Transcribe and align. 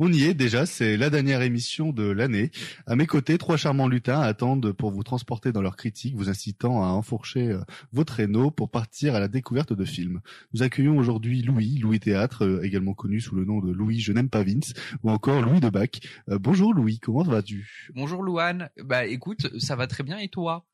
On 0.00 0.12
y 0.12 0.22
est 0.22 0.34
déjà, 0.34 0.64
c'est 0.64 0.96
la 0.96 1.10
dernière 1.10 1.42
émission 1.42 1.90
de 1.90 2.04
l'année. 2.04 2.52
À 2.86 2.94
mes 2.94 3.08
côtés, 3.08 3.36
trois 3.36 3.56
charmants 3.56 3.88
lutins 3.88 4.20
attendent 4.20 4.70
pour 4.70 4.92
vous 4.92 5.02
transporter 5.02 5.50
dans 5.50 5.60
leurs 5.60 5.76
critiques, 5.76 6.14
vous 6.14 6.28
incitant 6.28 6.84
à 6.84 6.90
enfourcher 6.90 7.48
euh, 7.48 7.62
vos 7.90 8.04
traîneaux 8.04 8.52
pour 8.52 8.70
partir 8.70 9.16
à 9.16 9.18
la 9.18 9.26
découverte 9.26 9.72
de 9.72 9.84
films. 9.84 10.20
Nous 10.54 10.62
accueillons 10.62 10.96
aujourd'hui 10.96 11.42
Louis, 11.42 11.78
Louis 11.78 11.98
Théâtre, 11.98 12.44
euh, 12.44 12.62
également 12.62 12.94
connu 12.94 13.20
sous 13.20 13.34
le 13.34 13.44
nom 13.44 13.58
de 13.58 13.72
Louis 13.72 13.98
Je 13.98 14.12
n'aime 14.12 14.30
pas 14.30 14.44
Vince, 14.44 14.72
ou 15.02 15.10
encore 15.10 15.42
Louis 15.42 15.58
de 15.58 15.68
Bac. 15.68 15.98
Euh, 16.28 16.38
bonjour 16.38 16.72
Louis, 16.72 17.00
comment 17.00 17.24
vas-tu? 17.24 17.90
Bonjour 17.96 18.22
Louane, 18.22 18.70
bah 18.84 19.04
écoute, 19.04 19.48
ça 19.58 19.74
va 19.74 19.88
très 19.88 20.04
bien 20.04 20.18
et 20.18 20.28
toi? 20.28 20.64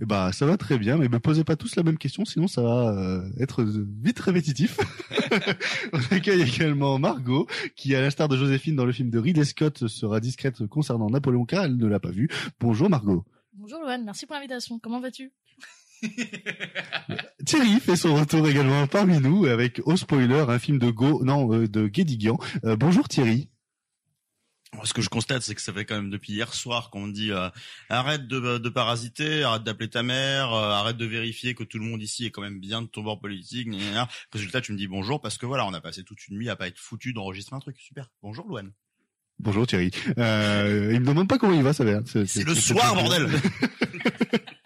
Eh 0.00 0.06
bah 0.06 0.32
ça 0.32 0.46
va 0.46 0.56
très 0.56 0.78
bien, 0.78 0.96
mais 0.96 1.08
me 1.08 1.20
posez 1.20 1.44
pas 1.44 1.56
tous 1.56 1.76
la 1.76 1.82
même 1.82 1.98
question, 1.98 2.24
sinon 2.24 2.48
ça 2.48 2.62
va 2.62 2.88
euh, 2.88 3.22
être 3.38 3.62
vite 3.62 4.18
répétitif. 4.18 4.78
On 5.92 5.98
accueille 6.14 6.42
également 6.42 6.98
Margot, 6.98 7.46
qui 7.76 7.94
à 7.94 8.00
l'instar 8.00 8.28
de 8.28 8.36
Joséphine 8.36 8.76
dans 8.76 8.86
le 8.86 8.92
film 8.92 9.10
de 9.10 9.18
Ridley 9.18 9.44
Scott 9.44 9.88
sera 9.88 10.20
discrète 10.20 10.66
concernant 10.66 11.10
Napoléon 11.10 11.44
car 11.44 11.64
elle 11.64 11.76
ne 11.76 11.86
l'a 11.86 12.00
pas 12.00 12.10
vu. 12.10 12.28
Bonjour 12.60 12.88
Margot. 12.88 13.24
Bonjour 13.52 13.80
Loane, 13.80 14.04
merci 14.04 14.24
pour 14.24 14.36
l'invitation. 14.36 14.78
Comment 14.78 15.00
vas-tu? 15.00 15.32
Thierry 17.44 17.78
fait 17.78 17.96
son 17.96 18.14
retour 18.14 18.48
également 18.48 18.86
parmi 18.86 19.20
nous 19.20 19.44
avec 19.44 19.82
au 19.84 19.96
spoiler 19.96 20.46
un 20.48 20.58
film 20.58 20.78
de 20.78 20.90
Go, 20.90 21.22
non 21.24 21.52
euh, 21.52 21.68
de 21.68 21.88
Guédiguian. 21.88 22.38
Euh, 22.64 22.74
bonjour 22.76 23.06
Thierry 23.06 23.49
ce 24.84 24.94
que 24.94 25.02
je 25.02 25.08
constate, 25.08 25.42
c'est 25.42 25.54
que 25.54 25.60
ça 25.60 25.72
fait 25.72 25.84
quand 25.84 25.96
même 25.96 26.10
depuis 26.10 26.32
hier 26.32 26.54
soir 26.54 26.90
qu'on 26.90 27.06
me 27.06 27.12
dit 27.12 27.32
euh, 27.32 27.48
arrête 27.88 28.26
de, 28.26 28.58
de, 28.58 28.68
parasiter, 28.68 29.42
arrête 29.42 29.64
d'appeler 29.64 29.90
ta 29.90 30.02
mère, 30.02 30.52
euh, 30.52 30.70
arrête 30.70 30.96
de 30.96 31.06
vérifier 31.06 31.54
que 31.54 31.64
tout 31.64 31.78
le 31.78 31.84
monde 31.84 32.02
ici 32.02 32.26
est 32.26 32.30
quand 32.30 32.42
même 32.42 32.60
bien 32.60 32.82
de 32.82 32.86
ton 32.86 33.02
bord 33.02 33.20
politique. 33.20 33.68
Résultat, 34.32 34.60
tu 34.60 34.72
me 34.72 34.78
dis 34.78 34.86
bonjour 34.86 35.20
parce 35.20 35.38
que 35.38 35.46
voilà, 35.46 35.66
on 35.66 35.74
a 35.74 35.80
passé 35.80 36.04
toute 36.04 36.26
une 36.28 36.38
nuit 36.38 36.48
à 36.48 36.56
pas 36.56 36.68
être 36.68 36.78
foutu 36.78 37.12
d'enregistrer 37.12 37.56
un 37.56 37.60
truc. 37.60 37.76
Super. 37.78 38.10
Bonjour 38.22 38.46
Louane. 38.46 38.72
Bonjour 39.38 39.66
Thierry. 39.66 39.90
Euh, 40.18 40.90
il 40.92 41.00
me 41.00 41.06
demande 41.06 41.28
pas 41.28 41.38
comment 41.38 41.54
il 41.54 41.62
va, 41.62 41.72
ça 41.72 41.84
va. 41.84 42.00
C'est 42.04 42.44
le 42.44 42.54
soir, 42.54 42.94
bordel. 42.94 43.28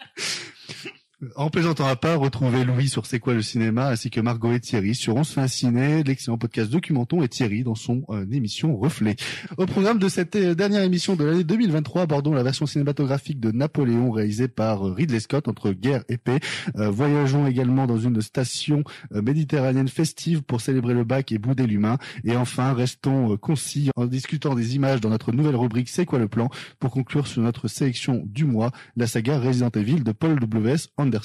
En 1.37 1.49
plaisantant 1.49 1.85
à 1.87 1.97
part, 1.97 2.21
retrouvez 2.21 2.63
Louis 2.63 2.87
sur 2.87 3.05
C'est 3.05 3.19
quoi 3.19 3.33
le 3.33 3.41
cinéma 3.41 3.89
ainsi 3.89 4.09
que 4.09 4.21
Margot 4.21 4.53
et 4.53 4.61
Thierry 4.61 4.95
sur 4.95 5.17
On 5.17 5.25
se 5.25 5.33
fait 5.33 5.41
un 5.41 5.49
ciné, 5.49 6.01
l'excellent 6.01 6.37
podcast 6.37 6.71
Documenton 6.71 7.21
et 7.23 7.27
Thierry 7.27 7.63
dans 7.63 7.75
son 7.75 8.03
euh, 8.09 8.25
émission 8.31 8.77
Reflet. 8.77 9.17
Au 9.57 9.65
programme 9.65 9.99
de 9.99 10.07
cette 10.07 10.37
euh, 10.37 10.55
dernière 10.55 10.83
émission 10.83 11.17
de 11.17 11.25
l'année 11.25 11.43
2023, 11.43 12.03
abordons 12.03 12.33
la 12.33 12.41
version 12.41 12.65
cinématographique 12.65 13.41
de 13.41 13.51
Napoléon 13.51 14.11
réalisée 14.11 14.47
par 14.47 14.87
euh, 14.87 14.93
Ridley 14.93 15.19
Scott 15.19 15.49
entre 15.49 15.71
guerre 15.71 16.05
et 16.07 16.15
paix. 16.15 16.39
voyageons 16.73 17.47
également 17.47 17.85
dans 17.85 17.97
une 17.97 18.21
station 18.21 18.83
méditerranéenne 19.11 19.89
festive 19.89 20.41
pour 20.41 20.61
célébrer 20.61 20.93
le 20.93 21.03
bac 21.03 21.33
et 21.33 21.37
bouder 21.37 21.67
l'humain. 21.67 21.97
Et 22.23 22.37
enfin, 22.37 22.73
restons 22.73 23.35
concis 23.35 23.89
en 23.97 24.05
discutant 24.05 24.55
des 24.55 24.75
images 24.75 25.01
dans 25.01 25.09
notre 25.09 25.33
nouvelle 25.33 25.57
rubrique 25.57 25.89
C'est 25.89 26.05
quoi 26.05 26.19
le 26.19 26.29
plan 26.29 26.49
pour 26.79 26.91
conclure 26.91 27.27
sur 27.27 27.41
notre 27.41 27.67
sélection 27.67 28.23
du 28.25 28.45
mois, 28.45 28.71
la 28.95 29.07
saga 29.07 29.37
Resident 29.37 29.71
Evil 29.71 30.01
de 30.01 30.13
Paul 30.13 30.39
W.S. 30.39 30.89
Anderson 30.97 31.24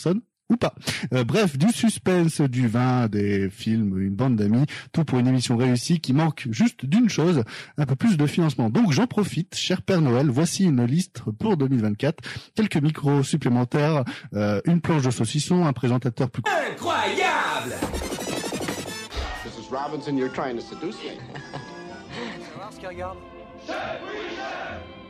ou 0.50 0.56
pas. 0.56 0.74
Euh, 1.14 1.24
bref, 1.24 1.56
du 1.56 1.70
suspense, 1.70 2.40
du 2.40 2.66
vin, 2.66 3.08
des 3.08 3.48
films, 3.48 3.98
une 4.02 4.14
bande 4.14 4.36
d'amis, 4.36 4.66
tout 4.92 5.04
pour 5.04 5.18
une 5.18 5.28
émission 5.28 5.56
réussie 5.56 6.00
qui 6.00 6.12
manque 6.12 6.48
juste 6.50 6.84
d'une 6.84 7.08
chose, 7.08 7.44
un 7.78 7.86
peu 7.86 7.96
plus 7.96 8.16
de 8.16 8.26
financement. 8.26 8.68
Donc 8.68 8.90
j'en 8.92 9.06
profite, 9.06 9.54
cher 9.54 9.80
Père 9.82 10.02
Noël, 10.02 10.28
voici 10.28 10.64
une 10.64 10.84
liste 10.84 11.22
pour 11.38 11.56
2024, 11.56 12.18
quelques 12.54 12.76
micros 12.76 13.22
supplémentaires, 13.22 14.04
euh, 14.34 14.60
une 14.64 14.80
planche 14.80 15.02
de 15.02 15.10
saucisson, 15.10 15.64
un 15.64 15.72
présentateur 15.72 16.30
plus... 16.30 16.42
Incroyable 16.72 17.74
Mrs. 19.44 19.70
Robinson, 19.70 20.16
you're 20.16 20.32
trying 20.32 20.56
to 20.56 20.62
seduce 20.62 20.96
me. 21.04 21.10
ce 22.70 22.78
qu'il 22.78 22.88
regarde 22.88 23.18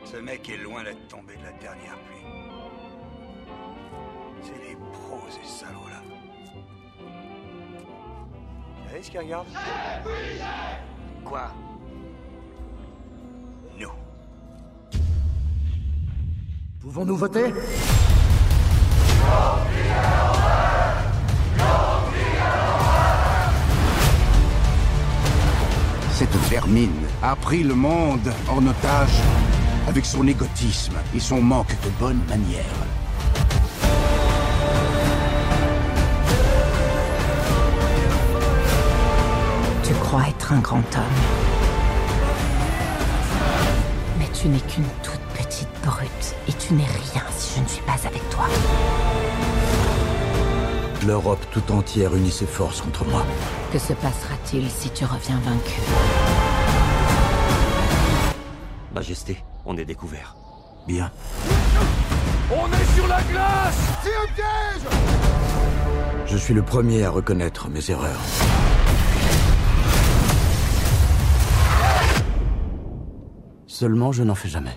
Ce 0.05 0.17
mec 0.17 0.47
est 0.49 0.57
loin 0.57 0.83
d'être 0.83 1.07
tombé 1.07 1.35
de 1.35 1.43
la 1.43 1.51
dernière 1.53 1.97
pluie. 2.05 2.21
Ces 5.31 5.47
salauds-là. 5.47 6.01
Vous 8.83 8.89
savez 8.89 9.01
ce 9.01 9.11
qu'ils 9.11 9.19
regardent 9.21 9.47
Quoi 11.23 11.51
Nous. 13.79 13.91
Pouvons-nous 16.81 17.15
voter 17.15 17.53
Cette 26.11 26.35
vermine 26.49 26.91
a 27.23 27.37
pris 27.37 27.63
le 27.63 27.73
monde 27.73 28.33
en 28.49 28.67
otage 28.67 29.21
avec 29.87 30.05
son 30.05 30.27
égotisme 30.27 30.97
et 31.15 31.21
son 31.21 31.41
manque 31.41 31.71
de 31.83 31.89
bonnes 32.01 32.21
manières. 32.27 32.90
Être 40.51 40.57
un 40.57 40.59
grand 40.59 40.77
homme. 40.77 41.03
Mais 44.19 44.27
tu 44.33 44.47
n'es 44.47 44.59
qu'une 44.59 44.85
toute 45.03 45.45
petite 45.45 45.69
brute 45.83 46.35
et 46.47 46.53
tu 46.53 46.73
n'es 46.73 46.85
rien 46.85 47.23
si 47.37 47.55
je 47.57 47.63
ne 47.63 47.67
suis 47.67 47.81
pas 47.83 47.97
avec 48.05 48.27
toi. 48.29 48.45
L'Europe 51.05 51.43
tout 51.51 51.71
entière 51.71 52.15
unit 52.15 52.31
ses 52.31 52.45
forces 52.45 52.81
contre 52.81 53.05
moi. 53.05 53.25
Que 53.71 53.79
se 53.79 53.93
passera-t-il 53.93 54.69
si 54.69 54.89
tu 54.91 55.05
reviens 55.05 55.39
vaincu? 55.43 55.79
Majesté, 58.93 59.43
on 59.65 59.77
est 59.77 59.85
découvert. 59.85 60.35
Bien. 60.87 61.11
On 62.51 62.67
est 62.67 62.95
sur 62.95 63.07
la 63.07 63.21
glace 63.21 63.77
C'est 64.03 64.09
un 64.09 64.33
piège 64.35 64.99
Je 66.25 66.37
suis 66.37 66.53
le 66.53 66.61
premier 66.61 67.05
à 67.05 67.09
reconnaître 67.09 67.69
mes 67.69 67.89
erreurs. 67.89 68.19
Seulement, 73.71 74.11
je 74.11 74.21
n'en 74.21 74.35
fais 74.35 74.49
jamais. 74.49 74.75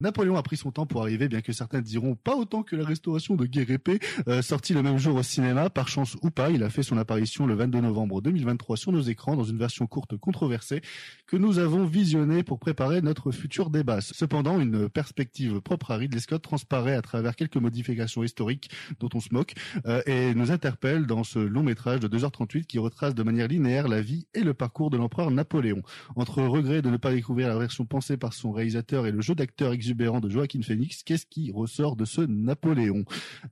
Napoléon 0.00 0.36
a 0.36 0.42
pris 0.42 0.58
son 0.58 0.70
temps 0.70 0.84
pour 0.84 1.00
arriver, 1.00 1.26
bien 1.26 1.40
que 1.40 1.54
certains 1.54 1.80
diront 1.80 2.16
pas 2.16 2.36
autant 2.36 2.62
que 2.62 2.76
la 2.76 2.84
restauration 2.84 3.34
de 3.34 3.46
Guerre 3.46 3.70
épée, 3.70 3.98
euh, 4.28 4.42
sorti 4.42 4.74
le 4.74 4.82
même 4.82 4.98
jour 4.98 5.16
au 5.16 5.22
cinéma, 5.22 5.70
par 5.70 5.88
chance 5.88 6.16
ou 6.22 6.30
pas, 6.30 6.50
il 6.50 6.62
a 6.62 6.68
fait 6.68 6.82
son 6.82 6.98
apparition 6.98 7.46
le 7.46 7.54
22 7.54 7.80
novembre 7.80 8.20
2023 8.20 8.76
sur 8.76 8.92
nos 8.92 9.00
écrans 9.00 9.36
dans 9.36 9.44
une 9.44 9.56
version 9.56 9.86
courte 9.86 10.18
controversée 10.18 10.82
que 11.26 11.38
nous 11.38 11.58
avons 11.58 11.86
visionnée 11.86 12.42
pour 12.42 12.58
préparer 12.58 13.00
notre 13.00 13.32
futur 13.32 13.70
débat. 13.70 14.02
Cependant, 14.02 14.60
une 14.60 14.90
perspective 14.90 15.62
propre 15.62 15.92
à 15.92 15.96
Ridley 15.96 16.20
Scott 16.20 16.42
transparaît 16.42 16.94
à 16.94 17.00
travers 17.00 17.34
quelques 17.34 17.56
modifications 17.56 18.22
historiques 18.22 18.70
dont 19.00 19.08
on 19.14 19.20
se 19.20 19.32
moque 19.32 19.54
euh, 19.86 20.02
et 20.04 20.34
nous 20.34 20.50
interpelle 20.50 21.06
dans 21.06 21.24
ce 21.24 21.38
long 21.38 21.62
métrage 21.62 22.00
de 22.00 22.08
2h38 22.08 22.66
qui 22.66 22.78
retrace 22.78 23.14
de 23.14 23.22
manière 23.22 23.48
linéaire 23.48 23.88
la 23.88 24.02
vie 24.02 24.26
et 24.34 24.42
le 24.42 24.52
parcours 24.52 24.90
de 24.90 24.98
l'empereur 24.98 25.30
Napoléon. 25.30 25.80
Entre 26.16 26.42
regret 26.42 26.82
de 26.82 26.90
ne 26.90 26.98
pas 26.98 27.12
découvrir 27.12 27.48
la 27.48 27.56
version 27.56 27.86
pensée 27.86 28.18
par 28.18 28.34
son 28.34 28.52
réalisateur 28.52 29.06
et 29.06 29.10
le 29.10 29.22
jeu 29.22 29.34
d'acteur 29.34 29.72
de 29.94 30.28
Joaquin 30.28 30.62
Phoenix, 30.62 31.02
qu'est-ce 31.02 31.26
qui 31.26 31.52
ressort 31.52 31.96
de 31.96 32.04
ce 32.04 32.20
Napoléon? 32.20 33.04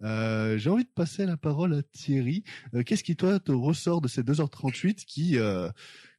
Euh, 0.03 0.59
J'ai 0.59 0.71
envie 0.71 0.85
de 0.85 0.89
passer 0.95 1.27
la 1.27 1.37
parole 1.37 1.75
à 1.75 1.83
Thierry. 1.83 2.45
Euh, 2.75 2.83
qu'est-ce 2.83 3.05
qui 3.05 3.17
toi 3.17 3.39
te 3.39 3.53
ressort 3.53 4.01
de 4.01 4.09
ces 4.09 4.23
2h38 4.23 5.05
qui 5.05 5.39
euh, 5.39 5.69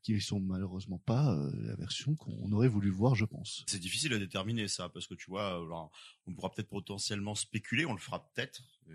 qui 0.05 0.21
sont 0.21 0.39
malheureusement 0.39 0.99
pas 0.99 1.33
euh, 1.33 1.51
la 1.63 1.75
version 1.75 2.15
qu'on 2.15 2.51
aurait 2.51 2.67
voulu 2.67 2.91
voir, 2.91 3.15
je 3.15 3.25
pense. 3.25 3.63
C'est 3.65 3.79
difficile 3.79 4.13
à 4.13 4.19
déterminer 4.19 4.67
ça, 4.67 4.87
parce 4.87 5.07
que 5.07 5.15
tu 5.15 5.31
vois, 5.31 5.59
euh, 5.59 5.87
on 6.27 6.33
pourra 6.35 6.51
peut-être 6.51 6.69
potentiellement 6.69 7.33
spéculer, 7.33 7.87
on 7.87 7.93
le 7.93 7.99
fera 7.99 8.23
peut-être, 8.23 8.61
et 8.87 8.93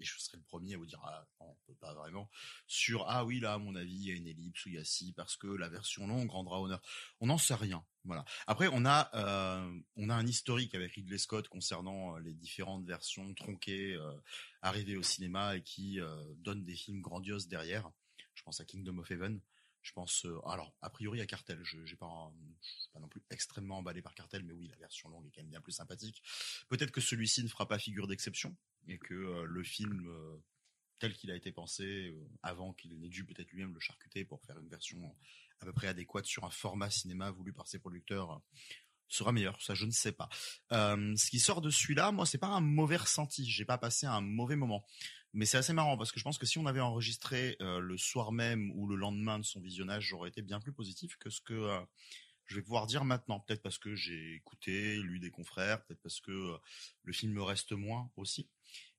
je, 0.00 0.18
serai 0.18 0.36
le 0.36 0.42
premier 0.42 0.74
à 0.74 0.78
vous 0.78 0.86
dire, 0.86 1.00
ah, 1.04 1.24
on 1.38 1.54
peut 1.64 1.76
pas 1.76 1.94
vraiment, 1.94 2.28
sur, 2.66 3.08
ah 3.08 3.24
oui, 3.24 3.38
là, 3.38 3.54
à 3.54 3.58
mon 3.58 3.76
avis, 3.76 3.94
il 3.94 4.08
y 4.08 4.10
a 4.10 4.14
une 4.14 4.26
ellipse 4.26 4.66
ou 4.66 4.70
il 4.70 4.74
y 4.74 4.78
a 4.78 4.84
si, 4.84 5.12
parce 5.12 5.36
que 5.36 5.46
la 5.46 5.68
version 5.68 6.08
longue 6.08 6.28
rendra 6.28 6.60
honneur. 6.60 6.82
On 7.20 7.26
n'en 7.26 7.38
sait 7.38 7.54
rien. 7.54 7.84
Voilà. 8.04 8.24
Après, 8.48 8.68
on 8.72 8.84
a, 8.84 9.10
euh, 9.14 9.80
on 9.94 10.10
a 10.10 10.14
un 10.16 10.26
historique 10.26 10.74
avec 10.74 10.92
Ridley 10.94 11.18
Scott 11.18 11.46
concernant 11.46 12.16
les 12.18 12.34
différentes 12.34 12.84
versions 12.84 13.32
tronquées 13.34 13.96
arrivées 14.60 14.96
au 14.96 15.04
cinéma 15.04 15.56
et 15.56 15.62
qui 15.62 16.00
donnent 16.38 16.64
des 16.64 16.74
films 16.74 17.00
grandioses 17.00 17.46
derrière. 17.46 17.88
Je 18.34 18.42
pense 18.42 18.60
à 18.60 18.64
Kingdom 18.64 18.98
of 18.98 19.10
Heaven, 19.10 19.40
je 19.82 19.92
pense, 19.92 20.26
alors 20.46 20.74
a 20.82 20.90
priori 20.90 21.20
à 21.20 21.26
Cartel, 21.26 21.60
je 21.62 21.78
n'ai 21.78 21.96
pas, 21.96 22.32
pas 22.92 23.00
non 23.00 23.08
plus 23.08 23.22
extrêmement 23.30 23.78
emballé 23.78 24.02
par 24.02 24.14
Cartel, 24.14 24.42
mais 24.44 24.52
oui, 24.52 24.68
la 24.68 24.76
version 24.76 25.08
longue 25.08 25.26
est 25.26 25.30
quand 25.30 25.40
même 25.40 25.50
bien 25.50 25.60
plus 25.60 25.72
sympathique. 25.72 26.22
Peut-être 26.68 26.90
que 26.90 27.00
celui-ci 27.00 27.42
ne 27.42 27.48
fera 27.48 27.66
pas 27.66 27.78
figure 27.78 28.06
d'exception 28.06 28.56
et 28.86 28.98
que 28.98 29.44
le 29.44 29.64
film 29.64 30.10
tel 30.98 31.14
qu'il 31.14 31.30
a 31.30 31.36
été 31.36 31.52
pensé 31.52 32.14
avant 32.42 32.72
qu'il 32.72 32.98
n'ait 32.98 33.08
dû 33.08 33.24
peut-être 33.24 33.50
lui-même 33.52 33.72
le 33.72 33.80
charcuter 33.80 34.24
pour 34.24 34.42
faire 34.42 34.58
une 34.58 34.68
version 34.68 35.14
à 35.60 35.64
peu 35.64 35.72
près 35.72 35.86
adéquate 35.86 36.26
sur 36.26 36.44
un 36.44 36.50
format 36.50 36.90
cinéma 36.90 37.30
voulu 37.30 37.52
par 37.52 37.68
ses 37.68 37.78
producteurs 37.78 38.42
sera 39.08 39.32
meilleur. 39.32 39.60
Ça, 39.60 39.74
je 39.74 39.86
ne 39.86 39.90
sais 39.90 40.12
pas. 40.12 40.28
Euh, 40.72 41.14
ce 41.16 41.30
qui 41.30 41.40
sort 41.40 41.60
de 41.60 41.70
celui-là, 41.70 42.12
moi, 42.12 42.26
c'est 42.26 42.38
pas 42.38 42.48
un 42.48 42.60
mauvais 42.60 42.96
ressenti. 42.96 43.48
J'ai 43.48 43.64
pas 43.64 43.78
passé 43.78 44.06
un 44.06 44.20
mauvais 44.20 44.56
moment. 44.56 44.84
Mais 45.32 45.44
c'est 45.44 45.58
assez 45.58 45.72
marrant 45.72 45.96
parce 45.96 46.10
que 46.12 46.18
je 46.18 46.24
pense 46.24 46.38
que 46.38 46.46
si 46.46 46.58
on 46.58 46.66
avait 46.66 46.80
enregistré 46.80 47.56
euh, 47.60 47.80
le 47.80 47.98
soir 47.98 48.32
même 48.32 48.70
ou 48.74 48.86
le 48.86 48.96
lendemain 48.96 49.38
de 49.38 49.44
son 49.44 49.60
visionnage, 49.60 50.04
j'aurais 50.04 50.30
été 50.30 50.42
bien 50.42 50.60
plus 50.60 50.72
positif 50.72 51.16
que 51.18 51.30
ce 51.30 51.40
que 51.40 51.54
euh, 51.54 51.80
je 52.46 52.56
vais 52.56 52.62
pouvoir 52.62 52.86
dire 52.86 53.04
maintenant. 53.04 53.40
Peut-être 53.40 53.62
parce 53.62 53.78
que 53.78 53.94
j'ai 53.94 54.34
écouté, 54.34 54.96
lu 54.96 55.18
des 55.18 55.30
confrères, 55.30 55.84
peut-être 55.84 56.00
parce 56.02 56.20
que 56.20 56.58
le 57.02 57.12
film 57.12 57.32
me 57.32 57.42
reste 57.42 57.72
moins 57.72 58.10
aussi. 58.16 58.48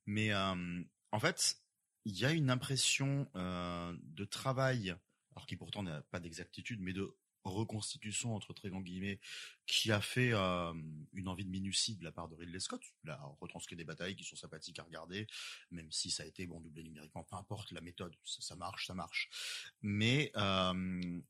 Mais 0.05 0.31
en 0.35 1.19
fait, 1.19 1.57
il 2.05 2.15
y 2.15 2.25
a 2.25 2.31
une 2.31 2.51
impression 2.51 3.27
de 3.33 4.25
travail, 4.25 4.95
alors 5.31 5.47
qui 5.47 5.55
pourtant 5.55 5.81
n'a 5.81 6.03
pas 6.11 6.19
d'exactitude, 6.19 6.79
mais 6.79 6.93
de 6.93 7.11
reconstitution 7.43 8.35
entre 8.35 8.53
très 8.53 8.69
grands 8.69 8.81
guillemets, 8.81 9.19
qui 9.65 9.91
a 9.91 10.01
fait 10.01 10.31
euh, 10.33 10.73
une 11.13 11.27
envie 11.27 11.45
de 11.45 11.49
minutie 11.49 11.95
de 11.95 12.03
la 12.03 12.11
part 12.11 12.27
de 12.27 12.35
Ridley 12.35 12.59
Scott. 12.59 12.81
Il 13.03 13.09
a 13.09 13.19
retranscrit 13.39 13.75
des 13.75 13.83
batailles 13.83 14.15
qui 14.15 14.23
sont 14.23 14.35
sympathiques 14.35 14.79
à 14.79 14.83
regarder, 14.83 15.27
même 15.71 15.91
si 15.91 16.11
ça 16.11 16.23
a 16.23 16.25
été 16.25 16.45
bon 16.47 16.59
doublé 16.59 16.83
numériquement, 16.83 17.23
peu 17.23 17.35
importe 17.35 17.71
la 17.71 17.81
méthode, 17.81 18.15
ça, 18.23 18.41
ça 18.41 18.55
marche, 18.55 18.87
ça 18.87 18.93
marche. 18.93 19.29
Mais 19.81 20.31
euh, 20.35 21.21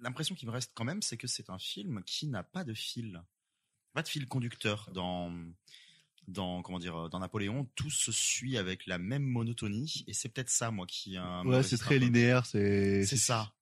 l'impression 0.00 0.34
qui 0.34 0.46
me 0.46 0.50
reste 0.50 0.72
quand 0.74 0.84
même, 0.84 1.02
c'est 1.02 1.16
que 1.16 1.26
c'est 1.26 1.50
un 1.50 1.58
film 1.58 2.02
qui 2.04 2.26
n'a 2.26 2.42
pas 2.42 2.64
de 2.64 2.74
fil, 2.74 3.22
pas 3.92 4.02
de 4.02 4.08
fil 4.08 4.26
conducteur 4.26 4.90
dans 4.92 5.32
dans 6.28 6.62
comment 6.62 6.78
dire 6.78 7.08
dans 7.08 7.20
Napoléon 7.20 7.66
tout 7.74 7.90
se 7.90 8.12
suit 8.12 8.58
avec 8.58 8.86
la 8.86 8.98
même 8.98 9.22
monotonie 9.22 10.04
et 10.06 10.12
c'est 10.12 10.28
peut-être 10.28 10.50
ça 10.50 10.70
moi 10.70 10.86
qui 10.86 11.16
euh, 11.16 11.42
me 11.42 11.56
Ouais, 11.56 11.62
c'est 11.62 11.78
très 11.78 11.98
linéaire, 11.98 12.46
c'est 12.46 13.04
C'est 13.06 13.16
ça. 13.16 13.52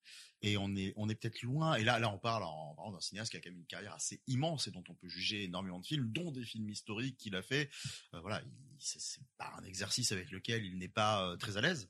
Et 0.42 0.56
on 0.58 0.74
est, 0.76 0.92
on 0.96 1.08
est 1.08 1.14
peut-être 1.14 1.42
loin. 1.42 1.74
Et 1.76 1.84
là, 1.84 1.98
là, 1.98 2.10
on 2.12 2.18
parle 2.18 2.44
d'un 2.92 3.00
cinéaste 3.00 3.30
qui 3.30 3.36
a 3.36 3.40
quand 3.40 3.50
même 3.50 3.58
une 3.58 3.66
carrière 3.66 3.94
assez 3.94 4.20
immense 4.26 4.68
et 4.68 4.70
dont 4.70 4.84
on 4.88 4.94
peut 4.94 5.08
juger 5.08 5.44
énormément 5.44 5.80
de 5.80 5.86
films, 5.86 6.10
dont 6.12 6.30
des 6.30 6.44
films 6.44 6.68
historiques 6.68 7.16
qu'il 7.16 7.34
a 7.36 7.42
fait. 7.42 7.70
Euh, 8.14 8.20
voilà, 8.20 8.42
il- 8.42 8.52
c'est 8.78 9.22
pas 9.38 9.54
un 9.58 9.64
exercice 9.64 10.12
avec 10.12 10.30
lequel 10.30 10.64
il 10.64 10.76
n'est 10.76 10.88
pas 10.88 11.26
euh, 11.26 11.36
très 11.36 11.56
à 11.56 11.62
l'aise. 11.62 11.88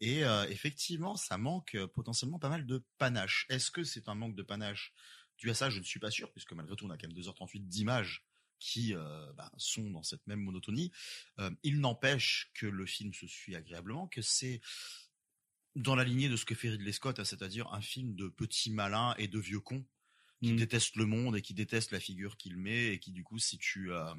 Et 0.00 0.24
euh, 0.24 0.46
effectivement, 0.48 1.14
ça 1.16 1.38
manque 1.38 1.76
euh, 1.76 1.86
potentiellement 1.86 2.40
pas 2.40 2.48
mal 2.48 2.66
de 2.66 2.84
panache. 2.98 3.46
Est-ce 3.48 3.70
que 3.70 3.84
c'est 3.84 4.08
un 4.08 4.16
manque 4.16 4.34
de 4.34 4.42
panache 4.42 4.92
dû 5.38 5.48
à 5.50 5.54
ça? 5.54 5.70
Je 5.70 5.78
ne 5.78 5.84
suis 5.84 6.00
pas 6.00 6.10
sûr, 6.10 6.32
puisque 6.32 6.52
malgré 6.52 6.74
tout, 6.74 6.86
on 6.86 6.90
a 6.90 6.98
quand 6.98 7.06
même 7.06 7.16
2h38 7.16 7.68
d'images 7.68 8.24
qui 8.60 8.94
bah, 9.36 9.52
sont 9.58 9.90
dans 9.90 10.02
cette 10.02 10.26
même 10.26 10.40
monotonie. 10.40 10.90
Il 11.64 11.80
n'empêche 11.80 12.50
que 12.54 12.64
le 12.66 12.86
film 12.86 13.12
se 13.12 13.26
suit 13.26 13.54
agréablement, 13.56 14.06
que 14.06 14.22
c'est 14.22 14.62
dans 15.76 15.94
la 15.94 16.04
lignée 16.04 16.28
de 16.28 16.36
ce 16.36 16.44
que 16.44 16.54
fait 16.54 16.70
Ridley 16.70 16.92
Scott, 16.92 17.18
hein, 17.18 17.24
c'est-à-dire 17.24 17.72
un 17.72 17.80
film 17.80 18.14
de 18.14 18.28
petits 18.28 18.70
malins 18.70 19.14
et 19.18 19.28
de 19.28 19.38
vieux 19.38 19.60
cons 19.60 19.84
qui 20.44 20.52
Mm. 20.52 20.56
détestent 20.56 20.96
le 20.96 21.06
monde 21.06 21.36
et 21.36 21.42
qui 21.42 21.54
détestent 21.54 21.90
la 21.90 22.00
figure 22.00 22.36
qu'il 22.36 22.56
met 22.56 22.88
et 22.88 22.98
qui 22.98 23.12
du 23.12 23.24
coup 23.24 23.38
si 23.38 23.58
tu 23.58 23.92
euh, 23.92 24.14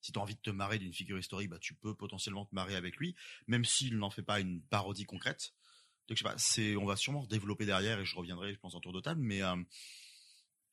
si 0.00 0.12
as 0.14 0.18
envie 0.18 0.34
de 0.34 0.40
te 0.40 0.50
marrer 0.50 0.78
d'une 0.78 0.92
figure 0.92 1.18
historique 1.18 1.50
bah 1.50 1.58
tu 1.58 1.74
peux 1.74 1.94
potentiellement 1.94 2.46
te 2.46 2.54
marrer 2.54 2.76
avec 2.76 2.96
lui 2.96 3.14
même 3.46 3.64
s'il 3.64 3.98
n'en 3.98 4.10
fait 4.10 4.22
pas 4.22 4.40
une 4.40 4.62
parodie 4.62 5.04
concrète 5.04 5.52
donc 6.08 6.16
je 6.16 6.22
sais 6.22 6.28
pas 6.28 6.38
c'est 6.38 6.76
on 6.76 6.86
va 6.86 6.96
sûrement 6.96 7.26
développer 7.26 7.66
derrière 7.66 8.00
et 8.00 8.06
je 8.06 8.16
reviendrai 8.16 8.54
je 8.54 8.58
pense 8.58 8.74
en 8.74 8.80
tour 8.80 8.92
de 8.92 9.00
table 9.00 9.20
mais 9.20 9.42
euh, 9.42 9.56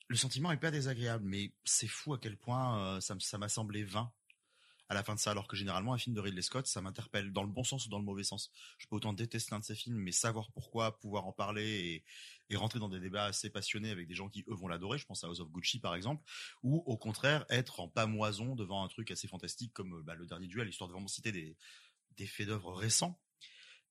le 0.07 0.15
sentiment 0.15 0.51
est 0.51 0.57
pas 0.57 0.71
désagréable 0.71 1.25
mais 1.25 1.51
c'est 1.65 1.87
fou 1.87 2.13
à 2.13 2.19
quel 2.19 2.37
point 2.37 2.95
euh, 2.95 3.01
ça 3.01 3.37
m'a 3.37 3.49
semblé 3.49 3.83
vain 3.83 4.11
à 4.89 4.93
la 4.93 5.03
fin 5.03 5.15
de 5.15 5.19
ça, 5.19 5.31
alors 5.31 5.47
que 5.47 5.55
généralement 5.55 5.93
un 5.93 5.97
film 5.97 6.15
de 6.15 6.21
Ridley 6.21 6.41
Scott, 6.41 6.67
ça 6.67 6.81
m'interpelle 6.81 7.31
dans 7.31 7.43
le 7.43 7.49
bon 7.49 7.63
sens 7.63 7.85
ou 7.85 7.89
dans 7.89 7.99
le 7.99 8.05
mauvais 8.05 8.23
sens. 8.23 8.51
Je 8.77 8.87
peux 8.87 8.95
autant 8.95 9.13
détester 9.13 9.53
un 9.55 9.59
de 9.59 9.63
ses 9.63 9.75
films, 9.75 9.97
mais 9.97 10.11
savoir 10.11 10.51
pourquoi, 10.51 10.99
pouvoir 10.99 11.25
en 11.25 11.31
parler 11.31 12.03
et, 12.49 12.53
et 12.53 12.55
rentrer 12.55 12.79
dans 12.79 12.89
des 12.89 12.99
débats 12.99 13.25
assez 13.25 13.49
passionnés 13.49 13.91
avec 13.91 14.07
des 14.07 14.15
gens 14.15 14.29
qui 14.29 14.43
eux 14.47 14.55
vont 14.55 14.67
l'adorer. 14.67 14.97
Je 14.97 15.05
pense 15.05 15.23
à 15.23 15.27
House 15.27 15.39
of 15.39 15.49
Gucci 15.51 15.79
par 15.79 15.95
exemple, 15.95 16.23
ou 16.61 16.83
au 16.85 16.97
contraire 16.97 17.45
être 17.49 17.79
en 17.79 17.87
pamoison 17.87 18.55
devant 18.55 18.83
un 18.83 18.87
truc 18.87 19.09
assez 19.11 19.27
fantastique 19.27 19.73
comme 19.73 20.03
bah, 20.03 20.15
le 20.15 20.25
dernier 20.25 20.47
duel, 20.47 20.67
histoire 20.67 20.87
de 20.87 20.93
vraiment 20.93 21.07
citer 21.07 21.31
des 21.31 21.57
des 22.17 22.27
faits-d'œuvre 22.27 22.73
récents. 22.73 23.19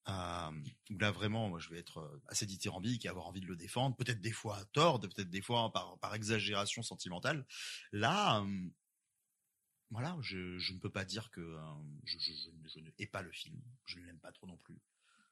Euh, 0.09 0.51
là 0.99 1.11
vraiment, 1.13 1.49
moi, 1.49 1.61
je 1.61 1.69
vais 1.69 1.79
être 1.79 1.99
euh, 1.99 2.23
assez 2.29 2.47
dithyrambique 2.47 3.05
et 3.05 3.09
avoir 3.09 3.27
envie 3.27 3.41
de 3.41 3.47
le 3.47 3.57
défendre, 3.57 3.97
peut-être 3.97 4.21
des 4.21 4.33
fois 4.33 4.59
à 4.59 4.65
tort, 4.65 5.01
peut-être 5.01 5.31
des 5.31 5.43
fois 5.43 5.73
par, 5.73 5.99
par 6.01 6.15
exagération 6.15 6.83
sentimentale. 6.83 7.47
Là, 7.93 8.41
euh, 8.41 8.69
voilà, 9.93 10.17
je, 10.21 10.59
je 10.59 10.73
ne 10.73 10.79
peux 10.79 10.91
pas 10.91 11.05
dire 11.05 11.31
que 11.31 11.41
euh, 11.41 11.61
je, 12.05 12.19
je, 12.19 12.33
je, 12.33 12.51
je 12.75 12.81
ne 12.81 12.91
hais 12.99 13.07
pas 13.07 13.23
le 13.23 13.31
film. 13.31 13.57
Je 13.85 13.99
ne 14.01 14.05
l'aime 14.07 14.19
pas 14.19 14.33
trop 14.33 14.47
non 14.47 14.57
plus. 14.57 14.81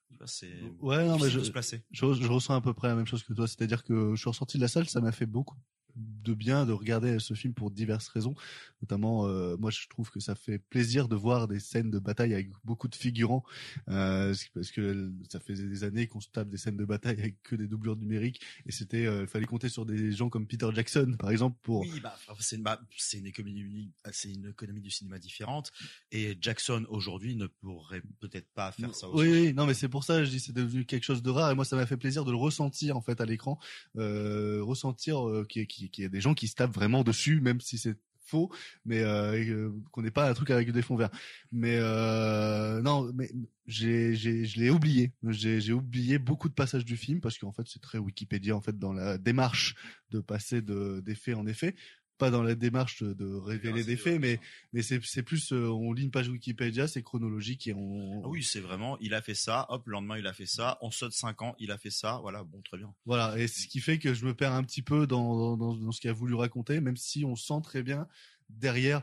Tu 0.08 0.14
vois, 0.16 0.26
c'est 0.26 0.60
Ouais, 0.80 1.04
non, 1.06 1.12
mais 1.14 1.18
difficile 1.18 1.30
je, 1.32 1.38
de 1.40 1.44
se 1.44 1.50
placer. 1.50 1.82
je, 1.90 2.12
je 2.12 2.28
ressens 2.28 2.54
à 2.54 2.60
peu 2.60 2.74
près 2.74 2.88
la 2.88 2.94
même 2.94 3.06
chose 3.06 3.22
que 3.24 3.32
toi. 3.32 3.48
C'est-à-dire 3.48 3.82
que 3.84 4.14
je 4.14 4.20
suis 4.20 4.28
ressorti 4.28 4.56
de 4.58 4.62
la 4.62 4.68
salle, 4.68 4.88
ça 4.88 5.00
m'a 5.00 5.12
fait 5.12 5.26
beaucoup 5.26 5.56
de 5.96 6.34
bien 6.34 6.66
de 6.66 6.72
regarder 6.72 7.18
ce 7.18 7.34
film 7.34 7.54
pour 7.54 7.70
diverses 7.70 8.08
raisons. 8.08 8.34
Notamment, 8.82 9.26
euh, 9.26 9.56
moi, 9.58 9.70
je 9.70 9.86
trouve 9.88 10.10
que 10.10 10.20
ça 10.20 10.34
fait 10.34 10.58
plaisir 10.58 11.08
de 11.08 11.16
voir 11.16 11.48
des 11.48 11.60
scènes 11.60 11.90
de 11.90 11.98
bataille 11.98 12.32
avec 12.32 12.50
beaucoup 12.64 12.88
de 12.88 12.94
figurants, 12.94 13.44
euh, 13.88 14.34
parce 14.54 14.70
que 14.70 15.12
ça 15.28 15.40
faisait 15.40 15.66
des 15.66 15.84
années 15.84 16.06
qu'on 16.06 16.20
se 16.20 16.28
tape 16.28 16.48
des 16.48 16.56
scènes 16.56 16.76
de 16.76 16.84
bataille 16.84 17.18
avec 17.18 17.42
que 17.42 17.56
des 17.56 17.66
doublures 17.66 17.96
numériques, 17.96 18.40
et 18.66 18.72
c'était, 18.72 19.06
euh, 19.06 19.22
il 19.22 19.26
fallait 19.28 19.46
compter 19.46 19.68
sur 19.68 19.84
des 19.84 20.12
gens 20.12 20.28
comme 20.30 20.46
Peter 20.46 20.68
Jackson, 20.74 21.14
par 21.18 21.30
exemple, 21.30 21.58
pour. 21.62 21.80
Oui, 21.80 22.00
bah, 22.00 22.16
c'est 22.38 22.56
une, 22.56 22.62
bah, 22.62 22.80
c'est 22.96 23.18
une 23.18 23.26
économie, 23.26 23.92
c'est 24.12 24.32
une 24.32 24.48
économie 24.48 24.80
du 24.80 24.90
cinéma 24.90 25.18
différente. 25.18 25.72
Et 26.12 26.38
Jackson 26.40 26.86
aujourd'hui 26.88 27.36
ne 27.36 27.46
pourrait 27.46 28.02
peut-être 28.20 28.48
pas 28.54 28.72
faire 28.72 28.94
ça 28.94 29.08
aussi. 29.08 29.22
Oui, 29.22 29.30
oui, 29.30 29.54
non, 29.54 29.66
mais 29.66 29.74
c'est 29.74 29.88
pour 29.88 30.04
ça, 30.04 30.24
je 30.24 30.30
dis, 30.30 30.40
c'est 30.40 30.54
devenu 30.54 30.84
quelque 30.86 31.04
chose 31.04 31.22
de 31.22 31.30
rare, 31.30 31.50
et 31.50 31.54
moi, 31.54 31.64
ça 31.64 31.76
m'a 31.76 31.86
fait 31.86 31.96
plaisir 31.96 32.24
de 32.24 32.30
le 32.30 32.36
ressentir 32.36 32.96
en 32.96 33.00
fait 33.00 33.20
à 33.20 33.26
l'écran, 33.26 33.58
euh, 33.96 34.60
ressentir 34.62 35.28
euh, 35.28 35.44
qu'il 35.44 35.79
qu'il 35.88 36.02
y 36.02 36.06
ait 36.06 36.10
des 36.10 36.20
gens 36.20 36.34
qui 36.34 36.48
se 36.48 36.54
tapent 36.54 36.74
vraiment 36.74 37.02
dessus, 37.04 37.40
même 37.40 37.60
si 37.60 37.78
c'est 37.78 37.96
faux, 38.30 38.50
mais 38.84 39.00
euh, 39.00 39.70
qu'on 39.90 40.02
n'ait 40.02 40.10
pas 40.10 40.30
un 40.30 40.34
truc 40.34 40.50
avec 40.50 40.70
des 40.72 40.82
fonds 40.82 40.96
verts. 40.96 41.10
Mais 41.50 41.78
euh, 41.80 42.80
non, 42.80 43.10
mais 43.14 43.30
j'ai, 43.66 44.14
je 44.14 44.58
l'ai 44.58 44.70
oublié. 44.70 45.12
J'ai, 45.28 45.60
j'ai 45.60 45.72
oublié 45.72 46.18
beaucoup 46.18 46.48
de 46.48 46.54
passages 46.54 46.84
du 46.84 46.96
film 46.96 47.20
parce 47.20 47.38
qu'en 47.38 47.52
fait, 47.52 47.66
c'est 47.66 47.82
très 47.82 47.98
Wikipédia 47.98 48.56
en 48.56 48.60
fait 48.60 48.78
dans 48.78 48.92
la 48.92 49.18
démarche 49.18 49.74
de 50.10 50.20
passer 50.20 50.62
de 50.62 51.00
d'effet 51.04 51.34
en 51.34 51.46
effet 51.46 51.74
pas 52.20 52.30
dans 52.30 52.42
la 52.42 52.54
démarche 52.54 53.02
de, 53.02 53.14
de 53.14 53.34
révéler 53.34 53.82
des 53.82 53.96
faits, 53.96 54.20
mais 54.20 54.38
mais 54.72 54.82
c'est 54.82 55.02
c'est 55.04 55.22
plus 55.22 55.52
euh, 55.52 55.68
on 55.68 55.92
lit 55.92 56.04
une 56.04 56.10
page 56.10 56.28
Wikipédia, 56.28 56.86
c'est 56.86 57.02
chronologique 57.02 57.66
et 57.66 57.74
on 57.74 58.22
Ah 58.24 58.28
oui, 58.28 58.44
c'est 58.44 58.60
vraiment, 58.60 58.98
il 59.00 59.14
a 59.14 59.22
fait 59.22 59.34
ça, 59.34 59.66
hop, 59.70 59.86
le 59.86 59.92
lendemain 59.92 60.18
il 60.18 60.26
a 60.26 60.32
fait 60.32 60.46
ça, 60.46 60.78
on 60.82 60.90
saute 60.90 61.12
5 61.12 61.42
ans, 61.42 61.56
il 61.58 61.72
a 61.72 61.78
fait 61.78 61.90
ça, 61.90 62.18
voilà, 62.22 62.44
bon, 62.44 62.60
très 62.62 62.76
bien. 62.76 62.94
Voilà, 63.06 63.36
et 63.38 63.48
ce 63.48 63.66
qui 63.66 63.80
fait 63.80 63.98
que 63.98 64.14
je 64.14 64.24
me 64.26 64.34
perds 64.34 64.52
un 64.52 64.62
petit 64.62 64.82
peu 64.82 65.06
dans, 65.06 65.56
dans, 65.56 65.74
dans 65.74 65.92
ce 65.92 66.00
qu'il 66.00 66.10
a 66.10 66.12
voulu 66.12 66.34
raconter, 66.34 66.80
même 66.80 66.96
si 66.96 67.24
on 67.24 67.34
sent 67.34 67.60
très 67.64 67.82
bien 67.82 68.06
derrière, 68.50 69.02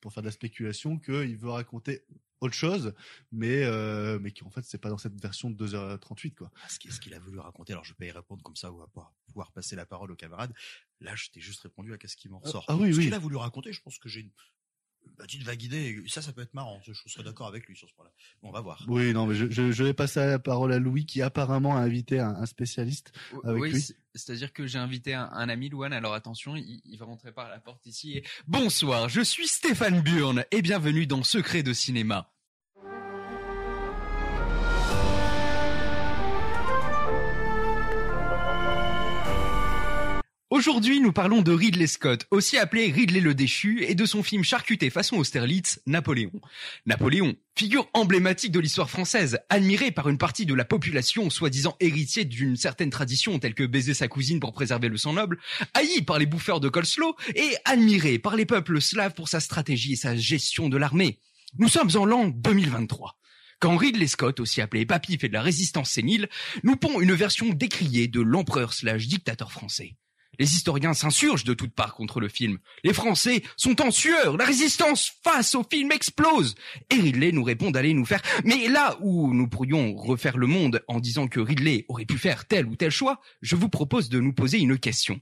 pour 0.00 0.12
faire 0.12 0.22
de 0.22 0.28
la 0.28 0.32
spéculation, 0.32 0.98
qu'il 0.98 1.36
veut 1.36 1.50
raconter 1.50 2.02
autre 2.40 2.54
chose, 2.54 2.94
mais 3.32 3.64
euh, 3.64 4.18
mais 4.20 4.30
qu'en 4.32 4.50
fait 4.50 4.62
c'est 4.64 4.78
pas 4.78 4.90
dans 4.90 4.98
cette 4.98 5.20
version 5.20 5.50
de 5.50 5.56
2h38 5.56 6.34
quoi. 6.34 6.50
Ah, 6.62 6.68
Ce 6.68 6.78
qu'il 6.78 6.92
ce 6.92 7.00
qu'il 7.00 7.14
a 7.14 7.18
voulu 7.18 7.38
raconter, 7.38 7.72
alors 7.72 7.84
je 7.84 7.92
vais 7.92 7.96
pas 7.96 8.04
y 8.06 8.10
répondre 8.10 8.42
comme 8.42 8.56
ça, 8.56 8.72
on 8.72 8.76
va 8.76 8.86
pouvoir, 9.26 9.52
passer 9.52 9.76
la 9.76 9.86
parole 9.86 10.10
aux 10.12 10.16
camarades. 10.16 10.52
Là, 11.00 11.14
je 11.14 11.28
t'ai 11.30 11.40
juste 11.40 11.60
répondu 11.60 11.92
à 11.92 11.98
qu'est-ce 11.98 12.16
qui 12.16 12.28
m'en 12.28 12.40
Ah, 12.44 12.46
ressort. 12.46 12.64
ah 12.68 12.76
oui, 12.76 12.92
ce 12.92 12.98
oui. 12.98 13.04
qu'il 13.04 13.14
a 13.14 13.18
voulu 13.18 13.36
raconter, 13.36 13.72
je 13.72 13.80
pense 13.82 13.98
que 13.98 14.08
j'ai 14.08 14.20
une 14.20 14.30
vague 15.44 15.62
idée, 15.62 16.02
et 16.04 16.08
ça, 16.08 16.22
ça 16.22 16.32
peut 16.32 16.42
être 16.42 16.54
marrant, 16.54 16.80
je 16.84 16.92
serais 17.06 17.24
d'accord 17.24 17.46
avec 17.46 17.66
lui 17.66 17.76
sur 17.76 17.88
ce 17.88 17.94
point-là. 17.94 18.10
Bon, 18.42 18.48
on 18.48 18.52
va 18.52 18.60
voir. 18.60 18.84
Oui, 18.88 19.12
non, 19.12 19.26
mais 19.26 19.34
je, 19.34 19.50
je, 19.50 19.72
je 19.72 19.84
vais 19.84 19.94
passer 19.94 20.20
la 20.20 20.38
parole 20.38 20.72
à 20.72 20.78
Louis 20.78 21.06
qui 21.06 21.22
apparemment 21.22 21.76
a 21.76 21.80
invité 21.80 22.18
un, 22.20 22.30
un 22.36 22.46
spécialiste 22.46 23.12
avec 23.44 23.62
oui, 23.62 23.72
lui. 23.72 23.80
c'est- 23.80 23.96
c'est-à-dire 24.14 24.52
que 24.52 24.66
j'ai 24.66 24.78
invité 24.78 25.12
un, 25.12 25.28
un 25.32 25.48
ami, 25.50 25.68
Louane, 25.68 25.92
alors 25.92 26.14
attention, 26.14 26.56
il, 26.56 26.80
il 26.86 26.98
va 26.98 27.04
rentrer 27.04 27.32
par 27.32 27.50
la 27.50 27.58
porte 27.58 27.84
ici. 27.84 28.16
Et... 28.16 28.24
Bonsoir, 28.46 29.08
je 29.10 29.20
suis 29.20 29.46
Stéphane 29.46 30.00
Burn 30.00 30.44
et 30.50 30.62
bienvenue 30.62 31.06
dans 31.06 31.22
Secret 31.22 31.62
de 31.62 31.74
cinéma. 31.74 32.32
Aujourd'hui, 40.56 41.00
nous 41.00 41.12
parlons 41.12 41.42
de 41.42 41.52
Ridley 41.52 41.86
Scott, 41.86 42.26
aussi 42.30 42.56
appelé 42.56 42.90
Ridley 42.90 43.20
le 43.20 43.34
Déchu, 43.34 43.84
et 43.84 43.94
de 43.94 44.06
son 44.06 44.22
film 44.22 44.42
charcuté 44.42 44.88
façon 44.88 45.18
Austerlitz, 45.18 45.82
Napoléon. 45.84 46.32
Napoléon, 46.86 47.34
figure 47.54 47.86
emblématique 47.92 48.52
de 48.52 48.60
l'histoire 48.60 48.88
française, 48.88 49.38
admiré 49.50 49.90
par 49.90 50.08
une 50.08 50.16
partie 50.16 50.46
de 50.46 50.54
la 50.54 50.64
population, 50.64 51.28
soi-disant 51.28 51.76
héritier 51.78 52.24
d'une 52.24 52.56
certaine 52.56 52.88
tradition 52.88 53.38
telle 53.38 53.52
que 53.52 53.64
baiser 53.64 53.92
sa 53.92 54.08
cousine 54.08 54.40
pour 54.40 54.54
préserver 54.54 54.88
le 54.88 54.96
sang 54.96 55.12
noble, 55.12 55.38
haï 55.74 56.00
par 56.00 56.18
les 56.18 56.24
bouffeurs 56.24 56.60
de 56.60 56.70
coleslaw, 56.70 57.14
et 57.34 57.54
admiré 57.66 58.18
par 58.18 58.34
les 58.34 58.46
peuples 58.46 58.80
slaves 58.80 59.12
pour 59.12 59.28
sa 59.28 59.40
stratégie 59.40 59.92
et 59.92 59.96
sa 59.96 60.16
gestion 60.16 60.70
de 60.70 60.78
l'armée. 60.78 61.20
Nous 61.58 61.68
sommes 61.68 61.90
en 61.96 62.06
l'an 62.06 62.28
2023. 62.28 63.18
Quand 63.60 63.76
Ridley 63.76 64.06
Scott, 64.06 64.40
aussi 64.40 64.62
appelé 64.62 64.86
Papy, 64.86 65.18
fait 65.18 65.28
de 65.28 65.34
la 65.34 65.42
résistance 65.42 65.90
sénile, 65.90 66.30
nous 66.62 66.76
pond 66.76 66.98
une 66.98 67.12
version 67.12 67.50
décriée 67.50 68.08
de 68.08 68.22
l'empereur 68.22 68.72
slash 68.72 69.06
dictateur 69.06 69.52
français. 69.52 69.96
Les 70.38 70.54
historiens 70.54 70.94
s'insurgent 70.94 71.44
de 71.44 71.54
toutes 71.54 71.74
parts 71.74 71.94
contre 71.94 72.20
le 72.20 72.28
film. 72.28 72.58
Les 72.84 72.92
Français 72.92 73.42
sont 73.56 73.80
en 73.80 73.90
sueur. 73.90 74.36
La 74.36 74.44
résistance 74.44 75.12
face 75.22 75.54
au 75.54 75.64
film 75.64 75.92
explose. 75.92 76.54
Et 76.90 76.96
Ridley 76.96 77.32
nous 77.32 77.44
répond 77.44 77.70
d'aller 77.70 77.94
nous 77.94 78.04
faire. 78.04 78.22
Mais 78.44 78.68
là 78.68 78.96
où 79.00 79.32
nous 79.32 79.48
pourrions 79.48 79.94
refaire 79.94 80.36
le 80.36 80.46
monde 80.46 80.82
en 80.88 81.00
disant 81.00 81.28
que 81.28 81.40
Ridley 81.40 81.84
aurait 81.88 82.04
pu 82.04 82.18
faire 82.18 82.46
tel 82.46 82.66
ou 82.66 82.76
tel 82.76 82.90
choix, 82.90 83.20
je 83.42 83.56
vous 83.56 83.68
propose 83.68 84.08
de 84.08 84.20
nous 84.20 84.32
poser 84.32 84.58
une 84.58 84.78
question. 84.78 85.20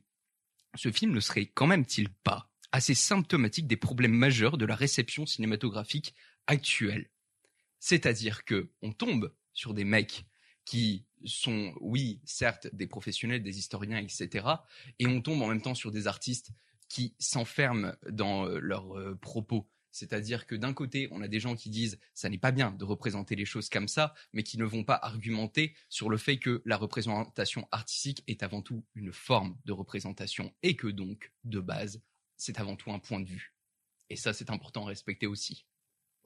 Ce 0.75 0.91
film 0.91 1.13
ne 1.13 1.21
serait 1.21 1.47
quand 1.47 1.67
même-t-il 1.67 2.09
pas 2.09 2.51
assez 2.73 2.95
symptomatique 2.95 3.69
des 3.69 3.77
problèmes 3.77 4.15
majeurs 4.15 4.59
de 4.59 4.67
la 4.67 4.75
réception 4.75 5.27
cinématographique 5.27 6.15
actuelle? 6.47 7.11
C'est-à-dire 7.79 8.45
que 8.45 8.71
on 8.83 8.93
tombe 8.93 9.33
sur 9.53 9.75
des 9.75 9.85
mecs 9.85 10.25
qui 10.65 11.05
sont, 11.25 11.75
oui, 11.81 12.21
certes, 12.25 12.69
des 12.73 12.87
professionnels, 12.87 13.43
des 13.43 13.59
historiens, 13.59 13.99
etc. 13.99 14.47
Et 14.99 15.07
on 15.07 15.21
tombe 15.21 15.43
en 15.43 15.49
même 15.49 15.63
temps 15.63 15.75
sur 15.75 15.91
des 15.91 16.07
artistes 16.07 16.51
qui 16.89 17.15
s'enferment 17.19 17.95
dans 18.11 18.47
euh, 18.47 18.59
leurs 18.59 18.99
euh, 18.99 19.15
propos. 19.17 19.69
C'est-à-dire 19.91 20.47
que 20.47 20.57
d'un 20.57 20.73
côté, 20.73 21.09
on 21.13 21.23
a 21.23 21.29
des 21.29 21.39
gens 21.39 21.55
qui 21.55 21.71
disent 21.71 21.99
ça 22.15 22.29
n'est 22.29 22.39
pas 22.39 22.51
bien 22.51 22.73
de 22.73 22.85
représenter 22.85 23.37
les 23.37 23.45
choses 23.45 23.69
comme 23.69 23.87
ça, 23.87 24.13
mais 24.33 24.43
qui 24.43 24.59
ne 24.59 24.65
vont 24.65 24.83
pas 24.83 24.99
argumenter 25.01 25.75
sur 25.89 26.11
le 26.11 26.17
fait 26.17 26.39
que 26.39 26.63
la 26.65 26.77
représentation 26.77 27.69
artistique 27.71 28.25
est 28.27 28.43
avant 28.43 28.61
tout 28.61 28.85
une 28.97 29.13
forme 29.13 29.57
de 29.65 29.73
représentation 29.73 30.53
et 30.65 30.75
que 30.75 30.89
donc, 30.89 31.33
de 31.45 31.61
base, 31.61 32.03
c'est 32.37 32.59
avant 32.59 32.75
tout 32.75 32.91
un 32.91 32.99
point 32.99 33.21
de 33.21 33.29
vue. 33.29 33.55
Et 34.11 34.17
ça, 34.17 34.33
c'est 34.33 34.51
important 34.51 34.85
à 34.85 34.89
respecter 34.89 35.29
aussi. 35.29 35.65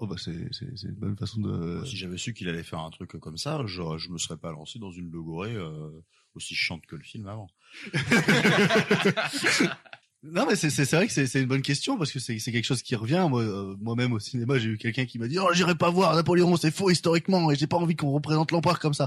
Oh 0.00 0.07
bah 0.07 0.14
c'est 0.17 0.31
une 0.33 0.95
bonne 0.95 1.17
façon 1.17 1.40
de. 1.40 1.85
Si 1.85 1.97
j'avais 1.97 2.19
su 2.19 2.33
qu'il 2.33 2.49
allait 2.49 2.62
faire 2.62 2.78
un 2.78 2.90
truc 2.90 3.19
comme 3.19 3.37
ça, 3.37 3.61
je, 3.67 3.83
je 3.99 4.11
me 4.11 4.19
serais 4.19 4.37
pas 4.37 4.52
lancé 4.52 4.78
dans 4.78 4.93
une 4.93 5.11
logorée 5.11 5.57
euh, 5.57 5.90
aussi 6.35 6.55
chiante 6.55 6.87
que 6.87 6.95
le 6.95 7.02
film 7.02 7.26
avant. 7.26 7.49
Non 10.25 10.47
mais 10.47 10.57
c'est 10.57 10.69
c'est 10.69 10.85
c'est 10.85 10.97
vrai 10.97 11.07
que 11.07 11.12
c'est 11.12 11.28
c'est 11.28 11.40
une 11.40 11.47
bonne 11.47 11.62
question 11.62 11.97
parce 11.97 12.11
que 12.11 12.19
c'est 12.19 12.40
c'est 12.40 12.50
quelque 12.50 12.64
chose 12.64 12.83
qui 12.83 12.97
revient 12.97 13.25
moi 13.31 13.40
euh, 13.40 13.76
moi-même 13.78 14.12
au 14.12 14.19
cinéma 14.19 14.59
j'ai 14.59 14.71
eu 14.71 14.76
quelqu'un 14.76 15.07
qui 15.07 15.17
m'a 15.17 15.28
dit 15.28 15.38
oh 15.38 15.49
j'irai 15.52 15.76
pas 15.76 15.90
voir 15.90 16.17
Napoléon 16.17 16.57
c'est 16.57 16.75
faux 16.75 16.90
historiquement 16.90 17.52
et 17.52 17.55
j'ai 17.55 17.69
pas 17.69 17.76
envie 17.76 17.95
qu'on 17.95 18.11
représente 18.11 18.50
l'empereur 18.50 18.81
comme 18.81 18.95
ça 18.95 19.07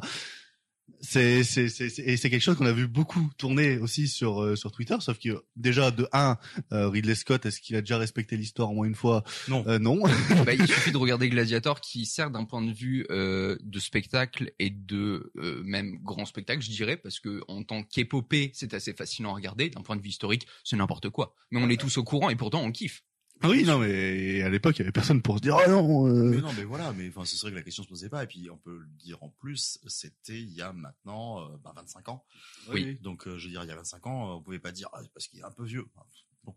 c'est 1.01 1.43
c'est 1.43 1.67
c'est 1.69 1.89
c'est- 1.89 2.01
et 2.03 2.15
c'est 2.17 2.29
quelque 2.29 2.41
chose 2.41 2.55
qu'on 2.57 2.65
a 2.65 2.71
vu 2.71 2.87
beaucoup 2.87 3.29
tourner 3.37 3.77
aussi 3.79 4.07
sur 4.07 4.41
euh, 4.43 4.55
sur 4.55 4.71
Twitter 4.71 4.95
sauf 4.99 5.17
que 5.19 5.43
déjà 5.55 5.91
de 5.91 6.07
un 6.13 6.37
euh, 6.73 6.89
Ridley 6.89 7.15
Scott 7.15 7.45
est-ce 7.45 7.59
qu'il 7.59 7.75
a 7.75 7.81
déjà 7.81 7.97
respecté 7.97 8.37
l'histoire 8.37 8.69
au 8.69 8.73
moins 8.75 8.85
une 8.87 8.95
fois? 8.95 9.23
Non. 9.47 9.63
Euh, 9.67 9.79
non 9.79 10.01
Bah, 10.45 10.53
il 10.53 10.65
suffit 10.67 10.91
de 10.91 10.97
regarder 10.97 11.29
Gladiator 11.29 11.81
qui 11.81 12.05
sert 12.05 12.29
d'un 12.31 12.45
point 12.45 12.61
de 12.61 12.71
vue 12.71 13.05
euh, 13.09 13.57
de 13.63 13.79
spectacle 13.79 14.51
et 14.59 14.69
de 14.69 15.31
euh, 15.37 15.61
même 15.63 15.97
grand 16.03 16.25
spectacle, 16.25 16.61
je 16.63 16.69
dirais, 16.69 16.97
parce 16.97 17.19
que 17.19 17.41
en 17.47 17.63
tant 17.63 17.83
qu'épopée, 17.83 18.51
c'est 18.53 18.73
assez 18.73 18.93
fascinant 18.93 19.31
à 19.31 19.35
regarder. 19.35 19.69
D'un 19.69 19.81
point 19.81 19.95
de 19.95 20.01
vue 20.01 20.09
historique, 20.09 20.47
c'est 20.63 20.75
n'importe 20.77 21.09
quoi. 21.09 21.35
Mais 21.51 21.59
on 21.61 21.69
est 21.69 21.79
tous 21.79 21.97
au 21.97 22.03
courant 22.03 22.29
et 22.29 22.35
pourtant 22.35 22.61
on 22.61 22.71
kiffe. 22.71 23.03
Ah 23.43 23.49
oui 23.49 23.63
non 23.63 23.79
mais 23.79 24.41
à 24.43 24.49
l'époque 24.49 24.75
il 24.77 24.79
y 24.79 24.81
avait 24.83 24.91
personne 24.91 25.21
pour 25.21 25.37
se 25.37 25.41
dire 25.41 25.57
oh 25.57 25.69
non 25.69 26.07
euh, 26.07 26.29
Mais 26.29 26.41
non, 26.41 26.53
mais 26.53 26.63
voilà, 26.63 26.91
mais 26.93 27.09
enfin, 27.09 27.25
c'est 27.25 27.39
vrai 27.41 27.51
que 27.51 27.55
la 27.55 27.63
question 27.63 27.83
se 27.83 27.87
posait 27.89 28.09
pas. 28.09 28.23
Et 28.23 28.27
puis, 28.27 28.49
on 28.49 28.57
peut 28.57 28.77
le 28.77 28.87
dire 28.97 29.21
en 29.23 29.29
plus, 29.29 29.79
c'était 29.87 30.39
il 30.39 30.51
y 30.51 30.61
a 30.61 30.73
maintenant 30.73 31.43
euh, 31.51 31.57
ben, 31.63 31.73
25 31.75 32.09
ans. 32.09 32.25
Oui. 32.69 32.97
Donc, 33.01 33.27
euh, 33.27 33.37
je 33.37 33.45
veux 33.45 33.51
dire, 33.51 33.63
il 33.63 33.67
y 33.67 33.71
a 33.71 33.75
25 33.75 34.05
ans, 34.07 34.35
on 34.37 34.41
pouvait 34.41 34.59
pas 34.59 34.71
dire 34.71 34.89
ah, 34.93 34.99
c'est 35.01 35.11
parce 35.11 35.27
qu'il 35.27 35.39
est 35.39 35.43
un 35.43 35.51
peu 35.51 35.63
vieux. 35.65 35.85
Enfin, 35.95 36.05
Bon, 36.43 36.55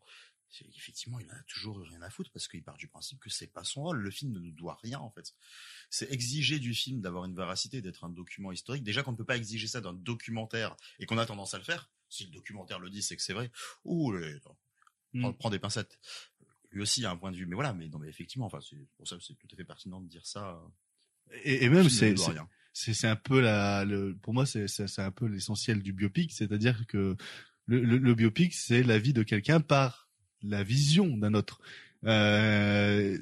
effectivement, 0.77 1.19
il 1.19 1.31
a 1.31 1.43
toujours 1.47 1.79
rien 1.81 2.01
à 2.03 2.11
foutre 2.11 2.31
parce 2.33 2.49
qu'il 2.49 2.63
part 2.63 2.77
du 2.77 2.87
principe 2.89 3.19
que 3.21 3.29
c'est 3.31 3.47
pas 3.53 3.65
son 3.65 3.83
rôle. 3.83 3.99
Le 3.99 4.11
film 4.11 4.33
ne 4.33 4.39
nous 4.39 4.53
doit 4.53 4.79
rien 4.83 4.99
en 5.01 5.11
fait. 5.11 5.35
C'est 5.91 6.11
exiger 6.13 6.59
du 6.59 6.75
film 6.75 7.01
d'avoir 7.01 7.25
une 7.25 7.35
véracité, 7.35 7.83
d'être 7.83 8.05
un 8.05 8.09
document 8.11 8.53
historique. 8.53 8.83
Déjà 8.85 9.03
qu'on 9.03 9.13
ne 9.13 9.17
peut 9.17 9.25
pas 9.25 9.37
exiger 9.37 9.67
ça 9.67 9.81
d'un 9.81 9.93
documentaire 9.95 10.77
et 10.99 11.07
qu'on 11.07 11.19
a 11.19 11.27
tendance 11.27 11.55
à 11.55 11.59
le 11.59 11.65
faire. 11.65 11.91
Si 12.09 12.25
le 12.25 12.31
documentaire 12.31 12.79
le 12.79 12.89
dit, 12.91 13.03
c'est 13.03 13.17
que 13.17 13.23
c'est 13.23 13.33
vrai. 13.33 13.51
Ouh, 13.85 14.13
les- 14.13 14.37
attends. 14.37 14.57
prends, 15.21 15.31
Mm. 15.31 15.37
prends 15.37 15.51
des 15.51 15.59
pincettes. 15.61 15.99
Lui 16.75 16.83
aussi 16.83 17.05
a 17.07 17.11
un 17.11 17.17
point 17.17 17.31
de 17.33 17.37
vue, 17.37 17.47
mais 17.47 17.55
voilà. 17.55 17.73
Mais 17.73 17.89
non, 17.89 17.99
mais 17.99 18.09
effectivement, 18.09 18.45
enfin, 18.47 18.59
c'est 18.61 18.77
pour 18.99 19.09
ça 19.09 19.17
que 19.17 19.23
c'est 19.23 19.35
tout 19.39 19.47
à 19.51 19.57
fait 19.57 19.65
pertinent 19.65 20.01
de 20.03 20.09
dire 20.09 20.27
ça. 20.27 20.61
et, 21.45 21.65
et 21.65 21.69
même 21.71 21.85
c'est 21.89 22.15
c'est- 22.73 23.07
un 23.07 23.17
peu 23.17 23.41
la 23.41 23.85
le 23.85 24.15
pour 24.21 24.35
moi 24.35 24.45
c'est 24.45 24.67
c'est 24.69 24.89
c'est 24.89 25.01
un 25.03 25.13
peu 25.13 25.27
l'essentiel 25.27 25.81
du 25.83 25.93
biopic 25.93 26.33
c'est-à-dire 26.33 26.87
que 26.89 27.17
le, 27.67 27.81
le, 27.85 27.99
le 27.99 28.15
biopic 28.15 28.53
c'est 28.53 28.83
la 28.83 28.99
vie 28.99 29.13
de 29.13 29.23
quelqu'un 29.23 29.61
par 29.61 30.09
la 30.43 30.63
vision 30.65 31.17
d'un 31.17 31.35
autre 31.35 31.61
euh, 32.05 33.17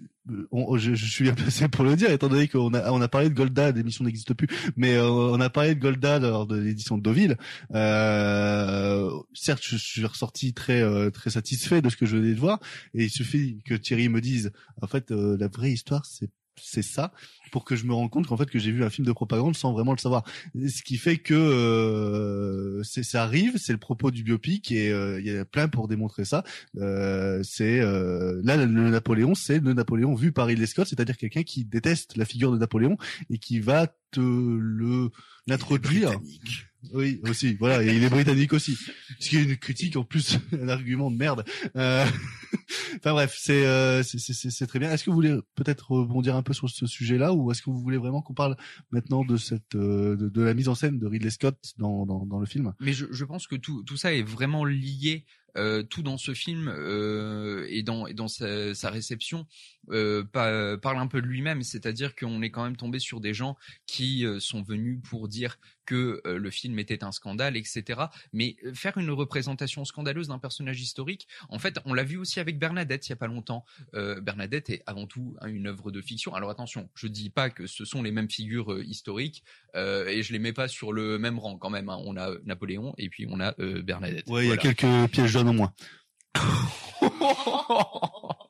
on- 0.53 0.77
je, 0.79 0.95
je 0.95 1.07
suis 1.07 1.25
bien 1.25 1.35
placé 1.35 1.67
pour 1.69 1.85
le 1.85 1.97
dire 1.97 2.11
étant 2.11 2.29
donné 2.29 2.47
qu'on 2.49 2.73
a 2.75 2.91
on 2.93 3.01
a 3.01 3.09
parlé 3.09 3.29
de 3.29 3.35
Golda 3.35 3.71
l'émission 3.73 4.05
n'existe 4.05 4.35
plus 4.35 4.47
mais 4.77 4.95
euh, 4.95 5.09
on 5.09 5.41
a 5.41 5.51
parlé 5.51 5.75
de 5.75 5.81
Golda 5.81 6.19
lors 6.19 6.47
de 6.47 6.57
l'édition 6.59 6.97
de 6.97 7.03
Deauville. 7.03 7.37
Euh, 7.75 9.11
certes 9.35 9.63
je 9.65 9.77
suis 9.77 10.05
ressorti 10.05 10.53
très 10.55 10.81
euh, 10.83 11.11
très 11.11 11.31
satisfait 11.31 11.83
de 11.83 11.89
ce 11.89 11.97
que 11.97 12.07
je 12.07 12.17
venais 12.17 12.35
de 12.35 12.41
voir 12.41 12.61
et 12.95 13.05
il 13.05 13.11
suffit 13.11 13.59
que 13.65 13.75
Thierry 13.75 14.09
me 14.09 14.21
dise 14.21 14.53
en 14.81 14.87
fait 14.87 15.11
euh, 15.11 15.37
la 15.39 15.49
vraie 15.49 15.73
histoire 15.73 16.07
c'est 16.07 16.31
c'est 16.61 16.83
ça 16.83 17.13
pour 17.53 17.65
que 17.65 17.77
je 17.77 17.85
me 17.85 17.93
rende 17.93 18.11
compte 18.11 18.27
qu'en 18.27 18.37
fait 18.37 18.51
que 18.51 18.59
j'ai 18.59 18.73
vu 18.73 18.83
un 18.83 18.91
film 18.91 19.07
de 19.07 19.13
propagande 19.13 19.55
sans 19.55 19.73
vraiment 19.73 19.93
le 19.93 19.99
savoir. 19.99 20.25
Ce 20.55 20.83
qui 20.83 20.97
fait 20.97 21.19
que 21.19 21.35
euh, 21.35 22.83
ça 22.83 23.23
arrive, 23.23 23.59
c'est 23.59 23.73
le 23.73 23.79
propos 23.79 24.11
du 24.11 24.25
biopic 24.25 24.73
et 24.73 24.91
euh, 24.91 25.21
il 25.21 25.27
y 25.27 25.37
a 25.37 25.45
plein 25.45 25.69
pour 25.69 25.87
démontrer 25.87 26.25
ça. 26.25 26.43
Euh, 26.79 27.43
c'est 27.45 27.79
euh, 27.81 28.41
là 28.43 28.57
le 28.57 28.67
Napoléon, 28.67 29.35
c'est 29.35 29.61
le 29.61 29.75
Napoléon 29.75 30.15
vu 30.15 30.33
par 30.33 30.47
Ridley 30.47 30.67
Scott, 30.67 30.89
c'est-à-dire 30.89 31.17
quelqu'un 31.17 31.43
qui 31.43 31.65
déteste 31.65 32.17
la 32.17 32.25
figure 32.25 32.51
de 32.51 32.59
Napoléon 32.59 32.97
et 33.31 33.39
qui 33.39 33.61
va 33.61 33.87
te 34.11 34.21
le 34.21 35.11
l'introduire. 35.47 36.19
Oui, 36.93 37.21
aussi. 37.29 37.55
Voilà, 37.55 37.83
et 37.83 37.95
il 37.95 38.03
est 38.03 38.11
britannique 38.11 38.53
aussi. 38.53 38.77
Ce 39.21 39.29
qui 39.29 39.37
est 39.37 39.45
une 39.45 39.57
critique 39.57 39.97
en 39.97 40.05
plus, 40.05 40.39
un 40.61 40.69
argument 40.69 41.11
de 41.11 41.17
merde. 41.17 41.45
Euh, 41.77 42.05
Enfin 42.97 43.13
bref, 43.13 43.35
c'est 43.39 43.67
euh, 43.67 44.03
c'est 44.03 44.67
très 44.67 44.79
bien. 44.79 44.91
Est-ce 44.91 45.05
que 45.05 45.11
vous 45.11 45.17
voulez 45.17 45.37
peut-être 45.55 45.91
rebondir 45.91 46.37
un 46.37 46.43
peu 46.43 46.53
sur 46.53 46.69
ce 46.69 46.87
sujet-là, 46.87 47.33
ou 47.33 47.51
est-ce 47.51 47.63
que 47.63 47.71
vous 47.71 47.81
voulez 47.81 47.97
vraiment 47.97 48.23
qu'on 48.23 48.35
parle 48.35 48.57
maintenant 48.91 49.25
de 49.25 49.37
cette 49.37 49.75
euh, 49.75 50.17
de, 50.17 50.29
de 50.29 50.43
la 50.43 50.55
mise 50.55 50.69
en 50.69 50.75
scène 50.75 50.99
de 50.99 51.07
Ridley 51.07 51.31
Scott 51.31 51.59
dans 51.79 52.07
dans, 52.07 52.27
dans 52.27 52.39
le 52.39 52.47
film? 52.47 52.73
Mais 52.81 52.93
je, 52.93 53.07
je 53.11 53.25
pense 53.25 53.47
que 53.47 53.57
tout, 53.57 53.83
tout 53.85 53.97
ça 53.97 54.13
est 54.13 54.23
vraiment 54.23 54.65
lié. 54.65 55.25
Euh, 55.57 55.83
tout 55.83 56.03
dans 56.03 56.19
ce 56.19 56.35
film 56.35 56.69
euh, 56.69 57.67
et 57.69 57.83
dans, 57.83 58.07
et 58.07 58.15
dans 58.15 58.29
sa, 58.29 58.75
sa 58.75 58.91
réception 58.91 59.47
euh, 59.91 60.23
pa- 60.25 60.77
parle 60.79 60.99
un 60.99 61.07
peu 61.09 61.21
de 61.21 61.27
lui-même, 61.27 61.63
c'est-à-dire 61.63 62.15
qu'on 62.15 62.41
est 62.43 62.51
quand 62.51 62.65
même 62.65 62.77
tombé 62.77 62.99
sur 62.99 63.21
des 63.21 63.35
gens 63.35 63.57
qui 63.87 64.25
sont 64.39 64.63
venus 64.63 65.01
pour 65.09 65.29
dire 65.29 65.59
que 65.85 66.23
le 66.25 66.51
film 66.51 66.79
était 66.79 67.03
un 67.03 67.11
scandale, 67.11 67.57
etc. 67.57 68.03
Mais 68.33 68.55
faire 68.73 68.97
une 68.99 69.11
représentation 69.11 69.85
scandaleuse 69.85 70.29
d'un 70.29 70.39
personnage 70.39 70.81
historique, 70.81 71.27
en 71.49 71.59
fait, 71.59 71.81
on 71.85 71.93
l'a 71.93 72.05
vu 72.05 72.17
aussi 72.19 72.39
avec 72.39 72.59
Bernadette 72.59 73.09
il 73.09 73.11
y 73.11 73.13
a 73.13 73.17
pas 73.17 73.27
longtemps. 73.27 73.65
Bernadette 73.93 74.71
est 74.71 74.83
avant 74.87 75.07
tout 75.09 75.37
une 75.45 75.67
œuvre 75.67 75.91
de 75.91 76.01
fiction. 76.01 76.35
Alors 76.37 76.51
attention, 76.51 76.89
je 76.95 77.09
dis 77.09 77.31
pas 77.31 77.51
que 77.51 77.67
ce 77.67 77.85
sont 77.85 78.03
les 78.03 78.13
mêmes 78.13 78.31
figures 78.31 78.81
historiques 78.83 79.43
et 79.75 80.23
je 80.23 80.33
les 80.33 80.39
mets 80.39 80.53
pas 80.53 80.69
sur 80.69 80.93
le 80.93 81.19
même 81.19 81.39
rang 81.41 81.57
quand 81.59 81.71
même. 81.71 81.89
hein. 81.89 81.99
On 82.05 82.17
a 82.17 82.31
Napoléon 82.45 82.95
et 82.97 83.09
puis 83.09 83.27
on 83.29 83.41
a 83.41 83.53
Bernadette. 83.83 84.29
Ouais, 84.29 84.45
il 84.45 84.49
y 84.51 84.53
a 84.53 84.57
quelques 84.57 85.11
pièges 85.11 85.37
en 85.49 85.55
moins. 85.55 85.75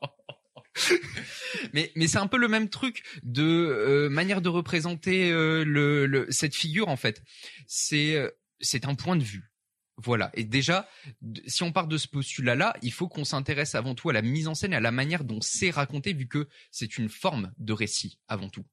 mais 1.73 1.93
c'est 2.07 2.19
un 2.19 2.27
peu 2.27 2.39
le 2.39 2.49
même 2.49 2.69
truc 2.69 3.03
de 3.23 3.43
euh, 3.43 4.09
manière 4.09 4.41
de 4.41 4.49
représenter 4.49 5.31
euh, 5.31 6.27
cette 6.31 6.55
figure 6.55 6.89
en 6.89 6.97
fait. 6.97 7.23
C'est 7.67 8.17
euh, 8.17 8.31
c'est 8.61 8.87
un 8.87 8.95
point 8.95 9.17
de 9.17 9.25
vue. 9.25 9.51
Voilà. 9.99 10.31
Et 10.35 10.45
déjà, 10.45 10.89
si 11.47 11.63
on 11.63 11.71
part 11.71 11.87
de 11.87 11.99
ce 11.99 12.09
postulat-là, 12.09 12.75
il 12.83 12.93
faut 12.93 13.09
qu'on 13.09 13.25
s'intéresse 13.25 13.75
avant 13.75 13.95
tout 13.95 14.09
à 14.09 14.13
la 14.13 14.23
mise 14.23 14.49
en 14.49 14.55
scène 14.55 14.73
et 14.73 14.77
à 14.77 14.81
la 14.81 14.91
manière 14.91 15.23
dont 15.23 15.41
c'est 15.43 15.71
raconté, 15.71 16.15
vu 16.15 16.27
que 16.27 16.49
c'est 16.71 16.97
une 16.97 17.09
forme 17.09 17.53
de 17.59 17.73
récit 17.73 18.19
avant 18.27 18.49
tout. 18.49 18.65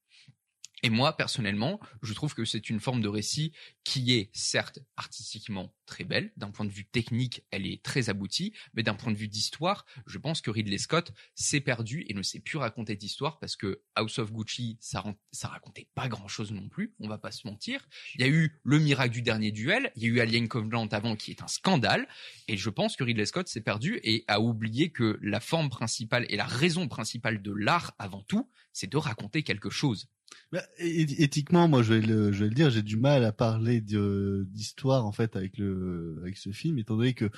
Et 0.83 0.89
moi, 0.89 1.17
personnellement, 1.17 1.79
je 2.01 2.13
trouve 2.13 2.33
que 2.33 2.45
c'est 2.45 2.69
une 2.69 2.79
forme 2.79 3.01
de 3.01 3.07
récit 3.07 3.51
qui 3.83 4.13
est 4.13 4.29
certes 4.33 4.79
artistiquement 4.97 5.73
très 5.85 6.03
belle, 6.03 6.31
d'un 6.37 6.51
point 6.51 6.65
de 6.65 6.71
vue 6.71 6.85
technique, 6.85 7.43
elle 7.51 7.65
est 7.65 7.81
très 7.83 8.09
aboutie, 8.09 8.53
mais 8.73 8.83
d'un 8.83 8.93
point 8.93 9.11
de 9.11 9.17
vue 9.17 9.27
d'histoire, 9.27 9.85
je 10.05 10.17
pense 10.19 10.41
que 10.41 10.51
Ridley 10.51 10.77
Scott 10.77 11.11
s'est 11.33 11.59
perdu 11.59 12.05
et 12.07 12.13
ne 12.13 12.21
sait 12.21 12.39
plus 12.39 12.57
raconter 12.57 12.95
d'histoire 12.95 13.39
parce 13.39 13.55
que 13.55 13.81
House 13.95 14.19
of 14.19 14.31
Gucci, 14.31 14.77
ça, 14.79 15.03
ça 15.31 15.47
racontait 15.47 15.87
pas 15.95 16.07
grand 16.07 16.27
chose 16.27 16.51
non 16.51 16.69
plus, 16.69 16.93
on 16.99 17.07
va 17.07 17.17
pas 17.17 17.31
se 17.31 17.47
mentir. 17.47 17.87
Il 18.15 18.21
y 18.21 18.23
a 18.23 18.27
eu 18.27 18.59
le 18.63 18.79
miracle 18.79 19.13
du 19.13 19.23
dernier 19.23 19.51
duel, 19.51 19.91
il 19.95 20.03
y 20.03 20.05
a 20.05 20.09
eu 20.09 20.19
Alien 20.19 20.47
Covenant 20.47 20.87
avant 20.87 21.15
qui 21.15 21.31
est 21.31 21.41
un 21.41 21.47
scandale, 21.47 22.07
et 22.47 22.55
je 22.55 22.69
pense 22.69 22.95
que 22.95 23.03
Ridley 23.03 23.25
Scott 23.25 23.47
s'est 23.47 23.61
perdu 23.61 23.99
et 24.03 24.23
a 24.27 24.39
oublié 24.39 24.91
que 24.91 25.17
la 25.21 25.39
forme 25.39 25.69
principale 25.69 26.25
et 26.29 26.37
la 26.37 26.45
raison 26.45 26.87
principale 26.87 27.41
de 27.41 27.51
l'art 27.51 27.95
avant 27.97 28.21
tout, 28.21 28.49
c'est 28.73 28.91
de 28.91 28.97
raconter 28.97 29.43
quelque 29.43 29.69
chose. 29.69 30.07
Bah, 30.51 30.63
éthiquement, 30.79 31.67
moi, 31.67 31.83
je 31.83 31.93
vais 31.93 32.01
le, 32.01 32.31
je 32.31 32.43
vais 32.43 32.49
le 32.49 32.55
dire, 32.55 32.69
j'ai 32.69 32.81
du 32.81 32.97
mal 32.97 33.23
à 33.23 33.31
parler 33.31 33.81
d'histoire 33.81 35.05
en 35.05 35.11
fait 35.11 35.35
avec 35.35 35.57
le, 35.57 36.17
avec 36.21 36.37
ce 36.37 36.51
film, 36.51 36.79
étant 36.79 36.97
donné 36.97 37.13
que 37.13 37.29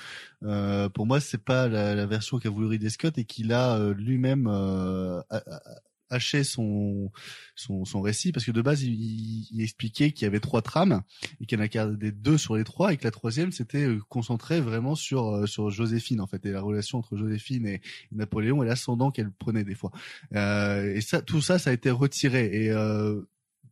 euh, 0.44 0.88
pour 0.88 1.06
moi, 1.06 1.20
c'est 1.20 1.42
pas 1.42 1.68
la, 1.68 1.94
la 1.94 2.06
version 2.06 2.38
qu'a 2.38 2.48
voulu 2.50 2.66
Ridley 2.66 2.90
Scott 2.90 3.18
et 3.18 3.24
qu'il 3.24 3.52
a 3.52 3.76
euh, 3.76 3.94
lui-même 3.94 4.46
euh, 4.46 5.20
haché 6.12 6.44
son, 6.44 7.10
son 7.56 8.00
récit 8.00 8.32
parce 8.32 8.44
que 8.44 8.50
de 8.50 8.62
base, 8.62 8.82
il, 8.82 9.60
expliquait 9.60 10.12
qu'il 10.12 10.24
y 10.24 10.26
avait 10.26 10.40
trois 10.40 10.62
trames 10.62 11.02
et 11.40 11.46
qu'il 11.46 11.58
y 11.58 11.60
en 11.60 11.64
a 11.64 11.68
gardé 11.68 12.12
deux 12.12 12.38
sur 12.38 12.56
les 12.56 12.64
trois 12.64 12.92
et 12.92 12.96
que 12.96 13.04
la 13.04 13.10
troisième 13.10 13.52
s'était 13.52 13.84
euh, 13.84 14.00
concentrée 14.08 14.60
vraiment 14.60 14.94
sur 14.94 15.28
euh, 15.28 15.46
sur 15.46 15.70
Joséphine 15.70 16.20
en 16.20 16.26
fait 16.26 16.44
et 16.46 16.50
la 16.50 16.60
relation 16.60 16.98
entre 16.98 17.16
Joséphine 17.16 17.66
et, 17.66 17.80
Napoléon 18.12 18.62
et 18.62 18.66
l'ascendant 18.66 19.10
qu'elle 19.10 19.30
prenait 19.30 19.64
des 19.64 19.74
fois. 19.74 19.92
Euh, 20.34 20.94
et 20.94 21.00
ça, 21.00 21.22
tout 21.22 21.40
ça, 21.40 21.58
ça 21.58 21.70
a 21.70 21.72
été 21.72 21.90
retiré. 21.90 22.66
Et 22.66 22.72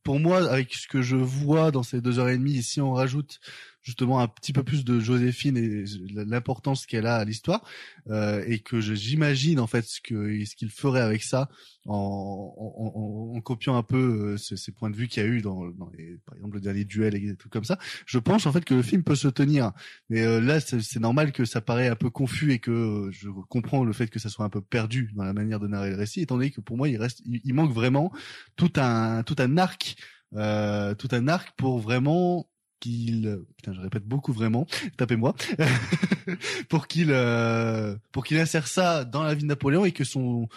pour 0.03 0.19
moi, 0.19 0.51
avec 0.51 0.73
ce 0.75 0.89
que 0.89 1.03
je 1.03 1.17
vois 1.17 1.71
dans 1.71 1.83
ces 1.83 2.01
deux 2.01 2.19
heures 2.19 2.29
et 2.29 2.39
demie, 2.39 2.63
si 2.63 2.81
on 2.81 2.93
rajoute 2.93 3.41
justement 3.83 4.21
un 4.21 4.29
petit 4.29 4.53
peu 4.53 4.63
plus 4.63 4.85
de 4.85 5.01
Joséphine 5.01 5.57
et 5.57 5.85
l'importance 6.15 6.87
qu'elle 6.87 7.07
a 7.07 7.17
à 7.17 7.25
l'histoire, 7.25 7.65
euh, 8.09 8.45
et 8.47 8.61
que 8.61 8.81
j'imagine 8.81 9.59
en 9.61 9.67
fait 9.67 9.85
ce 9.85 10.01
que 10.01 10.45
ce 10.45 10.55
qu'il 10.57 10.71
ferait 10.71 11.01
avec 11.01 11.23
ça 11.23 11.49
en, 11.87 11.95
en, 11.95 12.93
en- 13.35 13.37
en 13.37 13.41
copiant 13.41 13.77
un 13.77 13.83
peu 13.83 14.33
euh, 14.33 14.37
ces, 14.37 14.57
ces 14.57 14.73
points 14.73 14.91
de 14.91 14.97
vue 14.97 15.09
qu'il 15.09 15.23
y 15.23 15.27
a 15.27 15.29
eu 15.29 15.41
dans, 15.41 15.71
dans 15.71 15.89
les, 15.97 16.19
par 16.27 16.35
exemple 16.37 16.55
le 16.57 16.61
dernier 16.61 16.85
duel 16.85 17.15
et 17.15 17.37
trucs 17.37 17.53
comme 17.53 17.65
ça. 17.65 17.79
Je 18.07 18.19
pense 18.19 18.47
en 18.47 18.53
fait 18.53 18.65
que 18.65 18.75
le 18.75 18.83
film 18.83 19.03
peut 19.03 19.15
se 19.15 19.29
tenir, 19.29 19.73
mais 20.09 20.23
euh, 20.23 20.41
là 20.41 20.61
c'est 20.61 20.81
c'est 20.81 21.01
normal 21.01 21.33
que 21.33 21.45
ça 21.45 21.61
paraît 21.61 21.89
un 21.89 21.97
peu 21.97 22.11
confus 22.11 22.53
et 22.53 22.59
que 22.59 22.71
euh, 22.71 23.11
je 23.13 23.29
comprends 23.49 23.85
le 23.85 23.93
fait 23.93 24.09
que 24.09 24.19
ça 24.19 24.29
soit 24.29 24.45
un 24.45 24.51
peu 24.51 24.61
perdu 24.61 25.11
dans 25.15 25.25
la 25.25 25.33
manière 25.33 25.59
de 25.61 25.67
narrer 25.69 25.91
le 25.91 25.97
récit, 25.97 26.21
étant 26.21 26.37
donné 26.37 26.51
que 26.51 26.61
pour 26.61 26.77
moi 26.77 26.89
il 26.89 26.97
reste, 26.99 27.21
il, 27.25 27.41
il 27.45 27.55
manque 27.55 27.73
vraiment 27.73 28.13
tout 28.57 28.73
un 28.77 29.23
tout 29.23 29.37
un 29.39 29.57
arc, 29.57 29.97
euh, 30.35 30.95
tout 30.95 31.09
un 31.13 31.29
arc 31.29 31.53
pour 31.57 31.79
vraiment 31.79 32.47
qu'il 32.81 33.41
je 33.65 33.81
répète 33.81 34.05
beaucoup 34.05 34.33
vraiment 34.33 34.67
tapez-moi 34.97 35.37
pour 36.69 36.89
qu'il 36.89 37.11
euh, 37.11 37.97
pour 38.11 38.25
qu'il 38.25 38.39
insère 38.39 38.67
ça 38.67 39.05
dans 39.05 39.23
la 39.23 39.35
vie 39.35 39.43
de 39.43 39.49
Napoléon 39.49 39.85
et 39.85 39.93
que 39.93 40.05
son 40.05 40.49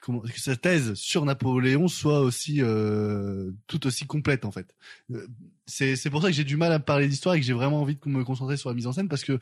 comment 0.00 0.20
que 0.20 0.40
sa 0.40 0.56
thèse 0.56 0.94
sur 0.94 1.24
Napoléon 1.24 1.88
soit 1.88 2.20
aussi 2.20 2.58
euh, 2.60 3.50
tout 3.66 3.86
aussi 3.86 4.06
complète 4.06 4.44
en 4.44 4.50
fait. 4.50 4.74
Euh, 5.12 5.26
C'est 5.66 5.96
c'est 5.96 6.10
pour 6.10 6.22
ça 6.22 6.28
que 6.28 6.34
j'ai 6.34 6.44
du 6.44 6.56
mal 6.56 6.72
à 6.72 6.78
parler 6.78 7.08
d'histoire 7.08 7.34
et 7.34 7.40
que 7.40 7.46
j'ai 7.46 7.52
vraiment 7.52 7.80
envie 7.80 7.96
de 7.96 8.08
me 8.08 8.24
concentrer 8.24 8.56
sur 8.56 8.68
la 8.68 8.74
mise 8.74 8.86
en 8.86 8.92
scène 8.92 9.08
parce 9.08 9.24
que 9.24 9.38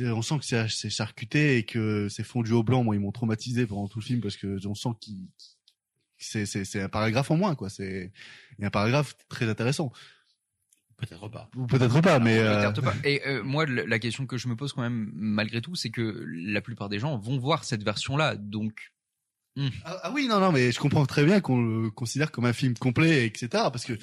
on 0.00 0.22
sent 0.22 0.38
que 0.38 0.44
c'est 0.44 0.68
c'est 0.68 0.90
charcuté 0.90 1.58
et 1.58 1.64
que 1.64 2.08
c'est 2.08 2.24
fondu 2.24 2.52
au 2.52 2.62
blanc. 2.62 2.82
Moi 2.84 2.96
ils 2.96 3.00
m'ont 3.00 3.12
traumatisé 3.12 3.66
pendant 3.66 3.88
tout 3.88 4.00
le 4.00 4.04
film 4.04 4.20
parce 4.20 4.36
que 4.36 4.58
on 4.66 4.74
sent 4.74 4.90
qu'il 5.00 5.28
c'est 6.18 6.46
c'est 6.46 6.80
un 6.80 6.88
paragraphe 6.88 7.30
en 7.30 7.36
moins 7.36 7.54
quoi. 7.54 7.68
C'est 7.70 8.12
un 8.60 8.70
paragraphe 8.70 9.16
très 9.28 9.48
intéressant. 9.48 9.92
Peut-être 10.96 11.28
pas. 11.28 11.50
Ou 11.56 11.66
peut-être 11.66 12.00
pas, 12.00 12.18
mais 12.18 12.38
euh, 12.38 12.70
pas. 12.72 12.94
Et 13.04 13.20
euh, 13.26 13.42
moi, 13.42 13.66
la 13.66 13.98
question 13.98 14.26
que 14.26 14.38
je 14.38 14.48
me 14.48 14.56
pose 14.56 14.72
quand 14.72 14.80
même, 14.82 15.10
malgré 15.14 15.60
tout, 15.60 15.74
c'est 15.74 15.90
que 15.90 16.24
la 16.26 16.62
plupart 16.62 16.88
des 16.88 16.98
gens 16.98 17.18
vont 17.18 17.38
voir 17.38 17.64
cette 17.64 17.82
version-là. 17.82 18.36
Donc, 18.36 18.92
Ah, 19.84 20.00
ah 20.04 20.10
oui, 20.14 20.26
non, 20.26 20.40
non, 20.40 20.52
mais 20.52 20.72
je 20.72 20.78
comprends 20.78 21.04
très 21.06 21.24
bien 21.24 21.40
qu'on 21.40 21.62
le 21.62 21.90
considère 21.90 22.30
comme 22.30 22.46
un 22.46 22.52
film 22.52 22.74
complet, 22.74 23.26
etc. 23.26 23.48
Parce 23.52 23.84
que 23.84 23.94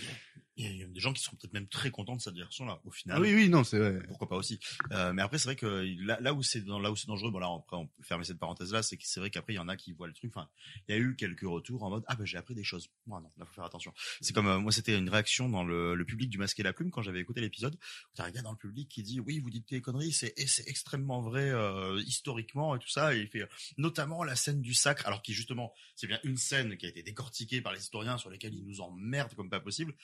Il 0.56 0.78
y 0.78 0.84
a- 0.84 0.88
des 0.88 1.00
gens 1.00 1.14
qui 1.14 1.24
sont 1.24 1.36
peut-être 1.36 1.54
même 1.54 1.68
très 1.68 1.90
contents 1.90 2.16
de 2.16 2.22
cette 2.22 2.36
version-là, 2.36 2.80
au 2.86 2.92
final. 2.92 3.18
ah 3.18 3.22
oui, 3.22 3.34
oui, 3.34 3.50
non, 3.50 3.64
c'est 3.64 3.80
vrai. 3.80 4.00
Pourquoi 4.08 4.30
pas 4.30 4.36
aussi. 4.36 4.60
Euh, 4.92 5.12
mais 5.12 5.22
après, 5.24 5.40
c'est 5.40 5.46
vrai 5.48 5.56
que 5.56 5.66
là, 6.06 6.20
là 6.22 6.34
où 6.34 6.44
c'est 6.44 6.64
là 6.66 6.92
où 6.92 6.96
c'est 6.96 7.08
dangereux, 7.08 7.32
bon 7.32 7.40
là 7.40 7.50
après 7.58 7.76
on 7.78 7.88
peut 7.88 8.04
fermer 8.04 8.24
cette 8.24 8.38
parenthèse-là, 8.38 8.84
c'est 8.84 8.96
que 8.98 9.04
c'est 9.06 9.20
vrai 9.20 9.32
qu'après 9.32 9.54
il 9.54 9.56
y 9.56 9.60
en 9.60 9.68
a 9.68 9.76
qui 9.76 9.92
voient 9.94 10.06
le 10.08 10.14
truc. 10.14 10.32
Enfin, 10.36 10.48
il 10.88 10.92
y 10.94 10.98
a 10.98 11.02
eu 11.02 11.16
quelques 11.16 11.42
retours 11.42 11.82
en 11.84 11.90
mode 11.90 12.04
ah 12.08 12.16
ben 12.16 12.26
j'ai 12.26 12.38
appris 12.38 12.54
des 12.54 12.64
choses. 12.64 12.90
Moi 13.08 13.20
non, 13.22 13.32
là 13.38 13.46
faut 13.46 13.54
faire 13.54 13.64
attention. 13.64 13.94
C'est 14.22 14.34
comme 14.34 14.48
euh, 14.48 14.60
moi 14.60 14.72
c'était 14.72 14.96
une 14.98 15.10
réaction 15.10 15.50
dans 15.50 15.64
le, 15.64 15.96
le 15.96 16.06
public 16.06 16.30
du 16.30 16.38
Masque 16.38 16.60
et 16.60 16.64
la 16.64 16.74
Plume 16.74 16.92
quand 16.92 17.02
j'avais 17.02 17.20
écouté 17.20 17.42
l'épisode. 17.42 17.76
T'as 18.14 18.26
un 18.26 18.32
gars 18.32 18.44
dans 18.44 18.52
le 18.52 18.58
public 18.58 18.88
qui 18.90 19.02
dit 19.02 19.20
oui 19.20 19.40
vous 19.40 19.50
dites 19.50 19.68
des 19.70 19.82
conneries, 19.82 20.12
c'est 20.14 20.34
c'est 20.48 20.68
extrêmement 20.68 21.22
vrai 21.22 21.50
euh, 21.50 22.00
historiquement 22.06 22.76
et 22.76 22.80
tout 22.80 22.90
ça. 22.90 23.16
Et 23.16 23.22
il 23.22 23.28
fait 23.28 23.48
notamment 23.78 24.24
la 24.24 24.36
scène 24.36 24.62
du 24.62 24.76
sacre, 24.76 25.08
alors 25.08 25.24
qui 25.24 25.34
justement 25.34 25.74
c'est 25.96 26.06
bien 26.08 26.20
une 26.24 26.38
scène 26.38 26.78
qui 26.78 26.86
a 26.86 26.90
été 26.90 27.02
décortiquée 27.02 27.62
par 27.62 27.74
les 27.74 27.80
historiens 27.80 28.18
sur 28.20 28.30
lesquels 28.30 28.54
ils 28.54 28.66
nous 28.66 28.82
emmerdent 28.82 29.34
comme 29.34 29.50
pas 29.50 29.60
possible. 29.60 29.96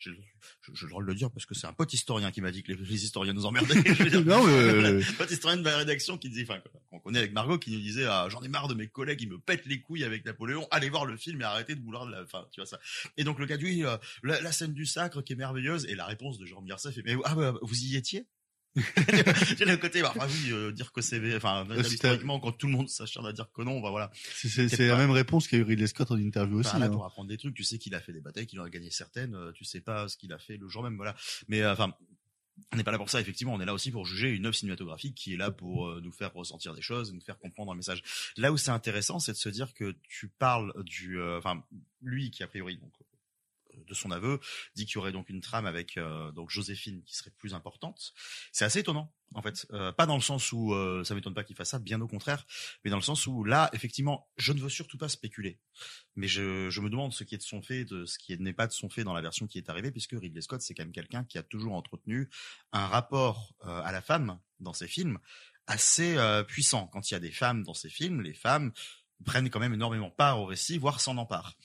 J'ai 0.00 0.10
le- 0.10 0.16
je- 0.62 0.72
j'ai 0.74 0.84
le 0.86 0.90
droit 0.90 1.02
de 1.02 1.08
le 1.08 1.14
dire 1.14 1.30
parce 1.30 1.44
que 1.44 1.54
c'est 1.54 1.66
un 1.66 1.72
pote 1.72 1.92
historien 1.92 2.30
qui 2.30 2.40
m'a 2.40 2.50
dit 2.52 2.62
que 2.62 2.72
les, 2.72 2.78
les 2.84 3.04
historiens 3.04 3.32
nous 3.32 3.46
emmerdaient. 3.46 3.74
Je 3.94 4.02
veux 4.04 4.10
dire, 4.10 4.24
Non, 4.24 4.46
mais, 4.46 4.52
euh, 4.52 5.00
un 5.02 5.12
pote 5.18 5.30
historien 5.30 5.56
de 5.56 5.64
la 5.64 5.76
rédaction 5.78 6.16
qui 6.18 6.28
disait, 6.28 6.44
enfin, 6.48 6.60
qu'on 6.90 7.00
connaît 7.00 7.18
avec 7.18 7.32
Margot, 7.32 7.58
qui 7.58 7.72
nous 7.72 7.80
disait, 7.80 8.04
ah, 8.04 8.28
j'en 8.30 8.40
ai 8.42 8.48
marre 8.48 8.68
de 8.68 8.74
mes 8.74 8.86
collègues, 8.86 9.20
ils 9.22 9.28
me 9.28 9.38
pètent 9.38 9.66
les 9.66 9.80
couilles 9.80 10.04
avec 10.04 10.24
Napoléon, 10.24 10.68
allez 10.70 10.88
voir 10.88 11.04
le 11.04 11.16
film 11.16 11.40
et 11.40 11.44
arrêtez 11.44 11.74
de 11.74 11.82
vouloir 11.82 12.06
de 12.06 12.12
la, 12.12 12.22
enfin, 12.22 12.46
tu 12.52 12.60
vois 12.60 12.66
ça. 12.66 12.78
Et 13.16 13.24
donc 13.24 13.38
le 13.40 13.46
gars 13.46 13.56
dit, 13.56 13.64
oui, 13.64 13.84
euh, 13.84 13.96
la, 14.22 14.40
la 14.40 14.52
scène 14.52 14.72
du 14.72 14.86
sacre 14.86 15.20
qui 15.22 15.32
est 15.32 15.36
merveilleuse, 15.36 15.84
et 15.86 15.96
la 15.96 16.06
réponse 16.06 16.38
de 16.38 16.46
Jean 16.46 16.62
Mircea 16.62 16.92
fait, 16.92 17.02
mais 17.04 17.16
ah, 17.24 17.34
bah, 17.34 17.54
vous 17.60 17.78
y 17.84 17.96
étiez? 17.96 18.26
J'ai 19.58 19.64
le 19.64 19.76
côté, 19.76 20.02
bah, 20.02 20.14
ah 20.18 20.26
oui, 20.28 20.52
euh, 20.52 20.72
dire 20.72 20.92
que 20.92 21.00
c'est, 21.00 21.36
enfin, 21.36 21.66
c'est 21.68 21.92
historiquement, 21.92 22.38
quand 22.38 22.52
tout 22.52 22.66
le 22.66 22.72
monde 22.72 22.88
s'acharne 22.88 23.26
à 23.26 23.32
dire 23.32 23.50
que 23.52 23.62
non, 23.62 23.80
bah 23.80 23.90
voilà. 23.90 24.10
C'est 24.14 24.86
la 24.86 24.96
même 24.96 25.10
réponse 25.10 25.48
qu'a 25.48 25.56
eu 25.56 25.62
Ridley 25.62 25.86
Scott 25.86 26.10
en 26.10 26.18
interview 26.18 26.58
aussi. 26.58 26.68
Enfin, 26.70 26.78
là, 26.78 26.86
hein. 26.86 26.90
pour 26.90 27.04
apprendre 27.04 27.28
des 27.28 27.38
trucs, 27.38 27.54
tu 27.54 27.64
sais 27.64 27.78
qu'il 27.78 27.94
a 27.94 28.00
fait 28.00 28.12
des 28.12 28.20
batailles, 28.20 28.46
qu'il 28.46 28.60
en 28.60 28.64
a 28.64 28.70
gagné 28.70 28.90
certaines, 28.90 29.34
euh, 29.34 29.52
tu 29.52 29.64
sais 29.64 29.80
pas 29.80 30.08
ce 30.08 30.16
qu'il 30.16 30.32
a 30.32 30.38
fait 30.38 30.56
le 30.56 30.68
jour 30.68 30.82
même, 30.82 30.96
voilà. 30.96 31.16
Mais 31.48 31.62
euh, 31.62 31.72
enfin, 31.72 31.92
on 32.72 32.76
n'est 32.76 32.84
pas 32.84 32.90
là 32.90 32.98
pour 32.98 33.10
ça, 33.10 33.20
effectivement, 33.20 33.54
on 33.54 33.60
est 33.60 33.64
là 33.64 33.72
aussi 33.72 33.90
pour 33.90 34.04
juger 34.04 34.30
une 34.30 34.46
œuvre 34.46 34.54
cinématographique 34.54 35.14
qui 35.14 35.34
est 35.34 35.36
là 35.36 35.50
pour 35.50 35.88
euh, 35.88 36.00
nous 36.02 36.12
faire 36.12 36.32
ressentir 36.34 36.74
des 36.74 36.82
choses, 36.82 37.12
nous 37.12 37.20
faire 37.20 37.38
comprendre 37.38 37.72
un 37.72 37.74
message. 37.74 38.02
Là 38.36 38.52
où 38.52 38.56
c'est 38.56 38.70
intéressant, 38.70 39.18
c'est 39.18 39.32
de 39.32 39.36
se 39.36 39.48
dire 39.48 39.74
que 39.74 39.96
tu 40.02 40.28
parles 40.28 40.72
du, 40.84 41.18
euh, 41.18 41.38
enfin, 41.38 41.62
lui 42.02 42.30
qui 42.30 42.42
a 42.42 42.46
priori 42.46 42.76
donc 42.76 42.92
euh, 43.00 43.04
de 43.86 43.94
son 43.94 44.10
aveu 44.10 44.40
dit 44.74 44.86
qu'il 44.86 44.96
y 44.96 44.98
aurait 44.98 45.12
donc 45.12 45.28
une 45.28 45.40
trame 45.40 45.66
avec 45.66 45.96
euh, 45.96 46.32
donc 46.32 46.50
Joséphine 46.50 47.02
qui 47.04 47.16
serait 47.16 47.32
plus 47.38 47.54
importante. 47.54 48.12
C'est 48.52 48.64
assez 48.64 48.80
étonnant 48.80 49.12
en 49.34 49.42
fait, 49.42 49.66
Euh, 49.72 49.92
pas 49.92 50.06
dans 50.06 50.14
le 50.14 50.22
sens 50.22 50.52
où 50.52 50.72
euh, 50.72 51.04
ça 51.04 51.14
m'étonne 51.14 51.34
pas 51.34 51.44
qu'il 51.44 51.54
fasse 51.56 51.70
ça, 51.70 51.78
bien 51.78 52.00
au 52.00 52.08
contraire, 52.08 52.46
mais 52.82 52.90
dans 52.90 52.96
le 52.96 53.02
sens 53.02 53.26
où 53.26 53.44
là 53.44 53.68
effectivement, 53.72 54.28
je 54.38 54.52
ne 54.52 54.60
veux 54.60 54.70
surtout 54.70 54.96
pas 54.96 55.08
spéculer, 55.08 55.58
mais 56.16 56.28
je, 56.28 56.70
je 56.70 56.80
me 56.80 56.88
demande 56.88 57.12
ce 57.12 57.24
qui 57.24 57.34
est 57.34 57.38
de 57.38 57.42
son 57.42 57.60
fait, 57.60 57.84
de 57.84 58.06
ce 58.06 58.18
qui 58.18 58.36
n'est 58.38 58.54
pas 58.54 58.66
de 58.66 58.72
son 58.72 58.88
fait 58.88 59.04
dans 59.04 59.12
la 59.12 59.20
version 59.20 59.46
qui 59.46 59.58
est 59.58 59.68
arrivée, 59.68 59.90
puisque 59.90 60.12
Ridley 60.12 60.40
Scott 60.40 60.62
c'est 60.62 60.74
quand 60.74 60.84
même 60.84 60.92
quelqu'un 60.92 61.24
qui 61.24 61.36
a 61.36 61.42
toujours 61.42 61.74
entretenu 61.74 62.30
un 62.72 62.86
rapport 62.86 63.54
euh, 63.64 63.82
à 63.82 63.92
la 63.92 64.00
femme 64.00 64.38
dans 64.60 64.72
ses 64.72 64.88
films 64.88 65.18
assez 65.66 66.16
puissant. 66.48 66.86
Quand 66.86 67.10
il 67.10 67.12
y 67.12 67.16
a 67.16 67.20
des 67.20 67.30
femmes 67.30 67.62
dans 67.62 67.74
ses 67.74 67.90
films, 67.90 68.22
les 68.22 68.32
femmes 68.32 68.72
prennent 69.26 69.50
quand 69.50 69.60
même 69.60 69.74
énormément 69.74 70.10
part 70.10 70.40
au 70.40 70.46
récit, 70.46 70.78
voire 70.78 70.98
s'en 70.98 71.18
emparent 71.18 71.56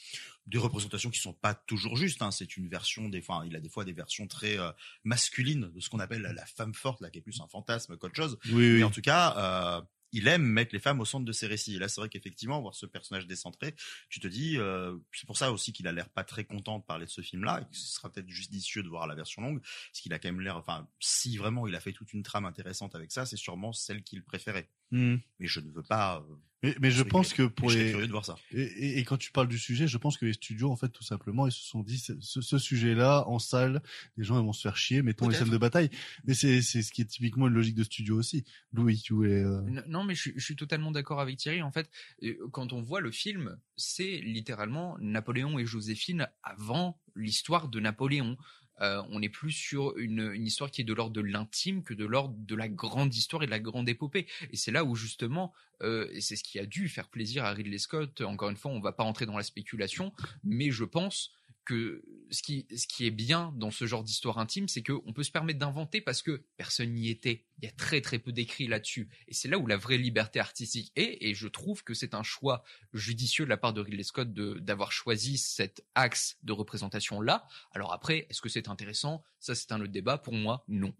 des 0.45 0.57
représentations 0.57 1.09
qui 1.09 1.19
sont 1.19 1.33
pas 1.33 1.53
toujours 1.53 1.95
justes. 1.95 2.21
Hein. 2.21 2.31
C'est 2.31 2.57
une 2.57 2.67
version 2.67 3.09
des, 3.09 3.19
enfin, 3.19 3.45
il 3.45 3.55
a 3.55 3.59
des 3.59 3.69
fois 3.69 3.85
des 3.85 3.93
versions 3.93 4.27
très 4.27 4.59
euh, 4.59 4.71
masculines 5.03 5.71
de 5.73 5.79
ce 5.79 5.89
qu'on 5.89 5.99
appelle 5.99 6.21
la, 6.21 6.45
femme 6.45 6.73
forte, 6.73 7.01
là, 7.01 7.09
qui 7.09 7.19
est 7.19 7.21
plus 7.21 7.39
un 7.41 7.47
fantasme 7.47 7.97
qu'autre 7.97 8.15
chose. 8.15 8.37
Oui, 8.47 8.53
oui. 8.53 8.77
Mais 8.77 8.83
en 8.83 8.91
tout 8.91 9.01
cas, 9.01 9.35
euh, 9.37 9.81
il 10.13 10.27
aime 10.27 10.43
mettre 10.43 10.73
les 10.73 10.79
femmes 10.79 10.99
au 10.99 11.05
centre 11.05 11.25
de 11.25 11.31
ses 11.31 11.47
récits. 11.47 11.75
Et 11.75 11.79
là, 11.79 11.87
c'est 11.87 11.99
vrai 11.99 12.09
qu'effectivement, 12.09 12.61
voir 12.61 12.75
ce 12.75 12.85
personnage 12.85 13.25
décentré, 13.25 13.75
tu 14.09 14.19
te 14.19 14.27
dis, 14.27 14.57
euh, 14.57 14.95
c'est 15.11 15.25
pour 15.25 15.37
ça 15.37 15.51
aussi 15.51 15.73
qu'il 15.73 15.87
a 15.87 15.91
l'air 15.91 16.09
pas 16.09 16.23
très 16.23 16.45
content 16.45 16.79
de 16.79 16.83
parler 16.83 17.05
de 17.05 17.11
ce 17.11 17.21
film-là, 17.21 17.61
et 17.61 17.65
que 17.65 17.75
ce 17.75 17.93
sera 17.95 18.11
peut-être 18.11 18.29
judicieux 18.29 18.83
de 18.83 18.89
voir 18.89 19.07
la 19.07 19.15
version 19.15 19.41
longue, 19.41 19.61
parce 19.61 20.01
qu'il 20.01 20.13
a 20.13 20.19
quand 20.19 20.29
même 20.29 20.41
l'air, 20.41 20.57
enfin, 20.57 20.87
si 20.99 21.35
vraiment 21.35 21.67
il 21.67 21.75
a 21.75 21.79
fait 21.79 21.93
toute 21.93 22.13
une 22.13 22.23
trame 22.23 22.45
intéressante 22.45 22.95
avec 22.95 23.11
ça, 23.11 23.25
c'est 23.25 23.37
sûrement 23.37 23.73
celle 23.73 24.03
qu'il 24.03 24.23
préférait. 24.23 24.69
Hmm. 24.91 25.17
Mais 25.39 25.47
je 25.47 25.59
ne 25.59 25.71
veux 25.71 25.83
pas. 25.83 26.23
Mais, 26.63 26.75
mais 26.79 26.91
je 26.91 27.03
pense 27.03 27.33
que 27.33 27.43
pour 27.43 27.69
les 27.69 27.91
curieux 27.91 28.07
de 28.07 28.11
voir 28.11 28.25
ça. 28.25 28.35
et, 28.53 28.61
et- 28.61 28.99
et 28.99 29.03
quand 29.03 29.17
tu 29.17 29.31
parles 29.31 29.49
du 29.49 29.59
sujet, 29.59 29.85
je 29.87 29.97
pense 29.97 30.17
que 30.17 30.25
les 30.25 30.33
studios, 30.33 30.71
en 30.71 30.75
fait, 30.77 30.87
tout 30.89 31.03
simplement, 31.03 31.45
ils 31.45 31.51
se 31.51 31.61
sont 31.61 31.81
dit 31.83 31.97
ce, 31.99 32.57
sujet-là 32.57 33.25
en 33.27 33.37
salle, 33.39 33.81
les 34.17 34.23
gens 34.23 34.39
ils 34.39 34.45
vont 34.45 34.53
se 34.53 34.61
faire 34.61 34.77
chier, 34.77 35.01
mettons 35.01 35.27
les 35.27 35.35
scènes 35.43 35.49
de 35.51 35.57
bataille. 35.57 35.89
Mais 36.25 36.33
c'est 36.33 36.61
c'est 36.61 36.81
ce 36.81 36.91
qui 36.93 37.01
est 37.01 37.05
typiquement 37.05 37.47
une 37.47 37.53
logique 37.53 37.75
de 37.75 37.83
studio 37.83 38.17
aussi. 38.17 38.45
Louis, 38.71 38.99
tu 39.01 39.13
voulais. 39.13 39.43
euh, 39.43 39.61
Non, 39.87 40.03
mais 40.03 40.15
je, 40.15 40.21
suis- 40.21 40.33
je 40.37 40.43
suis 40.43 40.55
totalement 40.55 40.91
d'accord 40.91 41.19
avec 41.19 41.37
Thierry. 41.37 41.61
En 41.61 41.71
fait, 41.71 41.89
Euh, 42.23 42.35
quand 42.51 42.71
on 42.73 42.81
voit 42.81 43.01
le 43.01 43.11
film, 43.11 43.57
c'est 43.75 44.17
littéralement 44.23 44.97
Napoléon 44.99 45.59
et 45.59 45.65
Joséphine 45.65 46.27
avant 46.43 46.97
l'histoire 47.15 47.67
de 47.67 47.79
Napoléon. 47.79 48.37
Euh, 48.81 49.01
on 49.09 49.21
est 49.21 49.29
plus 49.29 49.51
sur 49.51 49.97
une, 49.97 50.33
histoire 50.35 50.71
qui 50.71 50.81
est 50.81 50.85
de 50.85 50.93
l'ordre 50.93 51.13
de 51.13 51.21
l'intime 51.21 51.83
que 51.83 51.93
de 51.93 52.05
l'ordre 52.05 52.35
de 52.37 52.55
la 52.55 52.67
grande 52.67 53.13
histoire 53.13 53.43
et 53.43 53.45
de 53.45 53.51
la 53.51 53.59
grande 53.59 53.87
épopée. 53.87 54.27
Et 54.51 54.57
c'est 54.57 54.71
là 54.71 54.83
où 54.83 54.95
justement, 54.95 55.53
euh, 55.81 56.09
c'est 56.19 56.35
ce 56.35 56.43
qui 56.43 56.59
a 56.59 56.65
dû 56.65 56.89
faire 56.89 57.09
plaisir 57.09 57.45
à 57.45 57.51
Ridley 57.51 57.77
Scott. 57.77 58.21
Encore 58.21 58.49
une 58.49 58.57
fois, 58.57 58.71
on 58.71 58.79
va 58.79 58.91
pas 58.91 59.03
rentrer 59.03 59.25
dans 59.25 59.37
la 59.37 59.43
spéculation, 59.43 60.13
mais 60.43 60.71
je 60.71 60.83
pense 60.83 61.31
que 61.65 62.03
ce 62.29 62.41
qui, 62.41 62.67
ce 62.75 62.87
qui 62.87 63.05
est 63.05 63.11
bien 63.11 63.53
dans 63.57 63.71
ce 63.71 63.85
genre 63.85 64.03
d'histoire 64.03 64.37
intime, 64.37 64.67
c'est 64.67 64.83
qu'on 64.83 65.13
peut 65.13 65.23
se 65.23 65.31
permettre 65.31 65.59
d'inventer 65.59 66.01
parce 66.01 66.21
que 66.21 66.43
personne 66.57 66.93
n'y 66.93 67.09
était. 67.09 67.45
Il 67.59 67.65
y 67.65 67.67
a 67.67 67.71
très 67.71 68.01
très 68.01 68.19
peu 68.19 68.31
d'écrits 68.31 68.67
là-dessus. 68.67 69.09
Et 69.27 69.33
c'est 69.33 69.47
là 69.47 69.57
où 69.57 69.67
la 69.67 69.77
vraie 69.77 69.97
liberté 69.97 70.39
artistique 70.39 70.91
est. 70.95 71.17
Et 71.21 71.33
je 71.33 71.47
trouve 71.47 71.83
que 71.83 71.93
c'est 71.93 72.13
un 72.13 72.23
choix 72.23 72.63
judicieux 72.93 73.45
de 73.45 73.49
la 73.49 73.57
part 73.57 73.73
de 73.73 73.81
Ridley 73.81 74.03
Scott 74.03 74.33
d'avoir 74.33 74.91
choisi 74.91 75.37
cet 75.37 75.85
axe 75.95 76.37
de 76.43 76.51
représentation 76.51 77.21
là. 77.21 77.45
Alors 77.71 77.93
après, 77.93 78.27
est-ce 78.29 78.41
que 78.41 78.49
c'est 78.49 78.67
intéressant? 78.67 79.23
Ça, 79.39 79.55
c'est 79.55 79.71
un 79.71 79.81
autre 79.81 79.91
débat. 79.91 80.17
Pour 80.17 80.33
moi, 80.33 80.63
non. 80.67 80.93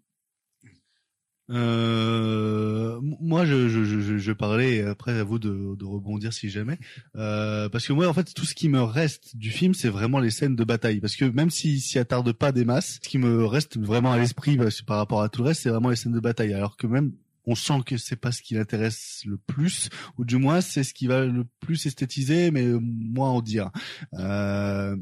Euh, 1.50 2.98
moi, 3.02 3.44
je, 3.44 3.68
je, 3.68 3.84
je, 3.84 4.18
je 4.18 4.32
parlais, 4.32 4.82
après 4.82 5.18
à 5.18 5.24
vous 5.24 5.38
de, 5.38 5.76
de 5.76 5.84
rebondir 5.84 6.32
si 6.32 6.48
jamais, 6.48 6.78
euh, 7.16 7.68
parce 7.68 7.86
que 7.86 7.92
moi, 7.92 8.08
en 8.08 8.14
fait, 8.14 8.32
tout 8.34 8.44
ce 8.44 8.54
qui 8.54 8.68
me 8.68 8.82
reste 8.82 9.36
du 9.36 9.50
film, 9.50 9.74
c'est 9.74 9.88
vraiment 9.88 10.18
les 10.18 10.30
scènes 10.30 10.56
de 10.56 10.64
bataille, 10.64 11.00
parce 11.00 11.16
que 11.16 11.24
même 11.24 11.50
s'il 11.50 11.80
s'y 11.80 11.98
attarde 11.98 12.32
pas 12.32 12.52
des 12.52 12.64
masses, 12.64 12.98
ce 13.02 13.08
qui 13.08 13.18
me 13.18 13.44
reste 13.44 13.78
vraiment 13.78 14.12
à 14.12 14.18
l'esprit 14.18 14.56
que 14.56 14.84
par 14.84 14.96
rapport 14.98 15.22
à 15.22 15.28
tout 15.28 15.42
le 15.42 15.48
reste, 15.48 15.62
c'est 15.62 15.70
vraiment 15.70 15.90
les 15.90 15.96
scènes 15.96 16.12
de 16.12 16.20
bataille, 16.20 16.54
alors 16.54 16.76
que 16.76 16.86
même 16.86 17.12
on 17.46 17.54
sent 17.54 17.80
que 17.84 17.96
c'est 17.98 18.16
pas 18.16 18.32
ce 18.32 18.42
qui 18.42 18.54
l'intéresse 18.54 19.22
le 19.26 19.36
plus, 19.36 19.90
ou 20.18 20.24
du 20.24 20.36
moins 20.36 20.60
c'est 20.60 20.82
ce 20.82 20.94
qui 20.94 21.06
va 21.06 21.26
le 21.26 21.44
plus 21.60 21.84
esthétiser, 21.86 22.50
mais 22.50 22.66
moins 22.80 23.30
en 23.30 23.42
dire. 23.42 23.70
Euh, 24.14 24.96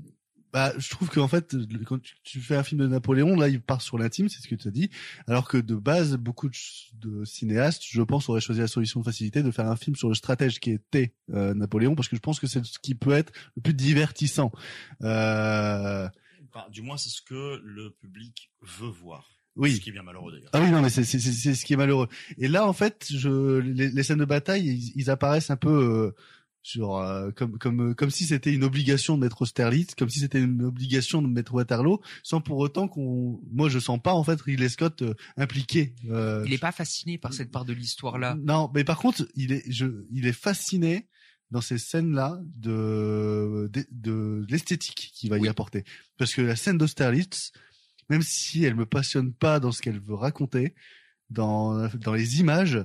bah, 0.52 0.72
je 0.78 0.90
trouve 0.90 1.08
qu'en 1.08 1.28
fait, 1.28 1.56
quand 1.86 1.98
tu, 2.22 2.40
fais 2.40 2.56
un 2.56 2.62
film 2.62 2.80
de 2.82 2.86
Napoléon, 2.86 3.36
là, 3.36 3.48
il 3.48 3.60
part 3.60 3.80
sur 3.80 3.96
l'intime, 3.98 4.28
c'est 4.28 4.42
ce 4.42 4.48
que 4.48 4.54
tu 4.54 4.68
as 4.68 4.70
dit, 4.70 4.90
alors 5.26 5.48
que 5.48 5.56
de 5.56 5.74
base, 5.74 6.16
beaucoup 6.16 6.48
de, 6.48 7.24
cinéastes, 7.24 7.82
je 7.84 8.02
pense, 8.02 8.28
auraient 8.28 8.40
choisi 8.40 8.60
la 8.60 8.68
solution 8.68 9.00
de 9.00 9.04
facilité 9.04 9.42
de 9.42 9.50
faire 9.50 9.66
un 9.66 9.76
film 9.76 9.96
sur 9.96 10.08
le 10.08 10.14
stratège 10.14 10.60
qui 10.60 10.70
était 10.70 11.14
euh, 11.32 11.54
Napoléon, 11.54 11.94
parce 11.94 12.08
que 12.08 12.16
je 12.16 12.20
pense 12.20 12.38
que 12.38 12.46
c'est 12.46 12.64
ce 12.64 12.78
qui 12.78 12.94
peut 12.94 13.12
être 13.12 13.32
le 13.56 13.62
plus 13.62 13.74
divertissant. 13.74 14.52
Euh, 15.02 16.08
Enfin, 16.54 16.68
du 16.70 16.82
moins, 16.82 16.98
c'est 16.98 17.08
ce 17.08 17.22
que 17.22 17.60
le 17.64 17.90
public 17.92 18.50
veut 18.60 18.88
voir. 18.88 19.26
Oui. 19.56 19.76
Ce 19.76 19.80
qui 19.80 19.88
est 19.88 19.92
bien 19.92 20.02
malheureux 20.02 20.32
d'ailleurs. 20.32 20.50
Ah 20.52 20.60
oui, 20.60 20.70
non, 20.70 20.82
mais 20.82 20.90
c'est 20.90 21.04
c'est 21.04 21.18
c'est 21.18 21.32
c'est 21.32 21.54
ce 21.54 21.64
qui 21.64 21.72
est 21.72 21.76
malheureux. 21.76 22.08
Et 22.38 22.48
là, 22.48 22.66
en 22.66 22.72
fait, 22.72 23.06
je 23.10 23.58
les, 23.58 23.88
les 23.88 24.02
scènes 24.02 24.18
de 24.18 24.24
bataille, 24.24 24.66
ils, 24.66 24.92
ils 24.94 25.10
apparaissent 25.10 25.50
un 25.50 25.56
peu 25.56 25.70
euh, 25.70 26.14
sur 26.62 26.96
euh, 26.96 27.30
comme 27.32 27.58
comme 27.58 27.90
euh, 27.90 27.94
comme 27.94 28.10
si 28.10 28.24
c'était 28.24 28.52
une 28.52 28.62
obligation 28.64 29.16
de 29.16 29.22
mettre 29.22 29.42
Austerlitz, 29.42 29.94
comme 29.96 30.08
si 30.08 30.20
c'était 30.20 30.40
une 30.40 30.62
obligation 30.62 31.20
de 31.20 31.26
mettre 31.28 31.54
Waterloo, 31.54 32.00
sans 32.22 32.40
pour 32.40 32.58
autant 32.58 32.86
qu'on, 32.88 33.40
moi, 33.50 33.68
je 33.68 33.78
sens 33.78 34.00
pas 34.00 34.14
en 34.14 34.22
fait 34.24 34.40
Ridley 34.40 34.68
Scott 34.68 35.02
euh, 35.02 35.14
impliqué. 35.36 35.94
euh, 36.10 36.44
Il 36.46 36.52
est 36.52 36.58
pas 36.58 36.72
fasciné 36.72 37.18
par 37.18 37.32
cette 37.34 37.50
part 37.50 37.64
de 37.64 37.72
l'histoire 37.72 38.18
là. 38.18 38.36
non, 38.40 38.70
mais 38.74 38.84
par 38.84 38.98
contre, 38.98 39.26
il 39.34 39.52
est, 39.52 39.64
je, 39.70 39.86
il 40.12 40.26
est 40.26 40.32
fasciné 40.32 41.08
dans 41.50 41.60
ces 41.60 41.76
scènes-là 41.78 42.40
de, 42.56 43.68
de, 43.72 43.84
de 43.90 44.46
l'esthétique 44.48 45.10
qu'il 45.14 45.28
va 45.28 45.38
y 45.38 45.48
apporter. 45.48 45.84
Parce 46.16 46.32
que 46.32 46.40
la 46.40 46.56
scène 46.56 46.78
d'Austerlitz, 46.78 47.52
même 48.08 48.22
si 48.22 48.64
elle 48.64 48.74
me 48.74 48.86
passionne 48.86 49.34
pas 49.34 49.60
dans 49.60 49.70
ce 49.72 49.82
qu'elle 49.82 50.00
veut 50.00 50.14
raconter, 50.14 50.74
dans, 51.28 51.88
dans 51.88 52.14
les 52.14 52.40
images, 52.40 52.82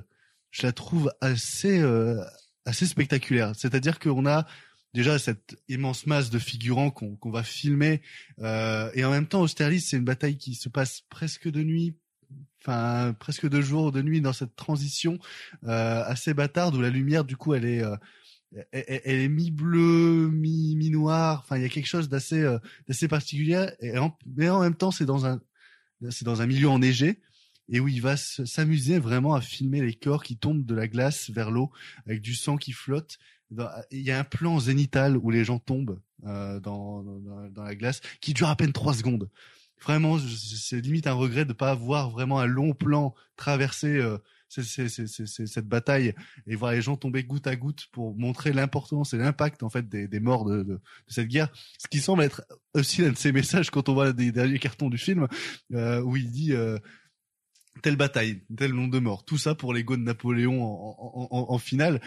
je 0.50 0.66
la 0.66 0.72
trouve 0.72 1.10
assez, 1.22 1.78
euh, 1.80 2.22
assez 2.68 2.86
spectaculaire. 2.86 3.52
C'est-à-dire 3.56 3.98
qu'on 3.98 4.26
a 4.26 4.46
déjà 4.94 5.18
cette 5.18 5.56
immense 5.68 6.06
masse 6.06 6.30
de 6.30 6.38
figurants 6.38 6.90
qu'on 6.90 7.30
va 7.30 7.42
filmer, 7.42 8.00
euh, 8.40 8.90
et 8.94 9.04
en 9.04 9.10
même 9.10 9.26
temps, 9.26 9.42
Austerlitz, 9.42 9.88
c'est 9.88 9.96
une 9.96 10.04
bataille 10.04 10.36
qui 10.36 10.54
se 10.54 10.68
passe 10.68 11.02
presque 11.10 11.48
de 11.48 11.62
nuit, 11.62 11.94
enfin 12.60 13.14
presque 13.18 13.48
de 13.48 13.60
jour 13.60 13.86
ou 13.86 13.90
de 13.90 14.02
nuit 14.02 14.20
dans 14.20 14.32
cette 14.32 14.56
transition 14.56 15.18
euh, 15.64 16.02
assez 16.04 16.34
bâtarde 16.34 16.74
où 16.74 16.80
la 16.80 16.90
lumière 16.90 17.24
du 17.24 17.36
coup 17.36 17.54
elle 17.54 17.64
est 17.64 17.82
euh, 17.82 17.96
elle 18.72 19.20
est 19.20 19.28
mi 19.28 19.50
bleu 19.50 20.28
mi 20.30 20.74
mi 20.76 20.90
noir 20.90 21.42
enfin 21.44 21.56
il 21.56 21.62
y 21.62 21.66
a 21.66 21.68
quelque 21.68 21.86
chose 21.86 22.08
d'assez 22.08 22.40
euh, 22.40 22.58
d'assez 22.88 23.08
particulier 23.08 23.68
et 23.80 23.96
en, 23.98 24.16
mais 24.36 24.48
en 24.48 24.60
même 24.60 24.74
temps 24.74 24.90
c'est 24.90 25.04
dans 25.04 25.26
un 25.26 25.40
c'est 26.10 26.24
dans 26.24 26.42
un 26.42 26.46
milieu 26.46 26.68
enneigé 26.68 27.20
et 27.68 27.80
où 27.80 27.88
il 27.88 28.00
va 28.02 28.16
s'amuser 28.16 28.98
vraiment 28.98 29.34
à 29.34 29.40
filmer 29.40 29.80
les 29.80 29.94
corps 29.94 30.22
qui 30.22 30.36
tombent 30.36 30.64
de 30.64 30.74
la 30.74 30.88
glace 30.88 31.30
vers 31.30 31.50
l'eau 31.50 31.70
avec 32.06 32.20
du 32.22 32.34
sang 32.34 32.56
qui 32.56 32.72
flotte 32.72 33.18
il 33.90 34.02
y 34.02 34.10
a 34.10 34.18
un 34.18 34.24
plan 34.24 34.60
zénital 34.60 35.16
où 35.16 35.30
les 35.30 35.42
gens 35.44 35.58
tombent 35.58 35.98
euh, 36.26 36.60
dans, 36.60 37.02
dans, 37.02 37.48
dans 37.50 37.62
la 37.62 37.74
glace 37.74 38.00
qui 38.20 38.34
dure 38.34 38.48
à 38.48 38.56
peine 38.56 38.72
trois 38.72 38.94
secondes 38.94 39.30
vraiment, 39.80 40.18
c'est 40.18 40.80
limite 40.80 41.06
un 41.06 41.12
regret 41.12 41.44
de 41.44 41.52
pas 41.52 41.70
avoir 41.70 42.10
vraiment 42.10 42.40
un 42.40 42.46
long 42.46 42.74
plan 42.74 43.14
traverser 43.36 43.96
euh, 43.98 44.18
c'est- 44.48 44.64
c'est- 44.64 44.88
c'est- 45.06 45.46
cette 45.46 45.68
bataille 45.68 46.14
et 46.46 46.56
voir 46.56 46.72
les 46.72 46.82
gens 46.82 46.96
tomber 46.96 47.22
goutte 47.22 47.46
à 47.46 47.54
goutte 47.54 47.86
pour 47.92 48.16
montrer 48.16 48.52
l'importance 48.52 49.14
et 49.14 49.18
l'impact 49.18 49.62
en 49.62 49.70
fait 49.70 49.88
des, 49.88 50.08
des 50.08 50.20
morts 50.20 50.44
de, 50.46 50.62
de, 50.64 50.80
cette 51.06 51.28
guerre. 51.28 51.50
Ce 51.78 51.86
qui 51.86 52.00
semble 52.00 52.22
être 52.24 52.42
aussi 52.74 53.04
un 53.04 53.12
de 53.12 53.16
ses 53.16 53.30
messages 53.30 53.70
quand 53.70 53.88
on 53.88 53.94
voit 53.94 54.10
les 54.12 54.32
derniers 54.32 54.58
cartons 54.58 54.88
du 54.90 54.98
film 54.98 55.28
euh, 55.74 56.00
où 56.02 56.16
il 56.16 56.30
dit 56.30 56.52
euh, 56.54 56.78
telle 57.82 57.96
bataille, 57.96 58.42
tel 58.56 58.72
nombre 58.72 58.92
de 58.92 58.98
morts, 58.98 59.24
tout 59.24 59.38
ça 59.38 59.54
pour 59.54 59.72
l'ego 59.72 59.96
de 59.96 60.02
Napoléon 60.02 60.62
en, 60.62 60.96
en, 60.98 61.28
en, 61.30 61.54
en 61.54 61.58
finale. 61.58 62.00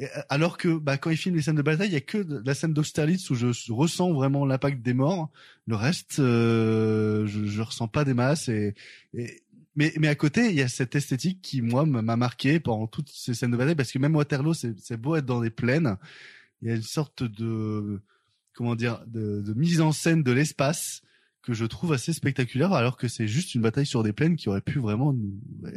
Euh, 0.00 0.06
alors 0.28 0.58
que 0.58 0.78
bah, 0.78 0.96
quand 0.98 1.10
il 1.10 1.16
filme 1.16 1.36
les 1.36 1.42
scènes 1.42 1.56
de 1.56 1.62
bataille, 1.62 1.88
il 1.88 1.94
y 1.94 1.96
a 1.96 2.00
que 2.00 2.24
la 2.44 2.54
scène 2.54 2.72
d'Austerlitz 2.72 3.30
où 3.30 3.34
je 3.34 3.72
ressens 3.72 4.12
vraiment 4.12 4.46
l'impact 4.46 4.82
des 4.82 4.94
morts. 4.94 5.30
Le 5.66 5.76
reste, 5.76 6.18
euh, 6.20 7.26
je, 7.26 7.46
je 7.46 7.62
ressens 7.62 7.88
pas 7.88 8.04
des 8.04 8.14
masses. 8.14 8.48
Et, 8.48 8.74
et 9.14 9.42
mais 9.76 9.92
mais 9.98 10.08
à 10.08 10.14
côté, 10.14 10.48
il 10.48 10.56
y 10.56 10.62
a 10.62 10.68
cette 10.68 10.96
esthétique 10.96 11.40
qui 11.40 11.62
moi 11.62 11.86
m'a 11.86 12.16
marqué 12.16 12.58
pendant 12.58 12.88
toutes 12.88 13.10
ces 13.10 13.34
scènes 13.34 13.52
de 13.52 13.56
bataille 13.56 13.76
parce 13.76 13.92
que 13.92 13.98
même 13.98 14.16
Waterloo, 14.16 14.54
c'est 14.54 14.96
beau 14.96 15.14
être 15.14 15.26
dans 15.26 15.40
des 15.40 15.50
plaines, 15.50 15.96
il 16.62 16.68
y 16.68 16.70
a 16.72 16.74
une 16.74 16.82
sorte 16.82 17.22
de 17.22 18.00
comment 18.54 18.74
dire 18.74 19.04
de, 19.06 19.40
de 19.40 19.54
mise 19.54 19.80
en 19.80 19.92
scène 19.92 20.24
de 20.24 20.32
l'espace 20.32 21.02
que 21.48 21.54
je 21.54 21.64
trouve 21.64 21.94
assez 21.94 22.12
spectaculaire 22.12 22.74
alors 22.74 22.98
que 22.98 23.08
c'est 23.08 23.26
juste 23.26 23.54
une 23.54 23.62
bataille 23.62 23.86
sur 23.86 24.02
des 24.02 24.12
plaines 24.12 24.36
qui 24.36 24.50
aurait 24.50 24.60
pu 24.60 24.80
vraiment 24.80 25.16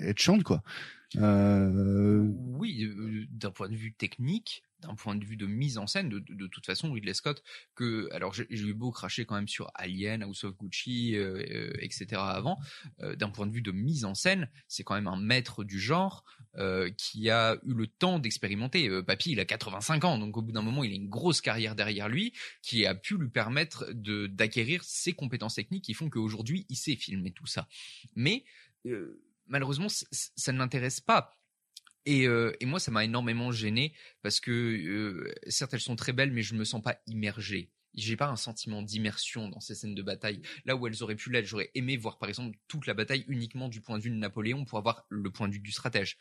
être 0.02 0.20
chiante 0.20 0.44
quoi. 0.44 0.64
Euh, 1.16 2.28
Oui, 2.60 2.84
euh, 2.84 3.26
d'un 3.32 3.52
point 3.52 3.70
de 3.70 3.76
vue 3.76 3.94
technique, 3.94 4.66
d'un 4.82 4.96
point 4.96 5.16
de 5.16 5.26
vue 5.26 5.38
de 5.38 5.46
mise 5.46 5.78
en 5.78 5.88
scène, 5.88 6.10
de, 6.10 6.48
toute 6.48 6.66
façon, 6.66 6.92
Ridley 6.92 7.14
Scott, 7.14 7.44
que 7.76 8.10
alors 8.12 8.34
j'ai 8.34 8.46
eu 8.50 8.74
beau 8.74 8.92
cracher 8.92 9.26
quand 9.26 9.36
même 9.36 9.48
sur 9.48 9.72
Alien, 9.76 10.24
House 10.24 10.44
of 10.44 10.56
Gucci, 10.58 11.16
euh, 11.16 11.44
euh, 11.50 11.74
etc. 11.80 12.22
avant, 12.24 12.58
euh, 13.02 13.16
d'un 13.16 13.30
point 13.30 13.48
de 13.48 13.52
vue 13.52 13.62
de 13.62 13.72
mise 13.72 14.06
en 14.06 14.16
scène, 14.16 14.50
c'est 14.68 14.84
quand 14.84 14.96
même 14.96 15.08
un 15.08 15.20
maître 15.20 15.64
du 15.64 15.80
genre 15.80 16.24
qui 16.98 17.30
a 17.30 17.56
eu 17.64 17.74
le 17.74 17.88
temps 17.88 18.20
d'expérimenter. 18.20 18.90
Papy, 19.04 19.32
il 19.32 19.40
a 19.40 19.46
85 19.46 20.04
ans, 20.04 20.18
donc 20.18 20.36
au 20.36 20.42
bout 20.42 20.52
d'un 20.52 20.62
moment, 20.62 20.84
il 20.84 20.92
a 20.92 20.96
une 20.96 21.08
grosse 21.08 21.40
carrière 21.40 21.76
derrière 21.76 22.10
lui 22.10 22.34
qui 22.62 22.86
a 22.86 22.94
pu 22.94 23.18
lui 23.18 23.30
permettre 23.30 23.86
de 23.94 24.28
d'acquérir 24.28 24.84
ses 24.84 25.14
compétences 25.14 25.56
techniques 25.56 25.86
qui 25.86 25.94
font 25.94 26.10
qu'aujourd'hui, 26.10 26.66
il 26.68 26.76
sait 26.76 26.98
filmer 26.98 27.32
tout 27.32 27.46
ça. 27.46 27.70
Mais 28.16 28.44
malheureusement, 29.48 29.88
ça 29.90 30.52
ne 30.52 30.58
l'intéresse 30.58 31.00
pas. 31.00 31.41
Et, 32.06 32.28
euh, 32.28 32.52
et 32.60 32.66
moi, 32.66 32.80
ça 32.80 32.92
m'a 32.92 33.04
énormément 33.06 33.52
gêné 33.52 33.94
parce 34.22 34.40
que 34.40 34.52
euh, 34.52 35.34
certes, 35.48 35.74
elles 35.74 35.82
sont 35.82 35.96
très 35.96 36.14
belles, 36.14 36.32
mais 36.32 36.42
je 36.44 36.56
me 36.56 36.64
sens 36.66 36.82
pas 36.82 36.98
immergé. 37.08 37.72
J'ai 37.94 38.16
pas 38.16 38.28
un 38.28 38.36
sentiment 38.36 38.82
d'immersion 38.82 39.50
dans 39.50 39.60
ces 39.60 39.76
scènes 39.76 39.96
de 39.96 40.02
bataille. 40.02 40.42
Là 40.66 40.76
où 40.76 40.88
elles 40.88 41.04
auraient 41.04 41.16
pu 41.16 41.30
l'être, 41.30 41.46
j'aurais 41.46 41.72
aimé 41.76 41.98
voir 41.98 42.18
par 42.18 42.30
exemple 42.30 42.58
toute 42.68 42.88
la 42.88 42.94
bataille 42.94 43.26
uniquement 43.28 43.68
du 43.68 43.82
point 43.82 43.98
de 43.98 44.04
vue 44.04 44.10
de 44.10 44.16
Napoléon 44.16 44.64
pour 44.66 44.78
avoir 44.78 45.06
le 45.10 45.30
point 45.30 45.48
de 45.50 45.54
vue 45.54 45.60
du 45.60 45.72
stratège, 45.72 46.18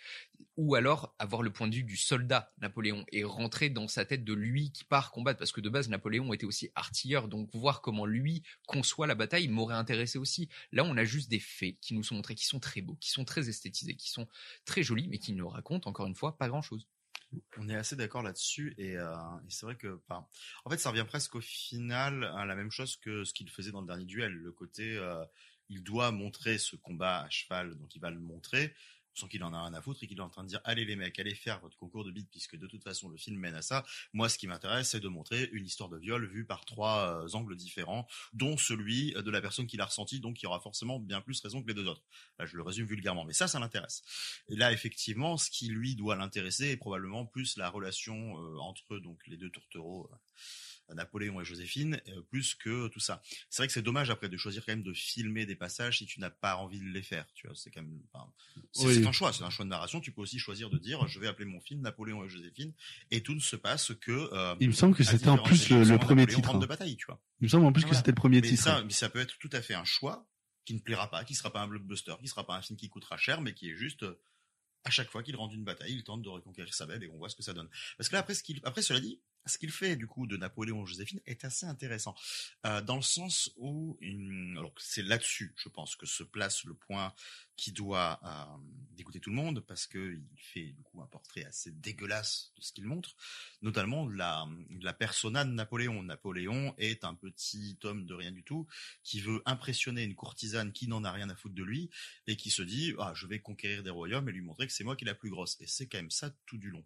ou 0.57 0.75
alors 0.75 1.15
avoir 1.19 1.43
le 1.43 1.53
point 1.53 1.69
de 1.69 1.75
vue 1.75 1.85
du 1.85 1.97
soldat 1.97 2.53
Napoléon 2.61 3.05
et 3.13 3.23
rentrer 3.25 3.71
dans 3.71 3.89
sa 3.89 4.05
tête 4.05 4.25
de 4.25 4.35
lui 4.35 4.73
qui 4.73 4.85
part 4.85 5.13
combattre. 5.13 5.39
Parce 5.39 5.53
que 5.53 5.61
de 5.61 5.69
base, 5.69 5.89
Napoléon 5.89 6.33
était 6.33 6.47
aussi 6.47 6.71
artilleur, 6.75 7.29
donc 7.29 7.49
voir 7.55 7.83
comment 7.83 8.07
lui 8.07 8.43
conçoit 8.67 9.07
la 9.07 9.15
bataille 9.15 9.49
m'aurait 9.49 9.77
intéressé 9.77 10.19
aussi. 10.19 10.49
Là, 10.73 10.85
on 10.85 10.97
a 10.97 11.05
juste 11.05 11.31
des 11.31 11.41
faits 11.41 11.79
qui 11.81 11.95
nous 11.95 12.03
sont 12.03 12.17
montrés, 12.17 12.35
qui 12.35 12.47
sont 12.47 12.61
très 12.61 12.81
beaux, 12.81 12.97
qui 12.97 13.11
sont 13.11 13.25
très 13.25 13.49
esthétisés, 13.49 13.95
qui 13.95 14.11
sont 14.11 14.27
très 14.65 14.83
jolis, 14.83 15.09
mais 15.09 15.19
qui 15.19 15.33
ne 15.33 15.43
racontent 15.45 15.89
encore 15.89 16.07
une 16.07 16.15
fois 16.15 16.37
pas 16.37 16.49
grand-chose. 16.49 16.87
On 17.59 17.69
est 17.69 17.77
assez 17.77 17.95
d'accord 17.95 18.23
là-dessus 18.23 18.75
et, 18.77 18.97
euh, 18.97 19.14
c'est 19.49 19.64
vrai 19.66 19.77
que, 19.77 20.01
en 20.09 20.71
fait, 20.71 20.79
ça 20.79 20.90
revient 20.90 21.05
presque 21.07 21.37
au 21.37 21.40
final 21.40 22.25
à 22.25 22.45
la 22.45 22.57
même 22.57 22.71
chose 22.71 22.97
que 22.97 23.25
ce 23.25 23.33
qu'il 23.33 23.49
faisait 23.51 23.71
dans 23.71 23.81
le 23.81 23.87
dernier 23.87 24.05
duel. 24.05 24.33
Le 24.33 24.53
côté, 24.53 24.97
euh, 24.97 25.25
il 25.69 25.83
doit 25.83 26.11
montrer 26.11 26.59
ce 26.59 26.75
combat 26.77 27.21
à 27.23 27.31
cheval, 27.31 27.77
donc 27.77 27.95
il 27.95 28.01
va 28.01 28.11
le 28.11 28.19
montrer. 28.19 28.75
Sent 29.14 29.29
qu'il 29.29 29.42
en 29.44 29.53
a 29.53 29.62
rien 29.62 29.75
à 29.75 29.83
foutre 29.83 30.03
et 30.03 30.07
qu'il 30.07 30.18
est 30.18 30.23
en 30.23 30.29
train 30.29 30.44
de 30.44 30.49
dire 30.49 30.61
allez 30.64 30.85
les 30.85 30.96
mecs, 30.96 31.18
allez 31.18 31.35
faire 31.35 31.61
votre 31.61 31.77
concours 31.77 32.05
de 32.05 32.11
beat 32.11 32.29
puisque 32.31 32.57
de 32.57 32.66
toute 32.66 32.83
façon 32.83 33.09
le 33.09 33.16
film 33.16 33.38
mène 33.38 33.55
à 33.55 33.62
ça. 33.62 33.85
Moi, 34.12 34.29
ce 34.29 34.38
qui 34.38 34.46
m'intéresse, 34.46 34.90
c'est 34.90 35.01
de 35.01 35.09
montrer 35.09 35.49
une 35.53 35.66
histoire 35.66 35.88
de 35.88 35.99
viol 35.99 36.27
vue 36.27 36.44
par 36.44 36.64
trois 36.64 37.25
euh, 37.25 37.29
angles 37.35 37.57
différents, 37.57 38.07
dont 38.33 38.57
celui 38.57 39.12
de 39.12 39.31
la 39.31 39.40
personne 39.40 39.66
qui 39.66 39.77
l'a 39.77 39.87
ressenti, 39.87 40.20
donc 40.20 40.37
qui 40.37 40.46
aura 40.46 40.61
forcément 40.61 40.99
bien 40.99 41.20
plus 41.20 41.40
raison 41.40 41.62
que 41.62 41.68
les 41.68 41.75
deux 41.75 41.87
autres. 41.87 42.03
Là, 42.38 42.46
je 42.46 42.57
le 42.57 42.62
résume 42.62 42.87
vulgairement, 42.87 43.25
mais 43.25 43.33
ça, 43.33 43.49
ça 43.49 43.59
l'intéresse. 43.59 44.03
Et 44.49 44.57
là, 44.57 44.73
effectivement, 44.73 45.37
ce 45.37 45.51
qui 45.51 45.68
lui 45.68 45.96
doit 45.96 46.16
l'intéresser 46.16 46.70
est 46.70 46.77
probablement 46.77 47.27
plus 47.27 47.57
la 47.57 47.68
relation 47.68 48.38
euh, 48.38 48.59
entre 48.59 48.99
donc 48.99 49.27
les 49.27 49.37
deux 49.37 49.51
tourtereaux. 49.51 50.09
euh, 50.12 50.16
Napoléon 50.94 51.40
et 51.40 51.44
Joséphine, 51.44 52.00
euh, 52.09 52.20
plus 52.22 52.55
que 52.55 52.88
tout 52.88 53.00
ça. 53.00 53.22
C'est 53.48 53.62
vrai 53.62 53.66
que 53.66 53.72
c'est 53.72 53.83
dommage 53.83 54.11
après 54.11 54.29
de 54.29 54.37
choisir 54.37 54.64
quand 54.64 54.72
même 54.72 54.83
de 54.83 54.92
filmer 54.92 55.46
des 55.46 55.57
passages 55.57 55.98
si 55.98 56.07
tu 56.07 56.20
n'as 56.20 56.31
pas 56.31 56.57
envie 56.57 56.81
de 56.81 56.87
les 56.87 57.03
faire. 57.03 57.26
Tu 57.35 57.46
vois, 57.46 57.57
c'est 57.57 57.70
quand 57.70 57.83
même. 57.83 58.00
enfin, 58.12 58.33
c'est 58.72 58.87
Oui. 58.87 59.07
un 59.07 59.12
choix, 59.12 59.33
c'est 59.33 59.44
un 59.44 59.50
choix 59.50 59.64
de 59.64 59.70
narration. 59.70 60.00
Tu 60.00 60.12
peux 60.12 60.20
aussi 60.22 60.38
choisir 60.38 60.70
de 60.70 60.79
dire, 60.79 61.07
je 61.09 61.18
vais 61.20 61.26
appeler 61.29 61.46
mon 61.46 61.61
film 61.61 61.81
Napoléon 61.81 62.24
et 62.24 62.29
Joséphine, 62.29 62.72
et 63.11 63.22
tout 63.22 63.35
ne 63.35 63.40
se 63.40 63.57
passe 63.57 63.92
que. 64.00 64.29
euh, 64.33 64.55
Il 64.61 64.68
me 64.68 64.72
semble 64.74 64.94
que 64.96 65.05
c'était 65.05 65.29
en 65.29 65.38
plus 65.38 65.68
le- 65.70 65.76
premier 65.98 66.22
Napoléon 66.22 66.26
titre, 66.26 66.55
hein. 66.55 66.59
de 66.59 66.66
bataille, 66.66 66.96
tu 66.96 67.07
vois. 67.07 67.20
il 67.40 67.44
me 67.44 67.48
semble 67.48 67.66
en 67.66 67.72
plus 67.72 67.83
que 67.83 67.87
Voilà. 67.88 67.98
c'était 67.98 68.11
le 68.11 68.16
premier 68.16 68.40
mais 68.40 68.48
titre. 68.48 68.62
Ça, 68.64 68.83
mais 68.85 68.92
ça 68.92 69.09
peut 69.09 69.20
être 69.20 69.38
tout 69.38 69.50
à 69.53 69.62
fait 69.62 69.74
un 69.74 69.85
choix 69.85 70.26
qui 70.64 70.74
ne 70.74 70.79
plaira 70.81 71.11
pas, 71.11 71.24
qui 71.24 71.35
sera 71.35 71.53
pas 71.53 71.61
un 71.62 71.68
blockbuster, 71.68 72.14
qui 72.20 72.29
sera 72.29 72.46
pas 72.46 72.55
un 72.57 72.62
film 72.62 72.76
qui 72.79 72.88
coûtera 72.88 73.16
cher, 73.16 73.40
mais 73.40 73.55
qui 73.55 73.70
est 73.70 73.74
juste 73.76 74.03
euh, 74.03 74.20
à 74.85 74.90
chaque 74.90 75.11
fois 75.11 75.22
qu'il 75.22 75.37
rentre 75.37 75.55
une 75.55 75.64
bataille, 75.64 75.92
il 75.92 76.05
tente 76.05 76.22
de 76.22 76.29
reconquérir 76.29 76.72
sa 76.74 76.87
belle 76.87 77.03
et 77.03 77.09
on 77.09 77.16
voit 77.18 77.29
ce 77.29 77.37
que 77.37 77.42
ça 77.42 77.53
donne. 77.53 77.68
Parce 77.98 78.09
que 78.09 78.14
là 78.14 78.20
après 78.20 78.35
ce 78.35 78.42
qu'il 78.42 78.61
après 78.64 78.83
cela 78.83 79.00
dit, 79.00 79.20
ce 79.46 79.59
qu'il 79.59 79.70
fait 79.70 79.96
du 79.96 80.07
coup 80.07 80.26
de 80.26 80.37
Napoléon 80.37 80.85
Joséphine 80.85 81.20
est 81.26 81.44
assez 81.44 81.66
intéressant 81.66 82.14
euh, 82.66 82.81
dans 82.81 82.96
le 82.96 83.03
sens 83.03 83.50
où 83.57 83.98
alors 84.57 84.72
c'est 84.79 85.03
là-dessus, 85.03 85.55
je 85.57 85.68
pense 85.68 85.96
que 85.96 86.07
se 86.07 86.22
place 86.22 86.64
le 86.64 86.74
point 86.74 87.14
qui 87.57 87.72
doit 87.72 88.20
euh, 88.24 88.59
dégoûter 88.92 89.20
tout 89.20 89.31
le 89.31 89.37
monde 89.37 89.61
parce 89.61 89.87
que 89.87 90.14
il 90.14 90.40
fait 90.40 90.72
du 90.72 90.83
coup 90.83 91.03
un 91.03 91.07
portrait 91.07 91.44
assez 91.44 91.70
dégueulasse 91.72 92.53
de 92.57 92.62
ce 92.62 92.72
qu'il 92.72 92.87
montre, 92.87 93.16
notamment 93.62 94.09
la 94.09 94.46
la 94.81 94.92
persona 94.92 95.44
de 95.44 95.50
Napoléon. 95.50 96.03
Napoléon 96.03 96.74
est 96.79 97.05
un 97.05 97.14
petit 97.14 97.79
homme 97.85 98.07
de 98.07 98.14
rien 98.14 98.33
du 98.33 98.42
tout 98.42 98.66
qui 99.03 99.20
veut 99.20 99.42
impressionner 99.46 100.05
une 100.05 100.14
courtisane 100.14 100.72
qui 100.72 100.88
n'en 100.88 101.05
a 101.05 101.12
rien 101.12 101.29
à 101.29 101.37
foutre 101.37 101.55
de 101.55 101.62
lui 101.62 101.90
et 102.26 102.37
qui 102.37 102.50
se 102.50 102.62
dit 102.62 102.94
ah 102.98 103.12
je 103.14 103.26
vais 103.26 103.40
conquérir 103.40 103.83
des 103.83 103.90
royaumes 103.90 104.29
et 104.29 104.33
lui 104.33 104.42
montrer 104.42 104.66
que 104.66 104.72
c'est 104.72 104.85
moi 104.85 104.96
qui 104.96 105.05
est 105.05 105.07
la 105.07 105.14
plus 105.14 105.31
grosse 105.31 105.57
et 105.61 105.66
c'est 105.66 105.87
quand 105.87 105.98
même 105.98 106.11
ça 106.11 106.31
tout 106.46 106.59
du 106.59 106.70
long. 106.70 106.85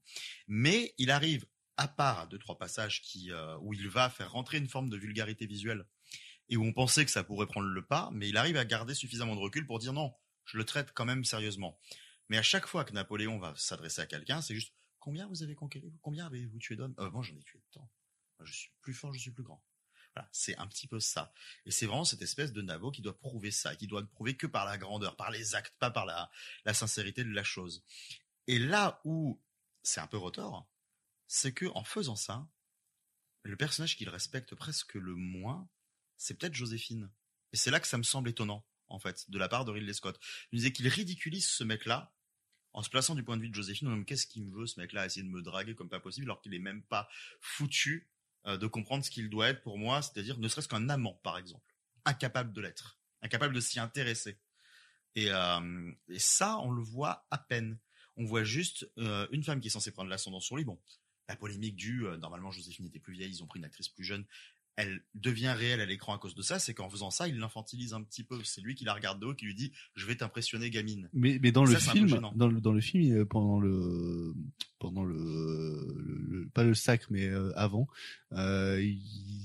Mais 0.48 0.94
il 0.98 1.10
arrive 1.10 1.46
à 1.76 1.88
part 1.88 2.28
deux 2.28 2.38
trois 2.38 2.58
passages 2.58 3.02
qui 3.02 3.32
euh, 3.32 3.56
où 3.58 3.72
il 3.74 3.88
va 3.88 4.10
faire 4.10 4.32
rentrer 4.32 4.58
une 4.58 4.68
forme 4.68 4.88
de 4.88 4.96
vulgarité 4.96 5.46
visuelle 5.46 5.86
et 6.48 6.56
où 6.56 6.64
on 6.64 6.72
pensait 6.72 7.04
que 7.04 7.10
ça 7.10 7.24
pourrait 7.24 7.46
prendre 7.46 7.68
le 7.68 7.84
pas, 7.84 8.10
mais 8.12 8.28
il 8.28 8.36
arrive 8.36 8.56
à 8.56 8.64
garder 8.64 8.94
suffisamment 8.94 9.34
de 9.34 9.40
recul 9.40 9.66
pour 9.66 9.78
dire 9.78 9.92
non, 9.92 10.14
je 10.44 10.58
le 10.58 10.64
traite 10.64 10.92
quand 10.92 11.04
même 11.04 11.24
sérieusement. 11.24 11.78
Mais 12.28 12.38
à 12.38 12.42
chaque 12.42 12.66
fois 12.66 12.84
que 12.84 12.92
Napoléon 12.92 13.38
va 13.38 13.54
s'adresser 13.56 14.02
à 14.02 14.06
quelqu'un, 14.06 14.40
c'est 14.40 14.54
juste 14.54 14.74
combien 14.98 15.26
vous 15.26 15.42
avez 15.42 15.54
conquéri, 15.54 15.92
combien 16.02 16.26
avez-vous 16.26 16.58
tué 16.58 16.76
d'hommes? 16.76 16.94
Euh, 16.98 17.10
Moi 17.10 17.22
j'en 17.22 17.36
ai 17.36 17.42
tué 17.42 17.62
tant. 17.72 17.90
Je 18.40 18.52
suis 18.52 18.70
plus 18.80 18.94
fort, 18.94 19.12
je 19.14 19.20
suis 19.20 19.30
plus 19.30 19.44
grand. 19.44 19.62
Voilà, 20.14 20.28
c'est 20.32 20.56
un 20.58 20.66
petit 20.66 20.86
peu 20.86 21.00
ça. 21.00 21.32
Et 21.66 21.70
c'est 21.70 21.86
vraiment 21.86 22.04
cette 22.04 22.22
espèce 22.22 22.52
de 22.52 22.62
Navo 22.62 22.90
qui 22.92 23.02
doit 23.02 23.18
prouver 23.18 23.50
ça, 23.50 23.74
qui 23.74 23.86
doit 23.86 24.00
ne 24.00 24.06
prouver 24.06 24.36
que 24.36 24.46
par 24.46 24.64
la 24.64 24.78
grandeur, 24.78 25.16
par 25.16 25.30
les 25.30 25.54
actes, 25.54 25.74
pas 25.78 25.90
par 25.90 26.06
la, 26.06 26.30
la 26.64 26.74
sincérité 26.74 27.24
de 27.24 27.30
la 27.30 27.42
chose. 27.42 27.84
Et 28.46 28.58
là 28.58 29.00
où 29.04 29.40
c'est 29.82 30.00
un 30.00 30.06
peu 30.06 30.16
retort, 30.16 30.68
c'est 31.34 31.52
que 31.52 31.66
en 31.74 31.82
faisant 31.82 32.14
ça, 32.14 32.48
le 33.42 33.56
personnage 33.56 33.96
qu'il 33.96 34.08
respecte 34.08 34.54
presque 34.54 34.94
le 34.94 35.16
moins, 35.16 35.68
c'est 36.16 36.38
peut-être 36.38 36.54
Joséphine. 36.54 37.10
Et 37.52 37.56
c'est 37.56 37.72
là 37.72 37.80
que 37.80 37.88
ça 37.88 37.98
me 37.98 38.04
semble 38.04 38.28
étonnant, 38.28 38.64
en 38.86 39.00
fait, 39.00 39.28
de 39.28 39.36
la 39.36 39.48
part 39.48 39.64
de 39.64 39.72
Ridley 39.72 39.92
Scott. 39.94 40.18
Il 40.52 40.58
disait 40.58 40.72
qu'il 40.72 40.86
ridiculise 40.86 41.48
ce 41.48 41.64
mec-là 41.64 42.14
en 42.72 42.84
se 42.84 42.88
plaçant 42.88 43.16
du 43.16 43.24
point 43.24 43.36
de 43.36 43.42
vue 43.42 43.48
de 43.48 43.54
Joséphine, 43.54 44.04
qu'est-ce 44.04 44.28
qu'il 44.28 44.44
me 44.44 44.56
veut 44.56 44.66
ce 44.66 44.78
mec-là, 44.78 45.06
essayer 45.06 45.24
de 45.24 45.28
me 45.28 45.42
draguer 45.42 45.74
comme 45.74 45.88
pas 45.88 45.98
possible, 45.98 46.26
alors 46.26 46.40
qu'il 46.40 46.54
est 46.54 46.60
même 46.60 46.84
pas 46.84 47.08
foutu 47.40 48.08
euh, 48.46 48.56
de 48.56 48.68
comprendre 48.68 49.04
ce 49.04 49.10
qu'il 49.10 49.28
doit 49.28 49.48
être 49.48 49.62
pour 49.62 49.76
moi, 49.76 50.02
c'est-à-dire 50.02 50.38
ne 50.38 50.46
serait-ce 50.46 50.68
qu'un 50.68 50.88
amant, 50.88 51.14
par 51.24 51.36
exemple, 51.36 51.74
incapable 52.04 52.52
de 52.52 52.60
l'être, 52.60 53.00
incapable 53.22 53.54
de 53.54 53.60
s'y 53.60 53.80
intéresser. 53.80 54.38
Et, 55.16 55.32
euh, 55.32 55.92
ça, 56.16 56.58
on 56.58 56.70
le 56.70 56.82
voit 56.82 57.26
à 57.32 57.38
peine. 57.38 57.80
On 58.16 58.24
voit 58.24 58.44
juste 58.44 58.88
euh, 58.98 59.26
une 59.32 59.42
femme 59.42 59.60
qui 59.60 59.66
est 59.66 59.72
censée 59.72 59.90
prendre 59.90 60.10
l'ascendant 60.10 60.38
sur 60.38 60.56
lui. 60.56 60.64
Bon, 60.64 60.80
la 61.28 61.36
polémique 61.36 61.76
du 61.76 62.06
euh, 62.06 62.16
normalement 62.16 62.50
Joséphine 62.50 62.86
était 62.86 62.98
plus 62.98 63.14
vieille, 63.14 63.30
ils 63.30 63.42
ont 63.42 63.46
pris 63.46 63.58
une 63.58 63.64
actrice 63.64 63.88
plus 63.88 64.04
jeune. 64.04 64.24
Elle 64.76 65.02
devient 65.14 65.54
réelle 65.56 65.80
à 65.80 65.86
l'écran 65.86 66.14
à 66.14 66.18
cause 66.18 66.34
de 66.34 66.42
ça, 66.42 66.58
c'est 66.58 66.74
qu'en 66.74 66.90
faisant 66.90 67.10
ça, 67.12 67.28
il 67.28 67.38
l'infantilise 67.38 67.94
un 67.94 68.02
petit 68.02 68.24
peu. 68.24 68.42
C'est 68.42 68.60
lui 68.60 68.74
qui 68.74 68.84
la 68.84 68.92
regarde 68.94 69.20
de 69.20 69.26
haut, 69.26 69.34
qui 69.34 69.44
lui 69.44 69.54
dit 69.54 69.70
"Je 69.94 70.04
vais 70.04 70.16
t'impressionner, 70.16 70.68
gamine." 70.70 71.08
Mais, 71.12 71.38
mais 71.40 71.52
dans 71.52 71.64
le 71.64 71.74
film, 71.92 72.08
dans 72.34 72.48
le, 72.48 72.60
dans 72.60 72.72
le 72.72 72.80
film, 72.80 73.16
euh, 73.16 73.24
pendant 73.24 73.60
le, 73.60 74.34
pendant 74.80 75.04
le, 75.04 75.14
le- 75.16 76.18
le- 76.40 76.48
pas 76.48 76.64
le 76.64 76.74
sacre, 76.74 77.06
mais 77.10 77.26
euh, 77.26 77.52
avant, 77.56 77.86
euh, 78.32 78.80
ils, 78.82 79.00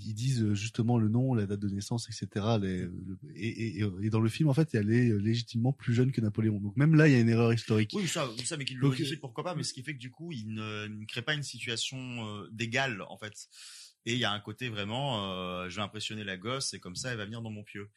ils 0.09 0.13
disent 0.15 0.53
justement 0.53 0.97
le 0.97 1.09
nom, 1.09 1.35
la 1.35 1.45
date 1.45 1.59
de 1.59 1.69
naissance, 1.69 2.09
etc. 2.09 2.45
les- 2.59 2.87
et, 3.35 3.77
et, 3.79 3.85
et 4.01 4.09
dans 4.09 4.21
le 4.21 4.29
film, 4.29 4.49
en 4.49 4.53
fait, 4.55 4.73
elle 4.73 4.91
est 4.91 5.15
légitimement 5.19 5.73
plus 5.73 5.93
jeune 5.93 6.11
que 6.11 6.21
Napoléon. 6.21 6.59
Donc 6.59 6.75
même 6.75 6.95
là, 6.95 7.07
il 7.07 7.11
y 7.13 7.15
a 7.15 7.19
une 7.19 7.29
erreur 7.29 7.53
historique. 7.53 7.91
Oui, 7.93 8.07
ça, 8.07 8.27
ça, 8.45 8.57
mais 8.57 8.65
qu'il 8.65 8.77
le 8.77 8.89
pourquoi 9.21 9.43
pas, 9.43 9.53
mais 9.53 9.61
ce 9.63 9.73
qui 9.73 9.83
fait 9.83 9.93
que 9.93 9.99
du 9.99 10.09
coup, 10.09 10.31
il 10.31 10.51
ne, 10.53 10.87
il 10.87 10.99
ne 11.01 11.05
crée 11.05 11.21
pas 11.21 11.35
une 11.35 11.43
situation 11.43 12.47
d'égal, 12.51 13.03
en 13.09 13.17
fait. 13.17 13.47
Et 14.05 14.13
il 14.13 14.19
y 14.19 14.25
a 14.25 14.31
un 14.31 14.39
côté 14.39 14.69
vraiment, 14.69 15.31
euh, 15.31 15.69
je 15.69 15.75
vais 15.75 15.81
impressionner 15.81 16.23
la 16.23 16.37
gosse, 16.37 16.73
et 16.73 16.79
comme 16.79 16.95
ça, 16.95 17.11
elle 17.11 17.17
va 17.17 17.25
venir 17.25 17.41
dans 17.41 17.51
mon 17.51 17.63
pieu. 17.63 17.89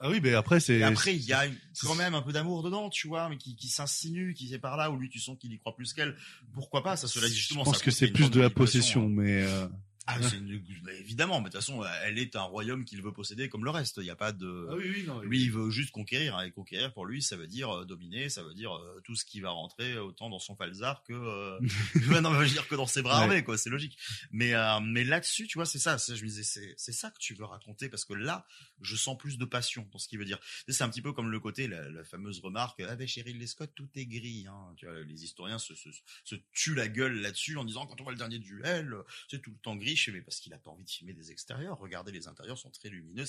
Ah 0.00 0.10
oui, 0.10 0.20
mais 0.20 0.34
après 0.34 0.58
c'est. 0.60 0.78
Et 0.78 0.82
après, 0.82 1.14
il 1.14 1.22
y 1.22 1.32
a 1.32 1.44
quand 1.82 1.94
même 1.94 2.14
un 2.14 2.22
peu 2.22 2.32
d'amour 2.32 2.62
dedans, 2.62 2.90
tu 2.90 3.06
vois, 3.06 3.28
mais 3.28 3.38
qui, 3.38 3.54
qui 3.56 3.68
s'insinue, 3.68 4.34
qui 4.34 4.52
est 4.52 4.58
par 4.58 4.76
là, 4.76 4.90
où 4.90 4.96
lui, 4.96 5.08
tu 5.08 5.20
sens 5.20 5.38
qu'il 5.38 5.52
y 5.52 5.58
croit 5.58 5.76
plus 5.76 5.92
qu'elle. 5.92 6.16
Pourquoi 6.52 6.82
pas, 6.82 6.96
ça, 6.96 7.06
cela 7.06 7.28
dit 7.28 7.36
justement. 7.36 7.60
Je 7.60 7.70
pense 7.70 7.78
ça 7.78 7.84
que 7.84 7.90
c'est 7.90 8.08
plus 8.08 8.30
de 8.30 8.40
la 8.40 8.50
possession, 8.50 9.04
hein. 9.04 9.10
mais. 9.10 9.42
euh, 9.42 9.66
Ah, 10.06 10.20
c'est 10.20 10.36
une- 10.36 10.62
bah, 10.82 10.92
évidemment, 10.92 11.40
mais 11.40 11.48
de 11.48 11.52
toute 11.52 11.60
façon, 11.62 11.82
elle 12.04 12.18
est 12.18 12.36
un 12.36 12.42
royaume 12.42 12.84
qu'il 12.84 13.00
veut 13.02 13.12
posséder 13.12 13.48
comme 13.48 13.64
le 13.64 13.70
reste. 13.70 13.96
Il 13.98 14.02
n'y 14.04 14.10
a 14.10 14.16
pas 14.16 14.32
de. 14.32 14.66
Ah 14.70 14.74
oui, 14.76 14.90
oui, 14.96 15.04
non, 15.04 15.20
lui, 15.20 15.42
il 15.42 15.50
veut 15.50 15.70
juste 15.70 15.92
conquérir. 15.92 16.36
hein, 16.36 16.44
Et 16.44 16.50
conquérir 16.50 16.92
pour 16.92 17.06
lui, 17.06 17.22
ça 17.22 17.36
veut 17.36 17.46
dire 17.46 17.70
euh, 17.74 17.84
dominer, 17.86 18.28
ça 18.28 18.42
veut 18.42 18.52
dire 18.54 18.76
euh, 18.76 19.00
tout 19.04 19.14
ce 19.16 19.24
qui 19.24 19.40
va 19.40 19.50
rentrer 19.50 19.96
autant 19.98 20.28
dans 20.28 20.38
son 20.38 20.56
falzar 20.56 21.02
que. 21.04 21.14
Euh... 21.14 21.58
non, 22.20 22.30
mais 22.30 22.38
je 22.40 22.44
veux 22.44 22.48
dire 22.50 22.68
que 22.68 22.74
dans 22.74 22.86
ses 22.86 23.00
bras 23.02 23.16
Ouais. 23.18 23.22
armés, 23.24 23.44
quoi. 23.44 23.56
C'est 23.56 23.70
logique. 23.70 23.96
Mais 24.30 24.52
euh, 24.54 24.80
mais 24.80 25.04
là-dessus, 25.04 25.46
tu 25.46 25.56
vois, 25.58 25.64
c'est 25.66 25.78
ça. 25.78 25.96
Je 25.96 26.12
me 26.12 26.28
disais, 26.28 26.42
c'est 26.42 26.74
c'est 26.76 26.92
ça 26.92 27.10
que 27.10 27.18
tu 27.18 27.34
veux 27.34 27.44
raconter 27.46 27.88
parce 27.88 28.04
que 28.04 28.12
là, 28.14 28.46
je 28.82 28.96
sens 28.96 29.16
plus 29.16 29.38
de 29.38 29.44
passion 29.46 29.88
dans 29.92 29.98
ce 29.98 30.08
qu'il 30.08 30.18
veut 30.18 30.24
dire. 30.26 30.38
C'est 30.68 30.82
un 30.84 30.88
petit 30.90 31.02
peu 31.02 31.12
comme 31.14 31.30
le 31.30 31.40
côté, 31.40 31.66
la, 31.66 31.88
la 31.90 32.04
fameuse 32.04 32.40
remarque, 32.40 32.80
avec 32.80 33.08
Cheryl 33.08 33.38
Lescott, 33.38 33.70
tout 33.74 33.88
est 33.94 34.06
gris. 34.06 34.46
Hein. 34.48 34.74
Tu 34.76 34.84
vois, 34.86 35.00
les 35.02 35.24
historiens 35.24 35.58
se, 35.58 35.74
se, 35.74 35.88
se 36.24 36.34
tuent 36.52 36.74
la 36.74 36.88
gueule 36.88 37.20
là-dessus 37.20 37.56
en 37.56 37.64
disant 37.64 37.86
quand 37.86 37.98
on 38.00 38.04
voit 38.04 38.12
le 38.12 38.18
dernier 38.18 38.38
duel, 38.38 38.94
c'est 39.30 39.40
tout 39.40 39.50
le 39.50 39.56
temps 39.58 39.76
gris. 39.76 39.93
Mais 39.96 40.22
parce 40.22 40.40
qu'il 40.40 40.52
a 40.54 40.58
pas 40.58 40.70
envie 40.70 40.84
de 40.84 40.90
filmer 40.90 41.14
des 41.14 41.30
extérieurs. 41.30 41.78
Regardez, 41.78 42.12
les 42.12 42.28
intérieurs 42.28 42.58
sont 42.58 42.70
très 42.70 42.88
lumineux. 42.88 43.24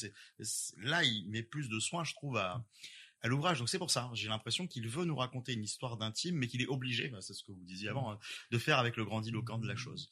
Là, 0.77 1.03
il 1.03 1.29
met 1.29 1.43
plus 1.43 1.69
de 1.69 1.79
soin, 1.79 2.03
je 2.03 2.13
trouve, 2.13 2.37
à 2.37 2.65
à 3.25 3.27
l'ouvrage. 3.27 3.59
Donc 3.59 3.69
c'est 3.69 3.79
pour 3.79 3.91
ça, 3.91 4.09
j'ai 4.13 4.29
l'impression 4.29 4.67
qu'il 4.67 4.87
veut 4.87 5.03
nous 5.03 5.15
raconter 5.15 5.53
une 5.53 5.63
histoire 5.63 5.97
d'intime, 5.97 6.35
mais 6.35 6.47
qu'il 6.47 6.61
est 6.61 6.67
obligé, 6.67 7.09
bah, 7.09 7.21
c'est 7.21 7.33
ce 7.33 7.43
que 7.43 7.51
vous 7.51 7.63
disiez 7.63 7.89
avant, 7.89 8.11
hein, 8.11 8.19
de 8.51 8.57
faire 8.57 8.77
avec 8.77 8.97
le 8.97 9.03
grandiloquent 9.03 9.57
de 9.57 9.67
la 9.67 9.75
chose. 9.75 10.11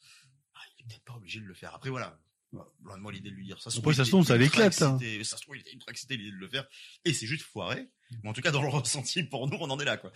Ah, 0.54 0.60
il 0.76 0.82
est 0.82 0.88
peut-être 0.88 1.04
pas 1.04 1.14
obligé 1.14 1.40
de 1.40 1.44
le 1.44 1.54
faire. 1.54 1.74
Après 1.74 1.90
voilà, 1.90 2.18
loin 2.52 2.96
de 2.96 3.02
moi 3.02 3.12
l'idée 3.12 3.30
de 3.30 3.36
lui 3.36 3.46
dire 3.46 3.60
ça. 3.62 3.70
se 3.70 3.80
trouve, 3.80 3.92
ça 3.92 4.04
se 4.04 4.14
était 4.14 4.26
ça 4.26 4.36
l'éclate, 4.36 4.82
hein. 4.82 4.98
Ça 5.22 5.36
se 5.36 5.42
trouve, 5.42 5.56
il 5.56 5.60
était 5.60 5.72
ultra 5.72 5.92
excité 5.92 6.16
l'idée 6.16 6.32
de 6.32 6.36
le 6.36 6.48
faire, 6.48 6.66
et 7.04 7.12
c'est 7.12 7.26
juste 7.26 7.44
foiré. 7.44 7.88
Mais 8.22 8.30
en 8.30 8.32
tout 8.32 8.40
cas, 8.40 8.50
dans 8.50 8.62
le 8.62 8.68
ressenti, 8.70 9.22
pour 9.22 9.48
nous, 9.48 9.56
on 9.60 9.70
en 9.70 9.78
est 9.80 9.84
là, 9.84 9.96
quoi. 9.96 10.12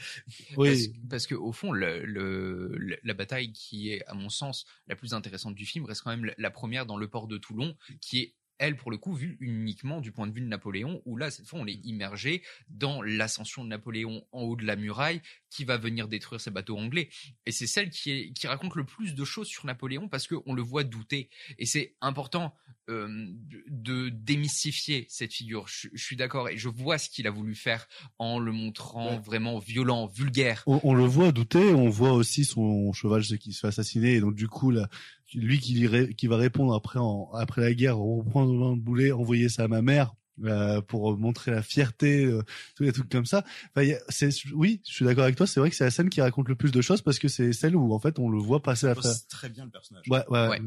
Parce, 0.70 0.78
parce 1.10 1.26
que 1.26 1.34
au 1.34 1.52
fond, 1.52 1.72
le, 1.72 2.04
le- 2.04 2.74
le- 2.76 2.98
la 3.02 3.14
bataille 3.14 3.52
qui 3.52 3.90
est, 3.92 4.04
à 4.06 4.14
mon 4.14 4.28
sens, 4.28 4.64
la 4.86 4.96
plus 4.96 5.14
intéressante 5.14 5.54
du 5.54 5.66
film 5.66 5.84
reste 5.84 6.02
quand 6.02 6.16
même 6.16 6.32
la 6.38 6.50
première 6.50 6.86
dans 6.86 6.96
le 6.96 7.08
port 7.08 7.26
de 7.28 7.38
Toulon, 7.38 7.76
qui 8.00 8.20
est 8.20 8.34
elle, 8.58 8.76
pour 8.76 8.90
le 8.90 8.96
coup, 8.96 9.14
vue 9.14 9.36
uniquement 9.40 10.00
du 10.00 10.12
point 10.12 10.26
de 10.26 10.32
vue 10.32 10.40
de 10.40 10.46
Napoléon, 10.46 11.02
où 11.04 11.16
là, 11.16 11.30
cette 11.30 11.46
fois, 11.46 11.60
on 11.60 11.66
est 11.66 11.80
immergé 11.84 12.42
dans 12.68 13.02
l'ascension 13.02 13.64
de 13.64 13.68
Napoléon 13.68 14.24
en 14.32 14.42
haut 14.42 14.56
de 14.56 14.64
la 14.64 14.76
muraille, 14.76 15.20
qui 15.50 15.64
va 15.64 15.76
venir 15.76 16.08
détruire 16.08 16.40
ces 16.40 16.50
bateaux 16.50 16.76
anglais. 16.76 17.08
Et 17.46 17.52
c'est 17.52 17.66
celle 17.66 17.90
qui, 17.90 18.10
est, 18.10 18.32
qui 18.32 18.46
raconte 18.46 18.74
le 18.74 18.84
plus 18.84 19.14
de 19.14 19.24
choses 19.24 19.48
sur 19.48 19.66
Napoléon, 19.66 20.08
parce 20.08 20.26
qu'on 20.26 20.54
le 20.54 20.62
voit 20.62 20.84
douter. 20.84 21.30
Et 21.58 21.66
c'est 21.66 21.96
important 22.00 22.54
euh, 22.90 23.26
de 23.68 24.08
démystifier 24.08 25.06
cette 25.08 25.32
figure. 25.32 25.66
Je, 25.68 25.88
je 25.92 26.04
suis 26.04 26.16
d'accord, 26.16 26.48
et 26.48 26.56
je 26.56 26.68
vois 26.68 26.98
ce 26.98 27.08
qu'il 27.08 27.26
a 27.26 27.30
voulu 27.30 27.54
faire 27.54 27.86
en 28.18 28.38
le 28.38 28.52
montrant 28.52 29.18
vraiment 29.18 29.58
violent, 29.58 30.06
vulgaire. 30.06 30.62
on, 30.66 30.80
on 30.82 30.94
le 30.94 31.04
voit 31.04 31.32
douter, 31.32 31.72
on 31.74 31.88
voit 31.88 32.12
aussi 32.12 32.44
son 32.44 32.92
cheval 32.92 33.22
qui 33.22 33.52
se 33.52 33.60
fait 33.60 33.68
assassiner, 33.68 34.14
et 34.14 34.20
donc 34.20 34.34
du 34.34 34.48
coup 34.48 34.70
là, 34.70 34.88
lui 35.34 35.58
qui, 35.58 35.88
qui 36.16 36.26
va 36.26 36.36
répondre 36.36 36.74
après 36.74 36.98
en, 36.98 37.30
après 37.34 37.60
la 37.60 37.74
guerre, 37.74 37.98
reprendre 37.98 38.70
le 38.70 38.76
boulet, 38.76 39.12
envoyer 39.12 39.48
ça 39.48 39.64
à 39.64 39.68
ma 39.68 39.82
mère 39.82 40.14
euh, 40.44 40.80
pour 40.80 41.16
montrer 41.18 41.50
la 41.50 41.62
fierté, 41.62 42.24
euh, 42.24 42.42
tous 42.76 42.82
les 42.84 42.92
trucs 42.92 43.08
comme 43.08 43.26
ça. 43.26 43.44
Enfin, 43.74 43.82
il 43.82 43.88
y 43.90 43.94
a- 43.94 44.00
c'est, 44.08 44.30
oui, 44.54 44.80
je 44.86 44.92
suis 44.92 45.04
d'accord 45.04 45.24
avec 45.24 45.36
toi. 45.36 45.46
C'est 45.46 45.60
vrai 45.60 45.70
que 45.70 45.76
c'est 45.76 45.84
la 45.84 45.90
scène 45.90 46.10
qui 46.10 46.20
raconte 46.20 46.48
le 46.48 46.54
plus 46.54 46.70
de 46.72 46.80
choses 46.80 47.02
parce 47.02 47.18
que 47.18 47.28
c'est 47.28 47.52
celle 47.52 47.76
où 47.76 47.92
en 47.92 47.98
fait 47.98 48.18
on 48.18 48.28
le 48.28 48.38
voit 48.38 48.62
passer 48.62 48.86
à 48.86 48.94
très 49.28 49.48
bien 49.48 49.64
le 49.64 49.70
personnage. 49.70 50.04
Ouais, 50.08 50.24
ouais. 50.28 50.60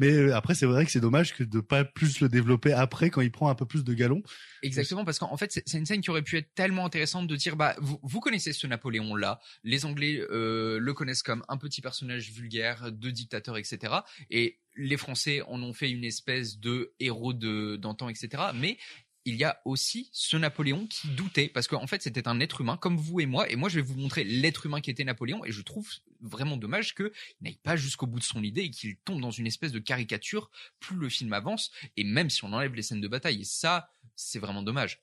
Mais 0.00 0.12
euh, 0.12 0.34
après, 0.36 0.54
c'est 0.54 0.66
vrai 0.66 0.84
que 0.84 0.90
c'est 0.90 1.00
dommage 1.00 1.34
que 1.34 1.44
de 1.44 1.60
pas 1.60 1.84
plus 1.84 2.20
le 2.20 2.28
développer 2.28 2.72
après 2.72 3.10
quand 3.10 3.20
il 3.20 3.30
prend 3.32 3.48
un 3.48 3.54
peu 3.54 3.66
plus 3.66 3.84
de 3.84 3.94
galon. 3.94 4.22
Exactement, 4.62 5.04
parce 5.04 5.18
qu'en 5.18 5.36
fait, 5.36 5.52
c'est 5.66 5.78
une 5.78 5.86
scène 5.86 6.00
qui 6.00 6.10
aurait 6.10 6.22
pu 6.22 6.36
être 6.36 6.54
tellement 6.54 6.84
intéressante 6.84 7.26
de 7.28 7.36
dire, 7.36 7.56
bah, 7.56 7.74
vous, 7.78 7.98
vous 8.02 8.20
connaissez 8.20 8.52
ce 8.52 8.66
Napoléon-là, 8.66 9.40
les 9.64 9.84
Anglais 9.84 10.20
euh, 10.30 10.78
le 10.78 10.94
connaissent 10.94 11.22
comme 11.22 11.44
un 11.48 11.56
petit 11.56 11.80
personnage 11.80 12.30
vulgaire, 12.32 12.90
de 12.92 13.10
dictateur, 13.10 13.56
etc. 13.56 13.92
Et 14.30 14.58
les 14.76 14.96
Français 14.96 15.42
en 15.42 15.62
ont 15.62 15.72
fait 15.72 15.90
une 15.90 16.04
espèce 16.04 16.58
de 16.58 16.94
héros 17.00 17.32
de 17.32 17.76
d'antan, 17.76 18.08
etc. 18.08 18.44
Mais 18.54 18.78
il 19.26 19.34
y 19.34 19.44
a 19.44 19.60
aussi 19.64 20.08
ce 20.12 20.36
Napoléon 20.36 20.86
qui 20.86 21.08
doutait, 21.08 21.48
parce 21.48 21.66
qu'en 21.66 21.88
fait, 21.88 22.00
c'était 22.00 22.28
un 22.28 22.38
être 22.38 22.60
humain 22.60 22.76
comme 22.76 22.96
vous 22.96 23.18
et 23.20 23.26
moi, 23.26 23.50
et 23.50 23.56
moi, 23.56 23.68
je 23.68 23.76
vais 23.76 23.82
vous 23.82 23.98
montrer 23.98 24.22
l'être 24.22 24.66
humain 24.66 24.80
qui 24.80 24.88
était 24.88 25.02
Napoléon, 25.02 25.44
et 25.44 25.50
je 25.50 25.62
trouve 25.62 25.90
vraiment 26.20 26.56
dommage 26.56 26.94
qu'il 26.94 27.10
n'aille 27.40 27.58
pas 27.58 27.74
jusqu'au 27.74 28.06
bout 28.06 28.20
de 28.20 28.24
son 28.24 28.44
idée 28.44 28.62
et 28.62 28.70
qu'il 28.70 28.96
tombe 28.98 29.20
dans 29.20 29.32
une 29.32 29.48
espèce 29.48 29.72
de 29.72 29.80
caricature 29.80 30.48
plus 30.78 30.96
le 30.96 31.08
film 31.08 31.32
avance, 31.32 31.72
et 31.96 32.04
même 32.04 32.30
si 32.30 32.44
on 32.44 32.52
enlève 32.52 32.74
les 32.74 32.82
scènes 32.82 33.00
de 33.00 33.08
bataille, 33.08 33.40
et 33.40 33.44
ça, 33.44 33.90
c'est 34.14 34.38
vraiment 34.38 34.62
dommage. 34.62 35.02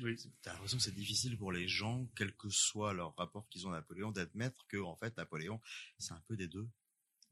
Oui. 0.00 0.16
T'as 0.42 0.52
l'impression 0.52 0.78
que 0.78 0.84
c'est 0.84 0.94
difficile 0.94 1.36
pour 1.36 1.50
les 1.50 1.66
gens, 1.66 2.06
quel 2.16 2.32
que 2.34 2.48
soit 2.48 2.94
leur 2.94 3.14
rapport 3.16 3.48
qu'ils 3.48 3.66
ont 3.66 3.72
à 3.72 3.74
Napoléon, 3.74 4.12
d'admettre 4.12 4.64
que 4.68 4.78
en 4.78 4.94
fait 4.94 5.16
Napoléon, 5.16 5.60
c'est 5.98 6.12
un 6.12 6.22
peu 6.28 6.36
des 6.36 6.46
deux. 6.46 6.68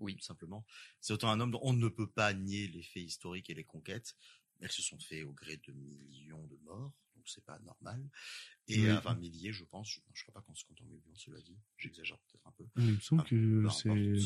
Oui, 0.01 0.15
tout 0.17 0.25
simplement. 0.25 0.65
C'est 1.01 1.13
autant 1.13 1.31
un 1.31 1.41
homme 1.41 1.51
dont 1.51 1.61
on 1.63 1.73
ne 1.73 1.89
peut 1.89 2.11
pas 2.11 2.33
nier 2.35 2.69
les 2.69 2.83
faits 2.83 3.03
historiques 3.03 3.51
et 3.51 3.55
les 3.55 3.65
conquêtes. 3.65 4.17
Elles 4.61 4.71
se 4.73 4.83
sont 4.83 4.99
faites 4.99 5.25
au 5.25 5.33
gré 5.33 5.57
de 5.69 5.73
millions 5.73 6.45
de 6.49 6.57
morts, 6.65 6.93
donc 7.15 7.29
c'est 7.29 7.45
pas 7.45 7.59
normal. 7.61 8.03
Et 8.67 8.81
Oui. 8.81 8.89
euh, 8.89 8.99
enfin 8.99 9.15
milliers, 9.15 9.53
je 9.53 9.65
pense. 9.65 9.89
Je, 9.89 10.01
je 10.13 10.23
crois 10.25 10.35
pas 10.35 10.41
qu'on 10.41 10.55
se 10.55 10.65
compte 10.65 10.81
en 10.83 10.85
millions, 10.87 11.15
cela 11.15 11.41
dit. 11.41 11.57
J'exagère 11.77 12.19
peut-être 12.19 12.47
un 12.47 12.53
peu. 12.53 12.65
Il 12.77 12.95
me 12.95 13.01
semble 13.01 13.25
que 13.25 13.69
c'est, 13.71 14.19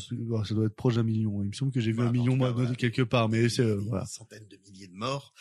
ça 0.47 0.55
doit 0.55 0.65
être 0.65 0.75
proche 0.75 0.95
d'un 0.95 1.03
million. 1.03 1.43
Il 1.43 1.49
me 1.49 1.53
semble 1.53 1.71
que 1.71 1.79
j'ai 1.79 1.91
vu 1.91 2.01
un 2.01 2.11
million 2.11 2.33
cas, 2.33 2.37
moi, 2.37 2.51
voilà. 2.51 2.75
quelque 2.75 3.03
part, 3.03 3.29
mais 3.29 3.47
c'est 3.47 3.61
euh, 3.61 3.75
voilà. 3.75 4.05
Centaines 4.05 4.47
de 4.47 4.57
milliers 4.57 4.87
de 4.87 4.95
morts. 4.95 5.33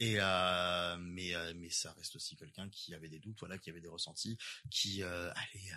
Et 0.00 0.16
euh, 0.18 0.96
mais 0.98 1.34
euh, 1.34 1.52
mais 1.56 1.68
ça 1.68 1.92
reste 1.92 2.16
aussi 2.16 2.34
quelqu'un 2.34 2.68
qui 2.70 2.94
avait 2.94 3.10
des 3.10 3.18
doutes, 3.18 3.38
voilà, 3.38 3.58
qui 3.58 3.68
avait 3.68 3.82
des 3.82 3.88
ressentis, 3.88 4.38
qui 4.70 5.02
euh, 5.02 5.30
allait 5.32 5.70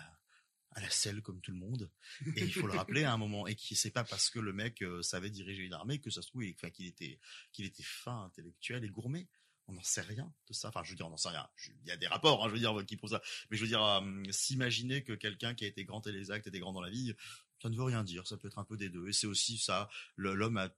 à, 0.74 0.80
la 0.80 0.90
selle 0.90 1.22
comme 1.22 1.40
tout 1.40 1.52
le 1.52 1.58
monde. 1.58 1.90
Et 2.36 2.44
il 2.44 2.52
faut 2.52 2.66
le 2.66 2.74
rappeler 2.74 3.04
à 3.04 3.12
un 3.12 3.16
moment. 3.16 3.46
Et 3.46 3.54
qui 3.54 3.74
c'est 3.76 3.90
pas 3.90 4.04
parce 4.04 4.30
que 4.30 4.38
le 4.38 4.52
mec 4.52 4.82
euh, 4.82 5.02
savait 5.02 5.30
diriger 5.30 5.62
une 5.62 5.72
armée 5.72 5.98
que 5.98 6.10
ça 6.10 6.22
se 6.22 6.28
trouve, 6.28 6.44
enfin 6.54 6.70
qu'il 6.70 6.86
était 6.86 7.18
qu'il 7.52 7.64
était 7.64 7.82
fin, 7.82 8.24
intellectuel 8.24 8.84
et 8.84 8.88
gourmet. 8.88 9.28
On 9.66 9.72
n'en 9.72 9.82
sait 9.82 10.02
rien 10.02 10.30
de 10.46 10.52
ça. 10.52 10.68
Enfin, 10.68 10.82
je 10.84 10.90
veux 10.90 10.96
dire, 10.96 11.06
on 11.06 11.10
n'en 11.10 11.16
sait 11.16 11.30
rien. 11.30 11.48
Il 11.82 11.88
y 11.88 11.90
a 11.90 11.96
des 11.96 12.06
rapports, 12.06 12.44
hein, 12.44 12.48
je 12.48 12.54
veux 12.54 12.58
dire, 12.58 12.74
qui 12.86 12.96
prouvent 12.96 13.10
ça. 13.10 13.22
Mais 13.50 13.56
je 13.56 13.62
veux 13.62 13.68
dire, 13.68 13.82
euh, 13.82 14.22
s'imaginer 14.30 15.02
que 15.02 15.14
quelqu'un 15.14 15.54
qui 15.54 15.64
a 15.64 15.68
été 15.68 15.84
grand 15.84 16.06
et 16.06 16.12
les 16.12 16.30
actes 16.30 16.46
était 16.46 16.58
grand 16.58 16.74
dans 16.74 16.82
la 16.82 16.90
vie, 16.90 17.14
ça 17.62 17.70
ne 17.70 17.76
veut 17.76 17.84
rien 17.84 18.04
dire. 18.04 18.26
Ça 18.26 18.36
peut 18.36 18.48
être 18.48 18.58
un 18.58 18.64
peu 18.64 18.76
des 18.76 18.90
deux. 18.90 19.08
Et 19.08 19.12
c'est 19.14 19.26
aussi 19.26 19.56
ça. 19.56 19.88
L'homme 20.16 20.58
a, 20.58 20.68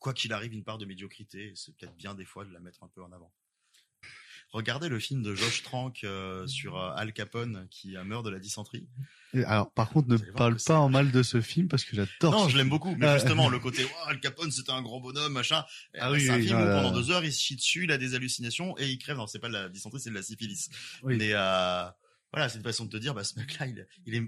quoi 0.00 0.12
qu'il 0.12 0.32
arrive, 0.32 0.52
une 0.52 0.64
part 0.64 0.78
de 0.78 0.84
médiocrité. 0.84 1.52
C'est 1.54 1.76
peut-être 1.76 1.94
bien 1.94 2.14
des 2.14 2.24
fois 2.24 2.44
de 2.44 2.52
la 2.52 2.58
mettre 2.58 2.82
un 2.82 2.88
peu 2.88 3.02
en 3.02 3.12
avant. 3.12 3.32
Regardez 4.52 4.88
le 4.90 5.00
film 5.00 5.22
de 5.22 5.34
Josh 5.34 5.62
Trank 5.62 6.04
euh, 6.04 6.46
sur 6.46 6.76
euh, 6.76 6.92
Al 6.94 7.12
Capone 7.14 7.66
qui 7.70 7.96
meurt 8.04 8.22
de 8.24 8.28
la 8.30 8.38
dysenterie. 8.38 8.86
Alors, 9.46 9.72
par 9.72 9.88
contre, 9.88 10.08
ne 10.10 10.18
parle 10.18 10.56
pas 10.64 10.78
en 10.78 10.90
mal 10.90 11.10
de 11.10 11.22
ce 11.22 11.40
film 11.40 11.68
parce 11.68 11.84
que 11.84 11.96
j'adore. 11.96 12.32
Non, 12.32 12.48
je 12.50 12.58
l'aime 12.58 12.68
beaucoup, 12.68 12.94
mais 12.96 13.06
Ah, 13.06 13.14
justement, 13.18 13.48
le 13.48 13.58
côté 13.58 13.86
oh, 13.86 14.08
Al 14.08 14.20
Capone, 14.20 14.50
c'était 14.50 14.72
un 14.72 14.82
grand 14.82 15.00
bonhomme, 15.00 15.32
machin. 15.32 15.64
Ah 15.98 16.08
Euh, 16.08 16.12
oui, 16.12 16.20
c'est 16.20 16.30
un 16.30 16.36
oui, 16.36 16.46
film 16.48 16.58
où 16.60 16.64
pendant 16.66 16.92
deux 16.92 17.10
heures, 17.10 17.24
il 17.24 17.32
se 17.32 17.40
chie 17.40 17.56
dessus, 17.56 17.84
il 17.84 17.92
a 17.92 17.96
des 17.96 18.14
hallucinations 18.14 18.76
et 18.78 18.90
il 18.90 18.98
crève. 18.98 19.16
Non, 19.16 19.26
c'est 19.26 19.38
pas 19.38 19.48
de 19.48 19.54
la 19.54 19.68
dysenterie, 19.70 20.00
c'est 20.02 20.10
de 20.10 20.14
la 20.14 20.22
syphilis. 20.22 20.68
Oui. 21.02 21.16
Mais 21.16 21.30
euh, 21.32 21.84
voilà, 22.30 22.50
c'est 22.50 22.58
une 22.58 22.64
façon 22.64 22.84
de 22.84 22.90
te 22.90 22.98
dire, 22.98 23.14
bah, 23.14 23.24
ce 23.24 23.38
mec-là, 23.38 23.66
il, 23.68 23.86
il 24.04 24.14
est 24.16 24.22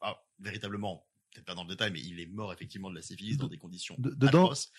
ah, 0.00 0.16
véritablement, 0.40 1.06
peut-être 1.34 1.44
pas 1.44 1.54
dans 1.54 1.64
le 1.64 1.68
détail, 1.68 1.90
mais 1.92 2.00
il 2.00 2.18
est 2.18 2.26
mort 2.26 2.50
effectivement 2.50 2.88
de 2.88 2.94
la 2.94 3.02
syphilis 3.02 3.36
dans 3.36 3.48
des 3.48 3.58
conditions 3.58 3.94
de- 3.98 4.08
dedans- 4.10 4.44
atroces. 4.44 4.72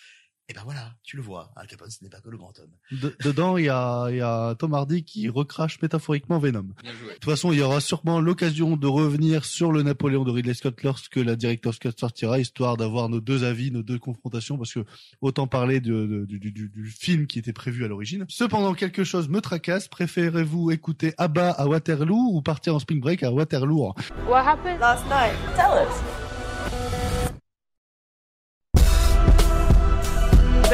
Et 0.50 0.54
ben 0.54 0.62
voilà, 0.64 0.94
tu 1.04 1.18
le 1.18 1.22
vois, 1.22 1.52
Al 1.58 1.68
Capone, 1.68 1.90
ce 1.90 2.02
n'est 2.02 2.10
pas 2.10 2.22
que 2.22 2.30
le 2.30 2.38
grand 2.38 2.54
homme. 2.60 2.72
De- 3.02 3.14
dedans, 3.22 3.58
il 3.58 3.66
y 3.66 3.70
a, 3.70 4.08
il 4.10 4.16
y 4.16 4.22
a 4.22 4.56
Tom 4.56 4.74
Hardy 4.74 5.04
qui 5.04 5.28
recrache 5.28 5.82
métaphoriquement 5.82 6.40
Venom. 6.40 6.68
Bien 6.82 6.94
joué. 6.94 7.10
De 7.10 7.14
toute 7.16 7.26
façon, 7.26 7.52
il 7.52 7.60
y 7.60 7.62
aura 7.62 7.82
sûrement 7.82 8.22
l'occasion 8.22 8.78
de 8.78 8.88
revenir 8.88 9.44
sur 9.44 9.74
le 9.74 9.84
Napoléon 9.84 10.24
de 10.24 10.32
Ridley 10.32 10.54
Scott 10.54 10.82
lorsque 10.84 11.18
la 11.18 11.36
Director's 11.36 11.80
Cut 11.80 11.92
sortira, 12.00 12.40
histoire 12.40 12.78
d'avoir 12.78 13.10
nos 13.10 13.20
deux 13.20 13.44
avis, 13.44 13.72
nos 13.72 13.84
deux 13.84 14.00
confrontations, 14.00 14.58
parce 14.58 14.74
que 14.74 14.86
autant 15.20 15.48
parler 15.48 15.82
de- 15.82 16.24
du- 16.26 16.40
du- 16.40 16.70
du 16.70 16.86
film 16.92 17.28
qui 17.28 17.40
était 17.40 17.52
prévu 17.52 17.84
à 17.84 17.90
l'origine. 17.90 18.24
Cependant, 18.30 18.74
quelque 18.74 19.04
chose 19.04 19.28
me 19.28 19.42
tracasse. 19.42 19.90
Préférez-vous 19.90 20.72
écouter 20.72 21.14
Abba 21.18 21.52
à 21.52 21.68
Waterloo 21.68 22.30
ou 22.32 22.42
partir 22.42 22.74
en 22.74 22.80
spring 22.80 23.02
break 23.02 23.22
à 23.22 23.34
Waterloo? 23.34 23.92
What 24.30 24.46
happened? 24.48 24.80
Last 24.80 25.04
night? 25.10 25.34
Tell 25.58 25.74
us. 25.86 26.27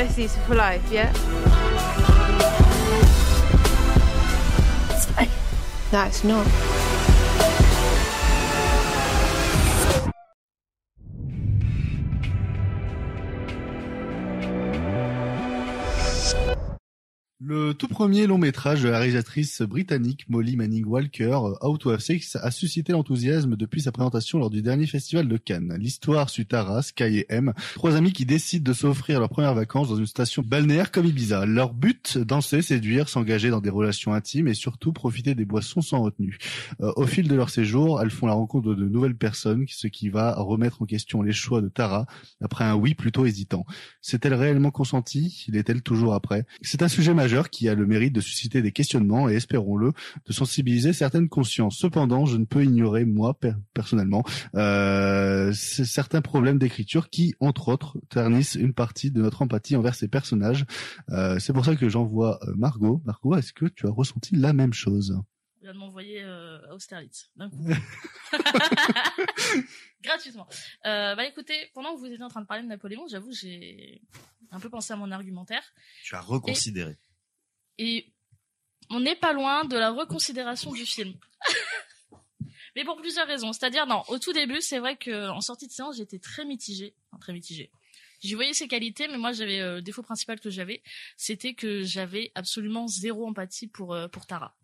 Besties 0.03 0.35
for 0.45 0.55
life, 0.55 0.81
yeah? 0.91 1.13
No, 5.93 6.03
it's 6.05 6.23
not. 6.25 6.72
Le 17.45 17.73
tout 17.73 17.89
premier 17.89 18.25
long 18.25 18.38
métrage 18.38 18.84
de 18.84 18.88
la 18.88 18.99
réalisatrice 18.99 19.63
britannique 19.63 20.29
Molly 20.29 20.56
Manning 20.56 20.86
Walker, 20.86 21.39
euh, 21.43 21.67
Out 21.67 21.88
Have 21.88 21.99
Sex, 21.99 22.38
a 22.38 22.51
suscité 22.51 22.93
l'enthousiasme 22.93 23.58
depuis 23.58 23.82
sa 23.82 23.91
présentation 23.91 24.39
lors 24.39 24.49
du 24.49 24.62
dernier 24.62 24.88
festival 24.88 25.27
de 25.27 25.36
Cannes. 25.36 25.75
L'histoire 25.77 26.29
suit 26.29 26.45
Tara, 26.45 26.82
Sky 26.82 27.17
et 27.17 27.25
M, 27.27 27.51
trois 27.73 27.97
amis 27.97 28.13
qui 28.13 28.25
décident 28.25 28.71
de 28.71 28.73
s'offrir 28.73 29.19
leurs 29.19 29.27
premières 29.27 29.56
vacances 29.56 29.89
dans 29.89 29.97
une 29.97 30.06
station 30.06 30.41
balnéaire 30.41 30.89
comme 30.89 31.06
Ibiza. 31.06 31.45
Leur 31.45 31.73
but, 31.73 32.17
danser, 32.17 32.62
séduire, 32.62 33.10
s'engager 33.10 33.49
dans 33.49 33.60
des 33.60 33.69
relations 33.69 34.13
intimes 34.13 34.47
et 34.47 34.53
surtout 34.53 34.93
profiter 34.93 35.36
des 35.36 35.43
boissons 35.43 35.82
sans 35.82 36.01
retenue. 36.01 36.38
Euh, 36.79 36.93
au 36.95 37.06
fil 37.06 37.27
de 37.27 37.36
leur 37.36 37.49
séjour, 37.49 38.01
elles 38.01 38.12
font 38.12 38.27
la 38.27 38.34
rencontre 38.34 38.69
de, 38.69 38.75
de 38.75 38.88
nouvelles 38.88 39.17
personnes, 39.17 39.65
ce 39.67 39.88
qui 39.88 40.08
va 40.08 40.34
remettre 40.36 40.82
en 40.82 40.86
question 40.86 41.21
les 41.21 41.34
choix 41.34 41.62
de 41.62 41.67
Tara 41.67 42.06
après 42.41 42.63
un 42.63 42.75
oui 42.75 42.93
plutôt 42.93 43.25
hésitant. 43.25 43.65
S'est-elle 43.99 44.34
réellement 44.34 44.71
consentie? 44.71 45.45
L'est-elle 45.49 45.82
toujours 45.82 46.13
après? 46.13 46.45
C'est 46.62 46.84
un 46.84 46.88
sujet 46.88 47.13
majeur 47.13 47.33
qui 47.41 47.67
a 47.69 47.74
le 47.76 47.86
mérite 47.86 48.13
de 48.13 48.22
susciter 48.22 48.62
des 48.62 48.72
questionnements 48.72 49.28
et, 49.30 49.34
espérons-le, 49.34 49.91
de 50.26 50.34
sensibiliser 50.34 50.93
certaines 50.93 51.30
consciences. 51.30 51.78
Cependant, 51.78 52.26
je 52.26 52.38
ne 52.38 52.46
peux 52.46 52.63
ignorer, 52.63 53.06
moi, 53.06 53.34
per- 53.39 53.54
personnellement, 53.74 54.24
euh, 54.56 55.52
certains 55.54 56.22
problèmes 56.22 56.60
d'écriture 56.60 57.10
qui, 57.10 57.34
entre 57.39 57.69
autres, 57.69 57.98
ternissent 58.10 58.56
une 58.56 58.74
partie 58.74 59.12
de 59.12 59.22
notre 59.22 59.41
empathie 59.41 59.76
envers 59.76 59.96
ces 59.96 60.08
personnages. 60.08 60.65
Euh, 61.10 61.39
C'est 61.39 61.54
pour 61.54 61.65
ça 61.65 61.76
que 61.76 61.89
j'envoie 61.89 62.39
euh, 62.48 62.54
Margot. 62.56 63.02
Margot, 63.06 63.36
est-ce 63.36 63.54
que 63.54 63.65
tu 63.65 63.88
as 63.88 63.91
ressenti 63.91 64.36
la 64.36 64.54
même 64.54 64.74
chose? 64.74 65.17
Il 65.62 65.65
vient 65.67 65.74
de 65.74 65.80
m'envoyer 65.80 66.22
euh, 66.22 66.58
à 66.69 66.74
Austerlitz 66.76 67.30
d'un 67.38 67.50
coup. 67.50 67.65
Gratuitement. 70.04 70.48
Euh, 70.86 71.15
bah 71.15 71.26
écoutez, 71.26 71.54
pendant 71.74 71.93
que 71.96 72.00
vous 72.00 72.06
étiez 72.08 72.24
en 72.24 72.28
train 72.28 72.41
de 72.41 72.46
parler 72.48 72.63
de 72.63 72.67
Napoléon, 72.67 73.06
j'avoue, 73.10 73.32
j'ai 73.32 74.02
un 74.52 74.60
peu 74.60 74.69
pensé 74.69 74.91
à 74.93 74.98
mon 74.98 75.12
argumentaire. 75.12 75.63
Tu 76.04 76.15
as 76.15 76.19
reconsidéré. 76.22 76.91
Et 76.91 76.98
on 78.89 78.99
n'est 78.99 79.15
pas 79.15 79.33
loin 79.33 79.65
de 79.65 79.77
la 79.77 79.91
reconsidération 79.91 80.71
du 80.71 80.86
film. 80.86 81.13
Mais 82.75 82.83
pour 82.83 82.97
plusieurs 82.97 83.27
raisons. 83.27 83.53
C'est-à-dire, 83.53 83.86
non, 83.86 84.03
au 84.07 84.17
tout 84.17 84.33
début, 84.33 84.62
c'est 84.62 84.79
vrai 84.79 84.97
que 84.97 85.29
en 85.29 85.41
sortie 85.41 85.67
de 85.67 85.71
séance, 85.71 85.97
j'étais 85.97 86.19
très 86.19 86.45
mitigée. 86.45 86.95
Très 87.19 87.33
mitigée. 87.33 87.71
J'y 88.23 88.36
voyais 88.36 88.53
ses 88.53 88.67
qualités, 88.67 89.07
mais 89.09 89.17
moi, 89.17 89.33
j'avais 89.33 89.59
euh, 89.59 89.75
le 89.75 89.81
défaut 89.81 90.01
principal 90.01 90.39
que 90.39 90.49
j'avais, 90.49 90.81
c'était 91.17 91.53
que 91.53 91.83
j'avais 91.83 92.31
absolument 92.36 92.88
zéro 92.88 93.27
empathie 93.27 93.67
pour 93.67 93.93
euh, 93.93 94.07
pour 94.07 94.25
Tara. 94.25 94.55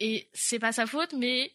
Et 0.00 0.28
c'est 0.34 0.58
pas 0.58 0.72
sa 0.72 0.86
faute, 0.86 1.12
mais 1.12 1.52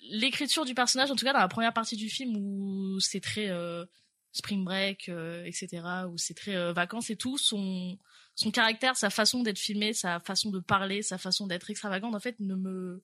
l'écriture 0.00 0.64
du 0.64 0.74
personnage, 0.74 1.10
en 1.10 1.16
tout 1.16 1.24
cas 1.24 1.32
dans 1.34 1.38
la 1.38 1.48
première 1.48 1.74
partie 1.74 1.96
du 1.96 2.08
film 2.08 2.36
où 2.36 2.98
c'est 2.98 3.20
très 3.20 3.50
euh, 3.50 3.84
spring 4.32 4.64
break, 4.64 5.10
etc., 5.44 5.82
où 6.08 6.16
c'est 6.16 6.34
très 6.34 6.72
vacances 6.72 7.10
et 7.10 7.16
tout, 7.16 7.36
son 7.38 7.98
son 8.38 8.52
caractère, 8.52 8.96
sa 8.96 9.10
façon 9.10 9.42
d'être 9.42 9.58
filmé, 9.58 9.92
sa 9.92 10.20
façon 10.20 10.50
de 10.50 10.60
parler, 10.60 11.02
sa 11.02 11.18
façon 11.18 11.48
d'être 11.48 11.70
extravagante, 11.70 12.14
en 12.14 12.20
fait, 12.20 12.38
ne 12.38 12.54
me, 12.54 13.02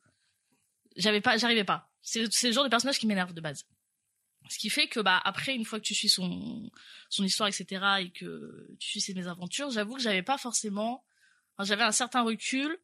j'avais 0.94 1.20
pas, 1.20 1.36
j'arrivais 1.38 1.64
pas. 1.64 1.90
C'est 2.02 2.22
le 2.22 2.52
genre 2.52 2.62
de 2.62 2.68
personnage 2.68 3.00
qui 3.00 3.08
m'énerve 3.08 3.34
de 3.34 3.40
base. 3.40 3.66
Ce 4.48 4.58
qui 4.58 4.70
fait 4.70 4.86
que 4.86 5.00
bah 5.00 5.20
après 5.24 5.56
une 5.56 5.64
fois 5.64 5.80
que 5.80 5.84
tu 5.84 5.94
suis 5.94 6.10
son 6.10 6.70
son 7.08 7.24
histoire 7.24 7.48
etc 7.48 7.82
et 8.00 8.10
que 8.10 8.76
tu 8.78 8.90
suis 8.90 9.00
ses 9.00 9.14
mésaventures, 9.14 9.70
j'avoue 9.70 9.94
que 9.94 10.02
j'avais 10.02 10.22
pas 10.22 10.38
forcément, 10.38 11.02
j'avais 11.58 11.82
un 11.82 11.92
certain 11.92 12.22
recul 12.22 12.78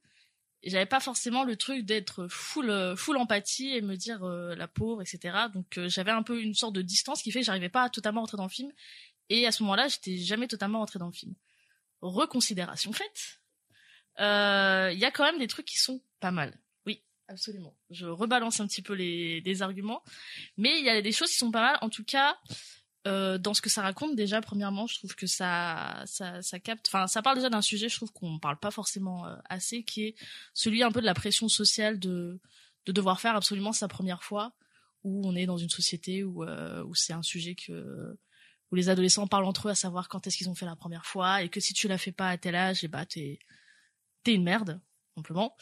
et 0.63 0.71
j'avais 0.71 0.87
pas 0.87 1.01
forcément 1.01 1.45
le 1.45 1.57
truc 1.57 1.85
d'être 1.85 2.27
full 2.29 2.97
full 2.97 3.17
empathie 3.19 3.77
et 3.77 3.83
me 3.83 3.95
dire 3.95 4.25
euh, 4.25 4.57
la 4.57 4.67
pauvre 4.67 5.03
etc. 5.03 5.37
Donc 5.53 5.79
euh, 5.79 5.89
j'avais 5.89 6.11
un 6.11 6.23
peu 6.23 6.41
une 6.41 6.55
sorte 6.55 6.75
de 6.75 6.83
distance 6.83 7.23
qui 7.23 7.31
fait 7.31 7.41
que 7.41 7.47
j'arrivais 7.47 7.69
pas 7.69 7.85
à 7.85 7.91
totalement 7.91 8.23
rentrer 8.23 8.39
dans 8.39 8.45
le 8.45 8.51
film 8.51 8.73
et 9.29 9.47
à 9.47 9.53
ce 9.53 9.63
moment-là 9.63 9.87
j'étais 9.87 10.17
jamais 10.17 10.49
totalement 10.49 10.81
rentrée 10.81 10.99
dans 10.99 11.07
le 11.07 11.13
film. 11.13 11.35
Reconsidération 12.01 12.93
faite, 12.93 13.41
euh, 14.21 14.91
il 14.93 14.99
y 14.99 15.05
a 15.05 15.11
quand 15.11 15.25
même 15.25 15.39
des 15.39 15.49
trucs 15.49 15.67
qui 15.67 15.79
sont 15.79 16.03
pas 16.21 16.31
mal. 16.31 16.59
Oui, 16.87 17.03
absolument. 17.29 17.77
Je 17.91 18.07
rebalance 18.07 18.61
un 18.61 18.67
petit 18.67 18.83
peu 18.83 18.95
les, 18.95 19.41
les 19.41 19.63
arguments, 19.63 20.03
mais 20.57 20.79
il 20.79 20.85
y 20.85 20.91
a 20.91 21.01
des 21.03 21.13
choses 21.13 21.31
qui 21.31 21.37
sont 21.37 21.51
pas 21.51 21.63
mal. 21.63 21.79
En 21.81 21.89
tout 21.89 22.05
cas, 22.05 22.37
euh, 23.07 23.39
dans 23.39 23.55
ce 23.55 23.63
que 23.63 23.71
ça 23.71 23.81
raconte 23.81 24.15
déjà, 24.15 24.43
premièrement, 24.43 24.87
je 24.87 24.99
trouve 24.99 25.15
que 25.15 25.27
ça, 25.27 26.03
ça, 26.05 26.43
ça 26.43 26.59
capte. 26.59 26.87
Enfin, 26.89 27.07
ça 27.07 27.23
parle 27.23 27.37
déjà 27.37 27.49
d'un 27.49 27.63
sujet, 27.63 27.89
je 27.89 27.97
trouve 27.97 28.13
qu'on 28.13 28.39
parle 28.39 28.59
pas 28.59 28.71
forcément 28.71 29.27
euh, 29.27 29.37
assez, 29.49 29.85
qui 29.85 30.05
est 30.05 30.15
celui 30.53 30.83
un 30.83 30.93
peu 30.93 31.01
de 31.01 31.07
la 31.07 31.15
pression 31.15 31.49
sociale 31.49 31.99
de 31.99 32.39
de 32.87 32.93
devoir 32.93 33.21
faire 33.21 33.37
absolument 33.37 33.73
sa 33.73 33.89
première 33.89 34.23
fois, 34.23 34.55
où 35.03 35.27
on 35.27 35.35
est 35.35 35.47
dans 35.47 35.59
une 35.59 35.71
société 35.71 36.25
où 36.25 36.45
euh, 36.45 36.83
où 36.85 36.95
c'est 36.95 37.13
un 37.15 37.23
sujet 37.23 37.55
que 37.55 38.19
où 38.71 38.77
les 38.77 38.89
adolescents 38.89 39.27
parlent 39.27 39.45
entre 39.45 39.69
eux 39.69 39.71
à 39.71 39.75
savoir 39.75 40.09
quand 40.09 40.27
est-ce 40.27 40.37
qu'ils 40.37 40.49
ont 40.49 40.55
fait 40.55 40.67
la 40.67 40.77
première 40.77 41.07
fois 41.07 41.43
et 41.43 41.49
que 41.49 41.61
si 41.61 41.75
tu 41.75 41.89
la 41.89 41.99
fais 41.99 42.13
pas 42.13 42.29
à 42.29 42.39
tel 42.39 42.55
âge, 42.55 42.85
et 42.85 42.89
bah 42.89 43.05
t'es 43.07 43.39
t'es 44.23 44.35
une 44.35 44.45
merde 44.45 44.81
simplement. 45.17 45.57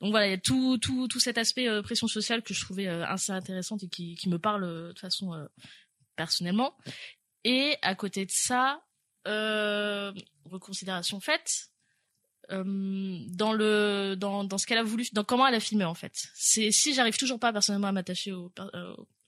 Donc 0.00 0.10
voilà, 0.10 0.26
il 0.26 0.30
y 0.30 0.34
a 0.34 0.38
tout 0.38 0.78
tout 0.78 1.08
tout 1.08 1.20
cet 1.20 1.38
aspect 1.38 1.68
euh, 1.68 1.82
pression 1.82 2.08
sociale 2.08 2.42
que 2.42 2.54
je 2.54 2.60
trouvais 2.60 2.86
euh, 2.86 3.04
assez 3.06 3.32
intéressant 3.32 3.76
et 3.78 3.88
qui 3.88 4.14
qui 4.14 4.28
me 4.28 4.38
parle 4.38 4.64
euh, 4.64 4.92
de 4.92 4.98
façon 4.98 5.34
euh, 5.34 5.46
personnellement. 6.16 6.76
Et 7.44 7.76
à 7.82 7.94
côté 7.94 8.26
de 8.26 8.30
ça, 8.32 8.82
reconsidération 10.44 11.20
faite. 11.20 11.70
dans 12.48 13.52
le 13.52 14.14
dans 14.16 14.44
dans 14.44 14.58
ce 14.58 14.66
qu'elle 14.66 14.78
a 14.78 14.82
voulu 14.84 15.06
dans 15.12 15.24
comment 15.24 15.46
elle 15.46 15.54
a 15.54 15.60
filmé 15.60 15.84
en 15.84 15.94
fait 15.94 16.28
c'est 16.34 16.70
si 16.70 16.94
j'arrive 16.94 17.16
toujours 17.18 17.40
pas 17.40 17.52
personnellement 17.52 17.88
à 17.88 17.92
m'attacher 17.92 18.32
au 18.32 18.52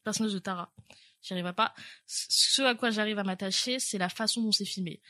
personnage 0.04 0.32
de 0.32 0.38
Tara 0.38 0.72
j'y 1.22 1.32
arriverai 1.32 1.54
pas. 1.54 1.74
Ce 2.06 2.62
à 2.62 2.74
quoi 2.74 2.90
j'arrive 2.90 3.18
à 3.18 3.24
m'attacher 3.24 3.78
c'est 3.78 3.98
la 3.98 4.08
façon 4.08 4.42
dont 4.42 4.52
c'est 4.52 4.64
filmé. 4.64 5.00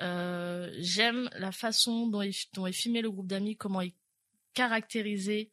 Euh, 0.00 0.70
j'aime 0.78 1.30
la 1.36 1.52
façon 1.52 2.06
dont 2.06 2.20
est, 2.20 2.72
filmé 2.72 3.00
le 3.00 3.10
groupe 3.10 3.26
d'amis 3.26 3.56
comment 3.56 3.80
est 3.80 3.94
caractérisé 4.52 5.50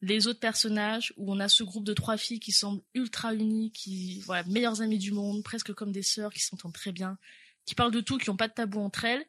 les 0.00 0.28
autres 0.28 0.38
personnages 0.38 1.12
où 1.16 1.32
on 1.32 1.40
a 1.40 1.48
ce 1.48 1.64
groupe 1.64 1.82
de 1.82 1.92
trois 1.92 2.16
filles 2.16 2.38
qui 2.38 2.52
semblent 2.52 2.82
ultra 2.94 3.34
unies 3.34 3.72
qui 3.72 4.20
voilà 4.20 4.44
meilleures 4.44 4.80
amies 4.80 4.98
du 4.98 5.10
monde 5.10 5.42
presque 5.42 5.72
comme 5.72 5.90
des 5.90 6.04
sœurs 6.04 6.32
qui 6.32 6.38
s'entendent 6.38 6.72
très 6.72 6.92
bien 6.92 7.18
qui 7.64 7.74
parlent 7.74 7.90
de 7.90 8.00
tout 8.00 8.16
qui 8.16 8.30
ont 8.30 8.36
pas 8.36 8.46
de 8.46 8.54
tabou 8.54 8.78
entre 8.80 9.04
elles. 9.04 9.26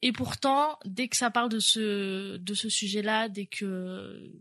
Et 0.00 0.12
pourtant 0.12 0.78
dès 0.86 1.08
que 1.08 1.16
ça 1.16 1.30
parle 1.30 1.50
de 1.50 1.58
ce 1.58 2.38
de 2.38 2.54
ce 2.54 2.70
sujet 2.70 3.02
là 3.02 3.28
dès 3.28 3.44
que 3.44 4.32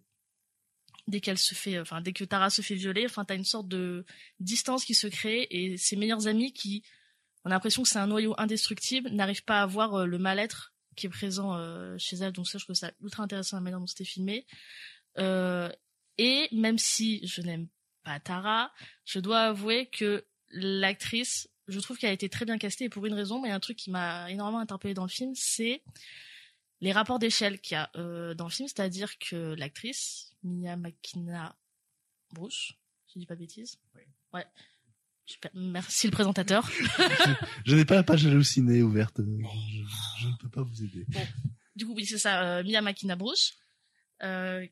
dès 1.07 1.21
qu'elle 1.21 1.37
se 1.37 1.53
fait 1.53 1.79
enfin 1.79 2.01
dès 2.01 2.13
que 2.13 2.23
Tara 2.23 2.49
se 2.49 2.61
fait 2.61 2.75
violer 2.75 3.05
enfin 3.05 3.25
t'as 3.25 3.35
une 3.35 3.45
sorte 3.45 3.67
de 3.67 4.05
distance 4.39 4.85
qui 4.85 4.95
se 4.95 5.07
crée 5.07 5.47
et 5.49 5.77
ses 5.77 5.95
meilleures 5.95 6.27
amies 6.27 6.53
qui 6.53 6.83
on 7.43 7.49
a 7.49 7.53
l'impression 7.53 7.83
que 7.83 7.89
c'est 7.89 7.99
un 7.99 8.07
noyau 8.07 8.35
indestructible 8.37 9.09
n'arrivent 9.09 9.43
pas 9.43 9.61
à 9.61 9.65
voir 9.65 9.95
euh, 9.95 10.05
le 10.05 10.17
mal-être 10.17 10.73
qui 10.95 11.07
est 11.07 11.09
présent 11.09 11.55
euh, 11.55 11.97
chez 11.97 12.17
elle. 12.17 12.33
Donc 12.33 12.47
ça 12.47 12.57
je 12.57 12.65
trouve 12.65 12.75
ça 12.75 12.91
ultra 13.01 13.23
intéressant 13.23 13.57
la 13.57 13.61
manière 13.61 13.79
dont 13.79 13.87
c'était 13.87 14.03
filmé. 14.03 14.45
Euh, 15.17 15.69
et 16.17 16.47
même 16.51 16.77
si 16.77 17.25
je 17.25 17.41
n'aime 17.41 17.67
pas 18.03 18.19
Tara 18.19 18.71
je 19.05 19.19
dois 19.19 19.41
avouer 19.41 19.87
que 19.87 20.25
l'actrice 20.49 21.49
je 21.67 21.79
trouve 21.79 21.97
qu'elle 21.97 22.09
a 22.09 22.13
été 22.13 22.29
très 22.29 22.45
bien 22.45 22.57
castée 22.57 22.85
et 22.85 22.89
pour 22.89 23.05
une 23.05 23.13
raison 23.13 23.41
mais 23.41 23.51
un 23.51 23.59
truc 23.59 23.77
qui 23.77 23.91
m'a 23.91 24.29
énormément 24.29 24.59
interpellée 24.59 24.93
dans 24.93 25.03
le 25.03 25.09
film 25.09 25.33
c'est 25.35 25.83
les 26.81 26.91
rapports 26.91 27.19
d'échelle 27.19 27.59
qu'il 27.61 27.75
y 27.75 27.77
a 27.77 27.89
euh, 27.95 28.33
dans 28.33 28.45
le 28.45 28.49
film, 28.51 28.67
c'est-à-dire 28.67 29.17
que 29.19 29.53
l'actrice 29.53 30.30
Mia 30.43 30.75
Makina 30.75 31.55
Bruce, 32.33 32.73
je 33.13 33.19
dis 33.19 33.25
pas 33.25 33.35
de 33.35 33.41
bêtises. 33.41 33.79
Ouais. 34.33 34.45
Super. 35.25 35.51
Merci 35.53 36.07
le 36.07 36.11
présentateur. 36.11 36.69
Je 37.65 37.75
n'ai 37.75 37.85
pas 37.85 37.95
la 37.95 38.03
page 38.03 38.25
hallucinée 38.25 38.81
ouverte. 38.81 39.17
Je, 39.19 40.23
je 40.23 40.27
ne 40.27 40.35
peux 40.37 40.49
pas 40.49 40.63
vous 40.63 40.83
aider. 40.83 41.05
du 41.75 41.85
coup, 41.85 41.93
oui, 41.95 42.05
c'est 42.05 42.17
ça, 42.17 42.41
euh, 42.43 42.63
Mia 42.63 42.81
Makina 42.81 43.15
Bruce, 43.15 43.53
euh, 44.23 44.65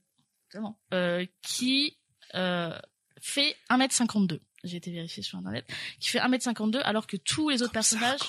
euh, 0.94 1.26
qui 1.42 1.98
euh, 2.36 2.78
fait 3.22 3.56
1m52. 3.70 4.40
J'ai 4.64 4.78
été 4.78 4.92
vérifié 4.92 5.24
sur 5.24 5.38
internet. 5.38 5.66
Qui 6.00 6.10
fait 6.10 6.20
1m52 6.20 6.78
alors 6.80 7.08
que 7.08 7.16
tous 7.16 7.50
les 7.50 7.62
autres 7.62 7.72
personnages. 7.72 8.20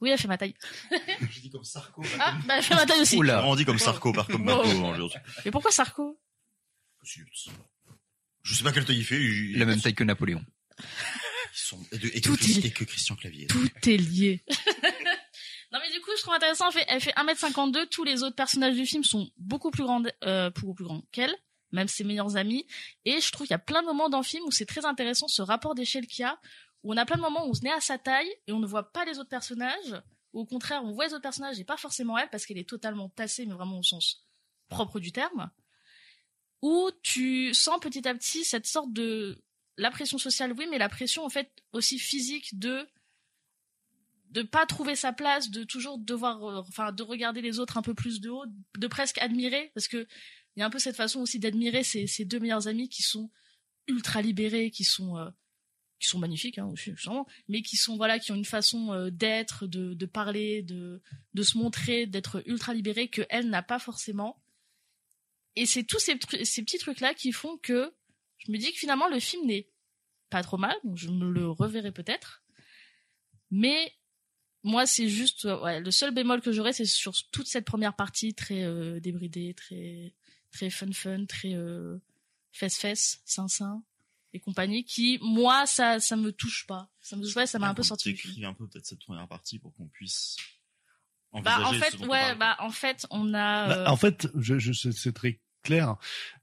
Oui, 0.00 0.10
elle 0.10 0.18
fait 0.18 0.28
ma 0.28 0.38
taille. 0.38 0.54
Je 1.30 1.40
dis 1.40 1.50
comme 1.50 1.64
Sarko. 1.64 2.02
Ah, 2.20 2.38
bah 2.46 2.54
elle 2.58 2.62
fait 2.62 2.74
ma 2.76 2.86
taille 2.86 3.00
aussi. 3.00 3.16
Oula. 3.16 3.44
On 3.44 3.56
dit 3.56 3.64
comme 3.64 3.78
Sarko, 3.78 4.12
par 4.12 4.28
comme. 4.28 4.44
Marco. 4.44 4.66
hein, 4.68 5.08
Mais 5.44 5.50
pourquoi 5.50 5.72
Sarko? 5.72 6.18
Je 8.42 8.54
sais 8.54 8.62
pas 8.64 8.72
quelle 8.72 8.84
taille 8.84 8.98
il 8.98 9.04
fait. 9.04 9.20
il- 9.20 9.58
La 9.58 9.66
même 9.66 9.80
taille 9.80 9.94
que 9.94 10.04
Napoléon. 10.04 10.44
Ils 11.54 11.58
sont, 11.60 11.82
et, 11.92 11.98
de- 11.98 12.06
et 12.08 12.20
que, 12.20 12.28
Tout 12.28 12.44
est- 12.44 12.64
et 12.66 12.70
que 12.70 12.84
Christian 12.84 13.16
Clavier. 13.16 13.46
Tout 13.48 13.68
est 13.88 13.96
lié. 13.96 14.44
non 15.72 15.78
mais 15.82 15.90
du 15.92 16.00
coup, 16.00 16.10
je 16.16 16.22
trouve 16.22 16.34
intéressant. 16.34 16.66
Elle 16.68 16.72
fait, 16.72 16.84
elle 16.88 17.00
fait 17.00 17.14
1m52. 17.16 17.88
Tous 17.88 18.04
les 18.04 18.22
autres 18.22 18.36
personnages 18.36 18.74
du 18.76 18.86
film 18.86 19.02
sont 19.02 19.30
beaucoup 19.38 19.70
plus 19.70 19.82
grands, 19.82 20.02
euh, 20.24 20.50
beaucoup 20.50 20.74
plus 20.74 20.84
grands 20.84 21.02
qu'elle, 21.10 21.34
même 21.72 21.88
ses 21.88 22.04
meilleurs 22.04 22.36
amis. 22.36 22.66
Et 23.04 23.20
je 23.20 23.32
trouve 23.32 23.46
qu'il 23.46 23.54
y 23.54 23.56
a 23.56 23.58
plein 23.58 23.80
de 23.82 23.86
moments 23.86 24.08
dans 24.08 24.18
le 24.18 24.24
film 24.24 24.44
où 24.44 24.50
c'est 24.52 24.66
très 24.66 24.84
intéressant 24.84 25.26
ce 25.26 25.42
rapport 25.42 25.74
d'échelle 25.74 26.06
qu'il 26.06 26.22
y 26.22 26.26
a, 26.26 26.38
où 26.84 26.92
on 26.92 26.96
a 26.96 27.04
plein 27.06 27.16
de 27.16 27.22
moments 27.22 27.46
où 27.46 27.50
on 27.50 27.54
se 27.54 27.62
met 27.62 27.72
à 27.72 27.80
sa 27.80 27.98
taille 27.98 28.30
et 28.46 28.52
on 28.52 28.60
ne 28.60 28.66
voit 28.66 28.92
pas 28.92 29.04
les 29.04 29.18
autres 29.18 29.30
personnages. 29.30 29.94
Ou 30.34 30.40
au 30.40 30.46
contraire, 30.46 30.82
on 30.84 30.92
voit 30.92 31.06
les 31.06 31.12
autres 31.14 31.22
personnages 31.22 31.58
et 31.58 31.64
pas 31.64 31.78
forcément 31.78 32.16
elle 32.18 32.28
parce 32.30 32.44
qu'elle 32.46 32.58
est 32.58 32.68
totalement 32.68 33.08
tassée, 33.08 33.46
mais 33.46 33.54
vraiment 33.54 33.78
au 33.78 33.82
sens 33.82 34.26
propre 34.68 35.00
du 35.00 35.10
terme. 35.12 35.50
Où 36.62 36.90
tu 37.02 37.54
sens 37.54 37.78
petit 37.80 38.06
à 38.08 38.14
petit 38.14 38.44
cette 38.44 38.66
sorte 38.66 38.92
de 38.92 39.38
la 39.76 39.90
pression 39.90 40.18
sociale, 40.18 40.52
oui, 40.58 40.66
mais 40.70 40.78
la 40.78 40.88
pression 40.88 41.24
en 41.24 41.28
fait 41.28 41.50
aussi 41.72 41.98
physique 41.98 42.58
de 42.58 42.86
de 44.30 44.42
pas 44.42 44.66
trouver 44.66 44.94
sa 44.94 45.12
place, 45.12 45.50
de 45.50 45.64
toujours 45.64 45.98
devoir, 45.98 46.44
euh, 46.44 46.60
enfin, 46.68 46.92
de 46.92 47.02
regarder 47.02 47.40
les 47.40 47.58
autres 47.58 47.78
un 47.78 47.82
peu 47.82 47.94
plus 47.94 48.20
de 48.20 48.28
haut, 48.28 48.44
de 48.76 48.86
presque 48.86 49.18
admirer, 49.18 49.70
parce 49.74 49.88
que 49.88 50.06
il 50.56 50.60
y 50.60 50.62
a 50.62 50.66
un 50.66 50.70
peu 50.70 50.78
cette 50.78 50.96
façon 50.96 51.20
aussi 51.20 51.38
d'admirer 51.38 51.84
ces, 51.84 52.24
deux 52.24 52.40
meilleurs 52.40 52.68
amis 52.68 52.88
qui 52.88 53.02
sont 53.02 53.30
ultra 53.86 54.20
libérés, 54.20 54.70
qui 54.70 54.84
sont 54.84 55.16
euh, 55.16 55.30
qui 56.00 56.08
sont 56.08 56.18
magnifiques, 56.18 56.58
hein, 56.58 56.72
mais 57.48 57.62
qui 57.62 57.76
sont 57.76 57.96
voilà, 57.96 58.18
qui 58.18 58.32
ont 58.32 58.36
une 58.36 58.44
façon 58.44 58.92
euh, 58.92 59.10
d'être, 59.10 59.66
de, 59.66 59.94
de 59.94 60.06
parler, 60.06 60.62
de 60.62 61.00
de 61.34 61.42
se 61.42 61.56
montrer, 61.56 62.06
d'être 62.06 62.42
ultra 62.46 62.74
libérés 62.74 63.08
que 63.08 63.22
elle 63.30 63.48
n'a 63.50 63.62
pas 63.62 63.78
forcément. 63.78 64.42
Et 65.58 65.66
c'est 65.66 65.82
tous 65.82 65.98
ces, 65.98 66.16
petits 66.16 66.78
trucs 66.78 67.00
là 67.00 67.14
qui 67.14 67.32
font 67.32 67.58
que 67.58 67.92
je 68.38 68.52
me 68.52 68.58
dis 68.58 68.72
que 68.72 68.78
finalement 68.78 69.08
le 69.08 69.18
film 69.18 69.46
n'est 69.46 69.68
pas 70.30 70.42
trop 70.42 70.56
mal, 70.56 70.76
donc 70.84 70.96
je 70.96 71.08
me 71.08 71.30
le 71.30 71.48
reverrai 71.48 71.90
peut-être. 71.90 72.42
Mais 73.50 73.92
moi, 74.62 74.86
c'est 74.86 75.08
juste 75.08 75.46
euh, 75.46 75.60
ouais, 75.62 75.80
le 75.80 75.90
seul 75.90 76.12
bémol 76.12 76.40
que 76.40 76.52
j'aurais, 76.52 76.72
c'est 76.72 76.84
sur 76.84 77.12
toute 77.32 77.46
cette 77.46 77.64
première 77.64 77.96
partie 77.96 78.34
très 78.34 78.62
euh, 78.62 79.00
débridée, 79.00 79.54
très 79.54 80.14
très 80.50 80.70
fun 80.70 80.92
fun, 80.92 81.24
très 81.26 81.54
euh, 81.54 81.98
fesse 82.52 82.78
fesse, 82.78 83.20
sein 83.24 83.48
sein 83.48 83.82
et 84.32 84.40
compagnie, 84.40 84.84
qui 84.84 85.18
moi 85.22 85.66
ça 85.66 85.98
ça 85.98 86.16
me 86.16 86.30
touche 86.30 86.66
pas, 86.66 86.90
ça 87.00 87.16
me 87.16 87.22
touche 87.22 87.34
pas, 87.34 87.46
ça 87.46 87.58
m'a 87.58 87.68
un 87.68 87.74
peu 87.74 87.82
sorti. 87.82 88.12
Décris 88.12 88.44
un 88.44 88.54
peu 88.54 88.68
peut-être 88.68 88.86
cette 88.86 89.00
première 89.00 89.26
partie 89.26 89.58
pour 89.58 89.74
qu'on 89.74 89.88
puisse. 89.88 90.36
Bah 91.32 91.60
en 91.64 91.72
fait 91.74 91.98
ouais 92.06 92.34
bah 92.36 92.56
en 92.58 92.70
fait 92.70 93.06
on 93.10 93.34
a 93.34 93.68
Bah, 93.68 93.78
euh, 93.78 93.86
en 93.86 93.96
fait, 93.96 94.28
je, 94.36 94.58
je, 94.58 94.72
c'est 94.72 94.92
c'est 94.92 95.12
très 95.12 95.40
clair. 95.62 95.96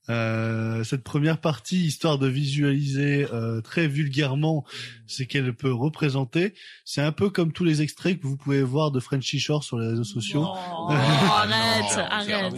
Euh, 0.10 0.84
cette 0.84 1.04
première 1.04 1.42
partie, 1.42 1.84
histoire 1.84 2.20
de 2.20 2.28
visualiser 2.28 3.26
euh, 3.34 3.62
très 3.62 3.88
vulgairement 3.88 4.64
ce 5.08 5.24
qu'elle 5.24 5.56
peut 5.56 5.74
représenter, 5.74 6.54
c'est 6.84 7.02
un 7.02 7.12
peu 7.12 7.32
comme 7.32 7.52
tous 7.52 7.64
les 7.64 7.82
extraits 7.82 8.20
que 8.20 8.28
vous 8.28 8.38
pouvez 8.38 8.62
voir 8.62 8.92
de 8.92 9.00
Frenchy 9.00 9.40
Shore 9.40 9.64
sur 9.64 9.80
les 9.80 9.88
réseaux 9.88 10.04
sociaux. 10.04 10.46
Oh, 10.46 10.90
arrête, 10.92 11.96
Non, 11.96 12.04
arrête. 12.04 12.54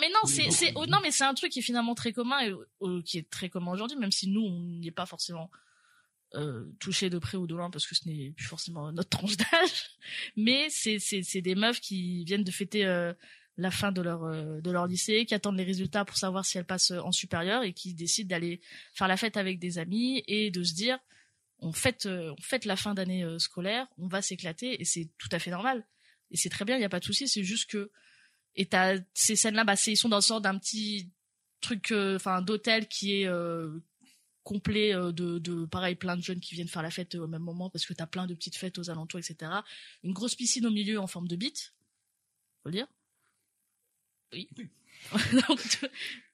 mais 0.00 0.08
non, 0.08 0.24
c'est 0.24 0.50
c'est 0.50 0.72
oh, 0.74 0.86
non, 0.86 0.98
mais 1.02 1.10
c'est 1.10 1.24
un 1.24 1.34
truc 1.34 1.52
qui 1.52 1.58
est 1.58 1.62
finalement 1.62 1.94
très 1.94 2.12
commun 2.12 2.40
et 2.40 2.52
euh, 2.82 3.02
qui 3.02 3.18
est 3.18 3.28
très 3.28 3.50
commun 3.50 3.72
aujourd'hui, 3.72 3.98
même 3.98 4.12
si 4.12 4.28
nous 4.28 4.42
on 4.42 4.78
n'y 4.80 4.88
est 4.88 4.92
pas 4.92 5.06
forcément 5.06 5.50
euh, 6.34 6.64
touché 6.80 7.10
de 7.10 7.18
près 7.18 7.36
ou 7.36 7.46
de 7.46 7.54
loin 7.54 7.70
parce 7.70 7.86
que 7.86 7.94
ce 7.94 8.08
n'est 8.08 8.30
plus 8.30 8.46
forcément 8.46 8.90
notre 8.90 9.10
tranche 9.10 9.36
d'âge. 9.36 9.90
Mais 10.36 10.68
c'est 10.70 10.98
c'est 10.98 11.22
c'est 11.22 11.42
des 11.42 11.54
meufs 11.54 11.80
qui 11.80 12.24
viennent 12.24 12.44
de 12.44 12.50
fêter 12.50 12.86
euh, 12.86 13.12
la 13.56 13.70
fin 13.70 13.92
de 13.92 14.00
leur 14.00 14.24
euh, 14.24 14.60
de 14.60 14.70
leur 14.70 14.86
lycée, 14.86 15.26
qui 15.26 15.34
attendent 15.34 15.56
les 15.56 15.64
résultats 15.64 16.04
pour 16.04 16.16
savoir 16.16 16.44
si 16.44 16.58
elles 16.58 16.64
passent 16.64 16.92
euh, 16.92 17.00
en 17.00 17.12
supérieur 17.12 17.62
et 17.62 17.72
qui 17.72 17.94
décident 17.94 18.28
d'aller 18.28 18.60
faire 18.94 19.08
la 19.08 19.16
fête 19.16 19.36
avec 19.36 19.58
des 19.58 19.78
amis 19.78 20.22
et 20.26 20.50
de 20.50 20.62
se 20.62 20.74
dire 20.74 20.98
on 21.58 21.72
fête 21.72 22.06
euh, 22.06 22.32
on 22.38 22.42
fête 22.42 22.64
la 22.64 22.76
fin 22.76 22.94
d'année 22.94 23.24
scolaire, 23.38 23.86
on 23.98 24.08
va 24.08 24.22
s'éclater 24.22 24.80
et 24.80 24.84
c'est 24.84 25.10
tout 25.18 25.28
à 25.32 25.38
fait 25.38 25.50
normal. 25.50 25.86
Et 26.30 26.36
c'est 26.36 26.48
très 26.48 26.64
bien, 26.64 26.76
il 26.76 26.80
y 26.80 26.84
a 26.84 26.88
pas 26.88 27.00
de 27.00 27.04
souci, 27.04 27.28
c'est 27.28 27.44
juste 27.44 27.70
que 27.70 27.90
et 28.54 28.66
t'as 28.66 28.98
ces 29.14 29.36
scènes 29.36 29.54
là 29.54 29.64
bah 29.64 29.74
ils 29.86 29.96
sont 29.96 30.10
dans 30.10 30.16
le 30.16 30.22
sort 30.22 30.40
d'un 30.40 30.58
petit 30.58 31.10
truc 31.60 31.92
enfin 31.92 32.42
d'hôtel 32.42 32.86
qui 32.86 33.22
est 33.22 33.30
complet 34.42 34.92
de, 34.92 35.38
de 35.38 35.64
pareil 35.64 35.94
plein 35.94 36.16
de 36.16 36.22
jeunes 36.22 36.40
qui 36.40 36.54
viennent 36.54 36.68
faire 36.68 36.82
la 36.82 36.90
fête 36.90 37.14
au 37.14 37.28
même 37.28 37.42
moment 37.42 37.70
parce 37.70 37.86
que 37.86 37.94
t'as 37.94 38.06
plein 38.06 38.26
de 38.26 38.34
petites 38.34 38.56
fêtes 38.56 38.78
aux 38.78 38.90
alentours 38.90 39.20
etc 39.20 39.50
une 40.02 40.12
grosse 40.12 40.34
piscine 40.34 40.66
au 40.66 40.70
milieu 40.70 41.00
en 41.00 41.06
forme 41.06 41.28
de 41.28 41.36
bite 41.36 41.74
faut 42.62 42.68
le 42.68 42.72
dire 42.72 42.88
oui. 44.32 44.48
Donc, 45.48 45.60
tout, 45.80 45.86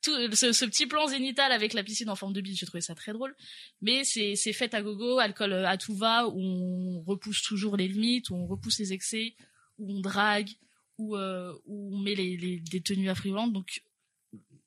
tout- 0.03 0.34
ce, 0.36 0.53
ce 0.53 0.64
petit 0.66 0.86
plan 0.86 1.07
zénital 1.07 1.53
avec 1.53 1.72
la 1.72 1.82
piscine 1.82 2.11
en 2.11 2.16
forme 2.16 2.34
de 2.34 2.40
bite 2.42 2.59
j'ai 2.59 2.66
trouvé 2.66 2.82
ça 2.82 2.94
très 2.94 3.12
drôle. 3.12 3.34
Mais 3.80 4.05
c'est 4.05 4.36
c'est 4.36 4.53
fête 4.53 4.74
à 4.74 4.82
gogo 4.82 5.18
alcool 5.18 5.53
euh, 5.53 5.66
à 5.66 5.76
tout 5.78 5.94
va 5.94 6.28
où 6.28 6.38
on 6.38 7.03
repousse 7.03 7.42
toujours 7.42 7.76
les 7.76 7.88
limites 7.88 8.28
où 8.30 8.34
on 8.34 8.46
repousse 8.46 8.78
les 8.78 8.92
excès 8.92 9.34
où 9.78 9.90
on 9.90 10.01
drague 10.01 10.51
où, 10.99 11.16
euh, 11.16 11.55
où 11.66 11.94
on 11.96 11.99
met 11.99 12.14
les, 12.14 12.36
les 12.36 12.61
des 12.61 12.80
tenues 12.82 13.09
affriolantes 13.09 13.53
donc 13.55 13.82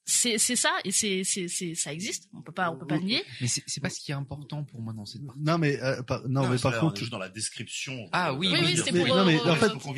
c'est 0.06 0.38
c'est 0.38 0.56
ça 0.56 0.72
et 0.84 0.92
c'est 0.92 1.24
c'est 1.24 1.48
c'est 1.48 1.76
ça 1.76 1.94
existe 1.94 2.28
on 2.34 2.42
peut 2.42 2.52
pas 2.52 2.72
on 2.72 2.78
peut 2.78 2.88
pas 2.88 2.98
le 2.98 3.04
nier 3.04 3.24
Mais 3.40 3.48
c'est 3.48 3.64
c'est 3.68 3.82
pas 3.82 3.90
ce 3.90 4.00
qui 4.00 4.12
est 4.12 4.16
important 4.16 4.64
pour 4.64 4.82
moi 4.82 4.94
dans 4.94 5.06
cette 5.06 5.26
partie. 5.26 5.42
Non 5.42 5.58
mais 5.58 5.80
euh, 5.82 6.02
par- 6.04 6.28
non, 6.28 6.50
mais 6.50 6.58
par 6.58 6.72
là, 6.72 6.80
contre, 6.80 6.98
juste 7.00 7.12
dans 7.12 7.20
la 7.20 7.30
description. 7.30 8.10
Ah 8.12 8.34
oui, 8.34 8.50
Oui, 8.52 8.60
oui, 8.62 8.78
c'était 8.78 8.92
Mais 8.92 9.06
pour, 9.06 9.16
non, 9.16 9.26
mais 9.26 9.40
euh, 9.40 9.52
en 9.52 9.56
fait, 9.56 9.70
pour 9.74 9.94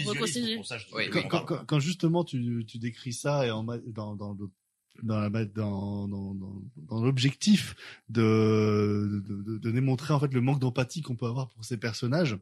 sache 0.65 0.89
de 0.89 0.95
Oui, 0.95 1.03
oui. 1.13 1.23
quand, 1.29 1.45
quand, 1.45 1.65
quand 1.65 1.79
justement 1.79 2.23
tu, 2.23 2.65
tu 2.67 2.77
décris 2.79 3.13
ça 3.13 3.45
et 3.47 3.51
en, 3.51 3.63
ma- 3.63 3.77
dans, 3.77 4.15
dans 4.15 4.33
le 4.33 4.49
dans 5.01 5.19
la 5.19 5.29
dans 5.45 6.07
dans, 6.07 6.35
dans, 6.35 6.61
dans 6.75 7.03
l'objectif 7.03 7.75
de, 8.09 9.21
de, 9.27 9.41
de 9.41 9.57
de 9.57 9.71
démontrer 9.71 10.13
en 10.13 10.19
fait 10.19 10.33
le 10.33 10.41
manque 10.41 10.59
d'empathie 10.59 11.01
qu'on 11.01 11.15
peut 11.15 11.25
avoir 11.25 11.49
pour 11.49 11.65
ces 11.65 11.77
personnages 11.77 12.37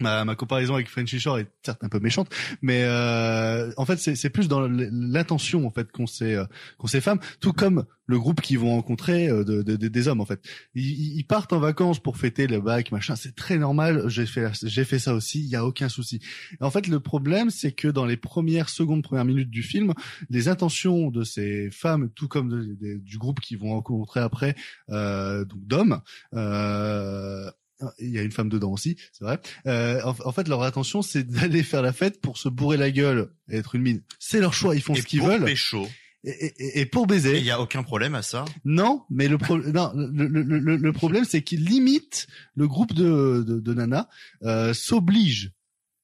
ma, 0.00 0.24
ma 0.24 0.34
comparaison 0.34 0.74
avec 0.74 0.88
Frenchy 0.88 1.18
Shore 1.20 1.38
est 1.38 1.48
certes 1.64 1.82
un 1.84 1.88
peu 1.88 2.00
méchante 2.00 2.28
mais 2.62 2.82
euh, 2.84 3.70
en 3.76 3.84
fait 3.84 3.98
c'est 3.98 4.30
plus 4.30 4.48
dans 4.48 4.60
l'intention 4.68 5.66
en 5.66 5.70
fait 5.70 5.90
qu'ont 5.92 6.06
ces 6.06 6.34
euh, 6.34 6.44
qu'ont 6.78 6.86
ces 6.86 7.00
femmes 7.00 7.20
tout 7.40 7.52
comme 7.52 7.84
le 8.06 8.18
groupe 8.18 8.40
qu'ils 8.40 8.58
vont 8.58 8.70
rencontrer 8.70 9.28
euh, 9.28 9.44
de, 9.44 9.62
de- 9.62 9.76
de- 9.76 9.86
des 9.86 10.08
hommes 10.08 10.20
en 10.20 10.24
fait. 10.26 10.40
Ils, 10.74 11.16
ils 11.18 11.24
partent 11.24 11.52
en 11.52 11.60
vacances 11.60 12.00
pour 12.00 12.16
fêter 12.16 12.46
le 12.48 12.60
bac 12.60 12.90
machin 12.90 13.14
c'est 13.14 13.36
très 13.36 13.56
normal 13.58 14.08
j'ai 14.08 14.26
fait 14.26 14.50
j'ai 14.64 14.84
fait 14.84 14.98
ça 14.98 15.14
aussi 15.14 15.40
il 15.40 15.46
y 15.46 15.56
a 15.56 15.64
aucun 15.64 15.88
souci. 15.88 16.20
En 16.60 16.70
fait, 16.70 16.86
le 16.88 17.00
problème, 17.00 17.50
c'est 17.50 17.72
que 17.72 17.88
dans 17.88 18.04
les 18.06 18.16
premières 18.16 18.68
secondes, 18.68 19.02
premières 19.02 19.24
minutes 19.24 19.50
du 19.50 19.62
film, 19.62 19.92
les 20.28 20.48
intentions 20.48 21.10
de 21.10 21.22
ces 21.24 21.70
femmes, 21.70 22.10
tout 22.14 22.28
comme 22.28 22.76
du 22.80 23.18
groupe 23.18 23.40
qui 23.40 23.56
vont 23.56 23.70
rencontrer 23.70 24.20
après, 24.20 24.54
euh, 24.90 25.44
donc 25.44 25.66
d'hommes, 25.66 26.00
euh, 26.34 27.50
il 27.98 28.10
y 28.10 28.18
a 28.18 28.22
une 28.22 28.32
femme 28.32 28.48
dedans 28.48 28.70
aussi, 28.72 28.96
c'est 29.12 29.24
vrai. 29.24 29.40
Euh, 29.66 30.00
en, 30.02 30.14
en 30.24 30.32
fait, 30.32 30.48
leur 30.48 30.62
intention, 30.62 31.02
c'est 31.02 31.24
d'aller 31.24 31.62
faire 31.62 31.82
la 31.82 31.92
fête 31.92 32.20
pour 32.20 32.38
se 32.38 32.48
bourrer 32.48 32.76
la 32.76 32.90
gueule 32.90 33.30
et 33.48 33.56
être 33.58 33.74
une 33.74 33.82
mine. 33.82 34.02
C'est 34.18 34.40
leur 34.40 34.54
choix, 34.54 34.74
ils 34.74 34.82
font 34.82 34.94
Et 34.94 35.00
ce 35.02 35.06
qu'ils 35.06 35.20
pour 35.20 35.28
veulent. 35.28 35.44
pécho. 35.44 35.88
Et, 36.22 36.30
et- 36.58 36.80
et 36.80 36.86
pour 36.86 37.04
Et 37.04 37.06
baiser, 37.06 37.38
il 37.38 37.44
y 37.44 37.50
a 37.50 37.60
aucun 37.60 37.82
problème 37.82 38.14
à 38.14 38.20
ça. 38.22 38.44
non, 38.64 39.04
mais 39.08 39.26
le, 39.26 39.38
pro 39.38 39.56
non, 39.56 39.90
le, 39.94 40.26
le, 40.28 40.42
le, 40.42 40.76
le 40.76 40.92
problème, 40.92 41.24
c'est 41.24 41.40
qu'ils 41.42 41.64
limitent 41.64 42.26
le 42.54 42.68
groupe 42.68 42.92
de, 42.92 43.42
de, 43.46 43.58
de 43.58 43.74
nanas, 43.74 44.06
euh, 44.42 44.74
s'oblige 44.74 45.52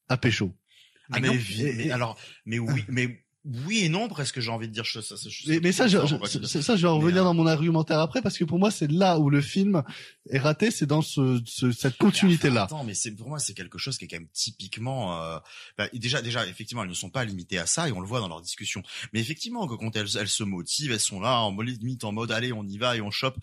à 0.09 0.17
pécho. 0.17 0.57
Ah, 1.13 1.21
Mais 1.21 1.29
mais, 1.29 1.39
mais 1.75 1.87
et- 1.87 1.91
alors, 1.93 2.19
mais 2.47 2.59
oui, 2.59 2.85
mais 2.89 3.26
oui 3.67 3.85
et 3.85 3.89
non, 3.89 4.09
presque, 4.09 4.41
j'ai 4.41 4.51
envie 4.51 4.67
de 4.69 4.73
dire 4.73 4.85
ça. 4.87 5.01
Mais, 5.47 5.61
mais 5.61 5.73
ça, 5.73 5.87
je, 5.89 5.99
ça, 6.63 6.77
je 6.77 6.83
vais 6.83 6.89
en 6.89 6.99
revenir 6.99 7.23
dans 7.25 7.35
mon 7.35 7.47
argumentaire 7.47 8.01
après 8.01 8.21
parce 8.23 8.37
que 8.39 8.45
pour 8.45 8.59
moi, 8.59 8.71
c'est 8.71 8.91
là 8.91 9.19
où 9.19 9.31
le 9.31 9.41
film 9.41 9.83
est 10.31 10.39
raté, 10.39 10.71
c'est 10.71 10.87
dans 10.87 11.03
ce, 11.03 11.41
ce- 11.47 11.71
cette 11.73 11.97
continuité-là. 11.97 12.65
Attends, 12.65 12.85
mais 12.85 12.95
c'est 12.95 13.13
pour 13.13 13.29
moi 13.29 13.39
c'est 13.39 13.55
quelque 13.55 13.79
chose 13.79 13.99
qui 13.99 14.07
est 14.07 14.09
quand 14.09 14.19
même 14.19 14.29
typiquement. 14.33 15.23
Euh, 15.23 15.39
bah, 15.79 15.89
déjà, 15.93 16.23
déjà, 16.23 16.47
effectivement, 16.47 16.83
elles 16.83 16.89
ne 16.89 16.95
sont 16.95 17.11
pas 17.11 17.25
limitées 17.25 17.59
à 17.59 17.67
ça 17.67 17.89
et 17.89 17.93
on 17.93 18.01
le 18.01 18.07
voit 18.07 18.21
dans 18.21 18.29
leur 18.29 18.41
discussion. 18.41 18.83
Mais 19.13 19.21
effectivement, 19.21 19.67
quand 19.69 19.95
elles, 19.97 20.09
elles 20.19 20.29
se 20.29 20.43
motivent, 20.45 20.93
elles 20.93 21.01
sont 21.01 21.21
là 21.21 21.41
en 21.41 21.57
limite 21.61 22.05
en 22.05 22.13
mode 22.13 22.33
allez, 22.33 22.53
on 22.53 22.65
y 22.65 22.79
va 22.79 22.97
et 22.97 23.01
on 23.01 23.11
chope. 23.11 23.37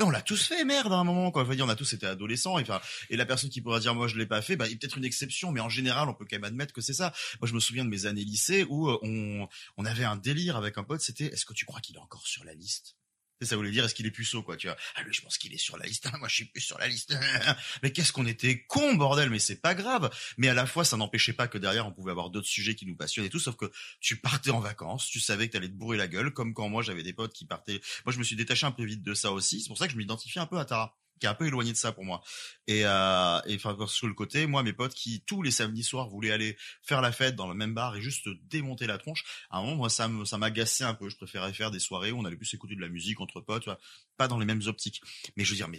On 0.00 0.10
l'a 0.10 0.22
tous 0.22 0.44
fait, 0.46 0.64
merde, 0.64 0.92
à 0.92 0.96
un 0.96 1.04
moment, 1.04 1.30
quoi. 1.30 1.42
Enfin, 1.42 1.54
on 1.60 1.68
a 1.68 1.76
tous 1.76 1.92
été 1.92 2.06
adolescents, 2.06 2.58
et, 2.58 2.64
et 3.10 3.16
la 3.16 3.26
personne 3.26 3.48
qui 3.48 3.60
pourra 3.60 3.78
dire, 3.78 3.94
moi, 3.94 4.08
je 4.08 4.16
l'ai 4.16 4.26
pas 4.26 4.42
fait, 4.42 4.56
bah, 4.56 4.66
il 4.68 4.78
peut-être 4.78 4.98
une 4.98 5.04
exception, 5.04 5.52
mais 5.52 5.60
en 5.60 5.68
général, 5.68 6.08
on 6.08 6.14
peut 6.14 6.26
quand 6.28 6.36
même 6.36 6.44
admettre 6.44 6.72
que 6.72 6.80
c'est 6.80 6.94
ça. 6.94 7.12
Moi, 7.40 7.48
je 7.48 7.54
me 7.54 7.60
souviens 7.60 7.84
de 7.84 7.90
mes 7.90 8.06
années 8.06 8.24
lycée 8.24 8.64
où 8.68 8.88
euh, 8.88 8.98
on, 9.02 9.48
on 9.76 9.84
avait 9.84 10.04
un 10.04 10.16
délire 10.16 10.56
avec 10.56 10.78
un 10.78 10.84
pote, 10.84 11.00
c'était, 11.00 11.26
est-ce 11.26 11.44
que 11.44 11.54
tu 11.54 11.64
crois 11.64 11.80
qu'il 11.80 11.94
est 11.96 12.00
encore 12.00 12.26
sur 12.26 12.44
la 12.44 12.54
liste? 12.54 12.96
Ça 13.42 13.56
voulait 13.56 13.70
dire, 13.70 13.84
est-ce 13.84 13.94
qu'il 13.94 14.06
est 14.06 14.10
puceau, 14.10 14.42
quoi, 14.42 14.56
tu 14.56 14.68
vois? 14.68 14.76
Ah, 14.94 15.02
lui, 15.02 15.12
je 15.12 15.20
pense 15.20 15.38
qu'il 15.38 15.52
est 15.52 15.58
sur 15.58 15.76
la 15.76 15.86
liste. 15.86 16.08
Moi, 16.18 16.28
je 16.28 16.34
suis 16.34 16.44
plus 16.46 16.60
sur 16.60 16.78
la 16.78 16.86
liste. 16.86 17.14
mais 17.82 17.92
qu'est-ce 17.92 18.12
qu'on 18.12 18.26
était 18.26 18.64
con, 18.66 18.94
bordel. 18.94 19.30
Mais 19.30 19.38
c'est 19.38 19.60
pas 19.60 19.74
grave. 19.74 20.10
Mais 20.38 20.48
à 20.48 20.54
la 20.54 20.66
fois, 20.66 20.84
ça 20.84 20.96
n'empêchait 20.96 21.32
pas 21.32 21.48
que 21.48 21.58
derrière, 21.58 21.86
on 21.86 21.92
pouvait 21.92 22.12
avoir 22.12 22.30
d'autres 22.30 22.46
sujets 22.46 22.74
qui 22.74 22.86
nous 22.86 22.96
passionnaient 22.96 23.28
et 23.28 23.30
tout, 23.30 23.40
sauf 23.40 23.56
que 23.56 23.70
tu 24.00 24.16
partais 24.16 24.50
en 24.50 24.60
vacances, 24.60 25.06
tu 25.06 25.20
savais 25.20 25.48
que 25.48 25.52
t'allais 25.52 25.68
te 25.68 25.74
bourrer 25.74 25.96
la 25.96 26.08
gueule, 26.08 26.32
comme 26.32 26.54
quand 26.54 26.68
moi, 26.68 26.82
j'avais 26.82 27.02
des 27.02 27.12
potes 27.12 27.32
qui 27.32 27.44
partaient. 27.44 27.80
Moi, 28.06 28.12
je 28.12 28.18
me 28.18 28.24
suis 28.24 28.36
détaché 28.36 28.66
un 28.66 28.72
peu 28.72 28.84
vite 28.84 29.02
de 29.02 29.14
ça 29.14 29.32
aussi. 29.32 29.60
C'est 29.60 29.68
pour 29.68 29.78
ça 29.78 29.86
que 29.86 29.92
je 29.92 29.98
m'identifie 29.98 30.38
un 30.38 30.46
peu 30.46 30.58
à 30.58 30.64
Tara 30.64 30.96
un 31.26 31.34
peu 31.34 31.46
éloigné 31.46 31.72
de 31.72 31.76
ça 31.76 31.92
pour 31.92 32.04
moi. 32.04 32.22
Et 32.66 32.84
euh, 32.84 33.40
et 33.46 33.56
enfin 33.56 33.76
sur 33.86 34.06
le 34.06 34.14
côté, 34.14 34.46
moi 34.46 34.62
mes 34.62 34.72
potes 34.72 34.94
qui 34.94 35.22
tous 35.22 35.42
les 35.42 35.50
samedis 35.50 35.84
soirs 35.84 36.08
voulaient 36.08 36.32
aller 36.32 36.56
faire 36.82 37.00
la 37.00 37.12
fête 37.12 37.36
dans 37.36 37.48
le 37.48 37.54
même 37.54 37.74
bar 37.74 37.96
et 37.96 38.00
juste 38.00 38.28
démonter 38.48 38.86
la 38.86 38.98
tronche. 38.98 39.24
À 39.50 39.58
un 39.58 39.62
moment 39.62 39.76
moi 39.76 39.90
ça 39.90 40.08
me 40.08 40.24
ça 40.24 40.38
m'agaçait 40.38 40.84
un 40.84 40.94
peu. 40.94 41.08
Je 41.08 41.16
préférais 41.16 41.52
faire 41.52 41.70
des 41.70 41.80
soirées 41.80 42.12
où 42.12 42.18
on 42.18 42.24
allait 42.24 42.36
plus 42.36 42.52
écouter 42.54 42.76
de 42.76 42.80
la 42.80 42.88
musique 42.88 43.20
entre 43.20 43.40
potes, 43.40 43.68
pas 44.16 44.28
dans 44.28 44.38
les 44.38 44.46
mêmes 44.46 44.62
optiques. 44.66 45.02
Mais 45.36 45.44
je 45.44 45.50
veux 45.50 45.56
dire 45.56 45.68
mais 45.68 45.78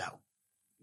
ah, 0.00 0.18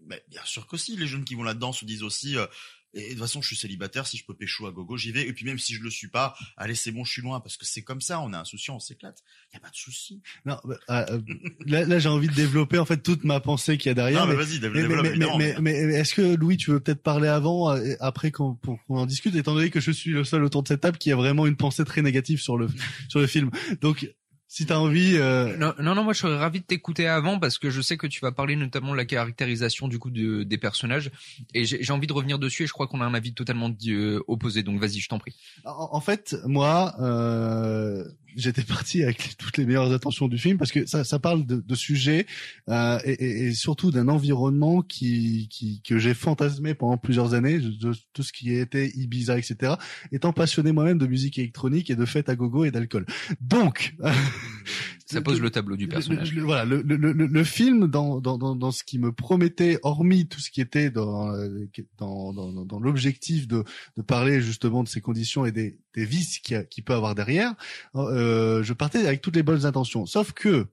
mais 0.06 0.24
bien 0.28 0.44
sûr 0.44 0.66
que 0.66 0.76
si 0.76 0.96
les 0.96 1.06
jeunes 1.06 1.24
qui 1.24 1.34
vont 1.34 1.44
là-dedans 1.44 1.72
se 1.72 1.84
disent 1.84 2.02
aussi 2.02 2.36
euh, 2.36 2.46
et 2.94 3.04
de 3.04 3.08
toute 3.10 3.18
façon, 3.20 3.40
je 3.40 3.46
suis 3.46 3.56
célibataire, 3.56 4.06
si 4.06 4.16
je 4.16 4.24
peux 4.24 4.34
pécho 4.34 4.66
à 4.66 4.72
gogo, 4.72 4.96
j'y 4.96 5.12
vais. 5.12 5.26
Et 5.26 5.32
puis 5.32 5.44
même 5.44 5.58
si 5.58 5.74
je 5.74 5.82
le 5.82 5.90
suis 5.90 6.08
pas, 6.08 6.34
allez, 6.56 6.74
c'est 6.74 6.92
bon, 6.92 7.04
je 7.04 7.12
suis 7.12 7.22
loin, 7.22 7.40
parce 7.40 7.56
que 7.56 7.64
c'est 7.64 7.82
comme 7.82 8.00
ça, 8.00 8.20
on 8.20 8.32
est 8.32 8.36
insouciant, 8.36 8.76
on 8.76 8.80
s'éclate. 8.80 9.22
Y 9.54 9.56
a 9.56 9.60
pas 9.60 9.70
de 9.70 9.76
souci. 9.76 10.20
Non, 10.44 10.58
bah, 10.64 10.76
euh, 10.90 11.20
là, 11.66 11.84
là 11.84 11.98
j'ai 11.98 12.08
envie 12.08 12.28
de 12.28 12.34
développer 12.34 12.78
en 12.78 12.84
fait 12.84 12.98
toute 12.98 13.24
ma 13.24 13.40
pensée 13.40 13.78
qu'il 13.78 13.88
y 13.88 13.92
a 13.92 13.94
derrière. 13.94 14.20
Non, 14.20 14.26
mais, 14.26 14.36
mais, 14.36 14.44
vas-y, 14.44 14.58
développe. 14.58 15.06
mais, 15.16 15.36
mais, 15.38 15.56
mais, 15.60 15.94
est-ce 15.94 16.14
que 16.14 16.34
Louis, 16.34 16.56
tu 16.56 16.70
veux 16.70 16.80
peut-être 16.80 17.02
parler 17.02 17.28
avant, 17.28 17.72
euh, 17.72 17.94
après 18.00 18.30
qu'on 18.30 18.54
qu'on 18.54 18.78
en 18.88 19.06
discute, 19.06 19.34
étant 19.36 19.54
donné 19.54 19.70
que 19.70 19.80
je 19.80 19.90
suis 19.90 20.10
le 20.10 20.24
seul 20.24 20.44
autour 20.44 20.62
de 20.62 20.68
cette 20.68 20.82
table 20.82 20.98
qui 20.98 21.12
a 21.12 21.16
vraiment 21.16 21.46
une 21.46 21.56
pensée 21.56 21.84
très 21.84 22.02
négative 22.02 22.40
sur 22.40 22.56
le 22.56 22.68
sur 23.08 23.20
le 23.20 23.26
film. 23.26 23.50
Donc, 23.80 24.12
si 24.52 24.66
t'as 24.66 24.76
envie, 24.76 25.16
euh, 25.16 25.56
Non, 25.56 25.72
non, 25.78 25.94
non, 25.94 26.04
moi 26.04 26.12
je 26.12 26.18
serais 26.18 26.36
ravi 26.36 26.60
de 26.60 26.64
t'écouter 26.66 27.06
avant 27.06 27.38
parce 27.38 27.56
que 27.56 27.70
je 27.70 27.80
sais 27.80 27.96
que 27.96 28.06
tu 28.06 28.20
vas 28.20 28.32
parler 28.32 28.54
notamment 28.54 28.92
de 28.92 28.98
la 28.98 29.06
caractérisation 29.06 29.88
du 29.88 29.98
coup 29.98 30.10
de, 30.10 30.42
des 30.42 30.58
personnages 30.58 31.10
et 31.54 31.64
j'ai 31.64 31.82
j'ai 31.82 31.92
envie 31.94 32.06
de 32.06 32.12
revenir 32.12 32.38
dessus 32.38 32.64
et 32.64 32.66
je 32.66 32.72
crois 32.74 32.86
qu'on 32.86 33.00
a 33.00 33.06
un 33.06 33.14
avis 33.14 33.32
totalement 33.32 33.74
euh, 33.86 34.22
opposé 34.28 34.62
donc 34.62 34.78
vas-y 34.78 35.00
je 35.00 35.08
t'en 35.08 35.18
prie. 35.18 35.34
En, 35.64 35.88
en 35.92 36.00
fait, 36.02 36.36
moi, 36.44 36.94
euh, 37.00 38.04
j'étais 38.36 38.62
parti 38.62 39.02
avec 39.02 39.36
toutes 39.36 39.56
les 39.58 39.66
meilleures 39.66 39.92
intentions 39.92 40.28
du 40.28 40.38
film 40.38 40.58
parce 40.58 40.72
que 40.72 40.86
ça, 40.86 41.04
ça 41.04 41.18
parle 41.18 41.44
de, 41.46 41.56
de 41.66 41.74
sujets 41.74 42.26
euh, 42.68 42.98
et, 43.04 43.12
et- 43.12 43.46
et 43.46 43.54
surtout 43.54 43.90
d'un 43.90 44.08
environnement 44.08 44.82
qui, 44.82 45.48
qui 45.50 45.80
que 45.82 45.98
j'ai 45.98 46.14
fantasmé 46.14 46.74
pendant 46.74 46.96
plusieurs 46.96 47.34
années, 47.34 47.58
de, 47.58 47.68
de 47.70 47.94
tout 48.12 48.22
ce 48.22 48.32
qui 48.32 48.52
était 48.54 48.90
Ibiza, 48.94 49.38
etc. 49.38 49.74
Étant 50.12 50.32
passionné 50.32 50.72
moi-même 50.72 50.98
de 50.98 51.06
musique 51.06 51.38
électronique 51.38 51.90
et 51.90 51.96
de 51.96 52.04
fêtes 52.04 52.28
à 52.28 52.36
gogo 52.36 52.64
et 52.64 52.70
d'alcool. 52.70 53.06
Donc, 53.40 53.94
Ça 55.12 55.20
pose 55.20 55.40
le 55.40 55.50
tableau 55.50 55.76
du 55.76 55.86
personnage. 55.88 56.32
le- 56.32 56.40
le- 56.40 56.46
voilà, 56.46 56.64
le, 56.64 56.82
le, 56.82 56.96
le, 56.96 57.12
le 57.12 57.44
film 57.44 57.86
dans, 57.88 58.20
dans, 58.20 58.38
dans, 58.38 58.54
dans 58.56 58.70
ce 58.72 58.82
qui 58.84 58.98
me 58.98 59.12
promettait, 59.12 59.78
hormis 59.82 60.26
tout 60.28 60.40
ce 60.40 60.50
qui 60.50 60.60
était 60.60 60.90
dans, 60.90 61.30
euh, 61.34 61.68
dans, 61.98 62.32
dans, 62.32 62.52
dans- 62.52 62.64
dans 62.64 62.80
l'objectif 62.80 63.46
de, 63.48 63.64
de 63.96 64.02
parler 64.02 64.40
justement 64.40 64.82
de 64.82 64.88
ces 64.88 65.00
conditions 65.00 65.44
et 65.46 65.52
des, 65.52 65.78
des 65.94 66.04
vices 66.04 66.38
qu'il 66.38 66.58
y 66.58 66.66
qu'il 66.68 66.84
peut 66.84 66.94
avoir 66.94 67.14
derrière, 67.14 67.54
euh, 67.94 68.62
je 68.62 68.72
partais 68.72 69.06
avec 69.06 69.20
toutes 69.22 69.36
les 69.36 69.42
bonnes 69.42 69.66
intentions. 69.66 70.06
Sauf 70.06 70.32
que, 70.32 70.66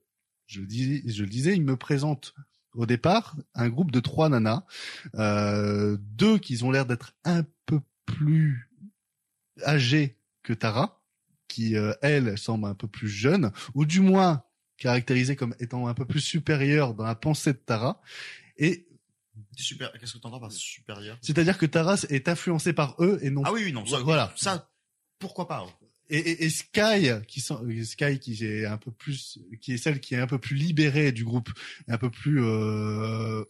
je 0.46 0.60
le 0.60 0.66
disais, 0.66 1.02
je 1.06 1.22
le 1.22 1.28
disais, 1.28 1.54
il 1.54 1.62
me 1.64 1.76
présente 1.76 2.34
au 2.74 2.86
départ 2.86 3.36
un 3.54 3.68
groupe 3.68 3.90
de 3.90 4.00
trois 4.00 4.28
nanas, 4.28 4.64
euh, 5.16 5.96
deux 6.00 6.38
qui 6.38 6.62
ont 6.62 6.70
l'air 6.70 6.86
d'être 6.86 7.14
un 7.24 7.42
peu 7.66 7.80
plus 8.06 8.70
âgées 9.66 10.16
que 10.42 10.52
Tara, 10.52 10.99
qui 11.50 11.76
euh, 11.76 11.92
elle 12.00 12.38
semble 12.38 12.66
un 12.66 12.74
peu 12.74 12.86
plus 12.86 13.08
jeune, 13.08 13.50
ou 13.74 13.84
du 13.84 14.00
moins 14.00 14.42
caractérisée 14.78 15.36
comme 15.36 15.54
étant 15.58 15.88
un 15.88 15.94
peu 15.94 16.06
plus 16.06 16.20
supérieure 16.20 16.94
dans 16.94 17.04
la 17.04 17.16
pensée 17.16 17.52
de 17.52 17.58
Tara. 17.58 18.00
Et 18.56 18.86
Super. 19.56 19.92
Qu'est-ce 19.92 20.14
que 20.14 20.18
t'entends 20.18 20.40
par 20.40 20.52
supérieur 20.52 21.18
c'est-à-dire 21.20 21.58
que 21.58 21.66
Tara 21.66 21.96
est 22.08 22.28
influencée 22.28 22.72
par 22.72 22.94
eux 23.00 23.18
et 23.22 23.30
non. 23.30 23.42
Ah 23.44 23.52
oui, 23.52 23.64
oui, 23.64 23.72
non. 23.72 23.84
Ça, 23.84 23.98
Voilà. 23.98 24.32
Ça, 24.36 24.70
pourquoi 25.18 25.48
pas 25.48 25.66
hein. 25.66 25.86
Et, 26.08 26.18
et, 26.18 26.44
et 26.44 26.50
Sky, 26.50 27.10
qui 27.28 27.40
sont, 27.40 27.64
Sky 27.84 28.18
qui 28.18 28.44
est 28.44 28.66
un 28.66 28.78
peu 28.78 28.90
plus, 28.90 29.38
qui 29.60 29.74
est 29.74 29.76
celle 29.76 30.00
qui 30.00 30.14
est 30.14 30.18
un 30.18 30.26
peu 30.26 30.38
plus 30.38 30.56
libérée 30.56 31.12
du 31.12 31.24
groupe, 31.24 31.50
un 31.88 31.98
peu 31.98 32.10
plus 32.10 32.42
euh, 32.42 33.44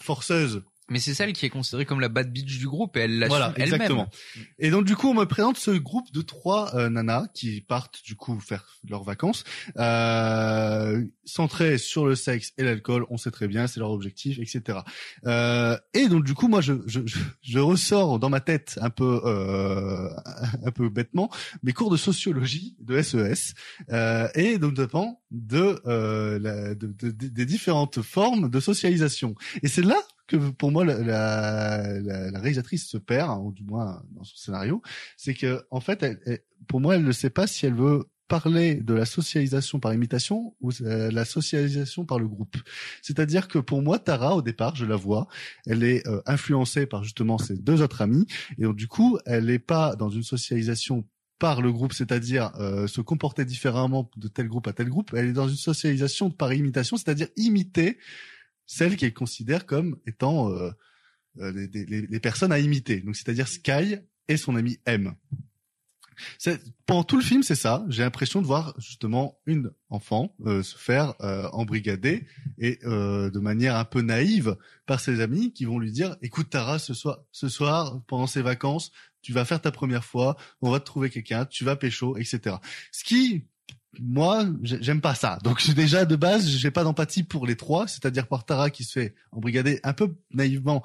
forceuse. 0.00 0.62
Mais 0.90 0.98
c'est 1.00 1.14
celle 1.14 1.32
qui 1.32 1.46
est 1.46 1.50
considérée 1.50 1.86
comme 1.86 2.00
la 2.00 2.10
bad 2.10 2.30
bitch 2.30 2.58
du 2.58 2.68
groupe 2.68 2.96
et 2.98 3.00
elle 3.00 3.18
l'assume 3.18 3.30
Voilà, 3.36 3.52
elle-même. 3.56 3.74
exactement. 3.74 4.10
Et 4.58 4.70
donc 4.70 4.84
du 4.84 4.94
coup, 4.96 5.08
on 5.08 5.14
me 5.14 5.24
présente 5.24 5.56
ce 5.56 5.70
groupe 5.70 6.12
de 6.12 6.20
trois 6.20 6.74
euh, 6.76 6.90
nanas 6.90 7.26
qui 7.32 7.62
partent 7.62 8.02
du 8.04 8.16
coup 8.16 8.38
faire 8.38 8.66
leurs 8.88 9.02
vacances, 9.02 9.44
euh, 9.78 11.02
centrées 11.24 11.78
sur 11.78 12.04
le 12.06 12.14
sexe 12.14 12.52
et 12.58 12.64
l'alcool. 12.64 13.06
On 13.08 13.16
sait 13.16 13.30
très 13.30 13.48
bien, 13.48 13.66
c'est 13.66 13.80
leur 13.80 13.90
objectif, 13.90 14.38
etc. 14.38 14.80
Euh, 15.26 15.76
et 15.94 16.08
donc 16.08 16.24
du 16.24 16.34
coup, 16.34 16.48
moi, 16.48 16.60
je, 16.60 16.74
je, 16.86 17.00
je, 17.40 17.58
ressors 17.58 18.18
dans 18.18 18.28
ma 18.28 18.40
tête 18.40 18.78
un 18.82 18.90
peu 18.90 19.22
euh, 19.24 20.10
un 20.66 20.70
peu 20.70 20.88
bêtement 20.90 21.30
mes 21.62 21.72
cours 21.72 21.90
de 21.90 21.96
sociologie 21.96 22.76
de 22.80 23.00
SES 23.00 23.54
euh, 23.90 24.28
et 24.34 24.58
donc 24.58 24.76
notamment 24.76 25.22
de, 25.30 25.80
euh, 25.86 26.38
la, 26.38 26.74
de, 26.74 26.88
de- 26.88 27.10
de- 27.10 27.28
des 27.28 27.46
différentes 27.46 28.02
formes 28.02 28.50
de 28.50 28.60
socialisation. 28.60 29.34
Et 29.62 29.68
c'est 29.68 29.82
là 29.82 29.96
que 30.26 30.36
pour 30.36 30.70
moi 30.72 30.84
la, 30.84 30.98
la, 30.98 32.00
la- 32.00 32.40
réalisatrice 32.40 32.86
se 32.86 32.98
perd, 32.98 33.30
hein, 33.30 33.38
ou 33.42 33.52
du 33.52 33.62
moins 33.64 34.02
dans 34.12 34.24
son 34.24 34.36
scénario, 34.36 34.82
c'est 35.16 35.34
que 35.34 35.64
en 35.70 35.80
fait, 35.80 36.02
elle- 36.02 36.40
pour 36.66 36.80
moi, 36.80 36.96
elle 36.96 37.04
ne 37.04 37.12
sait 37.12 37.30
pas 37.30 37.46
si 37.46 37.66
elle 37.66 37.74
veut 37.74 38.04
parler 38.26 38.76
de 38.76 38.94
la 38.94 39.04
socialisation 39.04 39.80
par 39.80 39.92
imitation 39.92 40.54
ou 40.62 40.70
euh, 40.80 41.10
la 41.10 41.26
socialisation 41.26 42.06
par 42.06 42.18
le 42.18 42.26
groupe. 42.26 42.56
C'est-à-dire 43.02 43.48
que 43.48 43.58
pour 43.58 43.82
moi, 43.82 43.98
Tara, 43.98 44.34
au 44.34 44.40
départ, 44.42 44.74
je 44.76 44.86
la 44.86 44.96
vois, 44.96 45.28
elle 45.66 45.84
est 45.84 46.06
euh, 46.08 46.22
influencée 46.24 46.86
par 46.86 47.04
justement 47.04 47.36
ses 47.36 47.56
deux 47.56 47.82
autres 47.82 48.00
amis, 48.00 48.26
et 48.58 48.62
donc 48.62 48.76
du 48.76 48.88
coup, 48.88 49.18
elle 49.26 49.46
n'est 49.46 49.58
pas 49.58 49.94
dans 49.96 50.08
une 50.08 50.22
socialisation 50.22 51.06
par 51.38 51.60
le 51.60 51.70
groupe, 51.72 51.92
c'est-à-dire 51.92 52.52
euh, 52.60 52.86
se 52.86 53.02
comporter 53.02 53.44
différemment 53.44 54.08
de 54.16 54.28
tel 54.28 54.48
groupe 54.48 54.68
à 54.68 54.72
tel 54.72 54.88
groupe, 54.88 55.12
elle 55.14 55.26
est 55.26 55.32
dans 55.32 55.48
une 55.48 55.56
socialisation 55.56 56.30
par 56.30 56.54
imitation, 56.54 56.96
c'est-à-dire 56.96 57.28
imiter 57.36 57.98
celle 58.66 58.96
qu'elle 58.96 59.14
considère 59.14 59.66
comme 59.66 59.98
étant 60.06 60.50
euh, 60.50 60.70
euh, 61.38 61.50
les, 61.52 61.84
les- 61.86 62.06
les 62.06 62.20
personnes 62.20 62.52
à 62.52 62.58
imiter. 62.58 63.00
Donc 63.00 63.16
c'est-à-dire 63.16 63.48
Sky 63.48 63.96
et 64.28 64.36
son 64.36 64.56
ami 64.56 64.78
M. 64.86 65.14
Pendant 66.86 67.02
tout 67.02 67.16
le 67.16 67.22
film, 67.24 67.42
c'est 67.42 67.56
ça. 67.56 67.84
J'ai 67.88 68.02
l'impression 68.02 68.40
de 68.40 68.46
voir 68.46 68.74
justement 68.78 69.38
une 69.46 69.72
enfant 69.88 70.34
euh, 70.46 70.62
se 70.62 70.76
faire 70.78 71.14
euh, 71.20 71.48
embrigader 71.52 72.26
et 72.58 72.78
euh, 72.84 73.30
de 73.30 73.38
manière 73.40 73.74
un 73.76 73.84
peu 73.84 74.00
naïve 74.00 74.56
par 74.86 75.00
ses 75.00 75.20
amis 75.20 75.52
qui 75.52 75.64
vont 75.64 75.78
lui 75.80 75.90
dire 75.90 76.16
"Écoute 76.22 76.50
Tara, 76.50 76.78
ce 76.78 76.94
soir, 76.94 77.18
ce 77.32 77.48
soir 77.48 78.00
pendant 78.06 78.28
ces 78.28 78.42
vacances, 78.42 78.92
tu 79.22 79.32
vas 79.32 79.44
faire 79.44 79.60
ta 79.60 79.72
première 79.72 80.04
fois, 80.04 80.36
on 80.60 80.70
va 80.70 80.78
te 80.78 80.84
trouver 80.84 81.10
quelqu'un, 81.10 81.46
tu 81.46 81.64
vas 81.64 81.74
pécho, 81.74 82.16
etc." 82.16 82.56
Ce 82.92 83.02
qui 83.02 83.46
moi, 84.00 84.46
j'ai- 84.62 84.82
j'aime 84.82 85.00
pas 85.00 85.14
ça. 85.14 85.38
Donc 85.42 85.64
déjà 85.74 86.04
de 86.04 86.16
base, 86.16 86.46
j'ai 86.48 86.70
pas 86.70 86.84
d'empathie 86.84 87.22
pour 87.22 87.46
les 87.46 87.56
trois, 87.56 87.86
c'est-à-dire 87.88 88.26
par 88.26 88.44
Tara 88.44 88.70
qui 88.70 88.84
se 88.84 88.92
fait 88.92 89.14
embrigader 89.32 89.80
un 89.82 89.92
peu 89.92 90.14
naïvement, 90.32 90.82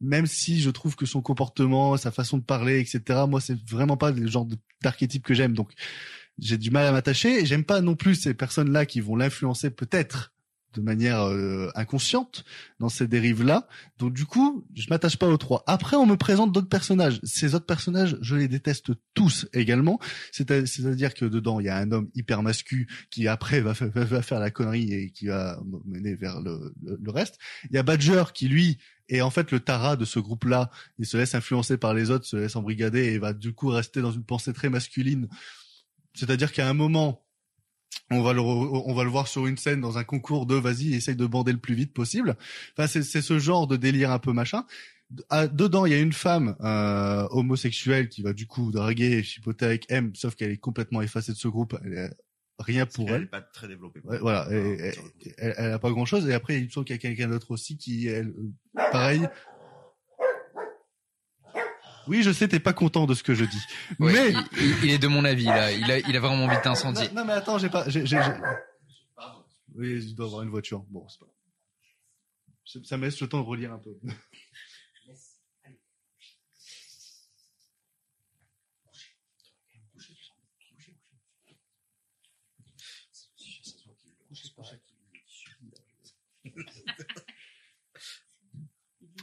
même 0.00 0.26
si 0.26 0.60
je 0.60 0.70
trouve 0.70 0.94
que 0.96 1.06
son 1.06 1.20
comportement, 1.22 1.96
sa 1.96 2.10
façon 2.10 2.38
de 2.38 2.42
parler, 2.44 2.80
etc. 2.80 3.20
Moi, 3.28 3.40
c'est 3.40 3.58
vraiment 3.68 3.96
pas 3.96 4.10
le 4.10 4.26
genre 4.26 4.46
d'archétype 4.82 5.24
que 5.24 5.34
j'aime. 5.34 5.54
Donc 5.54 5.72
j'ai 6.38 6.56
du 6.58 6.70
mal 6.70 6.86
à 6.86 6.92
m'attacher. 6.92 7.44
J'aime 7.46 7.64
pas 7.64 7.80
non 7.80 7.96
plus 7.96 8.14
ces 8.14 8.34
personnes-là 8.34 8.86
qui 8.86 9.00
vont 9.00 9.16
l'influencer 9.16 9.70
peut-être 9.70 10.32
de 10.74 10.80
manière 10.82 11.22
euh, 11.22 11.70
inconsciente 11.74 12.44
dans 12.78 12.88
ces 12.90 13.08
dérives-là. 13.08 13.66
Donc 13.98 14.12
du 14.12 14.26
coup, 14.26 14.66
je 14.74 14.86
m'attache 14.90 15.16
pas 15.16 15.26
aux 15.26 15.36
trois. 15.38 15.64
Après, 15.66 15.96
on 15.96 16.04
me 16.06 16.16
présente 16.16 16.52
d'autres 16.52 16.68
personnages. 16.68 17.20
Ces 17.24 17.54
autres 17.54 17.66
personnages, 17.66 18.16
je 18.20 18.36
les 18.36 18.48
déteste 18.48 18.90
tous 19.14 19.46
également. 19.54 19.98
C'est- 20.30 20.66
C'est-à-dire 20.66 21.14
que 21.14 21.24
dedans, 21.24 21.58
il 21.60 21.66
y 21.66 21.68
a 21.70 21.76
un 21.78 21.90
homme 21.90 22.10
hyper 22.14 22.42
mascu 22.42 22.86
qui 23.10 23.28
après 23.28 23.60
va, 23.60 23.74
fa- 23.74 23.86
va- 23.88 24.04
va 24.04 24.22
faire 24.22 24.40
la 24.40 24.50
connerie 24.50 24.92
et 24.92 25.10
qui 25.10 25.26
va 25.26 25.58
mener 25.86 26.14
vers 26.14 26.40
le, 26.40 26.74
le- 26.82 26.98
le 27.02 27.10
reste. 27.10 27.38
Il 27.70 27.74
y 27.74 27.78
a 27.78 27.82
Badger 27.82 28.24
qui 28.34 28.48
lui 28.48 28.78
est 29.08 29.22
en 29.22 29.30
fait 29.30 29.50
le 29.52 29.60
Tara 29.60 29.96
de 29.96 30.04
ce 30.04 30.18
groupe-là. 30.18 30.70
Il 30.98 31.06
se 31.06 31.16
laisse 31.16 31.34
influencer 31.34 31.78
par 31.78 31.94
les 31.94 32.10
autres, 32.10 32.26
se 32.26 32.36
laisse 32.36 32.56
embrigader 32.56 33.04
et 33.06 33.18
va 33.18 33.32
du 33.32 33.54
coup 33.54 33.68
rester 33.68 34.02
dans 34.02 34.12
une 34.12 34.24
pensée 34.24 34.52
très 34.52 34.68
masculine. 34.68 35.28
C'est-à-dire 36.14 36.52
qu'à 36.52 36.68
un 36.68 36.74
moment, 36.74 37.24
on 38.10 38.22
va 38.22 38.32
le 38.32 38.40
on 38.40 38.94
va 38.94 39.04
le 39.04 39.10
voir 39.10 39.28
sur 39.28 39.46
une 39.46 39.56
scène 39.56 39.80
dans 39.80 39.98
un 39.98 40.04
concours 40.04 40.46
de 40.46 40.54
vas-y 40.54 40.94
essaye 40.94 41.16
de 41.16 41.26
bander 41.26 41.52
le 41.52 41.58
plus 41.58 41.74
vite 41.74 41.92
possible. 41.92 42.36
Enfin 42.76 42.86
c'est 42.86 43.02
c'est 43.02 43.22
ce 43.22 43.38
genre 43.38 43.66
de 43.66 43.76
délire 43.76 44.10
un 44.10 44.18
peu 44.18 44.32
machin. 44.32 44.64
Ah, 45.30 45.46
dedans 45.46 45.86
il 45.86 45.92
y 45.92 45.94
a 45.94 46.00
une 46.00 46.12
femme 46.12 46.54
euh, 46.60 47.26
homosexuelle 47.30 48.08
qui 48.08 48.22
va 48.22 48.32
du 48.32 48.46
coup 48.46 48.70
draguer 48.70 49.22
chipoter 49.22 49.64
avec 49.64 49.86
M, 49.90 50.12
sauf 50.14 50.34
qu'elle 50.34 50.50
est 50.50 50.58
complètement 50.58 51.00
effacée 51.02 51.32
de 51.32 51.38
ce 51.38 51.48
groupe. 51.48 51.76
Elle 51.84 51.94
est 51.94 52.10
rien 52.58 52.86
pour 52.86 53.08
Elle 53.08 53.14
elle. 53.14 53.22
est 53.22 53.26
pas 53.26 53.40
très 53.40 53.68
développée. 53.68 54.00
Ouais, 54.04 54.18
voilà, 54.18 54.46
elle, 54.50 54.94
elle 55.38 55.72
a 55.72 55.78
pas 55.78 55.90
grand 55.90 56.04
chose. 56.04 56.28
Et 56.28 56.34
après, 56.34 56.58
il 56.58 56.64
me 56.64 56.68
semble 56.68 56.84
qu'il 56.86 56.94
y 56.96 56.98
a 56.98 57.00
quelqu'un 57.00 57.28
d'autre 57.28 57.52
aussi 57.52 57.76
qui, 57.78 58.08
elle, 58.08 58.28
euh, 58.28 58.90
pareil. 58.92 59.28
Oui, 62.08 62.22
je 62.22 62.32
sais, 62.32 62.48
t'es 62.48 62.58
pas 62.60 62.72
content 62.72 63.06
de 63.06 63.14
ce 63.14 63.22
que 63.22 63.34
je 63.34 63.44
dis, 63.44 63.60
Ouais, 63.98 64.12
mais 64.12 64.40
il, 64.82 64.90
est 64.90 64.98
de 64.98 65.06
mon 65.08 65.24
avis 65.24 65.44
là. 65.44 65.70
Il 65.72 65.90
a, 65.90 65.98
il 65.98 66.16
a 66.16 66.20
vraiment 66.20 66.44
envie 66.44 66.56
d'incendier. 66.64 67.08
non, 67.08 67.20
non, 67.20 67.24
mais 67.26 67.32
attends, 67.34 67.58
j'ai 67.58 67.68
pas, 67.68 67.88
j'ai, 67.88 68.06
j'ai, 68.06 68.16
j'ai- 68.22 68.32
oui, 69.74 70.02
il 70.02 70.14
doit 70.14 70.26
avoir 70.26 70.42
une 70.42 70.48
voiture. 70.50 70.84
Bon, 70.88 71.06
c'est 71.08 71.20
pas. 71.20 71.26
Ça 72.84 72.96
me 72.96 73.04
laisse 73.04 73.20
le 73.20 73.28
temps 73.28 73.40
de 73.40 73.46
relire 73.46 73.72
un 73.72 73.78
peu. 73.78 73.96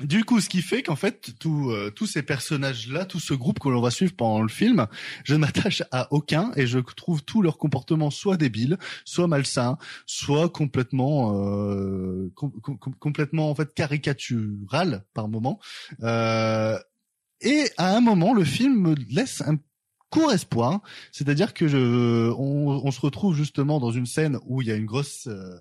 Du 0.03 0.25
coup, 0.25 0.41
ce 0.41 0.49
qui 0.49 0.61
fait 0.61 0.83
qu'en 0.83 0.97
fait, 0.97 1.31
tout, 1.39 1.69
euh, 1.71 1.89
tous 1.89 2.05
ces 2.05 2.21
personnages-là, 2.21 3.05
tout 3.05 3.19
ce 3.21 3.33
groupe 3.33 3.59
que 3.59 3.69
l'on 3.69 3.81
va 3.81 3.91
suivre 3.91 4.13
pendant 4.13 4.41
le 4.41 4.49
film, 4.49 4.87
je 5.23 5.33
ne 5.35 5.39
m'attache 5.39 5.83
à 5.91 6.11
aucun 6.11 6.51
et 6.57 6.67
je 6.67 6.79
trouve 6.79 7.23
tout 7.23 7.41
leur 7.41 7.57
comportement 7.57 8.09
soit 8.11 8.35
débile, 8.35 8.77
soit 9.05 9.27
malsain, 9.27 9.77
soit 10.05 10.49
complètement, 10.49 11.33
euh, 11.39 12.29
com- 12.35 12.51
com- 12.61 12.77
com- 12.77 12.95
complètement 12.99 13.49
en 13.49 13.55
fait 13.55 13.73
caricatural 13.73 15.05
par 15.13 15.29
moment. 15.29 15.59
Euh, 16.03 16.77
et 17.39 17.69
à 17.77 17.95
un 17.95 18.01
moment, 18.01 18.33
le 18.33 18.43
film 18.43 18.77
me 18.81 18.95
laisse 19.09 19.41
un 19.41 19.57
court 20.09 20.31
espoir, 20.33 20.81
c'est-à-dire 21.11 21.53
que 21.53 21.67
je, 21.67 22.29
on, 22.31 22.81
on 22.85 22.91
se 22.91 22.99
retrouve 22.99 23.35
justement 23.35 23.79
dans 23.79 23.91
une 23.91 24.05
scène 24.05 24.39
où 24.45 24.61
il 24.61 24.67
y 24.67 24.71
a 24.71 24.75
une 24.75 24.85
grosse 24.85 25.27
euh, 25.27 25.55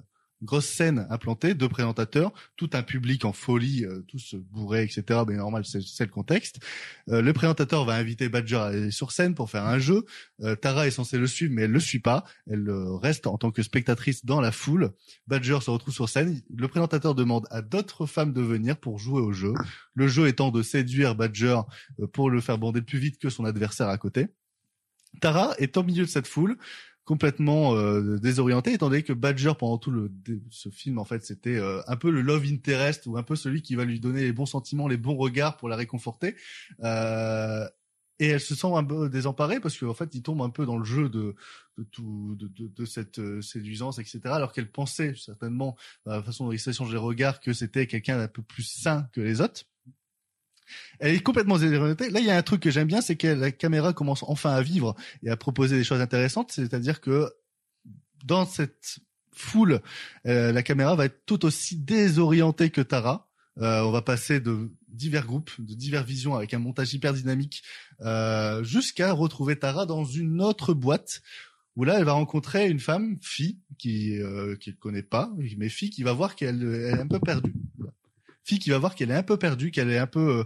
grosse 0.44 0.66
scène 0.66 1.06
implantée, 1.10 1.54
deux 1.54 1.68
présentateurs, 1.68 2.32
tout 2.56 2.70
un 2.74 2.82
public 2.82 3.24
en 3.24 3.32
folie, 3.32 3.84
euh, 3.84 4.04
tous 4.08 4.34
bourrés, 4.34 4.84
etc. 4.84 5.20
Mais 5.26 5.36
normal, 5.36 5.64
c'est 5.64 6.04
le 6.04 6.10
contexte. 6.10 6.60
Euh, 7.08 7.22
le 7.22 7.32
présentateur 7.32 7.84
va 7.84 7.94
inviter 7.94 8.28
Badger 8.28 8.56
à 8.56 8.64
aller 8.66 8.90
sur 8.90 9.12
scène 9.12 9.34
pour 9.34 9.50
faire 9.50 9.64
un 9.64 9.78
jeu. 9.78 10.04
Euh, 10.42 10.56
Tara 10.56 10.86
est 10.86 10.90
censée 10.90 11.18
le 11.18 11.26
suivre, 11.26 11.52
mais 11.54 11.62
elle 11.62 11.72
le 11.72 11.80
suit 11.80 12.00
pas. 12.00 12.24
Elle 12.50 12.68
euh, 12.68 12.94
reste 12.96 13.26
en 13.26 13.38
tant 13.38 13.50
que 13.50 13.62
spectatrice 13.62 14.24
dans 14.24 14.40
la 14.40 14.52
foule. 14.52 14.92
Badger 15.26 15.58
se 15.62 15.70
retrouve 15.70 15.94
sur 15.94 16.08
scène. 16.08 16.40
Le 16.54 16.68
présentateur 16.68 17.14
demande 17.14 17.46
à 17.50 17.62
d'autres 17.62 18.06
femmes 18.06 18.32
de 18.32 18.40
venir 18.40 18.76
pour 18.76 18.98
jouer 18.98 19.20
au 19.20 19.32
jeu. 19.32 19.54
Le 19.94 20.08
jeu 20.08 20.28
étant 20.28 20.50
de 20.50 20.62
séduire 20.62 21.14
Badger 21.14 21.60
euh, 22.00 22.06
pour 22.06 22.30
le 22.30 22.40
faire 22.40 22.58
bander 22.58 22.82
plus 22.82 22.98
vite 22.98 23.18
que 23.18 23.30
son 23.30 23.44
adversaire 23.44 23.88
à 23.88 23.98
côté. 23.98 24.28
Tara 25.20 25.54
est 25.58 25.76
au 25.76 25.84
milieu 25.84 26.04
de 26.04 26.10
cette 26.10 26.26
foule 26.26 26.56
complètement 27.04 27.74
euh, 27.74 28.18
désorienté 28.18 28.72
étant 28.72 28.88
donné 28.88 29.02
que 29.02 29.12
Badger 29.12 29.52
pendant 29.58 29.78
tout 29.78 29.90
le 29.90 30.10
ce 30.50 30.70
film 30.70 30.98
en 30.98 31.04
fait 31.04 31.24
c'était 31.24 31.56
euh, 31.56 31.82
un 31.86 31.96
peu 31.96 32.10
le 32.10 32.22
love 32.22 32.44
interest 32.46 33.06
ou 33.06 33.16
un 33.16 33.22
peu 33.22 33.36
celui 33.36 33.62
qui 33.62 33.74
va 33.74 33.84
lui 33.84 34.00
donner 34.00 34.22
les 34.22 34.32
bons 34.32 34.46
sentiments 34.46 34.88
les 34.88 34.96
bons 34.96 35.16
regards 35.16 35.56
pour 35.56 35.68
la 35.68 35.76
réconforter. 35.76 36.34
Euh, 36.82 37.66
et 38.20 38.28
elle 38.28 38.40
se 38.40 38.54
sent 38.54 38.72
un 38.72 38.84
peu 38.84 39.08
désemparée 39.08 39.60
parce 39.60 39.76
qu'en 39.76 39.94
fait 39.94 40.14
il 40.14 40.22
tombe 40.22 40.40
un 40.40 40.50
peu 40.50 40.66
dans 40.66 40.78
le 40.78 40.84
jeu 40.84 41.08
de 41.08 41.34
de 41.76 41.82
tout 41.82 42.36
de, 42.38 42.46
de, 42.48 42.68
de 42.68 42.84
cette 42.84 43.18
euh, 43.18 43.42
séduisance 43.42 43.98
etc 43.98 44.20
alors 44.26 44.52
qu'elle 44.52 44.70
pensait 44.70 45.14
certainement 45.16 45.76
à 46.06 46.16
la 46.16 46.22
façon 46.22 46.46
dont 46.46 46.52
il 46.52 46.60
s'échange 46.60 46.92
les 46.92 46.98
regards 46.98 47.40
que 47.40 47.52
c'était 47.52 47.86
quelqu'un 47.86 48.18
d'un 48.18 48.28
peu 48.28 48.42
plus 48.42 48.62
sain 48.62 49.08
que 49.12 49.20
les 49.20 49.40
autres 49.40 49.64
elle 50.98 51.14
est 51.14 51.20
complètement 51.20 51.58
désorientée. 51.58 52.10
Là, 52.10 52.20
il 52.20 52.26
y 52.26 52.30
a 52.30 52.36
un 52.36 52.42
truc 52.42 52.60
que 52.60 52.70
j'aime 52.70 52.88
bien, 52.88 53.00
c'est 53.00 53.16
que 53.16 53.26
la 53.26 53.50
caméra 53.50 53.92
commence 53.92 54.22
enfin 54.24 54.52
à 54.52 54.62
vivre 54.62 54.94
et 55.22 55.30
à 55.30 55.36
proposer 55.36 55.76
des 55.76 55.84
choses 55.84 56.00
intéressantes. 56.00 56.52
C'est-à-dire 56.52 57.00
que 57.00 57.30
dans 58.24 58.46
cette 58.46 58.98
foule, 59.32 59.80
euh, 60.26 60.52
la 60.52 60.62
caméra 60.62 60.94
va 60.94 61.06
être 61.06 61.24
tout 61.26 61.44
aussi 61.44 61.76
désorientée 61.76 62.70
que 62.70 62.80
Tara. 62.80 63.28
Euh, 63.58 63.82
on 63.82 63.92
va 63.92 64.02
passer 64.02 64.40
de 64.40 64.72
divers 64.88 65.26
groupes, 65.26 65.52
de 65.58 65.74
diverses 65.74 66.06
visions 66.06 66.34
avec 66.34 66.54
un 66.54 66.58
montage 66.58 66.92
hyper 66.92 67.12
dynamique, 67.12 67.62
euh, 68.00 68.64
jusqu'à 68.64 69.12
retrouver 69.12 69.56
Tara 69.56 69.86
dans 69.86 70.04
une 70.04 70.40
autre 70.40 70.74
boîte 70.74 71.22
où 71.76 71.84
là, 71.84 71.98
elle 71.98 72.04
va 72.04 72.12
rencontrer 72.12 72.68
une 72.68 72.78
femme, 72.78 73.18
fille, 73.20 73.58
qui 73.78 74.18
euh, 74.20 74.56
qui 74.56 74.70
ne 74.70 74.76
connaît 74.76 75.02
pas, 75.02 75.32
mais 75.56 75.68
fille 75.68 75.90
qui 75.90 76.02
va 76.02 76.12
voir 76.12 76.36
qu'elle 76.36 76.62
elle 76.62 76.98
est 76.98 77.00
un 77.00 77.08
peu 77.08 77.18
perdue. 77.18 77.54
Fille 78.44 78.58
qui 78.58 78.70
va 78.70 78.78
voir 78.78 78.94
qu'elle 78.94 79.10
est 79.10 79.14
un 79.14 79.22
peu 79.22 79.36
perdue, 79.38 79.70
qu'elle 79.70 79.90
est 79.90 79.98
un 79.98 80.06
peu 80.06 80.40
euh, 80.40 80.44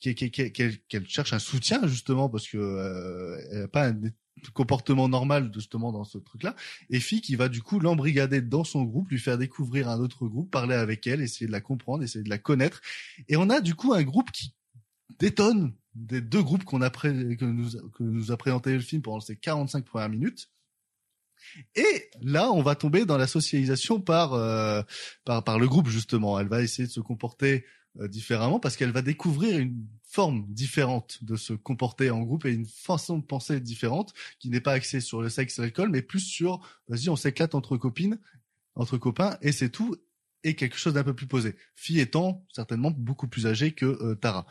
qu'elle 0.00 0.30
qu'elle- 0.30 0.80
qu'elle 0.88 1.08
cherche 1.08 1.32
un 1.32 1.38
soutien 1.38 1.86
justement 1.86 2.28
parce 2.28 2.48
que 2.48 2.56
euh, 2.56 3.36
elle 3.52 3.62
a 3.64 3.68
pas 3.68 3.88
un 3.88 4.00
comportement 4.54 5.08
normal 5.08 5.50
justement 5.52 5.92
dans 5.92 6.04
ce 6.04 6.16
truc-là. 6.16 6.54
Et 6.88 7.00
fille 7.00 7.20
qui 7.20 7.36
va 7.36 7.48
du 7.48 7.62
coup 7.62 7.78
l'embrigader 7.78 8.40
dans 8.40 8.64
son 8.64 8.84
groupe, 8.84 9.10
lui 9.10 9.18
faire 9.18 9.36
découvrir 9.36 9.88
un 9.90 9.98
autre 10.00 10.26
groupe, 10.26 10.50
parler 10.50 10.74
avec 10.74 11.06
elle, 11.06 11.20
essayer 11.20 11.46
de 11.46 11.52
la 11.52 11.60
comprendre, 11.60 12.02
essayer 12.02 12.24
de 12.24 12.30
la 12.30 12.38
connaître. 12.38 12.80
Et 13.28 13.36
on 13.36 13.50
a 13.50 13.60
du 13.60 13.74
coup 13.74 13.92
un 13.92 14.02
groupe 14.02 14.30
qui 14.30 14.54
détonne 15.18 15.74
des 15.94 16.20
deux 16.20 16.42
groupes 16.42 16.64
qu'on 16.64 16.80
a 16.82 16.88
que 16.88 17.44
nous 17.44 17.70
que 17.90 18.02
nous 18.02 18.32
a 18.32 18.36
présenté 18.36 18.72
le 18.72 18.80
film 18.80 19.02
pendant 19.02 19.20
ces 19.20 19.36
45 19.36 19.84
premières 19.84 20.08
minutes. 20.08 20.48
Et 21.74 22.10
là, 22.20 22.50
on 22.52 22.62
va 22.62 22.74
tomber 22.74 23.04
dans 23.04 23.16
la 23.16 23.26
socialisation 23.26 24.00
par 24.00 24.34
euh, 24.34 24.82
par 25.24 25.44
par 25.44 25.58
le 25.58 25.68
groupe 25.68 25.88
justement. 25.88 26.38
Elle 26.38 26.48
va 26.48 26.62
essayer 26.62 26.86
de 26.86 26.92
se 26.92 27.00
comporter 27.00 27.64
euh, 27.98 28.08
différemment 28.08 28.60
parce 28.60 28.76
qu'elle 28.76 28.92
va 28.92 29.02
découvrir 29.02 29.58
une 29.58 29.86
forme 30.04 30.46
différente 30.48 31.22
de 31.22 31.36
se 31.36 31.52
comporter 31.52 32.10
en 32.10 32.20
groupe 32.20 32.44
et 32.44 32.52
une 32.52 32.66
façon 32.66 33.18
de 33.18 33.24
penser 33.24 33.60
différente 33.60 34.12
qui 34.38 34.48
n'est 34.48 34.60
pas 34.60 34.72
axée 34.72 35.00
sur 35.00 35.22
le 35.22 35.28
sexe 35.28 35.58
et 35.58 35.62
l'alcool, 35.62 35.90
mais 35.90 36.02
plus 36.02 36.20
sur 36.20 36.60
vas-y, 36.88 37.08
on 37.08 37.16
s'éclate 37.16 37.54
entre 37.54 37.76
copines, 37.76 38.18
entre 38.74 38.96
copains 38.96 39.36
et 39.42 39.52
c'est 39.52 39.70
tout 39.70 39.96
et 40.42 40.54
quelque 40.54 40.78
chose 40.78 40.94
d'un 40.94 41.04
peu 41.04 41.14
plus 41.14 41.26
posé. 41.26 41.56
Fille 41.74 42.00
étant 42.00 42.46
certainement 42.52 42.90
beaucoup 42.90 43.28
plus 43.28 43.46
âgée 43.46 43.72
que 43.72 43.86
euh, 43.86 44.14
Tara. 44.14 44.46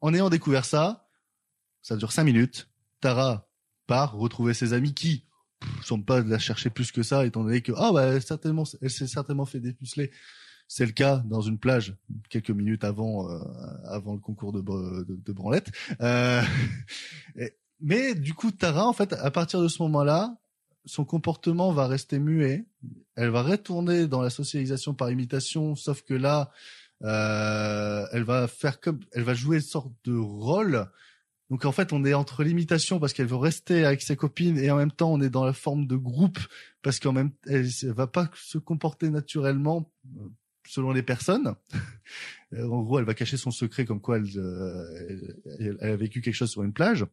En 0.00 0.14
ayant 0.14 0.30
découvert 0.30 0.64
ça, 0.64 1.08
ça 1.82 1.96
dure 1.96 2.12
cinq 2.12 2.24
minutes. 2.24 2.68
Tara 3.00 3.48
part 3.86 4.14
retrouver 4.14 4.54
ses 4.54 4.72
amis 4.72 4.94
qui 4.94 5.24
pff, 5.60 5.84
semblent 5.84 6.04
pas 6.04 6.20
la 6.20 6.38
chercher 6.38 6.70
plus 6.70 6.92
que 6.92 7.02
ça, 7.02 7.26
étant 7.26 7.44
donné 7.44 7.62
que 7.62 7.72
ah 7.76 7.92
bah 7.92 8.20
certainement, 8.20 8.64
elle 8.82 8.90
s'est 8.90 9.06
certainement 9.06 9.46
fait 9.46 9.60
dépuceler. 9.60 10.10
C'est 10.66 10.84
le 10.84 10.92
cas 10.92 11.22
dans 11.24 11.40
une 11.40 11.58
plage 11.58 11.96
quelques 12.28 12.50
minutes 12.50 12.84
avant 12.84 13.30
euh, 13.30 13.38
avant 13.84 14.12
le 14.12 14.20
concours 14.20 14.52
de, 14.52 14.60
de, 14.60 15.16
de 15.16 15.32
branlette. 15.32 15.70
Euh, 16.00 16.42
mais 17.80 18.14
du 18.14 18.34
coup, 18.34 18.50
Tara, 18.50 18.86
en 18.86 18.92
fait, 18.92 19.14
à 19.14 19.30
partir 19.30 19.62
de 19.62 19.68
ce 19.68 19.82
moment-là, 19.82 20.36
son 20.84 21.04
comportement 21.04 21.72
va 21.72 21.86
rester 21.86 22.18
muet. 22.18 22.66
Elle 23.16 23.30
va 23.30 23.42
retourner 23.42 24.06
dans 24.06 24.22
la 24.22 24.30
socialisation 24.30 24.94
par 24.94 25.10
imitation, 25.10 25.74
sauf 25.74 26.02
que 26.02 26.14
là, 26.14 26.50
euh, 27.04 28.06
elle 28.12 28.24
va 28.24 28.48
faire 28.48 28.80
comme, 28.80 29.00
elle 29.12 29.22
va 29.22 29.34
jouer 29.34 29.56
une 29.56 29.62
sorte 29.62 29.92
de 30.04 30.16
rôle. 30.16 30.86
Donc 31.50 31.64
en 31.64 31.72
fait, 31.72 31.92
on 31.92 32.04
est 32.04 32.14
entre 32.14 32.44
l'imitation 32.44 33.00
parce 33.00 33.12
qu'elle 33.12 33.26
veut 33.26 33.36
rester 33.36 33.84
avec 33.84 34.02
ses 34.02 34.16
copines 34.16 34.58
et 34.58 34.70
en 34.70 34.76
même 34.76 34.92
temps, 34.92 35.12
on 35.12 35.20
est 35.20 35.30
dans 35.30 35.44
la 35.44 35.52
forme 35.52 35.86
de 35.86 35.96
groupe 35.96 36.38
parce 36.82 37.00
qu'en 37.00 37.12
même, 37.12 37.30
elle, 37.46 37.68
va 37.84 38.06
pas 38.06 38.30
se 38.34 38.58
comporter 38.58 39.08
naturellement 39.10 39.90
euh, 40.18 40.28
selon 40.66 40.92
les 40.92 41.02
personnes. 41.02 41.54
Euh, 42.54 42.66
en 42.66 42.80
gros, 42.80 42.98
elle 42.98 43.04
va 43.04 43.12
cacher 43.12 43.36
son 43.36 43.50
secret 43.50 43.84
comme 43.84 44.00
quoi 44.00 44.16
elle, 44.16 44.38
euh, 44.38 45.36
elle, 45.60 45.76
elle 45.82 45.90
a 45.90 45.96
vécu 45.96 46.22
quelque 46.22 46.32
chose 46.32 46.50
sur 46.50 46.62
une 46.62 46.72
plage. 46.72 47.04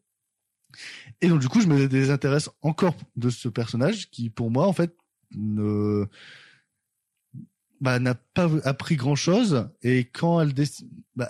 Et 1.19 1.27
donc 1.27 1.41
du 1.41 1.49
coup, 1.49 1.59
je 1.59 1.67
me 1.67 1.89
désintéresse 1.89 2.49
encore 2.61 2.95
de 3.17 3.29
ce 3.29 3.49
personnage 3.49 4.09
qui, 4.11 4.29
pour 4.29 4.49
moi, 4.49 4.65
en 4.65 4.71
fait, 4.71 4.95
ne 5.35 6.07
bah, 7.81 7.99
n'a 7.99 8.15
pas 8.15 8.49
appris 8.63 8.95
grand 8.95 9.15
chose. 9.15 9.69
Et 9.81 10.05
quand 10.05 10.41
elle 10.41 10.53
décide, 10.53 10.89
bah, 11.15 11.29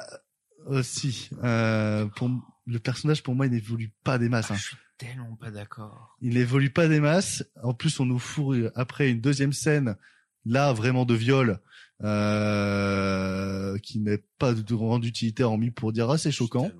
si, 0.83 1.29
euh, 1.43 2.05
pour 2.15 2.29
le 2.65 2.79
personnage, 2.79 3.21
pour 3.23 3.35
moi, 3.35 3.45
il 3.45 3.51
n'évolue 3.51 3.91
pas 4.03 4.17
des 4.17 4.29
masses. 4.29 4.51
hein. 4.51 4.55
Je 4.55 4.61
suis 4.63 4.77
tellement 4.97 5.35
pas 5.35 5.51
d'accord. 5.51 6.17
Il 6.21 6.33
n'évolue 6.35 6.69
pas 6.71 6.87
des 6.87 6.99
masses. 6.99 7.43
En 7.63 7.73
plus, 7.73 7.99
on 7.99 8.05
nous 8.05 8.19
fourre 8.19 8.55
après 8.75 9.09
une 9.11 9.21
deuxième 9.21 9.53
scène, 9.53 9.95
là 10.45 10.73
vraiment 10.73 11.05
de 11.05 11.13
viol, 11.13 11.59
euh, 12.55 13.77
qui 13.79 13.99
n'est 13.99 14.23
pas 14.39 14.53
de 14.53 14.73
grande 14.75 15.05
utilité 15.05 15.43
hormis 15.43 15.71
pour 15.71 15.91
dire 15.93 16.09
ah 16.09 16.17
c'est 16.17 16.31
choquant. 16.31 16.71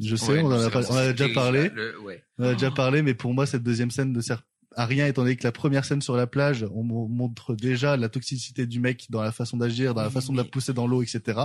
Je 0.00 0.14
sais, 0.14 0.32
Ouais, 0.32 0.40
on 0.42 0.46
en 0.46 0.52
a, 0.52 0.70
pas- 0.70 0.82
vraiment 0.82 0.88
on 0.90 0.94
en 0.94 0.96
a 0.98 1.06
ce 1.08 1.10
déjà 1.12 1.28
parlé. 1.34 1.68
le- 1.74 1.98
ouais. 2.00 2.22
On 2.38 2.44
en 2.44 2.48
a 2.50 2.52
déjà 2.54 2.70
parlé, 2.70 3.02
mais 3.02 3.14
pour 3.14 3.34
moi 3.34 3.46
cette 3.46 3.62
deuxième 3.64 3.90
scène 3.90 4.12
ne 4.12 4.20
sert 4.20 4.42
à 4.76 4.86
rien 4.86 5.06
étant 5.08 5.22
donné 5.22 5.34
que 5.34 5.42
la 5.42 5.50
première 5.50 5.84
scène 5.84 6.00
sur 6.00 6.16
la 6.16 6.28
plage, 6.28 6.64
on 6.72 6.84
mo- 6.84 7.08
montre 7.08 7.56
déjà 7.56 7.96
la 7.96 8.08
toxicité 8.08 8.66
du 8.66 8.78
mec 8.78 9.06
dans 9.10 9.20
la 9.22 9.32
façon 9.32 9.56
d'agir, 9.56 9.94
dans 9.94 10.02
la 10.02 10.10
façon 10.10 10.32
de 10.32 10.38
la 10.38 10.44
pousser 10.44 10.72
dans 10.72 10.86
l'eau, 10.86 11.02
etc. 11.02 11.40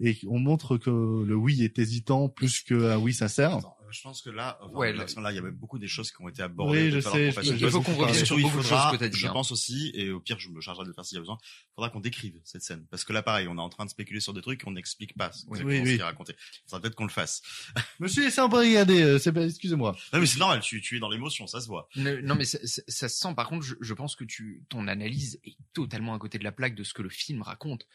Et 0.00 0.18
on 0.28 0.38
montre 0.38 0.78
que 0.78 0.90
le 0.90 1.34
oui 1.34 1.62
est 1.62 1.78
hésitant 1.78 2.28
plus 2.28 2.60
qu'un 2.62 2.98
oui 2.98 3.12
sincère. 3.12 3.56
Attends, 3.56 3.76
euh, 3.79 3.79
Je 3.90 4.00
pense 4.02 4.22
que 4.22 4.30
là, 4.30 4.58
enfin, 4.62 4.72
Ouais, 4.76 4.92
là, 4.92 5.04
là- 5.16 5.30
il 5.32 5.34
y 5.34 5.38
avait 5.38 5.50
beaucoup 5.50 5.78
des 5.78 5.88
choses 5.88 6.10
qui 6.12 6.22
ont 6.22 6.28
été 6.28 6.42
abordées. 6.42 6.84
Oui, 6.86 6.90
je 6.90 7.00
sais, 7.00 7.30
je- 7.32 7.52
Il 7.54 7.70
faut 7.70 7.82
qu'on 7.82 7.94
revienne 7.96 8.24
sur 8.24 8.36
beaucoup 8.38 8.58
de 8.58 8.62
faudra, 8.62 8.90
choses 8.90 8.98
que 8.98 9.04
dit, 9.04 9.18
Je 9.18 9.26
hein. 9.26 9.32
pense 9.32 9.50
aussi, 9.52 9.90
et 9.94 10.10
au 10.10 10.20
pire, 10.20 10.38
je 10.38 10.48
me 10.48 10.60
chargerai 10.60 10.84
de 10.84 10.88
le 10.88 10.94
faire 10.94 11.04
s'il 11.04 11.16
y 11.16 11.18
a 11.18 11.20
besoin. 11.20 11.38
Il 11.42 11.74
faudra 11.74 11.90
qu'on 11.90 12.00
décrive 12.00 12.34
cette 12.44 12.62
scène, 12.62 12.86
parce 12.90 13.04
que 13.04 13.12
là, 13.12 13.22
pareil, 13.22 13.48
on 13.48 13.56
est 13.56 13.60
en 13.60 13.68
train 13.68 13.84
de 13.84 13.90
spéculer 13.90 14.20
sur 14.20 14.32
des 14.32 14.40
trucs 14.42 14.62
qu'on 14.62 14.70
n'explique 14.72 15.14
pas 15.16 15.32
ce 15.32 15.44
Oui, 15.46 15.58
exactement 15.60 15.82
oui. 15.82 15.90
ce 15.90 15.94
qui 15.96 16.00
est 16.00 16.04
raconté. 16.04 16.34
Il 16.38 16.70
faudra 16.70 16.80
peut-être 16.82 16.94
qu'on 16.94 17.04
le 17.04 17.10
fasse. 17.10 17.42
Je 17.98 18.04
me 18.04 18.08
suis 18.08 18.22
laissé 18.22 18.40
un 18.40 18.48
peu 18.48 18.58
regarder, 18.58 19.02
euh, 19.02 19.18
c'est 19.18 19.32
pas, 19.32 19.44
excusez-moi. 19.44 19.96
Non, 20.12 20.20
mais 20.20 20.26
c'est 20.26 20.38
normal. 20.38 20.60
Tu, 20.60 20.80
tu 20.80 20.96
es 20.96 21.00
dans 21.00 21.08
l'émotion, 21.10 21.46
ça 21.46 21.60
se 21.60 21.66
voit. 21.66 21.88
Ne- 21.96 22.20
Non 22.20 22.34
mais 22.34 22.44
ça, 22.44 22.58
ça- 22.64 22.82
se 22.88 23.08
sent. 23.08 23.34
Par 23.34 23.48
contre, 23.48 23.64
je, 23.64 23.74
je 23.80 23.94
pense 23.94 24.14
que 24.16 24.24
tu, 24.24 24.62
ton 24.68 24.86
analyse 24.88 25.40
est 25.44 25.56
totalement 25.72 26.14
à 26.14 26.18
côté 26.18 26.38
de 26.38 26.44
la 26.44 26.52
plaque 26.52 26.74
de 26.74 26.84
ce 26.84 26.94
que 26.94 27.02
le 27.02 27.08
film 27.10 27.42
raconte. 27.42 27.86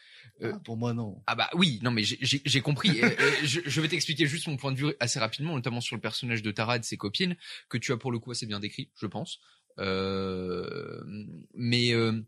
Euh, 0.42 0.52
Ah, 0.54 0.58
pour 0.64 0.76
moi, 0.76 0.92
non. 0.92 1.22
Ah 1.26 1.34
bah 1.34 1.48
oui, 1.54 1.78
non 1.82 1.90
mais 1.90 2.02
j'ai- 2.02 2.18
j'ai 2.20 2.42
j'ai 2.44 2.60
compris. 2.60 3.00
Euh, 3.06 3.10
euh, 3.20 3.30
je, 3.44 3.60
je 3.64 3.80
vais 3.80 3.88
t'expliquer 3.88 4.26
juste 4.26 4.46
mon 4.48 4.56
point 4.56 4.72
de 4.72 4.76
vue 4.78 4.94
assez 5.00 5.18
rapidement, 5.18 5.54
notamment 5.54 5.80
sur 5.86 5.96
le 5.96 6.02
personnage 6.02 6.42
de 6.42 6.50
Tara 6.50 6.76
et 6.76 6.78
de 6.78 6.84
ses 6.84 6.96
copines, 6.96 7.36
que 7.68 7.78
tu 7.78 7.92
as 7.92 7.96
pour 7.96 8.12
le 8.12 8.18
coup 8.18 8.30
assez 8.30 8.46
bien 8.46 8.60
décrit, 8.60 8.90
je 8.96 9.06
pense. 9.06 9.40
Euh, 9.78 11.02
mais 11.54 11.92
euh, 11.92 12.22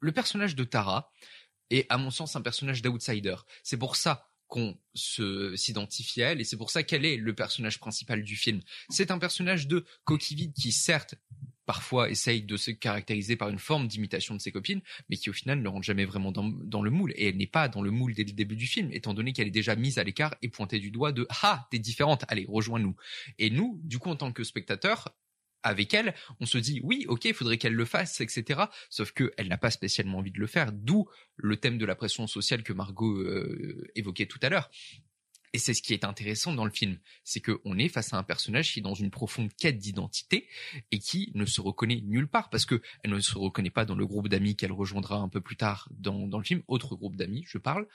le 0.00 0.12
personnage 0.12 0.54
de 0.56 0.64
Tara 0.64 1.12
est, 1.70 1.86
à 1.90 1.98
mon 1.98 2.10
sens, 2.10 2.36
un 2.36 2.42
personnage 2.42 2.82
d'outsider. 2.82 3.36
C'est 3.62 3.78
pour 3.78 3.96
ça 3.96 4.30
qu'on 4.46 4.78
se 4.94 5.56
s'identifie 5.56 6.22
à 6.22 6.32
elle 6.32 6.40
et 6.40 6.44
c'est 6.44 6.56
pour 6.56 6.70
ça 6.70 6.82
qu'elle 6.82 7.04
est 7.04 7.16
le 7.16 7.34
personnage 7.34 7.80
principal 7.80 8.22
du 8.22 8.36
film. 8.36 8.60
C'est 8.88 9.10
un 9.10 9.18
personnage 9.18 9.66
de 9.66 9.84
coquille 10.04 10.36
vide 10.36 10.52
qui 10.52 10.70
certes 10.70 11.14
parfois 11.66 12.10
essaye 12.10 12.42
de 12.42 12.56
se 12.56 12.70
caractériser 12.70 13.36
par 13.36 13.48
une 13.48 13.58
forme 13.58 13.88
d'imitation 13.88 14.34
de 14.34 14.40
ses 14.40 14.52
copines, 14.52 14.80
mais 15.08 15.16
qui 15.16 15.30
au 15.30 15.32
final 15.32 15.60
ne 15.60 15.68
rentre 15.68 15.84
jamais 15.84 16.04
vraiment 16.04 16.32
dans, 16.32 16.82
le 16.82 16.90
moule. 16.90 17.12
Et 17.16 17.28
elle 17.28 17.36
n'est 17.36 17.46
pas 17.46 17.68
dans 17.68 17.82
le 17.82 17.90
moule 17.90 18.14
dès 18.14 18.24
le 18.24 18.32
début 18.32 18.56
du 18.56 18.66
film, 18.66 18.90
étant 18.92 19.14
donné 19.14 19.32
qu'elle 19.32 19.48
est 19.48 19.52
déjà 19.52 19.76
mise 19.76 19.98
à 19.98 20.04
l'écart 20.04 20.34
et 20.42 20.48
pointée 20.48 20.78
du 20.78 20.90
doigt 20.90 21.12
de 21.12 21.26
Ah, 21.42 21.66
t'es 21.70 21.78
différente, 21.78 22.24
allez, 22.28 22.46
rejoins-nous. 22.48 22.96
Et 23.38 23.50
nous, 23.50 23.80
du 23.84 23.98
coup, 23.98 24.10
en 24.10 24.16
tant 24.16 24.32
que 24.32 24.44
spectateurs, 24.44 25.14
avec 25.64 25.94
elle, 25.94 26.14
on 26.40 26.46
se 26.46 26.58
dit 26.58 26.80
oui, 26.84 27.06
ok, 27.08 27.24
il 27.24 27.34
faudrait 27.34 27.58
qu'elle 27.58 27.74
le 27.74 27.84
fasse, 27.86 28.20
etc. 28.20 28.64
Sauf 28.90 29.12
que 29.12 29.32
elle 29.36 29.48
n'a 29.48 29.56
pas 29.56 29.70
spécialement 29.70 30.18
envie 30.18 30.30
de 30.30 30.38
le 30.38 30.46
faire, 30.46 30.72
d'où 30.72 31.08
le 31.36 31.56
thème 31.56 31.78
de 31.78 31.86
la 31.86 31.94
pression 31.94 32.26
sociale 32.26 32.62
que 32.62 32.72
Margot 32.72 33.18
euh, 33.18 33.90
évoquait 33.94 34.26
tout 34.26 34.38
à 34.42 34.50
l'heure. 34.50 34.70
Et 35.54 35.58
c'est 35.58 35.72
ce 35.72 35.82
qui 35.82 35.94
est 35.94 36.04
intéressant 36.04 36.52
dans 36.52 36.64
le 36.64 36.70
film, 36.72 36.98
c'est 37.22 37.40
qu'on 37.40 37.78
est 37.78 37.88
face 37.88 38.12
à 38.12 38.18
un 38.18 38.24
personnage 38.24 38.72
qui 38.72 38.80
est 38.80 38.82
dans 38.82 38.94
une 38.94 39.12
profonde 39.12 39.54
quête 39.54 39.78
d'identité 39.78 40.48
et 40.90 40.98
qui 40.98 41.30
ne 41.34 41.44
se 41.44 41.60
reconnaît 41.60 42.00
nulle 42.02 42.26
part 42.26 42.50
parce 42.50 42.66
que 42.66 42.82
elle 43.04 43.12
ne 43.12 43.20
se 43.20 43.38
reconnaît 43.38 43.70
pas 43.70 43.84
dans 43.84 43.94
le 43.94 44.04
groupe 44.04 44.26
d'amis 44.26 44.56
qu'elle 44.56 44.72
rejoindra 44.72 45.18
un 45.18 45.28
peu 45.28 45.40
plus 45.40 45.54
tard 45.54 45.88
dans, 45.92 46.26
dans 46.26 46.38
le 46.38 46.44
film, 46.44 46.62
autre 46.66 46.96
groupe 46.96 47.14
d'amis, 47.14 47.44
je 47.46 47.58
parle, 47.58 47.86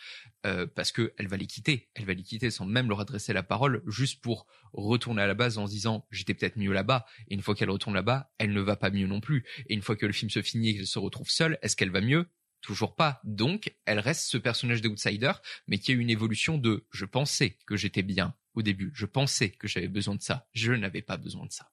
euh, 0.45 0.67
parce 0.73 0.93
que 0.93 1.13
elle 1.17 1.27
va 1.27 1.35
les 1.35 1.47
quitter, 1.47 1.89
elle 1.95 2.05
va 2.05 2.13
les 2.13 2.23
quitter 2.23 2.49
sans 2.49 2.65
même 2.65 2.87
leur 2.87 3.01
adresser 3.01 3.33
la 3.33 3.43
parole, 3.43 3.83
juste 3.87 4.21
pour 4.21 4.47
retourner 4.71 5.21
à 5.21 5.27
la 5.27 5.33
base 5.33 5.57
en 5.57 5.67
se 5.67 5.71
disant 5.73 6.07
j'étais 6.11 6.33
peut-être 6.33 6.57
mieux 6.57 6.71
là-bas. 6.71 7.05
Et 7.27 7.33
une 7.33 7.41
fois 7.41 7.55
qu'elle 7.55 7.71
retourne 7.71 7.93
là-bas, 7.93 8.31
elle 8.37 8.53
ne 8.53 8.61
va 8.61 8.77
pas 8.77 8.89
mieux 8.89 9.07
non 9.07 9.19
plus. 9.19 9.43
Et 9.67 9.73
une 9.73 9.81
fois 9.81 9.97
que 9.97 10.05
le 10.05 10.13
film 10.13 10.29
se 10.29 10.41
finit 10.41 10.69
et 10.69 10.75
qu'elle 10.77 10.87
se 10.87 10.99
retrouve 10.99 11.29
seule, 11.29 11.59
est-ce 11.61 11.75
qu'elle 11.75 11.91
va 11.91 11.99
mieux? 11.99 12.29
Toujours 12.61 12.95
pas. 12.95 13.21
Donc, 13.23 13.73
elle 13.85 13.99
reste 13.99 14.27
ce 14.27 14.37
personnage 14.37 14.81
d'outsider, 14.81 15.31
mais 15.67 15.77
qui 15.77 15.91
a 15.91 15.95
une 15.95 16.09
évolution 16.09 16.57
de 16.57 16.85
je 16.91 17.05
pensais 17.05 17.57
que 17.65 17.77
j'étais 17.77 18.03
bien 18.03 18.35
au 18.53 18.61
début, 18.61 18.91
je 18.93 19.05
pensais 19.05 19.51
que 19.51 19.67
j'avais 19.67 19.87
besoin 19.87 20.15
de 20.15 20.21
ça, 20.21 20.47
je 20.53 20.73
n'avais 20.73 21.01
pas 21.01 21.17
besoin 21.17 21.45
de 21.45 21.51
ça. 21.51 21.71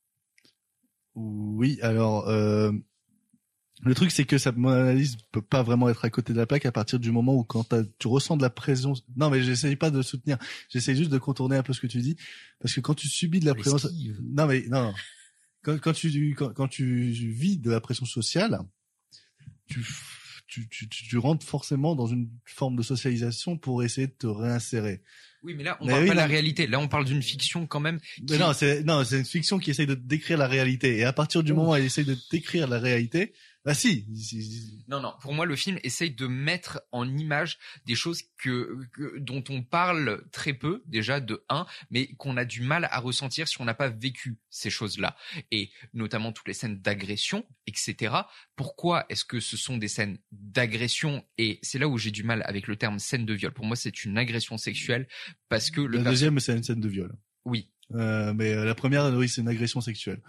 Oui, 1.15 1.79
alors 1.83 2.29
euh, 2.29 2.71
le 3.83 3.95
truc 3.95 4.11
c'est 4.11 4.25
que 4.25 4.39
ça, 4.39 4.53
mon 4.53 4.69
analyse 4.71 5.17
peut 5.33 5.43
pas 5.43 5.63
vraiment 5.63 5.89
être 5.89 6.05
à 6.05 6.11
côté 6.11 6.33
de 6.33 6.39
la 6.39 6.47
plaque 6.47 6.67
à 6.67 6.73
partir 6.73 6.99
du 6.99 7.11
moment 7.11 7.35
où 7.35 7.45
quand 7.45 7.75
tu 7.99 8.07
ressens 8.07 8.37
de 8.37 8.43
la 8.43 8.51
pression. 8.51 8.95
Non, 9.17 9.31
mais 9.31 9.43
j'essaye 9.43 9.77
pas 9.77 9.91
de 9.91 10.03
soutenir. 10.03 10.39
J'essaie 10.71 10.95
juste 10.95 11.11
de 11.11 11.19
contourner 11.19 11.57
un 11.57 11.63
peu 11.63 11.73
ce 11.73 11.81
que 11.81 11.87
tu 11.87 12.01
dis 12.01 12.17
parce 12.61 12.75
que 12.75 12.81
quand 12.81 12.95
tu 12.95 13.09
subis 13.09 13.41
de 13.41 13.47
la 13.47 13.55
pression, 13.55 13.77
L'esquive. 13.77 14.21
non 14.23 14.47
mais 14.47 14.67
non, 14.69 14.83
non. 14.85 14.95
Quand, 15.63 15.79
quand 15.79 15.93
tu 15.93 16.35
quand, 16.35 16.53
quand 16.53 16.69
tu 16.69 17.11
vis 17.11 17.59
de 17.59 17.71
la 17.71 17.81
pression 17.81 18.07
sociale, 18.07 18.61
tu 19.67 19.85
tu, 20.47 20.69
tu, 20.69 20.89
tu 20.89 21.05
tu 21.09 21.19
rentres 21.19 21.45
forcément 21.45 21.95
dans 21.95 22.07
une 22.07 22.29
forme 22.45 22.77
de 22.77 22.83
socialisation 22.83 23.57
pour 23.57 23.83
essayer 23.83 24.07
de 24.07 24.13
te 24.13 24.27
réinsérer. 24.27 25.03
Oui, 25.43 25.55
mais 25.55 25.65
là, 25.65 25.77
on 25.81 25.87
Mais 25.87 25.93
parle 25.93 26.03
oui, 26.03 26.09
pas 26.09 26.15
de 26.15 26.19
la 26.21 26.27
réalité. 26.27 26.67
Là, 26.67 26.81
on 26.81 26.89
parle 26.89 27.05
d'une 27.05 27.23
fiction 27.23 27.67
quand 27.67 27.81
même. 27.81 28.01
Mais 28.29 28.39
non, 28.39 28.53
c'est 28.53 28.83
non, 28.83 29.05
c'est 29.05 29.19
une 29.19 29.25
fiction 29.25 29.59
qui 29.59 29.71
essaye 29.71 29.87
de 29.87 29.95
décrire 29.95 30.39
la 30.39 30.49
réalité. 30.49 30.99
Et 30.99 31.05
à 31.05 31.13
partir 31.13 31.43
du 31.43 31.53
moment 31.53 31.71
où 31.71 31.75
elle 31.77 31.85
essaye 31.85 32.05
de 32.05 32.17
décrire 32.31 32.67
la 32.67 32.79
réalité, 32.79 33.33
bah 33.67 33.75
si. 33.75 34.07
Non, 34.89 35.01
non. 35.01 35.13
Pour 35.21 35.35
moi, 35.35 35.45
le 35.45 35.57
film 35.57 35.79
essaye 35.83 36.13
de 36.13 36.29
mettre 36.29 36.81
en 36.93 37.07
image 37.19 37.59
des 37.85 37.97
choses 37.97 38.23
que, 38.39 38.79
que- 38.93 39.19
dont 39.19 39.43
on 39.49 39.63
parle 39.65 40.23
très 40.31 40.55
peu 40.55 40.85
déjà 40.87 41.19
de 41.21 41.45
un, 41.49 41.67
mais 41.91 42.07
qu'on 42.15 42.37
a 42.37 42.45
du 42.45 42.63
mal 42.63 42.87
à 42.93 43.01
ressentir 43.01 43.49
si 43.49 43.61
on 43.61 43.65
n'a 43.65 43.75
pas 43.75 43.89
vécu 43.89 44.39
ces 44.51 44.71
choses-là. 44.71 45.17
Et 45.51 45.73
notamment 45.95 46.31
toutes 46.31 46.47
les 46.47 46.55
scènes 46.55 46.81
d'agression, 46.81 47.45
etc. 47.67 48.15
Pourquoi 48.55 49.05
est-ce 49.09 49.25
que 49.25 49.41
ce 49.41 49.57
sont 49.57 49.77
des 49.79 49.89
scènes 49.89 50.19
d'agression 50.31 51.25
Et 51.37 51.59
c'est 51.63 51.81
là 51.81 51.89
où 51.89 51.99
j'ai 51.99 52.13
du 52.13 52.23
mal 52.23 52.43
avec 52.47 52.69
le 52.69 52.77
terme 52.77 53.01
scène 53.01 53.27
de 53.27 53.35
viol. 53.35 53.53
Pour 53.53 53.67
moi, 53.67 53.75
c'est 53.75 54.05
une 54.05 54.17
agression 54.17 54.59
sexuelle 54.59 55.09
parce 55.49 55.73
que 55.73 55.81
le 55.81 55.99
La 55.99 56.11
deuxième, 56.11 56.39
c'est 56.39 56.57
une 56.57 56.63
scène 56.63 56.81
de 56.81 56.89
viol. 56.89 57.13
Oui. 57.45 57.69
Euh, 57.95 58.33
mais 58.33 58.53
euh, 58.53 58.65
la 58.65 58.75
première, 58.77 59.07
oui, 59.13 59.29
c'est 59.29 59.41
une 59.41 59.49
agression 59.49 59.81
sexuelle. 59.81 60.21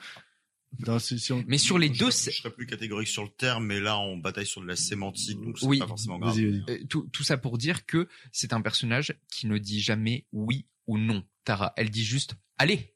Dans- 0.80 1.00
si- 1.00 1.18
si 1.20 1.32
on- 1.34 1.44
Mais 1.48 1.58
sur 1.58 1.78
les 1.80 1.92
Je 1.94 2.00
deux, 2.00 2.12
serais- 2.12 2.32
je 2.32 2.38
serais 2.38 2.52
plus 2.52 2.66
catégorique 2.68 3.08
sur 3.08 3.24
le 3.24 3.30
terme, 3.30 3.66
mais 3.66 3.80
là, 3.80 3.98
on 4.00 4.18
bataille 4.18 4.46
sur 4.46 4.62
de 4.62 4.68
la 4.68 4.76
sémantique, 4.76 5.40
donc 5.42 5.58
c'est 5.60 5.66
Oui. 5.66 5.80
pas 5.80 5.88
forcément 5.88 6.20
grave. 6.20 6.36
Vas-y, 6.36 6.46
vas-y. 6.60 6.64
Euh, 6.70 6.84
tout, 6.90 7.08
tout 7.12 7.24
ça 7.24 7.38
pour 7.38 7.58
dire 7.58 7.86
que 7.86 8.08
c'est 8.32 8.54
un 8.54 8.62
personnage 8.62 9.16
qui 9.32 9.48
ne 9.48 9.58
dit 9.58 9.80
jamais 9.80 10.26
oui 10.32 10.66
ou 10.86 10.98
non. 10.98 11.24
Tara, 11.46 11.74
elle 11.78 11.90
dit 11.90 12.04
juste 12.04 12.36
allez. 12.58 12.94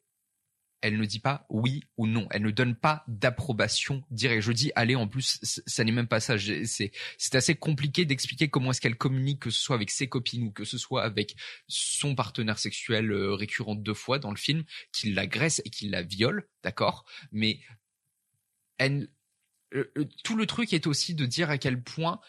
Elle 0.82 0.98
ne 0.98 1.04
dit 1.04 1.20
pas 1.20 1.46
oui 1.48 1.84
ou 1.96 2.06
non. 2.06 2.26
Elle 2.30 2.42
ne 2.42 2.50
donne 2.50 2.74
pas 2.74 3.04
d'approbation 3.08 4.02
directe. 4.10 4.42
Je 4.42 4.52
dis 4.52 4.72
allez 4.74 4.96
en 4.96 5.08
plus, 5.08 5.38
ça 5.42 5.84
n'est 5.84 5.92
même 5.92 6.08
pas 6.08 6.20
ça. 6.20 6.36
C'est 6.38 7.34
assez 7.34 7.54
compliqué 7.54 8.04
d'expliquer 8.04 8.48
comment 8.48 8.70
est-ce 8.70 8.80
qu'elle 8.80 8.96
communique, 8.96 9.40
que 9.40 9.50
ce 9.50 9.62
soit 9.62 9.76
avec 9.76 9.90
ses 9.90 10.08
copines 10.08 10.44
ou 10.44 10.50
que 10.50 10.64
ce 10.64 10.76
soit 10.76 11.04
avec 11.04 11.36
son 11.68 12.14
partenaire 12.14 12.58
sexuel 12.58 13.10
euh, 13.10 13.34
récurrent 13.34 13.74
deux 13.74 13.94
fois 13.94 14.18
dans 14.18 14.30
le 14.30 14.36
film, 14.36 14.64
qui 14.92 15.12
l'agresse 15.12 15.62
et 15.64 15.70
qui 15.70 15.88
la 15.88 16.02
viole, 16.02 16.48
d'accord? 16.62 17.04
Mais 17.30 17.60
elle, 18.78 19.08
tout 20.24 20.36
le 20.36 20.46
truc 20.46 20.72
est 20.72 20.86
aussi 20.86 21.14
de 21.14 21.26
dire 21.26 21.50
à 21.50 21.58
quel 21.58 21.82
point 21.82 22.20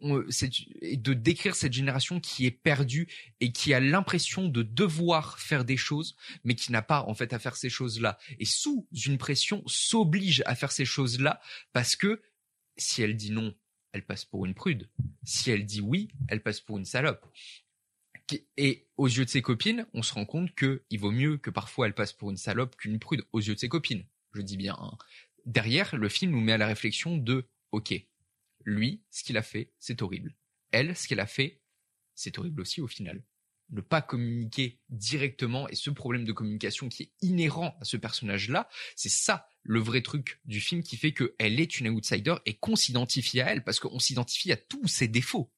de 0.00 1.14
décrire 1.14 1.54
cette 1.54 1.72
génération 1.72 2.20
qui 2.20 2.46
est 2.46 2.50
perdue 2.50 3.08
et 3.40 3.52
qui 3.52 3.74
a 3.74 3.80
l'impression 3.80 4.48
de 4.48 4.62
devoir 4.62 5.38
faire 5.38 5.64
des 5.64 5.76
choses 5.76 6.16
mais 6.44 6.54
qui 6.54 6.72
n'a 6.72 6.82
pas 6.82 7.02
en 7.02 7.14
fait 7.14 7.32
à 7.32 7.38
faire 7.38 7.56
ces 7.56 7.70
choses-là. 7.70 8.18
Et 8.38 8.44
sous 8.44 8.86
une 9.06 9.18
pression 9.18 9.62
s'oblige 9.66 10.42
à 10.46 10.54
faire 10.54 10.72
ces 10.72 10.84
choses-là 10.84 11.40
parce 11.72 11.96
que 11.96 12.22
si 12.76 13.02
elle 13.02 13.16
dit 13.16 13.30
non 13.30 13.54
elle 13.92 14.06
passe 14.06 14.24
pour 14.24 14.46
une 14.46 14.54
prude. 14.54 14.88
Si 15.22 15.50
elle 15.50 15.66
dit 15.66 15.80
oui 15.80 16.08
elle 16.28 16.42
passe 16.42 16.60
pour 16.60 16.78
une 16.78 16.84
salope. 16.84 17.26
Et 18.56 18.86
aux 18.96 19.08
yeux 19.08 19.24
de 19.24 19.30
ses 19.30 19.42
copines 19.42 19.86
on 19.92 20.02
se 20.02 20.14
rend 20.14 20.24
compte 20.24 20.54
que 20.54 20.82
il 20.90 21.00
vaut 21.00 21.10
mieux 21.10 21.36
que 21.36 21.50
parfois 21.50 21.86
elle 21.86 21.94
passe 21.94 22.12
pour 22.12 22.30
une 22.30 22.36
salope 22.36 22.76
qu'une 22.76 22.98
prude 22.98 23.24
aux 23.32 23.40
yeux 23.40 23.54
de 23.54 23.60
ses 23.60 23.68
copines. 23.68 24.04
Je 24.34 24.42
dis 24.42 24.56
bien 24.56 24.76
hein. 24.80 24.96
derrière 25.44 25.94
le 25.96 26.08
film 26.08 26.32
nous 26.32 26.40
met 26.40 26.52
à 26.52 26.58
la 26.58 26.66
réflexion 26.66 27.16
de 27.16 27.46
ok 27.72 28.06
lui, 28.64 29.02
ce 29.10 29.24
qu'il 29.24 29.36
a 29.36 29.42
fait, 29.42 29.72
c'est 29.78 30.02
horrible. 30.02 30.34
Elle, 30.70 30.96
ce 30.96 31.06
qu'elle 31.08 31.20
a 31.20 31.26
fait, 31.26 31.60
c'est 32.14 32.38
horrible 32.38 32.60
aussi 32.60 32.80
au 32.80 32.86
final. 32.86 33.22
Ne 33.70 33.80
pas 33.80 34.02
communiquer 34.02 34.80
directement 34.90 35.68
et 35.68 35.74
ce 35.74 35.90
problème 35.90 36.24
de 36.24 36.32
communication 36.32 36.88
qui 36.88 37.04
est 37.04 37.12
inhérent 37.22 37.76
à 37.80 37.84
ce 37.84 37.96
personnage-là, 37.96 38.68
c'est 38.96 39.08
ça 39.08 39.48
le 39.62 39.80
vrai 39.80 40.02
truc 40.02 40.40
du 40.44 40.60
film 40.60 40.82
qui 40.82 40.96
fait 40.96 41.14
qu'elle 41.14 41.60
est 41.60 41.80
une 41.80 41.88
outsider 41.88 42.34
et 42.44 42.54
qu'on 42.54 42.76
s'identifie 42.76 43.40
à 43.40 43.50
elle 43.50 43.64
parce 43.64 43.80
qu'on 43.80 43.98
s'identifie 43.98 44.52
à 44.52 44.56
tous 44.56 44.86
ses 44.88 45.08
défauts. 45.08 45.50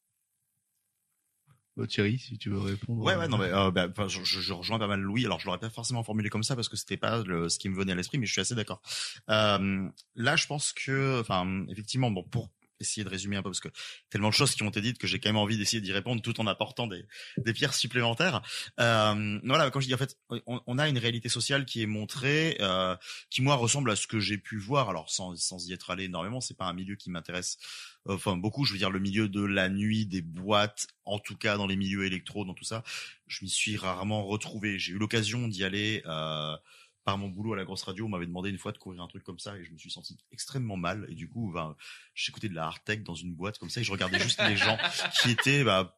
Bah, 1.76 1.88
Thierry, 1.88 2.18
si 2.18 2.38
tu 2.38 2.50
veux 2.50 2.60
répondre. 2.60 3.02
Ouais, 3.02 3.16
ouais, 3.16 3.26
non, 3.26 3.36
mais 3.36 3.52
euh, 3.52 3.72
bah, 3.72 3.88
enfin, 3.90 4.06
je, 4.06 4.22
je, 4.22 4.40
je 4.40 4.52
rejoins 4.52 4.78
pas 4.78 4.86
mal 4.86 5.00
Louis. 5.00 5.24
Alors, 5.24 5.40
je 5.40 5.46
l'aurais 5.46 5.58
pas 5.58 5.70
forcément 5.70 6.04
formulé 6.04 6.30
comme 6.30 6.44
ça 6.44 6.54
parce 6.54 6.68
que 6.68 6.76
c'était 6.76 6.96
pas 6.96 7.24
le, 7.24 7.48
ce 7.48 7.58
qui 7.58 7.68
me 7.68 7.74
venait 7.74 7.92
à 7.92 7.94
l'esprit, 7.96 8.18
mais 8.18 8.26
je 8.26 8.32
suis 8.32 8.40
assez 8.40 8.54
d'accord. 8.54 8.80
Euh, 9.28 9.88
là, 10.14 10.36
je 10.36 10.46
pense 10.46 10.72
que, 10.72 11.20
enfin, 11.20 11.66
effectivement, 11.68 12.12
bon, 12.12 12.22
pour 12.22 12.52
essayer 12.84 13.04
de 13.04 13.08
résumer 13.08 13.36
un 13.36 13.42
peu 13.42 13.50
parce 13.50 13.60
que 13.60 13.68
tellement 14.10 14.28
de 14.28 14.34
choses 14.34 14.54
qui 14.54 14.62
ont 14.62 14.68
été 14.68 14.80
dites 14.80 14.98
que 14.98 15.06
j'ai 15.06 15.20
quand 15.20 15.28
même 15.28 15.36
envie 15.36 15.58
d'essayer 15.58 15.80
d'y 15.80 15.92
répondre 15.92 16.22
tout 16.22 16.40
en 16.40 16.46
apportant 16.46 16.86
des, 16.86 17.04
pierres 17.52 17.74
supplémentaires. 17.74 18.42
Euh, 18.80 19.38
voilà, 19.44 19.70
quand 19.70 19.80
je 19.80 19.86
dis 19.86 19.94
en 19.94 19.98
fait, 19.98 20.18
on, 20.46 20.78
a 20.78 20.88
une 20.88 20.98
réalité 20.98 21.28
sociale 21.28 21.64
qui 21.64 21.82
est 21.82 21.86
montrée, 21.86 22.56
euh, 22.60 22.96
qui 23.30 23.42
moi 23.42 23.54
ressemble 23.54 23.90
à 23.90 23.96
ce 23.96 24.06
que 24.06 24.20
j'ai 24.20 24.38
pu 24.38 24.58
voir. 24.58 24.90
Alors 24.90 25.10
sans, 25.10 25.36
sans 25.36 25.68
y 25.68 25.72
être 25.72 25.90
allé 25.90 26.04
énormément, 26.04 26.40
c'est 26.40 26.56
pas 26.56 26.66
un 26.66 26.72
milieu 26.72 26.96
qui 26.96 27.10
m'intéresse. 27.10 27.58
Enfin 28.06 28.36
beaucoup, 28.36 28.64
je 28.64 28.72
veux 28.72 28.78
dire 28.78 28.90
le 28.90 28.98
milieu 28.98 29.28
de 29.28 29.42
la 29.42 29.68
nuit, 29.68 30.06
des 30.06 30.22
boîtes, 30.22 30.88
en 31.04 31.18
tout 31.18 31.36
cas 31.36 31.56
dans 31.56 31.66
les 31.66 31.76
milieux 31.76 32.04
électro, 32.04 32.44
dans 32.44 32.54
tout 32.54 32.64
ça, 32.64 32.82
je 33.26 33.44
m'y 33.44 33.50
suis 33.50 33.76
rarement 33.76 34.24
retrouvé. 34.24 34.78
J'ai 34.78 34.92
eu 34.92 34.98
l'occasion 34.98 35.48
d'y 35.48 35.64
aller. 35.64 36.02
Euh, 36.06 36.56
par 37.04 37.18
mon 37.18 37.28
boulot 37.28 37.52
à 37.52 37.56
la 37.56 37.64
grosse 37.64 37.82
radio, 37.82 38.06
on 38.06 38.08
m'avait 38.08 38.26
demandé 38.26 38.50
une 38.50 38.58
fois 38.58 38.72
de 38.72 38.78
couvrir 38.78 39.02
un 39.02 39.08
truc 39.08 39.22
comme 39.24 39.38
ça 39.38 39.56
et 39.56 39.64
je 39.64 39.72
me 39.72 39.78
suis 39.78 39.90
senti 39.90 40.16
extrêmement 40.32 40.76
mal. 40.76 41.06
Et 41.08 41.14
du 41.14 41.28
coup, 41.28 41.52
ben, 41.52 41.76
j'écoutais 42.14 42.48
de 42.48 42.54
la 42.54 42.64
hard 42.64 42.82
tech 42.84 43.02
dans 43.02 43.14
une 43.14 43.34
boîte 43.34 43.58
comme 43.58 43.70
ça 43.70 43.80
et 43.80 43.84
je 43.84 43.92
regardais 43.92 44.18
juste 44.18 44.42
les 44.42 44.56
gens 44.56 44.78
qui 45.22 45.30
étaient 45.30 45.64
bah, 45.64 45.96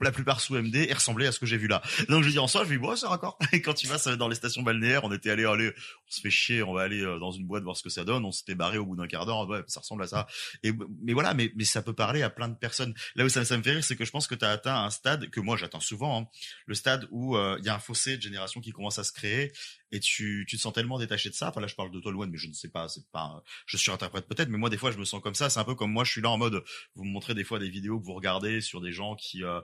la 0.00 0.12
plupart 0.12 0.40
sous 0.40 0.54
MD 0.54 0.76
et 0.76 0.92
ressemblaient 0.92 1.26
à 1.26 1.32
ce 1.32 1.38
que 1.38 1.46
j'ai 1.46 1.56
vu 1.56 1.68
là. 1.68 1.82
Donc 2.08 2.24
je 2.24 2.30
dis 2.30 2.38
en 2.38 2.46
soi, 2.46 2.64
je 2.64 2.70
dis 2.70 2.78
bon, 2.78 2.94
c'est 2.96 3.06
raccord. 3.06 3.38
Et 3.52 3.62
quand 3.62 3.84
vas 3.86 3.98
ça, 3.98 4.16
dans 4.16 4.28
les 4.28 4.34
stations 4.34 4.62
balnéaires, 4.62 5.04
on 5.04 5.12
était 5.12 5.30
allé, 5.30 5.44
allez, 5.44 5.68
on 5.68 6.10
se 6.10 6.20
fait 6.20 6.30
chier, 6.30 6.62
on 6.62 6.72
va 6.72 6.82
aller 6.82 7.00
euh, 7.00 7.18
dans 7.18 7.30
une 7.30 7.46
boîte 7.46 7.62
voir 7.62 7.76
ce 7.76 7.82
que 7.82 7.90
ça 7.90 8.04
donne. 8.04 8.24
On 8.24 8.32
s'était 8.32 8.54
barré 8.54 8.78
au 8.78 8.86
bout 8.86 8.96
d'un 8.96 9.06
quart 9.06 9.26
d'heure, 9.26 9.48
ouais, 9.48 9.62
ça 9.66 9.80
ressemble 9.80 10.02
à 10.02 10.06
ça. 10.06 10.26
Et 10.62 10.72
mais 11.02 11.12
voilà, 11.12 11.34
mais 11.34 11.52
ça 11.64 11.82
peut 11.82 11.92
parler 11.92 12.22
à 12.22 12.30
plein 12.30 12.48
de 12.48 12.56
personnes. 12.56 12.94
Là 13.14 13.24
où 13.24 13.28
ça, 13.28 13.40
me 13.40 13.62
fait 13.62 13.70
rire, 13.72 13.84
c'est 13.84 13.96
que 13.96 14.04
je 14.04 14.10
pense 14.10 14.26
que 14.26 14.34
tu 14.34 14.44
as 14.44 14.50
atteint 14.50 14.84
un 14.84 14.90
stade 14.90 15.30
que 15.30 15.40
moi 15.40 15.56
j'atteins 15.56 15.80
souvent, 15.80 16.22
hein, 16.22 16.26
le 16.66 16.74
stade 16.74 17.06
où 17.10 17.36
euh, 17.36 17.56
il 17.58 17.64
y 17.64 17.68
a 17.68 17.74
un 17.74 17.78
fossé 17.78 18.16
de 18.16 18.22
génération 18.22 18.60
qui 18.60 18.70
commence 18.70 18.98
à 18.98 19.04
se 19.04 19.12
créer 19.12 19.52
et 19.90 20.00
tu 20.00 20.46
te 20.48 20.56
sens 20.56 20.72
tellement 20.72 20.98
détaché 20.98 21.30
de 21.30 21.34
ça. 21.34 21.48
Enfin 21.48 21.60
là, 21.60 21.66
je 21.66 21.74
parle 21.74 21.90
de 21.90 22.00
toi, 22.00 22.12
Louen, 22.12 22.28
mais 22.28 22.38
je 22.38 22.48
ne 22.48 22.52
sais 22.52 22.68
pas, 22.68 22.88
c'est 22.88 23.08
pas, 23.10 23.42
je 23.66 23.76
surinterprète 23.76 24.26
peut-être, 24.26 24.48
mais 24.48 24.58
moi 24.58 24.70
des 24.70 24.76
fois 24.76 24.90
je 24.90 24.98
me 24.98 25.04
sens 25.04 25.20
comme 25.22 25.34
ça. 25.34 25.50
C'est 25.50 25.60
un 25.60 25.64
peu 25.64 25.74
comme 25.74 25.92
moi, 25.92 26.04
je 26.04 26.12
suis 26.12 26.20
là 26.20 26.30
en 26.30 26.38
mode, 26.38 26.62
vous 26.94 27.04
me 27.04 27.10
montrez 27.10 27.34
des 27.34 27.44
fois 27.44 27.58
des 27.58 27.70
vidéos 27.70 27.98
que 27.98 28.04
vous 28.04 28.14
regardez 28.14 28.60
sur 28.60 28.80
des 28.80 28.92
gens 28.92 29.14
qui 29.16 29.44
euh, 29.44 29.60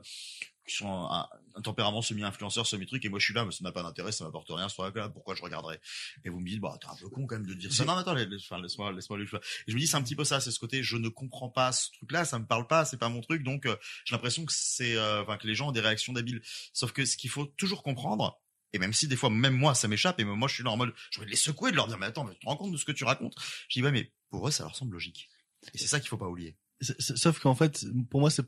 qui 0.66 0.76
sont 0.76 0.88
un, 0.88 1.28
un 1.56 1.60
tempérament 1.60 2.00
semi-influenceur, 2.00 2.66
semi-truc, 2.66 3.04
et 3.04 3.10
moi 3.10 3.18
je 3.18 3.26
suis 3.26 3.34
là, 3.34 3.44
mais 3.44 3.52
ça 3.52 3.62
n'a 3.62 3.72
pas 3.72 3.82
d'intérêt, 3.82 4.12
ça 4.12 4.24
m'apporte 4.24 4.48
rien, 4.48 4.68
sur 4.70 4.82
là, 4.82 5.08
pourquoi 5.10 5.34
je 5.34 5.42
regarderais? 5.42 5.78
Et 6.24 6.30
vous 6.30 6.40
me 6.40 6.48
dites, 6.48 6.60
bah 6.60 6.78
t'es 6.80 6.86
un 6.86 6.96
peu 6.96 7.10
con 7.10 7.26
quand 7.26 7.36
même 7.36 7.46
de 7.46 7.52
dire 7.52 7.70
ça. 7.70 7.84
Non, 7.84 7.94
mais 7.94 8.00
attends, 8.00 8.14
laisse, 8.14 8.40
enfin, 8.40 8.62
laisse-moi, 8.62 8.92
laisse-moi 8.92 9.18
le 9.18 9.26
choix. 9.26 9.40
Et 9.66 9.70
je 9.70 9.74
me 9.74 9.80
dis, 9.80 9.86
c'est 9.86 9.96
un 9.96 10.02
petit 10.02 10.16
peu 10.16 10.24
ça, 10.24 10.40
c'est 10.40 10.50
ce 10.50 10.58
côté, 10.58 10.82
je 10.82 10.96
ne 10.96 11.10
comprends 11.10 11.50
pas 11.50 11.70
ce 11.72 11.90
truc-là, 11.92 12.24
ça 12.24 12.38
me 12.38 12.46
parle 12.46 12.66
pas, 12.66 12.86
c'est 12.86 12.96
pas 12.96 13.10
mon 13.10 13.20
truc, 13.20 13.42
donc 13.42 13.66
euh, 13.66 13.76
j'ai 14.06 14.14
l'impression 14.14 14.46
que 14.46 14.52
c'est, 14.54 14.96
euh, 14.96 15.22
enfin 15.22 15.36
que 15.36 15.46
les 15.46 15.54
gens 15.54 15.68
ont 15.68 15.72
des 15.72 15.80
réactions 15.80 16.14
débiles. 16.14 16.40
Sauf 16.72 16.92
que 16.92 17.04
ce 17.04 17.18
qu'il 17.18 17.30
faut 17.30 17.44
toujours 17.44 17.82
comprendre, 17.82 18.40
et 18.72 18.78
même 18.78 18.94
si 18.94 19.06
des 19.06 19.16
fois, 19.16 19.28
même 19.28 19.54
moi, 19.54 19.74
ça 19.74 19.86
m'échappe, 19.86 20.18
et 20.18 20.24
moi, 20.24 20.48
je 20.48 20.54
suis 20.54 20.64
là 20.64 20.70
en 20.70 20.78
mode, 20.78 20.94
je 21.10 21.20
vais 21.20 21.26
les 21.26 21.36
secouer, 21.36 21.72
de 21.72 21.76
leur 21.76 21.88
dire, 21.88 21.98
mais 21.98 22.06
attends, 22.06 22.24
mais 22.24 22.32
tu 22.32 22.40
te 22.40 22.46
rends 22.46 22.56
compte 22.56 22.72
de 22.72 22.78
ce 22.78 22.86
que 22.86 22.92
tu 22.92 23.04
racontes? 23.04 23.34
Je 23.68 23.78
dis, 23.78 23.82
ouais, 23.84 23.92
mais 23.92 24.10
pour 24.30 24.48
eux, 24.48 24.50
ça 24.50 24.64
leur 24.64 24.74
semble 24.74 24.94
logique. 24.94 25.28
Et 25.74 25.78
c'est 25.78 25.86
ça 25.86 26.00
qu'il 26.00 26.08
faut 26.08 26.16
pas 26.16 26.28
oublier. 26.28 26.56
Sauf 26.98 27.38
qu'en 27.38 27.54
fait, 27.54 27.84
pour 28.10 28.20
moi, 28.20 28.30
c'est 28.30 28.44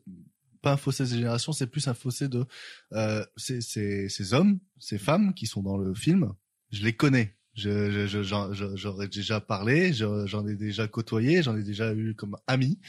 pas 0.67 0.73
un 0.73 0.77
fossé 0.77 1.05
de 1.05 1.11
génération, 1.11 1.53
c'est 1.53 1.69
plus 1.69 1.87
un 1.87 1.95
fossé 1.95 2.27
de 2.27 2.45
euh, 2.93 3.25
ces, 3.37 4.35
hommes, 4.35 4.59
ces 4.81 4.99
femmes 4.99 5.33
qui 5.33 5.47
sont 5.47 5.63
dans 5.63 5.79
le 5.79 5.95
film. 5.95 6.33
Je 6.73 6.83
les 6.83 6.93
connais. 6.93 7.37
J'aurais 7.55 9.07
déjà 9.07 9.41
parlé, 9.41 9.93
j'en 9.93 10.45
ai 10.45 10.57
déjà 10.57 10.89
côtoyé, 10.89 11.45
j'en 11.45 11.57
ai 11.57 11.63
déjà 11.63 11.95
eu 11.95 12.17
comme 12.17 12.37
amis. 12.49 12.81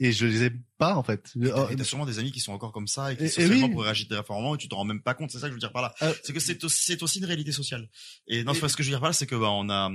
Et 0.00 0.10
je 0.10 0.26
les 0.26 0.44
ai 0.44 0.50
pas 0.78 0.94
en 0.96 1.02
fait. 1.02 1.32
Et 1.40 1.48
t'as, 1.48 1.70
et 1.70 1.76
t'as 1.76 1.84
sûrement 1.84 2.06
des 2.06 2.18
amis 2.18 2.32
qui 2.32 2.40
sont 2.40 2.52
encore 2.52 2.72
comme 2.72 2.88
ça 2.88 3.12
et 3.12 3.16
qui 3.16 3.28
sont 3.28 3.42
seulement 3.42 3.68
pour 3.68 3.82
réagir 3.82 4.08
différemment 4.08 4.54
et 4.54 4.58
tu 4.58 4.68
t'en 4.68 4.76
rends 4.76 4.84
même 4.84 5.02
pas 5.02 5.14
compte. 5.14 5.30
C'est 5.30 5.38
ça 5.38 5.46
que 5.46 5.50
je 5.50 5.54
veux 5.54 5.60
dire 5.60 5.72
par 5.72 5.82
là. 5.82 5.94
Euh, 6.02 6.14
c'est 6.22 6.32
que 6.32 6.40
c'est 6.40 6.64
aussi, 6.64 6.82
c'est 6.84 7.02
aussi 7.02 7.18
une 7.18 7.26
réalité 7.26 7.52
sociale. 7.52 7.88
Et 8.26 8.42
non, 8.42 8.54
c'est 8.54 8.60
pas 8.60 8.68
ce 8.68 8.76
que 8.76 8.82
je 8.82 8.88
veux 8.88 8.94
dire 8.94 9.00
par 9.00 9.10
là, 9.10 9.12
c'est 9.12 9.26
que 9.26 9.36
bah, 9.36 9.50
on 9.50 9.68
a 9.68 9.90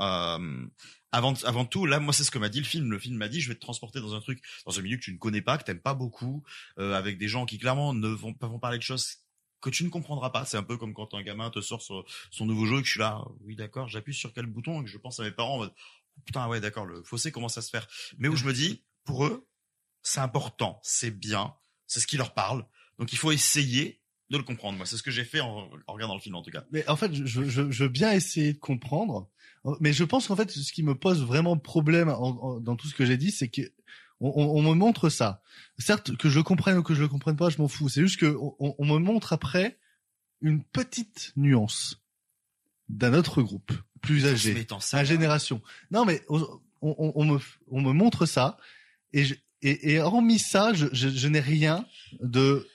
euh, 0.00 0.66
avant 1.12 1.34
avant 1.44 1.64
tout, 1.66 1.84
là, 1.84 2.00
moi, 2.00 2.14
c'est 2.14 2.24
ce 2.24 2.30
que 2.30 2.38
m'a 2.38 2.48
dit 2.48 2.58
le 2.58 2.64
film. 2.64 2.90
Le 2.90 2.98
film 2.98 3.16
m'a 3.16 3.28
dit, 3.28 3.40
je 3.40 3.48
vais 3.48 3.54
te 3.54 3.60
transporter 3.60 4.00
dans 4.00 4.14
un 4.14 4.20
truc, 4.20 4.42
dans 4.66 4.78
un 4.78 4.82
milieu 4.82 4.96
que 4.96 5.02
tu 5.02 5.12
ne 5.12 5.18
connais 5.18 5.42
pas, 5.42 5.58
que 5.58 5.64
t'aimes 5.64 5.80
pas 5.80 5.94
beaucoup, 5.94 6.42
euh, 6.78 6.94
avec 6.94 7.18
des 7.18 7.28
gens 7.28 7.44
qui 7.44 7.58
clairement 7.58 7.92
ne 7.92 8.08
vont 8.08 8.32
pas 8.32 8.48
vont 8.48 8.58
parler 8.58 8.78
de 8.78 8.82
choses 8.82 9.18
que 9.60 9.70
tu 9.70 9.84
ne 9.84 9.90
comprendras 9.90 10.30
pas. 10.30 10.44
C'est 10.46 10.56
un 10.56 10.62
peu 10.62 10.78
comme 10.78 10.94
quand 10.94 11.14
un 11.14 11.22
gamin 11.22 11.50
te 11.50 11.60
sort 11.60 11.82
son, 11.82 12.02
son 12.30 12.46
nouveau 12.46 12.64
jeu 12.64 12.78
et 12.78 12.80
que 12.80 12.86
je 12.86 12.92
suis 12.92 13.00
là, 13.00 13.22
oui, 13.42 13.54
d'accord, 13.54 13.88
j'appuie 13.88 14.14
sur 14.14 14.32
quel 14.32 14.46
bouton? 14.46 14.80
Et 14.80 14.84
que 14.84 14.90
je 14.90 14.98
pense 14.98 15.20
à 15.20 15.22
mes 15.22 15.30
parents 15.30 15.54
en 15.54 15.58
mode, 15.58 15.74
putain, 16.24 16.48
ouais, 16.48 16.60
d'accord, 16.60 16.86
le 16.86 17.02
fossé 17.04 17.30
commence 17.30 17.58
à 17.58 17.62
se 17.62 17.70
faire. 17.70 17.86
Mais 18.18 18.28
où 18.28 18.36
je 18.36 18.44
me 18.44 18.52
dis, 18.52 18.82
pour 19.04 19.26
eux, 19.26 19.46
c'est 20.02 20.20
important, 20.20 20.80
c'est 20.82 21.10
bien, 21.10 21.54
c'est 21.86 22.00
ce 22.00 22.06
qui 22.06 22.16
leur 22.16 22.34
parle. 22.34 22.66
Donc 22.98 23.12
il 23.12 23.18
faut 23.18 23.32
essayer 23.32 24.00
de 24.30 24.38
le 24.38 24.42
comprendre. 24.42 24.76
Moi, 24.76 24.86
c'est 24.86 24.96
ce 24.96 25.02
que 25.02 25.10
j'ai 25.10 25.24
fait 25.24 25.40
en, 25.40 25.68
en, 25.86 25.92
regardant 25.92 26.14
le 26.14 26.20
film 26.20 26.34
en 26.34 26.42
tout 26.42 26.50
cas. 26.50 26.64
Mais 26.72 26.88
en 26.88 26.96
fait, 26.96 27.12
je, 27.14 27.24
je, 27.24 27.70
je 27.70 27.82
veux 27.84 27.88
bien 27.88 28.12
essayer 28.12 28.54
de 28.54 28.58
comprendre, 28.58 29.28
mais 29.80 29.92
je 29.92 30.04
pense 30.04 30.26
qu'en 30.26 30.36
fait, 30.36 30.50
ce 30.50 30.72
qui 30.72 30.82
me 30.82 30.94
pose 30.94 31.22
vraiment 31.22 31.56
problème 31.56 32.08
en, 32.08 32.16
en, 32.20 32.60
dans 32.60 32.76
tout 32.76 32.88
ce 32.88 32.94
que 32.94 33.04
j'ai 33.04 33.16
dit, 33.16 33.30
c'est 33.30 33.48
que 33.48 33.62
on, 34.20 34.30
on, 34.56 34.62
me 34.62 34.74
montre 34.74 35.08
ça. 35.08 35.42
Certes, 35.78 36.16
que 36.16 36.28
je 36.28 36.38
comprenne 36.38 36.78
ou 36.78 36.82
que 36.82 36.94
je 36.94 37.02
le 37.02 37.08
comprenne 37.08 37.36
pas, 37.36 37.50
je 37.50 37.58
m'en 37.58 37.66
fous. 37.66 37.88
C'est 37.88 38.02
juste 38.02 38.20
que 38.20 38.36
on, 38.38 38.74
on, 38.78 38.86
me 38.86 38.98
montre 38.98 39.32
après 39.32 39.78
une 40.40 40.62
petite 40.62 41.32
nuance 41.36 42.00
d'un 42.88 43.14
autre 43.14 43.42
groupe 43.42 43.72
plus 44.00 44.26
âgé, 44.26 44.66
à 44.92 45.04
génération. 45.04 45.60
Non, 45.90 46.04
mais 46.04 46.22
on, 46.28 46.60
on, 46.82 47.24
me 47.24 47.38
on 47.68 47.80
me 47.80 47.92
montre 47.92 48.26
ça 48.26 48.58
et 49.12 49.24
je, 49.24 49.34
et, 49.62 49.92
et 49.92 50.00
hormis 50.00 50.38
ça, 50.38 50.72
je, 50.74 50.86
je, 50.92 51.08
je 51.08 51.28
n'ai 51.28 51.40
rien 51.40 51.86
de 52.20 52.66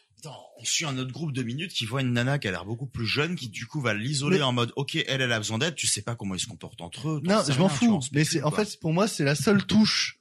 on 0.59 0.65
suit 0.65 0.85
un 0.85 0.97
autre 0.97 1.11
groupe 1.11 1.33
de 1.33 1.43
minutes 1.43 1.71
qui 1.71 1.85
voit 1.85 2.01
une 2.01 2.13
nana 2.13 2.39
qui 2.39 2.47
a 2.47 2.51
l'air 2.51 2.65
beaucoup 2.65 2.87
plus 2.87 3.05
jeune, 3.05 3.35
qui 3.35 3.47
du 3.47 3.67
coup 3.67 3.79
va 3.79 3.93
l'isoler 3.93 4.41
en 4.41 4.51
mode, 4.51 4.73
ok, 4.75 4.95
elle, 4.95 5.21
elle 5.21 5.31
a 5.31 5.37
besoin 5.37 5.59
d'aide, 5.59 5.75
tu 5.75 5.85
sais 5.85 6.01
pas 6.01 6.15
comment 6.15 6.33
ils 6.33 6.39
se 6.39 6.47
comportent 6.47 6.81
entre 6.81 7.09
eux. 7.09 7.21
Non, 7.23 7.43
je 7.47 7.59
m'en 7.59 7.69
fous. 7.69 7.99
Mais 8.11 8.23
c'est, 8.23 8.41
en 8.41 8.49
fait, 8.49 8.79
pour 8.79 8.91
moi, 8.91 9.07
c'est 9.07 9.23
la 9.23 9.35
seule 9.35 9.63
touche 9.65 10.19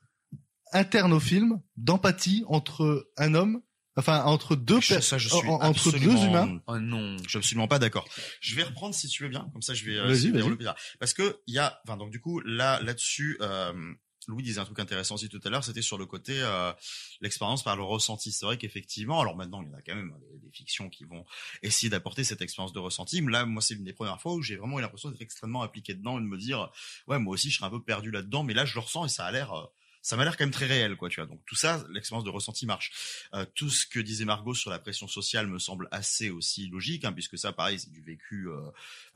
interne 0.72 1.14
au 1.14 1.20
film 1.20 1.60
d'empathie 1.78 2.44
entre 2.48 3.10
un 3.16 3.34
homme, 3.34 3.62
enfin 3.96 4.24
entre 4.24 4.56
deux 4.56 4.80
personnes, 4.80 5.20
entre 5.48 5.90
deux 5.92 6.24
humains. 6.24 6.60
Oh 6.66 6.78
non, 6.78 7.16
je 7.22 7.30
suis 7.30 7.38
absolument 7.38 7.68
pas 7.68 7.78
d'accord. 7.78 8.06
Je 8.40 8.56
vais 8.56 8.64
reprendre 8.64 8.94
si 8.94 9.08
tu 9.08 9.22
veux 9.22 9.30
bien, 9.30 9.48
comme 9.54 9.62
ça 9.62 9.72
je 9.72 9.86
vais. 9.86 9.98
Vas-y, 10.06 10.32
vas-y. 10.32 10.54
Parce 11.00 11.14
que 11.14 11.40
il 11.46 11.54
y 11.54 11.58
a, 11.58 11.80
enfin 11.86 11.96
donc 11.96 12.10
du 12.10 12.20
coup 12.20 12.40
là 12.40 12.78
là-dessus. 12.82 13.38
Euh, 13.40 13.72
Louis 14.26 14.42
disait 14.42 14.60
un 14.60 14.64
truc 14.64 14.78
intéressant 14.78 15.14
aussi 15.14 15.28
tout 15.28 15.40
à 15.44 15.50
l'heure, 15.50 15.64
c'était 15.64 15.82
sur 15.82 15.98
le 15.98 16.06
côté 16.06 16.34
euh, 16.36 16.72
l'expérience 17.20 17.62
par 17.62 17.76
le 17.76 17.82
ressenti. 17.82 18.32
C'est 18.32 18.44
vrai 18.46 18.58
qu'effectivement, 18.58 19.20
alors 19.20 19.36
maintenant 19.36 19.62
il 19.62 19.68
y 19.68 19.72
en 19.72 19.78
a 19.78 19.82
quand 19.82 19.94
même 19.94 20.14
des, 20.20 20.38
des 20.38 20.50
fictions 20.50 20.88
qui 20.88 21.04
vont 21.04 21.24
essayer 21.62 21.90
d'apporter 21.90 22.24
cette 22.24 22.42
expérience 22.42 22.72
de 22.72 22.78
ressenti. 22.78 23.22
Mais 23.22 23.32
là, 23.32 23.44
moi, 23.44 23.62
c'est 23.62 23.74
une 23.74 23.84
des 23.84 23.92
premières 23.92 24.20
fois 24.20 24.34
où 24.34 24.42
j'ai 24.42 24.56
vraiment 24.56 24.78
eu 24.78 24.82
l'impression 24.82 25.10
d'être 25.10 25.22
extrêmement 25.22 25.62
appliqué 25.62 25.94
dedans 25.94 26.18
et 26.18 26.22
de 26.22 26.26
me 26.26 26.38
dire, 26.38 26.70
ouais, 27.06 27.18
moi 27.18 27.34
aussi, 27.34 27.50
je 27.50 27.58
serais 27.58 27.66
un 27.66 27.70
peu 27.70 27.82
perdu 27.82 28.10
là-dedans, 28.10 28.42
mais 28.42 28.54
là, 28.54 28.64
je 28.64 28.74
le 28.74 28.80
ressens 28.80 29.06
et 29.06 29.08
ça 29.08 29.26
a 29.26 29.32
l'air. 29.32 29.68
Ça 30.06 30.16
m'a 30.16 30.22
l'air 30.22 30.36
quand 30.36 30.44
même 30.44 30.52
très 30.52 30.66
réel, 30.66 30.94
quoi, 30.94 31.08
tu 31.08 31.18
vois. 31.18 31.26
Donc 31.26 31.40
tout 31.46 31.56
ça, 31.56 31.84
l'expérience 31.90 32.22
de 32.22 32.30
ressenti 32.30 32.64
marche. 32.64 32.92
Euh, 33.34 33.44
tout 33.56 33.68
ce 33.68 33.84
que 33.84 33.98
disait 33.98 34.24
Margot 34.24 34.54
sur 34.54 34.70
la 34.70 34.78
pression 34.78 35.08
sociale 35.08 35.48
me 35.48 35.58
semble 35.58 35.88
assez 35.90 36.30
aussi 36.30 36.68
logique, 36.68 37.04
hein, 37.04 37.12
puisque 37.12 37.36
ça, 37.36 37.52
pareil, 37.52 37.80
c'est 37.80 37.90
du 37.90 38.02
vécu 38.02 38.48
euh, 38.48 38.60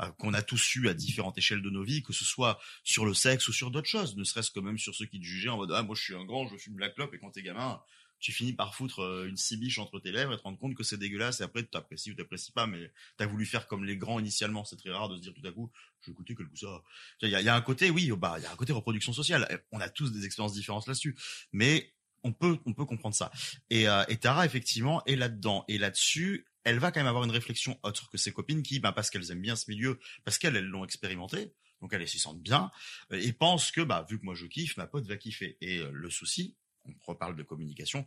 euh, 0.03 0.11
qu'on 0.19 0.35
a 0.35 0.43
tous 0.43 0.75
eu 0.75 0.89
à 0.89 0.95
différentes 0.95 1.39
échelles 1.39 1.63
de 1.63 1.71
nos 1.71 1.85
vies, 1.85 2.03
que 2.03 2.13
ce 2.13 2.25
soit 2.25 2.59
sur 2.83 3.07
le 3.07 3.15
sexe 3.15 3.47
ou 3.47 3.53
sur 3.53 3.71
d'autres 3.71 3.89
choses, 3.89 4.17
ne 4.17 4.25
serait-ce 4.25 4.51
que 4.51 4.59
même 4.59 4.79
sur 4.79 4.93
ceux 4.97 5.07
qui 5.07 5.21
te 5.21 5.25
jugeaient 5.25 5.49
en 5.49 5.59
mode 5.59 5.71
ah 5.71 5.85
moi 5.85 5.95
je 5.95 6.03
suis 6.03 6.17
un 6.17 6.25
grand, 6.25 6.49
je 6.49 6.57
fume 6.57 6.81
la 6.81 6.89
clope, 6.89 7.15
et 7.15 7.21
quand 7.21 7.31
t'es 7.31 7.43
gamin, 7.43 7.81
tu 8.21 8.33
finis 8.33 8.53
par 8.53 8.75
foutre 8.75 9.01
une 9.27 9.37
cibiche 9.37 9.79
entre 9.79 9.99
tes 9.99 10.13
lèvres 10.13 10.35
et 10.35 10.37
te 10.37 10.43
rendre 10.43 10.59
compte 10.59 10.75
que 10.75 10.83
c'est 10.83 10.99
dégueulasse 10.99 11.41
et 11.41 11.45
après 11.45 11.63
tu 11.63 11.71
t'apprécies 11.71 12.13
ou 12.13 12.15
t'apprécies 12.15 12.53
pas 12.53 12.67
mais 12.67 12.93
t'as 13.17 13.27
voulu 13.27 13.47
faire 13.47 13.67
comme 13.67 13.85
les 13.85 13.97
grands 13.97 14.21
initialement. 14.21 14.65
C'est 14.65 14.77
très 14.77 14.91
rare 14.91 15.09
de 15.09 15.17
se 15.17 15.23
dire 15.23 15.33
tout 15.35 15.47
à 15.47 15.53
coup 15.53 15.71
je 16.01 16.07
vais 16.07 16.13
écouter 16.13 16.35
que 16.35 16.43
le 16.43 16.51
ça 16.55 16.83
il 17.23 17.31
y 17.31 17.35
a, 17.35 17.41
y 17.41 17.49
a, 17.49 17.55
un 17.55 17.61
côté 17.61 17.91
oui 17.91 18.11
bah 18.17 18.37
il 18.39 18.43
y 18.43 18.47
a 18.47 18.53
un 18.53 18.57
côté 18.57 18.73
reproduction 18.73 19.13
sociale. 19.13 19.63
On 19.73 19.81
a 19.81 19.89
tous 19.89 20.13
des 20.13 20.27
expériences 20.27 20.53
différentes 20.53 20.87
là-dessus 20.87 21.17
mais 21.53 21.93
on 22.23 22.33
peut 22.33 22.59
on 22.67 22.75
peut 22.75 22.85
comprendre 22.85 23.15
ça. 23.15 23.31
Et, 23.71 23.89
euh, 23.89 24.05
et 24.09 24.19
Tara 24.19 24.45
effectivement 24.45 25.03
est 25.07 25.17
là-dedans. 25.17 25.65
Et 25.69 25.79
là-dessus 25.79 26.47
elle 26.65 26.79
va 26.79 26.93
quand 26.93 27.01
même 27.01 27.07
avoir 27.07 27.25
une 27.25 27.31
réflexion 27.31 27.79
autre 27.83 28.11
que 28.11 28.19
ses 28.19 28.33
copines 28.33 28.63
qui 28.63 28.81
bah 28.81 28.93
parce 28.93 29.09
qu'elles 29.09 29.31
aiment 29.31 29.41
bien 29.41 29.57
ce 29.57 29.71
milieu 29.71 29.99
parce 30.25 30.39
qu'elles 30.39 30.57
elles 30.57 30.67
l'ont 30.67 30.85
expérimenté 30.85 31.55
donc 31.81 31.95
elles 31.95 32.07
s'y 32.07 32.19
sentent 32.19 32.43
bien 32.43 32.71
et 33.11 33.33
pensent 33.33 33.71
que 33.71 33.81
bah 33.81 34.07
vu 34.09 34.19
que 34.19 34.25
moi 34.25 34.35
je 34.35 34.47
kiffe 34.47 34.77
ma 34.77 34.87
pote 34.87 35.07
va 35.07 35.17
kiffer. 35.17 35.57
Et 35.61 35.79
euh, 35.79 35.91
le 35.93 36.11
souci 36.11 36.57
on 36.87 36.93
reparle 37.07 37.37
de 37.37 37.43
communication, 37.43 38.07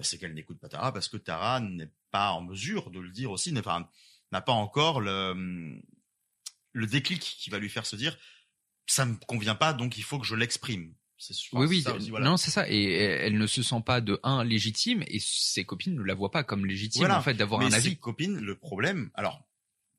c'est 0.00 0.18
qu'elle 0.18 0.34
n'écoute 0.34 0.58
pas 0.58 0.68
Tara 0.68 0.92
parce 0.92 1.08
que 1.08 1.16
Tara 1.16 1.60
n'est 1.60 1.90
pas 2.10 2.30
en 2.30 2.42
mesure 2.42 2.90
de 2.90 3.00
le 3.00 3.10
dire 3.10 3.30
aussi, 3.30 3.52
n'a 3.52 3.62
pas 3.62 4.52
encore 4.52 5.00
le, 5.00 5.80
le 6.72 6.86
déclic 6.86 7.20
qui 7.20 7.50
va 7.50 7.58
lui 7.58 7.68
faire 7.68 7.86
se 7.86 7.96
dire 7.96 8.16
ça 8.86 9.06
me 9.06 9.16
convient 9.26 9.54
pas, 9.54 9.72
donc 9.72 9.96
il 9.96 10.04
faut 10.04 10.18
que 10.18 10.26
je 10.26 10.34
l'exprime. 10.34 10.94
Oui, 11.52 11.66
oui, 11.66 11.84
aussi, 11.86 12.10
voilà. 12.10 12.26
non, 12.26 12.36
c'est 12.36 12.50
ça. 12.50 12.68
Et 12.68 12.92
elle 12.92 13.38
ne 13.38 13.46
se 13.46 13.62
sent 13.62 13.82
pas 13.86 14.00
de 14.00 14.20
un 14.24 14.44
légitime, 14.44 15.04
et 15.06 15.20
ses 15.20 15.64
copines 15.64 15.94
ne 15.94 16.02
la 16.02 16.14
voient 16.14 16.30
pas 16.30 16.44
comme 16.44 16.66
légitime 16.66 17.00
voilà. 17.00 17.18
en 17.18 17.22
fait 17.22 17.34
d'avoir 17.34 17.62
un 17.62 17.72
avis. 17.72 17.90
Ses 17.90 17.96
copines, 17.96 18.38
le 18.38 18.58
problème, 18.58 19.10
alors 19.14 19.42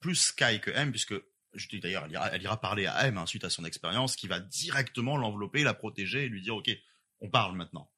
plus 0.02 0.16
Sky 0.16 0.60
que 0.62 0.72
M, 0.72 0.92
puisque 0.92 1.16
d'ailleurs, 1.82 2.06
elle 2.06 2.12
ira, 2.12 2.30
elle 2.32 2.44
ira 2.44 2.60
parler 2.60 2.86
à 2.86 3.08
M 3.08 3.18
hein, 3.18 3.26
suite 3.26 3.44
à 3.44 3.50
son 3.50 3.66
expérience, 3.66 4.16
qui 4.16 4.28
va 4.28 4.40
directement 4.40 5.18
l'envelopper, 5.18 5.64
la 5.64 5.74
protéger 5.74 6.26
et 6.26 6.30
lui 6.30 6.42
dire 6.42 6.56
ok, 6.56 6.70
on 7.22 7.30
parle 7.30 7.56
maintenant. 7.56 7.90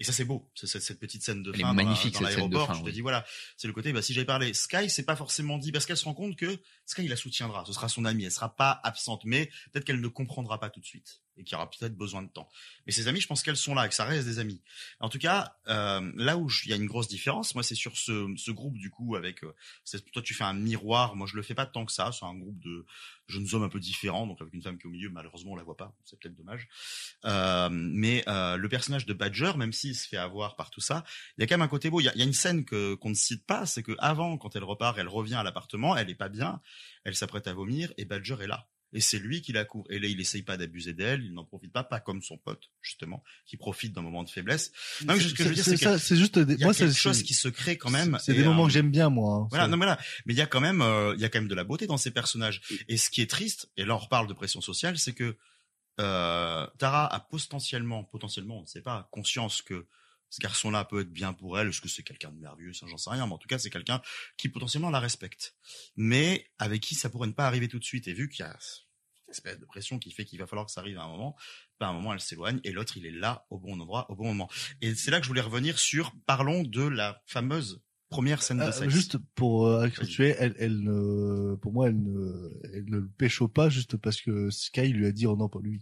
Et 0.00 0.04
ça 0.04 0.12
c'est 0.12 0.24
beau, 0.24 0.50
c'est 0.54 0.66
cette, 0.66 0.82
cette, 0.82 0.98
petite 0.98 1.22
scène 1.22 1.42
de 1.42 1.52
Elle 1.54 1.60
fin 1.60 1.72
est 1.72 1.74
magnifique, 1.74 2.14
dans, 2.14 2.20
dans 2.20 2.26
cette 2.26 2.38
scène 2.38 2.48
de 2.48 2.54
l'aéroport. 2.54 2.66
fin, 2.68 2.74
Je 2.74 2.80
te 2.80 2.86
oui. 2.86 2.92
dis 2.92 3.00
voilà, 3.02 3.24
c'est 3.58 3.68
le 3.68 3.74
côté. 3.74 3.92
Bah 3.92 4.00
si 4.00 4.14
j'avais 4.14 4.24
parlé, 4.24 4.54
Sky 4.54 4.88
c'est 4.88 5.04
pas 5.04 5.14
forcément 5.14 5.58
dit 5.58 5.72
parce 5.72 5.84
qu'elle 5.84 5.98
se 5.98 6.06
rend 6.06 6.14
compte 6.14 6.36
que 6.36 6.58
Sky 6.86 7.06
la 7.06 7.16
soutiendra, 7.16 7.64
ce 7.66 7.72
sera 7.74 7.88
son 7.88 8.06
amie, 8.06 8.24
elle 8.24 8.32
sera 8.32 8.56
pas 8.56 8.80
absente, 8.82 9.24
mais 9.26 9.50
peut-être 9.72 9.84
qu'elle 9.84 10.00
ne 10.00 10.08
comprendra 10.08 10.58
pas 10.58 10.70
tout 10.70 10.80
de 10.80 10.86
suite 10.86 11.20
et 11.36 11.44
qu'il 11.44 11.52
y 11.52 11.56
aura 11.56 11.70
peut-être 11.70 11.96
besoin 11.96 12.22
de 12.22 12.28
temps. 12.28 12.48
Mais 12.86 12.92
ses 12.92 13.08
amis, 13.08 13.20
je 13.20 13.26
pense 13.26 13.42
qu'elles 13.42 13.56
sont 13.56 13.74
là 13.74 13.86
et 13.86 13.88
que 13.88 13.94
ça 13.94 14.04
reste 14.04 14.26
des 14.26 14.38
amis. 14.38 14.60
En 15.00 15.08
tout 15.08 15.18
cas, 15.18 15.56
euh, 15.68 16.12
là 16.16 16.36
où 16.36 16.50
il 16.64 16.70
y 16.70 16.72
a 16.72 16.76
une 16.76 16.86
grosse 16.86 17.08
différence, 17.08 17.54
moi 17.54 17.62
c'est 17.62 17.74
sur 17.74 17.96
ce, 17.96 18.32
ce 18.36 18.50
groupe 18.50 18.76
du 18.76 18.90
coup 18.90 19.16
avec 19.16 19.44
euh, 19.44 19.54
toi 20.12 20.22
tu 20.22 20.34
fais 20.34 20.44
un 20.44 20.52
miroir, 20.54 21.16
moi 21.16 21.26
je 21.26 21.36
le 21.36 21.42
fais 21.42 21.54
pas 21.54 21.66
tant 21.66 21.84
que 21.84 21.92
ça, 21.92 22.10
c'est 22.12 22.24
un 22.24 22.34
groupe 22.34 22.58
de 22.60 22.84
jeunes 23.30 23.46
hommes 23.52 23.62
un 23.62 23.68
peu 23.68 23.80
différents, 23.80 24.26
donc 24.26 24.40
avec 24.40 24.52
une 24.52 24.62
femme 24.62 24.76
qui 24.76 24.84
est 24.84 24.86
au 24.88 24.90
milieu, 24.90 25.08
malheureusement 25.08 25.52
on 25.52 25.56
la 25.56 25.62
voit 25.62 25.76
pas, 25.76 25.94
c'est 26.04 26.18
peut-être 26.18 26.34
dommage. 26.34 26.68
Euh, 27.24 27.68
mais 27.70 28.24
euh, 28.28 28.56
le 28.56 28.68
personnage 28.68 29.06
de 29.06 29.14
Badger, 29.14 29.52
même 29.56 29.72
s'il 29.72 29.94
se 29.94 30.06
fait 30.06 30.16
avoir 30.16 30.56
par 30.56 30.70
tout 30.70 30.80
ça, 30.80 31.04
il 31.38 31.42
y 31.42 31.44
a 31.44 31.46
quand 31.46 31.54
même 31.54 31.62
un 31.62 31.68
côté 31.68 31.90
beau. 31.90 32.00
Il 32.00 32.04
y 32.04 32.08
a, 32.08 32.16
y 32.16 32.22
a 32.22 32.24
une 32.24 32.32
scène 32.32 32.64
que 32.64 32.94
qu'on 32.94 33.10
ne 33.10 33.14
cite 33.14 33.46
pas, 33.46 33.66
c'est 33.66 33.82
que 33.82 33.92
avant, 33.98 34.36
quand 34.36 34.56
elle 34.56 34.64
repart, 34.64 34.98
elle 34.98 35.08
revient 35.08 35.36
à 35.36 35.42
l'appartement, 35.42 35.96
elle 35.96 36.10
est 36.10 36.14
pas 36.14 36.28
bien, 36.28 36.60
elle 37.04 37.14
s'apprête 37.14 37.46
à 37.46 37.54
vomir 37.54 37.92
et 37.96 38.04
Badger 38.04 38.36
est 38.40 38.46
là. 38.46 38.66
Et 38.92 39.00
c'est 39.00 39.18
lui 39.20 39.40
qui 39.40 39.52
la 39.52 39.64
court. 39.64 39.86
Et 39.90 39.98
là, 40.00 40.08
il 40.08 40.20
essaye 40.20 40.42
pas 40.42 40.56
d'abuser 40.56 40.92
d'elle, 40.92 41.22
il 41.24 41.32
n'en 41.32 41.44
profite 41.44 41.72
pas, 41.72 41.84
pas 41.84 42.00
comme 42.00 42.22
son 42.22 42.36
pote, 42.38 42.70
justement, 42.82 43.22
qui 43.46 43.56
profite 43.56 43.92
d'un 43.92 44.02
moment 44.02 44.24
de 44.24 44.28
faiblesse. 44.30 44.72
Non, 45.04 45.14
mais 45.14 45.20
ce 45.20 45.32
que 45.32 45.44
je 45.44 45.48
veux 45.48 45.54
dire, 45.54 45.64
C'est 45.64 45.76
c'est 45.76 45.84
ça, 45.84 45.92
que 45.92 45.98
c'est 45.98 46.16
juste 46.16 46.38
des- 46.38 46.54
y 46.54 46.62
a 46.62 46.66
moi, 46.66 46.74
quelque 46.74 46.92
chose 46.92 47.22
qui 47.22 47.34
se 47.34 47.48
crée 47.48 47.76
quand 47.76 47.90
même. 47.90 48.18
C'est 48.20 48.34
des 48.34 48.42
moments 48.42 48.64
euh, 48.64 48.66
que 48.66 48.72
j'aime 48.72 48.90
bien, 48.90 49.08
moi. 49.08 49.36
hein. 49.44 49.46
voilà, 49.50 49.68
non, 49.68 49.76
mais 49.76 49.86
voilà. 49.86 50.00
Mais 50.26 50.34
il 50.34 50.36
y 50.36 50.42
a 50.42 50.46
quand 50.46 50.60
même, 50.60 50.82
euh, 50.82 51.14
il 51.14 51.20
y 51.20 51.24
a 51.24 51.28
quand 51.28 51.38
même 51.38 51.48
de 51.48 51.54
la 51.54 51.62
beauté 51.64 51.86
dans 51.86 51.98
ces 51.98 52.10
personnages. 52.10 52.60
Et 52.88 52.96
ce 52.96 53.10
qui 53.10 53.20
est 53.20 53.30
triste, 53.30 53.70
et 53.76 53.84
là 53.84 53.94
on 53.94 53.98
reparle 53.98 54.26
de 54.26 54.32
pression 54.32 54.60
sociale, 54.60 54.98
c'est 54.98 55.12
que 55.12 55.36
euh, 56.00 56.66
Tara 56.78 57.06
a 57.14 57.20
potentiellement, 57.20 58.04
potentiellement, 58.04 58.58
on 58.58 58.62
ne 58.62 58.66
sait 58.66 58.80
pas, 58.82 59.08
conscience 59.12 59.62
que 59.62 59.86
ce 60.30 60.40
garçon-là 60.40 60.84
peut 60.84 61.00
être 61.00 61.12
bien 61.12 61.32
pour 61.32 61.58
elle, 61.58 61.68
est-ce 61.68 61.80
que 61.80 61.88
c'est 61.88 62.02
quelqu'un 62.02 62.30
de 62.30 62.38
merveilleux, 62.38 62.72
ça 62.72 62.86
j'en 62.86 62.96
sais 62.96 63.10
rien, 63.10 63.26
mais 63.26 63.32
en 63.34 63.38
tout 63.38 63.48
cas 63.48 63.58
c'est 63.58 63.70
quelqu'un 63.70 64.00
qui 64.36 64.48
potentiellement 64.48 64.90
la 64.90 65.00
respecte, 65.00 65.54
mais 65.96 66.46
avec 66.58 66.80
qui 66.80 66.94
ça 66.94 67.10
pourrait 67.10 67.28
ne 67.28 67.32
pas 67.32 67.46
arriver 67.46 67.68
tout 67.68 67.78
de 67.78 67.84
suite. 67.84 68.08
Et 68.08 68.12
vu 68.14 68.28
qu'il 68.28 68.44
y 68.44 68.48
a 68.48 68.56
cette 68.60 68.84
espèce 69.28 69.58
de 69.58 69.64
pression 69.66 69.98
qui 69.98 70.10
fait 70.10 70.24
qu'il 70.24 70.38
va 70.38 70.46
falloir 70.46 70.66
que 70.66 70.72
ça 70.72 70.80
arrive 70.80 70.98
à 70.98 71.02
un 71.02 71.08
moment, 71.08 71.36
ben, 71.78 71.86
à 71.86 71.90
un 71.90 71.92
moment 71.92 72.12
elle 72.12 72.20
s'éloigne 72.20 72.60
et 72.64 72.72
l'autre 72.72 72.96
il 72.96 73.06
est 73.06 73.10
là 73.10 73.46
au 73.50 73.58
bon 73.58 73.74
endroit, 73.74 74.10
au 74.10 74.16
bon 74.16 74.24
moment. 74.26 74.48
Et 74.80 74.94
c'est 74.94 75.10
là 75.10 75.18
que 75.18 75.24
je 75.24 75.28
voulais 75.28 75.40
revenir 75.40 75.78
sur, 75.78 76.12
parlons 76.26 76.62
de 76.62 76.82
la 76.82 77.22
fameuse 77.26 77.82
première 78.08 78.42
scène 78.42 78.58
de 78.58 78.64
Euh, 78.64 78.72
sexe. 78.72 78.92
juste 78.92 79.18
pour 79.36 79.68
euh, 79.68 79.82
accentuer, 79.82 80.34
elle, 80.38 80.54
elle 80.58 80.80
ne, 80.82 81.54
pour 81.54 81.72
moi, 81.72 81.86
elle 81.88 82.02
ne, 82.02 82.50
elle 82.74 82.84
ne 82.86 82.98
le 82.98 83.08
pécho 83.08 83.46
pas 83.46 83.68
juste 83.68 83.96
parce 83.96 84.20
que 84.20 84.50
Sky 84.50 84.88
lui 84.88 85.06
a 85.06 85.12
dit 85.12 85.26
oh 85.28 85.36
non 85.36 85.48
pas 85.48 85.60
lui. 85.62 85.80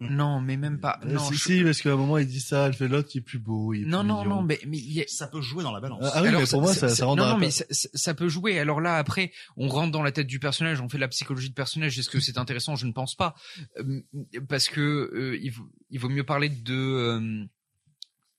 Non, 0.00 0.40
mais 0.40 0.56
même 0.56 0.80
pas. 0.80 0.98
Euh, 1.04 1.12
Non, 1.12 1.20
si, 1.28 1.34
je- 1.34 1.38
si, 1.44 1.62
parce 1.62 1.82
qu'à 1.82 1.92
un 1.92 1.96
moment 1.96 2.16
il 2.16 2.26
dit 2.26 2.40
ça, 2.40 2.66
elle 2.66 2.72
fait 2.72 2.88
l'autre, 2.88 3.10
il 3.14 3.18
est 3.18 3.20
plus 3.20 3.38
beau. 3.38 3.74
il 3.74 3.82
est 3.82 3.84
non, 3.84 4.00
plus 4.00 4.08
non, 4.08 4.22
mignon. 4.22 4.36
non, 4.36 4.42
mais, 4.42 4.58
mais 4.66 4.78
il 4.78 4.92
y 4.92 5.02
a- 5.02 5.04
ça 5.08 5.26
peut 5.28 5.42
jouer 5.42 5.62
dans 5.62 5.72
la 5.72 5.80
balance. 5.80 6.10
Ah 6.14 6.22
oui, 6.22 6.30
mais 6.32 6.46
pour 6.46 6.62
moi, 6.62 6.72
ça- 6.72 6.88
ça 6.88 7.04
rentre 7.04 7.18
non, 7.18 7.24
dans 7.24 7.32
non, 7.34 7.38
la 7.38 7.46
mais 7.46 7.50
ça, 7.50 7.64
ça- 7.70 7.88
ça 7.92 8.14
peut 8.14 8.28
jouer. 8.28 8.58
Alors 8.58 8.80
là, 8.80 8.96
après, 8.96 9.30
on 9.58 9.68
rentre 9.68 9.92
dans 9.92 10.02
la 10.02 10.10
tête 10.12 10.26
du 10.26 10.38
personnage, 10.40 10.80
on 10.80 10.88
fait 10.88 10.96
la 10.98 11.08
psychologie 11.08 11.50
de 11.50 11.54
personnage. 11.54 11.98
Est-ce 11.98 12.08
que 12.08 12.18
c'est 12.20 12.38
intéressant? 12.38 12.76
Je 12.76 12.86
ne 12.86 12.92
pense 12.92 13.14
pas, 13.14 13.34
Euh, 13.78 14.00
parce 14.48 14.68
que 14.68 14.80
euh, 14.80 15.38
il, 15.42 15.50
vaut, 15.50 15.68
il 15.90 16.00
vaut 16.00 16.08
mieux 16.08 16.24
parler 16.24 16.48
de 16.48 16.74
euh, 16.74 17.44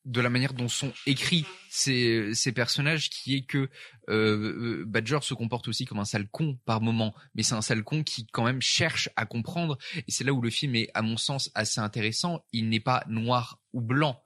de 0.05 0.21
la 0.21 0.29
manière 0.29 0.53
dont 0.53 0.67
sont 0.67 0.93
écrits 1.05 1.45
ces, 1.69 2.33
personnages, 2.55 3.09
qui 3.09 3.35
est 3.35 3.41
que 3.41 3.69
euh, 4.09 4.83
Badger 4.87 5.19
se 5.21 5.33
comporte 5.33 5.67
aussi 5.67 5.85
comme 5.85 5.99
un 5.99 6.05
sale 6.05 6.27
con 6.27 6.57
par 6.65 6.81
moment, 6.81 7.13
mais 7.35 7.43
c'est 7.43 7.55
un 7.55 7.61
sale 7.61 7.83
con 7.83 8.03
qui 8.03 8.25
quand 8.27 8.43
même 8.43 8.61
cherche 8.61 9.09
à 9.15 9.25
comprendre. 9.25 9.77
Et 10.07 10.11
c'est 10.11 10.23
là 10.23 10.33
où 10.33 10.41
le 10.41 10.49
film 10.49 10.75
est, 10.75 10.89
à 10.93 11.01
mon 11.01 11.17
sens, 11.17 11.51
assez 11.53 11.79
intéressant. 11.79 12.43
Il 12.51 12.69
n'est 12.69 12.79
pas 12.79 13.03
noir 13.07 13.59
ou 13.73 13.81
blanc 13.81 14.21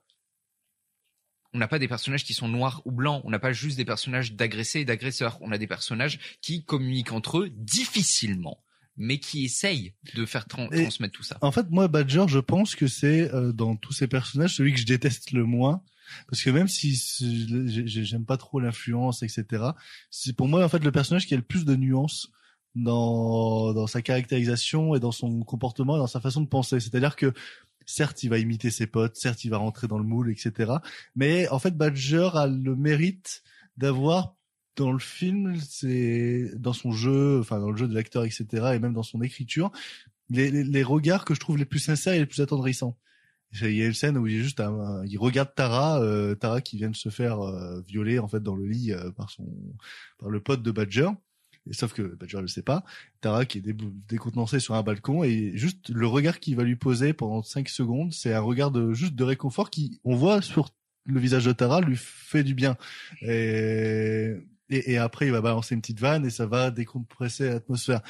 on 1.56 1.58
n'a 1.58 1.68
pas 1.68 1.78
des 1.78 1.88
personnages 1.88 2.24
qui 2.24 2.34
sont 2.34 2.48
noirs 2.48 2.82
ou 2.84 2.92
blancs. 2.92 3.22
On 3.24 3.30
n'a 3.30 3.38
pas 3.38 3.52
juste 3.52 3.78
des 3.78 3.86
personnages 3.86 4.34
d'agressés 4.34 4.80
et 4.80 4.84
d'agresseurs. 4.84 5.38
On 5.40 5.52
a 5.52 5.58
des 5.58 5.66
personnages 5.66 6.18
qui 6.42 6.64
communiquent 6.64 7.12
entre 7.12 7.38
eux 7.38 7.48
difficilement, 7.50 8.62
mais 8.96 9.18
qui 9.18 9.44
essayent 9.44 9.94
de 10.14 10.24
faire 10.26 10.46
tran- 10.46 10.68
Et- 10.72 10.82
transmettre 10.82 11.14
tout 11.14 11.22
ça. 11.22 11.38
En 11.42 11.52
fait, 11.52 11.70
moi, 11.70 11.88
Badger, 11.88 12.24
je 12.28 12.38
pense 12.38 12.74
que 12.74 12.86
c'est 12.86 13.32
euh, 13.34 13.52
dans 13.52 13.76
tous 13.76 13.92
ces 13.92 14.06
personnages 14.08 14.54
celui 14.56 14.72
que 14.72 14.80
je 14.80 14.86
déteste 14.86 15.32
le 15.32 15.44
moins. 15.44 15.82
Parce 16.30 16.40
que 16.42 16.50
même 16.50 16.68
si 16.68 16.94
j'aime 17.86 18.24
pas 18.24 18.36
trop 18.36 18.60
l'influence, 18.60 19.24
etc., 19.24 19.64
c'est 20.08 20.34
pour 20.36 20.46
moi 20.46 20.64
en 20.64 20.68
fait 20.68 20.84
le 20.84 20.92
personnage 20.92 21.26
qui 21.26 21.34
a 21.34 21.36
le 21.36 21.42
plus 21.42 21.64
de 21.64 21.74
nuances 21.74 22.30
dans 22.76 23.72
dans 23.74 23.88
sa 23.88 24.02
caractérisation 24.02 24.94
et 24.94 25.00
dans 25.00 25.10
son 25.10 25.40
comportement 25.42 25.96
et 25.96 25.98
dans 25.98 26.06
sa 26.06 26.20
façon 26.20 26.42
de 26.42 26.46
penser. 26.46 26.78
C'est-à-dire 26.78 27.16
que 27.16 27.32
certes, 27.86 28.22
il 28.22 28.30
va 28.30 28.38
imiter 28.38 28.70
ses 28.70 28.86
potes, 28.86 29.16
certes, 29.16 29.44
il 29.44 29.50
va 29.50 29.56
rentrer 29.58 29.88
dans 29.88 29.98
le 29.98 30.04
moule, 30.04 30.30
etc. 30.30 30.74
Mais 31.16 31.48
en 31.48 31.58
fait, 31.58 31.76
Badger 31.76 32.30
a 32.34 32.46
le 32.46 32.76
mérite 32.76 33.42
d'avoir 33.76 34.35
dans 34.76 34.92
le 34.92 34.98
film, 34.98 35.56
c'est 35.60 36.50
dans 36.56 36.72
son 36.72 36.92
jeu, 36.92 37.40
enfin 37.40 37.58
dans 37.58 37.70
le 37.70 37.76
jeu 37.76 37.88
de 37.88 37.94
l'acteur, 37.94 38.24
etc., 38.24 38.46
et 38.74 38.78
même 38.78 38.92
dans 38.92 39.02
son 39.02 39.22
écriture, 39.22 39.70
les, 40.30 40.50
les, 40.50 40.64
les 40.64 40.82
regards 40.82 41.24
que 41.24 41.34
je 41.34 41.40
trouve 41.40 41.56
les 41.58 41.64
plus 41.64 41.78
sincères 41.78 42.14
et 42.14 42.18
les 42.18 42.26
plus 42.26 42.40
attendrissants. 42.42 42.96
Il 43.52 43.70
y 43.72 43.82
a 43.82 43.86
une 43.86 43.94
scène 43.94 44.18
où 44.18 44.26
il 44.26 44.34
est 44.36 44.42
juste, 44.42 44.60
un- 44.60 45.02
il 45.06 45.16
regarde 45.18 45.54
Tara, 45.54 46.02
euh, 46.02 46.34
Tara 46.34 46.60
qui 46.60 46.76
vient 46.76 46.90
de 46.90 46.96
se 46.96 47.08
faire 47.08 47.40
euh, 47.40 47.80
violer 47.86 48.18
en 48.18 48.28
fait 48.28 48.40
dans 48.42 48.56
le 48.56 48.66
lit 48.66 48.92
euh, 48.92 49.10
par 49.12 49.30
son, 49.30 49.46
par 50.18 50.28
le 50.30 50.40
pote 50.40 50.62
de 50.62 50.70
Badger. 50.70 51.08
Sauf 51.70 51.94
que 51.94 52.02
Badger 52.02 52.40
le 52.42 52.48
sait 52.48 52.62
pas. 52.62 52.84
Tara 53.20 53.44
qui 53.46 53.58
est 53.58 53.62
décontenancée 54.08 54.60
sur 54.60 54.74
un 54.74 54.82
balcon 54.82 55.24
et 55.24 55.52
juste 55.54 55.88
le 55.90 56.06
regard 56.06 56.38
qu'il 56.38 56.54
va 56.56 56.64
lui 56.64 56.76
poser 56.76 57.12
pendant 57.12 57.42
5 57.42 57.68
secondes, 57.68 58.12
c'est 58.12 58.32
un 58.34 58.40
regard 58.40 58.70
de 58.70 58.92
juste 58.92 59.14
de 59.14 59.24
réconfort 59.24 59.70
qui, 59.70 60.00
on 60.04 60.14
voit 60.16 60.42
sur 60.42 60.70
le 61.06 61.18
visage 61.20 61.44
de 61.44 61.52
Tara, 61.52 61.80
lui 61.80 61.96
fait 61.96 62.44
du 62.44 62.54
bien. 62.54 62.76
Et, 63.22 64.34
et, 64.68 64.98
après, 64.98 65.26
il 65.26 65.32
va 65.32 65.40
balancer 65.40 65.74
une 65.74 65.80
petite 65.80 66.00
vanne 66.00 66.26
et 66.26 66.30
ça 66.30 66.46
va 66.46 66.70
décompresser 66.70 67.48
l'atmosphère. 67.50 68.00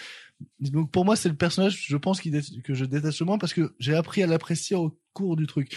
Donc 0.60 0.90
pour 0.90 1.04
moi, 1.04 1.16
c'est 1.16 1.28
le 1.28 1.36
personnage, 1.36 1.84
je 1.86 1.96
pense, 1.96 2.20
que 2.20 2.74
je 2.74 2.84
déteste 2.84 3.20
le 3.20 3.26
moins 3.26 3.38
parce 3.38 3.52
que 3.52 3.74
j'ai 3.78 3.94
appris 3.94 4.22
à 4.22 4.26
l'apprécier 4.26 4.76
au 4.76 4.98
cours 5.12 5.36
du 5.36 5.46
truc. 5.46 5.76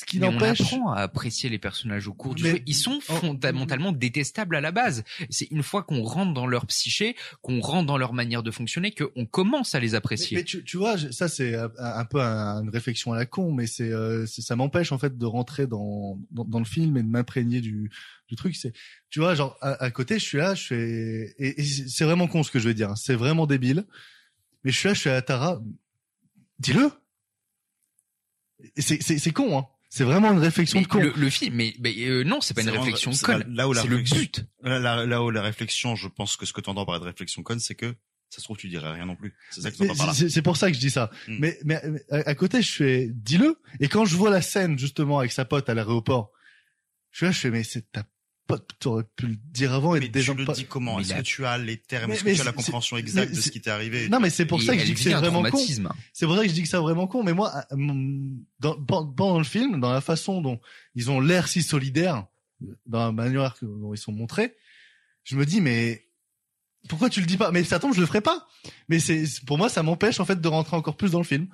Ce 0.00 0.04
qui 0.04 0.20
Mais 0.20 0.28
on 0.28 0.32
n'empêche. 0.34 0.60
apprend 0.60 0.92
à 0.92 1.00
apprécier 1.00 1.50
les 1.50 1.58
personnages 1.58 2.06
au 2.06 2.14
cours 2.14 2.36
du 2.36 2.44
Mais- 2.44 2.50
jeu. 2.50 2.58
Ils 2.66 2.74
sont 2.76 3.00
fondamentalement 3.00 3.90
détestables 3.90 4.54
à 4.54 4.60
la 4.60 4.70
base. 4.70 5.02
C'est 5.28 5.46
une 5.50 5.64
fois 5.64 5.82
qu'on 5.82 6.04
rentre 6.04 6.32
dans 6.34 6.46
leur 6.46 6.66
psyché, 6.66 7.16
qu'on 7.42 7.60
rentre 7.60 7.86
dans 7.88 7.98
leur 7.98 8.12
manière 8.12 8.44
de 8.44 8.52
fonctionner, 8.52 8.92
qu'on 8.94 9.26
commence 9.26 9.74
à 9.74 9.80
les 9.80 9.96
apprécier. 9.96 10.36
Mais, 10.36 10.42
mais 10.42 10.44
tu, 10.44 10.62
tu 10.62 10.76
vois, 10.76 10.96
ça 11.10 11.26
c'est 11.26 11.56
un, 11.56 11.68
un 11.78 12.04
peu 12.04 12.20
un- 12.20 12.62
une 12.62 12.68
réflexion 12.70 13.12
à 13.12 13.16
la 13.16 13.26
con, 13.26 13.50
mais 13.50 13.66
c'est 13.66 13.90
euh, 13.90 14.24
ça 14.26 14.54
m'empêche 14.54 14.92
en 14.92 14.98
fait 14.98 15.18
de 15.18 15.26
rentrer 15.26 15.66
dans, 15.66 16.16
dans 16.30 16.44
dans 16.44 16.60
le 16.60 16.64
film 16.64 16.96
et 16.96 17.02
de 17.02 17.08
m'imprégner 17.08 17.60
du 17.60 17.90
du 18.28 18.36
truc. 18.36 18.54
C'est 18.54 18.72
tu 19.10 19.18
vois, 19.18 19.34
genre 19.34 19.56
à, 19.60 19.82
à 19.82 19.90
côté, 19.90 20.20
je 20.20 20.24
suis 20.24 20.38
là, 20.38 20.54
je 20.54 20.64
fais 20.64 21.34
et, 21.40 21.60
et 21.60 21.64
c'est 21.64 22.04
vraiment 22.04 22.28
con 22.28 22.44
ce 22.44 22.52
que 22.52 22.60
je 22.60 22.68
vais 22.68 22.74
dire. 22.74 22.90
hein. 22.90 22.96
C'est 22.96 23.16
vraiment 23.16 23.48
débile. 23.48 23.84
Mais 24.62 24.70
je 24.70 24.78
suis 24.78 24.86
là, 24.86 24.94
je 24.94 25.00
suis 25.00 25.10
à 25.10 25.20
Tara. 25.22 25.60
Dis-le. 26.60 26.88
C'est 28.76 29.02
c'est 29.02 29.32
con, 29.32 29.58
hein. 29.58 29.66
C'est 29.98 30.04
vraiment 30.04 30.32
une 30.32 30.38
réflexion 30.38 30.78
Mais 30.78 30.84
de 30.84 30.88
con. 30.88 31.00
le, 31.00 31.12
le 31.16 31.28
film, 31.30 31.54
mais, 31.56 31.74
mais, 31.80 31.92
euh, 32.06 32.22
non, 32.22 32.40
c'est 32.40 32.54
pas 32.54 32.62
une 32.62 32.70
réflexion 32.70 33.10
conne. 33.22 33.44
Là 33.54 33.66
où 33.68 33.72
la 33.72 33.82
C'est 33.82 33.88
le 33.88 33.96
réflexion- 33.96 34.16
but. 34.20 34.46
Là, 34.62 34.78
là, 34.78 35.04
là 35.04 35.22
où 35.24 35.30
la 35.30 35.42
réflexion, 35.42 35.96
je 35.96 36.06
pense 36.06 36.36
que 36.36 36.46
ce 36.46 36.52
que 36.52 36.60
tu 36.60 36.70
entends 36.70 36.86
par 36.86 37.00
de 37.00 37.04
réflexion 37.04 37.42
conne, 37.42 37.58
c'est 37.58 37.74
que 37.74 37.94
ça 38.30 38.38
se 38.38 38.44
trouve 38.44 38.56
tu 38.58 38.68
dirais 38.68 38.92
rien 38.92 39.06
non 39.06 39.16
plus. 39.16 39.34
C'est 39.50 39.60
ça 39.62 39.70
que 39.72 39.76
tu 39.76 39.82
Mais 39.82 39.88
entends 39.90 39.98
par 39.98 40.06
là. 40.08 40.14
C'est 40.14 40.28
c'est 40.28 40.42
pour 40.42 40.56
ça 40.56 40.68
que 40.68 40.74
je 40.74 40.80
dis 40.80 40.90
ça. 40.90 41.10
Hmm. 41.26 41.36
Mais, 41.40 41.58
mais 41.64 41.80
mais 41.84 42.00
à, 42.10 42.28
à 42.30 42.34
côté, 42.36 42.62
je 42.62 42.70
fais, 42.70 43.08
dis-le. 43.12 43.56
Et 43.80 43.88
quand 43.88 44.04
je 44.04 44.16
vois 44.16 44.30
la 44.30 44.40
scène 44.42 44.78
justement 44.78 45.18
avec 45.18 45.32
sa 45.32 45.44
pote 45.44 45.68
à 45.68 45.74
l'aéroport, 45.74 46.30
je 47.10 47.16
suis 47.18 47.26
là, 47.26 47.32
je 47.32 47.38
fais, 47.40 47.50
mais 47.50 47.64
c'est 47.64 47.90
ta 47.90 48.04
pote. 48.48 48.68
T'aurais 48.80 49.04
pu 49.04 49.26
le 49.28 49.36
dire 49.36 49.72
avant 49.72 49.94
et 49.94 50.00
Mais 50.00 50.08
déjà 50.08 50.32
tu 50.32 50.38
le 50.40 50.44
pas- 50.44 50.54
dis 50.54 50.64
comment 50.64 50.98
Est-ce 50.98 51.14
que 51.14 51.20
tu 51.20 51.46
as 51.46 51.56
les 51.58 51.76
termes 51.76 52.10
Est-ce 52.10 52.24
que 52.24 52.34
tu 52.34 52.40
as 52.40 52.44
la 52.44 52.52
compréhension 52.52 52.96
exacte 52.96 53.32
de 53.34 53.40
ce 53.40 53.50
qui 53.50 53.60
t'est 53.60 53.70
arrivé 53.70 54.08
Non, 54.08 54.18
mais 54.18 54.30
c'est 54.30 54.46
pour 54.46 54.60
Et 54.60 54.64
ça 54.64 54.74
que 54.74 54.80
je 54.80 54.86
dis 54.86 54.94
que 54.94 55.00
c'est 55.00 55.12
vraiment 55.14 55.42
con. 55.44 55.58
C'est 56.12 56.26
pour 56.26 56.34
ça 56.36 56.42
que 56.42 56.48
je 56.48 56.54
dis 56.54 56.62
que 56.62 56.68
c'est 56.68 56.76
vraiment 56.78 57.06
con. 57.06 57.22
Mais 57.22 57.32
moi, 57.34 57.52
mon- 57.70 58.36
dans, 58.58 58.74
pendant 58.82 59.06
pendant 59.12 59.38
le 59.38 59.44
film, 59.44 59.80
dans 59.80 59.92
la 59.92 60.00
façon 60.00 60.40
dont 60.40 60.58
ils 60.96 61.10
ont 61.10 61.20
l'air 61.20 61.46
si 61.46 61.62
solidaires, 61.62 62.26
dans 62.86 63.04
la 63.06 63.12
manière 63.12 63.54
dont 63.62 63.94
ils 63.94 63.98
sont 63.98 64.10
montrés, 64.12 64.56
je 65.22 65.36
me 65.36 65.46
dis, 65.46 65.60
mais 65.60 66.06
pourquoi 66.88 67.10
tu 67.10 67.20
le 67.20 67.26
dis 67.26 67.36
pas? 67.36 67.50
Mais 67.52 67.62
ça 67.64 67.78
tombe, 67.78 67.94
je 67.94 68.00
le 68.00 68.06
ferai 68.06 68.20
pas. 68.22 68.48
Mais 68.88 68.98
c'est 68.98 69.24
pour 69.46 69.58
moi, 69.58 69.68
ça 69.68 69.82
m'empêche 69.82 70.18
en 70.20 70.24
fait 70.24 70.40
de 70.40 70.48
rentrer 70.48 70.76
encore 70.76 70.96
plus 70.96 71.10
dans 71.12 71.18
le 71.18 71.24
film. 71.24 71.48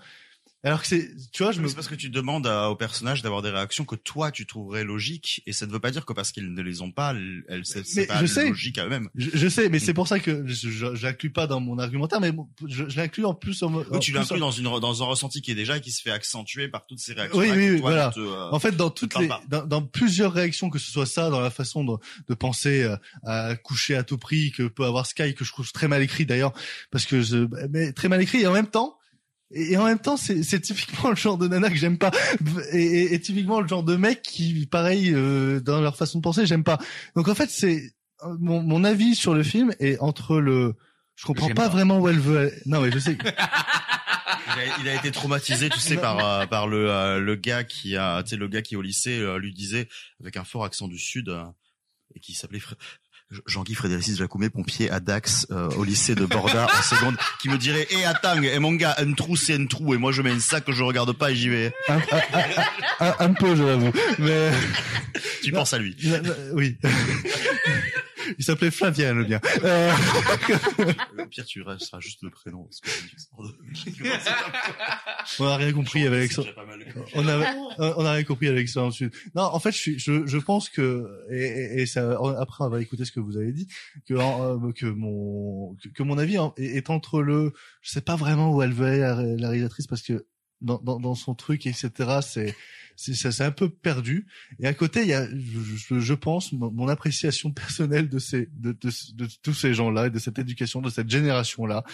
Alors 0.65 0.81
que 0.81 0.87
c'est, 0.89 1.11
tu 1.31 1.43
vois, 1.43 1.53
je 1.53 1.61
me 1.61 1.69
C'est 1.69 1.75
parce 1.75 1.89
que 1.89 1.95
tu 1.95 2.09
demandes 2.09 2.47
à- 2.47 2.71
au 2.71 2.75
personnage 2.77 3.21
d'avoir 3.23 3.43
des 3.43 3.51
réactions 3.51 3.85
que 3.85 3.97
toi 3.97 4.31
tu 4.31 4.47
trouverais 4.47 4.83
logiques 4.83 5.43
et 5.47 5.53
ça 5.53 5.67
ne 5.67 5.71
veut 5.73 5.79
pas 5.79 5.91
dire 5.91 6.07
que 6.07 6.13
parce 6.15 6.33
qu'ils 6.33 6.53
ne 6.55 6.63
les 6.63 6.81
ont 6.81 6.91
pas, 6.91 7.15
elles 7.49 7.63
c'est 7.65 8.07
pas 8.07 8.21
je 8.21 8.27
sais. 8.27 8.49
logique 8.49 8.79
à 8.79 8.87
eux-mêmes. 8.87 9.09
Je, 9.15 9.29
je 9.35 9.49
sais, 9.49 9.69
mais 9.69 9.77
Mm. 9.77 9.81
c'est 9.81 9.95
pour 9.95 10.09
ça 10.09 10.19
que 10.21 10.43
je, 10.47 10.71
je, 10.71 10.87
l'inclus 11.05 11.31
pas 11.31 11.47
dans 11.47 11.61
mon 11.61 11.79
argumentaire, 11.79 12.21
mais 12.21 12.33
bon, 12.33 12.49
je, 12.67 12.89
je 12.89 12.97
l'inclus 12.97 13.25
en 13.27 13.35
plus. 13.35 13.63
En, 13.63 13.73
Oui, 13.75 14.01
tu 14.01 14.17
en 14.17 14.21
l'inclus 14.21 14.37
en- 14.37 14.41
dans 14.41 14.51
une 14.51 14.65
dans 14.65 15.03
un 15.03 15.07
ressenti 15.07 15.43
qui 15.43 15.51
est 15.51 15.55
déjà 15.55 15.77
et 15.77 15.81
qui 15.83 15.93
se 15.93 16.01
fait 16.01 16.11
accentuer 16.11 16.69
par 16.69 16.87
toutes 16.87 16.99
ces 17.01 17.13
réactions. 17.13 17.39
Oui, 17.39 17.51
oui, 17.51 17.71
oui, 17.73 17.81
Toi, 17.81 17.91
voilà. 17.91 18.11
te, 18.11 18.21
euh, 18.21 18.51
En 18.51 18.59
fait, 18.59 18.75
dans 18.77 18.89
te 18.91 19.01
toutes 19.01 19.19
les, 19.19 19.29
dans 19.49 19.83
plusieurs 19.83 20.33
réactions, 20.33 20.71
que 20.71 20.79
ce 20.79 20.91
soit 20.91 21.05
ça, 21.07 21.29
dans 21.29 21.41
la 21.41 21.51
façon 21.51 21.85
de, 21.85 21.93
de 22.29 22.35
penser 22.35 22.83
euh, 22.85 22.97
à 23.25 23.55
coucher 23.57 23.97
à 23.97 24.03
tout 24.03 24.17
prix, 24.19 24.51
que 24.51 24.63
peut 24.63 24.85
avoir 24.87 25.05
Sky, 25.07 25.35
que 25.35 25.45
je 25.45 25.53
trouve 25.53 25.71
très 25.73 25.89
mal 25.89 26.03
écrit 26.03 26.25
d'ailleurs, 26.25 26.55
parce 26.91 27.05
que 27.05 27.21
je, 27.21 27.47
mais 27.71 27.93
très 27.93 28.09
mal 28.09 28.23
écrit 28.23 28.41
et 28.41 28.47
en 28.47 28.53
même 28.53 28.67
temps. 28.69 28.97
Et 29.55 29.73
et 29.73 29.77
en 29.77 29.85
même 29.85 29.99
temps, 29.99 30.17
c'est 30.17 30.43
c'est 30.43 30.61
typiquement 30.61 31.11
le 31.11 31.17
genre 31.17 31.39
de 31.39 31.49
nana 31.49 31.71
que 31.71 31.77
j'aime 31.77 31.97
pas, 31.99 32.11
et, 32.73 32.83
et, 32.83 33.15
et 33.15 33.21
typiquement 33.21 33.61
le 33.61 33.69
genre 33.69 33.83
de 33.85 33.97
mec 33.97 34.23
qui, 34.23 34.67
pareil, 34.67 35.13
euh, 35.15 35.61
dans 35.61 35.81
leur 35.81 35.97
façon 35.97 36.19
de 36.19 36.23
penser, 36.23 36.45
j'aime 36.47 36.65
pas. 36.65 36.79
Donc 37.17 37.29
en 37.29 37.35
fait, 37.35 37.51
c'est 37.51 37.95
euh, 38.25 38.37
mon, 38.39 38.63
mon 38.63 38.85
avis 38.85 39.15
sur 39.15 39.35
le 39.35 39.43
film 39.43 39.73
est 39.81 39.99
entre 40.01 40.39
le, 40.41 40.75
je 41.17 41.25
comprends 41.25 41.49
pas, 41.49 41.55
pas. 41.55 41.69
vraiment 41.69 41.99
où 42.01 42.09
elle 42.09 42.19
veut. 42.19 42.39
aller. 42.39 42.53
Non, 42.67 42.81
mais 42.81 42.91
je 42.91 42.99
sais. 42.99 43.17
Il 44.57 44.61
a, 44.61 44.79
il 44.81 44.89
a 44.89 44.95
été 44.95 45.11
traumatisé, 45.11 45.69
tu 45.69 45.81
sais, 45.81 45.97
par 45.97 46.19
euh, 46.25 46.47
par 46.47 46.69
le 46.69 46.91
euh, 46.91 47.19
le 47.19 47.35
gars 47.35 47.65
qui 47.65 47.97
a, 47.97 48.23
tu 48.23 48.31
sais, 48.31 48.37
le 48.37 48.47
gars 48.47 48.63
qui 48.63 48.77
au 48.77 48.83
lycée 48.83 49.19
euh, 49.19 49.39
lui 49.39 49.53
disait 49.53 49.89
avec 50.21 50.37
un 50.37 50.45
fort 50.45 50.65
accent 50.65 50.87
du 50.87 50.99
sud 50.99 51.29
euh, 51.29 51.45
et 52.15 52.21
qui 52.21 52.35
s'appelait 52.35 52.61
Jean-Guy 53.47 53.75
Frédéricis 53.75 54.17
Jacomet, 54.17 54.49
pompier 54.51 54.91
à 54.91 55.01
Dax 55.01 55.47
euh, 55.51 55.69
au 55.71 55.85
lycée 55.85 56.15
de 56.15 56.25
Borda 56.25 56.67
en 56.67 56.83
seconde, 56.83 57.17
qui 57.41 57.49
me 57.49 57.59
dirait 57.59 57.87
"Eh 57.91 58.05
attends, 58.05 58.41
eh, 58.43 58.59
mon 58.59 58.73
gars, 58.75 58.95
un 58.99 59.13
trou 59.13 59.35
c'est 59.35 59.55
un 59.55 59.67
trou 59.67 59.95
et 59.95 59.97
moi 59.99 60.13
je 60.13 60.23
mets 60.23 60.31
un 60.31 60.39
sac 60.39 60.65
que 60.65 60.73
je 60.73 60.83
regarde 60.85 61.13
pas 61.13 61.31
et 61.31 61.35
j'y 61.37 61.49
vais." 61.49 61.73
un, 61.89 61.97
un, 61.97 63.07
un, 63.09 63.15
un 63.21 63.33
peu, 63.33 63.57
je 63.57 63.63
l'avoue. 63.65 63.93
Mais 64.19 64.51
Tu 65.43 65.53
penses 65.53 65.73
à 65.73 65.79
lui. 65.79 65.97
Non, 66.05 66.23
non, 66.23 66.35
oui. 66.53 66.77
Il 68.39 68.45
s'appelait 68.45 68.71
Flavien, 68.71 69.15
le 69.15 69.25
bien. 69.25 69.41
Euh, 69.65 69.93
Le 71.17 71.27
pire, 71.27 71.45
tu 71.45 71.63
resteras 71.63 72.01
juste 72.01 72.23
le 72.23 72.31
prénom. 72.31 72.65
parce 72.65 72.81
que 72.81 72.89
on 75.43 75.47
a 75.47 75.57
rien 75.57 75.73
compris 75.73 76.07
avec 76.07 76.33
ça. 76.33 76.43
déjà 76.43 76.55
pas 76.55 76.65
mal. 76.67 76.85
On 77.15 77.27
a, 77.29 77.55
on 77.97 78.05
a 78.05 78.13
rien 78.13 78.25
compris 78.25 78.49
avec 78.49 78.69
ça 78.69 78.83
ensuite. 78.83 79.15
Non, 79.35 79.43
en 79.43 79.59
fait, 79.61 79.73
je, 79.73 79.93
je, 79.99 80.27
je 80.27 80.39
pense 80.39 80.69
que 80.69 81.07
et, 81.31 81.43
et- 81.45 81.83
et 81.83 81.87
ça, 81.87 82.19
après, 82.39 82.65
on 82.65 82.69
va 82.69 82.81
écouter 82.81 83.05
ce 83.05 83.13
que 83.13 83.21
vous 83.21 83.37
avez 83.37 83.53
dit, 83.53 83.69
que 84.07 84.15
euh, 84.15 84.73
que 84.73 84.87
mon 84.87 85.75
que, 85.83 85.89
que 85.89 86.03
mon 86.03 86.19
avis 86.19 86.37
hein, 86.37 86.53
est, 86.57 86.77
est 86.77 86.91
entre 86.91 87.23
le, 87.23 87.53
je 87.83 87.91
sais 87.91 88.01
pas 88.01 88.17
vraiment 88.17 88.53
où 88.55 88.63
elle 88.63 88.73
veut 88.73 88.87
aller 88.87 88.99
la, 89.01 89.15
la 89.23 89.49
réalisatrice 89.49 89.87
parce 89.87 90.03
que 90.03 90.27
dans, 90.61 90.79
dans, 90.79 90.99
dans 91.01 91.15
son 91.15 91.35
truc, 91.35 91.67
etc. 91.67 91.91
C'est 92.23 92.55
c'est 92.97 93.15
ça- 93.15 93.33
c'est 93.33 93.45
un 93.45 93.51
peu 93.51 93.69
perdu. 93.69 94.27
Et 94.61 94.67
à 94.67 94.75
côté, 94.75 95.03
il 95.03 95.09
y 95.09 95.13
a, 95.15 95.27
je, 95.29 95.61
je- 95.95 96.01
je 96.01 96.15
pense, 96.15 96.53
mon, 96.53 96.71
mon 96.71 96.89
appréciation 96.89 97.51
personnelle 97.53 98.09
de 98.09 98.19
ces 98.19 98.49
de, 98.57 98.73
de, 98.73 98.91
de 99.15 99.29
tous 99.43 99.55
ces 99.55 99.75
gens-là, 99.75 100.07
et 100.07 100.11
de 100.11 100.19
cette 100.19 100.39
éducation, 100.39 100.81
de 100.81 100.91
cette 100.91 101.11
génération-là, 101.11 101.85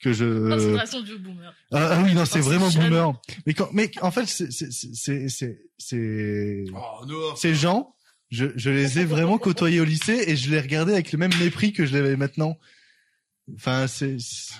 que 0.00 0.12
je 0.12 0.48
Considération 0.50 1.00
du 1.02 1.18
boomer. 1.18 1.52
ah, 1.72 1.88
ah 1.92 2.02
oui, 2.04 2.14
non, 2.14 2.24
c'est 2.24 2.40
vraiment 2.40 2.70
boomer. 2.70 3.20
Mais 3.46 3.54
quand, 3.54 3.68
mais 3.72 3.90
en 4.00 4.10
fait, 4.10 4.26
c'est, 4.26 4.50
c'est, 4.52 4.70
c'est, 4.72 5.28
c'est, 5.28 5.58
c'est, 5.76 6.64
Oh, 6.74 7.04
non. 7.06 7.34
ces 7.36 7.54
gens, 7.54 7.94
je, 8.30 8.46
je 8.56 8.70
les 8.70 9.00
ai 9.00 9.04
vraiment 9.04 9.38
côtoyés 9.38 9.80
au 9.80 9.84
lycée 9.84 10.22
et 10.28 10.36
je 10.36 10.50
les 10.50 10.60
regardais 10.60 10.92
avec 10.92 11.10
le 11.12 11.18
même 11.18 11.32
mépris 11.40 11.72
que 11.72 11.84
je 11.84 11.92
l'avais 11.96 12.16
maintenant. 12.16 12.58
Enfin, 13.56 13.86
c'est, 13.86 14.18
c'est- 14.20 14.52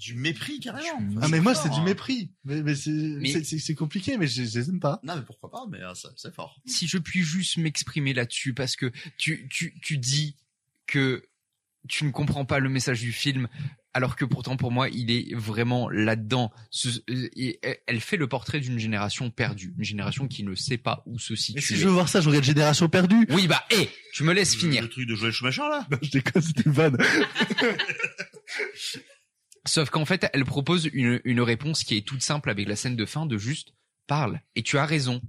Du 0.00 0.14
mépris, 0.14 0.60
carrément. 0.60 1.00
ah, 1.22 1.28
mais 1.28 1.40
moi, 1.40 1.54
c'est 1.54 1.68
du 1.68 1.76
hein. 1.76 1.84
mépris. 1.84 2.32
Mais, 2.44 2.62
mais 2.62 2.74
c'est, 2.74 2.90
Mais- 2.90 3.44
c'est, 3.44 3.74
compliqué, 3.74 4.16
mais 4.16 4.26
je, 4.26 4.44
je 4.44 4.58
les 4.58 4.68
aime 4.70 4.80
pas. 4.80 4.98
Non, 5.02 5.16
mais 5.16 5.22
pourquoi 5.22 5.50
pas, 5.50 5.64
mais 5.70 5.82
euh, 5.82 5.94
ça- 5.94 6.10
c'est 6.16 6.34
fort. 6.34 6.60
si 6.66 6.86
je 6.88 6.98
puis 6.98 7.22
juste 7.22 7.56
m'exprimer 7.58 8.14
là-dessus, 8.14 8.54
parce 8.54 8.76
que 8.76 8.90
tu, 9.18 9.48
tu, 9.50 9.78
tu 9.80 9.98
dis 9.98 10.36
que 10.86 11.24
tu 11.88 12.04
ne 12.04 12.10
comprends 12.10 12.44
pas 12.44 12.58
le 12.58 12.68
message 12.68 13.00
du 13.00 13.12
film, 13.12 13.48
alors 13.94 14.14
que 14.16 14.24
pourtant 14.24 14.56
pour 14.56 14.70
moi 14.70 14.88
il 14.90 15.10
est 15.10 15.34
vraiment 15.34 15.88
là-dedans. 15.88 16.52
Euh, 16.86 17.28
et 17.36 17.58
elle 17.86 18.00
fait 18.00 18.16
le 18.18 18.26
portrait 18.28 18.60
d'une 18.60 18.78
génération 18.78 19.30
perdue, 19.30 19.74
une 19.78 19.84
génération 19.84 20.28
qui 20.28 20.42
ne 20.44 20.54
sait 20.54 20.76
pas 20.76 21.02
où 21.06 21.18
se 21.18 21.32
Mais 21.32 21.36
situer. 21.38 21.60
si 21.62 21.76
je 21.76 21.86
veux 21.86 21.92
voir 21.92 22.08
ça, 22.08 22.20
je 22.20 22.28
regarde 22.28 22.44
Génération 22.44 22.88
Perdue. 22.88 23.26
Oui 23.30 23.46
bah, 23.48 23.64
hé, 23.70 23.88
tu 24.12 24.24
me 24.24 24.32
laisses 24.34 24.54
Le 24.54 24.60
finir. 24.60 24.88
truc 24.90 25.08
de 25.08 25.14
Joël 25.14 25.32
Schumacher, 25.32 25.62
là? 25.62 25.86
Non, 25.90 25.98
je 26.02 26.10
déconne, 26.10 26.42
c'était 26.42 26.62
une 26.64 26.72
vanne. 26.72 26.98
Sauf 29.68 29.90
qu'en 29.90 30.04
fait, 30.04 30.26
elle 30.32 30.44
propose 30.44 30.88
une, 30.92 31.20
une 31.24 31.40
réponse 31.40 31.84
qui 31.84 31.96
est 31.96 32.06
toute 32.06 32.22
simple 32.22 32.50
avec 32.50 32.66
la 32.68 32.76
scène 32.76 32.96
de 32.96 33.04
fin 33.04 33.26
de 33.26 33.36
juste 33.38 33.74
parle. 34.06 34.40
Et 34.56 34.62
tu 34.62 34.78
as 34.78 34.86
raison. 34.86 35.20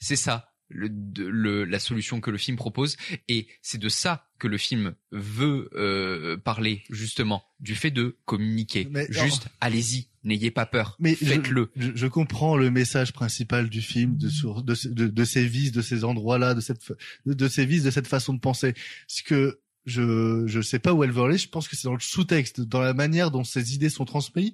C'est 0.00 0.16
ça. 0.16 0.50
Le, 0.68 0.88
de- 0.90 1.26
le- 1.26 1.64
la 1.64 1.78
solution 1.78 2.20
que 2.22 2.30
le 2.30 2.38
film 2.38 2.56
propose 2.56 2.96
et 3.28 3.46
c'est 3.60 3.76
de 3.78 3.90
ça 3.90 4.26
que 4.38 4.48
le 4.48 4.56
film 4.56 4.94
veut 5.12 5.68
euh, 5.74 6.38
parler 6.38 6.82
justement 6.88 7.44
du 7.60 7.74
fait 7.74 7.90
de 7.90 8.16
communiquer 8.24 8.88
Mais- 8.90 9.06
juste 9.10 9.48
allez-y 9.60 10.08
n'ayez 10.24 10.50
pas 10.50 10.64
peur 10.64 10.96
Mais 11.00 11.10
je- 11.20 11.26
faites-le 11.26 11.70
Je, 11.76 11.90
je 11.94 12.06
comprends 12.06 12.56
le 12.56 12.70
message 12.70 13.12
principal 13.12 13.68
du 13.68 13.82
film, 13.82 14.16
de, 14.16 14.30
sur, 14.30 14.62
de, 14.62 14.74
de, 14.88 15.06
de 15.06 15.24
ces 15.24 15.46
vices, 15.46 15.70
de 15.70 15.82
ces 15.82 16.02
endroits-là, 16.02 16.54
de 16.54 16.60
cette, 16.62 16.80
de 17.26 17.48
ces 17.48 17.66
vices, 17.66 17.82
de 17.82 17.90
cette 17.90 18.08
façon 18.08 18.32
de 18.32 18.40
penser. 18.40 18.72
Ce 19.06 19.22
que 19.22 19.60
je, 19.86 20.44
je 20.46 20.60
sais 20.60 20.78
pas 20.78 20.92
où 20.92 21.04
elle 21.04 21.10
veut 21.12 21.22
aller. 21.24 21.38
Je 21.38 21.48
pense 21.48 21.68
que 21.68 21.76
c'est 21.76 21.88
dans 21.88 21.94
le 21.94 22.00
sous-texte, 22.00 22.60
dans 22.60 22.80
la 22.80 22.94
manière 22.94 23.30
dont 23.30 23.44
ces 23.44 23.74
idées 23.74 23.90
sont 23.90 24.04
transmises. 24.04 24.52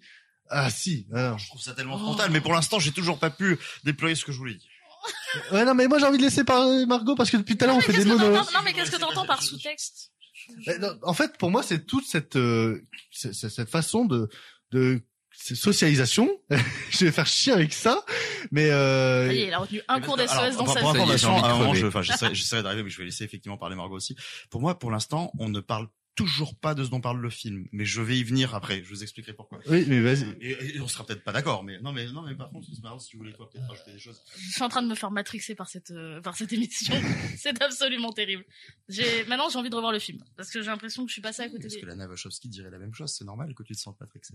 Ah 0.49 0.68
si. 0.70 1.07
alors. 1.12 1.39
Je 1.39 1.47
trouve 1.47 1.61
ça 1.62 1.74
tellement 1.74 1.99
frontal, 1.99 2.31
mais 2.33 2.41
pour 2.41 2.53
l'instant, 2.53 2.78
j'ai 2.81 2.91
toujours 2.93 3.18
pas 3.18 3.31
pu 3.31 3.59
déployer 3.85 4.14
ce 4.16 4.24
que 4.24 4.33
je 4.33 4.39
voulais 4.39 4.55
dire. 4.55 4.68
Ouais, 5.53 5.64
non, 5.64 5.74
mais 5.74 5.87
moi 5.89 5.99
j'ai 5.99 6.05
envie 6.05 6.18
de 6.18 6.22
laisser 6.22 6.45
parler 6.45 6.85
Margot 6.85 7.14
parce 7.14 7.31
que 7.31 7.37
depuis 7.39 7.57
tout 7.57 7.64
à 7.64 7.68
l'heure 7.68 7.76
on 7.76 7.81
fait 7.81 7.93
des 7.93 8.05
t'entends- 8.05 8.31
Non, 8.33 8.45
mais 8.64 8.72
qu'est-ce 8.74 8.91
que 8.91 8.97
t'entends 8.99 9.24
par 9.26 9.43
sous-texte? 9.43 10.12
Eh, 10.66 10.72
En 11.03 11.14
fait, 11.14 11.39
pour 11.39 11.51
moi, 11.51 11.62
c'est 11.62 11.87
toute 11.87 12.05
cette 12.07 12.37
euh, 12.37 12.83
cette 13.12 13.70
façon 13.70 14.05
de 14.05 14.28
de 14.72 15.01
socialisation. 15.33 16.28
je 16.91 17.05
vais 17.05 17.12
faire 17.12 17.26
chier 17.26 17.53
avec 17.53 17.72
ça, 17.72 18.05
mais 18.51 18.70
euh, 18.70 19.26
Ça 19.28 19.33
y 19.35 19.39
est, 19.39 19.47
il 19.49 19.55
a 19.55 19.59
retenu 19.59 19.83
un 19.89 20.01
cours 20.01 20.18
SOS 20.18 20.31
Alors, 20.31 20.51
dans 20.53 20.64
pour, 20.64 20.72
sa 20.74 20.81
pour 20.81 20.93
vie. 20.93 20.99
crever. 20.99 21.78
je, 21.78 21.87
enfin, 21.87 22.03
j'essaierai 22.03 22.62
d'arriver, 22.62 22.83
mais 22.83 22.91
je 22.91 22.99
vais 22.99 23.05
laisser 23.05 23.24
effectivement 23.24 23.57
parler 23.59 23.76
Margot 23.76 23.97
aussi. 23.97 24.16
Pour 24.51 24.61
moi, 24.61 24.78
pour 24.78 24.91
l'instant, 24.91 25.33
on 25.39 25.49
ne 25.49 25.61
parle 25.61 25.89
toujours 26.21 26.55
pas 26.55 26.75
de 26.75 26.85
ce 26.85 26.91
dont 26.91 27.01
parle 27.01 27.18
le 27.18 27.31
film, 27.31 27.66
mais 27.73 27.87
je 27.87 28.03
vais 28.03 28.18
y 28.18 28.25
venir 28.25 28.55
après. 28.55 28.83
Je 28.85 28.89
vous 28.91 29.03
expliquerai 29.03 29.33
pourquoi. 29.33 29.59
oui, 29.68 29.87
mais 29.89 30.01
vas-y. 30.01 30.29
Et, 30.43 30.77
et 30.77 30.81
on 30.81 30.87
sera 30.89 31.07
peut-être 31.07 31.25
pas 31.25 31.33
d'accord, 31.33 31.64
mais 31.64 31.81
non, 31.81 31.93
mais 31.93 32.07
non, 32.12 32.23
mais 32.23 32.35
par 32.35 32.51
contre, 32.51 32.66
c'est 32.71 32.83
marrant 32.83 32.99
si 32.99 33.09
tu 33.09 33.16
voulais 33.16 33.33
toi 33.33 33.49
peut-être 33.49 33.66
rajouter 33.66 33.93
des 33.93 33.99
choses. 33.99 34.21
Je 34.37 34.51
suis 34.53 34.62
en 34.62 34.68
train 34.68 34.83
de 34.83 34.89
me 34.89 34.95
faire 34.95 35.11
matrixer 35.11 35.55
par 35.55 35.68
cette 35.71 35.91
euh, 35.93 36.21
par 36.21 36.37
cette 36.37 36.53
émission. 36.53 36.95
c'est 37.39 37.62
absolument 37.62 38.12
terrible. 38.12 38.45
J'ai 38.89 39.25
maintenant 39.25 39.49
j'ai 39.49 39.59
envie 39.59 39.71
de 39.71 39.75
revoir 39.75 39.93
le 39.93 39.99
film 39.99 40.23
parce 40.37 40.51
que 40.51 40.61
j'ai 40.61 40.66
l'impression 40.71 41.05
que 41.05 41.09
je 41.09 41.14
suis 41.14 41.23
passée 41.23 41.43
à 41.43 41.49
côté 41.49 41.62
Parce 41.62 41.75
des. 41.75 41.81
que 41.81 41.87
Lana 41.87 42.07
Wachowski 42.07 42.49
dirait 42.49 42.71
la 42.71 42.79
même 42.79 42.93
chose, 42.93 43.14
c'est 43.16 43.25
normal 43.25 43.55
que 43.55 43.62
tu 43.62 43.75
te 43.75 43.81
sentes 43.81 43.99
matrixé. 44.01 44.35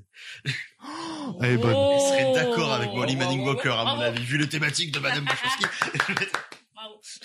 Elle 1.42 1.52
est 1.52 1.58
bonne. 1.58 1.74
Oh 1.76 1.92
Elle 1.94 2.02
serait 2.02 2.34
d'accord 2.34 2.74
avec 2.74 2.92
Molly 2.94 3.16
Manning 3.16 3.42
Walker, 3.42 3.70
à 3.70 3.84
mon 3.84 4.02
avis, 4.02 4.24
vu 4.24 4.38
les 4.38 4.50
thématiques 4.50 4.92
de 4.92 5.00
Madame 5.00 5.26
Wachowski. 5.26 5.66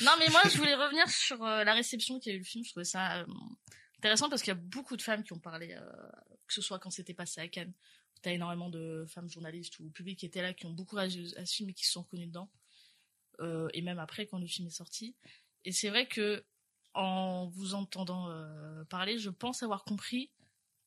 Non 0.03 0.13
mais 0.19 0.29
moi 0.29 0.41
je 0.51 0.57
voulais 0.59 0.75
revenir 0.75 1.09
sur 1.09 1.43
euh, 1.43 1.65
la 1.65 1.75
réception 1.75 2.19
qu'il 2.19 2.33
y 2.33 2.35
a 2.35 2.37
eu 2.37 2.41
le 2.41 2.45
film. 2.45 2.65
Je 2.65 2.71
trouvais 2.71 2.85
ça 2.85 3.21
euh, 3.21 3.25
intéressant 4.01 4.31
parce 4.31 4.41
qu'il 4.41 4.51
y 4.51 4.57
a 4.57 4.61
beaucoup 4.61 4.97
de 4.97 5.03
femmes 5.03 5.23
qui 5.23 5.35
ont 5.35 5.39
parlé, 5.39 5.75
euh, 5.75 6.11
que 6.47 6.55
ce 6.55 6.63
soit 6.63 6.79
quand 6.79 6.89
c'était 6.89 7.13
passé 7.13 7.43
à 7.43 7.49
Cannes. 7.49 7.75
T'as 8.23 8.33
énormément 8.33 8.71
de 8.71 9.05
femmes 9.07 9.29
journalistes 9.29 9.79
ou 9.79 9.91
publics 9.91 10.19
qui 10.19 10.27
étaient 10.27 10.41
là, 10.41 10.55
qui 10.55 10.65
ont 10.65 10.73
beaucoup 10.73 10.97
réagi 10.97 11.35
à 11.37 11.45
ce 11.45 11.55
film 11.55 11.69
et 11.69 11.75
qui 11.75 11.85
se 11.85 11.93
sont 11.93 12.03
reconnues 12.03 12.27
dedans. 12.27 12.51
Euh, 13.41 13.69
et 13.75 13.83
même 13.83 13.99
après 13.99 14.27
quand 14.27 14.39
le 14.39 14.47
film 14.47 14.69
est 14.69 14.71
sorti. 14.71 15.17
Et 15.67 15.73
c'est 15.73 15.91
vrai 15.91 16.09
que 16.09 16.43
en 16.95 17.49
vous 17.49 17.75
entendant 17.75 18.31
euh, 18.31 18.85
parler, 18.85 19.19
je 19.19 19.29
pense 19.29 19.63
avoir 19.63 19.85
compris 19.85 20.31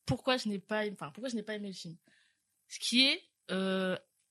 pourquoi 0.06 0.36
je 0.36 0.48
n'ai 0.48 0.58
pas, 0.58 0.84
enfin 0.90 1.12
pourquoi 1.12 1.28
je 1.28 1.36
n'ai 1.36 1.44
pas 1.44 1.54
aimé 1.54 1.68
le 1.68 1.74
film. 1.74 1.96
Ce 2.68 2.80
qui 2.80 3.06
est 3.06 3.22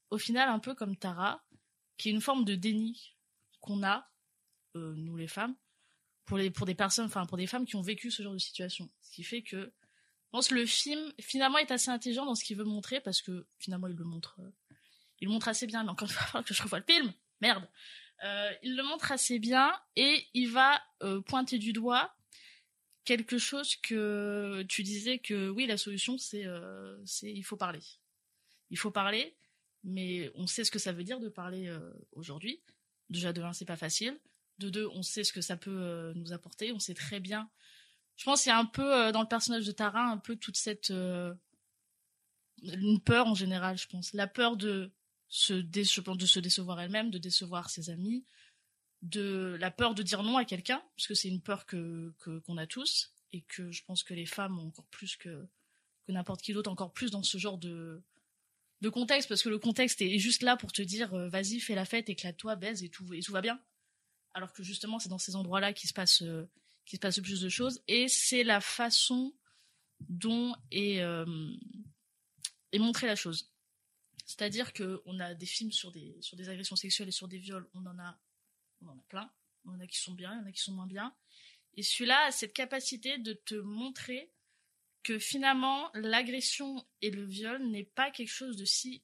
au 0.10 0.18
final 0.18 0.50
un 0.50 0.60
peu 0.60 0.76
comme 0.76 0.98
Tara, 0.98 1.42
qui 1.96 2.10
est 2.10 2.12
une 2.12 2.22
forme 2.22 2.44
de 2.44 2.56
déni 2.56 3.16
qu'on 3.62 3.82
a 3.82 4.10
nous 4.76 5.16
les 5.16 5.28
femmes 5.28 5.56
pour 6.26 6.38
les 6.38 6.50
pour 6.50 6.66
des 6.66 6.76
personnes 6.76 7.06
enfin 7.06 7.26
pour 7.26 7.38
des 7.38 7.48
femmes 7.48 7.66
qui 7.66 7.76
ont 7.76 7.82
vécu 7.82 8.12
ce 8.12 8.24
genre 8.24 8.34
de 8.34 8.40
situation. 8.40 8.90
Ce 9.02 9.12
qui 9.12 9.24
fait 9.24 9.42
que 9.42 9.58
je 9.58 10.30
pense 10.32 10.48
que 10.48 10.56
le 10.56 10.66
film 10.66 11.12
finalement 11.20 11.58
est 11.58 11.72
assez 11.72 11.90
intelligent 11.90 12.26
dans 12.26 12.36
ce 12.36 12.44
qu'il 12.44 12.58
veut 12.58 12.64
montrer 12.64 13.02
parce 13.02 13.22
que 13.22 13.46
finalement 13.60 13.88
il 13.88 13.96
le 13.96 14.04
montre 14.04 14.38
euh, 14.40 14.50
il 15.20 15.28
le 15.28 15.34
montre 15.34 15.48
assez 15.48 15.68
bien. 15.68 15.84
Mais 15.84 15.90
encore 15.90 16.08
une 16.08 16.14
fois 16.14 16.44
que 16.44 16.54
je 16.54 16.64
revoie 16.64 16.80
le 16.80 16.86
film. 16.86 17.14
Merde. 17.42 17.68
Euh, 18.24 18.52
il 18.64 18.78
le 18.78 18.84
montre 18.84 19.12
assez 19.12 19.38
bien 19.40 19.74
et 19.96 20.28
il 20.34 20.50
va 20.50 20.82
euh, 21.02 21.20
pointer 21.22 21.58
du 21.58 21.74
doigt 21.74 22.16
quelque 23.04 23.38
chose 23.38 23.76
que 23.76 24.64
tu 24.70 24.82
disais 24.82 25.20
que 25.20 25.50
oui 25.50 25.66
la 25.66 25.76
solution 25.76 26.18
c'est 26.18 26.46
c'est 27.06 27.32
il 27.32 27.44
faut 27.44 27.58
parler. 27.58 27.82
Il 28.70 28.78
faut 28.78 28.92
parler 28.92 29.36
mais 29.84 30.32
on 30.36 30.48
sait 30.48 30.64
ce 30.64 30.72
que 30.72 30.80
ça 30.80 30.94
veut 30.94 31.04
dire 31.04 31.20
de 31.20 31.28
parler 31.28 31.70
aujourd'hui. 32.14 32.62
Déjà 33.10 33.34
de 33.34 33.42
un 33.42 33.52
c'est 33.52 33.66
pas 33.66 33.76
facile 33.76 34.18
de 34.60 34.70
deux 34.70 34.88
on 34.93 35.04
sait 35.04 35.24
ce 35.24 35.34
que 35.34 35.41
ça 35.41 35.58
peut 35.58 35.82
euh, 35.82 36.14
nous 36.16 36.34
apporter 36.34 36.72
on 36.72 36.80
sait 36.80 36.93
très 36.93 37.20
bien. 37.20 37.49
Je 38.16 38.26
pense 38.26 38.43
qu'il 38.43 38.51
y 38.51 38.54
a 38.54 38.60
un 38.60 38.66
peu 38.66 38.93
euh, 38.93 39.12
dans 39.12 39.22
le 39.22 39.28
personnage 39.28 39.66
de 39.66 39.72
Tara 39.72 40.04
un 40.04 40.18
peu 40.18 40.36
toute 40.36 40.58
cette 40.58 40.91
euh, 40.91 41.34
une 42.62 43.01
peur 43.01 43.28
en 43.28 43.36
général 43.36 43.78
je 43.78 43.88
pense. 43.88 44.14
La 44.14 44.28
peur 44.28 44.58
de 44.58 44.91
se 45.30 45.54
de 45.54 46.26
se 46.26 46.39
décevoir 46.39 46.80
elle-même 46.80 47.10
de 47.10 47.18
décevoir 47.18 47.70
ses 47.70 47.89
amis 47.89 48.24
de 49.01 49.58
la 49.60 49.72
peur 49.72 49.95
de 49.95 50.04
dire 50.04 50.24
non 50.24 50.38
à 50.38 50.45
quelqu'un 50.45 50.82
parce 50.95 51.08
que 51.08 51.16
c'est 51.16 51.28
une 51.28 51.41
peur 51.41 51.66
que 51.66 52.14
qu'on 52.45 52.58
a 52.58 52.68
tous 52.68 53.14
et 53.32 53.41
que 53.41 53.72
je 53.72 53.84
pense 53.84 54.04
que 54.04 54.14
les 54.14 54.28
femmes 54.28 54.60
ont 54.60 54.68
encore 54.68 54.88
plus 54.88 55.16
que 55.16 55.47
que 56.06 56.12
n'importe 56.12 56.41
qui 56.41 56.54
d'autre 56.54 56.70
encore 56.70 56.93
plus 56.93 57.10
dans 57.10 57.24
ce 57.24 57.38
genre 57.38 57.58
de 57.58 58.04
de 58.82 58.89
contexte 58.89 59.28
parce 59.28 59.41
que 59.41 59.49
le 59.49 59.58
contexte 59.58 60.01
est 60.01 60.20
juste 60.20 60.43
là 60.43 60.56
pour 60.56 60.72
te 60.72 60.84
dire 60.84 61.16
vas-y 61.30 61.60
fais 61.60 61.74
la 61.74 61.86
fête 61.86 62.10
éclate-toi 62.10 62.56
baise 62.56 62.84
et 62.84 62.89
tout 62.89 63.12
et 63.14 63.22
tout 63.22 63.32
va 63.32 63.41
bien 63.41 63.60
alors 64.34 64.54
que 64.54 64.64
justement 64.64 65.00
c'est 65.00 65.10
dans 65.10 65.18
ces 65.18 65.36
endroits-là 65.36 65.74
qu'il 65.74 65.90
se 65.90 65.94
passe 65.94 66.22
euh, 66.22 66.50
qu'il 66.86 66.98
se 66.98 67.02
passe 67.02 67.18
le 67.18 67.24
plus 67.24 67.42
de 67.42 67.50
choses. 67.50 67.82
Et 67.88 68.08
c'est 68.08 68.44
la 68.44 68.62
façon 68.62 69.34
dont 70.10 70.56
est 70.72 71.02
euh, 71.02 71.26
est 72.72 72.80
montrée 72.80 73.08
la 73.08 73.16
chose. 73.16 73.52
C'est-à-dire 74.26 74.74
que 74.74 75.02
on 75.06 75.20
a 75.20 75.34
des 75.34 75.46
films 75.46 75.72
sur 75.72 75.92
des 75.92 76.18
sur 76.22 76.38
des 76.38 76.50
agressions 76.50 76.76
sexuelles 76.76 77.10
et 77.10 77.12
sur 77.12 77.28
des 77.28 77.38
viols 77.38 77.68
on 77.74 77.86
en 77.86 77.98
a 78.00 78.20
on 78.82 78.88
en 78.88 78.98
a 78.98 79.04
plein. 79.08 79.32
On 79.66 79.72
en 79.72 79.80
a 79.80 79.88
qui 79.88 79.98
sont 79.98 80.14
bien 80.14 80.34
il 80.34 80.40
y 80.40 80.44
en 80.44 80.48
a 80.48 80.52
qui 80.52 80.62
sont 80.62 80.74
moins 80.74 80.88
bien. 80.88 81.16
Et 81.76 81.84
celui-là 81.84 82.28
a 82.28 82.32
cette 82.32 82.54
capacité 82.54 83.18
de 83.18 83.34
te 83.34 83.56
montrer 83.56 84.32
que 85.02 85.20
finalement 85.20 85.90
l'agression 85.94 86.86
et 87.02 87.12
le 87.12 87.26
viol 87.26 87.62
n'est 87.70 87.84
pas 87.84 88.12
quelque 88.12 88.32
chose 88.32 88.58
de 88.58 88.66
si 88.66 89.04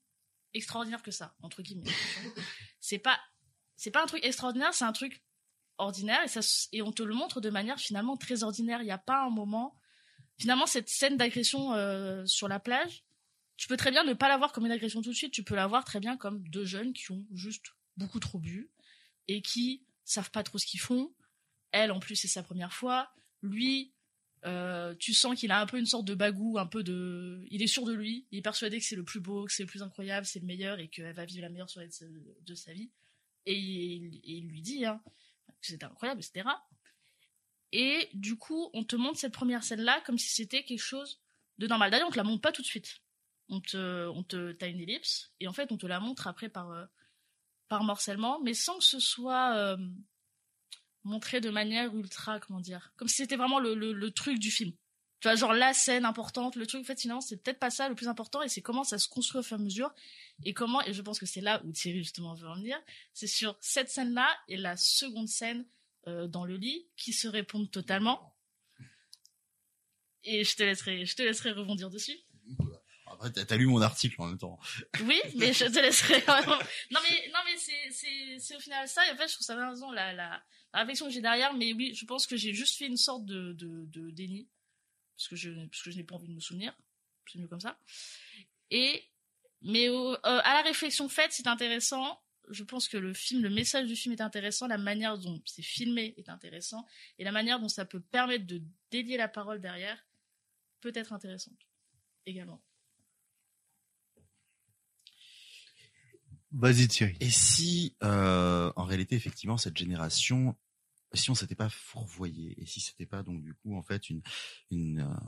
extraordinaire 0.53 1.03
que 1.03 1.11
ça 1.11 1.35
entre 1.41 1.61
guillemets. 1.61 1.91
C'est 2.79 2.99
pas 2.99 3.19
c'est 3.75 3.91
pas 3.91 4.01
un 4.01 4.07
truc 4.07 4.23
extraordinaire 4.25 4.73
c'est 4.73 4.85
un 4.85 4.93
truc 4.93 5.21
ordinaire 5.79 6.23
et 6.23 6.27
ça 6.27 6.41
et 6.71 6.81
on 6.81 6.91
te 6.91 7.03
le 7.03 7.13
montre 7.13 7.41
de 7.41 7.49
manière 7.49 7.79
finalement 7.79 8.17
très 8.17 8.43
ordinaire. 8.43 8.81
Il 8.81 8.85
n'y 8.85 8.91
a 8.91 8.97
pas 8.97 9.25
un 9.25 9.29
moment. 9.29 9.75
Finalement 10.37 10.67
cette 10.67 10.89
scène 10.89 11.17
d'agression 11.17 11.73
euh, 11.73 12.25
sur 12.25 12.47
la 12.47 12.59
plage 12.59 13.03
tu 13.59 13.67
peux 13.67 13.75
très 13.75 13.91
bien 13.91 14.05
ne 14.05 14.13
pas 14.13 14.29
la 14.29 14.37
voir 14.37 14.53
comme 14.53 14.65
une 14.65 14.71
agression 14.71 15.01
tout 15.01 15.09
de 15.09 15.15
suite. 15.15 15.33
Tu 15.33 15.43
peux 15.43 15.53
la 15.53 15.67
voir 15.67 15.83
très 15.83 15.99
bien 15.99 16.15
comme 16.15 16.47
deux 16.47 16.63
jeunes 16.63 16.93
qui 16.93 17.11
ont 17.11 17.25
juste 17.33 17.73
beaucoup 17.97 18.21
trop 18.21 18.39
bu 18.39 18.71
et 19.27 19.41
qui 19.41 19.83
savent 20.05 20.31
pas 20.31 20.43
trop 20.43 20.57
ce 20.57 20.65
qu'ils 20.65 20.79
font. 20.79 21.13
Elle 21.73 21.91
en 21.91 21.99
plus 21.99 22.15
c'est 22.15 22.29
sa 22.29 22.41
première 22.41 22.73
fois. 22.73 23.11
Lui 23.41 23.93
Euh, 24.45 24.95
tu 24.95 25.13
sens 25.13 25.37
qu'il 25.37 25.51
a 25.51 25.59
un 25.59 25.65
peu 25.65 25.77
une 25.77 25.85
sorte 25.85 26.05
de 26.05 26.15
bagou, 26.15 26.57
un 26.57 26.65
peu 26.65 26.81
de, 26.81 27.45
il 27.51 27.61
est 27.61 27.67
sûr 27.67 27.83
de 27.83 27.91
lui, 27.91 28.25
il 28.31 28.39
est 28.39 28.41
persuadé 28.41 28.79
que 28.79 28.85
c'est 28.85 28.95
le 28.95 29.03
plus 29.03 29.19
beau, 29.19 29.43
que 29.43 29.51
c'est 29.51 29.63
le 29.63 29.67
plus 29.67 29.83
incroyable, 29.83 30.25
c'est 30.25 30.39
le 30.39 30.45
meilleur 30.45 30.79
et 30.79 30.87
qu'elle 30.87 31.13
va 31.13 31.25
vivre 31.25 31.41
la 31.41 31.49
meilleure 31.49 31.69
soirée 31.69 31.89
de 31.89 32.55
sa, 32.55 32.71
vie. 32.71 32.89
Et 33.45 33.59
il, 33.59 34.15
et 34.23 34.31
il 34.37 34.47
lui 34.47 34.61
dit 34.61 34.85
hein, 34.85 35.01
c'était 35.61 35.85
incroyable, 35.85 36.21
etc. 36.21 36.49
Et 37.71 38.09
du 38.13 38.37
coup, 38.37 38.69
on 38.73 38.83
te 38.83 38.95
montre 38.95 39.19
cette 39.19 39.33
première 39.33 39.63
scène-là 39.63 40.01
comme 40.05 40.17
si 40.17 40.29
c'était 40.29 40.63
quelque 40.63 40.81
chose 40.81 41.21
de 41.57 41.67
normal. 41.67 41.91
D'ailleurs, 41.91 42.07
on 42.07 42.11
te 42.11 42.17
la 42.17 42.23
montre 42.23 42.41
pas 42.41 42.51
tout 42.51 42.61
de 42.61 42.67
suite. 42.67 43.01
On 43.49 43.61
te, 43.61 44.07
on 44.07 44.23
te, 44.23 44.51
t'as 44.53 44.67
une 44.67 44.79
ellipse 44.79 45.33
et 45.39 45.47
en 45.47 45.53
fait, 45.53 45.71
on 45.71 45.77
te 45.77 45.87
la 45.87 45.99
montre 45.99 46.27
après 46.27 46.49
par, 46.49 46.71
euh, 46.71 46.85
par 47.67 47.83
morcellement, 47.83 48.39
mais 48.41 48.53
sans 48.53 48.77
que 48.77 48.83
ce 48.83 48.99
soit 48.99 49.55
euh, 49.55 49.77
montré 51.03 51.41
de 51.41 51.49
manière 51.49 51.95
ultra, 51.95 52.39
comment 52.39 52.59
dire, 52.59 52.93
comme 52.95 53.07
si 53.07 53.17
c'était 53.17 53.37
vraiment 53.37 53.59
le, 53.59 53.73
le, 53.73 53.93
le 53.93 54.11
truc 54.11 54.39
du 54.39 54.51
film. 54.51 54.73
Tu 55.19 55.27
vois, 55.27 55.35
genre 55.35 55.53
la 55.53 55.73
scène 55.73 56.05
importante, 56.05 56.55
le 56.55 56.65
truc, 56.65 56.81
en 56.81 56.83
fait, 56.85 56.99
finalement, 56.99 57.19
c'est 57.21 57.37
peut-être 57.37 57.59
pas 57.59 57.69
ça 57.69 57.89
le 57.89 57.95
plus 57.95 58.07
important, 58.07 58.41
et 58.41 58.47
c'est 58.47 58.61
comment 58.61 58.85
ça 58.85 58.97
se 58.97 59.09
construit 59.09 59.39
au 59.39 59.43
fur 59.43 59.57
et 59.57 59.59
à 59.59 59.63
mesure, 59.63 59.93
et 60.45 60.53
comment, 60.53 60.81
et 60.83 60.93
je 60.93 61.01
pense 61.01 61.19
que 61.19 61.25
c'est 61.25 61.41
là 61.41 61.61
où 61.65 61.71
Thierry, 61.73 61.99
justement, 61.99 62.33
veut 62.35 62.47
en 62.47 62.55
venir, 62.55 62.77
c'est 63.13 63.27
sur 63.27 63.57
cette 63.59 63.89
scène-là, 63.89 64.29
et 64.47 64.55
la 64.55 64.77
seconde 64.77 65.27
scène 65.27 65.65
euh, 66.07 66.27
dans 66.27 66.45
le 66.45 66.55
lit, 66.55 66.87
qui 66.95 67.11
se 67.11 67.27
répondent 67.27 67.69
totalement. 67.69 68.33
Et 70.23 70.43
je 70.43 70.55
te 70.55 70.63
laisserai, 70.63 71.05
je 71.05 71.15
te 71.15 71.21
laisserai 71.21 71.51
rebondir 71.51 71.89
dessus. 71.89 72.17
Après, 73.11 73.31
t'as 73.31 73.57
lu 73.57 73.65
mon 73.65 73.81
article 73.81 74.21
en 74.21 74.27
même 74.27 74.37
temps. 74.37 74.59
Oui, 75.01 75.19
mais 75.35 75.51
je 75.51 75.65
te 75.65 75.79
laisserai. 75.79 76.23
non 76.91 76.99
mais 77.03 77.31
non 77.33 77.39
mais 77.45 77.57
c'est 77.57 77.91
c'est 77.91 78.37
c'est 78.39 78.55
au 78.55 78.59
final 78.59 78.87
ça. 78.87 79.05
Et 79.07 79.11
en 79.11 79.15
fait, 79.17 79.27
je 79.27 79.33
trouve 79.33 79.45
ça 79.45 79.55
bien 79.55 79.69
raison 79.69 79.91
la 79.91 80.13
la, 80.13 80.41
la 80.73 80.79
réflexion 80.79 81.07
que 81.07 81.11
j'ai 81.11 81.21
derrière. 81.21 81.53
Mais 81.53 81.73
oui, 81.73 81.93
je 81.95 82.05
pense 82.05 82.27
que 82.27 82.37
j'ai 82.37 82.53
juste 82.53 82.77
fait 82.77 82.85
une 82.85 82.97
sorte 82.97 83.25
de 83.25 83.53
de, 83.53 83.85
de 83.87 84.11
déni 84.11 84.47
parce 85.19 85.27
que 85.27 85.35
je 85.35 85.49
parce 85.67 85.81
que 85.83 85.91
je 85.91 85.97
n'ai 85.97 86.05
pas 86.05 86.15
envie 86.15 86.29
de 86.29 86.33
me 86.33 86.39
souvenir. 86.39 86.73
C'est 87.29 87.39
mieux 87.39 87.47
comme 87.49 87.59
ça. 87.59 87.77
Et 88.71 89.03
mais 89.61 89.89
au- 89.89 90.13
euh, 90.13 90.17
à 90.23 90.53
la 90.53 90.61
réflexion 90.61 91.09
faite, 91.09 91.33
c'est 91.33 91.47
intéressant. 91.47 92.21
Je 92.49 92.63
pense 92.63 92.87
que 92.87 92.95
le 92.95 93.13
film, 93.13 93.43
le 93.43 93.49
message 93.49 93.85
du 93.87 93.97
film 93.97 94.13
est 94.13 94.21
intéressant, 94.21 94.67
la 94.67 94.77
manière 94.77 95.17
dont 95.19 95.41
c'est 95.45 95.61
filmé 95.61 96.13
est 96.15 96.29
intéressant, 96.29 96.85
et 97.17 97.25
la 97.25 97.33
manière 97.33 97.59
dont 97.59 97.67
ça 97.67 97.83
peut 97.83 97.99
permettre 97.99 98.47
de 98.47 98.63
délier 98.91 99.17
la 99.17 99.27
parole 99.27 99.59
derrière 99.59 100.01
peut 100.79 100.93
être 100.95 101.11
intéressante 101.11 101.59
également. 102.25 102.63
Vas-y 106.53 106.87
Thierry. 106.87 107.17
Et 107.19 107.29
si, 107.29 107.93
euh, 108.03 108.71
en 108.77 108.85
réalité, 108.85 109.15
effectivement, 109.15 109.57
cette 109.57 109.77
génération, 109.77 110.55
si 111.13 111.29
on 111.31 111.35
s'était 111.35 111.55
pas 111.55 111.69
fourvoyé, 111.69 112.55
et 112.61 112.65
si 112.65 112.79
c'était 112.79 113.05
pas 113.05 113.23
donc 113.23 113.43
du 113.43 113.53
coup 113.55 113.75
en 113.75 113.81
fait 113.81 114.09
une, 114.09 114.21
une, 114.71 114.99
euh, 114.99 115.19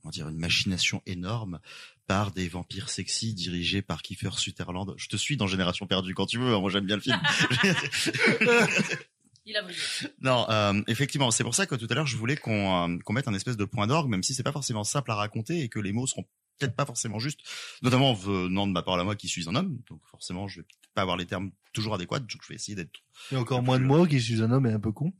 comment 0.00 0.10
dire, 0.12 0.28
une 0.28 0.38
machination 0.38 1.02
énorme 1.06 1.60
par 2.06 2.30
des 2.32 2.48
vampires 2.48 2.88
sexy 2.90 3.34
dirigés 3.34 3.82
par 3.82 4.02
Kiefer 4.02 4.30
Sutherland. 4.36 4.94
Je 4.96 5.08
te 5.08 5.16
suis 5.16 5.36
dans 5.36 5.46
Génération 5.46 5.86
perdue 5.86 6.14
quand 6.14 6.26
tu 6.26 6.38
veux. 6.38 6.54
hein, 6.54 6.60
Moi, 6.60 6.70
j'aime 6.70 6.86
bien 6.86 6.96
le 6.96 7.02
film. 7.02 7.20
Il 9.46 9.56
a 9.56 9.62
brillé. 9.62 9.78
Non, 10.22 10.46
euh, 10.48 10.82
effectivement, 10.86 11.30
c'est 11.30 11.44
pour 11.44 11.54
ça 11.54 11.66
que 11.66 11.74
tout 11.74 11.86
à 11.90 11.94
l'heure 11.94 12.06
je 12.06 12.16
voulais 12.16 12.36
qu'on 12.36 12.88
euh, 12.94 12.98
qu'on 13.04 13.12
mette 13.12 13.28
un 13.28 13.34
espèce 13.34 13.56
de 13.56 13.64
point 13.64 13.86
d'orgue, 13.86 14.08
même 14.08 14.22
si 14.22 14.32
c'est 14.34 14.42
pas 14.42 14.52
forcément 14.52 14.84
simple 14.84 15.10
à 15.10 15.14
raconter 15.16 15.60
et 15.60 15.68
que 15.68 15.78
les 15.80 15.92
mots 15.92 16.06
seront 16.06 16.24
peut-être 16.58 16.76
pas 16.76 16.86
forcément 16.86 17.18
justes, 17.18 17.40
notamment 17.82 18.14
venant 18.14 18.66
de 18.66 18.72
ma 18.72 18.82
part 18.82 18.98
à 18.98 19.04
moi 19.04 19.16
qui 19.16 19.28
suis 19.28 19.48
un 19.48 19.54
homme, 19.54 19.78
donc 19.88 20.00
forcément 20.10 20.48
je 20.48 20.60
vais 20.60 20.64
peut-être 20.64 20.94
pas 20.94 21.02
avoir 21.02 21.16
les 21.16 21.26
termes 21.26 21.50
toujours 21.72 21.94
adéquats, 21.94 22.20
donc 22.20 22.40
je 22.42 22.48
vais 22.48 22.54
essayer 22.54 22.76
d'être. 22.76 23.02
Et 23.32 23.36
encore 23.36 23.62
moins 23.62 23.78
de 23.78 23.84
moi 23.84 24.06
qui 24.06 24.20
suis 24.20 24.42
un 24.42 24.50
homme 24.50 24.66
et 24.66 24.72
un 24.72 24.80
peu 24.80 24.92
con. 24.92 25.12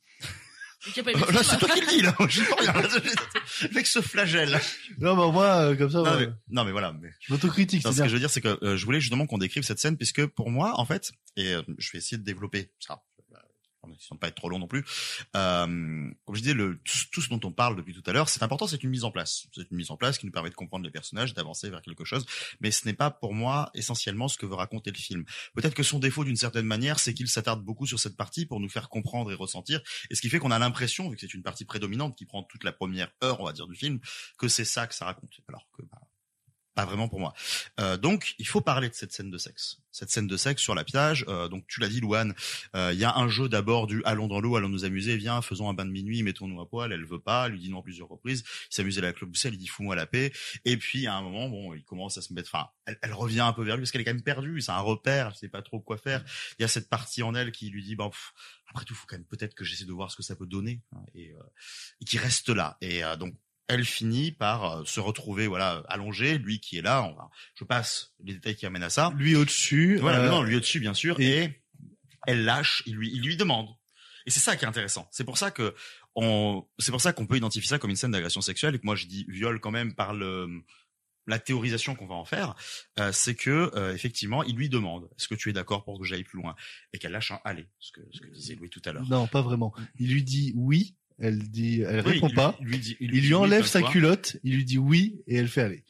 Et 0.86 0.90
qui 0.90 1.00
a 1.00 1.02
pas 1.02 1.12
eu 1.12 1.14
de 1.14 1.22
Euh, 1.22 1.32
là, 1.32 1.42
c'est 1.42 1.58
toi 1.58 1.68
qui 1.68 1.80
le 1.80 1.86
dis 1.86 2.02
là. 2.02 2.14
Je 2.28 2.42
rien. 2.42 3.70
Mec 3.72 3.86
se 3.86 4.00
flagelle. 4.02 4.60
Non, 4.98 5.16
mais 5.16 5.32
moi, 5.32 5.46
euh, 5.70 5.76
comme 5.76 5.90
ça, 5.90 5.98
Non, 5.98 6.04
ouais. 6.04 6.26
mais, 6.26 6.32
non, 6.50 6.64
mais 6.64 6.72
voilà. 6.72 6.92
Mais... 6.92 7.08
je 7.20 7.32
m'autocritique, 7.32 7.82
ce 7.82 7.88
que 7.88 8.08
je 8.08 8.12
veux 8.12 8.18
dire, 8.18 8.28
c'est 8.30 8.42
que 8.42 8.62
euh, 8.62 8.76
je 8.76 8.84
voulais 8.84 9.00
justement 9.00 9.26
qu'on 9.26 9.38
décrive 9.38 9.62
cette 9.62 9.78
scène, 9.78 9.96
puisque 9.96 10.26
pour 10.26 10.50
moi, 10.50 10.78
en 10.78 10.84
fait, 10.84 11.12
et 11.36 11.54
euh, 11.54 11.62
je 11.78 11.90
vais 11.92 11.98
essayer 11.98 12.18
de 12.18 12.22
développer 12.22 12.70
ça, 12.80 13.02
de 13.86 14.18
pas 14.18 14.28
être 14.28 14.34
trop 14.34 14.48
long 14.48 14.58
non 14.58 14.66
plus. 14.66 14.84
Euh, 15.36 15.66
comme 16.24 16.34
je 16.34 16.40
disais, 16.40 16.54
le, 16.54 16.78
tout, 16.84 16.98
tout 17.12 17.20
ce 17.20 17.28
dont 17.28 17.40
on 17.44 17.52
parle 17.52 17.76
depuis 17.76 17.94
tout 17.94 18.02
à 18.06 18.12
l'heure, 18.12 18.28
c'est 18.28 18.42
important, 18.42 18.66
c'est 18.66 18.82
une 18.82 18.90
mise 18.90 19.04
en 19.04 19.10
place. 19.10 19.46
C'est 19.52 19.70
une 19.70 19.76
mise 19.76 19.90
en 19.90 19.96
place 19.96 20.18
qui 20.18 20.26
nous 20.26 20.32
permet 20.32 20.50
de 20.50 20.54
comprendre 20.54 20.84
les 20.84 20.90
personnages, 20.90 21.34
d'avancer 21.34 21.70
vers 21.70 21.82
quelque 21.82 22.04
chose, 22.04 22.24
mais 22.60 22.70
ce 22.70 22.86
n'est 22.86 22.94
pas 22.94 23.10
pour 23.10 23.34
moi 23.34 23.70
essentiellement 23.74 24.28
ce 24.28 24.38
que 24.38 24.46
veut 24.46 24.54
raconter 24.54 24.90
le 24.90 24.98
film. 24.98 25.24
Peut-être 25.54 25.74
que 25.74 25.82
son 25.82 25.98
défaut, 25.98 26.24
d'une 26.24 26.36
certaine 26.36 26.66
manière, 26.66 26.98
c'est 26.98 27.14
qu'il 27.14 27.28
s'attarde 27.28 27.62
beaucoup 27.62 27.86
sur 27.86 27.98
cette 27.98 28.16
partie 28.16 28.46
pour 28.46 28.60
nous 28.60 28.68
faire 28.68 28.88
comprendre 28.88 29.30
et 29.32 29.34
ressentir, 29.34 29.80
et 30.10 30.14
ce 30.14 30.20
qui 30.20 30.28
fait 30.28 30.38
qu'on 30.38 30.50
a 30.50 30.58
l'impression, 30.58 31.08
vu 31.08 31.16
que 31.16 31.20
c'est 31.20 31.34
une 31.34 31.42
partie 31.42 31.64
prédominante 31.64 32.16
qui 32.16 32.26
prend 32.26 32.42
toute 32.42 32.64
la 32.64 32.72
première 32.72 33.10
heure, 33.22 33.40
on 33.40 33.44
va 33.44 33.52
dire, 33.52 33.66
du 33.66 33.74
film, 33.74 34.00
que 34.38 34.48
c'est 34.48 34.64
ça 34.64 34.86
que 34.86 34.94
ça 34.94 35.04
raconte. 35.04 35.40
Alors 35.48 35.66
que 35.76 35.82
bah, 35.82 36.00
pas 36.74 36.84
vraiment 36.84 37.08
pour 37.08 37.20
moi. 37.20 37.32
Euh, 37.80 37.96
donc, 37.96 38.34
il 38.38 38.46
faut 38.46 38.60
parler 38.60 38.88
de 38.88 38.94
cette 38.94 39.12
scène 39.12 39.30
de 39.30 39.38
sexe. 39.38 39.78
Cette 39.92 40.10
scène 40.10 40.26
de 40.26 40.36
sexe 40.36 40.60
sur 40.60 40.74
la 40.74 40.84
plage. 40.84 41.24
euh, 41.28 41.48
donc, 41.48 41.64
tu 41.68 41.78
l'as 41.80 41.88
dit, 41.88 42.00
Louane. 42.00 42.34
euh, 42.74 42.92
Il 42.92 42.98
y 42.98 43.04
a 43.04 43.14
un 43.16 43.28
jeu 43.28 43.48
d'abord 43.48 43.86
du 43.86 44.02
allons 44.04 44.26
dans 44.26 44.40
l'eau, 44.40 44.56
allons 44.56 44.68
nous 44.68 44.84
amuser, 44.84 45.16
viens, 45.16 45.40
faisons 45.40 45.68
un 45.68 45.74
bain 45.74 45.84
de 45.84 45.90
minuit, 45.92 46.22
mettons-nous 46.22 46.60
à 46.60 46.68
poil. 46.68 46.92
Elle 46.92 47.04
veut 47.04 47.20
pas, 47.20 47.46
elle 47.46 47.52
lui 47.52 47.60
dit 47.60 47.70
non 47.70 47.82
plusieurs 47.82 48.08
reprises. 48.08 48.42
Il 48.70 48.74
s'amuse 48.74 48.98
à 48.98 49.02
la 49.02 49.12
clobousselle, 49.12 49.54
il 49.54 49.58
dit 49.58 49.68
fous-moi 49.68 49.94
la 49.94 50.06
paix. 50.06 50.32
Et 50.64 50.76
puis, 50.76 51.06
à 51.06 51.14
un 51.14 51.22
moment, 51.22 51.48
bon, 51.48 51.74
il 51.74 51.84
commence 51.84 52.18
à 52.18 52.22
se 52.22 52.32
mettre. 52.32 52.50
Enfin, 52.52 52.68
elle, 52.86 52.98
elle 53.02 53.12
revient 53.12 53.40
un 53.40 53.52
peu 53.52 53.62
vers 53.62 53.76
lui 53.76 53.82
parce 53.82 53.92
qu'elle 53.92 54.00
est 54.00 54.04
quand 54.04 54.14
même 54.14 54.22
perdue. 54.22 54.60
C'est 54.60 54.72
un 54.72 54.80
repère, 54.80 55.28
elle 55.28 55.34
sait 55.36 55.48
pas 55.48 55.62
trop 55.62 55.80
quoi 55.80 55.96
faire. 55.96 56.24
Il 56.58 56.62
y 56.62 56.64
a 56.64 56.68
cette 56.68 56.88
partie 56.88 57.22
en 57.22 57.34
elle 57.34 57.52
qui 57.52 57.70
lui 57.70 57.84
dit 57.84 57.94
bon. 57.94 58.10
après 58.70 58.84
tout, 58.84 58.94
faut 58.94 59.06
quand 59.06 59.16
même 59.16 59.26
peut-être 59.26 59.54
que 59.54 59.64
j'essaie 59.64 59.84
de 59.84 59.92
voir 59.92 60.10
ce 60.10 60.16
que 60.16 60.22
ça 60.24 60.34
peut 60.34 60.46
donner 60.46 60.82
hein, 60.92 61.02
et, 61.14 61.32
euh, 61.32 61.42
et 62.00 62.04
qui 62.04 62.18
reste 62.18 62.48
là. 62.48 62.76
Et 62.80 63.04
euh, 63.04 63.16
donc 63.16 63.34
elle 63.68 63.84
finit 63.84 64.32
par 64.32 64.64
euh, 64.64 64.84
se 64.84 65.00
retrouver 65.00 65.46
voilà 65.46 65.82
allongée, 65.88 66.38
lui 66.38 66.60
qui 66.60 66.78
est 66.78 66.82
là. 66.82 67.02
On 67.02 67.14
va, 67.14 67.30
je 67.54 67.64
passe 67.64 68.14
les 68.22 68.34
détails 68.34 68.56
qui 68.56 68.66
amènent 68.66 68.82
à 68.82 68.90
ça. 68.90 69.12
Lui 69.16 69.36
au-dessus. 69.36 69.96
Voilà, 69.96 70.20
euh, 70.20 70.28
non, 70.28 70.42
lui 70.42 70.56
au-dessus 70.56 70.80
bien 70.80 70.94
sûr, 70.94 71.18
et, 71.20 71.62
elle 72.26 72.44
lâche, 72.44 72.82
il 72.86 72.96
lui, 72.96 73.10
il 73.12 73.22
lui 73.22 73.36
demande. 73.36 73.68
Et 74.26 74.30
c'est 74.30 74.40
ça 74.40 74.56
qui 74.56 74.64
est 74.64 74.68
intéressant. 74.68 75.06
C'est 75.10 75.24
pour 75.24 75.36
ça 75.36 75.50
que 75.50 75.74
on, 76.14 76.64
c'est 76.78 76.90
pour 76.90 77.00
ça 77.00 77.12
qu'on 77.12 77.26
peut 77.26 77.36
identifier 77.36 77.68
ça 77.68 77.78
comme 77.78 77.90
une 77.90 77.96
scène 77.96 78.12
d'agression 78.12 78.40
sexuelle 78.40 78.74
et 78.74 78.78
que 78.78 78.86
moi 78.86 78.94
je 78.94 79.06
dis 79.06 79.26
viol 79.28 79.60
quand 79.60 79.70
même 79.70 79.94
par 79.94 80.14
le 80.14 80.62
la 81.26 81.38
théorisation 81.38 81.94
qu'on 81.94 82.06
va 82.06 82.14
en 82.14 82.24
faire, 82.24 82.54
euh, 82.98 83.10
c'est 83.12 83.34
que 83.34 83.70
euh, 83.74 83.94
effectivement, 83.94 84.42
il 84.42 84.56
lui 84.56 84.68
demande 84.68 85.08
est-ce 85.18 85.28
que 85.28 85.34
tu 85.34 85.48
es 85.48 85.52
d'accord 85.52 85.84
pour 85.84 85.98
que 85.98 86.04
j'aille 86.04 86.24
plus 86.24 86.38
loin? 86.38 86.54
Et 86.92 86.98
qu'elle 86.98 87.12
lâche 87.12 87.30
un 87.30 87.40
allez, 87.44 87.66
ce 87.78 87.92
que 87.92 88.00
ce 88.12 88.20
que 88.20 88.28
disait 88.28 88.54
Louis 88.54 88.70
tout 88.70 88.82
à 88.84 88.92
l'heure. 88.92 89.08
Non, 89.08 89.26
pas 89.26 89.42
vraiment. 89.42 89.72
Il 89.98 90.12
lui 90.12 90.22
dit 90.22 90.52
oui. 90.56 90.96
Elle 91.18 91.38
dit, 91.48 91.82
elle 91.82 92.04
Oui, 92.06 92.12
répond 92.14 92.28
il 92.28 92.34
pas. 92.34 92.56
il 92.60 92.66
lui 92.66 92.78
dit- 92.78 92.96
il 93.00 93.06
il 93.06 93.10
lui 93.10 93.14
lui, 93.20 93.20
dit 93.28 93.28
oui 93.28 93.34
enlève 93.34 93.66
sa 93.66 93.82
culotte. 93.82 94.36
Il 94.42 94.54
lui 94.56 94.64
dit 94.64 94.78
oui 94.78 95.20
et 95.26 95.36
elle 95.36 95.48
fait 95.48 95.62
aller. 95.62 95.84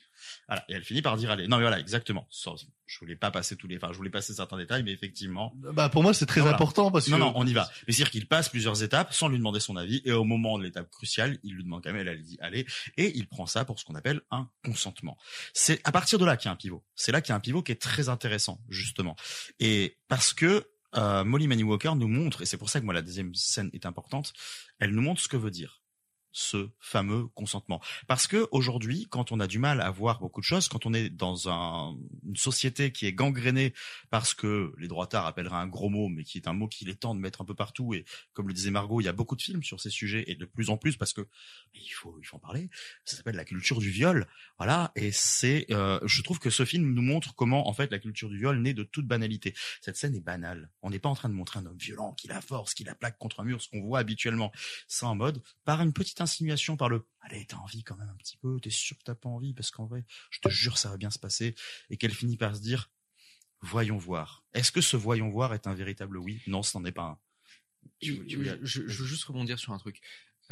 Voilà, 0.48 0.62
et 0.68 0.74
elle 0.74 0.84
finit 0.84 1.01
par 1.01 1.16
dire 1.16 1.30
allez. 1.30 1.48
Non 1.48 1.56
mais 1.56 1.62
voilà, 1.62 1.78
exactement. 1.80 2.28
Je 2.86 2.98
voulais 2.98 3.16
pas 3.16 3.30
passer 3.30 3.56
tous 3.56 3.66
les, 3.66 3.76
enfin 3.76 3.88
je 3.92 3.96
voulais 3.96 4.10
passer 4.10 4.34
certains 4.34 4.59
détails, 4.59 4.82
mais 4.82 4.92
effectivement. 4.92 5.55
Bah 5.56 5.88
pour 5.88 6.02
moi 6.02 6.12
c'est 6.12 6.26
très 6.26 6.42
important 6.42 6.90
parce 6.90 7.06
que 7.06 7.10
Non, 7.12 7.18
non, 7.18 7.32
on 7.36 7.46
y 7.46 7.55
va. 7.55 7.70
Mais 7.86 7.94
c'est-à-dire 7.94 8.10
qu'il 8.10 8.26
passe 8.28 8.51
plusieurs 8.51 8.82
étapes 8.82 9.14
sans 9.14 9.28
lui 9.28 9.38
demander 9.38 9.60
son 9.60 9.76
avis, 9.76 10.02
et 10.05 10.12
au 10.12 10.24
moment 10.24 10.59
de 10.59 10.64
l'étape 10.64 10.90
cruciale, 10.90 11.38
il 11.44 11.55
lui 11.55 11.64
demande 11.64 11.82
quand 11.82 11.90
même, 11.92 12.01
elle, 12.02 12.09
elle 12.09 12.22
dit 12.22 12.36
allez, 12.42 12.66
et 12.98 13.16
il 13.16 13.26
prend 13.26 13.46
ça 13.46 13.64
pour 13.64 13.80
ce 13.80 13.86
qu'on 13.86 13.94
appelle 13.94 14.20
un 14.30 14.48
consentement. 14.64 15.16
C'est 15.55 15.80
à 15.84 15.92
partir 15.92 16.18
de 16.18 16.26
là 16.26 16.36
qu'il 16.36 16.48
y 16.48 16.51
a 16.51 16.52
un 16.52 16.56
pivot. 16.56 16.84
C'est 16.94 17.12
là 17.12 17.22
qu'il 17.22 17.30
y 17.30 17.32
a 17.32 17.36
un 17.36 17.40
pivot 17.40 17.62
qui 17.62 17.72
est 17.72 17.80
très 17.80 18.10
intéressant, 18.10 18.60
justement. 18.68 19.16
Et 19.60 19.96
parce 20.09 20.34
que 20.34 20.66
euh, 20.96 21.24
Molly 21.24 21.48
Manny 21.48 21.62
Walker 21.62 21.92
nous 21.96 22.08
montre, 22.08 22.42
et 22.42 22.46
c'est 22.46 22.56
pour 22.56 22.70
ça 22.70 22.80
que 22.80 22.84
moi 22.84 22.94
la 22.94 23.02
deuxième 23.02 23.34
scène 23.34 23.70
est 23.72 23.86
importante, 23.86 24.32
elle 24.78 24.90
nous 24.90 25.02
montre 25.02 25.20
ce 25.20 25.28
que 25.28 25.36
veut 25.36 25.50
dire 25.50 25.84
ce 26.35 26.69
fameux 26.81 27.28
consentement. 27.28 27.81
Parce 28.09 28.27
que 28.27 28.48
aujourd'hui, 28.51 29.06
quand 29.09 29.32
on 29.32 29.39
a 29.39 29.47
du 29.47 29.59
mal 29.61 29.81
à 29.81 29.90
voir 29.90 30.19
beaucoup 30.19 30.40
de 30.40 30.44
choses, 30.44 30.69
quand 30.69 30.85
on 30.85 30.93
est 30.93 31.09
dans 31.09 31.48
un- 31.48 31.97
une 32.27 32.36
société 32.36 32.90
qui 32.93 33.06
est 33.06 33.12
gangrénée 33.12 33.73
parce 34.11 34.35
que 34.35 34.74
les 34.77 34.89
droitards 34.89 35.27
appelleraient 35.27 35.56
un 35.56 35.69
gros 35.69 35.89
mot, 35.89 36.09
mais 36.09 36.24
qui 36.24 36.36
est 36.39 36.48
un 36.48 36.52
mot 36.52 36.66
qu'il 36.66 36.89
est 36.89 36.97
temps 36.97 37.15
de 37.15 37.20
mettre 37.20 37.40
un 37.40 37.44
peu 37.44 37.55
partout, 37.55 37.94
et 37.94 38.05
comme 38.32 38.48
le 38.48 38.52
disait 38.55 38.73
Margot, 38.73 39.01
il 39.01 39.05
y 39.05 39.09
a 39.09 39.12
beaucoup 39.12 39.36
de 39.36 39.43
films 39.43 39.62
sur 39.62 39.81
ces 39.81 39.90
sujets, 39.90 40.24
et 40.27 40.35
de 40.35 40.44
plus 40.44 40.70
en 40.70 40.77
plus 40.77 40.97
parce 40.97 41.12
que 41.12 41.27
il 41.73 41.89
faut, 41.90 42.19
il 42.20 42.24
faut 42.24 42.36
en 42.36 42.40
parler. 42.40 42.69
Ça 43.05 43.16
s'appelle 43.16 43.36
la 43.36 43.44
culture 43.44 43.78
du 43.78 43.90
viol, 43.90 44.27
voilà. 44.59 44.90
Et 44.97 45.12
c'est, 45.12 45.66
euh, 45.70 46.01
je 46.05 46.20
trouve 46.23 46.40
que 46.40 46.51
ce 46.51 46.65
film 46.65 46.93
nous 46.93 47.02
montre 47.02 47.35
comment 47.36 47.69
en 47.69 47.73
fait 47.73 47.93
la 47.93 48.01
culture 48.01 48.28
du 48.28 48.39
viol 48.39 48.61
naît 48.61 48.74
de 48.74 48.82
toute 48.82 49.06
banalité. 49.06 49.55
Cette 49.81 49.97
scène 49.97 50.16
est 50.16 50.20
banale. 50.20 50.70
On 50.82 50.90
n'est 50.90 50.98
pas 50.98 51.09
en 51.09 51.15
train 51.15 51.28
de 51.28 51.35
montrer 51.35 51.61
un 51.61 51.66
homme 51.66 51.78
violent 51.78 52.12
qui 52.15 52.27
la 52.27 52.40
force, 52.40 52.74
qui 52.74 52.82
la 52.82 52.97
plaque 52.97 53.19
contre 53.19 53.39
un 53.40 53.44
mur, 53.44 53.62
ce 53.62 53.69
qu'on 53.69 53.82
voit 53.82 54.01
habituellement. 54.01 54.51
C'est 54.89 55.06
en 55.06 55.15
mode 55.15 55.43
par 55.65 55.81
une 55.81 55.93
petite 55.93 56.20
insinuation, 56.24 56.76
par 56.76 56.88
le 56.88 57.06
allez 57.20 57.46
t'as 57.46 57.56
envie 57.56 57.84
quand 57.84 57.96
même 57.96 58.09
un 58.09 58.16
petit 58.16 58.36
peu, 58.36 58.59
t'es 58.60 58.70
sûr 58.70 58.98
que 58.98 59.05
t'as 59.05 59.14
pas 59.14 59.28
envie 59.28 59.55
parce 59.55 59.70
qu'en 59.70 59.86
vrai, 59.86 60.05
je 60.30 60.40
te 60.40 60.48
jure 60.48 60.76
ça 60.76 60.90
va 60.90 60.96
bien 60.96 61.10
se 61.10 61.18
passer, 61.18 61.55
et 61.90 61.96
qu'elle 61.96 62.12
finit 62.12 62.36
par 62.36 62.56
se 62.56 62.60
dire 62.60 62.90
voyons 63.60 63.96
voir. 63.96 64.44
Est-ce 64.52 64.72
que 64.72 64.80
ce 64.80 64.96
voyons 64.96 65.30
voir 65.30 65.55
est 65.55 65.66
un 65.66 65.74
véritable 65.74 66.18
oui 66.18 66.42
Non, 66.46 66.62
ce 66.62 66.76
n'en 66.76 66.84
est 66.84 66.92
pas 66.92 67.05
un. 67.05 67.18
Je, 68.02 68.14
je 68.62 68.80
veux 68.80 69.06
juste 69.06 69.24
rebondir 69.24 69.59
sur 69.59 69.72
un 69.72 69.78
truc. 69.78 70.01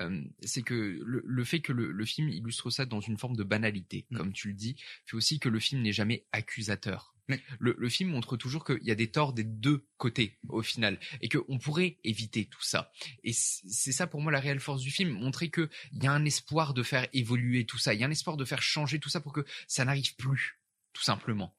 Euh, 0.01 0.23
c'est 0.43 0.63
que 0.63 1.01
le, 1.05 1.23
le 1.25 1.45
fait 1.45 1.61
que 1.61 1.73
le, 1.73 1.93
le 1.93 2.05
film 2.05 2.29
illustre 2.29 2.71
ça 2.71 2.87
dans 2.87 3.01
une 3.01 3.19
forme 3.19 3.37
de 3.37 3.45
banalité, 3.45 4.07
Mm. 4.11 4.17
comme 4.17 4.33
tu 4.33 4.49
le 4.49 4.55
dis, 4.55 4.77
fait 5.07 5.17
aussi 5.17 5.39
que 5.39 5.49
le 5.49 5.59
film 5.61 5.83
n'est 5.83 5.93
jamais 5.93 6.25
accusateur. 6.33 7.15
Le, 7.61 7.75
le 7.79 7.89
film 7.89 8.11
montre 8.11 8.37
toujours 8.37 8.63
qu'il 8.65 8.83
y 8.83 8.91
a 8.91 8.95
des 8.95 9.11
torts 9.11 9.33
des 9.33 9.45
deux 9.45 9.87
côtés 9.97 10.39
au 10.49 10.61
final 10.61 10.99
et 11.23 11.31
qu'on 11.31 11.59
pourrait 11.59 11.97
éviter 12.05 12.45
tout 12.45 12.61
ça. 12.63 12.93
Et 13.25 13.33
c'est 13.33 13.93
ça 13.93 14.07
pour 14.07 14.21
moi 14.21 14.31
la 14.33 14.41
réelle 14.41 14.61
force 14.61 14.83
du 14.83 14.91
film, 14.91 15.11
montrer 15.11 15.49
que 15.49 15.71
il 15.93 16.03
y 16.03 16.07
a 16.07 16.13
un 16.13 16.25
espoir 16.27 16.75
de 16.75 16.83
faire 16.83 17.07
évoluer 17.15 17.65
tout 17.65 17.79
ça, 17.79 17.95
il 17.95 18.01
y 18.01 18.05
a 18.05 18.07
un 18.07 18.11
espoir 18.11 18.37
de 18.37 18.45
faire 18.45 18.61
changer 18.61 18.99
tout 18.99 19.09
ça 19.09 19.21
pour 19.21 19.33
que 19.33 19.47
ça 19.67 19.85
n'arrive 19.87 20.15
plus, 20.17 20.61
tout 20.93 21.03
simplement. 21.03 21.57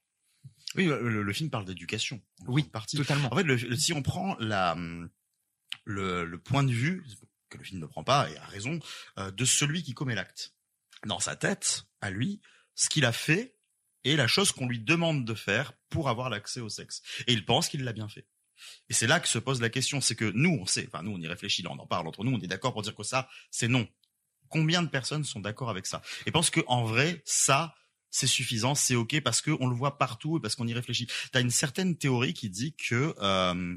Oui, 0.75 0.85
le, 0.85 1.23
le 1.23 1.33
film 1.33 1.49
parle 1.49 1.65
d'éducation. 1.65 2.21
Oui, 2.45 2.63
partie. 2.63 2.97
totalement. 2.97 3.33
En 3.33 3.37
fait, 3.37 3.75
si 3.75 3.93
on 3.93 4.03
prend 4.03 4.35
la, 4.39 4.77
le, 5.85 6.25
le 6.25 6.37
point 6.39 6.63
de 6.63 6.71
vue 6.71 7.03
que 7.53 7.57
le 7.57 7.63
film 7.63 7.79
ne 7.79 7.85
prend 7.85 8.03
pas 8.03 8.29
et 8.29 8.37
a 8.37 8.45
raison 8.45 8.79
euh, 9.17 9.31
de 9.31 9.45
celui 9.45 9.83
qui 9.83 9.93
commet 9.93 10.15
l'acte, 10.15 10.53
dans 11.05 11.19
sa 11.19 11.35
tête, 11.35 11.83
à 12.01 12.09
lui, 12.09 12.41
ce 12.75 12.89
qu'il 12.89 13.05
a 13.05 13.11
fait 13.11 13.55
est 14.03 14.15
la 14.15 14.27
chose 14.27 14.51
qu'on 14.51 14.67
lui 14.67 14.79
demande 14.79 15.25
de 15.25 15.33
faire 15.33 15.73
pour 15.89 16.09
avoir 16.09 16.29
l'accès 16.29 16.59
au 16.59 16.69
sexe. 16.69 17.01
Et 17.27 17.33
il 17.33 17.45
pense 17.45 17.69
qu'il 17.69 17.83
l'a 17.83 17.93
bien 17.93 18.09
fait. 18.09 18.27
Et 18.89 18.93
c'est 18.93 19.07
là 19.07 19.19
que 19.19 19.27
se 19.27 19.39
pose 19.39 19.61
la 19.61 19.69
question, 19.69 20.01
c'est 20.01 20.15
que 20.15 20.31
nous, 20.33 20.57
on 20.61 20.65
sait, 20.65 20.87
enfin 20.87 21.03
nous, 21.03 21.11
on 21.11 21.19
y 21.19 21.27
réfléchit, 21.27 21.61
là, 21.61 21.69
on 21.71 21.79
en 21.79 21.87
parle 21.87 22.07
entre 22.07 22.23
nous, 22.23 22.31
on 22.31 22.39
est 22.39 22.47
d'accord 22.47 22.73
pour 22.73 22.81
dire 22.81 22.95
que 22.95 23.03
ça, 23.03 23.29
c'est 23.51 23.67
non. 23.67 23.87
Combien 24.49 24.83
de 24.83 24.89
personnes 24.89 25.23
sont 25.23 25.39
d'accord 25.39 25.69
avec 25.69 25.85
ça? 25.85 26.01
Et 26.25 26.31
pensent 26.31 26.49
que 26.49 26.61
en 26.67 26.83
vrai, 26.83 27.21
ça, 27.25 27.75
c'est 28.09 28.27
suffisant, 28.27 28.75
c'est 28.75 28.95
ok 28.95 29.21
parce 29.21 29.41
que 29.41 29.51
on 29.59 29.67
le 29.67 29.75
voit 29.75 29.97
partout 29.97 30.37
et 30.37 30.39
parce 30.39 30.55
qu'on 30.55 30.67
y 30.67 30.73
réfléchit. 30.73 31.07
T'as 31.31 31.41
une 31.41 31.49
certaine 31.49 31.97
théorie 31.97 32.33
qui 32.33 32.49
dit 32.49 32.75
que 32.75 33.15
euh, 33.19 33.75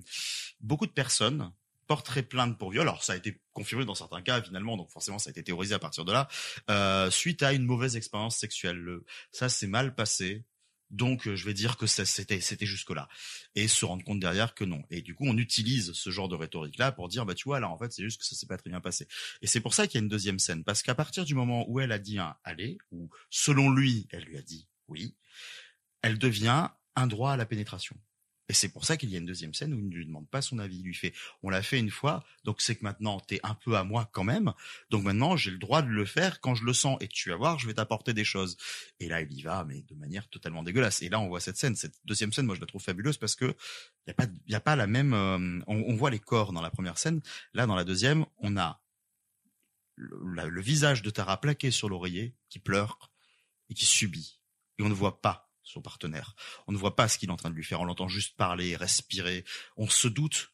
beaucoup 0.61 0.87
de 0.87 0.93
personnes 0.93 1.53
porteraient 1.87 2.23
plainte 2.23 2.59
pour 2.59 2.71
viol. 2.71 2.83
Alors 2.83 3.05
ça 3.05 3.13
a 3.15 3.17
été 3.17 3.41
confirmé 3.53 3.85
dans 3.85 3.95
certains 3.95 4.23
cas 4.23 4.43
finalement, 4.43 4.77
donc 4.77 4.91
forcément 4.91 5.19
ça 5.19 5.31
a 5.31 5.33
été 5.33 5.43
théorisé 5.43 5.75
à 5.75 5.79
partir 5.79 6.05
de 6.05 6.13
là, 6.13 6.29
euh, 6.71 7.11
suite 7.11 7.43
à 7.43 7.53
une 7.53 7.65
mauvaise 7.65 7.97
expérience 7.97 8.37
sexuelle. 8.37 8.77
Le- 8.77 9.05
ça 9.33 9.49
s'est 9.49 9.67
mal 9.67 9.95
passé. 9.95 10.45
Donc 10.91 11.27
euh, 11.27 11.35
je 11.35 11.45
vais 11.45 11.53
dire 11.53 11.77
que 11.77 11.89
c'était 11.89 12.41
c'était 12.41 12.65
jusque 12.65 12.91
là 12.91 13.09
et 13.57 13.67
se 13.67 13.85
rendre 13.85 14.05
compte 14.05 14.21
derrière 14.21 14.55
que 14.55 14.63
non 14.63 14.85
et 14.89 15.03
du 15.03 15.17
coup 15.17 15.25
on 15.27 15.37
utilise 15.37 15.93
ce 15.95 16.11
genre 16.11 16.29
de 16.29 16.37
rhétorique 16.37 16.79
là 16.79 16.93
pour 16.93 17.09
dire 17.09 17.27
bah 17.27 17.35
tu 17.35 17.43
vois 17.49 17.59
là 17.59 17.69
en 17.69 17.77
fait 17.77 17.93
c'est 17.93 18.05
juste 18.05 18.21
que 18.21 18.25
ça 18.25 18.37
s'est 18.37 18.47
pas 18.47 18.57
très 18.57 18.71
bien 18.71 18.81
passé 18.81 19.09
et 19.43 19.49
c'est 19.49 19.59
pour 19.59 19.75
ça 19.75 19.89
qu'il 19.89 19.99
y 19.99 20.01
a 20.01 20.05
une 20.05 20.09
deuxième 20.09 20.39
scène 20.39 20.63
parce 20.63 20.85
qu'à 20.85 20.95
partir 20.95 21.25
du 21.25 21.35
moment 21.35 21.69
où 21.69 21.81
elle 21.81 21.91
a 21.91 21.99
dit 21.99 22.21
un 22.21 22.37
allez 22.45 22.79
ou 22.93 23.11
selon 23.31 23.73
lui 23.73 24.07
elle 24.13 24.23
lui 24.27 24.39
a 24.39 24.43
dit 24.43 24.69
oui 24.87 25.17
elle 26.03 26.19
devient 26.19 26.69
un 26.95 27.07
droit 27.09 27.33
à 27.33 27.37
la 27.37 27.47
pénétration 27.47 27.97
et 28.49 28.53
c'est 28.53 28.69
pour 28.69 28.85
ça 28.85 28.97
qu'il 28.97 29.11
y 29.11 29.17
a 29.17 29.19
une 29.19 29.27
deuxième 29.27 29.55
scène 29.55 29.75
où 29.75 29.79
il 29.79 29.89
ne 29.89 29.95
lui 29.95 30.07
demande 30.07 30.29
pas 30.29 30.41
son 30.41 30.59
avis. 30.59 30.77
Il 30.79 30.85
lui 30.85 30.95
fait, 30.95 31.13
on 31.43 31.51
l'a 31.51 31.63
fait 31.63 31.79
une 31.81 31.91
fois, 31.91 32.25
donc 32.45 32.61
c'est 32.61 32.77
que 32.77 32.85
maintenant 32.85 33.19
t'es 33.19 33.41
un 33.43 33.55
peu 33.55 33.77
à 33.77 33.83
moi 33.83 34.09
quand 34.13 34.23
même. 34.23 34.53
Donc 34.91 35.03
maintenant 35.03 35.37
j'ai 35.37 35.51
le 35.51 35.59
droit 35.59 35.83
de 35.83 35.89
le 35.89 36.05
faire 36.05 36.41
quand 36.41 36.55
je 36.55 36.65
le 36.65 36.73
sens. 36.73 36.97
Et 37.01 37.09
tu 37.09 37.31
vas 37.31 37.37
voir, 37.37 37.59
je 37.59 37.67
vais 37.67 37.75
t'apporter 37.75 38.15
des 38.15 38.25
choses. 38.25 38.57
Et 39.01 39.09
là 39.09 39.21
il 39.21 39.33
y 39.33 39.43
va, 39.43 39.65
mais 39.65 39.83
de 39.83 39.95
manière 39.97 40.29
totalement 40.29 40.63
dégueulasse. 40.63 41.03
Et 41.03 41.09
là 41.09 41.19
on 41.19 41.29
voit 41.29 41.41
cette 41.41 41.57
scène, 41.57 41.75
cette 41.75 41.99
deuxième 42.05 42.33
scène, 42.33 42.47
moi 42.47 42.55
je 42.55 42.61
la 42.61 42.67
trouve 42.67 42.83
fabuleuse 42.83 43.17
parce 43.19 43.35
que 43.35 43.57
y 44.07 44.11
a 44.11 44.15
pas, 44.15 44.27
y 44.47 44.55
a 44.55 44.61
pas 44.61 44.77
la 44.77 44.87
même. 44.87 45.13
euh, 45.13 45.61
on, 45.67 45.77
on 45.89 45.97
voit 45.97 46.11
les 46.11 46.21
corps 46.21 46.53
dans 46.53 46.63
la 46.63 46.71
première 46.71 46.99
scène. 46.99 47.21
Là 47.53 47.67
dans 47.67 47.75
la 47.77 47.85
deuxième, 47.85 48.27
on 48.39 48.57
a 48.57 48.81
le, 49.97 50.49
le 50.49 50.61
visage 50.63 51.03
de 51.03 51.11
Tara 51.11 51.41
plaqué 51.41 51.71
sur 51.71 51.89
l'oreiller, 51.89 52.35
qui 52.49 52.59
pleure 52.59 53.11
et 53.71 53.75
qui 53.75 53.87
subit. 53.87 54.41
Et 54.79 54.83
on 54.83 54.89
ne 54.89 54.95
voit 54.95 55.21
pas 55.21 55.46
son 55.67 55.83
partenaire. 55.83 56.35
On 56.67 56.73
ne 56.73 56.79
voit 56.79 56.97
pas 56.97 57.09
ce 57.09 57.19
qu'il 57.19 57.29
est 57.29 57.33
en 57.33 57.37
train 57.37 57.51
de 57.51 57.55
lui 57.55 57.65
faire. 57.65 57.81
On 57.81 57.85
l'entend 57.85 58.09
juste 58.09 58.37
parler, 58.37 58.77
respirer. 58.77 59.45
On 59.77 59.89
se 59.89 60.09
doute 60.09 60.53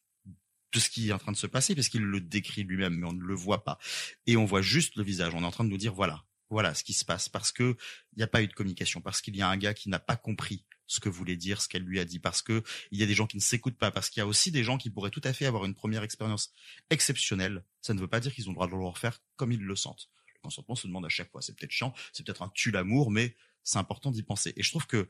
de 0.73 0.81
ce 0.81 0.89
qui 0.89 1.11
est 1.11 1.13
en 1.13 1.19
train 1.19 1.33
de 1.33 1.37
se 1.37 1.47
passer 1.47 1.75
parce 1.75 1.89
qu'il 1.89 2.03
le 2.03 2.21
décrit 2.21 2.65
lui-même, 2.65 2.95
mais 2.95 3.07
on 3.07 3.13
ne 3.13 3.23
le 3.23 3.35
voit 3.35 3.65
pas. 3.65 3.79
Et 4.27 4.37
on 4.37 4.45
voit 4.45 4.63
juste 4.63 4.97
le 4.97 5.05
visage. 5.05 5.35
On 5.35 5.43
est 5.43 5.47
en 5.47 5.51
train 5.51 5.65
de 5.65 5.69
nous 5.69 5.79
dire 5.79 5.93
voilà, 5.93 6.25
voilà 6.51 6.75
ce 6.75 6.83
qui 6.83 6.93
se 6.93 7.05
passe 7.05 7.29
parce 7.29 7.53
que 7.53 7.77
il 8.13 8.19
n'y 8.19 8.23
a 8.23 8.27
pas 8.27 8.43
eu 8.43 8.49
de 8.49 8.53
communication, 8.53 9.01
parce 9.01 9.21
qu'il 9.21 9.37
y 9.37 9.43
a 9.43 9.49
un 9.49 9.57
gars 9.57 9.75
qui 9.75 9.89
n'a 9.89 9.99
pas 9.99 10.17
compris 10.17 10.65
ce 10.87 11.01
que 11.01 11.09
voulait 11.09 11.37
dire, 11.37 11.63
ce 11.63 11.69
qu'elle 11.69 11.85
lui 11.85 11.99
a 12.01 12.05
dit, 12.05 12.19
parce 12.19 12.43
que 12.43 12.63
il 12.91 12.99
y 12.99 13.03
a 13.03 13.07
des 13.07 13.15
gens 13.15 13.27
qui 13.27 13.37
ne 13.37 13.43
s'écoutent 13.43 13.79
pas, 13.79 13.91
parce 13.91 14.11
qu'il 14.11 14.21
y 14.21 14.23
a 14.23 14.27
aussi 14.27 14.51
des 14.51 14.63
gens 14.63 14.77
qui 14.77 14.91
pourraient 14.91 15.11
tout 15.11 15.23
à 15.25 15.33
fait 15.33 15.47
avoir 15.47 15.65
une 15.65 15.75
première 15.75 16.03
expérience 16.03 16.53
exceptionnelle. 16.91 17.65
Ça 17.81 17.95
ne 17.95 18.01
veut 18.01 18.09
pas 18.09 18.21
dire 18.21 18.35
qu'ils 18.35 18.49
ont 18.49 18.53
le 18.53 18.57
droit 18.57 18.67
de 18.67 18.73
le 18.73 18.85
refaire 18.85 19.21
comme 19.37 19.53
ils 19.53 19.63
le 19.63 19.77
sentent. 19.77 20.11
Le 20.35 20.41
consentement 20.43 20.75
se 20.75 20.87
demande 20.87 21.07
à 21.07 21.09
chaque 21.09 21.31
fois. 21.31 21.41
C'est 21.41 21.57
peut-être 21.57 21.71
chiant, 21.71 21.95
c'est 22.13 22.25
peut-être 22.27 22.43
un 22.43 22.51
tue 22.55 22.71
l'amour, 22.71 23.11
mais 23.11 23.37
c'est 23.65 23.79
important 23.79 24.11
d'y 24.11 24.23
penser. 24.23 24.53
Et 24.57 24.63
je 24.63 24.71
trouve 24.71 24.87
que 24.87 25.09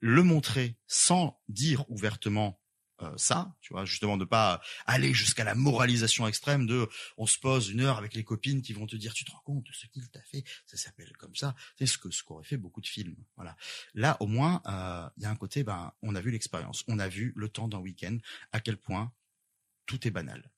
le 0.00 0.22
montrer 0.22 0.76
sans 0.86 1.40
dire 1.48 1.88
ouvertement 1.90 2.60
euh, 3.02 3.12
ça, 3.16 3.56
tu 3.60 3.72
vois, 3.72 3.84
justement 3.84 4.16
de 4.16 4.24
pas 4.24 4.62
aller 4.86 5.12
jusqu'à 5.12 5.42
la 5.42 5.56
moralisation 5.56 6.28
extrême 6.28 6.64
de 6.66 6.88
on 7.16 7.26
se 7.26 7.38
pose 7.40 7.70
une 7.70 7.80
heure 7.80 7.98
avec 7.98 8.14
les 8.14 8.22
copines 8.22 8.62
qui 8.62 8.72
vont 8.72 8.86
te 8.86 8.94
dire 8.94 9.14
tu 9.14 9.24
te 9.24 9.32
rends 9.32 9.40
compte 9.40 9.64
de 9.66 9.72
ce 9.72 9.86
qu'il 9.88 10.08
t'a 10.10 10.22
fait, 10.22 10.44
ça 10.66 10.76
s'appelle 10.76 11.12
comme 11.18 11.34
ça, 11.34 11.56
c'est 11.76 11.86
ce 11.86 11.98
que 11.98 12.10
ce 12.10 12.22
qu'auraient 12.22 12.44
fait 12.44 12.56
beaucoup 12.56 12.80
de 12.80 12.86
films. 12.86 13.16
Voilà. 13.34 13.56
Là 13.94 14.16
au 14.20 14.28
moins 14.28 14.62
euh, 14.66 15.08
il 15.16 15.24
y 15.24 15.26
a 15.26 15.30
un 15.30 15.34
côté 15.36 15.64
ben 15.64 15.92
on 16.02 16.14
a 16.14 16.20
vu 16.20 16.30
l'expérience, 16.30 16.84
on 16.86 17.00
a 17.00 17.08
vu 17.08 17.32
le 17.34 17.48
temps 17.48 17.66
d'un 17.66 17.78
week-end 17.78 18.16
à 18.52 18.60
quel 18.60 18.76
point 18.76 19.12
tout 19.86 20.06
est 20.06 20.12
banal. 20.12 20.52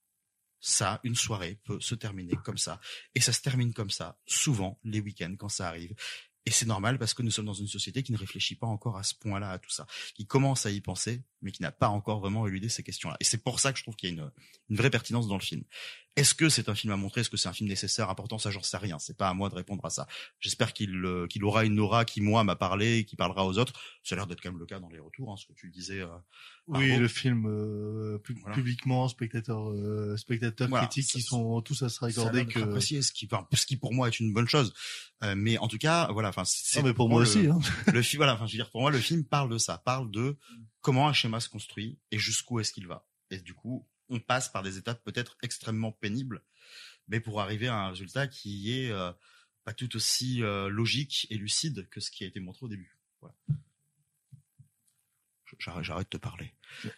Ça, 0.61 1.01
une 1.05 1.15
soirée 1.15 1.61
peut 1.65 1.81
se 1.81 1.95
terminer 1.95 2.35
comme 2.45 2.59
ça. 2.59 2.81
Et 3.15 3.21
ça 3.21 3.33
se 3.33 3.41
termine 3.41 3.73
comme 3.73 3.91
ça, 3.91 4.19
souvent, 4.27 4.81
les 4.85 5.01
week-ends, 5.01 5.35
quand 5.39 5.49
ça 5.49 5.69
arrive. 5.69 5.95
Et 6.47 6.53
c'est 6.53 6.67
normal 6.67 6.99
parce 6.99 7.13
que 7.13 7.23
nous 7.23 7.33
sommes 7.33 7.47
dans 7.47 7.53
une 7.53 7.67
société 7.67 8.05
qui 8.05 8.13
ne 8.13 8.17
réfléchit 8.17 8.55
pas 8.55 8.69
encore 8.69 8.97
à 8.97 9.03
ce 9.03 9.15
point-là, 9.17 9.51
à 9.51 9.59
tout 9.59 9.71
ça, 9.71 9.87
qui 10.15 10.27
commence 10.27 10.65
à 10.65 10.71
y 10.71 10.81
penser, 10.81 11.23
mais 11.43 11.51
qui 11.51 11.61
n'a 11.61 11.73
pas 11.73 11.89
encore 11.89 12.21
vraiment 12.21 12.47
éludé 12.47 12.69
ces 12.69 12.85
questions-là. 12.85 13.17
Et 13.19 13.25
c'est 13.25 13.43
pour 13.43 13.59
ça 13.59 13.73
que 13.73 13.79
je 13.79 13.83
trouve 13.83 13.97
qu'il 13.97 14.11
y 14.11 14.13
a 14.13 14.15
une, 14.15 14.31
une 14.71 14.77
vraie 14.77 14.91
pertinence 14.91 15.27
dans 15.27 15.37
le 15.37 15.43
film. 15.43 15.65
Est-ce 16.17 16.35
que 16.35 16.49
c'est 16.49 16.71
un 16.71 16.75
film 16.75 16.93
à 16.95 16.97
montrer? 16.97 17.21
Est-ce 17.21 17.29
que 17.29 17.37
c'est 17.37 17.49
un 17.49 17.53
film 17.53 17.69
nécessaire, 17.69 18.09
important? 18.09 18.39
Ça, 18.39 18.51
j'en 18.51 18.63
sais 18.63 18.79
rien. 18.79 18.99
C'est 18.99 19.17
pas 19.19 19.29
à 19.29 19.35
moi 19.35 19.51
de 19.51 19.55
répondre 19.55 19.85
à 19.85 19.91
ça. 19.91 20.07
J'espère 20.41 20.73
qu'il 20.73 20.95
euh, 21.05 21.27
qu'il 21.27 21.45
aura 21.45 21.65
une 21.67 21.79
aura 21.79 22.07
qui, 22.07 22.23
moi, 22.23 22.43
m'a 22.43 22.57
parlé 22.57 22.99
et 22.99 23.05
qui 23.05 23.17
parlera 23.17 23.47
aux 23.47 23.59
autres. 23.59 23.75
Ça 24.03 24.15
a 24.15 24.17
l'air 24.17 24.27
d'être 24.27 24.41
quand 24.41 24.51
même 24.51 24.59
le 24.59 24.65
cas 24.65 24.81
dans 24.81 24.89
les 24.89 24.99
retours, 24.99 25.31
hein, 25.31 25.37
ce 25.37 25.45
que 25.47 25.53
tu 25.53 25.69
disais. 25.71 26.01
euh, 26.01 26.09
Oui, 26.69 26.97
le 26.97 27.07
film 27.07 27.45
euh, 27.47 28.19
Voilà. 28.41 28.55
publiquement, 28.57 29.07
spectateurs, 29.09 29.71
euh, 29.73 30.17
spectateurs 30.17 30.69
Voilà, 30.69 30.87
critiques, 30.87 31.05
ça- 31.11 31.19
qui 31.19 31.23
sont 31.23 31.61
tous 31.61 31.83
à 31.83 31.91
se 31.91 32.01
raccorder 32.01 32.47
que. 32.47 32.61
apprécié, 32.61 33.03
ce 33.03 33.13
qui, 33.13 33.29
enfin, 33.31 33.47
ce 33.53 33.67
qui 33.67 33.77
pour 33.77 33.93
moi 33.93 34.09
est 34.09 34.19
une 34.19 34.33
bonne 34.33 34.49
chose. 34.49 34.73
Euh, 35.23 35.35
mais 35.37 35.59
en 35.59 35.69
tout 35.69 35.79
cas, 35.79 36.11
voilà, 36.13 36.31
enfin, 36.31 36.45
c'est 36.47 36.83
mais 36.83 36.95
pour 36.95 37.11
moi 37.11 37.21
le- 37.23 37.29
aussi. 37.29 37.47
Hein. 37.47 37.59
le 37.95 38.01
film, 38.03 38.21
voilà, 38.21 38.35
enfin, 38.35 38.47
je 38.47 38.53
veux 38.53 38.59
dire, 38.59 38.71
pour 38.71 38.81
moi, 38.81 38.91
le 38.91 38.99
film 38.99 39.23
parle 39.25 39.51
de 39.51 39.59
ça, 39.59 39.77
parle 39.79 40.11
de 40.11 40.39
comment 40.81 41.09
un 41.09 41.13
schéma 41.13 41.41
se 41.41 41.49
construit 41.51 41.99
et 42.11 42.19
jusqu'où 42.19 42.59
est-ce 42.59 42.73
qu'il 42.73 42.87
va. 42.87 43.07
Et 43.31 43.39
du 43.41 43.53
coup, 43.55 43.87
on 44.09 44.21
passe 44.21 44.49
par 44.49 44.63
des 44.63 44.79
étapes 44.79 45.03
peut-être 45.05 45.37
extrêmement 45.43 45.93
pénibles, 45.93 46.43
mais 47.09 47.21
pour 47.21 47.41
arriver 47.41 47.69
à 47.69 47.77
un 47.77 47.91
résultat 47.91 48.27
qui 48.29 48.73
est 48.73 48.91
euh, 48.91 49.13
pas 49.65 49.73
tout 49.75 49.95
aussi 49.97 50.43
euh, 50.43 50.69
logique 50.69 51.27
et 51.31 51.37
lucide 51.37 51.89
que 51.91 52.01
ce 52.01 52.11
qui 52.11 52.25
a 52.25 52.27
été 52.27 52.41
montré 52.41 52.67
au 52.67 52.69
début. 52.69 52.97
Voilà. 53.21 53.35
J'arrête, 55.59 56.11
de 56.13 56.19
te 56.19 56.23
parler. 56.23 56.53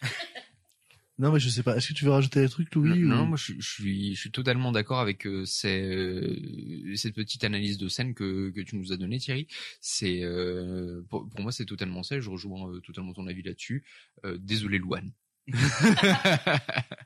Non, 1.21 1.33
mais 1.33 1.41
je 1.41 1.49
sais 1.49 1.65
pas. 1.65 1.77
Est-ce 1.77 1.89
que 1.89 1.95
tu 1.95 2.05
veux 2.05 2.13
rajouter 2.13 2.41
des 2.41 2.49
trucs, 2.49 2.73
Louis 2.77 2.91
Non, 2.91 2.95
ou- 2.95 3.09
non, 3.09 3.27
moi 3.27 3.37
je, 3.37 3.53
je 3.59 3.69
suis, 3.69 4.15
je 4.15 4.21
suis 4.21 4.31
totalement 4.31 4.71
d'accord 4.71 5.01
avec 5.01 5.27
euh, 5.27 5.45
ces, 5.45 5.83
euh, 5.83 6.95
cette 6.95 7.17
petite 7.17 7.43
analyse 7.43 7.77
de 7.77 7.89
scène 7.89 8.15
que, 8.15 8.51
que 8.51 8.61
tu 8.61 8.77
nous 8.77 8.93
as 8.93 8.97
donnée, 8.97 9.19
Thierry. 9.19 9.49
C'est 9.81 10.23
euh, 10.23 11.03
pour, 11.09 11.29
pour 11.29 11.41
moi 11.41 11.51
c'est 11.51 11.65
totalement 11.67 12.05
ça. 12.05 12.21
Je 12.21 12.31
rejoins 12.31 12.71
euh, 12.73 12.81
totalement 12.83 13.15
ton 13.15 13.27
avis 13.27 13.43
là-dessus. 13.43 13.85
Euh, 14.25 14.39
désolé, 14.41 14.79
Louane. 14.79 15.11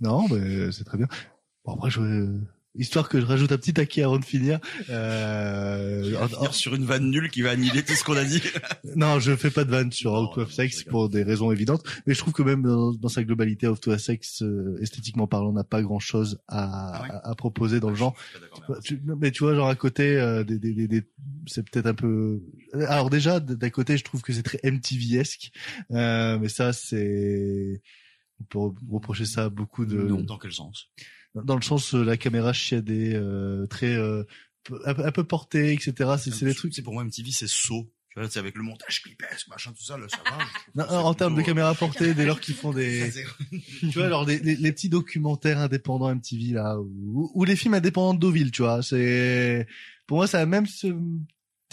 Non, 0.00 0.26
mais 0.28 0.72
c'est 0.72 0.84
très 0.84 0.98
bien. 0.98 1.06
Bon, 1.64 1.74
après, 1.74 1.90
je... 1.90 2.38
histoire 2.76 3.08
que 3.08 3.20
je 3.20 3.26
rajoute 3.26 3.52
un 3.52 3.56
petit 3.58 3.72
taquet 3.74 4.02
avant 4.02 4.18
de 4.18 4.24
finir. 4.24 4.58
Euh... 4.90 6.16
En- 6.20 6.28
finir 6.28 6.54
sur 6.54 6.74
une 6.74 6.84
vanne 6.84 7.10
nulle 7.10 7.30
qui 7.30 7.42
va 7.42 7.50
annihiler 7.50 7.82
tout 7.82 7.94
ce 7.94 8.04
qu'on 8.04 8.16
a 8.16 8.24
dit. 8.24 8.42
Non, 8.96 9.18
je 9.18 9.34
fais 9.34 9.50
pas 9.50 9.64
de 9.64 9.70
vanne 9.70 9.90
sur 9.90 10.12
Out 10.12 10.38
of 10.38 10.52
Sex 10.52 10.84
pour 10.84 11.08
des 11.08 11.22
raisons 11.24 11.50
évidentes, 11.50 11.82
mais 12.06 12.14
je 12.14 12.18
trouve 12.20 12.32
que 12.32 12.42
même 12.42 12.62
dans, 12.62 12.92
dans 12.92 13.08
sa 13.08 13.24
globalité, 13.24 13.66
Out 13.66 13.88
of 13.88 14.00
Sex, 14.00 14.42
euh, 14.42 14.78
esthétiquement 14.80 15.26
parlant, 15.26 15.52
n'a 15.52 15.64
pas 15.64 15.82
grand 15.82 15.98
chose 15.98 16.38
à, 16.46 16.98
Ah 16.98 17.02
ouais 17.02 17.08
à, 17.10 17.30
à 17.30 17.34
proposer 17.34 17.80
dans 17.80 17.90
le 17.90 17.96
genre. 17.96 18.14
Pas 18.32 18.38
d'accord, 18.40 18.62
mais 18.68 18.74
Tu- 18.84 19.00
non, 19.04 19.16
mais 19.20 19.30
tu 19.32 19.42
vois, 19.42 19.54
genre 19.54 19.68
à 19.68 19.74
côté, 19.74 20.16
euh, 20.16 20.44
des, 20.44 20.58
des, 20.58 20.72
des, 20.74 20.86
des- 20.86 21.02
c'est 21.46 21.68
peut-être 21.68 21.86
un 21.86 21.94
peu. 21.94 22.40
Alors 22.86 23.10
déjà, 23.10 23.40
d- 23.40 23.56
d'un 23.56 23.70
côté, 23.70 23.96
je 23.96 24.04
trouve 24.04 24.22
que 24.22 24.32
c'est 24.32 24.42
très 24.44 24.60
MTV-esque, 24.62 25.50
euh, 25.92 26.38
mais 26.38 26.48
ça, 26.48 26.72
c'est. 26.72 27.82
On 28.40 28.44
peut 28.44 28.58
re- 28.58 28.74
reprocher 28.90 29.24
ça 29.24 29.44
à 29.44 29.48
beaucoup 29.48 29.86
de. 29.86 29.96
Non. 29.96 30.20
Dans 30.20 30.38
quel 30.38 30.52
sens? 30.52 30.88
Dans 31.34 31.56
le 31.56 31.62
sens, 31.62 31.94
euh, 31.94 32.04
la 32.04 32.16
caméra 32.16 32.52
chiadée, 32.52 33.12
euh, 33.14 33.66
très 33.66 33.94
euh, 33.94 34.22
un, 34.84 35.10
peu- 35.12 35.24
portée, 35.24 35.72
etc. 35.72 36.14
C'est 36.18 36.32
c'est 36.32 36.44
des 36.44 36.54
trucs. 36.54 36.74
C'est 36.74 36.82
pour 36.82 36.92
moi 36.94 37.04
MTV, 37.04 37.30
c'est 37.32 37.48
saut. 37.48 37.90
Tu 38.10 38.20
vois, 38.20 38.30
c'est 38.30 38.38
avec 38.38 38.54
le 38.54 38.62
montage 38.62 39.02
clipesque, 39.02 39.48
machin, 39.48 39.72
tout 39.72 39.82
ça, 39.82 39.98
là, 39.98 40.06
ça 40.08 40.18
va. 40.24 40.38
Non, 40.76 40.84
c'est 40.88 40.94
en 40.94 41.14
termes 41.14 41.34
de 41.34 41.42
caméra 41.42 41.74
portée, 41.74 42.14
dès 42.14 42.24
lors 42.24 42.38
qu'ils 42.38 42.54
font 42.54 42.72
des, 42.72 43.10
tu 43.80 43.86
vois, 43.88 44.04
alors 44.06 44.24
des, 44.24 44.38
les, 44.38 44.54
les 44.54 44.72
petits 44.72 44.88
documentaires 44.88 45.58
indépendants 45.58 46.14
MTV 46.14 46.52
là, 46.52 46.78
ou, 46.78 47.32
ou 47.34 47.44
les 47.44 47.56
films 47.56 47.74
indépendants 47.74 48.14
de 48.14 48.20
Deauville, 48.20 48.52
tu 48.52 48.62
vois, 48.62 48.84
c'est, 48.84 49.66
pour 50.06 50.18
moi, 50.18 50.28
ça 50.28 50.40
a 50.40 50.46
même 50.46 50.66
ce 50.66 50.86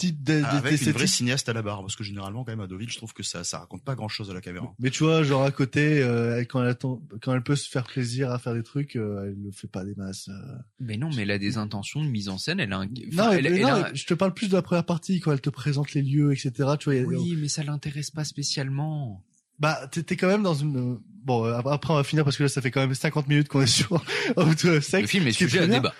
type 0.06 0.22
de, 0.22 0.40
de- 0.40 0.44
Avec 0.44 0.72
une 0.86 0.92
vraie 0.92 1.06
cinéaste 1.06 1.48
à 1.48 1.52
la 1.52 1.62
barre, 1.62 1.80
parce 1.80 1.96
que 1.96 2.04
généralement, 2.04 2.44
quand 2.44 2.52
même, 2.52 2.60
à 2.60 2.66
Deauville, 2.66 2.90
je 2.90 2.96
trouve 2.96 3.12
que 3.12 3.22
ça, 3.22 3.44
ça 3.44 3.58
raconte 3.58 3.82
pas 3.84 3.94
grand 3.94 4.08
chose 4.08 4.30
à 4.30 4.34
la 4.34 4.40
caméra. 4.40 4.72
Mais 4.78 4.90
tu 4.90 5.04
vois, 5.04 5.22
genre 5.22 5.42
à 5.44 5.50
côté, 5.50 6.02
euh, 6.02 6.40
quand 6.44 6.62
elle 6.62 6.68
attend, 6.68 7.00
quand 7.22 7.34
elle 7.34 7.42
peut 7.42 7.56
se 7.56 7.68
faire 7.68 7.84
plaisir 7.84 8.30
à 8.30 8.38
faire 8.38 8.54
des 8.54 8.62
trucs, 8.62 8.96
euh, 8.96 9.24
elle 9.26 9.42
le 9.42 9.50
fait 9.52 9.68
pas 9.68 9.84
des 9.84 9.94
masses. 9.94 10.28
euh. 10.28 10.56
Mais 10.80 10.96
non, 10.96 11.10
mais 11.14 11.22
elle 11.22 11.30
a 11.30 11.38
des 11.38 11.56
intentions 11.58 12.02
de 12.04 12.08
mise 12.08 12.28
en 12.28 12.38
scène. 12.38 12.60
Elle 12.60 12.72
a 12.72 12.78
un. 12.78 12.86
non, 12.86 12.92
enfin, 13.12 13.30
elle- 13.32 13.42
mais 13.44 13.50
elle 13.56 13.62
non, 13.62 13.68
a- 13.68 13.90
mais 13.90 13.94
je 13.96 14.06
te 14.06 14.14
parle 14.14 14.34
plus 14.34 14.48
de 14.48 14.54
la 14.54 14.62
première 14.62 14.84
partie 14.84 15.20
quand 15.20 15.32
elle 15.32 15.40
te 15.40 15.50
présente 15.50 15.92
les 15.94 16.02
lieux, 16.02 16.32
etc. 16.32 16.52
Tu 16.78 16.90
vois, 16.90 17.00
a- 17.00 17.04
Oui, 17.04 17.36
mais 17.40 17.48
ça 17.48 17.62
l'intéresse 17.62 18.10
pas 18.10 18.24
spécialement. 18.24 19.22
Bah, 19.62 19.86
t'es 19.90 20.16
quand 20.16 20.26
même 20.28 20.42
dans 20.42 20.54
une. 20.54 20.98
Bon, 21.24 21.46
euh, 21.46 21.54
après 21.56 21.92
on 21.92 21.96
va 21.96 22.02
finir 22.04 22.24
parce 22.24 22.36
que 22.36 22.42
là, 22.42 22.48
ça 22.48 22.60
fait 22.60 22.72
quand 22.72 22.80
même 22.80 22.94
50 22.94 23.28
minutes 23.28 23.46
qu'on 23.48 23.62
est 23.62 23.66
sur 23.68 23.92
Out 24.36 24.64
of 24.64 24.82
Sex. 24.84 25.02
Le 25.02 25.06
film 25.06 25.26
est 25.28 25.32
sujet 25.32 25.60
à 25.60 25.66
débat. 25.68 25.94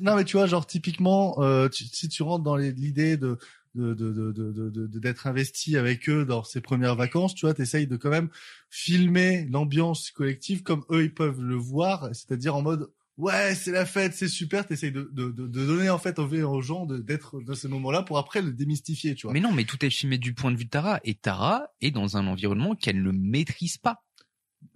non, 0.00 0.14
mais 0.14 0.24
tu 0.24 0.36
vois, 0.36 0.46
genre 0.46 0.64
typiquement, 0.64 1.42
euh, 1.42 1.68
tu- 1.68 1.84
si 1.86 2.08
tu 2.08 2.22
rentres 2.22 2.44
dans 2.44 2.54
l'idée 2.56 3.16
de 3.16 3.36
de 3.74 3.94
de 3.94 4.12
de 4.12 4.32
de 4.32 4.70
de- 4.70 4.98
d'être 4.98 5.26
investi 5.26 5.76
avec 5.76 6.08
eux 6.08 6.24
dans 6.24 6.44
ces 6.44 6.60
premières 6.60 6.94
vacances, 6.96 7.34
tu 7.34 7.46
vois, 7.46 7.54
t'essayes 7.54 7.86
de 7.88 7.96
quand 7.96 8.10
même 8.10 8.28
filmer 8.70 9.46
l'ambiance 9.50 10.10
collective 10.12 10.62
comme 10.62 10.84
eux 10.90 11.02
ils 11.04 11.14
peuvent 11.14 11.42
le 11.42 11.56
voir, 11.56 12.08
c'est-à-dire 12.12 12.54
en 12.54 12.62
mode 12.62 12.88
ouais 13.18 13.54
c'est 13.54 13.72
la 13.72 13.84
fête, 13.84 14.14
c'est 14.14 14.28
super, 14.28 14.66
t'essayes 14.66 14.92
de, 14.92 15.10
de 15.12 15.30
de 15.30 15.46
de 15.46 15.66
donner 15.66 15.90
en 15.90 15.98
fait 15.98 16.18
aux, 16.18 16.26
aux 16.26 16.62
gens 16.62 16.86
d'être 16.86 17.40
dans 17.40 17.54
ce 17.54 17.68
moment-là 17.68 18.02
pour 18.02 18.16
après 18.16 18.40
le 18.40 18.52
démystifier, 18.52 19.14
tu 19.14 19.26
vois. 19.26 19.34
Mais 19.34 19.40
non, 19.40 19.52
mais 19.52 19.64
tout 19.64 19.84
est 19.84 19.90
filmé 19.90 20.16
du 20.16 20.32
point 20.32 20.50
de 20.50 20.56
vue 20.56 20.64
de 20.64 20.70
Tara. 20.70 21.00
Et 21.04 21.14
Tara 21.14 21.68
est 21.80 21.90
dans 21.90 22.16
un 22.16 22.26
environnement 22.26 22.74
qu'elle 22.74 23.02
ne 23.02 23.10
maîtrise 23.10 23.76
pas. 23.76 24.04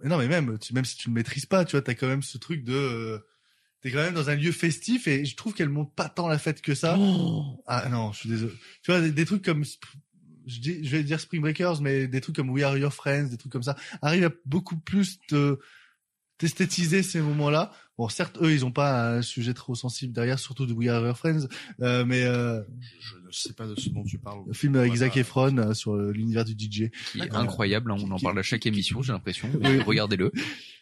Mais 0.01 0.09
non, 0.09 0.17
mais 0.17 0.27
même, 0.27 0.59
tu, 0.59 0.73
même 0.73 0.85
si 0.85 0.95
tu 0.95 1.09
ne 1.09 1.15
maîtrises 1.15 1.45
pas, 1.45 1.65
tu 1.65 1.71
vois, 1.71 1.81
t'as 1.81 1.93
quand 1.95 2.07
même 2.07 2.21
ce 2.21 2.37
truc 2.37 2.63
de, 2.63 2.73
euh, 2.73 3.19
t'es 3.81 3.91
quand 3.91 3.97
même 3.97 4.13
dans 4.13 4.29
un 4.29 4.35
lieu 4.35 4.51
festif 4.51 5.07
et 5.07 5.25
je 5.25 5.35
trouve 5.35 5.53
qu'elle 5.53 5.69
monte 5.69 5.93
pas 5.93 6.09
tant 6.09 6.27
la 6.27 6.37
fête 6.37 6.61
que 6.61 6.75
ça. 6.75 6.97
Ah 7.67 7.89
non, 7.89 8.11
je 8.11 8.19
suis 8.19 8.29
désolé. 8.29 8.53
Tu 8.81 8.91
vois, 8.91 9.01
des, 9.01 9.11
des 9.11 9.25
trucs 9.25 9.43
comme, 9.43 9.63
je, 10.45 10.59
dis, 10.59 10.85
je 10.85 10.95
vais 10.95 11.03
dire 11.03 11.19
Spring 11.19 11.41
Breakers, 11.41 11.81
mais 11.81 12.07
des 12.07 12.21
trucs 12.21 12.35
comme 12.35 12.49
We 12.49 12.63
Are 12.63 12.77
Your 12.77 12.93
Friends, 12.93 13.27
des 13.27 13.37
trucs 13.37 13.51
comme 13.51 13.63
ça, 13.63 13.75
arrivent 14.01 14.25
à 14.25 14.31
beaucoup 14.45 14.77
plus 14.77 15.19
te, 15.27 15.59
t'esthétiser 16.37 17.03
ces 17.03 17.21
moments-là. 17.21 17.71
Bon, 17.97 18.09
certes, 18.09 18.37
eux, 18.41 18.51
ils 18.51 18.65
ont 18.65 18.71
pas 18.71 19.15
un 19.17 19.21
sujet 19.21 19.53
trop 19.53 19.75
sensible 19.75 20.13
derrière, 20.13 20.39
surtout 20.39 20.65
de 20.65 20.73
We 20.73 20.89
Are 20.89 21.05
Your 21.05 21.15
Friends, 21.17 21.47
euh, 21.81 22.03
mais 22.05 22.23
euh, 22.23 22.61
Je 22.99 23.15
ne 23.17 23.31
sais 23.31 23.53
pas 23.53 23.67
de 23.67 23.75
ce 23.79 23.89
dont 23.89 24.03
tu 24.03 24.17
parles. 24.17 24.41
le 24.47 24.53
film 24.53 24.75
avec 24.75 24.91
Ouais, 24.93 24.97
Zac 24.97 25.15
Efron 25.17 25.57
euh, 25.59 25.73
sur 25.75 25.93
euh, 25.93 26.11
l'univers 26.11 26.43
du 26.43 26.53
DJ. 26.53 26.89
Qui 27.11 27.19
est 27.19 27.31
incroyable. 27.35 27.91
hein, 27.91 27.97
on 28.03 28.09
en 28.11 28.17
parle 28.19 28.39
à 28.39 28.43
chaque 28.43 28.65
émission, 28.65 29.01
j'ai 29.03 29.13
l'impression. 29.13 29.47
Oui. 29.61 29.77
Regardez-le. 29.85 30.31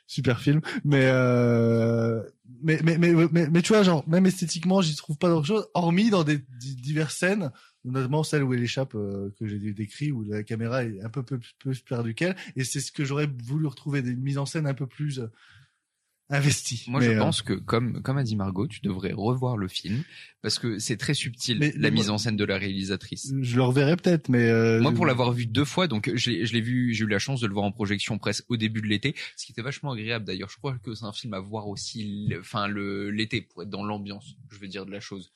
super 0.07 0.41
film 0.41 0.59
mais 0.83 1.05
euh, 1.05 2.21
mais, 2.63 2.79
mais 2.83 2.97
mais 2.97 3.13
mais 3.31 3.49
mais 3.49 3.61
tu 3.61 3.69
vois 3.73 3.83
genre 3.83 4.07
même 4.09 4.25
esthétiquement 4.25 4.81
j'y 4.81 4.93
trouve 4.95 5.17
pas 5.17 5.29
grand 5.29 5.43
chose 5.43 5.67
hormis 5.73 6.09
dans 6.09 6.23
des 6.25 6.39
di- 6.59 6.75
diverses 6.75 7.15
scènes 7.17 7.49
notamment 7.85 8.23
celle 8.23 8.43
où 8.43 8.53
elle 8.53 8.61
échappe 8.61 8.93
euh, 8.95 9.29
que 9.39 9.47
j'ai 9.47 9.57
décrit 9.73 10.11
où 10.11 10.23
la 10.23 10.43
caméra 10.43 10.83
est 10.83 11.01
un 11.01 11.09
peu 11.09 11.23
peu 11.23 11.39
plus 11.59 11.79
perdue 11.79 12.13
qu'elle 12.13 12.35
et 12.57 12.65
c'est 12.65 12.81
ce 12.81 12.91
que 12.91 13.05
j'aurais 13.05 13.29
voulu 13.45 13.67
retrouver 13.67 14.01
des 14.01 14.13
mises 14.15 14.37
en 14.37 14.45
scène 14.45 14.67
un 14.67 14.73
peu 14.73 14.85
plus 14.87 15.21
investies 16.31 16.85
Moi, 16.87 16.99
Mais, 17.01 17.05
je 17.07 17.11
euh, 17.11 17.19
pense 17.19 17.41
que, 17.41 17.53
comme, 17.53 18.01
comme 18.01 18.17
a 18.17 18.23
dit 18.23 18.35
Margot, 18.35 18.67
tu 18.67 18.79
devrais 18.81 19.11
revoir 19.13 19.57
le 19.57 19.67
film 19.67 20.03
parce 20.41 20.57
que 20.57 20.79
c'est 20.79 20.97
très 20.97 21.13
subtil 21.13 21.59
Mais- 21.59 21.71
la 21.73 21.89
mais 21.89 21.91
mise 21.91 22.07
moi- 22.07 22.15
en 22.15 22.17
scène 22.17 22.35
de 22.35 22.43
la 22.45 22.57
réalisatrice. 22.57 23.31
je 23.41 23.55
le 23.55 23.61
reverrai 23.61 23.95
peut-être 23.95 24.27
mais 24.29 24.49
euh, 24.49 24.81
Moi, 24.81 24.91
pour 24.91 25.05
l'avoir 25.05 25.31
vu 25.33 25.45
deux 25.45 25.65
fois, 25.65 25.87
donc 25.87 26.09
je 26.15 26.29
l'ai 26.31 26.45
je 26.47 26.53
l'ai 26.53 26.61
vu, 26.61 26.93
j'ai 26.95 27.03
eu 27.03 27.07
la 27.07 27.19
chance 27.19 27.41
de 27.41 27.47
le 27.47 27.53
voir 27.53 27.65
en 27.65 27.71
projection 27.71 28.17
presque 28.17 28.45
au 28.49 28.57
début 28.57 28.81
de 28.81 28.87
l'été, 28.87 29.13
ce 29.35 29.45
qui 29.45 29.51
était 29.51 29.61
vachement 29.61 29.91
agréable 29.91 30.25
d'ailleurs. 30.25 30.49
Je 30.49 30.57
crois 30.57 30.75
que 30.83 30.95
c'est 30.95 31.05
un 31.05 31.13
film 31.13 31.33
à 31.35 31.39
voir 31.39 31.67
aussi, 31.67 32.27
enfin 32.39 32.67
le 32.67 33.11
l'été 33.11 33.41
pour 33.41 33.61
être 33.63 33.69
dans 33.69 33.83
l'ambiance, 33.83 34.35
je 34.49 34.57
veux 34.57 34.67
dire 34.67 34.85
de 34.87 34.91
la 34.91 34.99
chose. 34.99 35.31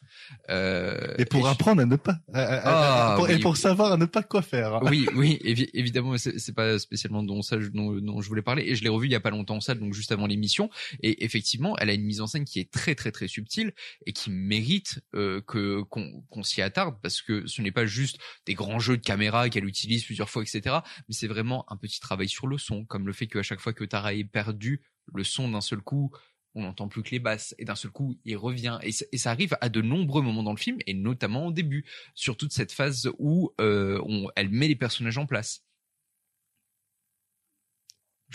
Euh, 0.49 1.13
et 1.17 1.25
pour 1.25 1.47
apprendre 1.47 1.81
à 1.81 1.85
ne 1.85 1.95
pas 1.95 2.17
à- 2.33 2.39
à- 2.41 2.55
à- 2.55 3.13
Ah, 3.13 3.15
pour- 3.15 3.29
et 3.29 3.35
oui. 3.35 3.39
pour 3.41 3.57
savoir 3.57 3.91
à 3.93 3.97
ne 3.97 4.05
pas 4.05 4.23
quoi 4.23 4.41
faire 4.41 4.79
oui, 4.83 5.07
oui, 5.15 5.39
évi- 5.43 5.69
évidemment, 5.73 6.15
c'est 6.17 6.55
pas 6.55 6.79
spécialement 6.79 7.23
dont 7.23 7.41
ça 7.41 7.57
dont, 7.57 7.93
dont 7.99 8.21
je 8.21 8.27
voulais 8.27 8.41
parler. 8.41 8.63
Et 8.67 8.75
je 8.75 8.83
l'ai 8.83 8.89
revu 8.89 9.07
il 9.07 9.11
y 9.11 9.15
a 9.15 9.19
pas 9.19 9.29
longtemps 9.29 9.59
ça, 9.61 9.75
donc 9.75 9.93
juste 9.93 10.11
avant 10.11 10.27
l'émission. 10.27 10.69
Et 11.01 11.23
effectivement, 11.25 11.75
elle 11.77 11.89
a 11.89 11.93
une 11.93 12.03
mise 12.03 12.21
en 12.21 12.27
scène 12.27 12.45
qui 12.45 12.59
est 12.59 12.71
très 12.71 12.95
très 12.95 13.11
très 13.11 13.27
subtile 13.27 13.73
et 14.05 14.13
qui 14.13 14.29
mérite 14.31 14.99
euh, 15.15 15.41
que 15.41 15.81
qu'on 15.83 16.43
s'y 16.43 16.61
attarde 16.61 16.95
parce 17.01 17.21
que 17.21 17.45
ce 17.47 17.61
n'est 17.61 17.71
pas 17.71 17.85
juste 17.85 18.17
des 18.45 18.53
grands 18.53 18.79
jeux 18.79 18.97
de 18.97 19.01
caméra 19.03 19.49
qu'elle 19.49 19.65
utilise 19.65 20.03
plusieurs 20.05 20.29
fois, 20.29 20.43
etc. 20.43 20.77
Mais 21.07 21.15
c'est 21.15 21.27
vraiment 21.27 21.65
un 21.71 21.77
petit 21.77 21.99
travail 21.99 22.29
sur 22.29 22.47
le 22.47 22.57
son, 22.57 22.85
comme 22.85 23.07
le 23.07 23.13
fait 23.13 23.27
qu'à 23.27 23.43
chaque 23.43 23.59
fois 23.59 23.73
que 23.73 23.83
Tara 23.83 24.13
est 24.13 24.23
perdu, 24.23 24.81
le 25.13 25.23
son 25.23 25.49
d'un 25.49 25.61
seul 25.61 25.81
coup 25.81 26.11
on 26.55 26.61
n'entend 26.63 26.87
plus 26.87 27.03
que 27.03 27.09
les 27.11 27.19
basses 27.19 27.53
et 27.59 27.65
d'un 27.65 27.75
seul 27.75 27.91
coup 27.91 28.17
il 28.23 28.37
revient 28.37 28.79
et, 28.81 28.91
ça- 28.91 29.29
arrive 29.29 29.57
à 29.61 29.69
de 29.69 29.81
nombreux 29.81 30.21
moments 30.21 30.43
dans 30.43 30.53
le 30.53 30.57
film 30.57 30.77
et 30.87 30.93
notamment 30.93 31.47
au 31.47 31.51
début 31.51 31.85
sur 32.13 32.37
toute 32.37 32.53
cette 32.53 32.71
phase 32.71 33.09
où 33.19 33.53
euh, 33.59 34.01
elle 34.35 34.49
met 34.49 34.67
les 34.69 34.75
personnages 34.75 35.17
en 35.17 35.25
place. 35.25 35.63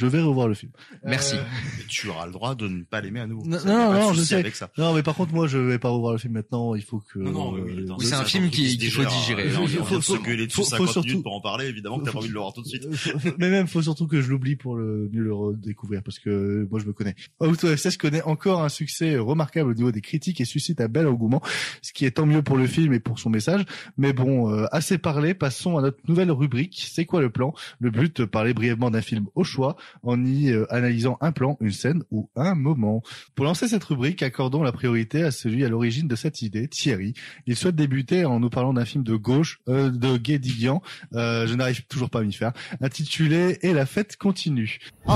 Je 0.01 0.07
vais 0.07 0.21
revoir 0.23 0.49
le 0.49 0.55
film 0.55 0.73
Merci. 1.05 1.37
Euh, 1.37 1.43
Et 1.81 1.87
tu 1.89 2.09
auras 2.09 2.25
le 2.27 2.33
droit 2.33 2.55
de 2.55 2.67
ne 2.69 2.83
pas 2.85 3.01
l'aimer 3.03 3.21
à 3.21 3.27
nouveau. 3.27 3.45
Non, 3.47 3.59
non, 3.67 3.93
non, 3.93 4.13
je 4.15 4.23
sais. 4.23 4.37
avec 4.37 4.57
ça. 4.57 4.71
Non, 4.79 4.95
mais 4.95 5.03
par 5.03 5.15
contre, 5.15 5.33
moi, 5.35 5.47
je 5.47 5.59
vais 5.59 5.79
pas 5.79 5.91
revoir 5.91 6.13
le 6.13 6.19
film 6.19 6.33
maintenant. 6.35 6.75
Il 6.75 6.83
faut 6.83 7.01
que. 7.13 7.19
Non, 7.19 7.31
non, 7.33 7.53
oui, 7.53 7.61
oui, 7.65 7.73
euh, 7.89 7.95
Oui, 7.99 8.07
c'est 8.07 8.15
un 8.15 8.25
film 8.25 8.49
qui- 8.51 8.79
qu'il 8.79 8.91
faut 8.91 9.05
digérer. 9.05 9.49
hein. 9.51 9.61
Il 9.69 9.79
On 9.81 9.85
faut- 9.85 10.01
faut- 10.01 10.17
se 10.17 10.23
gueuler 10.23 10.47
dessus 10.47 10.57
faut- 10.57 10.63
faut 10.65 10.71
50 10.71 10.89
surtout- 10.89 11.09
minutes 11.09 11.23
pour 11.23 11.35
en 11.35 11.41
parler, 11.41 11.67
évidemment 11.67 11.99
que 11.99 12.05
t'as 12.07 12.13
pas 12.13 12.19
envie 12.19 12.29
de 12.29 12.33
le 12.35 12.41
voir 12.41 12.53
tout 12.53 12.63
de 12.63 12.69
suite. 12.69 12.87
mais 13.39 13.51
même, 13.51 13.67
faut 13.67 13.83
surtout 13.83 14.07
que 14.07 14.21
je 14.23 14.31
l'oublie 14.31 14.57
pour 14.57 14.77
le 14.77 15.09
mieux 15.13 15.23
le 15.23 15.35
redécouvrir 15.35 16.03
parce 16.03 16.19
que 16.19 16.67
moi, 16.71 16.81
je 16.81 16.87
me 16.87 16.93
connais. 16.93 17.15
Of 17.41 17.63
Excess 17.65 17.97
connaît 17.97 18.23
encore 18.23 18.63
un 18.63 18.69
succès 18.71 19.17
remarquable 19.19 19.71
au 19.71 19.75
niveau 19.75 19.93
des 19.93 20.01
critiques 20.01 20.41
et 20.41 20.45
suscite 20.45 20.81
un 20.81 20.89
bel 20.89 21.07
engouement, 21.07 21.43
ce 21.83 21.93
qui 21.93 22.05
est 22.07 22.13
tant 22.13 22.27
mieux 22.27 22.43
pour 22.43 22.57
le 22.57 22.67
film 22.67 22.93
et 22.95 23.01
pour 23.01 23.19
son 23.19 23.31
message. 23.31 23.65
Mais 23.99 24.13
bon, 24.13 24.51
euh, 24.51 24.67
assez 24.73 24.99
parlé. 24.99 25.35
Passons 25.35 25.77
à 25.79 25.83
notre 25.83 25.99
nouvelle 26.09 26.31
rubrique. 26.31 26.87
C'est 26.91 27.05
quoi 27.05 27.21
le 27.21 27.31
plan? 27.31 27.53
Le 27.81 27.91
but, 27.91 28.25
parler 28.25 28.55
brièvement 28.55 28.91
d'un 28.91 29.01
film 29.03 29.27
au 29.35 29.45
choix 29.45 29.77
en 30.03 30.25
y 30.25 30.51
euh, 30.51 30.67
analysant 30.73 31.19
un 31.21 31.33
plan, 31.33 31.57
une 31.61 31.73
scène 31.73 32.03
ou 32.11 32.29
un 32.37 32.55
moment. 32.55 33.03
Pour 33.35 33.45
lancer 33.45 33.69
cette 33.69 33.85
rubrique, 33.85 34.23
accordons 34.23 34.63
la 34.63 34.73
priorité 34.73 35.23
à 35.23 35.31
celui 35.31 35.65
à 35.65 35.69
l'origine 35.69 36.09
de 36.09 36.17
cette 36.17 36.43
idée, 36.43 36.69
Thierry. 36.69 37.15
Il 37.47 37.57
souhaite 37.57 37.77
débuter 37.77 38.25
en 38.25 38.41
nous 38.41 38.51
parlant 38.51 38.73
d'un 38.73 38.85
film 38.85 39.05
de 39.05 39.17
gauche, 39.17 39.61
euh, 39.69 39.91
de 39.91 40.17
Guédiguian, 40.17 40.83
euh, 41.15 41.47
je 41.47 41.55
n'arrive 41.55 41.87
toujours 41.87 42.11
pas 42.11 42.21
à 42.21 42.23
m'y 42.23 42.33
faire, 42.33 42.53
intitulé 42.81 43.59
Et 43.63 43.73
la 43.73 43.87
fête 43.87 44.17
continue. 44.17 44.79
Je 45.07 45.13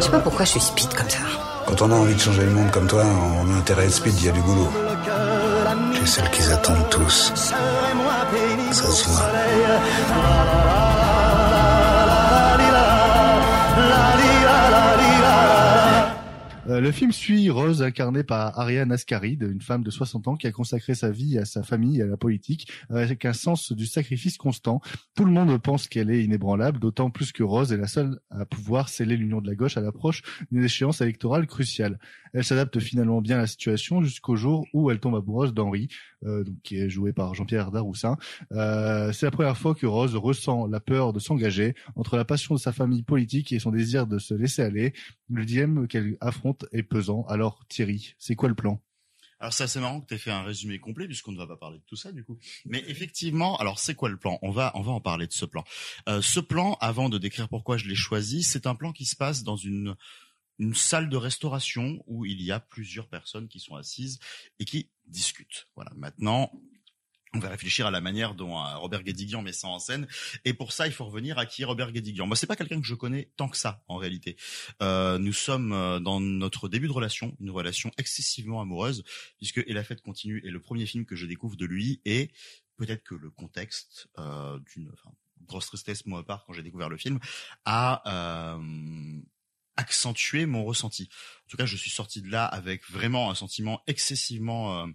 sais 0.00 0.10
pas 0.10 0.20
pourquoi 0.20 0.44
je 0.44 0.50
suis 0.50 0.60
speed 0.60 0.92
comme 0.94 1.08
ça. 1.08 1.18
Quand 1.66 1.80
on 1.82 1.90
a 1.90 1.94
envie 1.94 2.14
de 2.14 2.20
changer 2.20 2.42
le 2.42 2.50
monde 2.50 2.70
comme 2.70 2.86
toi, 2.86 3.04
on 3.04 3.50
a 3.50 3.54
intérêt 3.54 3.82
à 3.82 3.86
être 3.86 3.92
speed, 3.92 4.14
il 4.18 4.26
y 4.26 4.28
a 4.28 4.32
du 4.32 4.40
boulot. 4.42 4.70
Tu 5.94 6.02
es 6.02 6.06
celle 6.06 6.30
qu'ils 6.30 6.52
attendent 6.52 6.88
tous. 6.90 7.32
Euh, 16.66 16.80
le 16.80 16.90
film 16.90 17.12
suit 17.12 17.50
Rose, 17.50 17.82
incarnée 17.82 18.24
par 18.24 18.58
Ariane 18.58 18.90
Ascaride, 18.90 19.42
une 19.42 19.60
femme 19.60 19.84
de 19.84 19.90
60 19.90 20.28
ans 20.28 20.36
qui 20.36 20.46
a 20.46 20.52
consacré 20.52 20.94
sa 20.94 21.10
vie 21.10 21.38
à 21.38 21.44
sa 21.44 21.62
famille 21.62 22.00
et 22.00 22.02
à 22.02 22.06
la 22.06 22.16
politique, 22.16 22.68
avec 22.90 23.24
un 23.24 23.32
sens 23.32 23.72
du 23.72 23.86
sacrifice 23.86 24.38
constant. 24.38 24.80
Tout 25.14 25.24
le 25.24 25.30
monde 25.30 25.56
pense 25.62 25.86
qu'elle 25.86 26.10
est 26.10 26.24
inébranlable, 26.24 26.80
d'autant 26.80 27.10
plus 27.10 27.32
que 27.32 27.42
Rose 27.42 27.72
est 27.72 27.76
la 27.76 27.86
seule 27.86 28.18
à 28.30 28.44
pouvoir 28.44 28.88
sceller 28.88 29.16
l'union 29.16 29.40
de 29.40 29.48
la 29.48 29.54
gauche 29.54 29.76
à 29.76 29.82
l'approche 29.82 30.22
d'une 30.50 30.64
échéance 30.64 31.00
électorale 31.00 31.46
cruciale. 31.46 31.98
Elle 32.32 32.44
s'adapte 32.44 32.80
finalement 32.80 33.20
bien 33.20 33.36
à 33.36 33.42
la 33.42 33.46
situation 33.46 34.02
jusqu'au 34.02 34.34
jour 34.34 34.66
où 34.72 34.90
elle 34.90 34.98
tombe 34.98 35.14
amoureuse 35.14 35.54
d'Henri, 35.54 35.88
euh, 35.88 36.13
donc, 36.24 36.56
qui 36.62 36.78
est 36.78 36.88
joué 36.88 37.12
par 37.12 37.34
Jean-Pierre 37.34 37.70
Daroussin. 37.70 38.16
Euh, 38.52 39.12
c'est 39.12 39.26
la 39.26 39.30
première 39.30 39.58
fois 39.58 39.74
que 39.74 39.86
Rose 39.86 40.16
ressent 40.16 40.66
la 40.66 40.80
peur 40.80 41.12
de 41.12 41.18
s'engager 41.18 41.74
entre 41.96 42.16
la 42.16 42.24
passion 42.24 42.54
de 42.54 42.60
sa 42.60 42.72
famille 42.72 43.02
politique 43.02 43.52
et 43.52 43.58
son 43.58 43.70
désir 43.70 44.06
de 44.06 44.18
se 44.18 44.34
laisser 44.34 44.62
aller. 44.62 44.94
Le 45.28 45.44
dilemme 45.44 45.86
qu'elle 45.86 46.16
affronte 46.20 46.64
est 46.72 46.82
pesant. 46.82 47.24
Alors 47.28 47.64
Thierry, 47.68 48.14
c'est 48.18 48.34
quoi 48.34 48.48
le 48.48 48.54
plan? 48.54 48.80
Alors 49.40 49.52
c'est 49.52 49.64
assez 49.64 49.80
marrant 49.80 50.00
que 50.00 50.06
tu 50.06 50.14
aies 50.14 50.18
fait 50.18 50.30
un 50.30 50.42
résumé 50.42 50.78
complet 50.78 51.06
puisqu'on 51.06 51.32
ne 51.32 51.36
va 51.36 51.46
pas 51.46 51.56
parler 51.56 51.78
de 51.78 51.84
tout 51.86 51.96
ça 51.96 52.12
du 52.12 52.24
coup. 52.24 52.38
Mais 52.64 52.82
effectivement, 52.86 53.56
alors 53.58 53.78
c'est 53.78 53.94
quoi 53.94 54.08
le 54.08 54.16
plan? 54.16 54.38
On 54.40 54.50
va 54.50 54.72
on 54.74 54.80
va 54.80 54.92
en 54.92 55.00
parler 55.00 55.26
de 55.26 55.32
ce 55.32 55.44
plan. 55.44 55.64
Euh, 56.08 56.22
ce 56.22 56.40
plan, 56.40 56.78
avant 56.80 57.10
de 57.10 57.18
décrire 57.18 57.48
pourquoi 57.48 57.76
je 57.76 57.86
l'ai 57.86 57.94
choisi, 57.94 58.42
c'est 58.42 58.66
un 58.66 58.74
plan 58.74 58.92
qui 58.92 59.04
se 59.04 59.16
passe 59.16 59.42
dans 59.42 59.56
une 59.56 59.96
une 60.58 60.74
salle 60.74 61.08
de 61.08 61.16
restauration 61.16 62.02
où 62.06 62.24
il 62.24 62.42
y 62.42 62.52
a 62.52 62.60
plusieurs 62.60 63.08
personnes 63.08 63.48
qui 63.48 63.60
sont 63.60 63.76
assises 63.76 64.18
et 64.58 64.64
qui 64.64 64.88
discutent. 65.06 65.68
Voilà. 65.74 65.92
Maintenant, 65.96 66.50
on 67.34 67.40
va 67.40 67.48
réfléchir 67.48 67.86
à 67.86 67.90
la 67.90 68.00
manière 68.00 68.34
dont 68.34 68.56
euh, 68.58 68.76
Robert 68.76 69.02
Guédiguian 69.02 69.42
met 69.42 69.52
ça 69.52 69.66
en 69.66 69.80
scène. 69.80 70.06
Et 70.44 70.54
pour 70.54 70.72
ça, 70.72 70.86
il 70.86 70.92
faut 70.92 71.04
revenir 71.04 71.36
à 71.36 71.46
qui 71.46 71.62
est 71.62 71.64
Robert 71.64 71.90
Guédiguian? 71.90 72.26
Moi, 72.26 72.36
c'est 72.36 72.46
pas 72.46 72.54
quelqu'un 72.54 72.80
que 72.80 72.86
je 72.86 72.94
connais 72.94 73.32
tant 73.36 73.48
que 73.48 73.56
ça, 73.56 73.82
en 73.88 73.96
réalité. 73.96 74.36
Euh, 74.82 75.18
nous 75.18 75.32
sommes 75.32 75.72
euh, 75.72 75.98
dans 75.98 76.20
notre 76.20 76.68
début 76.68 76.86
de 76.86 76.92
relation, 76.92 77.36
une 77.40 77.50
relation 77.50 77.90
excessivement 77.98 78.60
amoureuse, 78.60 79.02
puisque 79.36 79.58
Et 79.66 79.72
la 79.72 79.82
fête 79.82 80.00
continue 80.00 80.42
est 80.46 80.50
le 80.50 80.60
premier 80.60 80.86
film 80.86 81.04
que 81.04 81.16
je 81.16 81.26
découvre 81.26 81.56
de 81.56 81.66
lui, 81.66 82.00
et 82.04 82.30
peut-être 82.76 83.02
que 83.02 83.14
le 83.14 83.30
contexte 83.30 84.08
euh, 84.18 84.58
d'une 84.72 84.92
grosse 85.42 85.66
tristesse, 85.66 86.06
moi 86.06 86.20
à 86.20 86.22
part, 86.22 86.44
quand 86.46 86.52
j'ai 86.52 86.62
découvert 86.62 86.88
le 86.88 86.96
film, 86.96 87.18
a... 87.64 88.56
Euh, 88.56 89.20
accentué 89.76 90.46
mon 90.46 90.64
ressenti. 90.64 91.08
En 91.46 91.50
tout 91.50 91.56
cas, 91.56 91.66
je 91.66 91.76
suis 91.76 91.90
sorti 91.90 92.22
de 92.22 92.30
là 92.30 92.44
avec 92.44 92.88
vraiment 92.90 93.30
un 93.30 93.34
sentiment 93.34 93.82
excessivement 93.86 94.82
euh, 94.82 94.86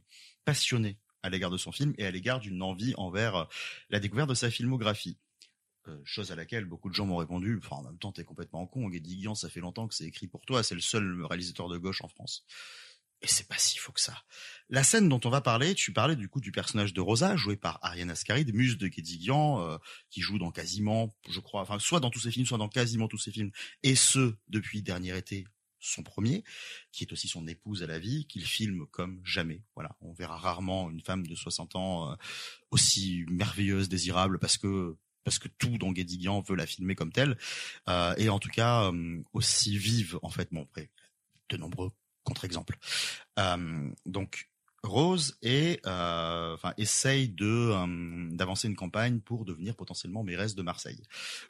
passionné 0.45 0.97
à 1.21 1.29
l'égard 1.29 1.51
de 1.51 1.57
son 1.57 1.71
film 1.71 1.93
et 1.97 2.05
à 2.05 2.11
l'égard 2.11 2.39
d'une 2.39 2.61
envie 2.61 2.93
envers 2.97 3.35
euh, 3.35 3.45
la 3.89 3.99
découverte 3.99 4.29
de 4.29 4.35
sa 4.35 4.49
filmographie. 4.49 5.17
Euh, 5.87 6.01
chose 6.03 6.31
à 6.31 6.35
laquelle 6.35 6.65
beaucoup 6.65 6.89
de 6.89 6.93
gens 6.93 7.05
m'ont 7.05 7.17
répondu, 7.17 7.59
enfin 7.63 7.77
en 7.77 7.83
même 7.83 7.97
temps 7.97 8.11
t'es 8.11 8.25
complètement 8.25 8.67
con, 8.67 8.89
Guédiguian 8.89 9.33
ça 9.33 9.49
fait 9.49 9.61
longtemps 9.61 9.87
que 9.87 9.95
c'est 9.95 10.05
écrit 10.05 10.27
pour 10.27 10.41
toi, 10.41 10.61
c'est 10.61 10.75
le 10.75 10.81
seul 10.81 11.23
réalisateur 11.23 11.69
de 11.69 11.77
gauche 11.77 12.01
en 12.03 12.09
France. 12.09 12.45
Et 13.21 13.27
c'est 13.27 13.47
pas 13.47 13.57
si 13.57 13.77
faux 13.77 13.91
que 13.91 13.99
ça. 13.99 14.23
La 14.69 14.83
scène 14.83 15.09
dont 15.09 15.19
on 15.25 15.29
va 15.29 15.41
parler, 15.41 15.75
tu 15.75 15.91
parlais 15.91 16.15
du 16.15 16.29
coup 16.29 16.39
du 16.39 16.51
personnage 16.51 16.93
de 16.93 17.01
Rosa, 17.01 17.35
joué 17.35 17.57
par 17.57 17.79
Ariane 17.81 18.11
Ascaride, 18.11 18.53
muse 18.53 18.77
de 18.77 18.87
Guédiguian, 18.87 19.61
euh, 19.61 19.77
qui 20.09 20.21
joue 20.21 20.37
dans 20.37 20.51
quasiment, 20.51 21.13
je 21.29 21.39
crois, 21.39 21.61
enfin 21.61 21.79
soit 21.79 21.99
dans 21.99 22.11
tous 22.11 22.21
ses 22.21 22.31
films, 22.31 22.45
soit 22.45 22.57
dans 22.57 22.69
quasiment 22.69 23.07
tous 23.07 23.17
ses 23.17 23.31
films, 23.31 23.51
et 23.83 23.95
ce 23.95 24.35
depuis 24.47 24.81
dernier 24.81 25.17
été, 25.17 25.45
son 25.79 26.03
premier, 26.03 26.43
qui 26.91 27.03
est 27.03 27.11
aussi 27.11 27.27
son 27.27 27.47
épouse 27.47 27.83
à 27.83 27.87
la 27.87 27.99
vie, 27.99 28.25
qu'il 28.27 28.45
filme 28.45 28.85
comme 28.87 29.21
jamais. 29.23 29.63
Voilà, 29.75 29.95
on 30.01 30.13
verra 30.13 30.37
rarement 30.37 30.89
une 30.89 31.01
femme 31.01 31.25
de 31.25 31.35
60 31.35 31.75
ans 31.75 32.11
euh, 32.11 32.15
aussi 32.71 33.25
merveilleuse, 33.29 33.89
désirable, 33.89 34.39
parce 34.39 34.57
que 34.57 34.95
parce 35.23 35.37
que 35.37 35.49
tout 35.49 35.77
dans 35.77 35.91
Guédiguian 35.91 36.41
veut 36.41 36.55
la 36.55 36.65
filmer 36.65 36.95
comme 36.95 37.11
telle, 37.11 37.37
euh, 37.87 38.13
et 38.17 38.29
en 38.29 38.39
tout 38.39 38.49
cas 38.49 38.91
euh, 38.91 39.21
aussi 39.33 39.77
vive 39.77 40.19
en 40.23 40.29
fait. 40.29 40.49
Bon, 40.51 40.63
après, 40.63 40.89
de 41.49 41.57
nombreux 41.57 41.91
contre-exemples. 42.29 42.77
Euh, 43.39 43.89
donc 44.05 44.49
Rose 44.83 45.37
et 45.41 45.79
euh, 45.85 46.53
enfin 46.53 46.73
essaye 46.77 47.29
de 47.29 47.45
euh, 47.45 48.29
d'avancer 48.31 48.67
une 48.67 48.75
campagne 48.75 49.19
pour 49.19 49.45
devenir 49.45 49.75
potentiellement 49.75 50.23
mairesse 50.23 50.55
de 50.55 50.61
Marseille. 50.61 51.01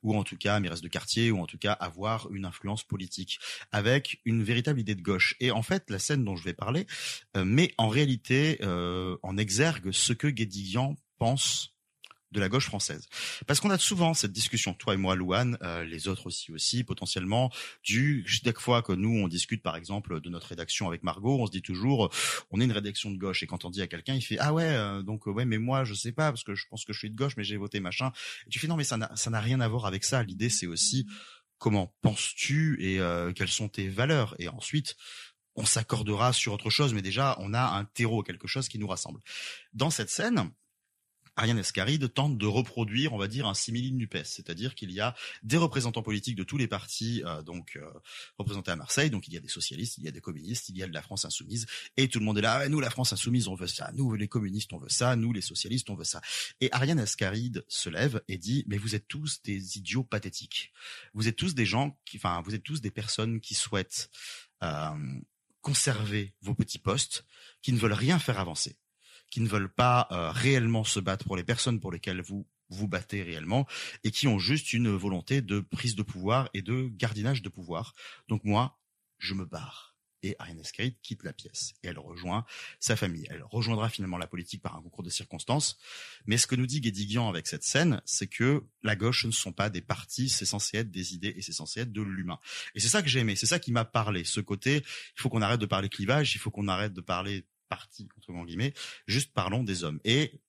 Ou 0.04 0.16
en 0.16 0.24
tout 0.24 0.38
cas 0.38 0.60
mairesse 0.60 0.82
de 0.82 0.88
quartier 0.88 1.32
ou 1.32 1.40
en 1.40 1.46
tout 1.46 1.58
cas 1.58 1.74
avoir 1.74 2.32
une 2.32 2.46
influence 2.46 2.84
politique. 2.84 3.40
Avec 3.72 4.22
une 4.26 4.44
véritable 4.44 4.80
idée 4.80 4.96
de 4.96 5.02
gauche. 5.02 5.36
Et 5.40 5.52
en 5.52 5.62
fait 5.62 5.90
la 5.90 6.00
scène 6.00 6.24
dont 6.24 6.36
je 6.36 6.44
vais 6.44 6.54
parler 6.54 6.88
euh, 7.38 7.46
met 7.46 7.74
en 7.78 7.88
réalité 7.88 8.58
euh, 8.62 9.18
en 9.24 9.38
exergue 9.38 9.92
ce 9.92 10.14
que 10.14 10.28
Guédiguian 10.28 10.96
pense 11.18 11.76
de 12.32 12.40
la 12.40 12.50
gauche 12.50 12.66
française. 12.66 13.08
Parce 13.48 13.60
qu'on 13.60 13.70
a 13.70 13.78
souvent 13.78 14.14
cette 14.14 14.32
discussion, 14.32 14.74
toi 14.74 14.94
et 14.94 14.98
moi, 14.98 15.16
Louane, 15.16 15.58
euh, 15.64 15.84
les 15.84 16.08
autres 16.08 16.28
aussi, 16.28 16.52
aussi, 16.52 16.84
potentiellement, 16.84 17.52
du 17.84 18.24
chaque 18.28 18.60
fois 18.60 18.82
que 18.82 18.94
nous 18.94 19.20
on 19.20 19.28
discute, 19.28 19.62
par 19.64 19.76
exemple, 19.76 20.22
de 20.22 20.30
notre 20.30 20.48
rédaction 20.48 20.88
avec 20.88 21.04
Margot, 21.04 21.40
on 21.40 21.46
se 21.46 21.52
dit 21.52 21.62
toujours, 21.62 22.06
euh, 22.06 22.10
on 22.52 22.62
est 22.62 22.66
une 22.66 22.72
rédaction 22.72 23.12
de 23.12 23.18
gauche, 23.18 23.44
et 23.44 23.48
quand 23.48 23.66
on 23.66 23.70
dit 23.70 23.82
à 23.82 23.88
quelqu'un, 23.88 24.14
il 24.14 24.22
fait 24.22 24.38
ah 24.40 24.54
ouais, 24.54 24.64
euh, 24.64 25.02
donc 25.02 25.28
euh, 25.28 25.32
ouais, 25.32 25.46
mais 25.46 25.58
moi 25.58 25.84
je 25.84 25.94
sais 25.94 26.12
pas 26.12 26.32
parce 26.32 26.44
que 26.44 26.56
je 26.56 26.66
pense 26.70 26.86
que 26.86 26.94
je 26.94 27.00
suis 27.00 27.10
de 27.10 27.16
gauche, 27.16 27.34
mais 27.38 27.44
j'ai 27.44 27.58
voté 27.58 27.80
machin. 27.80 28.12
Et 28.48 28.50
tu 28.50 28.60
fais 28.60 28.68
non, 28.68 28.76
mais 28.76 28.84
ça 28.84 28.98
n'a 28.98 29.12
ça 29.16 29.30
n'a 29.30 29.40
rien 29.40 29.60
à 29.60 29.68
voir 29.68 29.86
avec 29.86 30.04
ça. 30.04 30.24
L'idée 30.24 30.50
c'est 30.50 30.68
aussi 30.68 31.08
comment 31.58 31.94
penses-tu 32.02 32.78
et 32.80 33.00
euh, 33.00 33.34
quelles 33.34 33.50
sont 33.50 33.70
tes 33.70 33.90
valeurs, 33.90 34.36
et 34.40 34.48
ensuite 34.48 34.96
on 35.56 35.66
s'accordera 35.66 36.32
sur 36.32 36.54
autre 36.54 36.70
chose, 36.70 36.94
mais 36.94 37.02
déjà 37.02 37.36
on 37.40 37.54
a 37.54 37.62
un 37.62 37.86
terreau, 37.86 38.24
quelque 38.24 38.48
chose 38.48 38.70
qui 38.70 38.80
nous 38.80 38.88
rassemble. 38.88 39.20
Dans 39.74 39.90
cette 39.90 40.10
scène, 40.10 40.52
Ariane 41.40 41.60
Escaride 41.60 42.14
tente 42.14 42.38
de 42.38 42.46
reproduire, 42.46 43.14
on 43.14 43.18
va 43.18 43.30
dire, 43.30 43.48
un 43.48 43.54
simili 43.54 43.94
NUPES, 43.94 44.26
c'est-à-dire 44.26 44.76
qu'il 44.76 44.92
y 44.92 45.00
a 45.00 45.16
des 45.42 45.56
représentants 45.56 46.04
politiques 46.04 46.36
de 46.36 46.44
tous 46.44 46.58
les 46.58 46.68
partis, 46.68 47.24
euh, 47.26 47.42
donc 47.42 47.78
euh, 47.78 47.90
représentés 48.38 48.72
à 48.72 48.76
Marseille. 48.76 49.10
Donc 49.10 49.26
il 49.30 49.34
y 49.34 49.38
a 49.38 49.40
des 49.40 49.48
socialistes, 49.48 49.98
il 49.98 50.04
y 50.04 50.10
a 50.10 50.12
des 50.12 50.20
communistes, 50.20 50.68
il 50.68 50.78
y 50.78 50.84
a 50.84 50.88
de 50.88 50.94
la 50.94 51.02
France 51.02 51.24
insoumise, 51.24 51.66
et 51.96 52.10
tout 52.10 52.20
le 52.20 52.26
monde 52.26 52.40
est 52.40 52.42
là. 52.42 52.68
Nous, 52.68 52.82
la 52.82 52.90
France 52.90 53.14
insoumise, 53.14 53.48
on 53.48 53.56
veut 53.56 53.68
ça. 53.68 53.90
Nous, 53.94 54.16
les 54.16 54.28
communistes, 54.28 54.74
on 54.74 54.80
veut 54.80 54.90
ça. 54.90 55.16
Nous, 55.16 55.32
les 55.32 55.40
socialistes, 55.40 55.90
on 55.90 55.96
veut 55.96 56.04
ça. 56.04 56.20
Et 56.60 56.70
Ariane 56.74 57.00
Escaride 57.00 57.64
se 57.70 57.90
lève 57.90 58.22
et 58.28 58.38
dit 58.38 58.66
mais 58.68 58.78
vous 58.78 58.94
êtes 58.94 59.08
tous 59.08 59.42
des 59.44 59.78
idiots 59.78 60.04
pathétiques. 60.04 60.74
Vous 61.14 61.30
êtes 61.30 61.38
tous 61.38 61.56
des 61.56 61.66
gens 61.66 61.98
qui, 62.04 62.18
enfin, 62.18 62.42
vous 62.42 62.54
êtes 62.54 62.64
tous 62.64 62.82
des 62.82 62.92
personnes 62.92 63.40
qui 63.40 63.56
souhaitent 63.56 64.10
euh, 64.62 65.22
conserver 65.62 66.34
vos 66.42 66.54
petits 66.54 66.80
postes, 66.80 67.24
qui 67.62 67.72
ne 67.72 67.78
veulent 67.78 67.94
rien 67.94 68.20
faire 68.20 68.40
avancer 68.40 68.76
qui 69.30 69.42
ne 69.42 69.48
veulent 69.48 69.74
pas 69.74 70.08
euh, 70.12 70.32
réellement 70.32 70.84
se 70.84 71.00
battre 71.00 71.26
pour 71.26 71.38
les 71.38 71.44
personnes 71.44 71.80
pour 71.80 71.92
lesquelles 71.92 72.22
vous 72.22 72.48
vous 72.70 72.88
battez 72.88 73.24
réellement 73.24 73.68
et 74.04 74.12
qui 74.12 74.28
ont 74.28 74.40
juste 74.40 74.74
une 74.74 74.90
volonté 74.90 75.42
de 75.42 75.60
prise 75.60 75.96
de 75.96 76.04
pouvoir 76.04 76.50
et 76.54 76.62
de 76.62 76.90
gardinage 76.94 77.42
de 77.42 77.50
pouvoir. 77.50 77.94
Donc 78.28 78.44
moi, 78.44 78.80
je 79.18 79.34
me 79.34 79.46
barre. 79.46 79.90
Et 80.22 80.36
Ariane 80.38 80.60
Escaride 80.60 80.96
quitte 81.02 81.24
la 81.24 81.32
pièce 81.32 81.74
et 81.82 81.88
elle 81.88 82.00
rejoint 82.00 82.46
sa 82.82 82.98
famille. 82.98 83.26
Elle 83.30 83.44
rejoindra 83.50 83.88
finalement 83.88 84.18
la 84.18 84.28
politique 84.28 84.62
par 84.62 84.76
un 84.76 84.82
concours 84.82 85.04
de 85.04 85.10
circonstances. 85.10 85.78
Mais 86.26 86.38
ce 86.38 86.46
que 86.46 86.56
nous 86.56 86.66
dit 86.66 86.82
Guédiguian 86.82 87.30
avec 87.30 87.48
cette 87.48 87.64
scène, 87.64 88.02
c'est 88.06 88.28
que 88.28 88.66
la 88.84 88.98
gauche 88.98 89.26
ne 89.26 89.32
sont 89.32 89.54
pas 89.54 89.70
des 89.70 89.82
partis, 89.82 90.28
c'est 90.28 90.46
censé 90.46 90.78
être 90.78 90.92
des 90.92 91.14
idées 91.14 91.34
et 91.38 91.42
c'est 91.42 91.54
censé 91.54 91.82
être 91.82 91.94
de 91.94 92.02
l'humain. 92.02 92.40
Et 92.76 92.82
c'est 92.82 92.90
ça 92.90 93.02
que 93.02 93.08
j'ai 93.08 93.20
aimé, 93.20 93.38
c'est 93.38 93.46
ça 93.46 93.60
qui 93.60 93.72
m'a 93.72 93.86
parlé. 93.86 94.26
Ce 94.26 94.42
côté, 94.42 94.84
il 94.84 95.22
faut 95.22 95.30
qu'on 95.30 95.42
arrête 95.42 95.62
de 95.62 95.66
parler 95.66 95.88
clivage, 95.88 96.36
il 96.36 96.40
faut 96.40 96.52
qu'on 96.52 96.68
arrête 96.68 96.94
de 96.94 97.02
parler 97.02 97.46
partie 97.70 98.10
entre 98.18 98.46
guillemets, 98.46 98.74
juste 99.08 99.34
parlons 99.34 99.64
des 99.64 99.84
hommes. 99.84 100.00
Et 100.04 100.42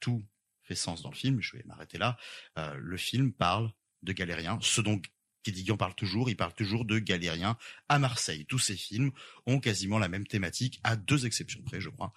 tout 0.00 0.24
fait 0.62 0.74
sens 0.74 1.02
dans 1.02 1.10
le 1.10 1.16
film. 1.16 1.40
Je 1.40 1.56
vais 1.56 1.62
m'arrêter 1.64 1.98
là. 1.98 2.16
Euh, 2.58 2.74
le 2.78 2.96
film 2.96 3.32
parle 3.32 3.72
de 4.02 4.12
galériens, 4.12 4.58
ce 4.62 4.80
dont 4.80 5.00
Guédiguian 5.44 5.76
parle 5.76 5.94
toujours. 5.94 6.30
Il 6.30 6.36
parle 6.36 6.54
toujours 6.54 6.84
de 6.84 6.98
galériens 6.98 7.56
à 7.88 7.98
Marseille. 7.98 8.46
Tous 8.46 8.58
ces 8.58 8.76
films 8.76 9.12
ont 9.46 9.60
quasiment 9.60 9.98
la 9.98 10.08
même 10.08 10.26
thématique, 10.26 10.80
à 10.82 10.96
deux 10.96 11.26
exceptions 11.26 11.62
près, 11.62 11.80
je 11.80 11.90
crois. 11.90 12.12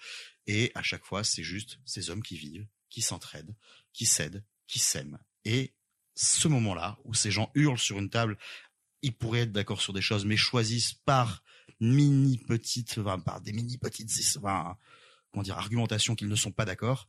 Et 0.47 0.71
à 0.75 0.81
chaque 0.81 1.05
fois, 1.05 1.23
c'est 1.23 1.43
juste 1.43 1.79
ces 1.85 2.09
hommes 2.09 2.23
qui 2.23 2.37
vivent, 2.37 2.67
qui 2.89 3.01
s'entraident, 3.01 3.55
qui 3.93 4.05
s'aident, 4.05 4.43
qui 4.65 4.79
s'aiment. 4.79 5.19
Et 5.43 5.73
ce 6.15 6.47
moment-là, 6.47 6.97
où 7.03 7.13
ces 7.13 7.31
gens 7.31 7.51
hurlent 7.53 7.77
sur 7.77 7.99
une 7.99 8.09
table, 8.09 8.37
ils 9.01 9.15
pourraient 9.15 9.41
être 9.41 9.51
d'accord 9.51 9.81
sur 9.81 9.93
des 9.93 10.01
choses, 10.01 10.25
mais 10.25 10.37
choisissent 10.37 10.93
par 10.93 11.43
mini 11.79 12.37
petites, 12.37 12.99
par 13.25 13.41
des 13.41 13.53
mini 13.53 13.77
petites, 13.77 14.39
comment 14.41 15.43
dire, 15.43 15.57
argumentations 15.57 16.15
qu'ils 16.15 16.29
ne 16.29 16.35
sont 16.35 16.51
pas 16.51 16.65
d'accord. 16.65 17.07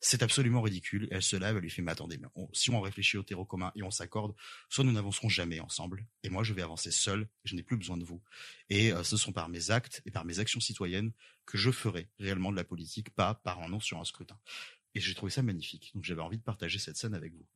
C'est 0.00 0.22
absolument 0.22 0.62
ridicule. 0.62 1.08
Elle 1.10 1.22
se 1.22 1.34
lève, 1.34 1.56
elle 1.56 1.62
lui 1.62 1.70
fait, 1.70 1.82
mais 1.82 1.90
attendez, 1.90 2.18
mais 2.18 2.28
si 2.52 2.70
on 2.70 2.80
réfléchit 2.80 3.16
au 3.16 3.24
terreau 3.24 3.44
commun 3.44 3.72
et 3.74 3.82
on 3.82 3.90
s'accorde, 3.90 4.32
soit 4.68 4.84
nous 4.84 4.92
n'avancerons 4.92 5.28
jamais 5.28 5.58
ensemble, 5.58 6.06
et 6.22 6.30
moi 6.30 6.44
je 6.44 6.54
vais 6.54 6.62
avancer 6.62 6.92
seul, 6.92 7.28
je 7.44 7.56
n'ai 7.56 7.64
plus 7.64 7.76
besoin 7.76 7.96
de 7.96 8.04
vous. 8.04 8.22
Et 8.70 8.92
euh, 8.92 9.02
ce 9.02 9.16
sont 9.16 9.32
par 9.32 9.48
mes 9.48 9.72
actes 9.72 10.02
et 10.06 10.12
par 10.12 10.24
mes 10.24 10.38
actions 10.38 10.60
citoyennes 10.60 11.12
que 11.46 11.58
je 11.58 11.72
ferai 11.72 12.08
réellement 12.20 12.52
de 12.52 12.56
la 12.56 12.64
politique, 12.64 13.10
pas 13.10 13.34
par 13.34 13.60
un 13.60 13.68
nom 13.68 13.80
sur 13.80 13.98
un 13.98 14.04
scrutin. 14.04 14.38
Et 14.94 15.00
j'ai 15.00 15.14
trouvé 15.14 15.32
ça 15.32 15.42
magnifique. 15.42 15.90
Donc 15.94 16.04
j'avais 16.04 16.22
envie 16.22 16.38
de 16.38 16.44
partager 16.44 16.78
cette 16.78 16.96
scène 16.96 17.14
avec 17.14 17.34
vous. 17.34 17.46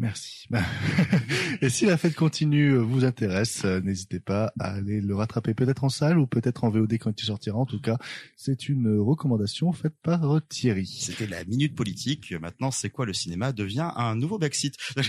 Merci. 0.00 0.46
Et 1.60 1.68
si 1.70 1.84
la 1.84 1.96
fête 1.96 2.14
continue 2.14 2.70
euh, 2.74 2.78
vous 2.78 3.04
intéresse, 3.04 3.62
euh, 3.64 3.80
n'hésitez 3.80 4.20
pas 4.20 4.52
à 4.60 4.74
aller 4.74 5.00
le 5.00 5.14
rattraper 5.16 5.54
peut-être 5.54 5.82
en 5.82 5.88
salle 5.88 6.18
ou 6.18 6.26
peut-être 6.28 6.62
en 6.62 6.70
VOD 6.70 6.98
quand 7.00 7.20
il 7.20 7.24
sortira. 7.24 7.58
En 7.58 7.66
tout 7.66 7.80
cas, 7.80 7.96
c'est 8.36 8.68
une 8.68 8.86
euh, 8.98 9.02
recommandation 9.02 9.72
faite 9.72 9.94
par 10.02 10.40
Thierry. 10.48 10.86
C'était 10.86 11.26
la 11.26 11.44
minute 11.44 11.74
politique. 11.74 12.32
Maintenant, 12.40 12.70
c'est 12.70 12.90
quoi 12.90 13.06
le 13.06 13.12
cinéma 13.12 13.50
devient 13.52 13.90
un 13.96 14.14
nouveau 14.14 14.38
backseat. 14.38 14.74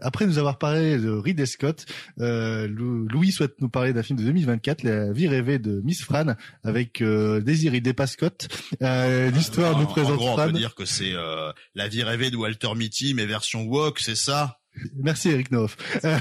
Après 0.00 0.26
nous 0.26 0.38
avoir 0.38 0.58
parlé 0.58 0.98
de 0.98 1.10
Ridley 1.10 1.46
Scott, 1.46 1.84
euh, 2.20 2.66
Lou- 2.68 3.06
Louis 3.08 3.32
souhaite 3.32 3.60
nous 3.60 3.68
parler 3.68 3.92
d'un 3.92 4.02
film 4.02 4.18
de 4.18 4.24
2024, 4.24 4.82
La 4.82 5.12
vie 5.12 5.28
rêvée 5.28 5.58
de 5.58 5.80
Miss 5.84 6.02
Fran, 6.02 6.34
avec 6.64 7.02
euh, 7.02 7.40
Désiré 7.40 7.80
Despas-Scott. 7.80 8.48
Euh, 8.82 9.30
L'histoire 9.30 9.76
nous 9.78 9.84
En- 9.84 9.88
en 9.88 9.92
présente 9.92 10.16
gros, 10.16 10.30
on 10.30 10.36
Fran. 10.36 10.46
peut 10.46 10.52
dire 10.52 10.74
que 10.74 10.84
c'est 10.84 11.12
euh, 11.12 11.52
la 11.74 11.88
vie 11.88 12.02
rêvée 12.02 12.30
de 12.30 12.36
Walter 12.36 12.61
Mitty, 12.74 13.14
mais 13.14 13.26
version 13.26 13.64
woke, 13.64 13.98
c'est 14.00 14.14
ça? 14.16 14.58
Merci 14.96 15.30
Eric 15.30 15.50
Noff. 15.50 15.76
I 16.04 16.18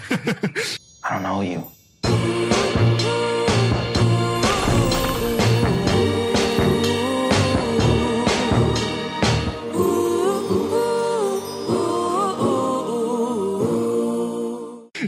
don't 1.10 1.24
know 1.24 1.42
you. 1.42 2.72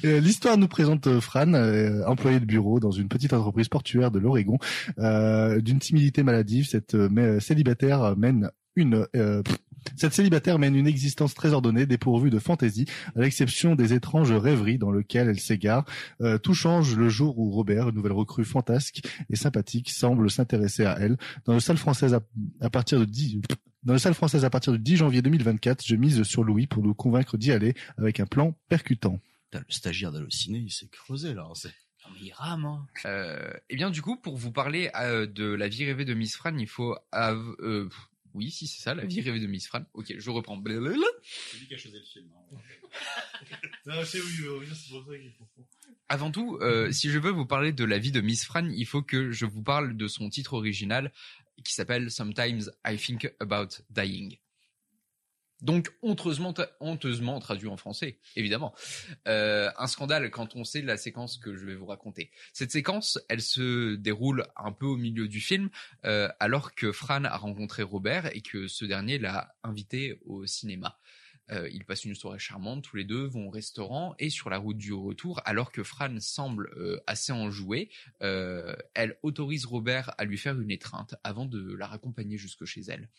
Euh, 0.05 0.19
L'histoire 0.19 0.57
nous 0.57 0.67
présente 0.67 1.05
euh, 1.07 1.21
Fran, 1.21 1.53
euh, 1.53 2.03
employé 2.07 2.39
de 2.39 2.45
bureau 2.45 2.79
dans 2.79 2.91
une 2.91 3.07
petite 3.07 3.31
entreprise 3.31 3.69
portuaire 3.69 4.09
de 4.11 4.19
l'Oregon. 4.19 4.57
Euh, 4.99 5.61
D'une 5.61 5.79
timidité 5.79 6.23
maladive, 6.23 6.67
cette 6.67 6.95
mais- 6.95 7.39
célibataire 7.39 8.15
mène 8.17 8.49
une 8.75 9.05
euh, 9.15 9.43
pff, 9.43 9.57
cette 9.95 10.13
célibataire 10.13 10.59
mène 10.59 10.75
une 10.75 10.87
existence 10.87 11.33
très 11.33 11.53
ordonnée, 11.53 11.85
dépourvue 11.85 12.29
de 12.29 12.39
fantaisie, 12.39 12.85
à 13.15 13.21
l'exception 13.21 13.75
des 13.75 13.93
étranges 13.93 14.31
rêveries 14.31 14.77
dans 14.77 14.91
lesquelles 14.91 15.29
elle 15.29 15.39
s'égare. 15.39 15.85
Euh, 16.21 16.37
tout 16.37 16.53
change 16.53 16.95
le 16.95 17.09
jour 17.09 17.37
où 17.39 17.51
Robert, 17.51 17.89
une 17.89 17.95
nouvelle 17.95 18.11
recrue 18.13 18.45
fantasque 18.45 19.01
et 19.29 19.35
sympathique, 19.35 19.89
semble 19.89 20.29
s'intéresser 20.31 20.85
à 20.85 20.97
elle. 20.99 21.17
Dans 21.45 21.53
le 21.53 21.59
salle 21.59 21.77
française 21.77 22.13
à, 22.13 22.21
à 22.61 22.69
partir 22.69 22.99
de 22.99 23.05
10, 23.05 23.37
dans 23.83 23.93
le 23.93 23.99
salle 23.99 24.13
française 24.13 24.45
à 24.45 24.49
partir 24.49 24.71
du 24.73 24.79
10 24.79 24.97
janvier 24.97 25.21
2024, 25.21 25.83
je 25.85 25.95
mise 25.95 26.23
sur 26.23 26.43
Louis 26.43 26.67
pour 26.67 26.83
nous 26.83 26.93
convaincre 26.93 27.37
d'y 27.37 27.51
aller 27.51 27.73
avec 27.97 28.19
un 28.19 28.25
plan 28.25 28.55
percutant. 28.69 29.19
Putain, 29.51 29.65
Le 29.67 29.73
stagiaire 29.73 30.11
d'Allociné, 30.11 30.59
il 30.59 30.71
s'est 30.71 30.87
creusé 30.87 31.33
là. 31.33 31.47
c'est- 31.53 31.67
Non, 31.67 32.13
mais 32.13 32.27
il 32.27 32.33
rame, 32.33 32.65
hein. 32.65 32.85
Euh, 33.05 33.51
eh 33.69 33.75
bien, 33.75 33.89
du 33.89 34.01
coup, 34.01 34.15
pour 34.17 34.35
vous 34.37 34.51
parler 34.51 34.89
euh, 34.99 35.25
de 35.27 35.45
la 35.45 35.67
vie 35.67 35.85
rêvée 35.85 36.05
de 36.05 36.13
Miss 36.13 36.35
Fran, 36.35 36.57
il 36.57 36.67
faut... 36.67 36.95
av- 37.11 37.55
euh, 37.59 37.89
oui, 38.33 38.51
si, 38.51 38.67
c'est 38.67 38.81
ça, 38.81 38.93
la 38.95 39.05
vie 39.05 39.21
rêvée 39.21 39.39
de 39.39 39.47
Miss 39.47 39.67
Fran. 39.67 39.83
Ok, 39.93 40.13
je 40.17 40.29
reprends. 40.29 40.57
Blablabla. 40.57 41.05
C'est 41.23 41.57
lui 41.59 41.67
qui 41.67 41.73
a 41.73 41.77
choisi 41.77 41.97
le 41.97 42.03
film. 42.03 42.29
hein. 42.51 42.57
Non, 43.85 43.95
c'est 44.05 44.19
oui, 44.19 44.47
oui, 44.59 44.65
c'est 44.73 44.89
pour 44.89 45.05
ça 45.05 45.17
qu'il 45.17 45.31
faut. 45.31 45.47
Avant 46.09 46.31
tout, 46.31 46.57
euh, 46.61 46.91
si 46.91 47.09
je 47.09 47.19
veux 47.19 47.31
vous 47.31 47.45
parler 47.45 47.73
de 47.73 47.83
la 47.83 47.97
vie 47.97 48.11
de 48.11 48.21
Miss 48.21 48.45
Fran, 48.45 48.69
il 48.69 48.85
faut 48.85 49.01
que 49.01 49.31
je 49.31 49.45
vous 49.45 49.63
parle 49.63 49.95
de 49.97 50.07
son 50.07 50.29
titre 50.29 50.53
original 50.53 51.11
qui 51.63 51.73
s'appelle 51.73 52.11
Sometimes 52.11 52.71
I 52.85 52.97
Think 52.97 53.33
About 53.39 53.69
Dying. 53.89 54.37
Donc 55.63 55.93
honteusement, 56.01 56.53
honteusement 56.81 57.39
traduit 57.39 57.69
en 57.69 57.77
français, 57.77 58.19
évidemment. 58.35 58.75
Euh, 59.29 59.71
un 59.77 59.87
scandale 59.87 60.29
quand 60.29 60.55
on 60.55 60.65
sait 60.65 60.81
la 60.81 60.97
séquence 60.97 61.37
que 61.37 61.55
je 61.55 61.65
vais 61.65 61.73
vous 61.73 61.85
raconter. 61.85 62.31
Cette 62.51 62.71
séquence, 62.71 63.17
elle 63.29 63.41
se 63.41 63.95
déroule 63.95 64.45
un 64.57 64.73
peu 64.73 64.85
au 64.85 64.97
milieu 64.97 65.29
du 65.29 65.39
film, 65.39 65.69
euh, 66.03 66.27
alors 66.41 66.75
que 66.75 66.91
Fran 66.91 67.23
a 67.23 67.37
rencontré 67.37 67.81
Robert 67.81 68.35
et 68.35 68.41
que 68.41 68.67
ce 68.67 68.83
dernier 68.83 69.17
l'a 69.17 69.55
invité 69.63 70.19
au 70.25 70.45
cinéma. 70.45 70.99
Euh, 71.51 71.69
ils 71.71 71.83
passent 71.85 72.05
une 72.05 72.15
soirée 72.15 72.39
charmante, 72.39 72.83
tous 72.83 72.95
les 72.95 73.03
deux 73.03 73.25
vont 73.25 73.47
au 73.47 73.49
restaurant 73.49 74.15
et 74.17 74.29
sur 74.29 74.49
la 74.49 74.57
route 74.57 74.77
du 74.77 74.93
retour, 74.93 75.41
alors 75.45 75.71
que 75.71 75.83
Fran 75.83 76.19
semble 76.19 76.71
euh, 76.77 76.99
assez 77.05 77.33
enjouée, 77.33 77.89
euh, 78.21 78.75
elle 78.93 79.17
autorise 79.23 79.65
Robert 79.65 80.13
à 80.17 80.25
lui 80.25 80.37
faire 80.37 80.59
une 80.59 80.71
étreinte 80.71 81.15
avant 81.23 81.45
de 81.45 81.73
la 81.75 81.87
raccompagner 81.87 82.37
jusque 82.37 82.65
chez 82.65 82.81
elle. 82.87 83.09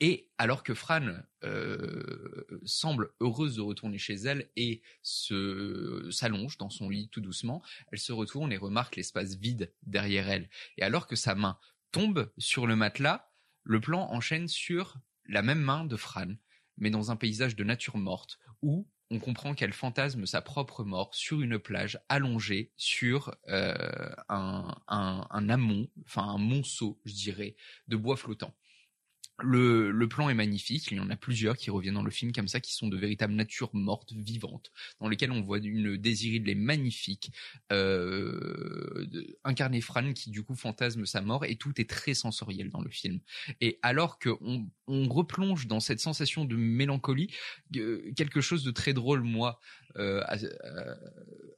Et 0.00 0.30
alors 0.36 0.62
que 0.62 0.74
Fran 0.74 1.08
euh, 1.44 2.44
semble 2.64 3.12
heureuse 3.20 3.56
de 3.56 3.62
retourner 3.62 3.96
chez 3.98 4.14
elle 4.14 4.50
et 4.56 4.82
se 5.02 6.08
s'allonge 6.10 6.58
dans 6.58 6.68
son 6.68 6.90
lit 6.90 7.08
tout 7.08 7.22
doucement, 7.22 7.62
elle 7.90 7.98
se 7.98 8.12
retourne 8.12 8.52
et 8.52 8.58
remarque 8.58 8.96
l'espace 8.96 9.36
vide 9.36 9.72
derrière 9.82 10.28
elle. 10.28 10.50
Et 10.76 10.82
alors 10.82 11.06
que 11.06 11.16
sa 11.16 11.34
main 11.34 11.58
tombe 11.92 12.30
sur 12.36 12.66
le 12.66 12.76
matelas, 12.76 13.30
le 13.62 13.80
plan 13.80 14.10
enchaîne 14.10 14.48
sur 14.48 14.98
la 15.28 15.42
même 15.42 15.60
main 15.60 15.84
de 15.84 15.96
Fran, 15.96 16.34
mais 16.76 16.90
dans 16.90 17.10
un 17.10 17.16
paysage 17.16 17.56
de 17.56 17.64
nature 17.64 17.96
morte 17.96 18.38
où 18.60 18.86
on 19.10 19.18
comprend 19.18 19.54
qu'elle 19.54 19.72
fantasme 19.72 20.26
sa 20.26 20.42
propre 20.42 20.84
mort 20.84 21.14
sur 21.14 21.40
une 21.40 21.58
plage 21.58 21.98
allongée 22.08 22.72
sur 22.76 23.34
euh, 23.48 23.74
un, 24.28 24.74
un, 24.88 25.26
un 25.30 25.48
amont, 25.48 25.88
enfin 26.04 26.24
un 26.24 26.38
monceau, 26.38 27.00
je 27.04 27.14
dirais, 27.14 27.56
de 27.88 27.96
bois 27.96 28.16
flottant. 28.16 28.54
Le, 29.42 29.90
le, 29.90 30.08
plan 30.08 30.30
est 30.30 30.34
magnifique, 30.34 30.90
il 30.90 30.96
y 30.96 31.00
en 31.00 31.10
a 31.10 31.16
plusieurs 31.16 31.58
qui 31.58 31.70
reviennent 31.70 31.94
dans 31.94 32.02
le 32.02 32.10
film 32.10 32.32
comme 32.32 32.48
ça, 32.48 32.58
qui 32.58 32.72
sont 32.74 32.88
de 32.88 32.96
véritables 32.96 33.34
natures 33.34 33.68
mortes, 33.74 34.14
vivantes, 34.14 34.72
dans 34.98 35.08
lesquelles 35.08 35.30
on 35.30 35.42
voit 35.42 35.58
une 35.58 35.98
Désiride 35.98 36.56
magnifique, 36.56 37.32
euh, 37.70 39.06
incarner 39.44 39.82
Fran 39.82 40.14
qui 40.14 40.30
du 40.30 40.42
coup 40.42 40.54
fantasme 40.54 41.04
sa 41.04 41.20
mort, 41.20 41.44
et 41.44 41.56
tout 41.56 41.78
est 41.78 41.88
très 41.88 42.14
sensoriel 42.14 42.70
dans 42.70 42.80
le 42.80 42.88
film. 42.88 43.20
Et 43.60 43.78
alors 43.82 44.18
qu'on 44.18 44.70
on 44.86 45.08
replonge 45.08 45.66
dans 45.66 45.80
cette 45.80 46.00
sensation 46.00 46.46
de 46.46 46.56
mélancolie, 46.56 47.28
euh, 47.76 48.10
quelque 48.16 48.40
chose 48.40 48.64
de 48.64 48.70
très 48.70 48.94
drôle, 48.94 49.20
moi, 49.20 49.60
euh, 49.96 50.22
a, 50.28 50.38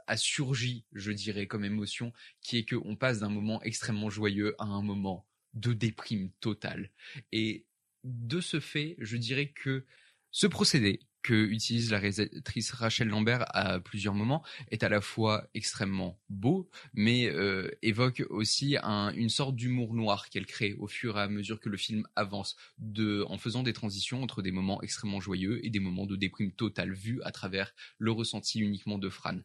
a, 0.09 0.16
surgi, 0.16 0.84
je 0.92 1.12
dirais, 1.12 1.46
comme 1.46 1.64
émotion, 1.64 2.12
qui 2.40 2.59
est 2.59 2.68
qu'on 2.68 2.96
passe 2.96 3.20
d'un 3.20 3.28
moment 3.28 3.62
extrêmement 3.62 4.10
joyeux 4.10 4.56
à 4.59 4.64
un 4.64 4.82
moment 4.82 5.26
de 5.55 5.72
déprime 5.72 6.30
totale. 6.40 6.90
Et 7.32 7.66
de 8.09 8.40
ce 8.40 8.60
fait, 8.60 8.97
je 8.98 9.16
dirais 9.16 9.48
que 9.48 9.85
ce 10.30 10.47
procédé 10.47 11.01
que 11.22 11.35
utilise 11.35 11.90
la 11.90 11.98
réalisatrice 11.98 12.70
Rachel 12.70 13.09
Lambert 13.09 13.44
à 13.55 13.80
plusieurs 13.80 14.14
moments 14.14 14.43
est 14.70 14.82
à 14.82 14.89
la 14.89 15.01
fois 15.01 15.48
extrêmement 15.52 16.18
beau, 16.28 16.70
mais 16.94 17.26
euh, 17.26 17.70
évoque 17.82 18.22
aussi 18.30 18.76
un, 18.82 19.12
une 19.14 19.28
sorte 19.28 19.56
d'humour 19.56 19.94
noir 19.94 20.30
qu'elle 20.30 20.47
crée 20.47 20.74
au 20.78 20.86
fur 20.86 21.18
et 21.18 21.22
à 21.22 21.28
mesure 21.28 21.60
que 21.60 21.68
le 21.68 21.76
film 21.76 22.06
avance, 22.16 22.56
de, 22.78 23.24
en 23.28 23.36
faisant 23.36 23.62
des 23.62 23.72
transitions 23.72 24.22
entre 24.22 24.43
des 24.43 24.52
moments 24.52 24.80
extrêmement 24.80 25.20
joyeux 25.20 25.64
et 25.66 25.70
des 25.70 25.80
moments 25.80 26.06
de 26.06 26.16
déprime 26.16 26.52
totale 26.52 26.93
vus 26.93 27.20
à 27.24 27.32
travers 27.32 27.74
le 27.98 28.12
ressenti 28.12 28.60
uniquement 28.60 28.98
de 28.98 29.10
Fran. 29.10 29.39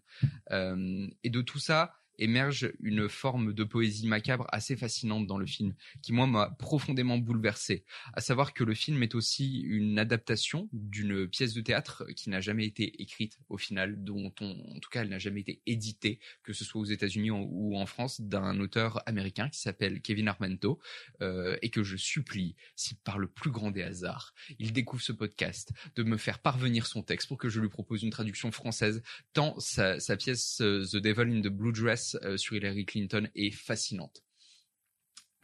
Euh, 0.51 1.07
et 1.23 1.29
de 1.29 1.41
tout 1.41 1.59
ça, 1.59 2.02
émerge 2.17 2.71
une 2.81 3.09
forme 3.09 3.53
de 3.53 3.63
poésie 3.63 4.07
macabre 4.07 4.45
assez 4.51 4.75
fascinante 4.75 5.27
dans 5.27 5.37
le 5.37 5.45
film, 5.45 5.73
qui 6.01 6.13
moi 6.13 6.27
m'a 6.27 6.49
profondément 6.59 7.17
bouleversé. 7.17 7.83
À 8.13 8.21
savoir 8.21 8.53
que 8.53 8.63
le 8.63 8.73
film 8.73 9.01
est 9.03 9.15
aussi 9.15 9.61
une 9.61 9.99
adaptation 9.99 10.69
d'une 10.73 11.27
pièce 11.27 11.53
de 11.53 11.61
théâtre 11.61 12.05
qui 12.15 12.29
n'a 12.29 12.41
jamais 12.41 12.65
été 12.65 13.01
écrite 13.01 13.39
au 13.49 13.57
final, 13.57 14.03
dont 14.03 14.33
on, 14.41 14.75
en 14.75 14.79
tout 14.79 14.89
cas 14.89 15.01
elle 15.01 15.09
n'a 15.09 15.19
jamais 15.19 15.41
été 15.41 15.61
éditée, 15.65 16.19
que 16.43 16.53
ce 16.53 16.63
soit 16.63 16.81
aux 16.81 16.85
États-Unis 16.85 17.31
ou 17.31 17.77
en 17.77 17.85
France, 17.85 18.21
d'un 18.21 18.59
auteur 18.59 19.01
américain 19.07 19.49
qui 19.49 19.59
s'appelle 19.59 20.01
Kevin 20.01 20.27
Armento, 20.27 20.79
euh, 21.21 21.57
et 21.61 21.69
que 21.69 21.83
je 21.83 21.97
supplie, 21.97 22.55
si 22.75 22.95
par 22.95 23.17
le 23.17 23.27
plus 23.27 23.51
grand 23.51 23.71
des 23.71 23.83
hasards, 23.83 24.33
il 24.59 24.73
découvre 24.73 25.01
ce 25.01 25.11
podcast, 25.11 25.71
de 25.95 26.03
me 26.03 26.17
faire 26.17 26.39
parvenir 26.39 26.85
son 26.85 27.03
texte 27.03 27.27
pour 27.27 27.37
que 27.37 27.49
je 27.49 27.59
lui 27.59 27.69
propose 27.69 28.03
une 28.03 28.09
traduction 28.09 28.51
française, 28.51 29.01
tant 29.33 29.59
sa, 29.59 29.99
sa 29.99 30.17
pièce 30.17 30.59
euh, 30.61 30.85
The 30.85 30.97
Devil 30.97 31.37
in 31.37 31.41
the 31.41 31.47
Blue 31.47 31.71
Dress 31.71 32.02
euh, 32.23 32.37
sur 32.37 32.55
Hillary 32.55 32.85
Clinton 32.85 33.27
est 33.35 33.51
fascinante. 33.51 34.23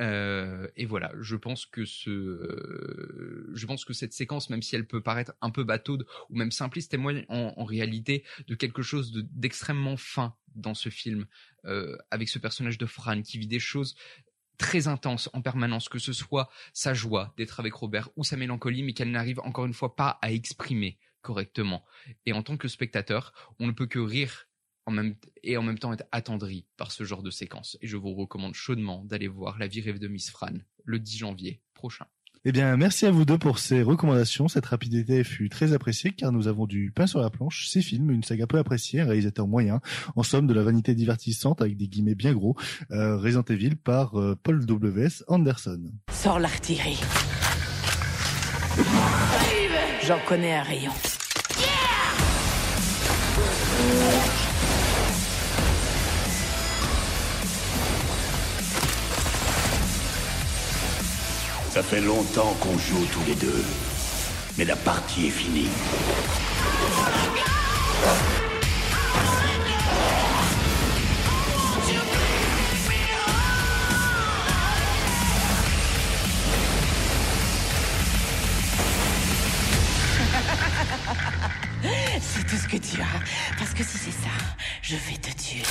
Euh, 0.01 0.67
et 0.77 0.85
voilà, 0.85 1.11
je 1.19 1.35
pense 1.35 1.65
que 1.65 1.83
ce, 1.83 2.09
euh, 2.09 3.51
je 3.53 3.65
pense 3.65 3.83
que 3.83 3.91
cette 3.91 4.13
séquence, 4.13 4.49
même 4.49 4.61
si 4.61 4.75
elle 4.75 4.87
peut 4.87 5.01
paraître 5.01 5.33
un 5.41 5.49
peu 5.49 5.65
bataude 5.65 6.05
ou 6.29 6.37
même 6.37 6.51
simpliste, 6.51 6.91
témoigne 6.91 7.25
en, 7.27 7.65
réalité 7.65 8.23
de 8.47 8.55
quelque 8.55 8.81
chose 8.81 9.11
d'extrêmement 9.31 9.97
fin 9.97 10.35
dans 10.55 10.73
ce 10.73 10.89
film, 10.89 11.25
avec 12.09 12.29
ce 12.29 12.39
personnage 12.39 12.77
de 12.77 12.85
Fran 12.85 13.21
qui 13.21 13.37
vit 13.37 13.47
des 13.47 13.59
choses 13.59 13.95
très 14.57 14.87
intenses 14.87 15.29
en 15.33 15.41
permanence, 15.41 15.89
que 15.89 15.99
ce 15.99 16.13
soit 16.13 16.49
sa 16.73 16.93
joie 16.93 17.33
d'être 17.37 17.59
avec 17.59 17.73
Robert 17.73 18.09
ou 18.15 18.23
sa 18.23 18.37
mélancolie, 18.37 18.83
mais 18.83 18.93
qu'elle 18.93 19.11
n'arrive 19.11 19.39
encore 19.39 19.65
une 19.65 19.73
fois 19.73 19.95
pas 19.95 20.19
à 20.21 20.31
exprimer 20.31 20.97
correctement. 21.21 21.83
Et 22.25 22.33
en 22.33 22.43
tant 22.43 22.57
que 22.57 22.67
spectateur, 22.67 23.33
on 23.59 23.67
ne 23.67 23.71
peut 23.71 23.87
que 23.87 23.99
rire 23.99 24.48
en 24.85 24.91
même, 24.91 25.15
et 25.43 25.57
en 25.57 25.63
même 25.63 25.79
temps 25.79 25.93
être 25.93 26.05
attendri 26.11 26.65
par 26.77 26.91
ce 26.91 27.03
genre 27.03 27.23
de 27.23 27.31
séquence. 27.31 27.77
Et 27.81 27.87
je 27.87 27.97
vous 27.97 28.13
recommande 28.13 28.55
chaudement 28.55 29.03
d'aller 29.05 29.27
voir 29.27 29.57
La 29.59 29.67
vie 29.67 29.81
rêve 29.81 29.99
de 29.99 30.07
Miss 30.07 30.29
Fran 30.29 30.53
le 30.83 30.99
10 30.99 31.17
janvier 31.17 31.61
prochain. 31.73 32.05
Eh 32.45 32.53
bien, 32.53 32.77
merci 32.77 33.05
à 33.05 33.11
vous 33.11 33.25
deux 33.25 33.37
pour 33.37 33.59
ces 33.59 33.81
recommandations. 33.81 34.47
Cette 34.47 34.65
rapidité 34.65 35.25
fut 35.25 35.49
très 35.49 35.73
appréciée 35.73 36.11
car 36.11 36.31
nous 36.31 36.47
avons 36.47 36.67
du 36.67 36.91
pain 36.91 37.05
sur 37.05 37.19
la 37.19 37.29
planche. 37.29 37.67
Ces 37.67 37.81
films, 37.81 38.11
une 38.11 38.23
saga 38.23 38.47
peu 38.47 38.57
appréciée, 38.57 39.01
un 39.01 39.05
réalisateur 39.05 39.45
moyen, 39.45 39.81
en 40.15 40.23
somme 40.23 40.47
de 40.47 40.53
la 40.53 40.63
vanité 40.63 40.95
divertissante 40.95 41.61
avec 41.61 41.75
des 41.75 41.89
guillemets 41.89 42.15
bien 42.15 42.33
gros, 42.33 42.55
euh, 42.91 43.17
Resident 43.17 43.43
Evil 43.49 43.75
par 43.75 44.17
euh, 44.17 44.37
Paul 44.41 44.65
W.S. 44.65 45.25
Anderson. 45.27 45.91
Sors 46.13 46.39
l'artillerie. 46.39 46.99
J'en 50.07 50.19
connais 50.25 50.53
un 50.53 50.63
rayon. 50.63 50.93
Ça 61.71 61.83
fait 61.83 62.01
longtemps 62.01 62.55
qu'on 62.59 62.75
joue 62.79 63.05
tous 63.13 63.23
les 63.27 63.35
deux. 63.35 63.63
Mais 64.57 64.65
la 64.65 64.75
partie 64.75 65.27
est 65.27 65.29
finie. 65.29 65.67
C'est 82.19 82.47
tout 82.47 82.55
ce 82.55 82.67
que 82.67 82.77
tu 82.77 82.99
as. 82.99 83.05
Parce 83.59 83.75
que 83.75 83.83
si 83.83 83.99
c'est 83.99 84.11
ça, 84.11 84.31
je 84.81 84.95
vais 84.95 85.17
te 85.17 85.29
tuer. 85.39 85.61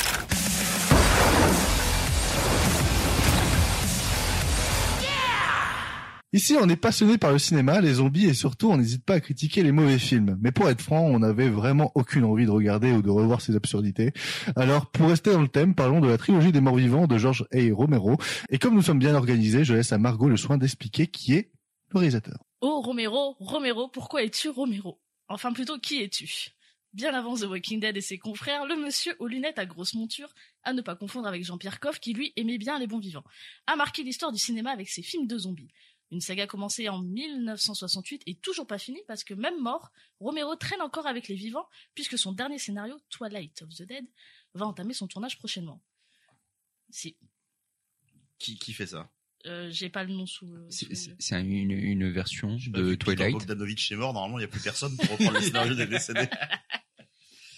Ici, 6.39 6.55
on 6.57 6.69
est 6.69 6.77
passionné 6.77 7.19
par 7.19 7.33
le 7.33 7.41
cinéma, 7.41 7.81
les 7.81 7.95
zombies 7.95 8.27
et 8.27 8.33
surtout, 8.33 8.71
on 8.71 8.77
n'hésite 8.77 9.05
pas 9.05 9.15
à 9.15 9.21
critiquer 9.21 9.65
les 9.65 9.73
mauvais 9.73 9.99
films. 9.99 10.39
Mais 10.41 10.53
pour 10.53 10.69
être 10.69 10.81
franc, 10.81 11.01
on 11.01 11.19
n'avait 11.19 11.49
vraiment 11.49 11.91
aucune 11.97 12.23
envie 12.23 12.47
de 12.47 12.53
regarder 12.53 12.93
ou 12.93 13.03
de 13.03 13.11
revoir 13.11 13.41
ces 13.41 13.57
absurdités. 13.57 14.13
Alors, 14.55 14.89
pour 14.89 15.09
rester 15.09 15.33
dans 15.33 15.43
le 15.43 15.49
thème, 15.49 15.75
parlons 15.75 15.99
de 15.99 16.07
la 16.07 16.17
trilogie 16.17 16.53
des 16.53 16.61
morts 16.61 16.77
vivants 16.77 17.09
de 17.09 17.19
George 17.19 17.45
A. 17.53 17.75
Romero. 17.75 18.19
Et 18.51 18.59
comme 18.61 18.77
nous 18.77 18.83
sommes 18.83 19.01
bien 19.01 19.17
organisés, 19.17 19.65
je 19.65 19.75
laisse 19.75 19.91
à 19.91 19.99
Margot 19.99 20.29
le 20.29 20.37
soin 20.37 20.59
d'expliquer 20.59 21.09
qui 21.09 21.35
est 21.35 21.51
le 21.89 21.99
réalisateur. 21.99 22.39
Oh, 22.61 22.83
Romero, 22.83 23.35
Romero, 23.41 23.89
pourquoi 23.89 24.23
es-tu 24.23 24.49
Romero? 24.49 25.01
Enfin, 25.27 25.53
plutôt, 25.53 25.77
qui 25.81 26.05
es-tu? 26.05 26.53
Bien 26.93 27.15
avant 27.15 27.35
The 27.37 27.47
Walking 27.47 27.81
Dead 27.81 27.97
et 27.97 28.01
ses 28.01 28.17
confrères, 28.17 28.65
le 28.65 28.77
monsieur 28.77 29.15
aux 29.19 29.27
lunettes 29.27 29.59
à 29.59 29.67
grosse 29.67 29.95
monture, 29.95 30.33
à 30.63 30.73
ne 30.73 30.83
pas 30.83 30.95
confondre 30.95 31.27
avec 31.27 31.45
Jean-Pierre 31.45 31.81
Coff 31.81 31.99
qui 31.99 32.15
lui 32.15 32.33
aimait 32.37 32.59
bien 32.59 32.79
les 32.79 32.87
bons 32.87 32.99
vivants, 32.99 33.25
a 33.67 33.77
marqué 33.77 34.03
l'histoire 34.05 34.33
du 34.33 34.39
cinéma 34.39 34.71
avec 34.71 34.89
ses 34.89 35.03
films 35.03 35.27
de 35.27 35.37
zombies. 35.37 35.69
Une 36.11 36.21
saga 36.21 36.47
commencée 36.47 36.89
en 36.89 37.01
1968 37.01 38.23
et 38.27 38.35
toujours 38.37 38.67
pas 38.67 38.79
finie 38.79 39.03
parce 39.07 39.25
que 39.25 39.35
même 39.35 39.61
mort, 39.61 39.93
Romero 40.21 40.57
traîne 40.57 40.81
encore 40.81 41.07
avec 41.07 41.29
les 41.29 41.35
vivants 41.35 41.69
puisque 41.95 42.19
son 42.19 42.33
dernier 42.33 42.59
scénario, 42.59 42.99
Twilight 43.11 43.61
of 43.63 43.69
the 43.75 43.83
Dead, 43.83 44.07
va 44.55 44.67
entamer 44.67 44.95
son 44.95 45.07
tournage 45.07 45.39
prochainement. 45.39 45.83
Si. 46.91 47.17
Qui, 48.39 48.59
qui 48.59 48.73
fait 48.73 48.87
ça? 48.87 49.11
Euh, 49.47 49.69
J'ai 49.71 49.91
pas 49.91 50.03
le 50.05 50.13
nom 50.13 50.27
sous. 50.27 50.53
Euh, 50.53 50.67
c'est 50.71 51.41
une, 51.41 51.71
une, 51.71 52.11
version 52.11 52.57
de 52.69 52.95
Twilight. 52.95 53.33
Bogdanovich 53.33 53.93
est 53.93 53.97
mort, 53.97 54.13
normalement 54.13 54.39
il 54.39 54.43
n'y 54.43 54.47
a 54.47 54.49
plus 54.49 54.61
personne 54.61 54.97
pour 54.97 55.11
reprendre 55.11 55.35
le 55.35 55.41
scénario 55.43 55.75
des 55.75 55.87
décédés. 55.87 56.29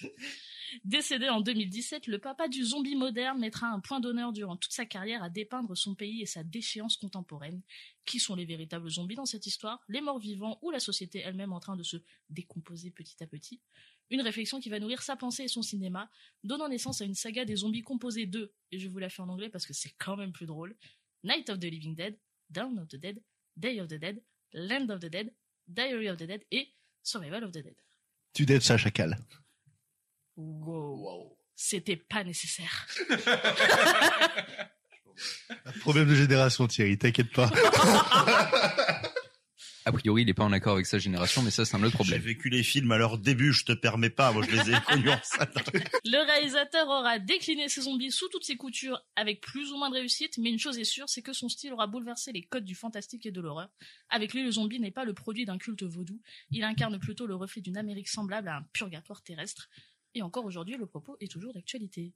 Décédé 0.84 1.28
en 1.28 1.42
2017, 1.42 2.06
le 2.06 2.18
papa 2.18 2.48
du 2.48 2.64
zombie 2.64 2.96
moderne 2.96 3.38
mettra 3.38 3.66
un 3.68 3.80
point 3.80 4.00
d'honneur 4.00 4.32
durant 4.32 4.56
toute 4.56 4.72
sa 4.72 4.86
carrière 4.86 5.22
à 5.22 5.28
dépeindre 5.28 5.76
son 5.76 5.94
pays 5.94 6.22
et 6.22 6.26
sa 6.26 6.42
déchéance 6.42 6.96
contemporaine. 6.96 7.60
Qui 8.06 8.18
sont 8.18 8.34
les 8.34 8.46
véritables 8.46 8.88
zombies 8.88 9.14
dans 9.14 9.26
cette 9.26 9.46
histoire? 9.46 9.84
Les 9.88 10.00
morts 10.00 10.18
vivants 10.18 10.58
ou 10.62 10.70
la 10.70 10.80
société 10.80 11.18
elle-même 11.18 11.52
en 11.52 11.60
train 11.60 11.76
de 11.76 11.82
se 11.82 11.98
décomposer 12.30 12.90
petit 12.90 13.22
à 13.22 13.26
petit? 13.26 13.60
Une 14.08 14.22
réflexion 14.22 14.58
qui 14.58 14.70
va 14.70 14.80
nourrir 14.80 15.02
sa 15.02 15.16
pensée 15.16 15.44
et 15.44 15.48
son 15.48 15.62
cinéma, 15.62 16.10
donnant 16.44 16.68
naissance 16.68 17.02
à 17.02 17.04
une 17.04 17.14
saga 17.14 17.44
des 17.44 17.56
zombies 17.56 17.82
composée 17.82 18.24
de, 18.24 18.52
et 18.72 18.78
je 18.78 18.88
vous 18.88 18.98
la 18.98 19.10
fais 19.10 19.20
en 19.20 19.28
anglais 19.28 19.50
parce 19.50 19.66
que 19.66 19.74
c'est 19.74 19.94
quand 19.98 20.16
même 20.16 20.32
plus 20.32 20.46
drôle, 20.46 20.74
Night 21.24 21.50
of 21.50 21.58
the 21.58 21.64
Living 21.64 21.94
Dead, 21.94 22.18
Dawn 22.48 22.78
of 22.78 22.88
the 22.88 22.96
Dead, 22.96 23.22
Day 23.56 23.80
of 23.80 23.88
the 23.88 23.98
Dead, 23.98 24.22
Land 24.54 24.88
of 24.88 25.00
the 25.00 25.10
Dead, 25.10 25.32
Diary 25.68 26.08
of 26.08 26.16
the 26.16 26.24
Dead 26.24 26.42
et 26.50 26.68
Survival 27.02 27.44
of 27.44 27.52
the 27.52 27.62
Dead. 27.62 27.76
Tu 28.32 28.46
ça, 28.60 28.78
chacal. 28.78 29.18
Wow. 30.36 31.36
C'était 31.54 31.96
pas 31.96 32.24
nécessaire. 32.24 32.86
Problème 35.80 36.08
de 36.08 36.14
génération, 36.14 36.66
Thierry, 36.66 36.96
t'inquiète 36.96 37.32
pas. 37.32 37.50
A 39.86 39.92
priori, 39.92 40.22
il 40.22 40.28
est 40.28 40.34
pas 40.34 40.44
en 40.44 40.52
accord 40.52 40.74
avec 40.74 40.84
sa 40.84 40.98
génération, 40.98 41.40
mais 41.42 41.50
ça, 41.50 41.64
c'est 41.64 41.74
un 41.74 41.78
autre 41.82 41.92
J'ai 41.92 41.96
problème. 41.96 42.20
vécu 42.20 42.50
les 42.50 42.62
films 42.62 42.92
à 42.92 42.98
leur 42.98 43.16
début, 43.16 43.50
je 43.52 43.64
te 43.64 43.72
permets 43.72 44.10
pas. 44.10 44.30
Moi, 44.30 44.44
je 44.46 44.50
les 44.54 44.72
ai 44.72 44.80
connus 44.86 45.08
en 45.08 45.18
salle. 45.22 45.50
Le 46.04 46.26
réalisateur 46.26 46.86
aura 46.86 47.18
décliné 47.18 47.68
ses 47.70 47.80
zombies 47.82 48.12
sous 48.12 48.28
toutes 48.28 48.44
ses 48.44 48.56
coutures 48.56 49.00
avec 49.16 49.40
plus 49.40 49.72
ou 49.72 49.78
moins 49.78 49.88
de 49.88 49.94
réussite, 49.94 50.36
mais 50.36 50.50
une 50.50 50.58
chose 50.58 50.78
est 50.78 50.84
sûre, 50.84 51.08
c'est 51.08 51.22
que 51.22 51.32
son 51.32 51.48
style 51.48 51.72
aura 51.72 51.86
bouleversé 51.86 52.30
les 52.30 52.42
codes 52.42 52.66
du 52.66 52.74
fantastique 52.74 53.24
et 53.24 53.32
de 53.32 53.40
l'horreur. 53.40 53.70
Avec 54.10 54.34
lui, 54.34 54.44
le 54.44 54.50
zombie 54.52 54.80
n'est 54.80 54.90
pas 54.90 55.06
le 55.06 55.14
produit 55.14 55.46
d'un 55.46 55.56
culte 55.58 55.82
vaudou, 55.82 56.20
il 56.50 56.62
incarne 56.62 56.98
plutôt 57.00 57.26
le 57.26 57.34
reflet 57.34 57.62
d'une 57.62 57.78
Amérique 57.78 58.08
semblable 58.08 58.48
à 58.48 58.56
un 58.58 58.62
purgatoire 58.74 59.22
terrestre. 59.22 59.70
Et 60.14 60.22
encore 60.22 60.44
aujourd'hui, 60.44 60.76
le 60.76 60.86
propos 60.86 61.16
est 61.20 61.30
toujours 61.30 61.52
d'actualité. 61.52 62.12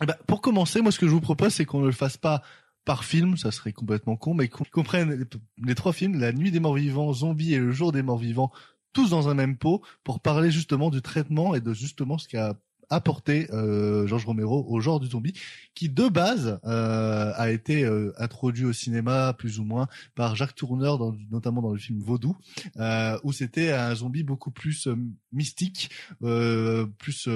Ben, 0.00 0.16
pour 0.26 0.40
commencer, 0.40 0.80
moi, 0.80 0.92
ce 0.92 0.98
que 0.98 1.06
je 1.06 1.12
vous 1.12 1.20
propose, 1.20 1.54
c'est 1.54 1.64
qu'on 1.64 1.80
ne 1.80 1.86
le 1.86 1.92
fasse 1.92 2.16
pas 2.16 2.42
par 2.84 3.04
film, 3.04 3.36
ça 3.36 3.52
serait 3.52 3.72
complètement 3.72 4.16
con, 4.16 4.34
mais 4.34 4.48
qu'on 4.48 4.64
qu'on 4.64 4.82
prenne 4.82 5.12
les, 5.12 5.24
les 5.64 5.74
trois 5.74 5.92
films, 5.92 6.18
La 6.18 6.32
Nuit 6.32 6.50
des 6.50 6.60
Morts 6.60 6.74
Vivants, 6.74 7.12
Zombie 7.12 7.54
et 7.54 7.58
Le 7.58 7.70
Jour 7.70 7.92
des 7.92 8.02
Morts 8.02 8.18
Vivants, 8.18 8.50
tous 8.92 9.10
dans 9.10 9.28
un 9.28 9.34
même 9.34 9.56
pot, 9.56 9.82
pour 10.02 10.20
parler 10.20 10.50
justement 10.50 10.90
du 10.90 11.00
traitement 11.00 11.54
et 11.54 11.60
de 11.60 11.72
justement 11.72 12.18
ce 12.18 12.28
qu'a 12.28 12.58
apporté 12.92 13.48
euh, 13.52 14.06
Georges 14.06 14.26
Romero 14.26 14.66
au 14.68 14.80
genre 14.80 15.00
du 15.00 15.08
zombie, 15.08 15.32
qui 15.74 15.88
de 15.88 16.08
base 16.08 16.60
euh, 16.64 17.32
a 17.34 17.50
été 17.50 17.84
euh, 17.84 18.12
introduit 18.18 18.66
au 18.66 18.72
cinéma 18.72 19.32
plus 19.32 19.58
ou 19.58 19.64
moins 19.64 19.88
par 20.14 20.36
Jacques 20.36 20.54
Tourneur, 20.54 20.98
notamment 21.30 21.62
dans 21.62 21.72
le 21.72 21.78
film 21.78 22.00
Vaudou, 22.00 22.36
euh, 22.76 23.18
où 23.24 23.32
c'était 23.32 23.72
un 23.72 23.94
zombie 23.94 24.22
beaucoup 24.22 24.50
plus 24.50 24.86
euh, 24.86 24.96
mystique, 25.32 25.90
euh, 26.22 26.86
plus 26.98 27.28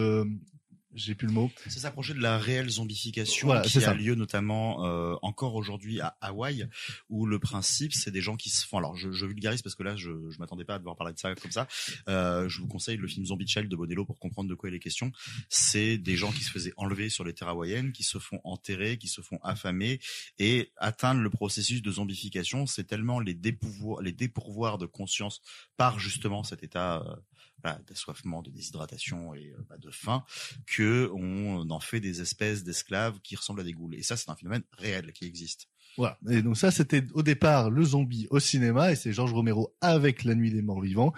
j'ai 0.97 1.15
plus 1.15 1.29
le 1.29 1.33
mot. 1.35 1.51
Ça 1.69 1.79
s'approchait 1.81 2.15
de 2.15 2.21
la 2.21 2.39
réelle 2.39 2.69
zombification 2.71 3.47
Voilà, 3.47 3.61
qui 3.63 3.71
c'est 3.71 3.79
a 3.85 3.89
ça. 3.89 3.95
lieu 3.95 4.15
notamment 4.15 4.85
euh, 4.85 5.15
encore 5.23 5.55
aujourd'hui 5.55 6.01
à 6.01 6.17
Hawaï, 6.21 6.69
où 7.09 7.27
le 7.27 7.39
principe 7.39 7.93
c'est 7.93 8.11
des 8.11 8.21
gens 8.21 8.37
qui 8.37 8.51
se 8.51 8.67
font. 8.67 8.79
Alors 8.79 8.97
je, 8.97 9.13
je 9.13 9.27
vulgarise 9.27 9.63
parce 9.63 9.75
que 9.75 9.83
là 9.83 9.95
je, 9.97 10.11
je 10.31 10.39
m'attendais 10.39 10.65
pas 10.65 10.75
à 10.75 10.79
devoir 10.79 10.97
parler 10.97 11.13
de 11.13 11.19
ça 11.19 11.35
comme 11.35 11.51
ça. 11.53 11.69
Euh, 12.09 12.49
je 12.49 12.61
vous 12.61 12.67
conseille 12.67 12.97
le 12.97 13.07
film 13.09 13.25
Zombie 13.27 13.47
Child 13.47 13.69
de 13.69 13.77
Bonello 13.77 14.05
pour 14.05 14.19
comprendre 14.19 14.49
de 14.51 14.55
quoi 14.55 14.69
il 14.69 14.75
est 14.75 14.81
question. 14.81 15.13
C'est 15.49 15.99
des 15.99 16.17
gens 16.17 16.33
qui 16.33 16.43
se 16.43 16.51
faisaient 16.51 16.73
enlever 16.77 17.09
sur 17.11 17.25
les 17.25 17.35
terres 17.35 17.49
hawaïennes, 17.49 17.93
qui 17.93 18.03
se 18.03 18.19
font 18.19 18.41
enterrer, 18.45 18.99
qui 18.99 19.09
se 19.09 19.21
font 19.21 19.39
affamer 19.43 20.01
et 20.39 20.73
atteindre 20.77 21.21
le 21.21 21.31
processus 21.31 21.83
de 21.83 21.91
zombification. 21.91 22.67
C'est 22.67 22.85
tellement 22.85 23.21
les 23.21 23.35
dépouvoir, 23.35 24.01
les 24.03 24.13
dépourvoirs 24.13 24.79
de 24.79 24.87
conscience 24.87 25.41
par 25.77 25.99
justement 25.99 26.43
cet 26.45 26.63
état. 26.63 27.03
euh, 27.07 27.15
voilà, 27.63 27.81
d'assoiffement, 27.87 28.43
de 28.43 28.51
déshydratation 28.51 29.35
et 29.35 29.53
euh, 29.57 29.67
bah, 29.69 29.77
de 29.79 29.91
faim, 29.91 30.25
que 30.67 31.11
on 31.15 31.69
en 31.71 31.81
fait 31.81 32.01
des 32.01 32.21
espèces 32.21 32.65
d'esclaves 32.65 33.21
qui 33.23 33.37
ressemblent 33.37 33.61
à 33.61 33.65
des 33.65 33.73
ghouls. 33.73 33.95
Et 33.95 34.03
ça, 34.03 34.17
c'est 34.17 34.31
un 34.31 34.37
phénomène 34.37 34.63
réel 34.79 35.13
qui 35.13 35.25
existe. 35.25 35.69
Voilà. 35.97 36.19
Et 36.29 36.43
donc 36.43 36.57
ça, 36.57 36.71
c'était 36.71 37.05
au 37.15 37.23
départ 37.23 37.71
le 37.71 37.83
zombie 37.83 38.27
au 38.31 38.39
cinéma, 38.39 38.93
et 38.93 38.97
c'est 38.97 39.13
Georges 39.13 39.33
Romero 39.33 39.75
avec 39.81 40.25
La 40.25 40.35
Nuit 40.35 40.51
des 40.51 40.63
Morts 40.63 40.83
Vivants 40.83 41.15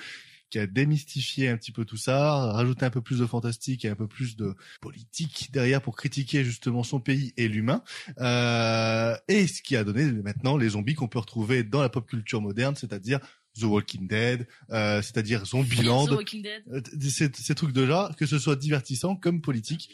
qui 0.50 0.58
a 0.58 0.66
démystifié 0.66 1.48
un 1.48 1.56
petit 1.56 1.72
peu 1.72 1.84
tout 1.84 1.96
ça, 1.96 2.52
rajouté 2.52 2.86
un 2.86 2.90
peu 2.90 3.02
plus 3.02 3.18
de 3.18 3.26
fantastique 3.26 3.84
et 3.84 3.88
un 3.88 3.94
peu 3.94 4.06
plus 4.06 4.36
de 4.36 4.54
politique 4.80 5.50
derrière 5.52 5.82
pour 5.82 5.96
critiquer 5.96 6.44
justement 6.44 6.82
son 6.82 7.00
pays 7.00 7.32
et 7.36 7.48
l'humain, 7.48 7.82
euh, 8.18 9.14
et 9.28 9.46
ce 9.46 9.62
qui 9.62 9.76
a 9.76 9.84
donné 9.84 10.10
maintenant 10.10 10.56
les 10.56 10.70
zombies 10.70 10.94
qu'on 10.94 11.08
peut 11.08 11.18
retrouver 11.18 11.64
dans 11.64 11.82
la 11.82 11.88
pop 11.88 12.06
culture 12.06 12.40
moderne, 12.40 12.76
c'est-à-dire 12.76 13.20
The 13.58 13.64
Walking 13.64 14.06
Dead, 14.08 14.46
euh, 14.70 15.02
c'est-à-dire 15.02 15.44
Zombieland, 15.44 16.06
The 16.08 16.10
Walking 16.12 16.42
Dead. 16.42 16.62
euh, 16.72 16.80
ces, 17.08 17.30
ces 17.34 17.54
trucs 17.54 17.72
de 17.72 17.82
là, 17.82 18.10
que 18.16 18.26
ce 18.26 18.38
soit 18.38 18.56
divertissant 18.56 19.16
comme 19.16 19.40
politique. 19.40 19.90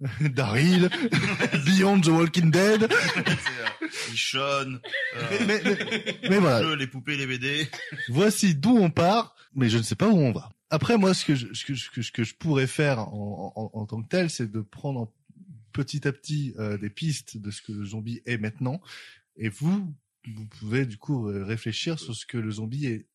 Daryl, 0.20 0.90
Beyond 1.66 2.00
the 2.00 2.08
Walking 2.08 2.50
Dead. 2.50 2.88
Michonne, 4.10 4.80
euh, 5.16 5.38
Mais- 5.46 5.60
mais- 5.64 6.18
mais 6.30 6.38
voilà. 6.38 6.62
jeux, 6.62 6.74
les 6.74 6.86
poupées, 6.86 7.16
les 7.16 7.26
BD. 7.26 7.68
Voici 8.08 8.54
d'où 8.54 8.76
on 8.76 8.90
part, 8.90 9.34
mais 9.54 9.68
je 9.68 9.78
ne 9.78 9.82
sais 9.82 9.94
pas 9.96 10.08
où 10.08 10.16
on 10.18 10.32
va. 10.32 10.50
Après, 10.70 10.98
moi, 10.98 11.14
ce 11.14 11.24
que 11.24 11.34
je, 11.34 11.52
ce 11.54 11.64
que, 11.64 11.74
ce 11.74 12.10
que 12.10 12.24
je 12.24 12.34
pourrais 12.34 12.66
faire 12.66 12.98
en, 13.00 13.52
en, 13.54 13.70
en 13.80 13.86
tant 13.86 14.02
que 14.02 14.08
tel, 14.08 14.30
c'est 14.30 14.50
de 14.50 14.60
prendre 14.60 15.00
en- 15.02 15.12
petit 15.72 16.06
à 16.06 16.12
petit 16.12 16.54
euh, 16.58 16.76
des 16.78 16.90
pistes 16.90 17.36
de 17.36 17.50
ce 17.50 17.62
que 17.62 17.72
le 17.72 17.84
zombie 17.84 18.20
est 18.26 18.38
maintenant, 18.38 18.80
et 19.36 19.48
vous, 19.48 19.92
vous 20.26 20.46
pouvez 20.46 20.86
du 20.86 20.96
coup 20.96 21.28
euh, 21.28 21.44
réfléchir 21.44 21.98
sur 21.98 22.14
ce 22.14 22.26
que 22.26 22.38
le 22.38 22.50
zombie 22.50 22.86
est, 22.86 23.06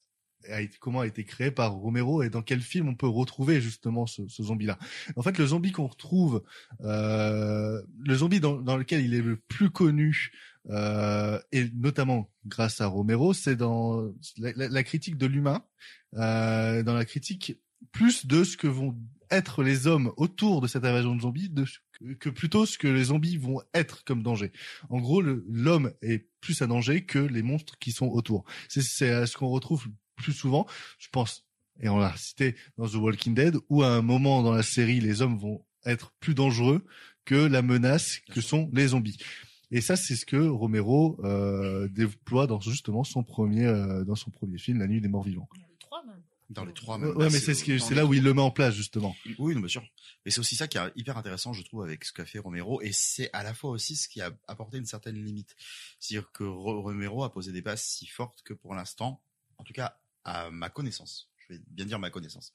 comment 0.80 1.02
a 1.02 1.08
été 1.08 1.26
créé 1.26 1.52
par 1.52 1.74
Romero 1.74 2.24
et 2.24 2.30
dans 2.30 2.42
quel 2.42 2.62
film 2.62 2.88
on 2.88 2.96
peut 2.96 3.08
retrouver 3.08 3.62
justement 3.62 4.06
ce, 4.08 4.24
zombie-là. 4.42 4.78
En 5.16 5.22
fait, 5.22 5.38
le 5.38 5.46
zombie 5.46 5.72
qu'on 5.72 5.88
retrouve, 5.88 6.44
euh, 6.82 7.82
le 8.06 8.16
zombie 8.16 8.40
dans, 8.40 8.78
lequel 8.78 9.04
il 9.04 9.14
est 9.14 9.22
le 9.22 9.38
plus 9.38 9.70
connu, 9.70 10.32
euh, 10.70 11.40
et 11.52 11.70
notamment 11.74 12.30
grâce 12.46 12.82
à 12.82 12.88
Romero, 12.88 13.34
c'est 13.34 13.56
dans 13.56 14.12
la, 14.38 14.54
la- 14.56 14.70
la 14.70 14.84
critique 14.84 15.18
de 15.18 15.26
l'humain, 15.26 15.64
euh, 16.16 16.84
dans 16.84 16.94
la 16.94 17.06
critique 17.06 17.60
plus 17.92 18.26
de 18.26 18.44
ce 18.44 18.58
que 18.58 18.68
vont 18.68 18.98
être 19.32 19.64
les 19.64 19.88
hommes 19.88 20.12
autour 20.18 20.62
de 20.62 20.68
cette 20.68 20.86
invasion 20.86 21.16
de 21.16 21.22
zombies 21.22 21.50
de, 21.50 21.66
que- 22.20 22.30
plutôt 22.30 22.66
ce 22.66 22.78
que 22.78 22.88
les 22.88 23.06
zombies 23.06 23.38
vont 23.38 23.62
être 23.74 24.04
comme 24.04 24.24
danger. 24.24 24.52
En 24.90 25.00
gros, 25.00 25.22
l'homme 25.22 25.92
est 26.02 26.28
plus 26.42 26.62
un 26.62 26.68
danger 26.68 27.06
que 27.06 27.20
les 27.20 27.42
monstres 27.44 27.78
qui 27.80 27.92
sont 27.92 28.08
autour. 28.08 28.46
C'est 28.68 28.82
ce 28.82 29.38
qu'on 29.38 29.50
retrouve 29.50 29.88
plus 30.16 30.34
souvent, 30.34 30.66
je 30.98 31.08
pense, 31.12 31.46
et 31.82 31.90
on 31.90 31.98
l'a 31.98 32.16
cité 32.18 32.56
dans 32.78 32.88
The 32.88 32.96
Walking 32.96 33.34
Dead, 33.36 33.56
où 33.70 33.84
à 33.84 33.90
un 33.90 34.02
moment 34.02 34.44
dans 34.44 34.54
la 34.54 34.64
série, 34.64 35.00
les 35.00 35.22
hommes 35.22 35.38
vont 35.38 35.64
être 35.86 36.12
plus 36.20 36.34
dangereux 36.34 36.84
que 37.26 37.36
la 37.36 37.62
menace 37.62 38.20
que 38.34 38.42
sont 38.42 38.70
les 38.74 38.88
zombies. 38.88 39.18
Et 39.72 39.82
ça, 39.82 39.96
c'est 39.96 40.16
ce 40.16 40.26
que 40.26 40.36
Romero 40.36 41.20
euh, 41.24 41.88
déploie 41.90 42.48
dans 42.48 42.60
justement 42.60 43.04
son 43.04 43.24
premier, 43.24 43.66
euh, 43.68 44.04
dans 44.04 44.16
son 44.16 44.32
premier 44.32 44.58
film, 44.58 44.80
La 44.80 44.88
Nuit 44.88 45.00
des 45.00 45.08
Morts 45.08 45.24
Vivants. 45.26 45.48
Dans 46.50 46.66
les 46.66 46.74
trois, 46.74 46.98
Ouais, 46.98 47.06
même. 47.08 47.16
ouais, 47.18 47.30
mais 47.30 47.40
c'est 47.40 47.54
ce 47.54 47.64
que 47.64 47.78
dans 47.78 47.86
c'est 47.86 47.94
là 47.94 48.06
où 48.06 48.14
il 48.16 48.24
le 48.24 48.34
met 48.34 48.42
en 48.42 48.50
place 48.50 48.74
justement. 48.74 49.16
Oui, 49.38 49.54
non, 49.54 49.60
bien 49.62 49.68
sûr. 49.70 49.84
Mais 50.26 50.32
c'est 50.32 50.40
aussi 50.40 50.56
ça 50.56 50.68
qui 50.68 50.80
est 50.80 50.92
hyper 50.96 51.16
intéressant, 51.18 51.54
je 51.54 51.62
trouve, 51.64 51.84
avec 51.84 52.04
ce 52.04 52.12
qu'a 52.12 52.26
fait 52.26 52.40
Romero, 52.40 52.82
et 52.82 52.92
c'est 52.92 53.30
à 53.34 53.44
la 53.44 53.54
fois 53.54 53.70
aussi 53.70 53.96
ce 53.96 54.10
qui 54.10 54.20
a 54.20 54.32
apporté 54.48 54.78
une 54.80 54.86
certaine 54.88 55.24
limite. 55.24 55.56
C'est-à-dire 56.00 56.32
que 56.32 56.44
Ro- 56.44 56.82
Romero 56.82 57.24
a 57.24 57.32
posé 57.32 57.52
des 57.52 57.62
bases 57.62 57.84
si 57.84 58.08
fortes 58.08 58.42
que 58.42 58.54
pour 58.54 58.74
l'instant, 58.74 59.22
en 59.60 59.64
tout 59.64 59.74
cas 59.74 60.00
à 60.24 60.50
ma 60.50 60.70
connaissance, 60.70 61.29
vais 61.50 61.60
bien 61.68 61.86
dire 61.86 62.00
ma 62.00 62.10
connaissance, 62.10 62.54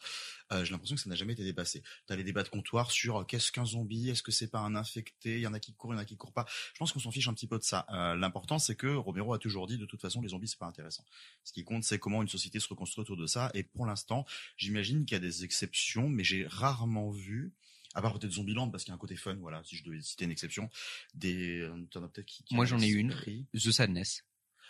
euh, 0.52 0.64
j'ai 0.64 0.72
l'impression 0.72 0.96
que 0.96 1.02
ça 1.02 1.08
n'a 1.08 1.16
jamais 1.16 1.32
été 1.32 1.44
dépassé. 1.44 1.82
T'as 2.06 2.16
les 2.16 2.24
débats 2.24 2.42
de 2.42 2.48
comptoir 2.48 2.90
sur 2.90 3.18
euh, 3.18 3.24
qu'est-ce 3.24 3.52
qu'un 3.52 3.64
zombie, 3.64 4.10
est-ce 4.10 4.22
que 4.22 4.32
c'est 4.32 4.50
pas 4.50 4.60
un 4.60 4.74
infecté, 4.74 5.34
il 5.36 5.40
y 5.40 5.46
en 5.46 5.54
a 5.54 5.60
qui 5.60 5.74
courent, 5.74 5.92
il 5.92 5.96
y 5.96 5.98
en 5.98 6.02
a 6.02 6.04
qui 6.04 6.16
courent 6.16 6.32
pas. 6.32 6.46
Je 6.72 6.78
pense 6.78 6.92
qu'on 6.92 7.00
s'en 7.00 7.10
fiche 7.10 7.28
un 7.28 7.34
petit 7.34 7.46
peu 7.46 7.58
de 7.58 7.64
ça. 7.64 7.86
Euh, 7.90 8.14
L'important, 8.14 8.58
c'est 8.58 8.76
que 8.76 8.86
Romero 8.86 9.34
a 9.34 9.38
toujours 9.38 9.66
dit, 9.66 9.78
de 9.78 9.86
toute 9.86 10.00
façon, 10.00 10.20
les 10.20 10.28
zombies, 10.28 10.48
c'est 10.48 10.58
pas 10.58 10.66
intéressant. 10.66 11.04
Ce 11.44 11.52
qui 11.52 11.64
compte, 11.64 11.84
c'est 11.84 11.98
comment 11.98 12.22
une 12.22 12.28
société 12.28 12.60
se 12.60 12.68
reconstruit 12.68 13.02
autour 13.02 13.16
de 13.16 13.26
ça. 13.26 13.50
Et 13.54 13.62
pour 13.62 13.86
l'instant, 13.86 14.24
j'imagine 14.56 15.04
qu'il 15.04 15.14
y 15.14 15.18
a 15.18 15.20
des 15.20 15.44
exceptions, 15.44 16.08
mais 16.08 16.24
j'ai 16.24 16.46
rarement 16.46 17.10
vu, 17.10 17.52
à 17.94 18.02
part 18.02 18.18
peut-être 18.18 18.32
Zombieland, 18.32 18.70
parce 18.70 18.84
qu'il 18.84 18.90
y 18.90 18.92
a 18.92 18.96
un 18.96 18.98
côté 18.98 19.16
fun, 19.16 19.34
voilà, 19.34 19.62
si 19.64 19.76
je 19.76 19.84
devais 19.84 20.00
citer 20.00 20.24
une 20.24 20.30
exception, 20.30 20.70
des, 21.14 21.68
t'en 21.90 22.02
as 22.02 22.08
peut-être 22.08 22.26
qui, 22.26 22.44
qui 22.44 22.54
Moi, 22.54 22.64
j'en 22.64 22.78
ai 22.80 22.88
une. 22.88 23.14
The 23.54 23.70
Sadness. 23.70 24.24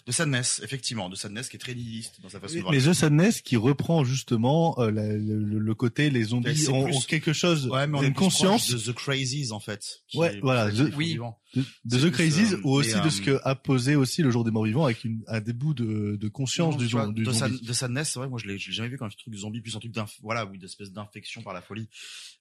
De 0.06 0.12
Sadness, 0.12 0.60
effectivement, 0.62 1.08
de 1.08 1.16
Sadness 1.16 1.48
qui 1.48 1.56
est 1.56 1.58
très 1.58 1.74
nihiliste 1.74 2.20
dans 2.22 2.28
sa 2.28 2.38
façon 2.38 2.56
de 2.56 2.60
voir 2.60 2.72
Mais 2.72 2.80
The 2.80 2.92
Sadness 2.92 3.40
qui 3.40 3.56
reprend 3.56 4.04
justement 4.04 4.78
euh, 4.78 4.90
la- 4.90 5.14
le, 5.14 5.38
le 5.58 5.74
côté 5.74 6.10
les 6.10 6.24
zombies 6.24 6.68
ont, 6.68 6.84
plus- 6.84 6.94
ont 6.96 7.00
quelque 7.00 7.32
chose, 7.32 7.68
Ouais, 7.68 7.86
mais 7.86 7.98
on 7.98 8.02
une 8.02 8.12
conscience. 8.12 8.70
de 8.70 8.78
The 8.92 8.94
Crazies 8.94 9.50
en 9.50 9.60
fait. 9.60 10.02
qui 10.08 10.18
Ouais, 10.18 10.36
est 10.36 10.40
voilà, 10.40 10.68
vivant. 10.68 11.38
De, 11.54 11.64
de 11.84 11.98
The 12.08 12.10
Crazies 12.12 12.54
euh, 12.54 12.60
ou 12.64 12.70
aussi 12.72 13.00
de 13.00 13.08
ce 13.08 13.20
euh, 13.22 13.24
que 13.38 13.40
a 13.44 13.54
posé 13.54 13.96
aussi 13.96 14.22
le 14.22 14.30
jour 14.30 14.44
des 14.44 14.50
morts 14.50 14.64
vivants 14.64 14.84
avec 14.84 15.04
une, 15.04 15.22
un 15.28 15.40
début 15.40 15.74
de, 15.74 16.16
de 16.16 16.28
conscience 16.28 16.74
Non, 16.74 16.78
du, 16.80 16.86
vois, 16.88 17.06
du 17.08 17.22
de, 17.24 17.30
zombie. 17.32 17.38
Sad- 17.38 17.62
de 17.66 17.72
Sadness, 17.72 18.10
c'est 18.12 18.18
vrai, 18.18 18.28
moi 18.28 18.38
je 18.42 18.46
l'ai 18.48 18.58
jamais 18.58 18.88
vu 18.88 18.98
comme 18.98 19.06
un 19.06 19.10
truc 19.10 19.34
zombie, 19.34 19.60
plus 19.60 19.74
un 19.76 19.80
truc 19.80 19.92
d'inf, 19.92 20.12
voilà, 20.22 20.46
ou 20.46 20.56
d'espèce 20.56 20.92
d'infection 20.92 21.42
par 21.42 21.54
la 21.54 21.62
folie. 21.62 21.88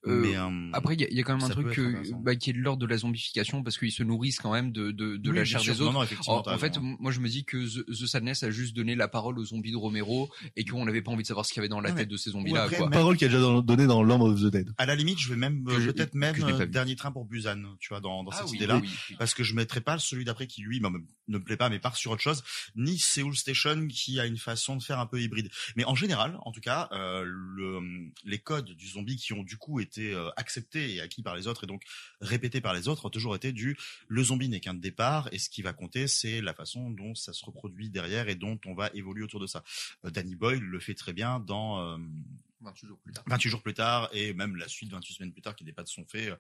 Euh, 0.06 0.19
mais 0.22 0.35
euh, 0.35 0.69
Après, 0.73 0.95
il 0.95 1.02
y 1.02 1.06
a, 1.06 1.07
il 1.10 1.15
y 1.18 1.19
a 1.19 1.23
quand 1.23 1.35
même 1.38 1.45
un 1.45 1.49
truc 1.49 1.80
bah, 2.23 2.35
qui 2.35 2.49
est 2.49 2.53
de 2.53 2.60
l'ordre 2.60 2.81
de 2.81 2.85
la 2.88 2.98
zombification 2.98 3.64
parce 3.64 3.77
qu'ils 3.77 3.91
se 3.91 4.03
nourrissent 4.03 4.40
quand 4.40 4.52
même 4.52 4.72
de, 4.72 4.91
de, 4.91 5.15
de 5.18 5.30
Oui, 5.30 5.38
la 5.38 5.45
chair 5.45 5.61
sûr. 5.61 5.73
des 5.73 5.80
Non, 5.80 5.85
autres. 5.88 5.94
non, 5.94 6.03
effectivement, 6.03 6.44
en, 6.45 6.57
fait, 6.57 6.77
moi 6.99 7.11
je 7.11 7.19
me 7.19 7.30
dis 7.30 7.45
que 7.45 7.57
The, 7.57 7.85
The 7.85 8.06
Sadness 8.06 8.44
a 8.44 8.52
juste 8.52 8.76
donné 8.76 8.95
la 8.95 9.07
parole 9.07 9.40
aux 9.40 9.45
zombies 9.45 9.72
de 9.72 9.77
Romero 9.77 10.30
et 10.57 10.65
qu'on 10.65 10.84
n'avait 10.85 11.02
pas 11.02 11.11
envie 11.11 11.23
de 11.23 11.27
savoir 11.27 11.45
ce 11.45 11.53
qu'il 11.53 11.60
y 11.60 11.61
avait 11.61 11.69
dans 11.69 11.80
la 11.81 11.91
tête 11.91 12.10
de 12.10 12.18
ces 12.18 12.31
zombies-là. 12.31 12.68
même- 12.69 12.90
Parole 12.90 13.15
qui 13.18 13.26
a 13.26 13.27
déjà 13.30 13.61
donnée 13.61 13.88
dans 13.88 14.03
Lamb 14.03 14.22
of 14.22 14.40
the 14.41 14.45
Dead. 14.52 14.72
à 14.77 14.85
la 14.85 14.95
limite, 14.95 15.19
je 15.19 15.30
vais 15.30 15.35
même 15.38 15.64
peut-être 15.64 16.15
même 16.15 16.35
dernier 16.65 16.95
train 16.95 17.11
pour 17.11 17.26
Busan, 17.26 17.61
tu 17.80 17.90
vois, 17.90 17.99
dans, 18.02 18.23
dans 18.23 18.31
Ah 18.31 18.41
cette 18.45 18.53
idée-là. 18.53 18.81
Parce 19.17 19.34
que 19.34 19.43
je 19.43 19.53
mettrai 19.55 19.81
pas 19.81 19.99
celui 19.99 20.25
d'après 20.25 20.47
qui 20.47 20.61
lui 20.61 20.80
me- 20.80 20.89
ne 20.89 21.38
me 21.38 21.43
plaît 21.43 21.57
pas, 21.57 21.69
mais 21.69 21.80
part 21.80 21.95
sur 21.95 22.11
autre 22.11 22.21
chose, 22.21 22.43
ni 22.75 22.97
Seoul 22.99 23.35
Station 23.35 23.88
qui 23.88 24.19
a 24.19 24.25
une 24.25 24.38
façon 24.38 24.75
de 24.75 24.84
faire 24.84 24.99
un 24.99 25.05
peu 25.05 25.21
hybride. 25.21 25.49
Mais 25.75 25.85
en 25.85 25.95
général, 25.95 26.38
en 26.43 26.51
tout 26.51 26.61
cas, 26.61 26.89
euh, 26.91 27.23
le, 27.25 28.11
les 28.23 28.39
codes 28.39 28.71
du 28.71 28.88
zombie 28.88 29.15
qui 29.17 29.34
ont 29.34 29.43
du 29.43 29.57
coup 29.57 29.80
été 29.80 30.13
euh, 30.13 30.30
acceptés 30.38 30.95
et 30.95 31.01
acquis 31.01 31.23
par 31.23 31.35
les 31.35 31.47
autres 31.47 31.63
et 31.63 31.67
donc 31.67 31.84
répétés 32.21 32.61
par 32.61 32.73
les 32.73 32.88
autres 32.88 33.05
ont 33.05 33.09
toujours 33.09 33.35
été 33.35 33.51
du 33.51 33.77
le 34.07 34.23
zombie 34.23 34.49
n'est 34.49 34.59
qu'un 34.59 34.73
départ 34.73 35.30
et 35.31 35.39
ce 35.39 35.49
qui 35.49 35.61
va 35.61 35.73
compter 35.73 36.07
c'est 36.07 36.41
la 36.41 36.53
façon 36.53 36.89
dont 36.89 37.15
ça 37.15 37.34
se 37.34 37.45
reproduit 37.45 37.89
derrière 37.89 38.27
et 38.30 38.35
dont 38.35 38.59
on 38.65 38.73
va 38.73 38.89
évoluer 38.93 39.23
autour 39.23 39.39
de 39.39 39.47
ça. 39.47 39.63
Euh, 40.05 40.09
Danny 40.09 40.35
Boyle 40.35 40.59
le 40.61 40.80
fait 40.80 40.93
très 40.95 41.13
bien 41.13 41.39
dans 41.39 41.80
euh, 41.80 41.97
28 42.61 42.88
jours 42.88 42.99
plus 42.99 43.11
tard. 43.13 43.23
28 43.27 43.49
jours 43.49 43.61
plus 43.61 43.73
tard 43.73 44.09
et 44.13 44.34
même 44.34 44.55
la 44.55 44.67
suite 44.67 44.91
28 44.91 45.13
semaines 45.13 45.34
plus 45.34 45.41
tard 45.41 45.55
qui 45.55 45.65
n'est 45.65 45.73
pas 45.73 45.84
de 45.84 45.89
son 45.89 46.05
fait 46.05 46.30
euh, 46.30 46.35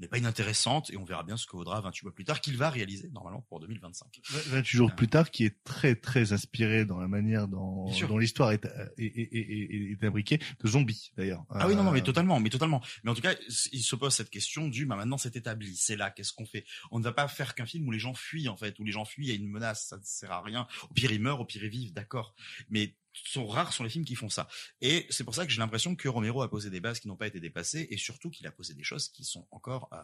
n'est 0.00 0.08
pas 0.08 0.18
inintéressante 0.18 0.90
et 0.90 0.96
on 0.96 1.04
verra 1.04 1.22
bien 1.22 1.36
ce 1.36 1.46
que 1.46 1.56
vaudra 1.56 1.80
28 1.80 2.04
mois 2.04 2.14
plus 2.14 2.24
tard 2.24 2.40
qu'il 2.40 2.56
va 2.56 2.70
réaliser 2.70 3.08
normalement 3.10 3.42
pour 3.48 3.60
2025. 3.60 4.20
28 4.30 4.76
jours 4.76 4.94
plus 4.94 5.08
tard, 5.08 5.30
qui 5.30 5.44
est 5.44 5.62
très 5.64 5.94
très 5.94 6.32
inspiré 6.32 6.84
dans 6.84 6.98
la 6.98 7.08
manière 7.08 7.48
dont, 7.48 7.86
dont 8.08 8.18
l'histoire 8.18 8.52
est, 8.52 8.64
est, 8.98 9.06
est, 9.06 9.28
est, 9.32 9.92
est 9.92 10.04
imbriquée, 10.04 10.38
de 10.62 10.68
zombies 10.68 11.12
d'ailleurs. 11.16 11.44
Ah 11.50 11.68
oui 11.68 11.76
non 11.76 11.84
non 11.84 11.92
mais 11.92 12.00
Euh, 12.00 12.04
totalement 12.04 12.40
mais 12.40 12.50
totalement. 12.50 12.80
Mais 13.04 13.10
en 13.10 13.14
tout 13.14 13.22
cas 13.22 13.34
il 13.72 13.82
se 13.82 13.94
pose 13.96 14.14
cette 14.14 14.30
question 14.30 14.68
du 14.68 14.86
bah 14.86 14.96
maintenant 14.96 15.18
c'est 15.18 15.36
établi 15.36 15.76
c'est 15.76 15.96
là 15.96 16.10
qu'est-ce 16.10 16.32
qu'on 16.32 16.46
fait? 16.46 16.64
On 16.90 16.98
ne 16.98 17.04
va 17.04 17.12
pas 17.12 17.28
faire 17.28 17.54
qu'un 17.54 17.66
film 17.66 17.86
où 17.86 17.90
les 17.90 17.98
gens 17.98 18.14
fuient 18.14 18.48
en 18.48 18.56
fait 18.56 18.78
où 18.78 18.84
les 18.84 18.92
gens 18.92 19.04
fuient 19.04 19.26
il 19.26 19.28
y 19.28 19.32
a 19.32 19.34
une 19.34 19.48
menace 19.48 19.86
ça 19.88 19.96
ne 19.98 20.02
sert 20.04 20.32
à 20.32 20.42
rien. 20.42 20.66
Au 20.88 20.94
pire 20.94 21.12
ils 21.12 21.20
meurent 21.20 21.40
au 21.40 21.44
pire 21.44 21.62
ils 21.64 21.70
vivent 21.70 21.92
d'accord. 21.92 22.34
Mais 22.70 22.94
sont 23.12 23.46
rares 23.46 23.72
sont 23.72 23.82
les 23.84 23.90
films 23.90 24.04
qui 24.04 24.14
font 24.14 24.28
ça 24.28 24.48
et 24.80 25.06
c'est 25.10 25.24
pour 25.24 25.34
ça 25.34 25.44
que 25.44 25.52
j'ai 25.52 25.58
l'impression 25.58 25.96
que 25.96 26.08
Romero 26.08 26.42
a 26.42 26.50
posé 26.50 26.70
des 26.70 26.80
bases 26.80 27.00
qui 27.00 27.08
n'ont 27.08 27.16
pas 27.16 27.26
été 27.26 27.40
dépassées 27.40 27.88
et 27.90 27.96
surtout 27.96 28.30
qu'il 28.30 28.46
a 28.46 28.52
posé 28.52 28.74
des 28.74 28.84
choses 28.84 29.08
qui 29.08 29.24
sont 29.24 29.46
encore 29.50 29.88
euh, 29.92 29.98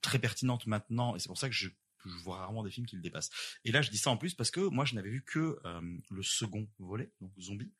très 0.00 0.18
pertinentes 0.18 0.66
maintenant 0.66 1.14
et 1.16 1.18
c'est 1.18 1.28
pour 1.28 1.38
ça 1.38 1.48
que 1.48 1.54
je 1.54 1.68
je 2.06 2.16
vois 2.22 2.36
rarement 2.36 2.62
des 2.62 2.70
films 2.70 2.84
qui 2.86 2.96
le 2.96 3.00
dépassent. 3.00 3.30
Et 3.64 3.72
là, 3.72 3.80
je 3.80 3.90
dis 3.90 3.96
ça 3.96 4.10
en 4.10 4.18
plus 4.18 4.34
parce 4.34 4.50
que 4.50 4.60
moi, 4.60 4.84
je 4.84 4.94
n'avais 4.94 5.08
vu 5.08 5.24
que 5.24 5.58
euh, 5.64 5.80
le 6.10 6.22
second 6.22 6.68
volet, 6.78 7.10
donc 7.22 7.32
Zombie, 7.40 7.72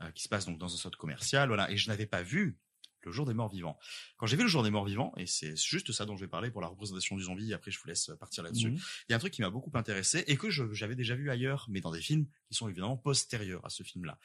euh, 0.00 0.10
qui 0.12 0.22
se 0.22 0.30
passe 0.30 0.46
donc 0.46 0.56
dans 0.56 0.72
un 0.72 0.78
centre 0.78 0.96
commercial, 0.96 1.48
voilà, 1.48 1.70
et 1.70 1.76
je 1.76 1.86
n'avais 1.90 2.06
pas 2.06 2.22
vu 2.22 2.58
le 3.02 3.12
jour 3.12 3.26
des 3.26 3.34
morts 3.34 3.50
vivants. 3.52 3.78
Quand 4.16 4.24
j'ai 4.24 4.38
vu 4.38 4.44
le 4.44 4.48
jour 4.48 4.62
des 4.62 4.70
morts 4.70 4.86
vivants, 4.86 5.12
et 5.18 5.26
c'est 5.26 5.56
juste 5.56 5.92
ça 5.92 6.06
dont 6.06 6.16
je 6.16 6.24
vais 6.24 6.30
parler 6.30 6.50
pour 6.50 6.62
la 6.62 6.68
représentation 6.68 7.16
du 7.18 7.22
zombie, 7.22 7.52
après 7.52 7.70
je 7.70 7.78
vous 7.78 7.86
laisse 7.86 8.10
partir 8.18 8.42
là-dessus, 8.44 8.68
il 8.68 8.72
Mhm. 8.72 8.80
y 9.10 9.12
a 9.12 9.16
un 9.16 9.18
truc 9.18 9.34
qui 9.34 9.42
m'a 9.42 9.50
beaucoup 9.50 9.70
intéressé 9.74 10.24
et 10.26 10.38
que 10.38 10.48
j'avais 10.48 10.96
déjà 10.96 11.14
vu 11.14 11.28
ailleurs, 11.30 11.66
mais 11.68 11.82
dans 11.82 11.90
des 11.92 12.00
films 12.00 12.26
qui 12.50 12.56
sont 12.56 12.68
évidemment 12.68 12.96
postérieurs 12.96 13.64
à 13.64 13.70
ce 13.70 13.82
film-là. 13.82 14.18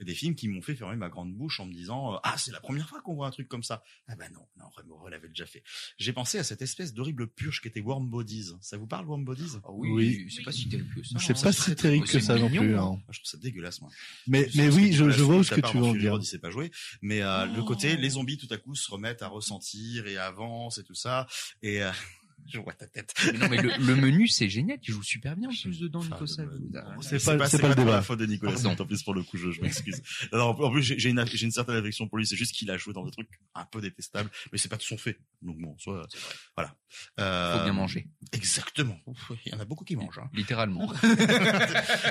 Des 0.00 0.14
films 0.14 0.34
qui 0.34 0.48
m'ont 0.48 0.60
fait 0.62 0.74
fermer 0.76 0.96
ma 0.96 1.08
grande 1.08 1.32
bouche 1.34 1.60
en 1.60 1.66
me 1.66 1.72
disant 1.72 2.14
euh, 2.14 2.18
ah 2.22 2.36
c'est 2.36 2.52
la 2.52 2.60
première 2.60 2.88
fois 2.88 3.00
qu'on 3.00 3.14
voit 3.14 3.26
un 3.26 3.30
truc 3.30 3.48
comme 3.48 3.62
ça. 3.62 3.82
Ah 4.06 4.16
ben 4.16 4.30
non, 4.32 4.46
non, 4.58 4.66
Romero 4.76 5.08
l'avait 5.08 5.28
déjà 5.28 5.46
fait. 5.46 5.62
J'ai 5.98 6.12
pensé 6.12 6.38
à 6.38 6.44
cette 6.44 6.62
espèce 6.62 6.92
d'horrible 6.94 7.26
purge 7.28 7.60
qui 7.62 7.68
était 7.68 7.80
Warm 7.80 8.08
Bodies. 8.08 8.52
Ça 8.60 8.76
vous 8.76 8.86
parle 8.86 9.06
Warm 9.06 9.24
Bodies? 9.24 9.52
Ah 9.64 9.70
oui, 9.72 9.90
Oui. 9.90 10.26
c'est 10.30 10.42
pas 10.42 10.52
si 10.52 10.68
terrible 10.68 10.94
que 10.94 11.02
ça. 11.02 11.18
C'est 11.18 11.32
hein. 11.36 11.42
pas 11.42 11.52
C'est 11.52 11.58
si 11.60 11.64
très, 11.64 11.74
terrible 11.88 12.06
que 12.06 12.20
ça 12.20 12.34
c'est 12.36 12.40
non 12.40 12.48
plus. 12.50 12.76
hein. 12.76 12.98
Ah, 13.08 13.10
Je 13.12 13.18
trouve 13.20 13.30
ça 13.30 13.38
dégueulasse 13.38 13.80
moi. 13.80 13.90
Mais, 14.26 14.48
mais 14.54 14.68
oui, 14.68 14.92
je, 14.92 15.08
je 15.10 15.22
vois 15.22 15.42
ce 15.42 15.54
que 15.54 15.60
tu 15.60 15.78
veux 15.78 15.98
dire. 15.98 16.22
Sait 16.22 16.38
pas 16.38 16.50
jouer, 16.50 16.70
mais 17.02 17.22
euh, 17.22 17.46
le 17.46 17.62
côté 17.62 17.96
les 17.96 18.10
zombies 18.10 18.36
tout 18.36 18.46
à 18.50 18.56
coup 18.58 18.74
se 18.74 18.90
remettent 18.90 19.22
à 19.22 19.28
ressentir 19.28 20.06
et 20.06 20.16
avancent 20.18 20.78
et 20.78 20.84
tout 20.84 20.94
ça 20.94 21.26
et 21.62 21.82
euh, 21.82 21.90
je 22.52 22.58
vois 22.60 22.72
ta 22.74 22.86
tête. 22.86 23.14
Mais 23.32 23.38
non, 23.38 23.48
mais 23.48 23.56
le, 23.62 23.70
le 23.78 23.96
menu, 24.00 24.28
c'est 24.28 24.48
génial. 24.48 24.78
Il 24.82 24.92
joue 24.92 25.02
super 25.02 25.36
bien 25.36 25.48
en 25.48 25.52
plus 25.52 25.78
dedans, 25.80 26.00
Enfin, 26.00 26.14
Nico. 26.16 26.26
C'est 26.26 27.24
pas- 27.24 27.48
c'est 27.48 27.60
pas 27.60 27.68
le 27.68 27.74
débat. 27.74 27.90
la 27.92 28.02
faute 28.02 28.18
de 28.18 28.26
Nicolas, 28.26 28.52
Pardon. 28.52 28.82
en 28.82 28.86
plus 28.86 29.02
pour 29.02 29.14
le 29.14 29.22
coup, 29.22 29.36
je, 29.38 29.50
je 29.50 29.60
m'excuse. 29.60 30.02
Non, 30.32 30.48
en 30.50 30.70
plus, 30.70 30.82
j'ai 30.82 30.98
j'ai 30.98 31.10
une, 31.10 31.24
j'ai 31.26 31.44
une 31.46 31.52
certaine 31.52 31.76
affection 31.76 32.08
pour 32.08 32.18
lui, 32.18 32.26
c'est 32.26 32.36
juste 32.36 32.54
qu'il 32.54 32.70
a 32.70 32.76
joué 32.76 32.92
dans 32.92 33.04
des 33.04 33.10
trucs 33.10 33.28
un 33.54 33.64
peu 33.64 33.80
détestables, 33.80 34.30
mais 34.52 34.58
c'est 34.58 34.68
pas 34.68 34.76
de 34.76 34.82
son 34.82 34.96
fait. 34.98 35.18
Donc 35.42 35.58
bon, 35.58 35.76
soit, 35.78 36.06
voilà. 36.56 36.74
Euh, 37.18 37.56
Faut 37.58 37.64
bien 37.64 37.72
manger. 37.72 38.08
Exactement. 38.32 38.98
Il 39.46 39.52
y 39.52 39.54
en 39.54 39.60
a 39.60 39.64
beaucoup 39.64 39.84
qui 39.84 39.96
mangent. 39.96 40.18
Hein. 40.18 40.28
Littéralement. 40.34 40.92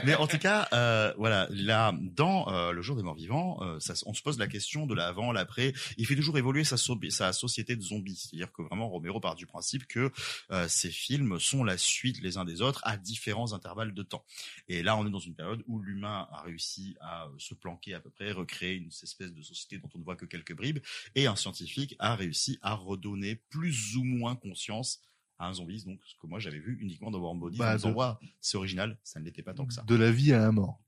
Mais 0.05 0.15
en 0.15 0.27
tout 0.27 0.37
cas, 0.37 0.67
euh, 0.73 1.13
voilà, 1.17 1.47
là, 1.51 1.93
dans 2.01 2.49
euh, 2.51 2.71
le 2.71 2.81
jour 2.81 2.95
des 2.95 3.03
morts 3.03 3.15
vivants, 3.15 3.59
euh, 3.61 3.79
ça, 3.79 3.93
on 4.05 4.13
se 4.13 4.21
pose 4.21 4.37
la 4.39 4.47
question 4.47 4.85
de 4.85 4.93
l'avant, 4.95 5.31
l'après. 5.31 5.73
Il 5.97 6.05
fait 6.05 6.15
toujours 6.15 6.37
évoluer 6.37 6.63
sa, 6.63 6.77
so- 6.77 6.99
sa 7.09 7.33
société 7.33 7.75
de 7.75 7.81
zombies, 7.81 8.15
c'est-à-dire 8.15 8.51
que 8.51 8.61
vraiment 8.63 8.89
Romero 8.89 9.19
part 9.19 9.35
du 9.35 9.45
principe 9.45 9.85
que 9.87 10.11
euh, 10.51 10.67
ces 10.67 10.91
films 10.91 11.39
sont 11.39 11.63
la 11.63 11.77
suite 11.77 12.21
les 12.21 12.37
uns 12.37 12.45
des 12.45 12.61
autres 12.61 12.81
à 12.83 12.97
différents 12.97 13.53
intervalles 13.53 13.93
de 13.93 14.03
temps. 14.03 14.23
Et 14.67 14.83
là, 14.83 14.95
on 14.97 15.05
est 15.07 15.11
dans 15.11 15.19
une 15.19 15.35
période 15.35 15.63
où 15.67 15.79
l'humain 15.81 16.27
a 16.31 16.41
réussi 16.41 16.95
à 17.01 17.25
euh, 17.25 17.29
se 17.37 17.53
planquer 17.53 17.93
à 17.93 17.99
peu 17.99 18.09
près, 18.09 18.31
recréer 18.31 18.75
une 18.75 18.87
espèce 18.87 19.31
de 19.33 19.41
société 19.41 19.77
dont 19.77 19.89
on 19.95 19.99
ne 19.99 20.03
voit 20.03 20.15
que 20.15 20.25
quelques 20.25 20.55
bribes, 20.55 20.79
et 21.15 21.27
un 21.27 21.35
scientifique 21.35 21.95
a 21.99 22.15
réussi 22.15 22.59
à 22.61 22.73
redonner 22.73 23.35
plus 23.49 23.95
ou 23.95 24.03
moins 24.03 24.35
conscience 24.35 25.01
à 25.37 25.47
un 25.47 25.53
zombie, 25.53 25.83
donc 25.85 25.99
ce 26.05 26.15
que 26.21 26.27
moi 26.27 26.39
j'avais 26.39 26.59
vu 26.59 26.77
uniquement 26.81 27.11
dans 27.11 27.19
Warm 27.19 27.39
Bodies, 27.39 27.57
Bah, 27.59 27.71
en 27.71 27.75
disant, 27.75 27.89
de- 27.91 27.95
Ouah, 27.95 28.19
c'est 28.41 28.57
original, 28.57 28.97
ça 29.03 29.19
ne 29.21 29.25
l'était 29.25 29.41
pas 29.43 29.53
tant 29.53 29.65
que 29.65 29.73
ça. 29.73 29.83
De 29.83 29.95
la 29.95 30.11
vie 30.11 30.33
à 30.33 30.45
un 30.45 30.51
mort. 30.51 30.81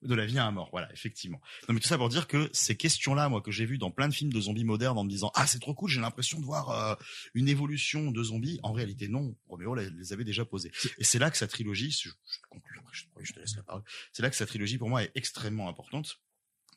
De 0.00 0.14
la 0.14 0.26
vie 0.26 0.38
à 0.38 0.46
un 0.46 0.52
mort, 0.52 0.68
voilà, 0.70 0.92
effectivement. 0.92 1.40
Non 1.68 1.74
mais 1.74 1.80
tout 1.80 1.88
ça 1.88 1.98
pour 1.98 2.08
dire 2.08 2.28
que 2.28 2.48
ces 2.52 2.76
questions-là, 2.76 3.28
moi 3.28 3.40
que 3.40 3.50
j'ai 3.50 3.66
vues 3.66 3.78
dans 3.78 3.90
plein 3.90 4.08
de 4.08 4.14
films 4.14 4.32
de 4.32 4.40
zombies 4.40 4.62
modernes 4.62 4.96
en 4.96 5.02
me 5.02 5.10
disant 5.10 5.32
ah 5.34 5.46
c'est 5.46 5.58
trop 5.58 5.74
cool, 5.74 5.90
j'ai 5.90 6.00
l'impression 6.00 6.38
de 6.38 6.44
voir 6.44 6.70
euh, 6.70 6.94
une 7.34 7.48
évolution 7.48 8.12
de 8.12 8.22
zombies. 8.22 8.60
En 8.62 8.72
réalité 8.72 9.08
non, 9.08 9.36
Roméo 9.48 9.74
les, 9.74 10.12
avait 10.12 10.24
déjà 10.24 10.44
posées. 10.44 10.70
Et 10.98 11.04
c'est 11.04 11.18
là 11.18 11.32
que 11.32 11.36
sa 11.36 11.48
trilogie, 11.48 11.90
je, 11.90 12.10
je 12.10 12.38
conclue 12.48 12.78
je 13.20 13.32
te 13.32 13.40
laisse 13.40 13.56
la 13.56 13.62
parole. 13.62 13.82
C'est 14.12 14.22
là 14.22 14.30
que 14.30 14.36
sa 14.36 14.46
trilogie 14.46 14.78
pour 14.78 14.88
moi 14.88 15.02
est 15.02 15.12
extrêmement 15.14 15.68
importante 15.68 16.20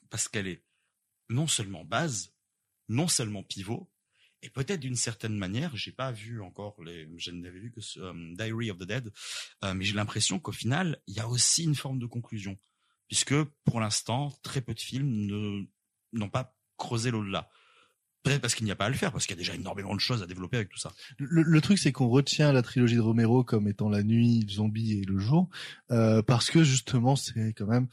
parce 0.10 0.28
qu'elle 0.28 0.48
est 0.48 0.64
non 1.30 1.48
seulement 1.48 1.86
base, 1.86 2.34
non 2.90 3.08
seulement 3.08 3.44
pivot, 3.44 3.90
et 4.44 4.50
peut-être 4.50 4.80
d'une 4.80 4.96
certaine 4.96 5.38
manière, 5.38 5.76
j'ai 5.76 5.92
pas 5.92 6.12
vu 6.12 6.42
encore 6.42 6.82
les, 6.84 7.08
je 7.18 7.32
n'avais 7.32 7.60
vu 7.60 7.72
que 7.72 7.80
ce, 7.80 8.00
euh, 8.00 8.36
Diary 8.36 8.72
of 8.72 8.80
the 8.80 8.84
Dead, 8.84 9.12
euh, 9.64 9.74
mais 9.74 9.86
j'ai 9.86 9.94
l'impression 9.94 10.40
qu'au 10.40 10.52
final, 10.52 11.00
il 11.08 11.16
y 11.16 11.20
a 11.20 11.28
aussi 11.28 11.64
une 11.64 11.76
forme 11.76 12.00
de 12.00 12.08
conclusion, 12.08 12.58
puisque 13.12 13.36
pour 13.66 13.82
l'instant, 13.82 14.32
très 14.42 14.62
peu 14.62 14.74
de 14.74 14.80
films 14.80 15.68
n'ont 16.14 16.30
pas 16.30 16.56
creusé 16.78 17.12
l'au-delà. 17.12 17.50
Peut-être 18.24 18.40
parce 18.40 18.56
qu'il 18.56 18.64
n'y 18.64 18.72
a 18.72 18.76
pas 18.78 18.86
à 18.86 18.90
le 18.90 18.96
faire, 18.96 19.12
parce 19.12 19.26
qu'il 19.26 19.36
y 19.36 19.38
a 19.38 19.42
déjà 19.42 19.54
énormément 19.54 19.94
de 19.94 20.00
choses 20.00 20.24
à 20.24 20.28
développer 20.28 20.56
avec 20.56 20.70
tout 20.70 20.78
ça. 20.78 20.94
Le, 21.18 21.42
le 21.42 21.62
truc, 21.62 21.78
c'est 21.78 21.92
qu'on 21.92 22.08
retient 22.08 22.54
la 22.54 22.62
trilogie 22.62 22.96
de 22.96 23.02
Romero 23.02 23.44
comme 23.44 23.68
étant 23.68 23.90
la 23.90 24.02
nuit, 24.02 24.46
le 24.48 24.54
zombie 24.54 24.94
et 24.94 25.02
le 25.04 25.20
jour, 25.20 25.50
euh, 25.92 26.22
parce 26.22 26.50
que 26.50 26.64
justement, 26.64 27.18
c'est 27.18 27.52
quand 27.52 27.68
même 27.68 27.90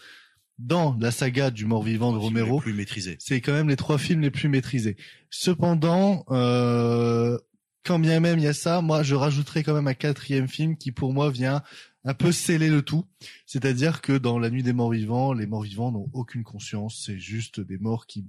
dans 0.60 0.96
la 1.00 1.10
saga 1.10 1.50
du 1.50 1.66
mort-vivant 1.66 2.12
de 2.12 2.18
Romero, 2.18 2.60
plus 2.60 2.72
maîtrisé. 2.72 3.16
c'est 3.18 3.40
quand 3.40 3.52
même 3.52 3.68
les 3.68 3.76
trois 3.76 3.98
films 3.98 4.20
les 4.20 4.30
plus 4.30 4.48
maîtrisés. 4.48 4.96
Cependant, 5.30 6.24
euh, 6.30 7.36
quand 7.84 7.98
bien 7.98 8.20
même 8.20 8.38
il 8.38 8.44
y 8.44 8.48
a 8.48 8.52
ça, 8.52 8.82
moi, 8.82 9.02
je 9.02 9.16
rajouterais 9.16 9.64
quand 9.64 9.74
même 9.74 9.88
un 9.88 9.94
quatrième 9.94 10.46
film 10.46 10.76
qui, 10.76 10.92
pour 10.92 11.12
moi, 11.12 11.28
vient 11.30 11.64
un 12.04 12.14
peu 12.14 12.32
sceller 12.32 12.68
le 12.68 12.82
tout. 12.82 13.04
C'est-à-dire 13.46 14.00
que 14.00 14.16
dans 14.16 14.38
La 14.38 14.50
Nuit 14.50 14.62
des 14.62 14.72
Morts 14.72 14.90
Vivants, 14.90 15.32
les 15.32 15.46
morts 15.46 15.62
vivants 15.62 15.92
n'ont 15.92 16.08
aucune 16.12 16.44
conscience. 16.44 17.02
C'est 17.04 17.18
juste 17.18 17.60
des 17.60 17.78
morts 17.78 18.06
qui 18.06 18.26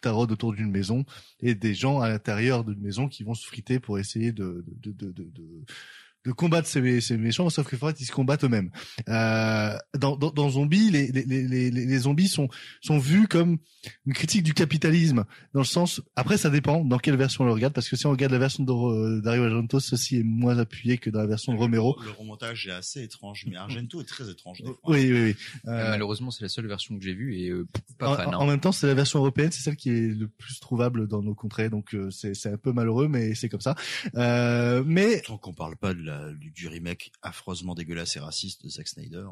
taraudent 0.00 0.32
autour 0.32 0.52
d'une 0.52 0.70
maison 0.70 1.04
et 1.40 1.54
des 1.54 1.74
gens 1.74 2.00
à 2.00 2.08
l'intérieur 2.08 2.64
d'une 2.64 2.80
maison 2.80 3.08
qui 3.08 3.24
vont 3.24 3.34
se 3.34 3.46
friter 3.46 3.80
pour 3.80 3.98
essayer 3.98 4.32
de, 4.32 4.64
de, 6.26 6.30
de 6.30 6.32
combattre 6.34 6.68
ces, 6.68 7.00
ces 7.00 7.16
méchants, 7.16 7.48
sauf 7.50 7.66
que 7.68 7.76
en 7.76 7.88
fait, 7.88 8.00
ils 8.00 8.04
se 8.06 8.12
combattent 8.12 8.44
eux-mêmes. 8.44 8.70
Euh, 9.08 9.76
dans, 9.98 10.16
dans, 10.16 10.30
dans 10.30 10.50
Zombie, 10.50 10.90
les, 10.90 11.08
les, 11.12 11.24
les, 11.24 11.46
les, 11.46 11.70
les 11.70 11.98
zombies 11.98 12.28
sont, 12.28 12.48
sont 12.80 12.98
vus 12.98 13.28
comme 13.28 13.58
une 14.06 14.12
critique 14.14 14.42
du 14.42 14.52
capitalisme, 14.54 15.24
dans 15.54 15.60
le 15.60 15.64
sens, 15.66 16.00
après 16.16 16.36
ça 16.38 16.50
dépend 16.50 16.84
dans 16.84 16.98
quelle 16.98 17.16
version 17.16 17.44
on 17.44 17.46
le 17.46 17.52
regarde, 17.52 17.72
parce 17.72 17.88
que 17.88 17.96
si 17.96 18.06
on 18.06 18.10
regarde 18.10 18.32
la 18.32 18.38
version 18.38 18.64
de 18.64 18.72
euh, 18.72 19.20
Dario 19.20 19.44
Argento, 19.44 19.78
ceci 19.80 20.18
est 20.18 20.22
moins 20.24 20.58
appuyé 20.58 20.98
que 20.98 21.08
dans 21.10 21.20
la 21.20 21.26
version 21.26 21.52
de 21.52 21.58
Romero. 21.58 21.96
Le 22.04 22.10
remontage 22.10 22.66
est 22.66 22.72
assez 22.72 23.02
étrange, 23.02 23.44
mais 23.48 23.56
Argento 23.56 24.00
est 24.00 24.04
très 24.04 24.28
étrange. 24.28 24.58
des 24.60 24.66
fois. 24.66 24.76
Oui, 24.86 25.12
oui, 25.12 25.22
oui. 25.24 25.36
Euh, 25.66 25.76
Euh, 25.76 25.90
Malheureusement, 25.90 26.30
c'est 26.30 26.42
la 26.42 26.48
seule 26.48 26.66
version 26.66 26.98
que 26.98 27.04
j'ai 27.04 27.14
vue 27.14 27.36
et 27.38 27.50
euh, 27.50 27.66
pas 27.98 28.08
en, 28.10 28.16
fan. 28.16 28.28
hein. 28.34 28.36
en 28.38 28.46
même 28.46 28.60
temps, 28.60 28.72
c'est 28.72 28.86
la 28.86 28.94
version 28.94 29.18
européenne, 29.20 29.52
c'est 29.52 29.62
celle 29.62 29.76
qui 29.76 29.90
est 29.90 30.08
le 30.18 30.26
plus 30.26 30.58
trouvable 30.58 31.06
dans 31.06 31.22
nos 31.22 31.34
contrées, 31.34 31.68
donc 31.68 31.94
euh, 31.94 32.10
c'est 32.10 32.34
c'est 32.34 32.50
un 32.50 32.56
peu 32.56 32.72
malheureux, 32.72 33.06
mais 33.08 33.34
c'est 33.34 33.48
comme 33.48 33.60
ça. 33.60 33.74
Euh, 34.16 34.82
mais 34.86 35.20
Tant 35.22 35.38
qu'on 35.38 35.52
parle 35.54 35.76
pas 35.76 35.94
de 35.94 36.02
la 36.02 36.15
la, 36.16 36.32
du, 36.32 36.68
remake 36.68 37.12
affreusement 37.22 37.74
dégueulasse 37.74 38.16
et 38.16 38.20
raciste 38.20 38.64
de 38.64 38.68
Zack 38.68 38.88
Snyder. 38.88 39.26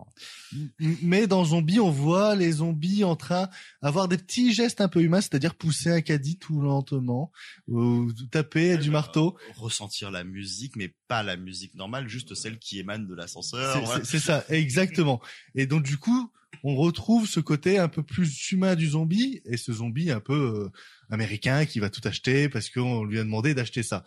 Mais 0.79 1.27
dans 1.27 1.45
Zombie, 1.45 1.81
on 1.81 1.91
voit 1.91 2.35
les 2.35 2.53
zombies 2.53 3.05
en 3.05 3.17
train 3.17 3.49
d'avoir 3.83 4.09
des 4.09 4.19
petits 4.19 4.53
gestes 4.53 4.81
un 4.81 4.89
peu 4.89 5.03
humains, 5.03 5.21
c'est-à-dire 5.21 5.55
pousser 5.55 5.91
un 5.91 6.01
caddie 6.01 6.39
tout 6.39 6.61
lentement, 6.61 7.33
ou 7.69 8.13
taper 8.31 8.79
du 8.79 8.91
marteau. 8.91 9.37
Ressentir 9.57 10.11
la 10.11 10.25
musique, 10.25 10.77
mais 10.77 10.95
pas 11.09 11.23
la 11.23 11.37
musique 11.37 11.75
normale, 11.75 12.09
juste 12.09 12.35
celle 12.35 12.59
qui 12.59 12.79
émane 12.79 13.07
de 13.07 13.15
l'ascenseur. 13.15 13.87
C'est 13.97 14.05
c'est 14.05 14.21
ça, 14.21 14.45
exactement. 14.49 15.21
Et 15.55 15.67
donc 15.67 15.83
du 15.83 15.99
coup, 15.99 16.31
on 16.63 16.77
retrouve 16.77 17.27
ce 17.27 17.41
côté 17.41 17.79
un 17.79 17.89
peu 17.89 18.03
plus 18.03 18.53
humain 18.53 18.75
du 18.75 18.89
zombie 18.89 19.43
et 19.45 19.57
ce 19.57 19.73
zombie 19.73 20.11
un 20.11 20.21
peu 20.21 20.35
euh, 20.35 20.71
américain 21.11 21.67
qui 21.67 21.81
va 21.81 21.91
tout 21.91 22.01
acheter 22.05 22.49
parce 22.49 22.71
qu'on 22.71 23.05
lui 23.05 23.19
a 23.19 23.25
demandé 23.25 23.55
d'acheter 23.55 23.83
ça. 23.83 24.05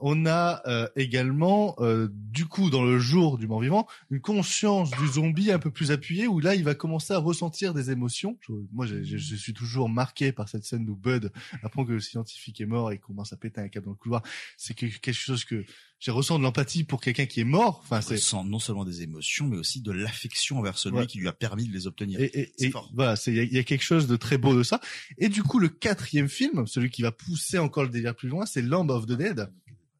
On 0.00 0.26
a 0.26 0.60
euh, 0.66 0.88
également, 0.96 1.76
euh, 1.78 2.08
du 2.12 2.46
coup, 2.46 2.68
dans 2.68 2.82
le 2.82 2.98
jour 2.98 3.38
du 3.38 3.46
mort-vivant, 3.46 3.86
une 4.10 4.20
conscience 4.20 4.90
du 4.90 5.06
zombie 5.06 5.52
un 5.52 5.58
peu 5.58 5.70
plus 5.70 5.92
appuyée 5.92 6.26
où 6.26 6.40
là, 6.40 6.54
il 6.56 6.64
va 6.64 6.74
commencer 6.74 7.12
à 7.14 7.18
ressentir 7.18 7.72
des 7.74 7.90
émotions. 7.90 8.36
Je- 8.46 8.52
moi, 8.72 8.86
je, 8.86 9.02
je- 9.04 9.16
je 9.16 9.36
suis 9.36 9.54
toujours 9.54 9.88
marqué 9.88 10.32
par 10.32 10.48
cette 10.48 10.64
scène 10.64 10.88
où 10.90 10.96
Bud 10.96 11.30
apprend 11.62 11.84
que 11.84 11.92
le 11.92 12.00
scientifique 12.00 12.60
est 12.60 12.66
mort 12.66 12.90
et 12.92 12.98
commence 12.98 13.32
à 13.32 13.36
péter 13.36 13.60
un 13.60 13.68
câble 13.68 13.86
dans 13.86 13.92
le 13.92 13.96
couloir. 13.96 14.22
C'est 14.56 14.74
que- 14.74 14.86
quelque 14.86 15.12
chose 15.14 15.44
que 15.44 15.64
j'ai 16.00 16.10
ressenti 16.10 16.40
de 16.40 16.44
l'empathie 16.44 16.84
pour 16.84 17.00
quelqu'un 17.00 17.24
qui 17.26 17.40
est 17.40 17.44
mort. 17.44 17.80
Enfin, 17.84 18.00
c'est 18.02 18.14
ressent 18.16 18.44
non 18.44 18.58
seulement 18.58 18.84
des 18.84 19.02
émotions, 19.02 19.46
mais 19.46 19.56
aussi 19.56 19.80
de 19.80 19.92
l'affection 19.92 20.58
envers 20.58 20.76
celui 20.76 20.98
Ouais. 20.98 21.06
qui 21.06 21.18
lui 21.18 21.28
a 21.28 21.32
permis 21.32 21.66
de 21.66 21.72
les 21.72 21.86
obtenir. 21.86 22.20
Et, 22.20 22.30
et, 22.38 22.52
C'est 22.58 22.66
et 22.66 22.70
fort. 22.70 22.90
voilà, 22.94 23.14
il 23.28 23.34
y, 23.34 23.38
a- 23.40 23.42
il 23.44 23.52
y 23.52 23.58
a 23.58 23.64
quelque 23.64 23.84
chose 23.84 24.06
de 24.06 24.16
très 24.16 24.36
beau 24.38 24.54
de 24.54 24.62
ça. 24.64 24.80
Et 25.18 25.28
du 25.28 25.42
coup, 25.42 25.58
le 25.60 25.68
quatrième 25.68 26.28
film, 26.28 26.66
celui 26.66 26.90
qui 26.90 27.00
va 27.02 27.12
pousser 27.12 27.58
encore 27.58 27.84
le 27.84 27.88
délire 27.88 28.14
plus 28.14 28.28
loin, 28.28 28.44
c'est 28.44 28.60
Land 28.60 28.88
of 28.90 29.06
the 29.06 29.12
Dead, 29.12 29.50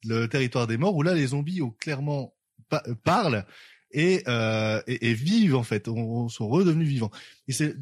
le 0.06 0.26
territoire 0.28 0.66
des 0.66 0.76
morts, 0.76 0.94
où 0.94 1.02
là 1.02 1.14
les 1.14 1.28
zombies 1.28 1.62
ont 1.62 1.70
clairement 1.70 2.35
pa- 2.68 2.82
euh, 2.89 2.94
parlent 3.05 3.44
et, 3.97 4.24
euh, 4.26 4.82
et, 4.89 5.10
et 5.10 5.14
vivent 5.14 5.55
en 5.55 5.62
fait, 5.62 5.86
on, 5.86 5.97
on- 5.97 6.28
sont 6.28 6.48
redevenus 6.48 6.89
vivants. 6.89 7.12
Et 7.47 7.52
c'est 7.52 7.76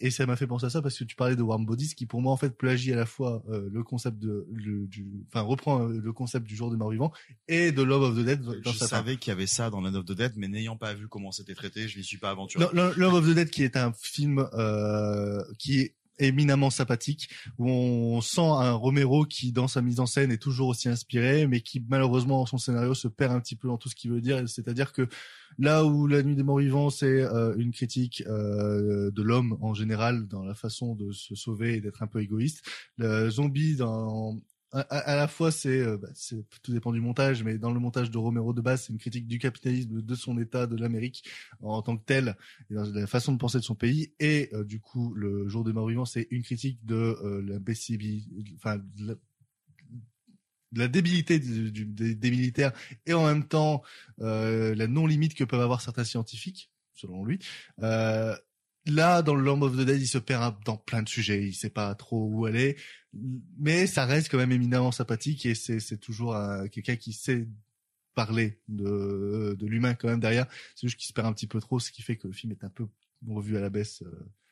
et 0.00 0.10
ça 0.12 0.24
m'a 0.26 0.36
fait 0.36 0.46
penser 0.46 0.66
à 0.66 0.70
ça 0.70 0.82
parce 0.82 0.96
que 0.96 1.02
tu 1.02 1.16
parlais 1.16 1.34
de 1.34 1.42
Warm 1.42 1.64
Bodies, 1.66 1.94
qui 1.96 2.06
pour 2.06 2.20
moi 2.22 2.32
en 2.32 2.36
fait 2.36 2.50
plagie 2.56 2.92
à 2.92 2.96
la 2.96 3.06
fois 3.06 3.42
euh, 3.50 3.68
le 3.72 3.82
concept 3.82 4.18
de 4.20 4.46
le, 4.52 4.86
du, 4.86 5.24
enfin 5.26 5.40
reprend 5.40 5.88
euh, 5.88 5.98
le 6.00 6.12
concept 6.12 6.46
du 6.46 6.54
jour 6.54 6.70
des 6.70 6.76
morts 6.76 6.90
vivants 6.90 7.10
et 7.48 7.72
de 7.72 7.82
Love 7.82 8.02
of 8.02 8.16
the 8.16 8.24
Dead 8.24 8.40
dans 8.42 8.52
Je 8.72 8.78
savais 8.86 9.16
qu'il 9.16 9.30
y 9.30 9.32
avait 9.32 9.46
ça 9.48 9.68
dans 9.70 9.80
Land 9.80 9.94
of 9.94 10.04
the 10.04 10.12
Dead, 10.12 10.34
mais 10.36 10.46
n'ayant 10.46 10.76
pas 10.76 10.94
vu 10.94 11.08
comment 11.08 11.32
c'était 11.32 11.54
traité, 11.56 11.88
je 11.88 11.98
n'y 11.98 12.04
suis 12.04 12.18
pas 12.18 12.30
aventuré. 12.30 12.64
Love 12.72 13.14
of 13.14 13.26
the 13.26 13.34
Dead 13.34 13.50
qui 13.50 13.64
est 13.64 13.76
un 13.76 13.92
film 13.94 14.46
euh, 14.52 15.42
qui 15.58 15.80
est 15.80 15.96
éminemment 16.18 16.70
sympathique 16.70 17.30
où 17.58 17.68
on 17.68 18.20
sent 18.20 18.40
un 18.40 18.72
Romero 18.72 19.24
qui 19.24 19.52
dans 19.52 19.68
sa 19.68 19.82
mise 19.82 20.00
en 20.00 20.06
scène 20.06 20.32
est 20.32 20.42
toujours 20.42 20.68
aussi 20.68 20.88
inspiré 20.88 21.46
mais 21.46 21.60
qui 21.60 21.84
malheureusement 21.88 22.46
son 22.46 22.58
scénario 22.58 22.94
se 22.94 23.08
perd 23.08 23.32
un 23.32 23.40
petit 23.40 23.56
peu 23.56 23.68
dans 23.68 23.78
tout 23.78 23.88
ce 23.88 23.94
qu'il 23.94 24.10
veut 24.10 24.20
dire. 24.20 24.48
C'est-à-dire 24.48 24.92
que 24.92 25.08
là 25.58 25.84
où 25.84 26.06
La 26.06 26.22
Nuit 26.22 26.36
des 26.36 26.42
Morts 26.42 26.58
Vivants 26.58 26.90
c'est 26.90 27.22
euh, 27.22 27.54
une 27.56 27.72
critique 27.72 28.22
euh, 28.26 29.10
de 29.10 29.22
l'homme 29.22 29.58
en 29.60 29.74
général 29.74 30.26
dans 30.28 30.44
la 30.44 30.54
façon 30.54 30.94
de 30.94 31.12
se 31.12 31.34
sauver 31.34 31.76
et 31.76 31.80
d'être 31.80 32.02
un 32.02 32.06
peu 32.06 32.20
égoïste 32.20 32.64
le 32.96 33.30
zombie 33.30 33.76
dans 33.76 34.38
à, 34.72 35.16
la 35.16 35.28
fois 35.28 35.50
c'est 35.50 35.80
euh, 35.80 35.96
bah, 35.96 36.08
c'est- 36.14 36.44
tout 36.62 36.72
dépend 36.72 36.92
du 36.92 37.00
montage 37.00 37.42
mais 37.42 37.56
dans 37.56 37.72
le 37.72 37.80
montage 37.80 38.10
de 38.10 38.18
Romero 38.18 38.52
de 38.52 38.60
base 38.60 38.82
c'est 38.82 38.92
une 38.92 38.98
critique 38.98 39.26
du 39.26 39.38
capitalisme 39.38 40.02
de 40.02 40.14
son 40.14 40.38
état 40.38 40.66
de 40.66 40.76
l'Amérique 40.76 41.24
en 41.62 41.80
tant 41.82 41.96
que 41.96 42.04
tel 42.04 42.36
et 42.70 42.74
dans 42.74 42.84
la 42.84 43.06
façon 43.06 43.32
de 43.32 43.38
penser 43.38 43.58
de 43.58 43.64
son 43.64 43.74
pays 43.74 44.12
et 44.20 44.50
euh, 44.52 44.64
du 44.64 44.80
coup 44.80 45.14
le 45.14 45.48
jour 45.48 45.64
des 45.64 45.72
morts 45.72 45.88
vivants 45.88 46.04
c'est 46.04 46.28
une 46.30 46.42
critique 46.42 46.84
de 46.84 46.94
euh, 46.94 47.42
l'imbécilité 47.42 48.28
enfin 48.56 48.76
de 48.76 49.06
la, 49.06 49.14
de 50.72 50.78
la 50.80 50.88
débilité 50.88 51.38
des, 51.38 52.30
militaires 52.30 52.72
et 53.06 53.14
en 53.14 53.26
même 53.26 53.44
temps 53.48 53.82
euh, 54.20 54.74
la 54.74 54.86
non 54.86 55.06
limite 55.06 55.34
que 55.34 55.44
peuvent 55.44 55.62
avoir 55.62 55.80
certains 55.80 56.04
scientifiques 56.04 56.70
selon 56.92 57.24
lui 57.24 57.38
Là, 58.88 59.20
dans 59.20 59.34
le 59.34 59.42
Land 59.42 59.60
of 59.60 59.76
the 59.76 59.80
Dead, 59.80 60.00
il 60.00 60.06
se 60.06 60.16
perd 60.16 60.64
dans 60.64 60.78
plein 60.78 61.02
de 61.02 61.08
sujets. 61.08 61.42
Il 61.42 61.52
sait 61.52 61.68
pas 61.68 61.94
trop 61.94 62.26
où 62.26 62.46
aller, 62.46 62.76
mais 63.58 63.86
ça 63.86 64.04
reste 64.06 64.30
quand 64.30 64.38
même 64.38 64.52
éminemment 64.52 64.92
sympathique 64.92 65.46
et 65.46 65.54
c'est 65.54 65.80
c'est 65.80 65.98
toujours 65.98 66.34
un- 66.36 66.68
quelqu'un 66.68 66.96
qui 66.96 67.12
sait 67.12 67.48
parler 68.14 68.60
de 68.68 69.56
de 69.58 69.66
l'humain 69.66 69.94
quand 69.94 70.08
même 70.08 70.20
derrière. 70.20 70.46
C'est 70.74 70.86
juste 70.88 70.98
qu'il 70.98 71.06
se 71.08 71.12
perd 71.12 71.26
un 71.26 71.32
petit 71.32 71.46
peu 71.46 71.60
trop, 71.60 71.78
ce 71.80 71.90
qui 71.90 72.02
fait 72.02 72.16
que 72.16 72.26
le 72.26 72.32
film 72.34 72.52
est 72.52 72.64
un 72.64 72.70
peu 72.70 72.86
revu 73.26 73.56
à 73.56 73.60
la 73.60 73.70
baisse. 73.70 74.02
euh, 74.02 74.10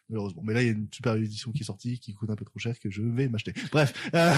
Malheureusement. 0.09 0.43
Mais 0.44 0.55
là, 0.55 0.62
il 0.62 0.66
y 0.66 0.68
a 0.68 0.72
une 0.72 0.86
super 0.93 1.14
édition 1.16 1.51
qui 1.51 1.62
est 1.62 1.66
sortie, 1.66 1.98
qui 1.98 2.14
coûte 2.14 2.30
un 2.30 2.36
peu 2.36 2.44
trop 2.44 2.60
cher, 2.60 2.78
que 2.78 2.88
je 2.90 3.02
vais 3.02 3.28
m'acheter. 3.28 3.52
Bref. 3.72 3.93
Euh, 4.14 4.32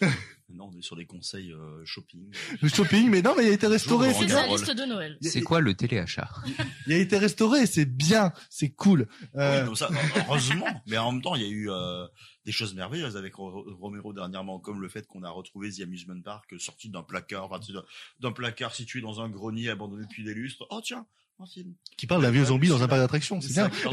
Non, 0.54 0.70
on 0.72 0.78
est 0.78 0.82
sur 0.82 0.96
des 0.96 1.04
conseils 1.06 1.52
euh, 1.52 1.84
shopping. 1.84 2.32
le 2.62 2.68
shopping, 2.68 3.10
mais 3.10 3.22
non, 3.22 3.34
mais 3.36 3.44
il 3.44 3.50
a 3.50 3.52
été 3.52 3.66
restauré. 3.66 4.12
C'est 4.14 4.26
bien. 4.26 4.46
liste 4.46 4.70
de 4.70 4.84
Noël. 4.84 5.18
C'est 5.20 5.42
quoi 5.42 5.60
le 5.60 5.74
téléachat? 5.74 6.28
Il 6.86 6.92
a 6.92 6.98
été 6.98 7.18
restauré, 7.18 7.66
c'est 7.66 7.84
bien, 7.86 8.32
c'est 8.50 8.70
cool. 8.70 9.08
Euh, 9.36 9.62
Oui, 9.62 9.68
non, 9.68 9.74
ça, 9.74 9.88
heureusement. 10.16 10.66
Mais 10.86 10.96
en 10.98 11.12
même 11.12 11.22
temps, 11.22 11.34
il 11.34 11.42
y 11.42 11.46
a 11.46 11.48
eu 11.48 11.70
euh, 11.70 12.06
des 12.46 12.52
choses 12.52 12.74
merveilleuses 12.74 13.16
avec 13.16 13.34
Ro- 13.34 13.64
Romero 13.80 14.12
dernièrement, 14.12 14.58
comme 14.60 14.80
le 14.80 14.88
fait 14.88 15.06
qu'on 15.06 15.22
a 15.24 15.30
retrouvé 15.30 15.70
The 15.72 15.80
Amusement 15.80 16.20
Park 16.22 16.54
sorti 16.58 16.88
d'un 16.88 17.02
placard, 17.02 17.44
enfin, 17.44 17.58
d'un- 18.20 18.32
placard 18.32 18.74
situé 18.74 19.00
dans 19.00 19.20
un 19.20 19.28
grenier 19.28 19.70
abandonné 19.70 20.04
depuis 20.06 20.24
des 20.24 20.34
lustres. 20.34 20.66
Oh 20.70 20.80
tiens, 20.82 21.06
un 21.40 21.46
film. 21.46 21.74
qui 21.96 22.06
parle 22.06 22.22
d'un 22.22 22.30
vieux 22.30 22.44
zombie 22.44 22.68
dans 22.68 22.82
un 22.82 22.86
parc 22.88 23.00
d'attractions, 23.00 23.40
c'est 23.40 23.52
bien. 23.54 23.68
Ça, 23.70 23.90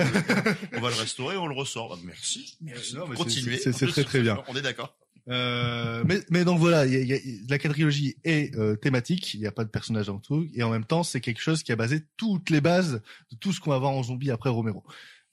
on 0.74 0.80
va 0.80 0.90
le 0.90 0.96
restaurer, 0.96 1.38
on 1.38 1.48
le 1.48 1.56
ressort. 1.56 1.98
Merci, 2.04 2.56
merci. 2.62 2.96
non, 2.96 3.08
mais 3.08 3.16
c'est- 3.16 3.24
Continuez. 3.24 3.58
c'est 3.58 3.88
très, 3.88 4.04
très 4.04 4.22
bien. 4.22 4.44
On 4.48 4.56
est 4.56 4.62
d'accord. 4.62 4.96
Euh, 5.28 6.04
mais, 6.06 6.20
mais 6.30 6.44
donc 6.46 6.60
voilà, 6.60 6.86
il 6.86 6.94
y 6.94 6.96
a- 6.96 7.00
il 7.02 7.08
y 7.08 7.14
a- 7.14 7.48
la 7.50 7.58
quadrilogie 7.60 8.16
est 8.24 8.56
euh, 8.58 8.76
thématique, 8.76 9.34
il 9.36 9.40
n'y 9.40 9.46
a 9.48 9.52
pas 9.52 9.64
de 9.64 9.70
personnage 9.70 10.10
en 10.10 10.20
tout, 10.20 10.48
et 10.54 10.64
en 10.64 10.70
même 10.72 10.86
temps 10.86 11.04
c'est 11.04 11.22
quelque 11.22 11.40
chose 11.42 11.62
qui 11.64 11.72
a 11.72 11.76
basé 11.76 12.04
toutes 12.18 12.50
les 12.50 12.60
bases 12.62 13.02
de 13.32 13.36
tout 13.38 13.54
ce 13.54 13.60
qu'on 13.60 13.70
va 13.70 13.78
voir 13.78 13.92
en 13.92 14.02
zombie 14.04 14.32
après 14.32 14.50
Romero. 14.50 14.84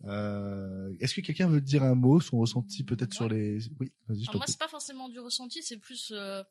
Euh, 0.05 0.95
Est-ce 1.01 1.15
que 1.15 1.21
quelqu'un 1.23 1.49
veut 1.49 1.61
dire 1.61 1.83
un 1.83 1.95
mot, 1.95 2.21
son 2.21 2.39
ressenti 2.39 2.85
peut-être 2.85 3.15
sur 3.15 3.29
les... 3.29 3.59
Oui, 3.81 3.91
vas-y, 4.09 4.25
moi, 4.35 4.45
c'est 4.47 4.59
pas 4.59 4.69
forcément 4.69 5.09
du 5.09 5.19
ressenti, 5.21 5.63
c'est 5.63 5.79
plus 5.79 6.13
de 6.13 6.45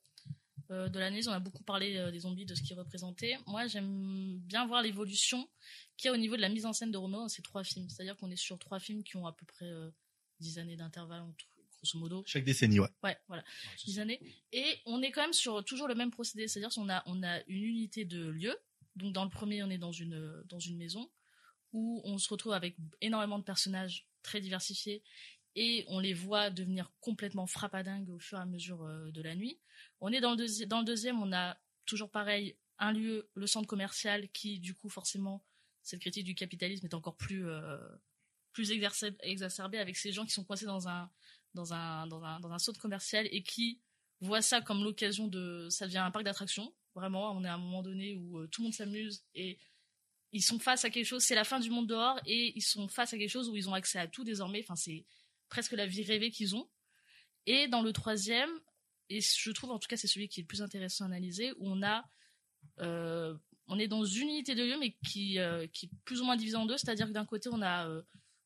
l'analyse. 0.99 1.27
On 1.29 1.31
a 1.31 1.39
beaucoup 1.39 1.63
parlé 1.63 2.11
des 2.11 2.19
zombies, 2.19 2.45
de 2.45 2.55
ce 2.55 2.61
qu'ils 2.61 2.77
représentaient. 2.77 3.37
Moi, 3.47 3.67
j'aime 3.67 4.37
bien 4.39 4.65
voir 4.67 4.81
l'évolution 4.81 5.47
qu'il 5.95 6.09
y 6.09 6.11
a 6.11 6.13
au 6.13 6.17
niveau 6.17 6.35
de 6.35 6.41
la 6.41 6.49
mise 6.49 6.65
en 6.65 6.73
scène 6.73 6.91
de 6.91 6.97
Romero 6.97 7.21
dans 7.21 7.29
ces 7.29 7.41
trois 7.41 7.63
films. 7.63 7.87
C'est-à-dire 7.89 8.17
qu'on 8.17 8.29
est 8.31 8.35
sur 8.35 8.59
trois 8.59 8.79
films 8.79 9.03
qui 9.03 9.15
ont 9.15 9.25
à 9.27 9.31
peu 9.31 9.45
près 9.45 9.69
10 10.41 10.59
années 10.59 10.75
d'intervalle, 10.75 11.21
entre- 11.21 11.45
grosso 11.87 11.99
modo. 11.99 12.23
Chaque 12.25 12.43
décennie, 12.43 12.79
ouais. 12.79 12.89
Ouais, 13.03 13.17
voilà, 13.27 13.43
10 13.85 13.99
années. 13.99 14.19
Et 14.51 14.77
on 14.85 15.01
est 15.01 15.11
quand 15.11 15.21
même 15.21 15.33
sur 15.33 15.63
toujours 15.63 15.87
le 15.87 15.95
même 15.95 16.11
procédé, 16.11 16.47
c'est-à-dire 16.47 16.73
qu'on 16.73 16.89
a, 16.89 17.03
on 17.05 17.23
a 17.23 17.41
une 17.47 17.63
unité 17.63 18.05
de 18.05 18.27
lieu. 18.27 18.55
Donc 18.95 19.13
dans 19.13 19.23
le 19.23 19.29
premier, 19.29 19.63
on 19.63 19.69
est 19.69 19.77
dans 19.77 19.91
une, 19.91 20.43
dans 20.45 20.59
une 20.59 20.77
maison 20.77 21.09
où 21.73 22.01
on 22.05 22.17
se 22.17 22.29
retrouve 22.29 22.53
avec 22.53 22.75
énormément 23.01 23.37
de 23.39 23.43
personnages 23.43 24.07
très 24.23 24.41
diversifiés 24.41 25.03
et 25.55 25.85
on 25.87 25.99
les 25.99 26.13
voit 26.13 26.49
devenir 26.49 26.91
complètement 27.01 27.45
frappadingues 27.47 28.09
au 28.09 28.19
fur 28.19 28.37
et 28.37 28.41
à 28.41 28.45
mesure 28.45 28.83
euh, 28.83 29.11
de 29.11 29.21
la 29.21 29.35
nuit. 29.35 29.59
On 29.99 30.11
est 30.11 30.21
dans 30.21 30.31
le, 30.31 30.37
deuxi- 30.37 30.65
dans 30.65 30.79
le 30.79 30.85
deuxième, 30.85 31.21
on 31.21 31.31
a 31.33 31.57
toujours 31.85 32.09
pareil 32.09 32.55
un 32.79 32.91
lieu, 32.91 33.29
le 33.33 33.47
centre 33.47 33.67
commercial, 33.67 34.29
qui 34.29 34.59
du 34.59 34.75
coup 34.75 34.89
forcément, 34.89 35.43
cette 35.83 35.99
critique 35.99 36.25
du 36.25 36.35
capitalisme 36.35 36.85
est 36.85 36.93
encore 36.93 37.15
plus, 37.15 37.47
euh, 37.47 37.77
plus 38.53 38.71
exacerbée 38.71 39.79
avec 39.79 39.97
ces 39.97 40.11
gens 40.11 40.25
qui 40.25 40.31
sont 40.31 40.43
coincés 40.43 40.65
dans 40.65 40.87
un, 40.87 41.09
dans 41.57 41.73
un, 41.73 42.07
dans 42.07 42.23
un, 42.23 42.39
dans 42.39 42.51
un 42.51 42.59
centre 42.59 42.79
commercial 42.79 43.27
et 43.31 43.43
qui 43.43 43.81
voient 44.21 44.41
ça 44.41 44.61
comme 44.61 44.83
l'occasion 44.83 45.27
de, 45.27 45.67
ça 45.69 45.85
devient 45.85 45.97
un 45.97 46.11
parc 46.11 46.23
d'attractions. 46.23 46.73
Vraiment, 46.95 47.31
on 47.35 47.43
est 47.43 47.47
à 47.47 47.55
un 47.55 47.59
moment 47.59 47.83
donné 47.83 48.15
où 48.15 48.39
euh, 48.39 48.47
tout 48.47 48.61
le 48.61 48.65
monde 48.65 48.73
s'amuse 48.73 49.23
et 49.35 49.59
ils 50.31 50.41
sont 50.41 50.59
face 50.59 50.85
à 50.85 50.89
quelque 50.89 51.05
chose, 51.05 51.23
c'est 51.23 51.35
la 51.35 51.43
fin 51.43 51.59
du 51.59 51.69
monde 51.69 51.87
dehors 51.87 52.19
et 52.25 52.53
ils 52.55 52.61
sont 52.61 52.87
face 52.87 53.13
à 53.13 53.17
quelque 53.17 53.29
chose 53.29 53.49
où 53.49 53.55
ils 53.55 53.69
ont 53.69 53.73
accès 53.73 53.99
à 53.99 54.07
tout 54.07 54.23
désormais. 54.23 54.61
Enfin, 54.63 54.75
c'est 54.75 55.05
presque 55.49 55.73
la 55.73 55.85
vie 55.85 56.03
rêvée 56.03 56.31
qu'ils 56.31 56.55
ont. 56.55 56.69
Et 57.45 57.67
dans 57.67 57.81
le 57.81 57.93
troisième, 57.93 58.49
et 59.09 59.21
je 59.21 59.51
trouve 59.51 59.71
en 59.71 59.79
tout 59.79 59.87
cas 59.87 59.95
c'est 59.95 60.07
celui 60.07 60.27
qui 60.27 60.39
est 60.39 60.43
le 60.43 60.47
plus 60.47 60.61
intéressant 60.61 61.05
à 61.05 61.07
analyser, 61.07 61.53
où 61.53 61.69
on 61.69 61.81
a, 61.81 62.03
euh, 62.79 63.35
on 63.67 63.79
est 63.79 63.87
dans 63.87 64.03
une 64.03 64.29
unité 64.29 64.53
de 64.53 64.63
lieu 64.63 64.77
mais 64.79 64.97
qui, 65.07 65.39
euh, 65.39 65.65
qui 65.67 65.85
est 65.85 65.91
plus 66.03 66.21
ou 66.21 66.25
moins 66.25 66.35
divisée 66.35 66.57
en 66.57 66.65
deux, 66.65 66.77
c'est-à-dire 66.77 67.07
que 67.07 67.13
d'un 67.13 67.25
côté 67.25 67.49
on 67.51 67.61
a 67.61 67.87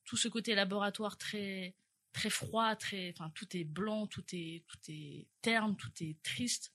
tout 0.05 0.17
ce 0.17 0.27
côté 0.27 0.53
laboratoire 0.53 1.17
très 1.17 1.75
très 2.13 2.29
froid, 2.29 2.75
très, 2.75 3.11
enfin 3.11 3.31
tout 3.35 3.55
est 3.55 3.63
blanc, 3.63 4.07
tout 4.07 4.23
est 4.33 4.63
tout 4.67 4.79
est 4.89 5.27
terne, 5.41 5.75
tout 5.75 5.91
est 6.01 6.21
triste, 6.23 6.73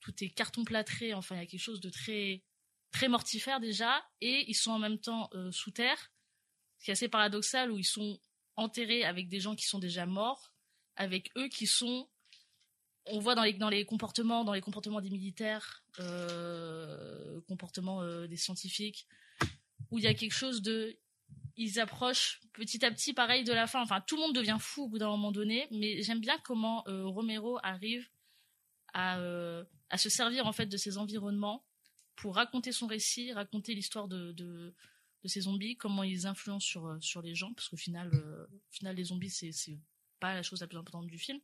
tout 0.00 0.12
est 0.22 0.30
carton 0.30 0.64
plâtré. 0.64 1.14
Enfin, 1.14 1.36
il 1.36 1.38
y 1.38 1.42
a 1.42 1.46
quelque 1.46 1.60
chose 1.60 1.80
de 1.80 1.90
très 1.90 2.44
très 2.90 3.08
mortifère 3.08 3.60
déjà, 3.60 4.02
et 4.20 4.44
ils 4.48 4.54
sont 4.54 4.70
en 4.70 4.78
même 4.78 4.98
temps 4.98 5.28
euh, 5.34 5.52
sous 5.52 5.70
terre, 5.70 6.12
ce 6.78 6.84
qui 6.84 6.90
est 6.90 6.92
assez 6.92 7.08
paradoxal 7.08 7.70
où 7.70 7.78
ils 7.78 7.84
sont 7.84 8.18
enterrés 8.56 9.04
avec 9.04 9.28
des 9.28 9.40
gens 9.40 9.54
qui 9.54 9.66
sont 9.66 9.78
déjà 9.78 10.06
morts, 10.06 10.54
avec 10.96 11.30
eux 11.36 11.48
qui 11.48 11.66
sont 11.66 12.08
on 13.10 13.20
voit 13.20 13.34
dans 13.34 13.42
les, 13.42 13.54
dans 13.54 13.70
les 13.70 13.84
comportements, 13.84 14.44
dans 14.44 14.52
les 14.52 14.60
comportements 14.60 15.00
des 15.00 15.10
militaires, 15.10 15.82
euh, 15.98 17.40
comportements 17.48 18.02
euh, 18.02 18.26
des 18.26 18.36
scientifiques, 18.36 19.06
où 19.90 19.98
il 19.98 20.04
y 20.04 20.06
a 20.06 20.14
quelque 20.14 20.34
chose 20.34 20.62
de, 20.62 20.98
ils 21.56 21.80
approchent 21.80 22.40
petit 22.52 22.84
à 22.84 22.90
petit, 22.90 23.12
pareil, 23.12 23.44
de 23.44 23.52
la 23.52 23.66
fin. 23.66 23.82
Enfin, 23.82 24.00
tout 24.00 24.16
le 24.16 24.22
monde 24.22 24.34
devient 24.34 24.58
fou 24.60 24.84
au 24.84 24.88
bout 24.88 24.98
d'un 24.98 25.08
moment 25.08 25.32
donné, 25.32 25.66
mais 25.72 26.02
j'aime 26.02 26.20
bien 26.20 26.38
comment 26.44 26.86
euh, 26.86 27.06
Romero 27.06 27.58
arrive 27.62 28.08
à, 28.94 29.18
euh, 29.18 29.64
à 29.90 29.98
se 29.98 30.08
servir 30.08 30.46
en 30.46 30.52
fait 30.52 30.66
de 30.66 30.76
ces 30.76 30.98
environnements 30.98 31.64
pour 32.16 32.36
raconter 32.36 32.72
son 32.72 32.86
récit, 32.86 33.32
raconter 33.32 33.74
l'histoire 33.74 34.08
de, 34.08 34.32
de 34.32 34.74
de 35.24 35.28
ces 35.28 35.40
zombies, 35.42 35.76
comment 35.76 36.04
ils 36.04 36.28
influencent 36.28 36.64
sur 36.64 36.86
euh, 36.86 37.00
sur 37.00 37.22
les 37.22 37.34
gens, 37.34 37.52
parce 37.54 37.68
qu'au 37.68 37.76
final, 37.76 38.08
final, 38.70 38.94
les 38.94 39.04
zombies 39.04 39.30
c'est 39.30 39.80
pas 40.20 40.32
la 40.32 40.44
chose 40.44 40.60
la 40.60 40.68
plus 40.68 40.78
importante 40.78 41.08
du 41.08 41.18
film, 41.18 41.40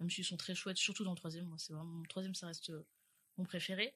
même 0.00 0.10
s'ils 0.10 0.24
sont 0.24 0.36
très 0.36 0.56
chouettes, 0.56 0.78
surtout 0.78 1.04
dans 1.04 1.12
le 1.12 1.16
troisième. 1.16 1.46
Moi, 1.46 1.58
c'est 1.58 1.72
vraiment 1.72 1.92
mon 1.92 2.02
troisième, 2.04 2.34
ça 2.34 2.48
reste 2.48 2.72
mon 3.36 3.44
préféré. 3.44 3.94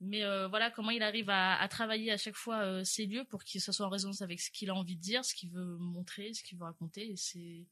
Mais 0.00 0.24
euh, 0.24 0.48
voilà 0.48 0.70
comment 0.70 0.90
il 0.90 1.02
arrive 1.02 1.28
à, 1.28 1.60
à 1.60 1.68
travailler 1.68 2.10
à 2.10 2.16
chaque 2.16 2.34
fois 2.34 2.62
euh, 2.62 2.84
ces 2.84 3.06
lieux 3.06 3.24
pour 3.24 3.44
que 3.44 3.58
ça 3.58 3.72
soit 3.72 3.86
en 3.86 3.90
résonance 3.90 4.22
avec 4.22 4.40
ce 4.40 4.50
qu'il 4.50 4.70
a 4.70 4.74
envie 4.74 4.96
de 4.96 5.00
dire, 5.02 5.24
ce 5.24 5.34
qu'il 5.34 5.50
veut 5.50 5.76
montrer, 5.76 6.32
ce 6.32 6.42
qu'il 6.42 6.56
veut 6.58 6.64
raconter. 6.64 7.10
Et 7.12 7.16
c'est 7.16 7.66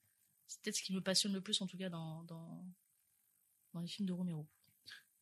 c'est 0.46 0.60
peut-être 0.62 0.76
ce 0.76 0.82
qui 0.82 0.94
me 0.94 1.00
passionne 1.00 1.32
le 1.32 1.40
plus 1.40 1.60
en 1.62 1.66
tout 1.66 1.78
cas 1.78 1.88
dans 1.88 2.22
dans 2.24 2.64
dans 3.72 3.80
les 3.80 3.88
films 3.88 4.08
de 4.08 4.12
Romero. 4.12 4.46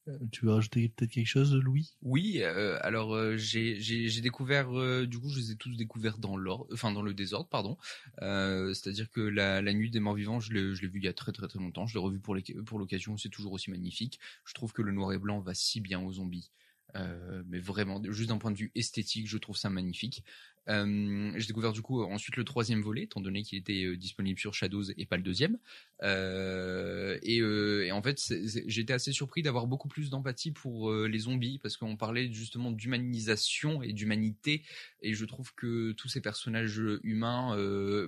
Euh, 0.08 0.18
Tu 0.30 0.44
veux 0.44 0.52
rajouter 0.52 0.88
peut-être 0.88 1.10
quelque 1.10 1.26
chose, 1.26 1.52
Louis? 1.54 1.96
Oui, 2.02 2.38
euh, 2.42 2.78
alors 2.82 3.14
euh, 3.14 3.36
j'ai 3.36 3.80
j'ai 3.80 4.08
j'ai 4.08 4.20
découvert 4.20 4.76
euh, 4.78 5.06
du 5.06 5.18
coup 5.18 5.28
je 5.30 5.38
les 5.38 5.50
ai 5.50 5.56
tous 5.56 5.74
découverts 5.76 6.18
dans 6.18 6.36
l'ordre, 6.36 6.68
enfin 6.72 6.92
dans 6.92 7.02
le 7.02 7.12
désordre 7.12 7.48
pardon. 7.48 7.76
Euh, 8.22 8.72
C'est-à-dire 8.72 9.10
que 9.10 9.20
la, 9.20 9.62
la 9.62 9.72
nuit 9.72 9.90
des 9.90 9.98
morts 10.00 10.14
vivants, 10.14 10.38
je 10.38 10.52
l'ai 10.52 10.74
je 10.74 10.82
l'ai 10.82 10.88
vu 10.88 11.00
il 11.00 11.04
y 11.04 11.08
a 11.08 11.12
très 11.12 11.32
très 11.32 11.48
très 11.48 11.58
longtemps. 11.58 11.86
Je 11.86 11.94
l'ai 11.94 12.00
revu 12.00 12.20
pour 12.20 12.34
les 12.36 12.42
pour 12.64 12.78
l'occasion, 12.78 13.16
c'est 13.16 13.30
toujours 13.30 13.52
aussi 13.52 13.70
magnifique. 13.70 14.20
Je 14.44 14.54
trouve 14.54 14.72
que 14.72 14.82
le 14.82 14.92
noir 14.92 15.12
et 15.12 15.18
blanc 15.18 15.40
va 15.40 15.54
si 15.54 15.80
bien 15.80 16.00
aux 16.00 16.12
zombies. 16.12 16.50
Euh, 16.96 17.42
mais 17.48 17.58
vraiment, 17.58 18.00
juste 18.10 18.28
d'un 18.28 18.38
point 18.38 18.50
de 18.50 18.56
vue 18.56 18.72
esthétique, 18.74 19.28
je 19.28 19.38
trouve 19.38 19.56
ça 19.56 19.70
magnifique. 19.70 20.24
Euh, 20.68 21.30
j'ai 21.36 21.46
découvert 21.46 21.72
du 21.72 21.80
coup 21.80 22.02
ensuite 22.02 22.36
le 22.36 22.42
troisième 22.42 22.82
volet, 22.82 23.04
étant 23.04 23.20
donné 23.20 23.44
qu'il 23.44 23.56
était 23.56 23.84
euh, 23.84 23.96
disponible 23.96 24.40
sur 24.40 24.52
Shadows 24.52 24.90
et 24.96 25.06
pas 25.06 25.16
le 25.16 25.22
deuxième. 25.22 25.58
Et, 26.02 27.92
en 27.92 28.02
fait, 28.02 28.20
j'étais 28.66 28.92
assez 28.92 29.12
surpris 29.12 29.42
d'avoir 29.42 29.66
beaucoup 29.66 29.88
plus 29.88 30.10
d'empathie 30.10 30.50
pour 30.52 30.92
les 30.92 31.18
zombies 31.20 31.58
parce 31.58 31.76
qu'on 31.76 31.96
parlait 31.96 32.32
justement 32.32 32.70
d'humanisation 32.70 33.82
et 33.82 33.92
d'humanité. 33.92 34.62
Et 35.02 35.14
je 35.14 35.24
trouve 35.24 35.54
que 35.54 35.92
tous 35.92 36.08
ces 36.08 36.20
personnages 36.20 36.82
humains, 37.02 37.56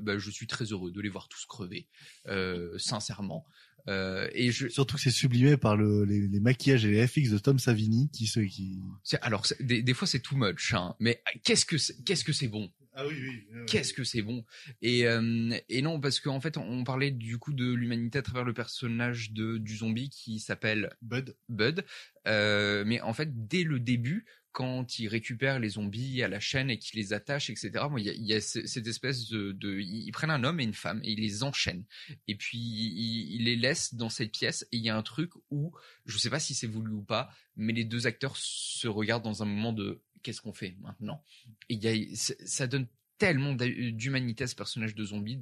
bah, 0.01 0.19
je 0.19 0.31
suis 0.31 0.47
très 0.47 0.66
heureux 0.66 0.90
de 0.90 1.01
les 1.01 1.09
voir 1.09 1.28
tous 1.28 1.47
crever, 1.47 1.86
sincèrement. 2.77 3.47
Euh, 3.89 4.28
et 4.32 4.52
je... 4.52 4.69
Surtout 4.69 4.97
que 4.97 5.02
c'est 5.02 5.10
sublimé 5.10 5.56
par 5.56 5.77
le, 5.77 6.05
les, 6.05 6.28
les 6.28 6.40
maquillages 6.40 6.85
et 6.85 6.90
les 6.90 7.06
FX 7.06 7.31
de 7.31 7.39
Tom 7.39 7.59
Savini 7.59 8.10
qui 8.12 8.27
se 8.27 8.40
qui. 8.40 8.78
Alors, 9.23 9.47
des, 9.60 9.82
des 9.82 9.94
fois 9.94 10.06
c'est 10.06 10.20
too 10.20 10.36
much, 10.36 10.74
hein, 10.74 10.94
mais 11.01 11.23
qu'est-ce 11.43 11.65
que 11.65 11.78
c'est, 11.78 12.05
qu'est-ce 12.05 12.24
que 12.24 12.32
c'est 12.32 12.48
bon? 12.48 12.70
Ah 13.01 13.06
oui 13.06 13.15
oui. 13.20 13.60
Qu'est-ce 13.66 13.93
que 13.93 14.02
c'est 14.05 14.23
bon? 14.23 14.44
Et 14.82 15.06
euh, 15.06 15.56
et 15.69 15.82
non 15.82 16.01
parce 16.01 16.19
qu'en 16.19 16.40
fait 16.40 16.56
on 16.56 16.85
parlait 16.85 17.12
du 17.12 17.39
coup 17.39 17.52
de 17.52 17.73
l'humanité 17.73 18.19
à 18.19 18.23
travers 18.23 18.44
le 18.44 18.52
personnage 18.52 19.32
de 19.32 19.56
du 19.59 19.77
zombie 19.77 20.10
qui 20.10 20.40
s'appelle 20.40 20.90
Bud. 21.01 21.36
Bud, 21.48 21.85
euh, 22.27 22.82
mais 22.85 23.01
en 23.01 23.12
fait 23.12 23.47
dès 23.47 23.62
le 23.62 23.78
début 23.78 24.27
quand 24.59 24.99
il 24.99 25.07
récupère 25.07 25.61
les 25.61 25.69
zombies 25.69 26.21
à 26.25 26.27
la 26.27 26.41
chaîne 26.41 26.69
et 26.69 26.79
qu'il 26.81 26.99
les 26.99 27.13
attache 27.13 27.49
etc. 27.49 27.71
Moi 27.89 28.01
il 28.01 28.25
y 28.25 28.35
a, 28.35 28.41
cette 28.41 28.89
espèce 28.89 29.29
de, 29.29 29.79
ils 29.79 30.11
prennent 30.11 30.33
un 30.33 30.43
homme 30.43 30.59
et 30.59 30.65
une 30.65 30.75
femme 30.75 31.01
et 31.05 31.13
ils 31.13 31.21
les 31.21 31.45
enchaînent. 31.45 31.85
Et 32.27 32.35
puis 32.35 32.59
ils, 32.59 33.45
les 33.45 33.55
laissent 33.55 33.95
dans 33.95 34.09
cette 34.09 34.33
pièce 34.33 34.67
et 34.73 34.79
il 34.79 34.83
y 34.83 34.91
a 34.91 34.97
un 34.97 35.05
truc 35.05 35.31
où 35.53 35.73
je 36.07 36.19
sais 36.19 36.29
pas 36.29 36.41
si 36.41 36.55
c'est 36.55 36.67
voulu 36.67 36.91
ou 36.91 37.03
pas 37.03 37.31
mais 37.55 37.73
les 37.73 37.85
deux 37.85 38.09
acteurs 38.09 38.37
se 38.37 38.89
regardent 38.89 39.23
dans 39.23 39.45
un 39.45 39.47
moment 39.47 39.73
de 39.73 40.03
qu'est-ce 40.25 40.41
qu'on 40.41 40.53
fait 40.53 40.77
maintenant? 40.81 41.23
Et 41.69 41.75
il 41.75 41.85
y 41.85 41.87
a 41.87 42.17
ça 42.17 42.67
donne 42.67 42.89
tellement 43.19 43.55
d'humanité 43.55 44.43
à 44.43 44.49
ce 44.49 44.57
personnage 44.57 44.97
de 44.97 45.05
zombie 45.05 45.39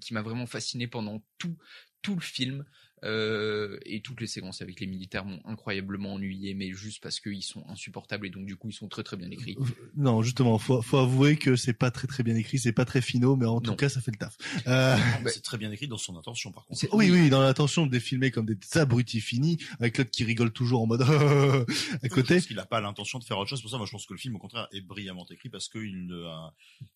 qui 0.00 0.14
m'a 0.14 0.22
vraiment 0.22 0.46
fasciné 0.46 0.86
pendant 0.86 1.24
tout 1.38 1.58
tout 2.02 2.14
le 2.14 2.20
film 2.20 2.64
euh, 3.04 3.78
et 3.86 4.00
toutes 4.00 4.20
les 4.20 4.26
séquences 4.26 4.62
avec 4.62 4.80
les 4.80 4.86
militaires 4.86 5.24
m'ont 5.24 5.40
incroyablement 5.44 6.14
ennuyé 6.14 6.54
mais 6.54 6.72
juste 6.72 7.02
parce 7.02 7.20
qu'ils 7.20 7.42
sont 7.42 7.64
insupportables 7.68 8.26
et 8.26 8.30
donc 8.30 8.46
du 8.46 8.56
coup 8.56 8.70
ils 8.70 8.74
sont 8.74 8.88
très 8.88 9.02
très 9.02 9.16
bien 9.16 9.30
écrits 9.30 9.56
Non, 9.96 10.22
justement, 10.22 10.58
faut, 10.58 10.82
faut 10.82 10.98
avouer 10.98 11.36
que 11.36 11.56
c'est 11.56 11.72
pas 11.72 11.90
très 11.90 12.06
très 12.06 12.22
bien 12.22 12.34
écrit, 12.36 12.58
c'est 12.58 12.72
pas 12.72 12.84
très 12.84 13.00
finaux, 13.00 13.36
mais 13.36 13.46
en 13.46 13.60
tout 13.60 13.74
cas, 13.76 13.88
ça 13.88 14.00
fait 14.00 14.10
le 14.10 14.16
taf. 14.18 14.36
Euh, 14.66 14.96
c'est 15.26 15.42
très 15.42 15.58
bien 15.58 15.70
écrit 15.72 15.88
dans 15.88 15.98
son 15.98 16.16
intention, 16.16 16.52
par 16.52 16.64
contre. 16.66 16.86
oui, 16.92 17.10
oui, 17.10 17.30
dans 17.30 17.40
l'intention 17.42 17.86
de 17.86 17.92
les 17.92 18.00
filmer 18.00 18.30
comme 18.30 18.46
des 18.46 18.56
abrutis 18.78 19.20
finis, 19.20 19.58
avec 19.80 19.98
l'autre 19.98 20.10
qui 20.10 20.24
rigole 20.24 20.52
toujours 20.52 20.82
en 20.82 20.86
mode 20.86 21.02
à 22.02 22.08
côté. 22.08 22.34
Parce 22.34 22.46
qu'il 22.46 22.58
a 22.58 22.66
pas 22.66 22.80
l'intention 22.80 23.18
de 23.18 23.24
faire 23.24 23.38
autre 23.38 23.50
chose. 23.50 23.60
Pour 23.62 23.70
ça, 23.70 23.76
moi, 23.76 23.86
je 23.86 23.92
pense 23.92 24.06
que 24.06 24.14
le 24.14 24.18
film, 24.18 24.36
au 24.36 24.38
contraire, 24.38 24.68
est 24.72 24.80
brillamment 24.80 25.26
écrit 25.30 25.48
parce 25.48 25.68
qu'il 25.68 26.06
ne, 26.06 26.14
euh, 26.14 26.30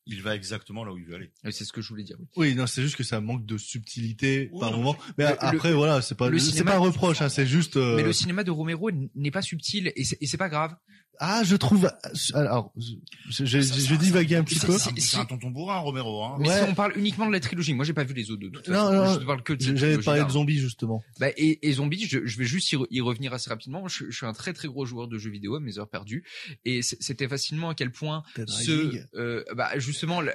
il 0.06 0.22
va 0.22 0.34
exactement 0.34 0.84
là 0.84 0.92
où 0.92 0.98
il 0.98 1.04
veut 1.04 1.14
aller. 1.14 1.30
c'est 1.50 1.64
ce 1.64 1.72
que 1.72 1.80
je 1.82 1.88
voulais 1.88 2.04
dire 2.04 2.16
oui. 2.18 2.26
Oui, 2.36 2.54
non, 2.54 2.66
c'est 2.66 2.82
juste 2.82 2.96
que 2.96 3.04
ça 3.04 3.20
manque 3.20 3.44
de 3.46 3.58
subtilité 3.58 4.48
Oui, 4.52 4.60
par 4.60 4.70
non, 4.72 4.78
moment. 4.78 4.96
Mais 5.18 5.24
Le- 5.24 5.44
après, 5.44 5.70
le- 5.70 5.76
voilà, 5.76 5.91
c'est 6.00 6.16
pas, 6.16 6.30
c'est 6.32 6.38
cinéma- 6.38 6.64
pas 6.72 6.76
un 6.76 6.80
reproche, 6.80 7.20
hein, 7.20 7.28
c'est 7.28 7.46
juste. 7.46 7.76
euh, 7.76 7.96
mais 7.96 8.02
le 8.02 8.12
cinéma 8.12 8.44
de 8.44 8.50
Romero 8.50 8.90
n'est 9.14 9.30
pas 9.30 9.42
subtil 9.42 9.92
et 9.96 10.04
c'est 10.04 10.36
pas 10.38 10.48
grave 10.48 10.74
Ah, 11.18 11.42
je 11.44 11.54
trouve. 11.56 11.90
Alors, 12.34 12.72
je, 12.76 13.44
je, 13.44 13.44
je, 13.44 13.60
je 13.60 13.94
divaguais 13.94 14.36
un 14.36 14.44
petit 14.44 14.58
peu. 14.58 14.76
c'est- 14.78 15.16
un 15.18 15.24
tonton 15.26 15.50
bourrin, 15.50 15.78
Romero, 15.78 16.24
hein. 16.24 16.36
mais 16.40 16.48
Ouais. 16.48 16.58
si 16.64 16.70
on 16.70 16.74
parle 16.74 16.94
uniquement 16.96 17.26
de 17.26 17.32
la 17.32 17.38
trilogie 17.40 17.74
moi 17.74 17.84
j'ai 17.84 17.92
pas 17.92 18.02
vu 18.04 18.14
les 18.14 18.30
autres 18.30 18.40
de 18.42 18.48
toute 18.48 18.66
Non, 18.68 18.74
façon 18.74 18.92
non, 18.92 19.14
je 19.14 19.18
te 19.18 19.24
parle 19.24 19.42
que 19.42 19.52
de 19.52 19.58
te 19.98 20.04
parler 20.04 20.24
de 20.24 20.30
zombies 20.30 20.58
justement. 20.58 21.02
Bah, 21.20 21.28
et, 21.36 21.68
et 21.68 21.72
Zombie, 21.74 22.06
je, 22.08 22.24
je 22.24 22.38
vais 22.38 22.44
juste 22.46 22.72
y, 22.72 22.76
re- 22.76 22.86
y 22.90 23.00
revenir 23.00 23.32
assez 23.34 23.50
rapidement. 23.50 23.86
Je, 23.88 24.06
je 24.10 24.16
suis 24.16 24.26
un 24.26 24.32
très 24.32 24.52
très 24.54 24.68
gros 24.68 24.84
joueur 24.86 25.06
de 25.06 25.18
jeux 25.18 25.30
vidéo 25.30 25.54
à 25.56 25.60
mes 25.60 25.78
heures 25.78 25.88
perdues, 25.90 26.24
et 26.64 26.80
c'était 26.82 27.28
fascinement 27.28 27.68
à 27.68 27.74
quel 27.74 27.92
point 27.92 28.22
Dead 28.36 28.48
ce, 28.48 28.90
euh, 29.14 29.44
bah, 29.54 29.78
justement, 29.78 30.20
la, 30.22 30.34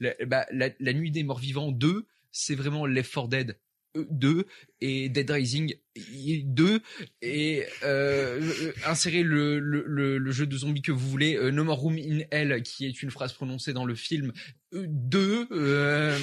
la, 0.00 0.12
bah, 0.26 0.44
la, 0.52 0.68
la 0.78 0.92
nuit 0.92 1.10
des 1.10 1.24
morts 1.24 1.38
vivants 1.40 1.72
2, 1.72 2.06
c'est 2.30 2.54
vraiment 2.54 2.84
Left 2.86 3.12
4 3.12 3.28
Dead 3.28 3.58
euh, 3.96 4.04
2 4.10 4.46
et 4.80 5.08
Dead 5.08 5.30
Rising 5.30 5.74
2 5.98 6.80
et 7.22 7.64
euh, 7.82 8.40
euh, 8.40 8.72
insérer 8.86 9.22
le, 9.22 9.58
le, 9.58 10.30
jeu 10.30 10.46
de 10.46 10.56
zombies 10.56 10.82
que 10.82 10.92
vous 10.92 11.08
voulez, 11.08 11.36
euh, 11.36 11.50
No 11.50 11.64
More 11.64 11.78
Room 11.78 11.96
in 11.96 12.20
Hell, 12.30 12.62
qui 12.62 12.86
est 12.86 13.02
une 13.02 13.10
phrase 13.10 13.32
prononcée 13.32 13.72
dans 13.72 13.84
le 13.84 13.94
film 13.94 14.32
euh, 14.74 14.86
2. 14.86 15.48
euh, 15.50 16.18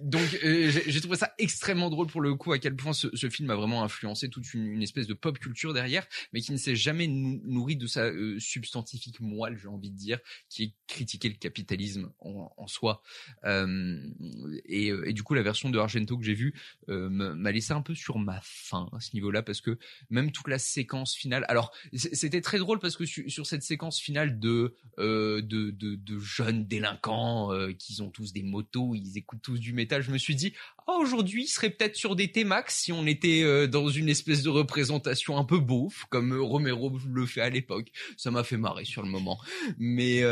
donc 0.00 0.22
j'ai 0.40 1.00
trouvé 1.00 1.16
ça 1.16 1.34
extrêmement 1.38 1.90
drôle 1.90 2.06
pour 2.06 2.22
le 2.22 2.34
coup 2.34 2.52
à 2.52 2.58
quel 2.58 2.74
point 2.76 2.92
ce, 2.92 3.08
film 3.28 3.50
a 3.50 3.56
vraiment 3.56 3.84
influencé 3.84 4.28
toute 4.28 4.52
une, 4.54 4.82
espèce 4.82 5.06
de 5.06 5.14
pop 5.14 5.38
culture 5.38 5.74
derrière, 5.74 6.06
mais 6.32 6.40
qui 6.40 6.52
ne 6.52 6.56
s'est 6.56 6.76
jamais 6.76 7.06
nou- 7.06 7.40
nourri 7.44 7.76
de 7.76 7.86
sa 7.86 8.10
substantifique 8.38 9.20
moelle, 9.20 9.58
j'ai 9.60 9.68
envie 9.68 9.90
de 9.90 9.96
dire, 9.96 10.18
qui 10.48 10.64
est 10.64 10.74
critiquer 10.86 11.28
le 11.28 11.36
capitalisme 11.36 12.10
en, 12.20 12.66
soi. 12.66 13.02
Et, 13.44 15.12
du 15.12 15.22
coup, 15.22 15.34
la 15.34 15.42
version 15.42 15.70
de 15.70 15.78
Argento 15.78 16.16
que 16.16 16.24
j'ai 16.24 16.34
vue 16.34 16.54
m'a 16.88 17.52
laissé 17.52 17.72
un 17.72 17.82
peu 17.84 17.94
sur 17.94 18.18
ma 18.18 18.40
faim 18.42 18.88
à 18.92 18.98
ce 18.98 19.14
niveau-là 19.14 19.42
parce 19.44 19.60
que 19.60 19.78
même 20.10 20.32
toute 20.32 20.48
la 20.48 20.58
séquence 20.58 21.14
finale. 21.14 21.44
Alors, 21.48 21.72
c'était 21.92 22.40
très 22.40 22.58
drôle 22.58 22.80
parce 22.80 22.96
que 22.96 23.06
su- 23.06 23.30
sur 23.30 23.46
cette 23.46 23.62
séquence 23.62 24.00
finale 24.00 24.40
de 24.40 24.74
euh, 24.98 25.40
de, 25.42 25.70
de, 25.70 26.18
jeunes 26.18 26.66
délinquants 26.66 27.52
euh, 27.52 27.72
qui 27.72 28.00
ont 28.02 28.10
tous 28.10 28.32
des 28.32 28.42
motos, 28.42 28.94
ils 28.94 29.16
écoutent 29.16 29.42
tous 29.42 29.58
du 29.58 29.72
métal, 29.72 30.02
je 30.02 30.10
me 30.10 30.18
suis 30.18 30.34
dit 30.34 30.52
ah 30.88 30.96
aujourd'hui, 30.98 31.46
serait 31.46 31.70
peut-être 31.70 31.96
sur 31.96 32.16
des 32.16 32.32
T-Max 32.32 32.82
si 32.82 32.92
on 32.92 33.06
était 33.06 33.42
euh, 33.42 33.66
dans 33.66 33.88
une 33.88 34.08
espèce 34.08 34.42
de 34.42 34.50
représentation 34.50 35.38
un 35.38 35.44
peu 35.44 35.58
beauf 35.58 36.06
comme 36.10 36.32
Romero 36.36 36.98
le 37.06 37.26
fait 37.26 37.40
à 37.40 37.50
l'époque. 37.50 37.92
Ça 38.16 38.30
m'a 38.30 38.44
fait 38.44 38.56
marrer 38.56 38.84
sur 38.84 39.02
le 39.02 39.08
moment, 39.08 39.38
mais 39.78 40.22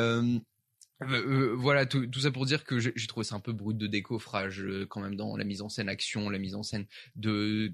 euh, 1.10 1.52
euh, 1.52 1.54
voilà, 1.56 1.86
tout, 1.86 2.08
ça 2.20 2.30
pour 2.30 2.46
dire 2.46 2.64
que 2.64 2.78
j'ai 2.78 3.06
trouvé 3.06 3.24
ça 3.24 3.34
un 3.34 3.40
peu 3.40 3.52
brut 3.52 3.76
de 3.76 3.86
décoffrage 3.86 4.62
euh, 4.62 4.86
quand 4.86 5.00
même 5.00 5.16
dans 5.16 5.36
la 5.36 5.44
mise 5.44 5.62
en 5.62 5.68
scène 5.68 5.88
action, 5.88 6.30
la 6.30 6.38
mise 6.38 6.54
en 6.54 6.62
scène 6.62 6.86
de 7.16 7.72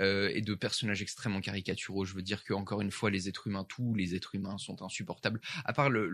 euh, 0.00 0.30
et 0.32 0.40
de 0.40 0.54
personnages 0.54 1.02
extrêmement 1.02 1.40
caricaturaux. 1.40 2.04
Je 2.04 2.14
veux 2.14 2.22
dire 2.22 2.44
que 2.44 2.52
encore 2.54 2.80
une 2.80 2.90
fois, 2.90 3.10
les 3.10 3.28
êtres 3.28 3.46
humains, 3.46 3.64
tous 3.64 3.94
les 3.94 4.14
êtres 4.14 4.34
humains 4.34 4.58
sont 4.58 4.82
insupportables. 4.82 5.40
À 5.64 5.72
part 5.72 5.90
le 5.90 6.06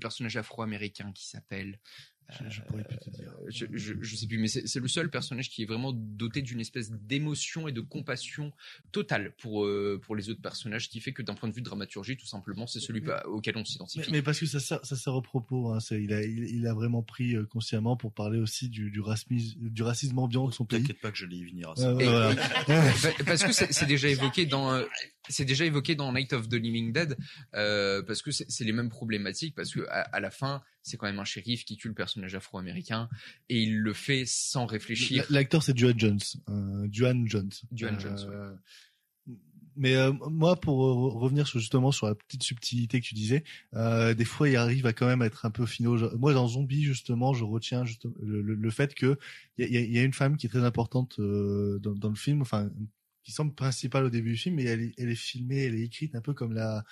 personnage 0.00 0.36
afro-américain 0.36 1.12
qui 1.12 1.28
s'appelle. 1.28 1.78
Je, 2.30 2.48
je 2.50 2.62
pourrais 2.62 2.84
plus 2.84 2.98
te 2.98 3.10
dire. 3.10 3.32
Euh, 3.42 3.46
je, 3.48 3.66
je, 3.72 3.94
je 4.00 4.16
sais 4.16 4.26
plus, 4.26 4.38
mais 4.38 4.48
c'est 4.48 4.80
le 4.80 4.88
seul 4.88 5.10
personnage 5.10 5.50
qui 5.50 5.62
est 5.62 5.66
vraiment 5.66 5.92
doté 5.92 6.42
d'une 6.42 6.60
espèce 6.60 6.90
d'émotion 6.90 7.68
et 7.68 7.72
de 7.72 7.80
compassion 7.80 8.52
totale 8.92 9.32
pour 9.38 9.64
euh, 9.64 10.00
pour 10.02 10.16
les 10.16 10.30
autres 10.30 10.40
personnages, 10.40 10.88
qui 10.88 11.00
fait 11.00 11.12
que 11.12 11.22
d'un 11.22 11.34
point 11.34 11.48
de 11.48 11.54
vue 11.54 11.60
de 11.60 11.66
dramaturgie, 11.66 12.16
tout 12.16 12.26
simplement, 12.26 12.66
c'est 12.66 12.80
celui 12.80 13.02
auquel 13.26 13.56
on 13.56 13.60
Mais, 13.60 13.64
s'identifie. 13.64 14.10
mais 14.10 14.22
parce 14.22 14.40
que 14.40 14.46
ça 14.46 14.60
sert, 14.60 14.84
ça 14.84 14.96
sert 14.96 15.14
au 15.14 15.22
propos. 15.22 15.68
Hein, 15.72 15.78
il, 15.90 16.12
a, 16.12 16.22
il, 16.22 16.44
il 16.44 16.66
a 16.66 16.74
vraiment 16.74 17.02
pris 17.02 17.36
euh, 17.36 17.44
consciemment 17.44 17.96
pour 17.96 18.12
parler 18.12 18.38
aussi 18.38 18.68
du, 18.68 18.90
du, 18.90 19.00
racisme, 19.00 19.58
du 19.68 19.82
racisme 19.82 20.18
ambiant 20.18 20.48
de 20.48 20.52
son 20.54 20.64
pays. 20.64 20.80
T'inquiète 20.80 21.00
pas 21.00 21.10
que 21.12 21.18
je 21.18 21.26
l'ai 21.26 21.36
y 21.36 21.44
venir 21.44 21.70
à 21.70 21.76
ça. 21.76 21.92
voilà. 21.92 22.34
Pa- 22.66 23.24
parce 23.26 23.44
que 23.44 23.52
c'est 23.52 23.86
déjà 23.86 24.08
évoqué 24.08 24.46
dans 24.46 24.72
euh, 24.72 24.84
c'est 25.28 25.44
déjà 25.44 25.64
évoqué 25.64 25.94
dans 25.94 26.12
Night 26.12 26.32
of 26.32 26.48
the 26.48 26.54
Living 26.54 26.92
Dead 26.92 27.16
euh, 27.54 28.02
parce 28.02 28.22
que 28.22 28.30
c'est 28.30 28.50
c'est 28.50 28.64
les 28.64 28.72
mêmes 28.72 28.88
problématiques 28.88 29.54
parce 29.54 29.72
que 29.72 29.80
à, 29.88 30.00
à 30.02 30.20
la 30.20 30.30
fin 30.30 30.62
c'est 30.82 30.96
quand 30.98 31.06
même 31.06 31.18
un 31.18 31.24
shérif 31.24 31.64
qui 31.64 31.76
tue 31.76 31.88
le 31.88 31.94
personnage 31.94 32.13
afro-américain 32.34 33.08
et 33.48 33.62
il 33.62 33.78
le 33.78 33.92
fait 33.92 34.24
sans 34.26 34.66
réfléchir. 34.66 35.24
L'acteur 35.30 35.62
c'est 35.62 35.76
Joan 35.76 35.98
Jones. 35.98 36.20
Euh, 36.48 36.88
Joan 36.92 37.26
Jones. 37.28 37.50
Joan 37.72 37.98
Jones, 37.98 38.18
Euh, 38.30 38.54
Mais 39.76 39.96
euh, 39.96 40.12
moi, 40.30 40.54
pour 40.60 40.84
euh, 40.86 41.18
revenir 41.18 41.48
sur, 41.48 41.58
justement 41.58 41.90
sur 41.90 42.06
la 42.06 42.14
petite 42.14 42.44
subtilité 42.44 43.00
que 43.00 43.06
tu 43.06 43.14
disais, 43.14 43.42
euh, 43.74 44.14
des 44.14 44.24
fois, 44.24 44.48
il 44.48 44.54
arrive 44.54 44.86
à 44.86 44.92
quand 44.92 45.06
même 45.08 45.22
être 45.22 45.46
un 45.46 45.50
peu 45.50 45.66
finaux. 45.66 46.16
Moi, 46.16 46.32
dans 46.32 46.46
Zombie, 46.46 46.84
justement, 46.84 47.34
je 47.34 47.42
retiens 47.42 47.84
justement 47.84 48.14
le, 48.22 48.40
le- 48.40 48.54
le 48.54 48.70
fait 48.70 48.94
que 48.94 49.18
il 49.58 49.68
y 49.68 49.76
a, 49.76 49.80
il 49.80 49.90
y 49.92 49.98
a 49.98 50.04
une 50.04 50.12
femme 50.12 50.36
qui 50.36 50.46
est 50.46 50.50
très 50.50 50.64
importante 50.64 51.20
dans, 51.20 51.92
dans 51.94 52.08
le 52.08 52.14
film, 52.14 52.40
enfin 52.42 52.70
qui 53.24 53.32
semble 53.32 53.54
principale 53.54 54.04
au 54.04 54.10
début 54.10 54.32
du 54.32 54.36
film, 54.36 54.56
mais 54.56 54.64
elle 54.64 54.92
est 55.08 55.14
filmée, 55.14 55.64
elle 55.64 55.74
est 55.74 55.84
écrite 55.84 56.14
un 56.14 56.20
peu 56.20 56.34
comme 56.34 56.52
la 56.52 56.84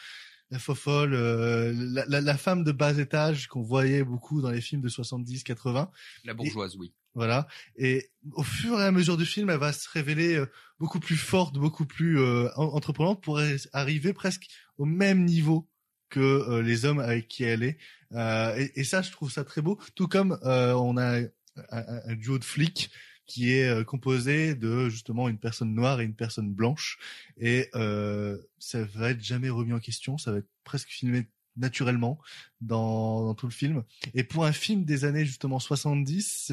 la 0.53 0.59
fofolle, 0.59 1.15
euh, 1.15 1.73
la, 1.75 2.05
la, 2.07 2.21
la 2.21 2.37
femme 2.37 2.63
de 2.63 2.71
bas 2.73 2.93
étage 2.99 3.49
qu'on 3.49 3.63
voyait 3.63 4.05
beaucoup 4.05 4.41
dans 4.43 4.51
les 4.51 4.61
films 4.61 4.83
de 4.83 4.89
70-80. 4.89 5.89
La 6.25 6.35
bourgeoise, 6.35 6.77
oui. 6.77 6.93
Voilà. 7.15 7.47
Et 7.77 8.11
au 8.33 8.43
fur 8.43 8.79
et 8.81 8.85
à 8.85 8.93
mesure 8.93 9.17
du 9.17 9.27
film, 9.27 9.51
elle 9.51 9.59
va 9.59 9.73
se 9.73 9.89
révéler 9.89 10.37
euh, 10.37 10.47
beaucoup 10.79 11.01
plus 11.01 11.17
forte, 11.17 11.55
beaucoup 11.59 11.85
plus 11.87 12.19
euh, 12.21 12.49
en- 12.57 12.67
entreprenante 12.75 13.23
pour 13.23 13.39
arri- 13.39 13.67
arriver 13.73 14.13
presque 14.13 14.47
au 14.79 14.85
même 14.85 15.25
niveau 15.25 15.69
que 16.11 16.21
euh, 16.21 16.63
les 16.63 16.85
hommes 16.85 17.01
avec 17.01 17.29
qui 17.29 17.45
elle 17.45 17.63
est. 17.63 17.79
Euh, 18.13 18.55
et, 18.57 18.81
et 18.81 18.85
ça, 18.85 19.01
je 19.03 19.11
trouve 19.11 19.31
ça 19.33 19.45
très 19.45 19.63
beau. 19.63 19.79
Tout 19.95 20.07
comme 20.09 20.39
euh, 20.45 20.73
on 20.75 20.97
a 20.99 21.21
un, 21.21 21.27
un- 21.71 22.01
un 22.07 22.15
duo 22.15 22.39
de 22.39 22.45
flics 22.45 22.91
qui 23.27 23.53
est 23.53 23.69
euh, 23.69 23.85
composé 23.85 24.55
de 24.55 24.89
justement 24.89 25.29
une 25.29 25.39
personne 25.39 25.75
noire 25.75 26.01
et 26.01 26.05
une 26.05 26.15
personne 26.15 26.53
blanche. 26.53 26.99
Et 27.39 27.69
euh, 27.75 28.39
ça 28.59 28.85
va 28.85 29.11
être 29.11 29.23
jamais 29.23 29.49
remis 29.51 29.73
en 29.73 29.81
question. 29.81 30.19
Ça 30.19 30.33
va 30.33 30.39
être 30.39 30.49
presque 30.65 30.89
filmé 30.89 31.27
naturellement 31.57 32.19
dans, 32.61 33.25
dans 33.25 33.35
tout 33.35 33.47
le 33.47 33.53
film. 33.53 33.85
Et 34.15 34.25
pour 34.25 34.45
un 34.45 34.53
film 34.53 34.85
des 34.85 35.05
années 35.05 35.25
justement 35.27 35.59
70, 35.59 36.53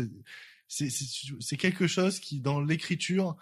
c'est- 0.68 1.58
quelque 1.58 1.88
chose 1.88 2.20
qui 2.20 2.40
dans 2.42 2.62
l'écriture 2.62 3.36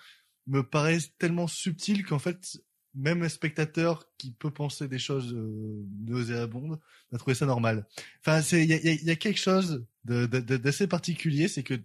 me 0.48 0.62
paraît 0.64 1.00
tellement 1.18 1.48
subtil 1.48 2.06
qu'en 2.06 2.20
fait 2.20 2.62
même 2.96 3.22
un 3.22 3.30
spectateur 3.30 4.06
qui 4.18 4.32
peut 4.32 4.50
penser 4.50 4.88
des 4.88 4.98
choses 4.98 5.34
euh, 5.34 5.84
nauséabondes 6.00 6.80
va 7.12 7.18
trouver 7.20 7.36
ça 7.36 7.46
normal. 7.46 7.86
Enfin, 8.22 8.42
c'est 8.42 8.64
il 8.64 8.70
y 8.70 8.74
a, 8.74 8.94
y 8.94 9.10
a- 9.12 9.16
quelque 9.16 9.40
chose 9.40 9.86
d'assez 10.06 10.88
particulier, 10.88 11.48
c'est 11.48 11.64
que 11.64 11.76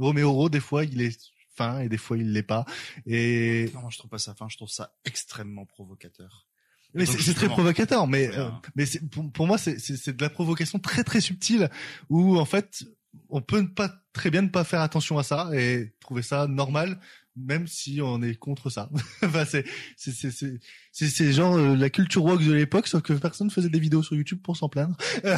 Romero 0.00 0.48
des 0.48 0.60
fois 0.60 0.84
il 0.84 1.00
est 1.00 1.18
fin 1.54 1.80
et 1.80 1.88
des 1.88 1.98
fois 1.98 2.16
il 2.16 2.32
l'est 2.32 2.42
pas. 2.42 2.64
Et 3.06 3.70
Non, 3.74 3.80
moi, 3.82 3.90
je 3.92 3.98
trouve 3.98 4.10
pas 4.10 4.18
ça 4.18 4.34
fin, 4.34 4.48
je 4.48 4.56
trouve 4.56 4.70
ça 4.70 4.94
extrêmement 5.04 5.66
provocateur. 5.66 6.46
mais 6.94 7.04
Donc, 7.04 7.20
c'est 7.20 7.34
très 7.34 7.48
provocateur, 7.48 8.06
mais 8.06 8.28
Ouais, 8.28 8.38
euh, 8.38 8.50
mais 8.76 8.84
pour, 9.10 9.30
pour 9.32 9.46
moi 9.46 9.58
c'est 9.58 9.76
de 10.10 10.22
la 10.22 10.30
provocation 10.30 10.78
très 10.78 11.04
très 11.04 11.20
subtile 11.20 11.70
où 12.08 12.38
en 12.38 12.44
fait 12.44 12.84
on 13.28 13.40
peut 13.40 13.60
ne 13.60 13.66
pas 13.66 13.92
très 14.12 14.30
bien 14.30 14.42
ne 14.42 14.48
pas 14.48 14.64
faire 14.64 14.80
attention 14.80 15.18
à 15.18 15.22
ça 15.22 15.50
et 15.52 15.94
trouver 16.00 16.22
ça 16.22 16.46
normal 16.46 17.00
même 17.36 17.66
si 17.66 18.00
on 18.02 18.22
est 18.22 18.34
contre 18.34 18.70
ça. 18.70 18.90
enfin 19.22 19.44
c'est 19.44 19.64
c'est 19.96 20.12
c'est 20.12 20.60
c'est 20.92 21.32
genre 21.32 21.56
euh, 21.56 21.76
la 21.76 21.90
culture 21.90 22.24
woke 22.24 22.44
de 22.44 22.52
l'époque 22.52 22.88
sauf 22.88 23.02
que 23.02 23.12
personne 23.12 23.50
faisait 23.50 23.70
des 23.70 23.80
vidéos 23.80 24.02
sur 24.02 24.16
YouTube 24.16 24.40
pour 24.42 24.56
s'en 24.56 24.68
plaindre. 24.68 24.96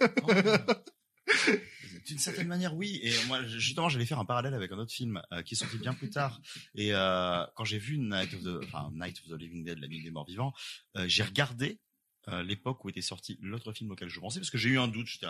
D'une 2.06 2.18
certaine 2.18 2.48
manière, 2.48 2.74
oui. 2.74 3.00
Et 3.02 3.12
moi, 3.26 3.42
justement, 3.44 3.88
j'allais 3.88 4.06
faire 4.06 4.18
un 4.18 4.24
parallèle 4.24 4.54
avec 4.54 4.72
un 4.72 4.78
autre 4.78 4.92
film 4.92 5.22
euh, 5.32 5.42
qui 5.42 5.54
est 5.54 5.56
sorti 5.56 5.78
bien 5.78 5.94
plus 5.94 6.10
tard. 6.10 6.40
Et 6.74 6.92
euh, 6.92 7.44
quand 7.56 7.64
j'ai 7.64 7.78
vu 7.78 7.98
Night 7.98 8.34
of 8.34 8.42
the, 8.42 8.60
Night 8.92 9.20
of 9.20 9.28
the 9.28 9.40
Living 9.40 9.64
Dead, 9.64 9.78
la 9.78 9.88
nuit 9.88 10.02
des 10.02 10.10
morts 10.10 10.26
vivants, 10.26 10.52
euh, 10.96 11.06
j'ai 11.08 11.22
regardé 11.22 11.78
l'époque 12.44 12.84
où 12.84 12.88
était 12.88 13.02
sorti 13.02 13.36
l'autre 13.42 13.72
film 13.72 13.90
auquel 13.90 14.08
je 14.08 14.20
pensais, 14.20 14.38
parce 14.38 14.50
que 14.50 14.56
j'ai 14.56 14.68
eu 14.68 14.78
un 14.78 14.86
doute. 14.86 15.24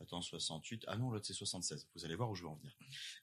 Attends, 0.00 0.22
68. 0.22 0.84
Ah 0.88 0.96
non, 0.96 1.10
l'autre 1.10 1.26
c'est 1.26 1.34
76. 1.34 1.88
Vous 1.94 2.04
allez 2.04 2.14
voir 2.14 2.30
où 2.30 2.34
je 2.34 2.42
veux 2.42 2.48
en 2.48 2.56
venir. 2.56 2.72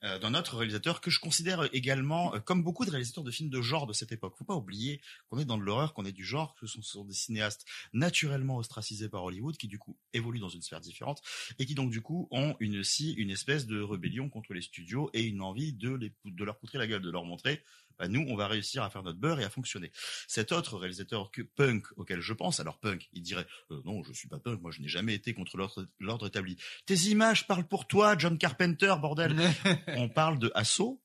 Euh, 0.03 0.19
D'un 0.19 0.33
autre 0.33 0.57
réalisateur 0.57 1.01
que 1.01 1.09
je 1.09 1.19
considère 1.19 1.67
également 1.73 2.35
euh, 2.35 2.39
comme 2.39 2.63
beaucoup 2.63 2.85
de 2.85 2.91
réalisateurs 2.91 3.23
de 3.23 3.31
films 3.31 3.49
de 3.49 3.61
genre 3.61 3.87
de 3.87 3.93
cette 3.93 4.11
époque. 4.11 4.35
Faut 4.37 4.45
pas 4.45 4.55
oublier 4.55 5.01
qu'on 5.29 5.39
est 5.39 5.45
dans 5.45 5.57
de 5.57 5.63
l'horreur, 5.63 5.93
qu'on 5.93 6.05
est 6.05 6.11
du 6.11 6.25
genre, 6.25 6.55
que 6.55 6.67
ce 6.67 6.81
sont, 6.81 7.05
des 7.05 7.13
cinéastes 7.13 7.65
naturellement 7.93 8.57
ostracisés 8.57 9.09
par 9.09 9.23
Hollywood, 9.23 9.57
qui 9.57 9.67
du 9.67 9.79
coup 9.79 9.97
évoluent 10.13 10.39
dans 10.39 10.49
une 10.49 10.61
sphère 10.61 10.81
différente 10.81 11.21
et 11.59 11.65
qui 11.65 11.75
donc 11.75 11.91
du 11.91 12.01
coup 12.01 12.27
ont 12.31 12.55
une 12.59 12.79
aussi 12.79 13.13
une 13.13 13.29
espèce 13.29 13.65
de 13.65 13.81
rébellion 13.81 14.29
contre 14.29 14.53
les 14.53 14.61
studios 14.61 15.09
et 15.13 15.23
une 15.23 15.41
envie 15.41 15.73
de 15.73 15.93
les 15.93 16.13
de 16.25 16.43
leur 16.43 16.57
poutrer 16.57 16.77
la 16.77 16.87
gueule, 16.87 17.01
de 17.01 17.09
leur 17.11 17.23
montrer 17.23 17.63
bah, 17.99 18.07
nous 18.07 18.25
on 18.27 18.35
va 18.35 18.47
réussir 18.47 18.83
à 18.83 18.89
faire 18.89 19.03
notre 19.03 19.19
beurre 19.19 19.39
et 19.39 19.43
à 19.43 19.49
fonctionner. 19.49 19.91
Cet 20.27 20.51
autre 20.51 20.77
réalisateur 20.77 21.31
que 21.31 21.41
punk 21.41 21.85
auquel 21.95 22.21
je 22.21 22.33
pense, 22.33 22.59
alors 22.59 22.79
punk, 22.79 23.07
il 23.13 23.21
dirait 23.21 23.47
euh, 23.71 23.81
non 23.85 24.03
je 24.03 24.13
suis 24.13 24.27
pas 24.27 24.39
punk, 24.39 24.61
moi 24.61 24.71
je 24.71 24.81
n'ai 24.81 24.87
jamais 24.87 25.13
été 25.13 25.33
contre 25.33 25.57
l'ordre 25.99 26.27
établi. 26.27 26.57
Tes 26.85 26.95
images 27.09 27.47
parlent 27.47 27.67
pour 27.67 27.87
toi, 27.87 28.17
John 28.17 28.37
Carpenter, 28.37 28.93
bordel. 29.01 29.35
on 29.95 30.09
parle 30.09 30.39
de 30.39 30.51
assaut 30.55 31.01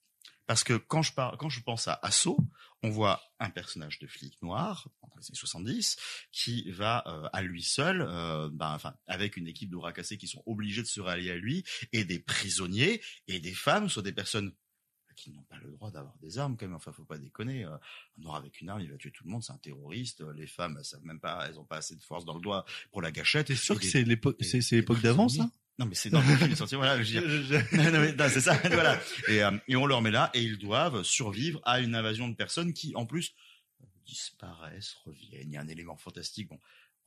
parce 0.46 0.64
que 0.64 0.74
quand 0.74 1.02
je 1.02 1.12
parle, 1.12 1.36
quand 1.38 1.48
je 1.48 1.60
pense 1.60 1.88
à 1.88 1.98
assaut, 2.02 2.38
on 2.82 2.90
voit 2.90 3.22
un 3.38 3.50
personnage 3.50 3.98
de 4.00 4.06
flic 4.06 4.40
noir 4.42 4.88
dans 5.02 5.14
les 5.16 5.26
années 5.26 5.38
70 5.38 5.96
qui 6.32 6.70
va 6.70 7.04
euh, 7.06 7.28
à 7.32 7.42
lui 7.42 7.62
seul, 7.62 8.02
euh, 8.02 8.50
ben, 8.52 8.74
enfin 8.74 8.94
avec 9.06 9.36
une 9.36 9.46
équipe 9.46 9.70
de 9.70 9.76
bras 9.76 9.92
cassés 9.92 10.16
qui 10.16 10.26
sont 10.26 10.42
obligés 10.46 10.82
de 10.82 10.86
se 10.86 11.00
rallier 11.00 11.30
à 11.30 11.36
lui 11.36 11.64
et 11.92 12.04
des 12.04 12.18
prisonniers 12.18 13.00
et 13.28 13.38
des 13.38 13.54
femmes, 13.54 13.88
soit 13.88 14.02
des 14.02 14.12
personnes 14.12 14.52
qui 15.16 15.30
n'ont 15.32 15.42
pas 15.42 15.56
le 15.62 15.70
droit 15.70 15.90
d'avoir 15.90 16.16
des 16.18 16.38
armes 16.38 16.56
quand 16.56 16.66
même. 16.66 16.74
Enfin, 16.74 16.92
faut 16.92 17.04
pas 17.04 17.18
déconner. 17.18 17.64
euh, 17.64 17.74
Un 18.18 18.22
noir 18.22 18.36
avec 18.36 18.60
une 18.60 18.68
arme, 18.68 18.80
il 18.80 18.90
va 18.90 18.96
tuer 18.96 19.10
tout 19.10 19.24
le 19.24 19.30
monde. 19.30 19.42
C'est 19.42 19.52
un 19.52 19.58
terroriste. 19.58 20.20
Euh, 20.22 20.32
Les 20.34 20.46
femmes, 20.46 20.76
elles 20.78 20.84
savent 20.84 21.04
même 21.04 21.20
pas. 21.20 21.46
Elles 21.48 21.58
ont 21.58 21.64
pas 21.64 21.76
assez 21.78 21.94
de 21.96 22.02
force 22.02 22.24
dans 22.24 22.34
le 22.34 22.40
doigt 22.40 22.64
pour 22.90 23.02
la 23.02 23.12
gâchette. 23.12 23.46
T'es 23.48 23.54
sûr 23.56 23.78
que 23.78 23.86
c'est 23.86 24.02
l'époque 24.04 24.36
c'est 24.40 24.60
c'est 24.60 24.76
l'époque 24.76 25.00
d'avant 25.00 25.28
ça? 25.28 25.50
Non 25.78 25.86
mais 25.86 25.94
c'est 25.94 26.10
dans 26.10 26.20
le 26.20 26.36
film 26.36 26.52
est 26.52 26.54
sorti 26.54 26.74
voilà 26.74 27.02
je 27.02 27.18
veux 27.18 27.42
dire 27.44 27.64
non, 27.72 28.14
non, 28.14 28.28
c'est 28.28 28.42
ça 28.42 28.54
voilà 28.72 29.00
et, 29.26 29.42
euh, 29.42 29.50
et 29.68 29.74
on 29.74 29.86
leur 29.86 30.02
met 30.02 30.10
là 30.10 30.30
et 30.34 30.42
ils 30.42 30.58
doivent 30.58 31.02
survivre 31.02 31.62
à 31.64 31.80
une 31.80 31.94
invasion 31.94 32.28
de 32.28 32.34
personnes 32.36 32.74
qui 32.74 32.94
en 32.94 33.06
plus 33.06 33.34
disparaissent 34.04 34.96
reviennent 35.06 35.48
il 35.48 35.52
y 35.52 35.56
a 35.56 35.60
un 35.62 35.68
élément 35.68 35.96
fantastique 35.96 36.48
bon 36.48 36.58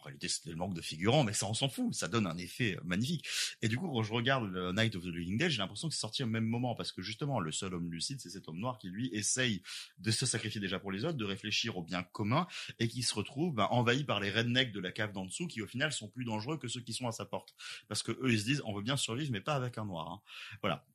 réalité 0.05 0.27
c'était 0.27 0.49
le 0.49 0.55
manque 0.55 0.73
de 0.73 0.81
figurants 0.81 1.23
mais 1.23 1.33
ça 1.33 1.45
on 1.47 1.53
s'en 1.53 1.69
fout 1.69 1.93
ça 1.93 2.07
donne 2.07 2.27
un 2.27 2.37
effet 2.37 2.75
euh, 2.75 2.81
magnifique. 2.83 3.27
Et 3.61 3.67
du 3.67 3.77
coup 3.77 3.87
quand 3.87 4.03
je 4.03 4.13
regarde 4.13 4.49
le 4.51 4.71
Night 4.71 4.95
of 4.95 5.03
the 5.03 5.07
Living 5.07 5.37
Dead 5.37 5.49
j'ai 5.49 5.57
l'impression 5.57 5.87
que 5.87 5.93
c'est 5.93 6.01
sorti 6.01 6.23
au 6.23 6.27
même 6.27 6.45
moment 6.45 6.75
parce 6.75 6.91
que 6.91 7.01
justement 7.01 7.39
le 7.39 7.51
seul 7.51 7.73
homme 7.73 7.91
lucide 7.91 8.19
c'est 8.21 8.29
cet 8.29 8.47
homme 8.47 8.59
noir 8.59 8.77
qui 8.77 8.89
lui 8.89 9.09
essaye 9.13 9.61
de 9.97 10.11
se 10.11 10.25
sacrifier 10.25 10.61
déjà 10.61 10.79
pour 10.79 10.91
les 10.91 11.05
autres 11.05 11.17
de 11.17 11.25
réfléchir 11.25 11.77
au 11.77 11.83
bien 11.83 12.03
commun 12.03 12.47
et 12.79 12.87
qui 12.87 13.03
se 13.03 13.13
retrouve 13.13 13.53
ben, 13.55 13.67
envahi 13.71 14.03
par 14.03 14.19
les 14.19 14.31
rednecks 14.31 14.71
de 14.71 14.79
la 14.79 14.91
cave 14.91 15.11
d'en 15.11 15.25
dessous 15.25 15.47
qui 15.47 15.61
au 15.61 15.67
final 15.67 15.91
sont 15.91 16.07
plus 16.07 16.25
dangereux 16.25 16.57
que 16.57 16.67
ceux 16.67 16.81
qui 16.81 16.93
sont 16.93 17.07
à 17.07 17.11
sa 17.11 17.25
porte. 17.25 17.55
Parce 17.87 18.03
que 18.03 18.11
eux 18.11 18.31
ils 18.31 18.39
se 18.39 18.45
disent 18.45 18.61
on 18.65 18.73
veut 18.73 18.83
bien 18.83 18.97
survivre 18.97 19.31
mais 19.31 19.41
pas 19.41 19.55
avec 19.55 19.77
un 19.77 19.85
noir 19.85 20.11
hein. 20.11 20.21
voilà 20.61 20.85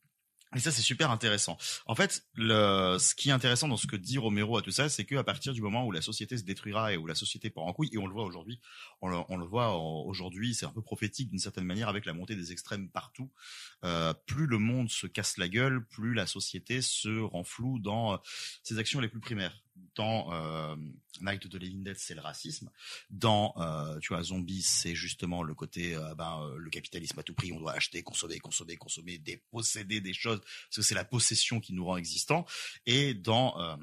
et 0.56 0.58
ça, 0.58 0.72
c'est 0.72 0.82
super 0.82 1.12
intéressant. 1.12 1.56
En 1.86 1.94
fait, 1.94 2.24
le, 2.34 2.96
ce 2.98 3.14
qui 3.14 3.28
est 3.28 3.32
intéressant 3.32 3.68
dans 3.68 3.76
ce 3.76 3.86
que 3.86 3.94
dit 3.94 4.18
Romero 4.18 4.56
à 4.56 4.62
tout 4.62 4.72
ça, 4.72 4.88
c'est 4.88 5.04
qu'à 5.04 5.22
partir 5.22 5.52
du 5.52 5.62
moment 5.62 5.86
où 5.86 5.92
la 5.92 6.02
société 6.02 6.36
se 6.36 6.42
détruira 6.42 6.92
et 6.92 6.96
où 6.96 7.06
la 7.06 7.14
société 7.14 7.50
part 7.50 7.64
en 7.64 7.72
couille, 7.72 7.90
et 7.92 7.98
on 7.98 8.06
le 8.06 8.12
voit 8.12 8.24
aujourd'hui, 8.24 8.60
on 9.00 9.08
le, 9.08 9.18
on 9.28 9.36
le 9.36 9.46
voit 9.46 9.76
aujourd'hui, 9.76 10.54
c'est 10.54 10.66
un 10.66 10.72
peu 10.72 10.82
prophétique 10.82 11.30
d'une 11.30 11.38
certaine 11.38 11.64
manière 11.64 11.88
avec 11.88 12.04
la 12.04 12.14
montée 12.14 12.34
des 12.34 12.50
extrêmes 12.50 12.88
partout. 12.88 13.30
Euh, 13.84 14.12
plus 14.26 14.46
le 14.46 14.58
monde 14.58 14.90
se 14.90 15.06
casse 15.06 15.36
la 15.36 15.48
gueule, 15.48 15.86
plus 15.86 16.14
la 16.14 16.26
société 16.26 16.82
se 16.82 17.20
rend 17.20 17.44
floue 17.44 17.78
dans 17.78 18.14
euh, 18.14 18.16
ses 18.64 18.78
actions 18.78 18.98
les 18.98 19.08
plus 19.08 19.20
primaires. 19.20 19.56
Dans 19.94 20.32
euh, 20.32 20.76
Night 21.20 21.44
of 21.44 21.50
the 21.50 21.56
Living 21.56 21.82
Dead, 21.82 21.96
c'est 21.98 22.14
le 22.14 22.20
racisme. 22.20 22.70
Dans, 23.10 23.54
euh, 23.58 23.98
tu 23.98 24.12
vois, 24.12 24.22
Zombies, 24.22 24.62
c'est 24.62 24.94
justement 24.94 25.42
le 25.42 25.54
côté, 25.54 25.94
euh, 25.94 26.14
ben, 26.14 26.42
euh, 26.42 26.56
le 26.56 26.70
capitalisme 26.70 27.18
à 27.18 27.22
tout 27.22 27.34
prix, 27.34 27.52
on 27.52 27.60
doit 27.60 27.72
acheter, 27.72 28.02
consommer, 28.02 28.38
consommer, 28.38 28.76
consommer, 28.76 29.18
déposséder 29.18 30.00
des 30.00 30.14
choses, 30.14 30.40
parce 30.40 30.76
que 30.76 30.82
c'est 30.82 30.94
la 30.94 31.04
possession 31.04 31.60
qui 31.60 31.72
nous 31.72 31.84
rend 31.84 31.96
existants. 31.96 32.46
Et 32.86 33.14
dans 33.14 33.78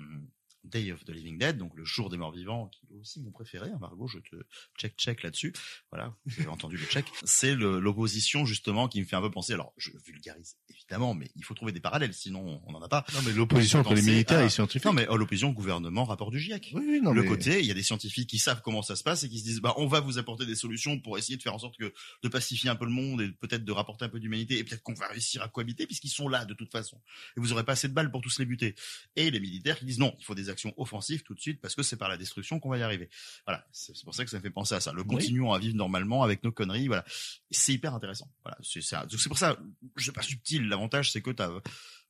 Day 0.64 0.92
of 0.92 1.04
the 1.06 1.10
Living 1.12 1.38
Dead, 1.38 1.58
donc 1.58 1.74
le 1.76 1.86
jour 1.86 2.10
des 2.10 2.18
morts 2.18 2.32
vivants, 2.34 2.68
qui 2.68 2.82
est 2.94 2.98
aussi 2.98 3.22
mon 3.22 3.32
préféré, 3.32 3.70
hein, 3.70 3.78
Margot, 3.80 4.08
je 4.08 4.20
te 4.20 4.36
check 4.78 4.96
check 4.98 5.24
là-dessus. 5.24 5.54
Voilà, 5.92 6.14
vous 6.26 6.42
avez 6.42 6.50
entendu 6.50 6.76
le 6.78 6.86
check. 6.86 7.06
C'est 7.24 7.56
l'opposition 7.56 8.46
justement 8.46 8.88
qui 8.88 9.00
me 9.00 9.06
fait 9.06 9.16
un 9.16 9.22
peu 9.22 9.32
penser. 9.32 9.54
Alors, 9.54 9.74
je 9.78 9.92
vulgarise 10.06 10.56
évidemment, 10.70 11.14
mais 11.14 11.32
il 11.36 11.44
faut 11.44 11.54
trouver 11.54 11.72
des 11.72 11.80
parallèles, 11.80 12.14
sinon 12.14 12.62
on 12.66 12.72
n'en 12.72 12.82
a 12.82 12.90
pas. 12.90 13.06
Non, 13.14 13.20
mais 13.26 13.32
l'opposition 13.32 13.80
entre 13.80 13.94
les 13.94 14.02
militaires 14.02 14.40
à- 14.40 14.42
et 14.42 14.46
les 14.46 14.50
scientifiques. 14.50 14.86
Non, 14.86 14.94
mais 14.94 15.10
euh, 15.10 15.16
l'opposition 15.18 15.52
gouvernement, 15.52 16.04
rapport 16.06 16.32
du 16.32 16.40
GIEC. 16.40 16.72
Oui, 16.74 16.84
oui, 16.88 17.02
non, 17.02 17.14
le 17.14 17.22
mais- 17.22 17.28
côté, 17.28 17.60
il 17.60 17.66
y 17.66 17.72
a 17.72 17.74
des 17.74 17.84
scientifiques 17.84 18.30
qui 18.30 18.38
savent 18.40 18.62
comment 18.62 18.82
ça 18.82 18.96
se 18.96 19.04
passe 19.04 19.24
et 19.24 19.30
qui 19.30 19.40
se 19.40 19.44
disent, 19.44 19.62
bah, 19.62 19.74
on 19.78 19.88
va 19.88 20.00
vous 20.02 20.18
apporter 20.18 20.46
des 20.46 20.56
solutions 20.56 21.00
pour 21.00 21.18
essayer 21.18 21.38
de 21.38 21.42
faire 21.44 21.54
en 21.54 21.60
sorte 21.60 21.78
que 21.78 21.94
de 22.24 22.28
pacifier 22.30 22.70
un 22.70 22.76
peu 22.76 22.86
le 22.86 22.92
monde 22.92 23.22
et 23.22 23.30
peut-être 23.32 23.64
de 23.64 23.72
rapporter 23.72 24.06
un 24.06 24.10
peu 24.10 24.20
d'humanité 24.20 24.58
et 24.58 24.64
peut-être 24.64 24.84
qu'on 24.84 24.94
va 24.94 25.08
réussir 25.08 25.42
à 25.42 25.48
cohabiter 25.48 25.86
puisqu'ils 25.88 26.10
sont 26.10 26.28
là 26.28 26.46
de 26.46 26.54
toute 26.54 26.72
façon. 26.72 27.02
Et 27.38 27.40
vous 27.40 27.52
aurez 27.54 27.64
pas 27.64 27.74
assez 27.74 27.88
de 27.88 27.94
balles 27.94 28.12
pour 28.12 28.22
tous 28.22 28.40
les 28.40 28.46
buter. 28.46 28.76
Et 29.16 29.32
les 29.32 29.40
militaires 29.40 29.80
qui 29.80 29.86
disent 29.86 30.00
non, 30.00 30.16
il 30.20 30.26
faut 30.26 30.36
des 30.36 30.47
actions 30.50 30.74
offensives 30.78 31.24
tout 31.24 31.34
de 31.34 31.40
suite 31.40 31.60
parce 31.62 31.76
que 31.76 31.84
c'est 31.84 31.98
par 31.98 32.10
la 32.10 32.18
destruction 32.18 32.60
qu'on 32.60 32.70
va 32.70 32.78
y 32.78 32.82
arriver. 32.84 33.10
Voilà, 33.46 33.66
c'est 33.72 33.94
pour 34.04 34.16
ça 34.16 34.24
que 34.24 34.30
ça 34.32 34.38
me 34.38 34.42
fait 34.42 34.50
penser 34.50 34.76
à 34.76 34.80
ça. 34.80 34.94
Le 34.94 35.02
Oui. 35.02 35.08
continuons 35.08 35.54
à 35.54 35.60
vivre 35.60 35.76
normalement 35.76 36.24
avec 36.24 36.44
nos 36.44 36.52
conneries, 36.52 36.88
voilà. 36.88 37.06
C'est 37.52 37.74
hyper 37.74 37.94
intéressant. 37.94 38.32
Voilà, 38.44 38.58
c'est 38.62 38.80
donc 39.10 39.20
c'est 39.20 39.30
pour 39.30 39.38
ça, 39.38 39.58
je 39.96 40.06
sais 40.06 40.12
pas 40.12 40.22
subtil. 40.22 40.68
L'avantage 40.68 41.12
c'est 41.12 41.22
que 41.22 41.32
t'as 41.32 41.50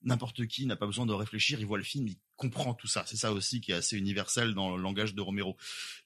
n'importe 0.03 0.45
qui 0.47 0.65
n'a 0.65 0.75
pas 0.75 0.85
besoin 0.85 1.05
de 1.05 1.13
réfléchir, 1.13 1.59
il 1.59 1.65
voit 1.65 1.77
le 1.77 1.83
film, 1.83 2.07
il 2.07 2.17
comprend 2.35 2.73
tout 2.73 2.87
ça. 2.87 3.03
C'est 3.07 3.17
ça 3.17 3.31
aussi 3.33 3.61
qui 3.61 3.71
est 3.71 3.75
assez 3.75 3.97
universel 3.97 4.53
dans 4.53 4.75
le 4.75 4.81
langage 4.81 5.15
de 5.15 5.21
Romero. 5.21 5.57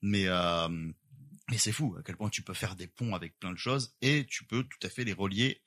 Mais 0.01 0.27
euh, 0.27 0.67
mais 1.49 1.57
c'est 1.57 1.71
fou 1.73 1.95
à 1.99 2.03
quel 2.03 2.15
point 2.15 2.29
tu 2.29 2.41
peux 2.41 2.53
faire 2.53 2.75
des 2.75 2.87
ponts 2.87 3.13
avec 3.13 3.37
plein 3.39 3.51
de 3.51 3.57
choses 3.57 3.93
et 4.01 4.25
tu 4.25 4.45
peux 4.45 4.63
tout 4.63 4.79
à 4.87 4.89
fait 4.89 5.03
les 5.03 5.13
relier 5.13 5.61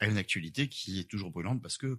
à 0.00 0.06
une 0.06 0.16
actualité 0.18 0.68
qui 0.68 0.98
est 1.00 1.04
toujours 1.04 1.30
brûlante 1.30 1.60
parce 1.62 1.76
que 1.78 1.98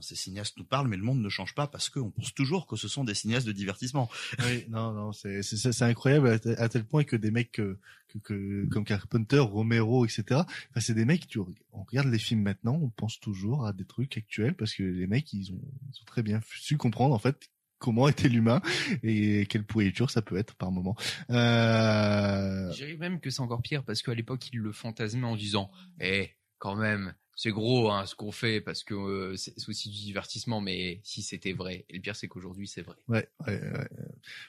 ces 0.00 0.14
cinéastes 0.14 0.56
nous 0.58 0.64
parlent, 0.64 0.88
mais 0.88 0.96
le 0.96 1.02
monde 1.02 1.20
ne 1.20 1.28
change 1.28 1.54
pas 1.54 1.66
parce 1.66 1.88
qu'on 1.88 2.10
pense 2.10 2.34
toujours 2.34 2.66
que 2.66 2.76
ce 2.76 2.86
sont 2.88 3.02
des 3.04 3.14
cinéastes 3.14 3.46
de 3.46 3.52
divertissement. 3.52 4.10
Oui, 4.40 4.64
non, 4.68 4.92
non, 4.92 5.12
c'est 5.12 5.82
incroyable 5.82 6.28
à, 6.28 6.38
tel- 6.38 6.56
à 6.58 6.68
tel 6.68 6.84
point 6.84 7.04
que 7.04 7.16
des 7.16 7.30
mecs 7.30 7.52
que, 7.52 7.78
que, 8.08 8.18
que- 8.18 8.66
comme 8.70 8.84
Carpenter, 8.84 9.38
Romero, 9.40 10.04
etc. 10.04 10.24
Enfin, 10.30 10.80
c'est 10.80 10.94
des 10.94 11.04
mecs. 11.04 11.26
Tu, 11.26 11.38
on 11.72 11.82
regarde 11.84 12.08
les 12.08 12.18
films 12.18 12.42
maintenant, 12.42 12.78
on 12.80 12.90
pense 12.90 13.18
toujours 13.20 13.66
à 13.66 13.72
des 13.72 13.84
trucs 13.84 14.16
actuels 14.16 14.54
parce 14.54 14.74
que 14.74 14.82
les 14.82 15.06
mecs, 15.06 15.32
ils 15.32 15.52
ont, 15.52 15.60
ils 15.92 16.00
ont 16.00 16.04
très 16.06 16.22
bien 16.22 16.40
su 16.56 16.76
comprendre 16.76 17.14
en 17.14 17.18
fait 17.18 17.48
comment 17.78 18.08
était 18.08 18.28
l'humain 18.28 18.62
et 19.02 19.44
quelle 19.46 19.64
pourriture 19.64 20.10
ça 20.10 20.22
peut 20.22 20.36
être 20.38 20.54
par 20.54 20.72
moment. 20.72 20.96
Euh... 21.30 22.70
Je 22.72 22.76
dirais 22.76 22.96
même 22.96 23.20
que 23.20 23.30
c'est 23.30 23.40
encore 23.40 23.62
pire 23.62 23.84
parce 23.84 24.02
qu'à 24.02 24.14
l'époque, 24.14 24.48
il 24.52 24.58
le 24.60 24.72
fantasmait 24.72 25.26
en 25.26 25.36
disant, 25.36 25.70
eh, 26.00 26.30
quand 26.58 26.76
même, 26.76 27.14
c'est 27.36 27.50
gros 27.50 27.90
hein, 27.90 28.06
ce 28.06 28.14
qu'on 28.14 28.32
fait 28.32 28.60
parce 28.60 28.84
que 28.84 28.94
euh, 28.94 29.36
c'est 29.36 29.52
aussi 29.68 29.90
du 29.90 29.98
divertissement, 29.98 30.60
mais 30.60 31.00
si 31.02 31.22
c'était 31.22 31.52
vrai. 31.52 31.84
Et 31.88 31.94
le 31.96 32.00
pire, 32.00 32.16
c'est 32.16 32.28
qu'aujourd'hui, 32.28 32.68
c'est 32.68 32.82
vrai. 32.82 32.96
Ouais, 33.08 33.28
ouais, 33.46 33.60
ouais. 33.60 33.88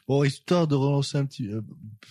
Bon, 0.08 0.24
histoire 0.24 0.68
de 0.68 0.76
relancer 0.76 1.18
un 1.18 1.26
petit, 1.26 1.48
euh, 1.50 1.62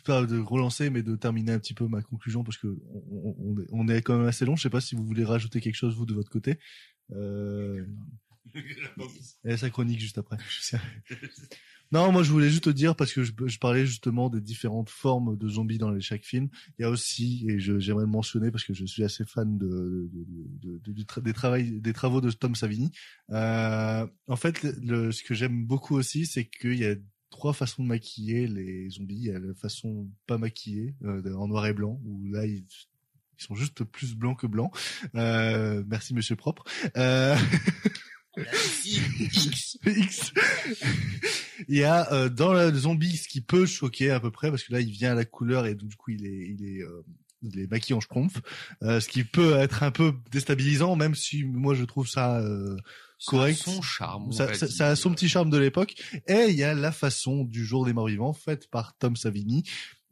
pas 0.05 0.25
de 0.25 0.39
relancer, 0.39 0.91
mais 0.91 1.03
de 1.03 1.17
terminer 1.17 1.53
un 1.53 1.59
petit 1.59 1.75
peu 1.75 1.87
ma 1.87 2.03
conclusion 2.03 2.43
parce 2.45 2.59
que 2.59 2.67
on, 2.93 3.35
on, 3.39 3.61
est- 3.61 3.67
on 3.73 3.89
est 3.89 4.03
quand 4.03 4.19
même 4.19 4.27
assez 4.27 4.45
long. 4.45 4.57
Je 4.57 4.63
sais 4.63 4.71
pas 4.71 4.81
si 4.81 4.95
vous 4.95 5.05
voulez 5.05 5.25
rajouter 5.25 5.61
quelque 5.61 5.77
chose 5.77 5.95
vous 5.95 6.07
de 6.07 6.15
votre 6.15 6.31
côté. 6.31 6.59
Euh... 7.13 7.85
Et 9.45 9.57
sa 9.57 9.71
chronique 9.71 10.01
juste 10.01 10.19
après. 10.19 10.37
Non, 11.93 12.11
moi 12.11 12.23
je 12.25 12.33
voulais 12.33 12.49
juste 12.49 12.65
te 12.65 12.71
dire 12.71 12.97
parce 12.97 13.13
que 13.13 13.23
je, 13.23 13.33
je 13.45 13.59
parlais 13.59 13.87
justement 13.87 14.29
des 14.29 14.41
différentes 14.41 14.89
formes 14.91 15.37
de 15.37 15.49
zombies 15.49 15.79
dans 15.79 15.91
les, 15.91 16.01
chaque 16.01 16.25
film. 16.25 16.49
Il 16.79 16.83
y 16.83 16.85
a 16.85 16.91
aussi, 16.91 17.45
et 17.49 17.61
j'aimerais 17.61 18.05
le 18.05 18.11
mentionner 18.11 18.51
parce 18.51 18.65
que 18.65 18.73
je 18.75 18.85
suis 18.85 19.05
assez 19.05 19.25
fan 19.25 19.59
de, 19.59 20.09
de- 20.13 20.25
de- 20.73 20.79
de- 20.79 20.93
du 20.93 21.05
tra- 21.05 21.23
des, 21.23 21.33
travail- 21.35 21.81
des 21.81 21.93
travaux 21.93 22.21
de 22.21 22.31
Tom 22.33 22.55
Savini. 22.57 22.91
Euh, 23.31 24.07
en 24.27 24.35
fait, 24.37 24.63
le, 24.83 25.13
ce 25.13 25.23
que 25.23 25.35
j'aime 25.35 25.67
beaucoup 25.67 25.95
aussi, 25.95 26.27
c'est 26.27 26.47
qu'il 26.47 26.79
y 26.79 26.87
a 26.87 26.97
trois 27.31 27.53
façons 27.53 27.85
de 27.85 27.89
maquiller 27.89 28.49
les 28.49 28.89
zombies. 28.89 29.17
Il 29.17 29.25
y 29.27 29.31
a 29.31 29.39
la 29.39 29.55
façon 29.55 30.09
pas 30.27 30.39
maquillée, 30.39 30.97
euh, 31.05 31.35
en 31.35 31.47
noir 31.47 31.67
et 31.67 31.75
blanc, 31.75 32.01
où 32.05 32.27
là 32.33 32.45
ils, 32.47 32.65
ils 33.39 33.45
sont 33.45 33.55
juste 33.55 33.85
plus 33.85 34.17
blancs 34.17 34.41
que 34.41 34.47
blancs. 34.49 34.73
Euh, 35.15 35.85
merci 35.87 36.13
Monsieur 36.15 36.35
Propre. 36.35 36.65
Euh... 36.97 37.37
X. 38.37 39.79
X. 39.87 40.33
Il 41.69 41.77
y 41.77 41.85
a 41.85 42.13
euh, 42.13 42.29
dans 42.29 42.53
le 42.53 42.73
zombie 42.75 43.17
ce 43.17 43.29
qui 43.29 43.41
peut 43.41 43.67
choquer 43.67 44.11
à 44.11 44.21
peu 44.21 44.31
près 44.31 44.51
parce 44.51 44.65
que 44.65 44.73
là 44.73 44.81
il 44.81 44.91
vient 44.91 45.13
à 45.13 45.15
la 45.15 45.25
couleur 45.25 45.67
et 45.67 45.75
donc 45.75 45.89
du 45.91 45.97
coup 45.97 46.11
il 46.11 46.27
est 46.27 46.49
il 46.49 46.65
est 46.67 46.83
euh, 46.83 47.05
il 47.45 47.61
est 47.61 47.71
maquillé 47.71 47.95
en 47.95 48.01
schtroumpf, 48.01 48.41
euh, 48.83 49.01
ce 49.01 49.09
qui 49.09 49.23
peut 49.23 49.55
être 49.59 49.83
un 49.83 49.91
peu 49.91 50.15
déstabilisant 50.33 50.97
même 50.97 51.15
si 51.15 51.45
moi 51.45 51.75
je 51.75 51.85
trouve 51.85 52.09
ça 52.09 52.39
euh, 52.41 52.77
correct. 53.27 53.59
son 53.59 53.83
charme, 53.83 54.29
on 54.29 54.33
Ça, 54.33 54.47
va 54.47 54.55
ça, 54.55 54.67
dire. 54.67 54.75
ça 54.77 54.89
a 54.89 54.97
son 54.97 55.13
petit 55.13 55.29
charme 55.29 55.51
de 55.51 55.59
l'époque. 55.59 55.95
Et 56.27 56.47
il 56.49 56.57
y 56.57 56.65
a 56.65 56.75
la 56.75 56.93
façon 56.93 57.45
du 57.45 57.65
jour 57.65 57.85
des 57.85 57.93
morts 57.93 58.07
vivants 58.09 58.33
faite 58.33 58.69
par 58.71 58.97
Tom 58.99 59.15
Savini 59.17 59.63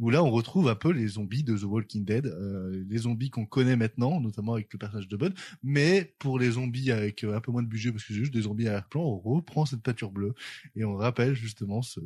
où 0.03 0.11
là 0.11 0.23
on 0.25 0.31
retrouve 0.31 0.69
un 0.69 0.75
peu 0.75 0.91
les 0.91 1.07
zombies 1.07 1.45
de 1.45 1.57
The 1.57 1.63
Walking 1.63 2.05
Dead, 2.05 2.27
euh, 2.27 2.85
les 2.89 2.99
zombies 2.99 3.31
qu'on 3.31 3.47
connaît 3.47 3.77
maintenant, 3.77 4.21
notamment 4.21 4.55
avec 4.55 4.73
le 4.73 4.79
personnage 4.79 5.07
de 5.07 5.17
Bud, 5.17 5.33
mais 5.63 6.17
pour 6.19 6.41
les 6.41 6.51
zombies 6.51 6.91
avec 6.91 7.23
euh, 7.23 7.37
un 7.37 7.41
peu 7.41 7.53
moins 7.53 7.63
de 7.63 7.69
budget 7.69 7.93
parce 7.93 8.03
que 8.03 8.13
c'est 8.13 8.19
juste 8.19 8.35
des 8.35 8.43
zombies 8.43 8.67
à 8.67 8.73
arrière-plan, 8.73 9.01
on 9.01 9.19
reprend 9.21 9.65
cette 9.65 9.81
peinture 9.81 10.11
bleue 10.11 10.35
et 10.75 10.85
on 10.85 10.97
rappelle 10.97 11.35
justement 11.35 11.83
ce, 11.83 12.01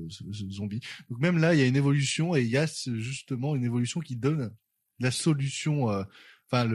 zombie. 0.51 0.81
Donc 1.09 1.21
même 1.21 1.39
là 1.39 1.55
il 1.55 1.61
y 1.61 1.63
a 1.63 1.67
une 1.67 1.75
évolution 1.75 2.37
et 2.37 2.43
il 2.43 2.51
y 2.51 2.59
a 2.59 2.67
justement 2.67 3.57
une 3.57 3.65
évolution 3.65 4.01
qui 4.01 4.15
donne 4.15 4.53
la 4.99 5.11
solution, 5.11 5.91
euh, 5.91 6.05
enfin 6.51 6.69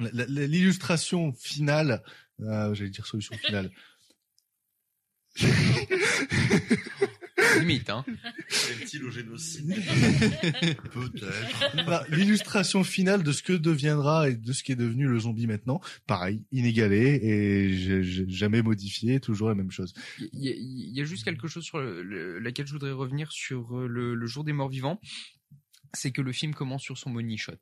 l'illustration 0.00 1.32
finale, 1.34 2.02
euh, 2.40 2.74
j'allais 2.74 2.90
dire 2.90 3.06
solution 3.06 3.36
finale. 3.36 3.70
Limite, 7.60 7.90
hein. 7.90 8.04
Aime-t-il 8.08 9.04
au 9.04 9.10
génocide 9.10 9.68
Peut-être. 10.92 11.86
Bah, 11.86 12.04
L'illustration 12.10 12.84
finale 12.84 13.22
de 13.22 13.32
ce 13.32 13.42
que 13.42 13.52
deviendra 13.52 14.28
et 14.28 14.34
de 14.36 14.52
ce 14.52 14.62
qui 14.62 14.72
est 14.72 14.76
devenu 14.76 15.06
le 15.08 15.18
zombie 15.20 15.46
maintenant, 15.46 15.80
pareil, 16.06 16.44
inégalé 16.52 17.20
et 17.22 18.02
jamais 18.28 18.62
modifié, 18.62 19.20
toujours 19.20 19.48
la 19.48 19.54
même 19.54 19.70
chose. 19.70 19.94
Il 20.32 20.44
y, 20.44 20.48
a- 20.48 20.54
il 20.56 20.96
y 20.96 21.00
a 21.00 21.04
juste 21.04 21.24
quelque 21.24 21.48
chose 21.48 21.64
sur 21.64 21.78
le- 21.78 22.02
le- 22.02 22.38
laquelle 22.38 22.66
je 22.66 22.72
voudrais 22.72 22.92
revenir 22.92 23.30
sur 23.32 23.78
euh, 23.78 23.86
le, 23.86 24.14
le 24.14 24.26
jour 24.26 24.44
des 24.44 24.52
morts 24.52 24.68
vivants, 24.68 25.00
c'est 25.92 26.10
que 26.10 26.22
le 26.22 26.32
film 26.32 26.54
commence 26.54 26.82
sur 26.82 26.98
son 26.98 27.10
money 27.10 27.36
shot. 27.36 27.52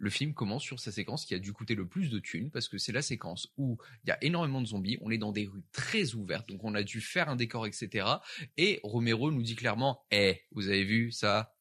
Le 0.00 0.08
film 0.08 0.32
commence 0.32 0.62
sur 0.62 0.80
sa 0.80 0.90
séquence 0.90 1.26
qui 1.26 1.34
a 1.34 1.38
dû 1.38 1.52
coûter 1.52 1.74
le 1.74 1.86
plus 1.86 2.08
de 2.08 2.18
thunes 2.18 2.50
parce 2.50 2.68
que 2.68 2.78
c'est 2.78 2.90
la 2.90 3.02
séquence 3.02 3.52
où 3.58 3.76
il 4.02 4.08
y 4.08 4.10
a 4.10 4.24
énormément 4.24 4.62
de 4.62 4.66
zombies, 4.66 4.96
on 5.02 5.10
est 5.10 5.18
dans 5.18 5.30
des 5.30 5.46
rues 5.46 5.62
très 5.72 6.14
ouvertes, 6.14 6.48
donc 6.48 6.64
on 6.64 6.74
a 6.74 6.82
dû 6.82 7.02
faire 7.02 7.28
un 7.28 7.36
décor, 7.36 7.66
etc. 7.66 8.06
Et 8.56 8.80
Romero 8.82 9.30
nous 9.30 9.42
dit 9.42 9.56
clairement, 9.56 10.06
eh, 10.10 10.40
vous 10.52 10.68
avez 10.68 10.84
vu 10.84 11.12
ça, 11.12 11.54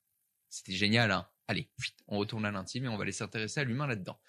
c'était 0.49 0.71
génial, 0.71 1.11
hein. 1.11 1.27
Allez, 1.49 1.67
on 2.07 2.19
retourne 2.19 2.45
à 2.45 2.51
l'intime 2.51 2.85
et 2.85 2.87
on 2.89 2.95
va 2.95 3.01
aller 3.01 3.11
s'intéresser 3.11 3.59
à 3.59 3.63
l'humain 3.63 3.87
là-dedans. 3.87 4.19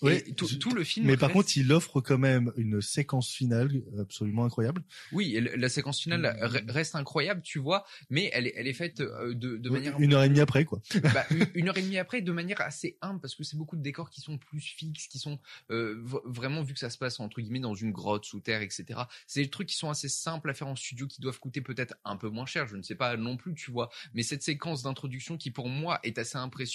Ouais, 0.00 0.22
tout, 0.32 0.48
le 0.74 0.82
film. 0.82 1.06
Mais 1.06 1.18
par 1.18 1.30
contre, 1.30 1.54
il 1.58 1.70
offre 1.74 2.00
quand 2.00 2.16
même 2.16 2.54
une 2.56 2.80
séquence 2.80 3.30
finale 3.30 3.82
absolument 3.98 4.46
incroyable. 4.46 4.82
Oui, 5.12 5.38
la 5.58 5.68
séquence 5.68 6.00
finale 6.00 6.38
re- 6.40 6.72
reste 6.72 6.94
incroyable, 6.94 7.42
tu 7.42 7.58
vois, 7.58 7.84
mais 8.08 8.30
elle 8.32 8.46
est, 8.46 8.54
elle 8.56 8.66
est 8.66 8.72
faite 8.72 9.02
euh, 9.02 9.34
de, 9.34 9.68
manière 9.68 10.00
Une 10.00 10.14
heure 10.14 10.22
et 10.22 10.30
demie 10.30 10.40
après, 10.40 10.64
quoi. 10.64 10.80
bah, 11.12 11.26
une, 11.30 11.46
une 11.52 11.68
heure 11.68 11.76
et 11.76 11.82
demie 11.82 11.98
après, 11.98 12.22
de 12.22 12.32
manière 12.32 12.62
assez 12.62 12.96
humble, 13.02 13.20
parce 13.20 13.34
que 13.34 13.44
c'est 13.44 13.58
beaucoup 13.58 13.76
de 13.76 13.82
décors 13.82 14.08
qui 14.08 14.22
sont 14.22 14.38
plus 14.38 14.60
fixes, 14.60 15.06
qui 15.06 15.18
sont 15.18 15.38
euh, 15.70 16.02
vraiment 16.24 16.62
vu 16.62 16.72
que 16.72 16.80
ça 16.80 16.88
se 16.88 16.96
passe 16.96 17.20
entre 17.20 17.42
guillemets 17.42 17.60
dans 17.60 17.74
une 17.74 17.92
grotte 17.92 18.24
sous 18.24 18.40
terre, 18.40 18.62
etc. 18.62 19.00
C'est 19.26 19.42
des 19.42 19.50
trucs 19.50 19.68
qui 19.68 19.76
sont 19.76 19.90
assez 19.90 20.08
simples 20.08 20.48
à 20.48 20.54
faire 20.54 20.68
en 20.68 20.76
studio, 20.76 21.06
qui 21.06 21.20
doivent 21.20 21.40
coûter 21.40 21.60
peut-être 21.60 21.94
un 22.06 22.16
peu 22.16 22.30
moins 22.30 22.46
cher, 22.46 22.66
je 22.66 22.76
ne 22.76 22.82
sais 22.82 22.94
pas 22.94 23.18
non 23.18 23.36
plus, 23.36 23.54
tu 23.54 23.70
vois. 23.70 23.90
Mais 24.14 24.22
cette 24.22 24.42
séquence 24.42 24.82
d'introduction 24.82 25.36
qui 25.36 25.50
pour 25.50 25.68
moi 25.68 26.00
est 26.04 26.16
assez 26.16 26.38
impressionnante 26.38 26.69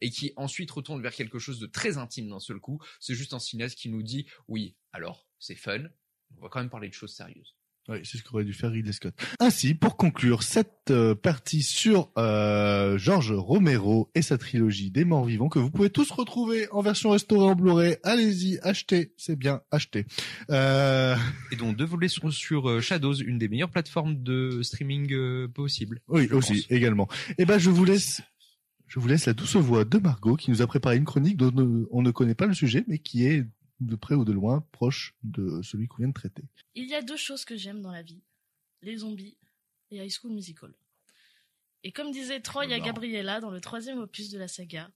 et 0.00 0.10
qui 0.10 0.32
ensuite 0.36 0.70
retourne 0.70 1.02
vers 1.02 1.14
quelque 1.14 1.38
chose 1.38 1.58
de 1.58 1.66
très 1.66 1.98
intime 1.98 2.28
d'un 2.28 2.40
seul 2.40 2.58
coup, 2.58 2.80
c'est 2.98 3.14
juste 3.14 3.34
un 3.34 3.38
cinéaste 3.38 3.78
qui 3.78 3.88
nous 3.88 4.02
dit 4.02 4.26
oui, 4.48 4.76
alors 4.92 5.26
c'est 5.38 5.54
fun, 5.54 5.84
on 6.36 6.42
va 6.42 6.48
quand 6.48 6.60
même 6.60 6.70
parler 6.70 6.88
de 6.88 6.94
choses 6.94 7.14
sérieuses. 7.14 7.54
Oui, 7.88 7.98
c'est 8.04 8.18
ce 8.18 8.22
qu'aurait 8.22 8.44
dû 8.44 8.52
faire 8.52 8.70
Ridley 8.70 8.92
Scott. 8.92 9.14
Ainsi, 9.40 9.74
pour 9.74 9.96
conclure 9.96 10.42
cette 10.42 10.90
euh, 10.90 11.14
partie 11.14 11.62
sur 11.62 12.12
euh, 12.18 12.98
George 12.98 13.32
Romero 13.32 14.10
et 14.14 14.22
sa 14.22 14.38
trilogie 14.38 14.90
des 14.90 15.04
morts 15.04 15.24
vivants, 15.24 15.48
que 15.48 15.58
vous 15.58 15.70
pouvez 15.70 15.90
tous 15.90 16.08
retrouver 16.10 16.68
en 16.70 16.82
version 16.82 17.10
restaurée 17.10 17.46
en 17.46 17.54
Blu-ray, 17.56 17.96
allez-y, 18.04 18.60
achetez, 18.62 19.12
c'est 19.16 19.34
bien, 19.34 19.62
achetez. 19.70 20.04
Euh... 20.50 21.16
Et 21.50 21.56
donc 21.56 21.76
deux 21.76 21.84
volets 21.84 22.08
sur, 22.08 22.32
sur 22.32 22.68
euh, 22.68 22.80
Shadows, 22.80 23.14
une 23.14 23.38
des 23.38 23.48
meilleures 23.48 23.70
plateformes 23.70 24.22
de 24.22 24.62
streaming 24.62 25.12
euh, 25.12 25.48
possibles. 25.48 26.00
Oui, 26.06 26.28
aussi, 26.30 26.62
pense. 26.62 26.70
également. 26.70 27.08
Eh 27.38 27.44
ben, 27.44 27.58
je 27.58 27.70
vous 27.70 27.84
laisse, 27.84 28.20
je 28.90 28.98
vous 28.98 29.06
laisse 29.06 29.26
la 29.26 29.32
douce 29.32 29.54
voix 29.54 29.84
de 29.84 29.98
Margot 29.98 30.34
qui 30.36 30.50
nous 30.50 30.62
a 30.62 30.66
préparé 30.66 30.96
une 30.96 31.04
chronique 31.04 31.36
dont 31.36 31.86
on 31.92 32.02
ne 32.02 32.10
connaît 32.10 32.34
pas 32.34 32.46
le 32.46 32.54
sujet, 32.54 32.84
mais 32.88 32.98
qui 32.98 33.24
est 33.24 33.46
de 33.78 33.96
près 33.96 34.16
ou 34.16 34.24
de 34.24 34.32
loin 34.32 34.66
proche 34.72 35.14
de 35.22 35.62
celui 35.62 35.86
qu'on 35.86 35.98
vient 35.98 36.08
de 36.08 36.12
traiter. 36.12 36.42
Il 36.74 36.88
y 36.88 36.94
a 36.94 37.00
deux 37.00 37.16
choses 37.16 37.44
que 37.44 37.56
j'aime 37.56 37.80
dans 37.80 37.92
la 37.92 38.02
vie 38.02 38.20
les 38.82 38.98
zombies 38.98 39.36
et 39.90 40.04
High 40.04 40.10
School 40.10 40.32
Musical. 40.32 40.72
Et 41.82 41.92
comme 41.92 42.10
disait 42.10 42.40
Troy 42.40 42.64
à. 42.64 42.80
Gabriella 42.80 43.40
dans 43.40 43.50
le 43.50 43.60
troisième 43.60 43.98
opus 43.98 44.30
de 44.30 44.38
la 44.38 44.48
saga, 44.48 44.90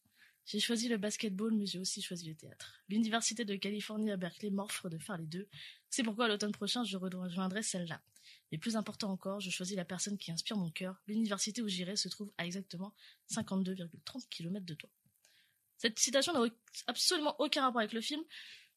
j'ai 0.47 0.61
choisi 0.61 0.89
le 0.89 0.99
basketball, 0.99 1.53
mais 1.55 1.67
j'ai 1.67 1.79
aussi 1.79 2.03
choisi 2.03 2.29
le 2.29 2.35
théâtre. 2.35 2.83
L'université 2.89 3.45
de 3.45 3.57
Californie 3.57 4.11
à 4.11 4.17
Berkeley 4.17 4.51
m'offre 4.51 4.89
de 4.91 4.99
faire 4.99 5.17
les 5.17 5.27
deux. 5.27 5.49
C'est 5.89 6.03
pourquoi 6.03 6.29
l'automne 6.29 6.53
prochain, 6.53 6.85
je 6.85 6.97
rejoindrai 6.97 7.63
celle-là. 7.63 8.03
Mais 8.53 8.59
plus 8.59 8.77
important 8.77 9.11
encore, 9.11 9.41
je 9.41 9.51
choisis 9.51 9.77
la 9.77 9.85
personne 9.85 10.19
qui 10.19 10.31
inspire 10.31 10.57
mon 10.57 10.71
cœur. 10.71 11.01
L'université 11.07 11.63
où 11.63 11.69
j'irai 11.69 11.97
se 11.97 12.09
trouve 12.09 12.31
à 12.37 12.47
exactement 12.47 12.95
52,30 13.31 14.29
km 14.29 14.67
de 14.67 14.75
toi. 14.75 14.91
Cette 15.79 15.99
citation 15.99 16.33
n'a 16.33 16.49
absolument 16.87 17.35
aucun 17.41 17.63
rapport 17.63 17.81
avec 17.81 17.93
le 17.93 18.01
film, 18.01 18.23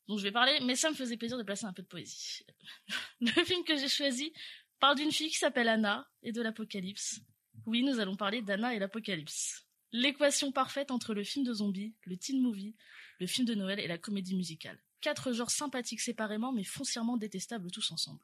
dont 0.07 0.17
je 0.17 0.23
vais 0.23 0.31
parler, 0.31 0.57
mais 0.63 0.75
ça 0.75 0.89
me 0.89 0.95
faisait 0.95 1.17
plaisir 1.17 1.37
de 1.37 1.43
placer 1.43 1.65
un 1.65 1.73
peu 1.73 1.81
de 1.81 1.87
poésie. 1.87 2.45
Le 3.21 3.43
film 3.43 3.63
que 3.65 3.77
j'ai 3.77 3.89
choisi 3.89 4.31
parle 4.79 4.97
d'une 4.97 5.11
fille 5.11 5.29
qui 5.29 5.37
s'appelle 5.37 5.67
Anna 5.67 6.07
et 6.23 6.31
de 6.31 6.41
l'apocalypse. 6.41 7.19
Oui, 7.65 7.83
nous 7.83 7.99
allons 7.99 8.15
parler 8.15 8.41
d'Anna 8.41 8.73
et 8.73 8.79
l'apocalypse. 8.79 9.66
L'équation 9.93 10.51
parfaite 10.51 10.91
entre 10.91 11.13
le 11.13 11.23
film 11.23 11.45
de 11.45 11.53
zombie, 11.53 11.95
le 12.03 12.17
teen 12.17 12.41
movie, 12.41 12.75
le 13.19 13.27
film 13.27 13.47
de 13.47 13.55
Noël 13.55 13.79
et 13.79 13.87
la 13.87 13.97
comédie 13.97 14.35
musicale. 14.35 14.79
Quatre 15.01 15.31
genres 15.31 15.51
sympathiques 15.51 16.01
séparément, 16.01 16.51
mais 16.51 16.63
foncièrement 16.63 17.17
détestables 17.17 17.71
tous 17.71 17.91
ensemble. 17.91 18.19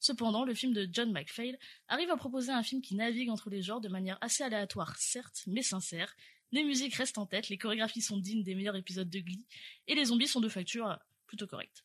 Cependant, 0.00 0.44
le 0.44 0.54
film 0.54 0.72
de 0.72 0.88
John 0.90 1.12
McPhail 1.12 1.58
arrive 1.88 2.10
à 2.10 2.16
proposer 2.16 2.50
un 2.50 2.62
film 2.62 2.82
qui 2.82 2.96
navigue 2.96 3.30
entre 3.30 3.50
les 3.50 3.62
genres 3.62 3.80
de 3.80 3.88
manière 3.88 4.18
assez 4.20 4.42
aléatoire, 4.42 4.96
certes, 4.96 5.42
mais 5.46 5.62
sincère. 5.62 6.16
Les 6.50 6.64
musiques 6.64 6.94
restent 6.94 7.18
en 7.18 7.26
tête, 7.26 7.48
les 7.48 7.58
chorégraphies 7.58 8.02
sont 8.02 8.16
dignes 8.16 8.42
des 8.42 8.54
meilleurs 8.54 8.76
épisodes 8.76 9.08
de 9.08 9.20
Glee, 9.20 9.46
et 9.86 9.94
les 9.94 10.06
zombies 10.06 10.26
sont 10.26 10.40
de 10.40 10.48
facture 10.48 10.98
plutôt 11.26 11.46
correcte. 11.46 11.84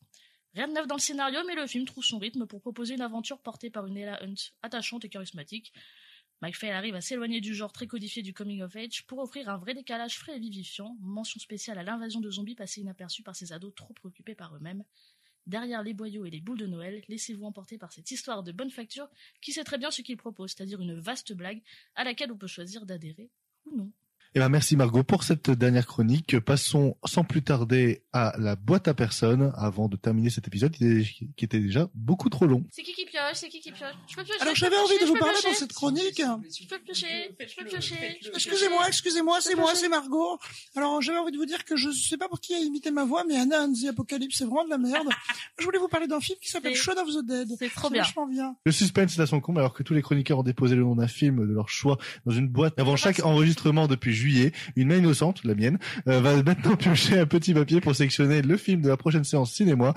Rien 0.56 0.68
de 0.68 0.74
neuf 0.74 0.88
dans 0.88 0.96
le 0.96 1.02
scénario, 1.02 1.40
mais 1.46 1.54
le 1.54 1.68
film 1.68 1.86
trouve 1.86 2.04
son 2.04 2.18
rythme 2.18 2.48
pour 2.48 2.60
proposer 2.60 2.96
une 2.96 3.02
aventure 3.02 3.40
portée 3.40 3.70
par 3.70 3.86
une 3.86 3.98
Ella 3.98 4.22
Hunt 4.24 4.52
attachante 4.64 5.06
et 5.06 5.10
charismatique. 5.10 5.72
McPhail 6.42 6.72
arrive 6.72 6.96
à 6.96 7.02
s'éloigner 7.02 7.42
du 7.42 7.56
genre 7.56 7.72
très 7.72 7.88
codifié 7.88 8.22
du 8.22 8.34
coming 8.34 8.62
of 8.62 8.76
age 8.76 9.06
pour 9.08 9.20
offrir 9.20 9.50
un 9.50 9.58
vrai 9.58 9.74
décalage 9.74 10.20
frais 10.20 10.36
et 10.38 10.40
vivifiant, 10.40 10.96
mention 11.02 11.40
spéciale 11.40 11.80
à 11.80 11.84
l'invasion 11.84 12.20
de 12.20 12.30
zombies 12.30 12.56
passée 12.56 12.82
inaperçue 12.82 13.24
par 13.24 13.36
ces 13.36 13.54
ados 13.54 13.74
trop 13.76 13.94
préoccupés 13.94 14.36
par 14.36 14.56
eux-mêmes. 14.56 14.84
Derrière 15.48 15.82
les 15.82 15.94
boyaux 15.94 16.26
et 16.26 16.30
les 16.30 16.42
boules 16.42 16.60
de 16.60 16.68
Noël, 16.68 17.04
laissez-vous 17.08 17.46
emporter 17.46 17.78
par 17.78 17.92
cette 17.92 18.12
histoire 18.12 18.44
de 18.44 18.52
bonne 18.52 18.70
facture 18.70 19.10
qui 19.42 19.54
sait 19.54 19.64
très 19.64 19.78
bien 19.78 19.92
ce 19.92 20.02
qu'il 20.02 20.18
propose, 20.18 20.52
c'est-à-dire 20.52 20.82
une 20.82 21.00
vaste 21.00 21.34
blague 21.34 21.62
à 21.96 22.04
laquelle 22.04 22.32
on 22.32 22.38
peut 22.38 22.48
choisir 22.48 22.86
d'adhérer 22.86 23.32
ou 23.66 23.78
non. 23.78 23.92
Eh 24.38 24.40
ben 24.40 24.50
merci 24.50 24.78
Margot 24.78 25.02
pour 25.02 25.24
cette 25.24 25.50
dernière 25.50 25.88
chronique. 25.88 26.40
Passons 26.40 26.96
sans 27.06 27.24
plus 27.24 27.42
tarder 27.42 28.04
à 28.14 28.36
la 28.38 28.56
boîte 28.56 28.88
à 28.88 28.94
personnes 28.94 29.52
avant 29.58 29.90
de 29.90 29.96
terminer 29.96 30.30
cet 30.30 30.46
épisode 30.48 30.74
qui 30.74 31.28
était 31.40 31.60
déjà 31.60 31.90
beaucoup 31.96 32.30
trop 32.30 32.46
long. 32.46 32.64
C'est 32.70 32.84
qui 32.84 32.94
qui 32.94 33.06
pioche? 33.06 33.34
C'est 33.34 33.50
qui 33.50 33.62
qui 33.62 33.72
pioche? 33.72 33.96
Je 34.08 34.16
peux 34.16 34.24
piocher 34.24 34.42
Alors 34.42 34.54
j'avais 34.54 34.78
envie 34.78 35.00
de 35.02 35.06
vous 35.06 35.16
parler 35.16 35.40
dans 35.44 35.54
cette 35.54 35.74
chronique. 35.74 36.22
Je 36.22 36.68
peux 36.68 36.78
piocher, 36.78 37.36
je 37.40 37.56
peux 37.56 37.66
piocher. 37.66 38.20
je 38.22 38.30
peux 38.30 38.36
Excusez-moi, 38.36 38.88
excusez-moi, 38.88 39.40
c'est 39.42 39.56
moi, 39.56 39.74
c'est 39.74 39.90
Margot. 39.90 40.38
Alors 40.76 41.02
j'avais 41.02 41.18
envie 41.18 41.32
de 41.32 41.38
vous 41.38 41.48
dire 41.48 41.66
que 41.66 41.76
je 41.76 41.90
sais 41.90 42.18
pas 42.18 42.30
pour 42.30 42.40
qui 42.40 42.54
a 42.54 42.60
imité 42.60 42.92
ma 42.92 43.06
voix, 43.06 43.24
mais 43.28 43.38
Anna 43.38 43.64
and 43.64 43.74
the 43.74 43.88
Apocalypse, 43.88 44.38
c'est 44.38 44.46
vraiment 44.46 44.66
de 44.66 44.70
la 44.70 44.78
merde. 44.78 45.08
Je 45.58 45.66
voulais 45.66 45.80
vous 45.80 45.88
parler 45.88 46.06
d'un 46.06 46.20
film 46.20 46.38
qui 46.40 46.52
s'appelle 46.52 46.76
Shaun 46.76 47.00
of 47.00 47.10
the 47.10 47.26
Dead. 47.26 47.50
C'est 47.58 47.74
trop 47.74 47.90
bien. 47.90 48.04
vachement 48.04 48.28
bien. 48.28 48.56
Le 48.68 48.72
suspense 48.72 49.18
est 49.18 49.22
à 49.24 49.26
son 49.26 49.40
comble 49.40 49.62
alors 49.62 49.74
que 49.74 49.82
tous 49.82 49.96
les 49.96 50.04
chroniqueurs 50.04 50.38
ont 50.38 50.44
déposé 50.44 50.76
le 50.76 50.84
nom 50.84 50.94
d'un 50.94 51.08
film 51.08 51.48
de 51.48 51.54
leur 51.54 51.70
choix 51.70 51.98
dans 52.28 52.34
une 52.34 52.50
boîte. 52.50 52.80
Avant 52.80 52.98
chaque 52.98 53.26
enregistrement 53.26 53.88
depuis 53.88 54.14
juillet, 54.14 54.27
une 54.76 54.88
main 54.88 54.98
innocente, 54.98 55.44
la 55.44 55.56
mienne, 55.56 55.78
euh, 56.08 56.20
va 56.20 56.42
maintenant 56.44 56.76
piocher 56.78 57.20
un 57.20 57.26
petit 57.26 57.54
papier 57.54 57.82
pour 57.82 57.96
sélectionner 57.96 58.42
le 58.42 58.58
film 58.58 58.82
de 58.82 58.90
la 58.90 58.98
prochaine 58.98 59.24
séance 59.24 59.54
cinéma. 59.54 59.94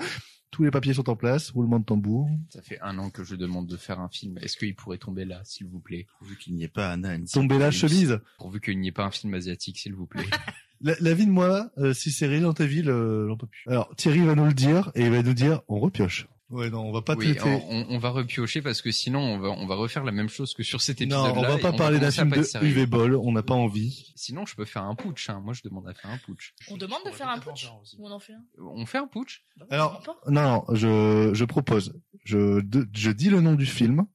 Tous 0.51 0.63
les 0.63 0.71
papiers 0.71 0.93
sont 0.93 1.09
en 1.09 1.15
place, 1.15 1.51
roulement 1.51 1.79
de 1.79 1.85
tambour. 1.85 2.29
Ça 2.49 2.61
fait 2.61 2.79
un 2.81 2.97
an 2.97 3.09
que 3.09 3.23
je 3.23 3.35
demande 3.35 3.67
de 3.67 3.77
faire 3.77 4.01
un 4.01 4.09
film. 4.09 4.37
Est-ce 4.39 4.57
qu'il 4.57 4.75
pourrait 4.75 4.97
tomber 4.97 5.23
là, 5.23 5.39
s'il 5.45 5.67
vous 5.67 5.79
plaît? 5.79 6.07
Vu 6.21 6.35
qu'il 6.35 6.55
n'y 6.55 6.65
ait 6.65 6.67
pas 6.67 6.91
Anna 6.91 7.17
Tomber 7.31 7.57
la 7.57 7.71
chemise. 7.71 8.19
Pourvu 8.37 8.59
qu'il 8.59 8.77
n'y 8.79 8.89
ait 8.89 8.91
pas 8.91 9.05
un 9.05 9.11
film 9.11 9.33
asiatique, 9.33 9.79
s'il 9.79 9.93
vous 9.93 10.07
plaît. 10.07 10.25
La, 10.83 10.95
la 10.99 11.13
vie 11.13 11.27
de 11.27 11.31
moi, 11.31 11.69
euh, 11.77 11.93
si 11.93 12.11
c'est 12.11 12.27
Resident 12.27 12.53
Evil, 12.53 12.89
euh, 12.89 13.27
j'en 13.27 13.37
peux 13.37 13.45
plus. 13.45 13.63
Alors 13.67 13.95
Thierry 13.95 14.21
va 14.21 14.33
nous 14.33 14.45
le 14.45 14.53
dire 14.53 14.91
et 14.95 15.03
il 15.03 15.11
va 15.11 15.21
nous 15.21 15.35
dire 15.35 15.61
on 15.67 15.79
repioche. 15.79 16.27
Ouais 16.51 16.69
non, 16.69 16.81
on 16.81 16.91
va 16.91 17.01
pas 17.01 17.15
oui, 17.15 17.33
traiter. 17.35 17.63
on, 17.69 17.85
on 17.89 17.97
va 17.97 18.09
repiocher 18.09 18.61
parce 18.61 18.81
que 18.81 18.91
sinon 18.91 19.19
on 19.21 19.39
va, 19.39 19.49
on 19.49 19.65
va 19.67 19.75
refaire 19.75 20.03
la 20.03 20.11
même 20.11 20.27
chose 20.29 20.53
que 20.53 20.63
sur 20.63 20.81
cet 20.81 20.99
Non, 21.01 21.25
épisode-là. 21.25 21.49
on 21.49 21.55
va 21.55 21.57
pas 21.59 21.71
parler 21.71 21.97
d'un 21.99 22.11
film 22.11 22.29
de. 22.29 22.63
UV 22.65 22.85
Ball, 22.87 23.15
on 23.15 23.31
n'a 23.31 23.41
pas 23.41 23.53
envie. 23.53 24.11
Sinon, 24.15 24.45
je 24.45 24.55
peux 24.55 24.65
faire 24.65 24.83
un 24.83 24.95
putsch. 24.95 25.29
Hein. 25.29 25.41
Moi, 25.43 25.53
je 25.53 25.61
demande 25.63 25.87
à 25.87 25.93
faire 25.93 26.11
un 26.11 26.17
putsch. 26.17 26.53
On 26.69 26.77
demande 26.77 26.99
de 27.05 27.11
faire 27.11 27.29
un 27.29 27.39
putsch 27.39 27.65
ou 27.97 28.05
on 28.07 28.11
en 28.11 28.19
fait 28.19 28.33
un? 28.33 28.43
On 28.59 28.85
fait 28.85 28.97
un 28.97 29.07
putsch? 29.07 29.43
Alors, 29.69 30.03
non, 30.27 30.41
non, 30.67 30.75
je, 30.75 31.31
je 31.33 31.45
propose. 31.45 31.97
Je, 32.25 32.59
de- 32.61 32.87
je 32.93 33.11
dis 33.11 33.29
le 33.29 33.39
nom 33.41 33.53
du 33.55 33.65
film. 33.65 34.05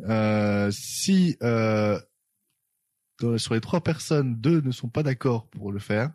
Euh, 0.00 0.70
si 0.72 1.36
euh, 1.42 1.98
dans- 3.20 3.38
sur 3.38 3.54
les 3.54 3.60
trois 3.62 3.80
personnes, 3.80 4.36
deux 4.36 4.60
ne 4.60 4.70
sont 4.72 4.88
pas 4.90 5.02
d'accord 5.02 5.46
pour 5.48 5.72
le 5.72 5.78
faire, 5.78 6.10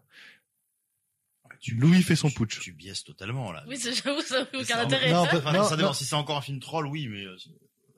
Louis 1.69 2.01
fait 2.01 2.15
son 2.15 2.29
putsch. 2.31 2.59
Tu 2.59 2.73
biaises 2.73 3.03
totalement 3.03 3.51
là. 3.51 3.63
Oui, 3.67 3.77
c'est- 3.77 3.93
j'avoue, 3.93 4.21
ça 4.21 4.41
n'a 4.43 4.47
aucun 4.59 4.79
un- 4.79 4.83
intérêt. 4.85 5.11
non, 5.11 5.19
Enfin, 5.21 5.63
ça 5.63 5.75
dépend 5.77 5.89
non. 5.89 5.93
si 5.93 6.05
c'est 6.05 6.15
encore 6.15 6.38
un 6.38 6.41
film 6.41 6.59
troll, 6.59 6.88
oui, 6.88 7.07
mais. 7.07 7.23
euh, 7.25 7.35
c'est- 7.38 7.49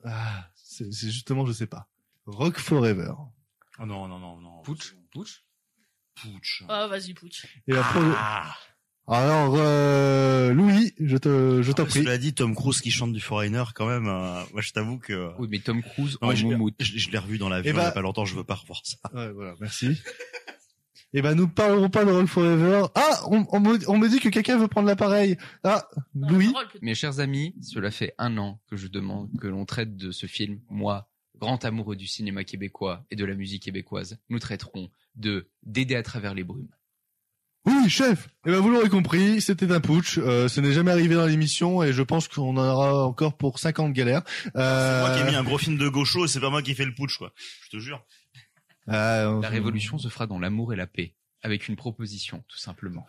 Ah, 0.04 0.50
c'est 0.54 0.92
c'est 0.92 1.10
justement, 1.10 1.46
je 1.46 1.52
sais 1.52 1.66
pas. 1.66 1.88
Rock 2.26 2.58
Forever. 2.58 3.12
Oh 3.78 3.86
non, 3.86 4.06
non, 4.08 4.18
non, 4.18 4.38
non. 4.40 4.62
Putsch 4.62 4.94
Putsch 5.12 5.42
Putsch. 6.14 6.62
Ah, 6.68 6.86
vas-y, 6.86 7.14
putsch. 7.14 7.46
Et 7.66 7.72
la 7.72 7.82
pro- 7.82 8.00
Ah. 8.16 8.54
Alors, 9.06 9.54
euh, 9.58 10.54
Louis, 10.54 10.94
je 10.98 11.16
te, 11.18 11.60
je 11.60 11.72
t'en 11.72 11.82
Après, 11.82 11.90
prie. 12.00 12.04
Cela 12.04 12.16
dit, 12.16 12.32
Tom 12.32 12.54
Cruise 12.54 12.80
qui 12.80 12.90
chante 12.90 13.12
du 13.12 13.20
Foreigner, 13.20 13.64
quand 13.74 13.86
même. 13.86 14.06
euh, 14.08 14.42
moi, 14.52 14.62
je 14.62 14.70
t'avoue 14.72 14.98
que. 14.98 15.30
Oui, 15.38 15.46
mais 15.50 15.58
Tom 15.58 15.82
Cruise 15.82 16.16
Non, 16.22 16.28
en 16.28 16.34
je, 16.34 16.44
moumoute. 16.46 16.74
je- 16.80 16.96
je 16.98 17.10
l'ai 17.10 17.18
revu 17.18 17.36
dans 17.36 17.50
l'avion 17.50 17.70
Eh 17.70 17.74
il 17.74 17.76
y 17.76 17.80
a 17.80 17.84
bah- 17.84 17.92
pas 17.92 18.00
longtemps. 18.00 18.24
Je 18.24 18.34
veux 18.34 18.44
pas 18.44 18.54
revoir 18.54 18.80
ça. 18.84 18.96
Ouais, 19.12 19.30
voilà, 19.32 19.54
merci. 19.60 19.88
Eh 21.16 21.22
ben, 21.22 21.36
nous 21.36 21.46
parlerons 21.46 21.90
pas 21.90 22.04
de 22.04 22.10
Rock 22.10 22.26
Forever. 22.26 22.86
Ah, 22.96 23.20
on, 23.30 23.46
on 23.50 23.60
me, 23.60 23.78
on 23.88 23.98
me 23.98 24.08
dit 24.08 24.18
que 24.18 24.28
quelqu'un 24.28 24.58
veut 24.58 24.66
prendre 24.66 24.88
l'appareil. 24.88 25.36
Ah, 25.62 25.88
Louis. 26.16 26.52
Mes 26.82 26.96
chers 26.96 27.20
amis, 27.20 27.54
cela 27.62 27.92
fait 27.92 28.14
un 28.18 28.36
an 28.36 28.60
que 28.68 28.76
je 28.76 28.88
demande 28.88 29.30
que 29.40 29.46
l'on 29.46 29.64
traite 29.64 29.96
de 29.96 30.10
ce 30.10 30.26
film. 30.26 30.58
Moi, 30.70 31.08
grand 31.38 31.64
amoureux 31.64 31.94
du 31.94 32.08
cinéma 32.08 32.42
québécois 32.42 33.04
et 33.12 33.16
de 33.16 33.24
la 33.24 33.34
musique 33.34 33.62
québécoise, 33.62 34.18
nous 34.28 34.40
traiterons 34.40 34.90
de 35.14 35.48
D'aider 35.62 35.94
à 35.94 36.02
travers 36.02 36.34
les 36.34 36.42
brumes. 36.42 36.68
Oui, 37.66 37.88
chef. 37.88 38.28
Eh 38.44 38.50
ben, 38.50 38.58
vous 38.58 38.70
l'aurez 38.70 38.88
compris, 38.88 39.40
c'était 39.40 39.70
un 39.70 39.80
putsch. 39.80 40.18
Euh, 40.18 40.48
ce 40.48 40.60
n'est 40.60 40.72
jamais 40.72 40.90
arrivé 40.90 41.14
dans 41.14 41.26
l'émission 41.26 41.82
et 41.84 41.92
je 41.92 42.02
pense 42.02 42.26
qu'on 42.26 42.56
en 42.56 42.68
aura 42.68 43.06
encore 43.06 43.36
pour 43.36 43.60
50 43.60 43.92
galères. 43.92 44.22
Euh... 44.56 45.00
C'est 45.00 45.08
moi 45.08 45.16
qui 45.16 45.22
ai 45.22 45.30
mis 45.30 45.36
un 45.36 45.44
gros 45.44 45.58
film 45.58 45.78
de 45.78 45.88
gaucho 45.88 46.24
et 46.24 46.28
c'est 46.28 46.40
pas 46.40 46.50
moi 46.50 46.60
qui 46.60 46.74
fais 46.74 46.84
le 46.84 46.92
putsch, 46.92 47.16
quoi. 47.18 47.32
Je 47.62 47.70
te 47.70 47.80
jure. 47.80 48.04
Euh, 48.88 49.40
La 49.40 49.48
révolution 49.48 49.98
se 49.98 50.08
fera 50.08 50.26
dans 50.26 50.38
l'amour 50.38 50.72
et 50.72 50.76
la 50.76 50.86
paix, 50.86 51.14
avec 51.42 51.68
une 51.68 51.76
proposition, 51.76 52.44
tout 52.48 52.58
simplement. 52.58 53.06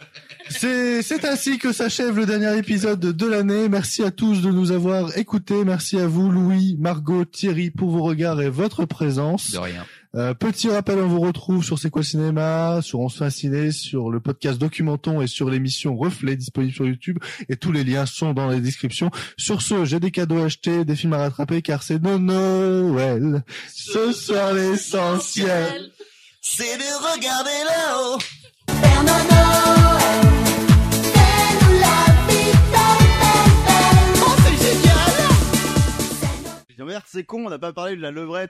C'est 0.49 1.01
c'est 1.01 1.25
ainsi 1.25 1.57
que 1.57 1.73
s'achève 1.73 2.17
le 2.17 2.25
dernier 2.25 2.57
épisode 2.57 2.99
de 2.99 3.25
l'année. 3.25 3.69
Merci 3.69 4.03
à 4.03 4.11
tous 4.11 4.41
de 4.41 4.51
nous 4.51 4.71
avoir 4.71 5.17
écoutés. 5.17 5.63
Merci 5.65 5.99
à 5.99 6.07
vous, 6.07 6.29
Louis, 6.29 6.77
Margot, 6.79 7.25
Thierry, 7.25 7.71
pour 7.71 7.89
vos 7.89 8.03
regards 8.03 8.41
et 8.41 8.49
votre 8.49 8.85
présence. 8.85 9.51
De 9.51 9.57
rien. 9.57 9.85
Euh, 10.15 10.33
petit 10.33 10.69
rappel, 10.69 10.97
on 10.99 11.07
vous 11.07 11.19
retrouve 11.19 11.61
sur 11.61 11.77
C'est 11.77 11.89
quoi 11.89 12.01
le 12.01 12.05
cinéma, 12.05 12.79
sur 12.81 13.01
On 13.01 13.09
se 13.09 13.17
fait 13.17 13.25
un 13.25 13.29
ciné, 13.29 13.71
sur 13.71 14.09
le 14.09 14.21
podcast 14.21 14.57
Documenton 14.57 15.21
et 15.21 15.27
sur 15.27 15.49
l'émission 15.49 15.97
Reflet 15.97 16.37
disponible 16.37 16.73
sur 16.73 16.85
YouTube. 16.85 17.19
Et 17.49 17.57
tous 17.57 17.73
les 17.73 17.83
liens 17.83 18.05
sont 18.05 18.33
dans 18.33 18.47
la 18.47 18.59
description. 18.59 19.11
Sur 19.35 19.61
ce, 19.61 19.83
j'ai 19.83 19.99
des 19.99 20.11
cadeaux 20.11 20.37
à 20.37 20.45
acheter, 20.45 20.85
des 20.85 20.95
films 20.95 21.13
à 21.13 21.17
rattraper 21.17 21.61
car 21.61 21.83
c'est 21.83 21.99
de 21.99 22.17
Noël. 22.17 23.43
Ce 23.73 24.13
soir 24.13 24.53
l'essentiel. 24.53 25.91
C'est 26.41 26.77
de 26.77 27.13
regarder 27.13 27.63
là-haut. 27.65 28.17
Oh, 34.21 34.35
c'est 34.45 34.65
génial 34.65 35.05
Merde, 36.85 37.03
c'est 37.07 37.23
con, 37.23 37.47
on 37.47 37.49
n'a 37.49 37.57
pas 37.57 37.73
parlé 37.73 37.95
de 37.95 38.01
la 38.01 38.11
levrette. 38.11 38.43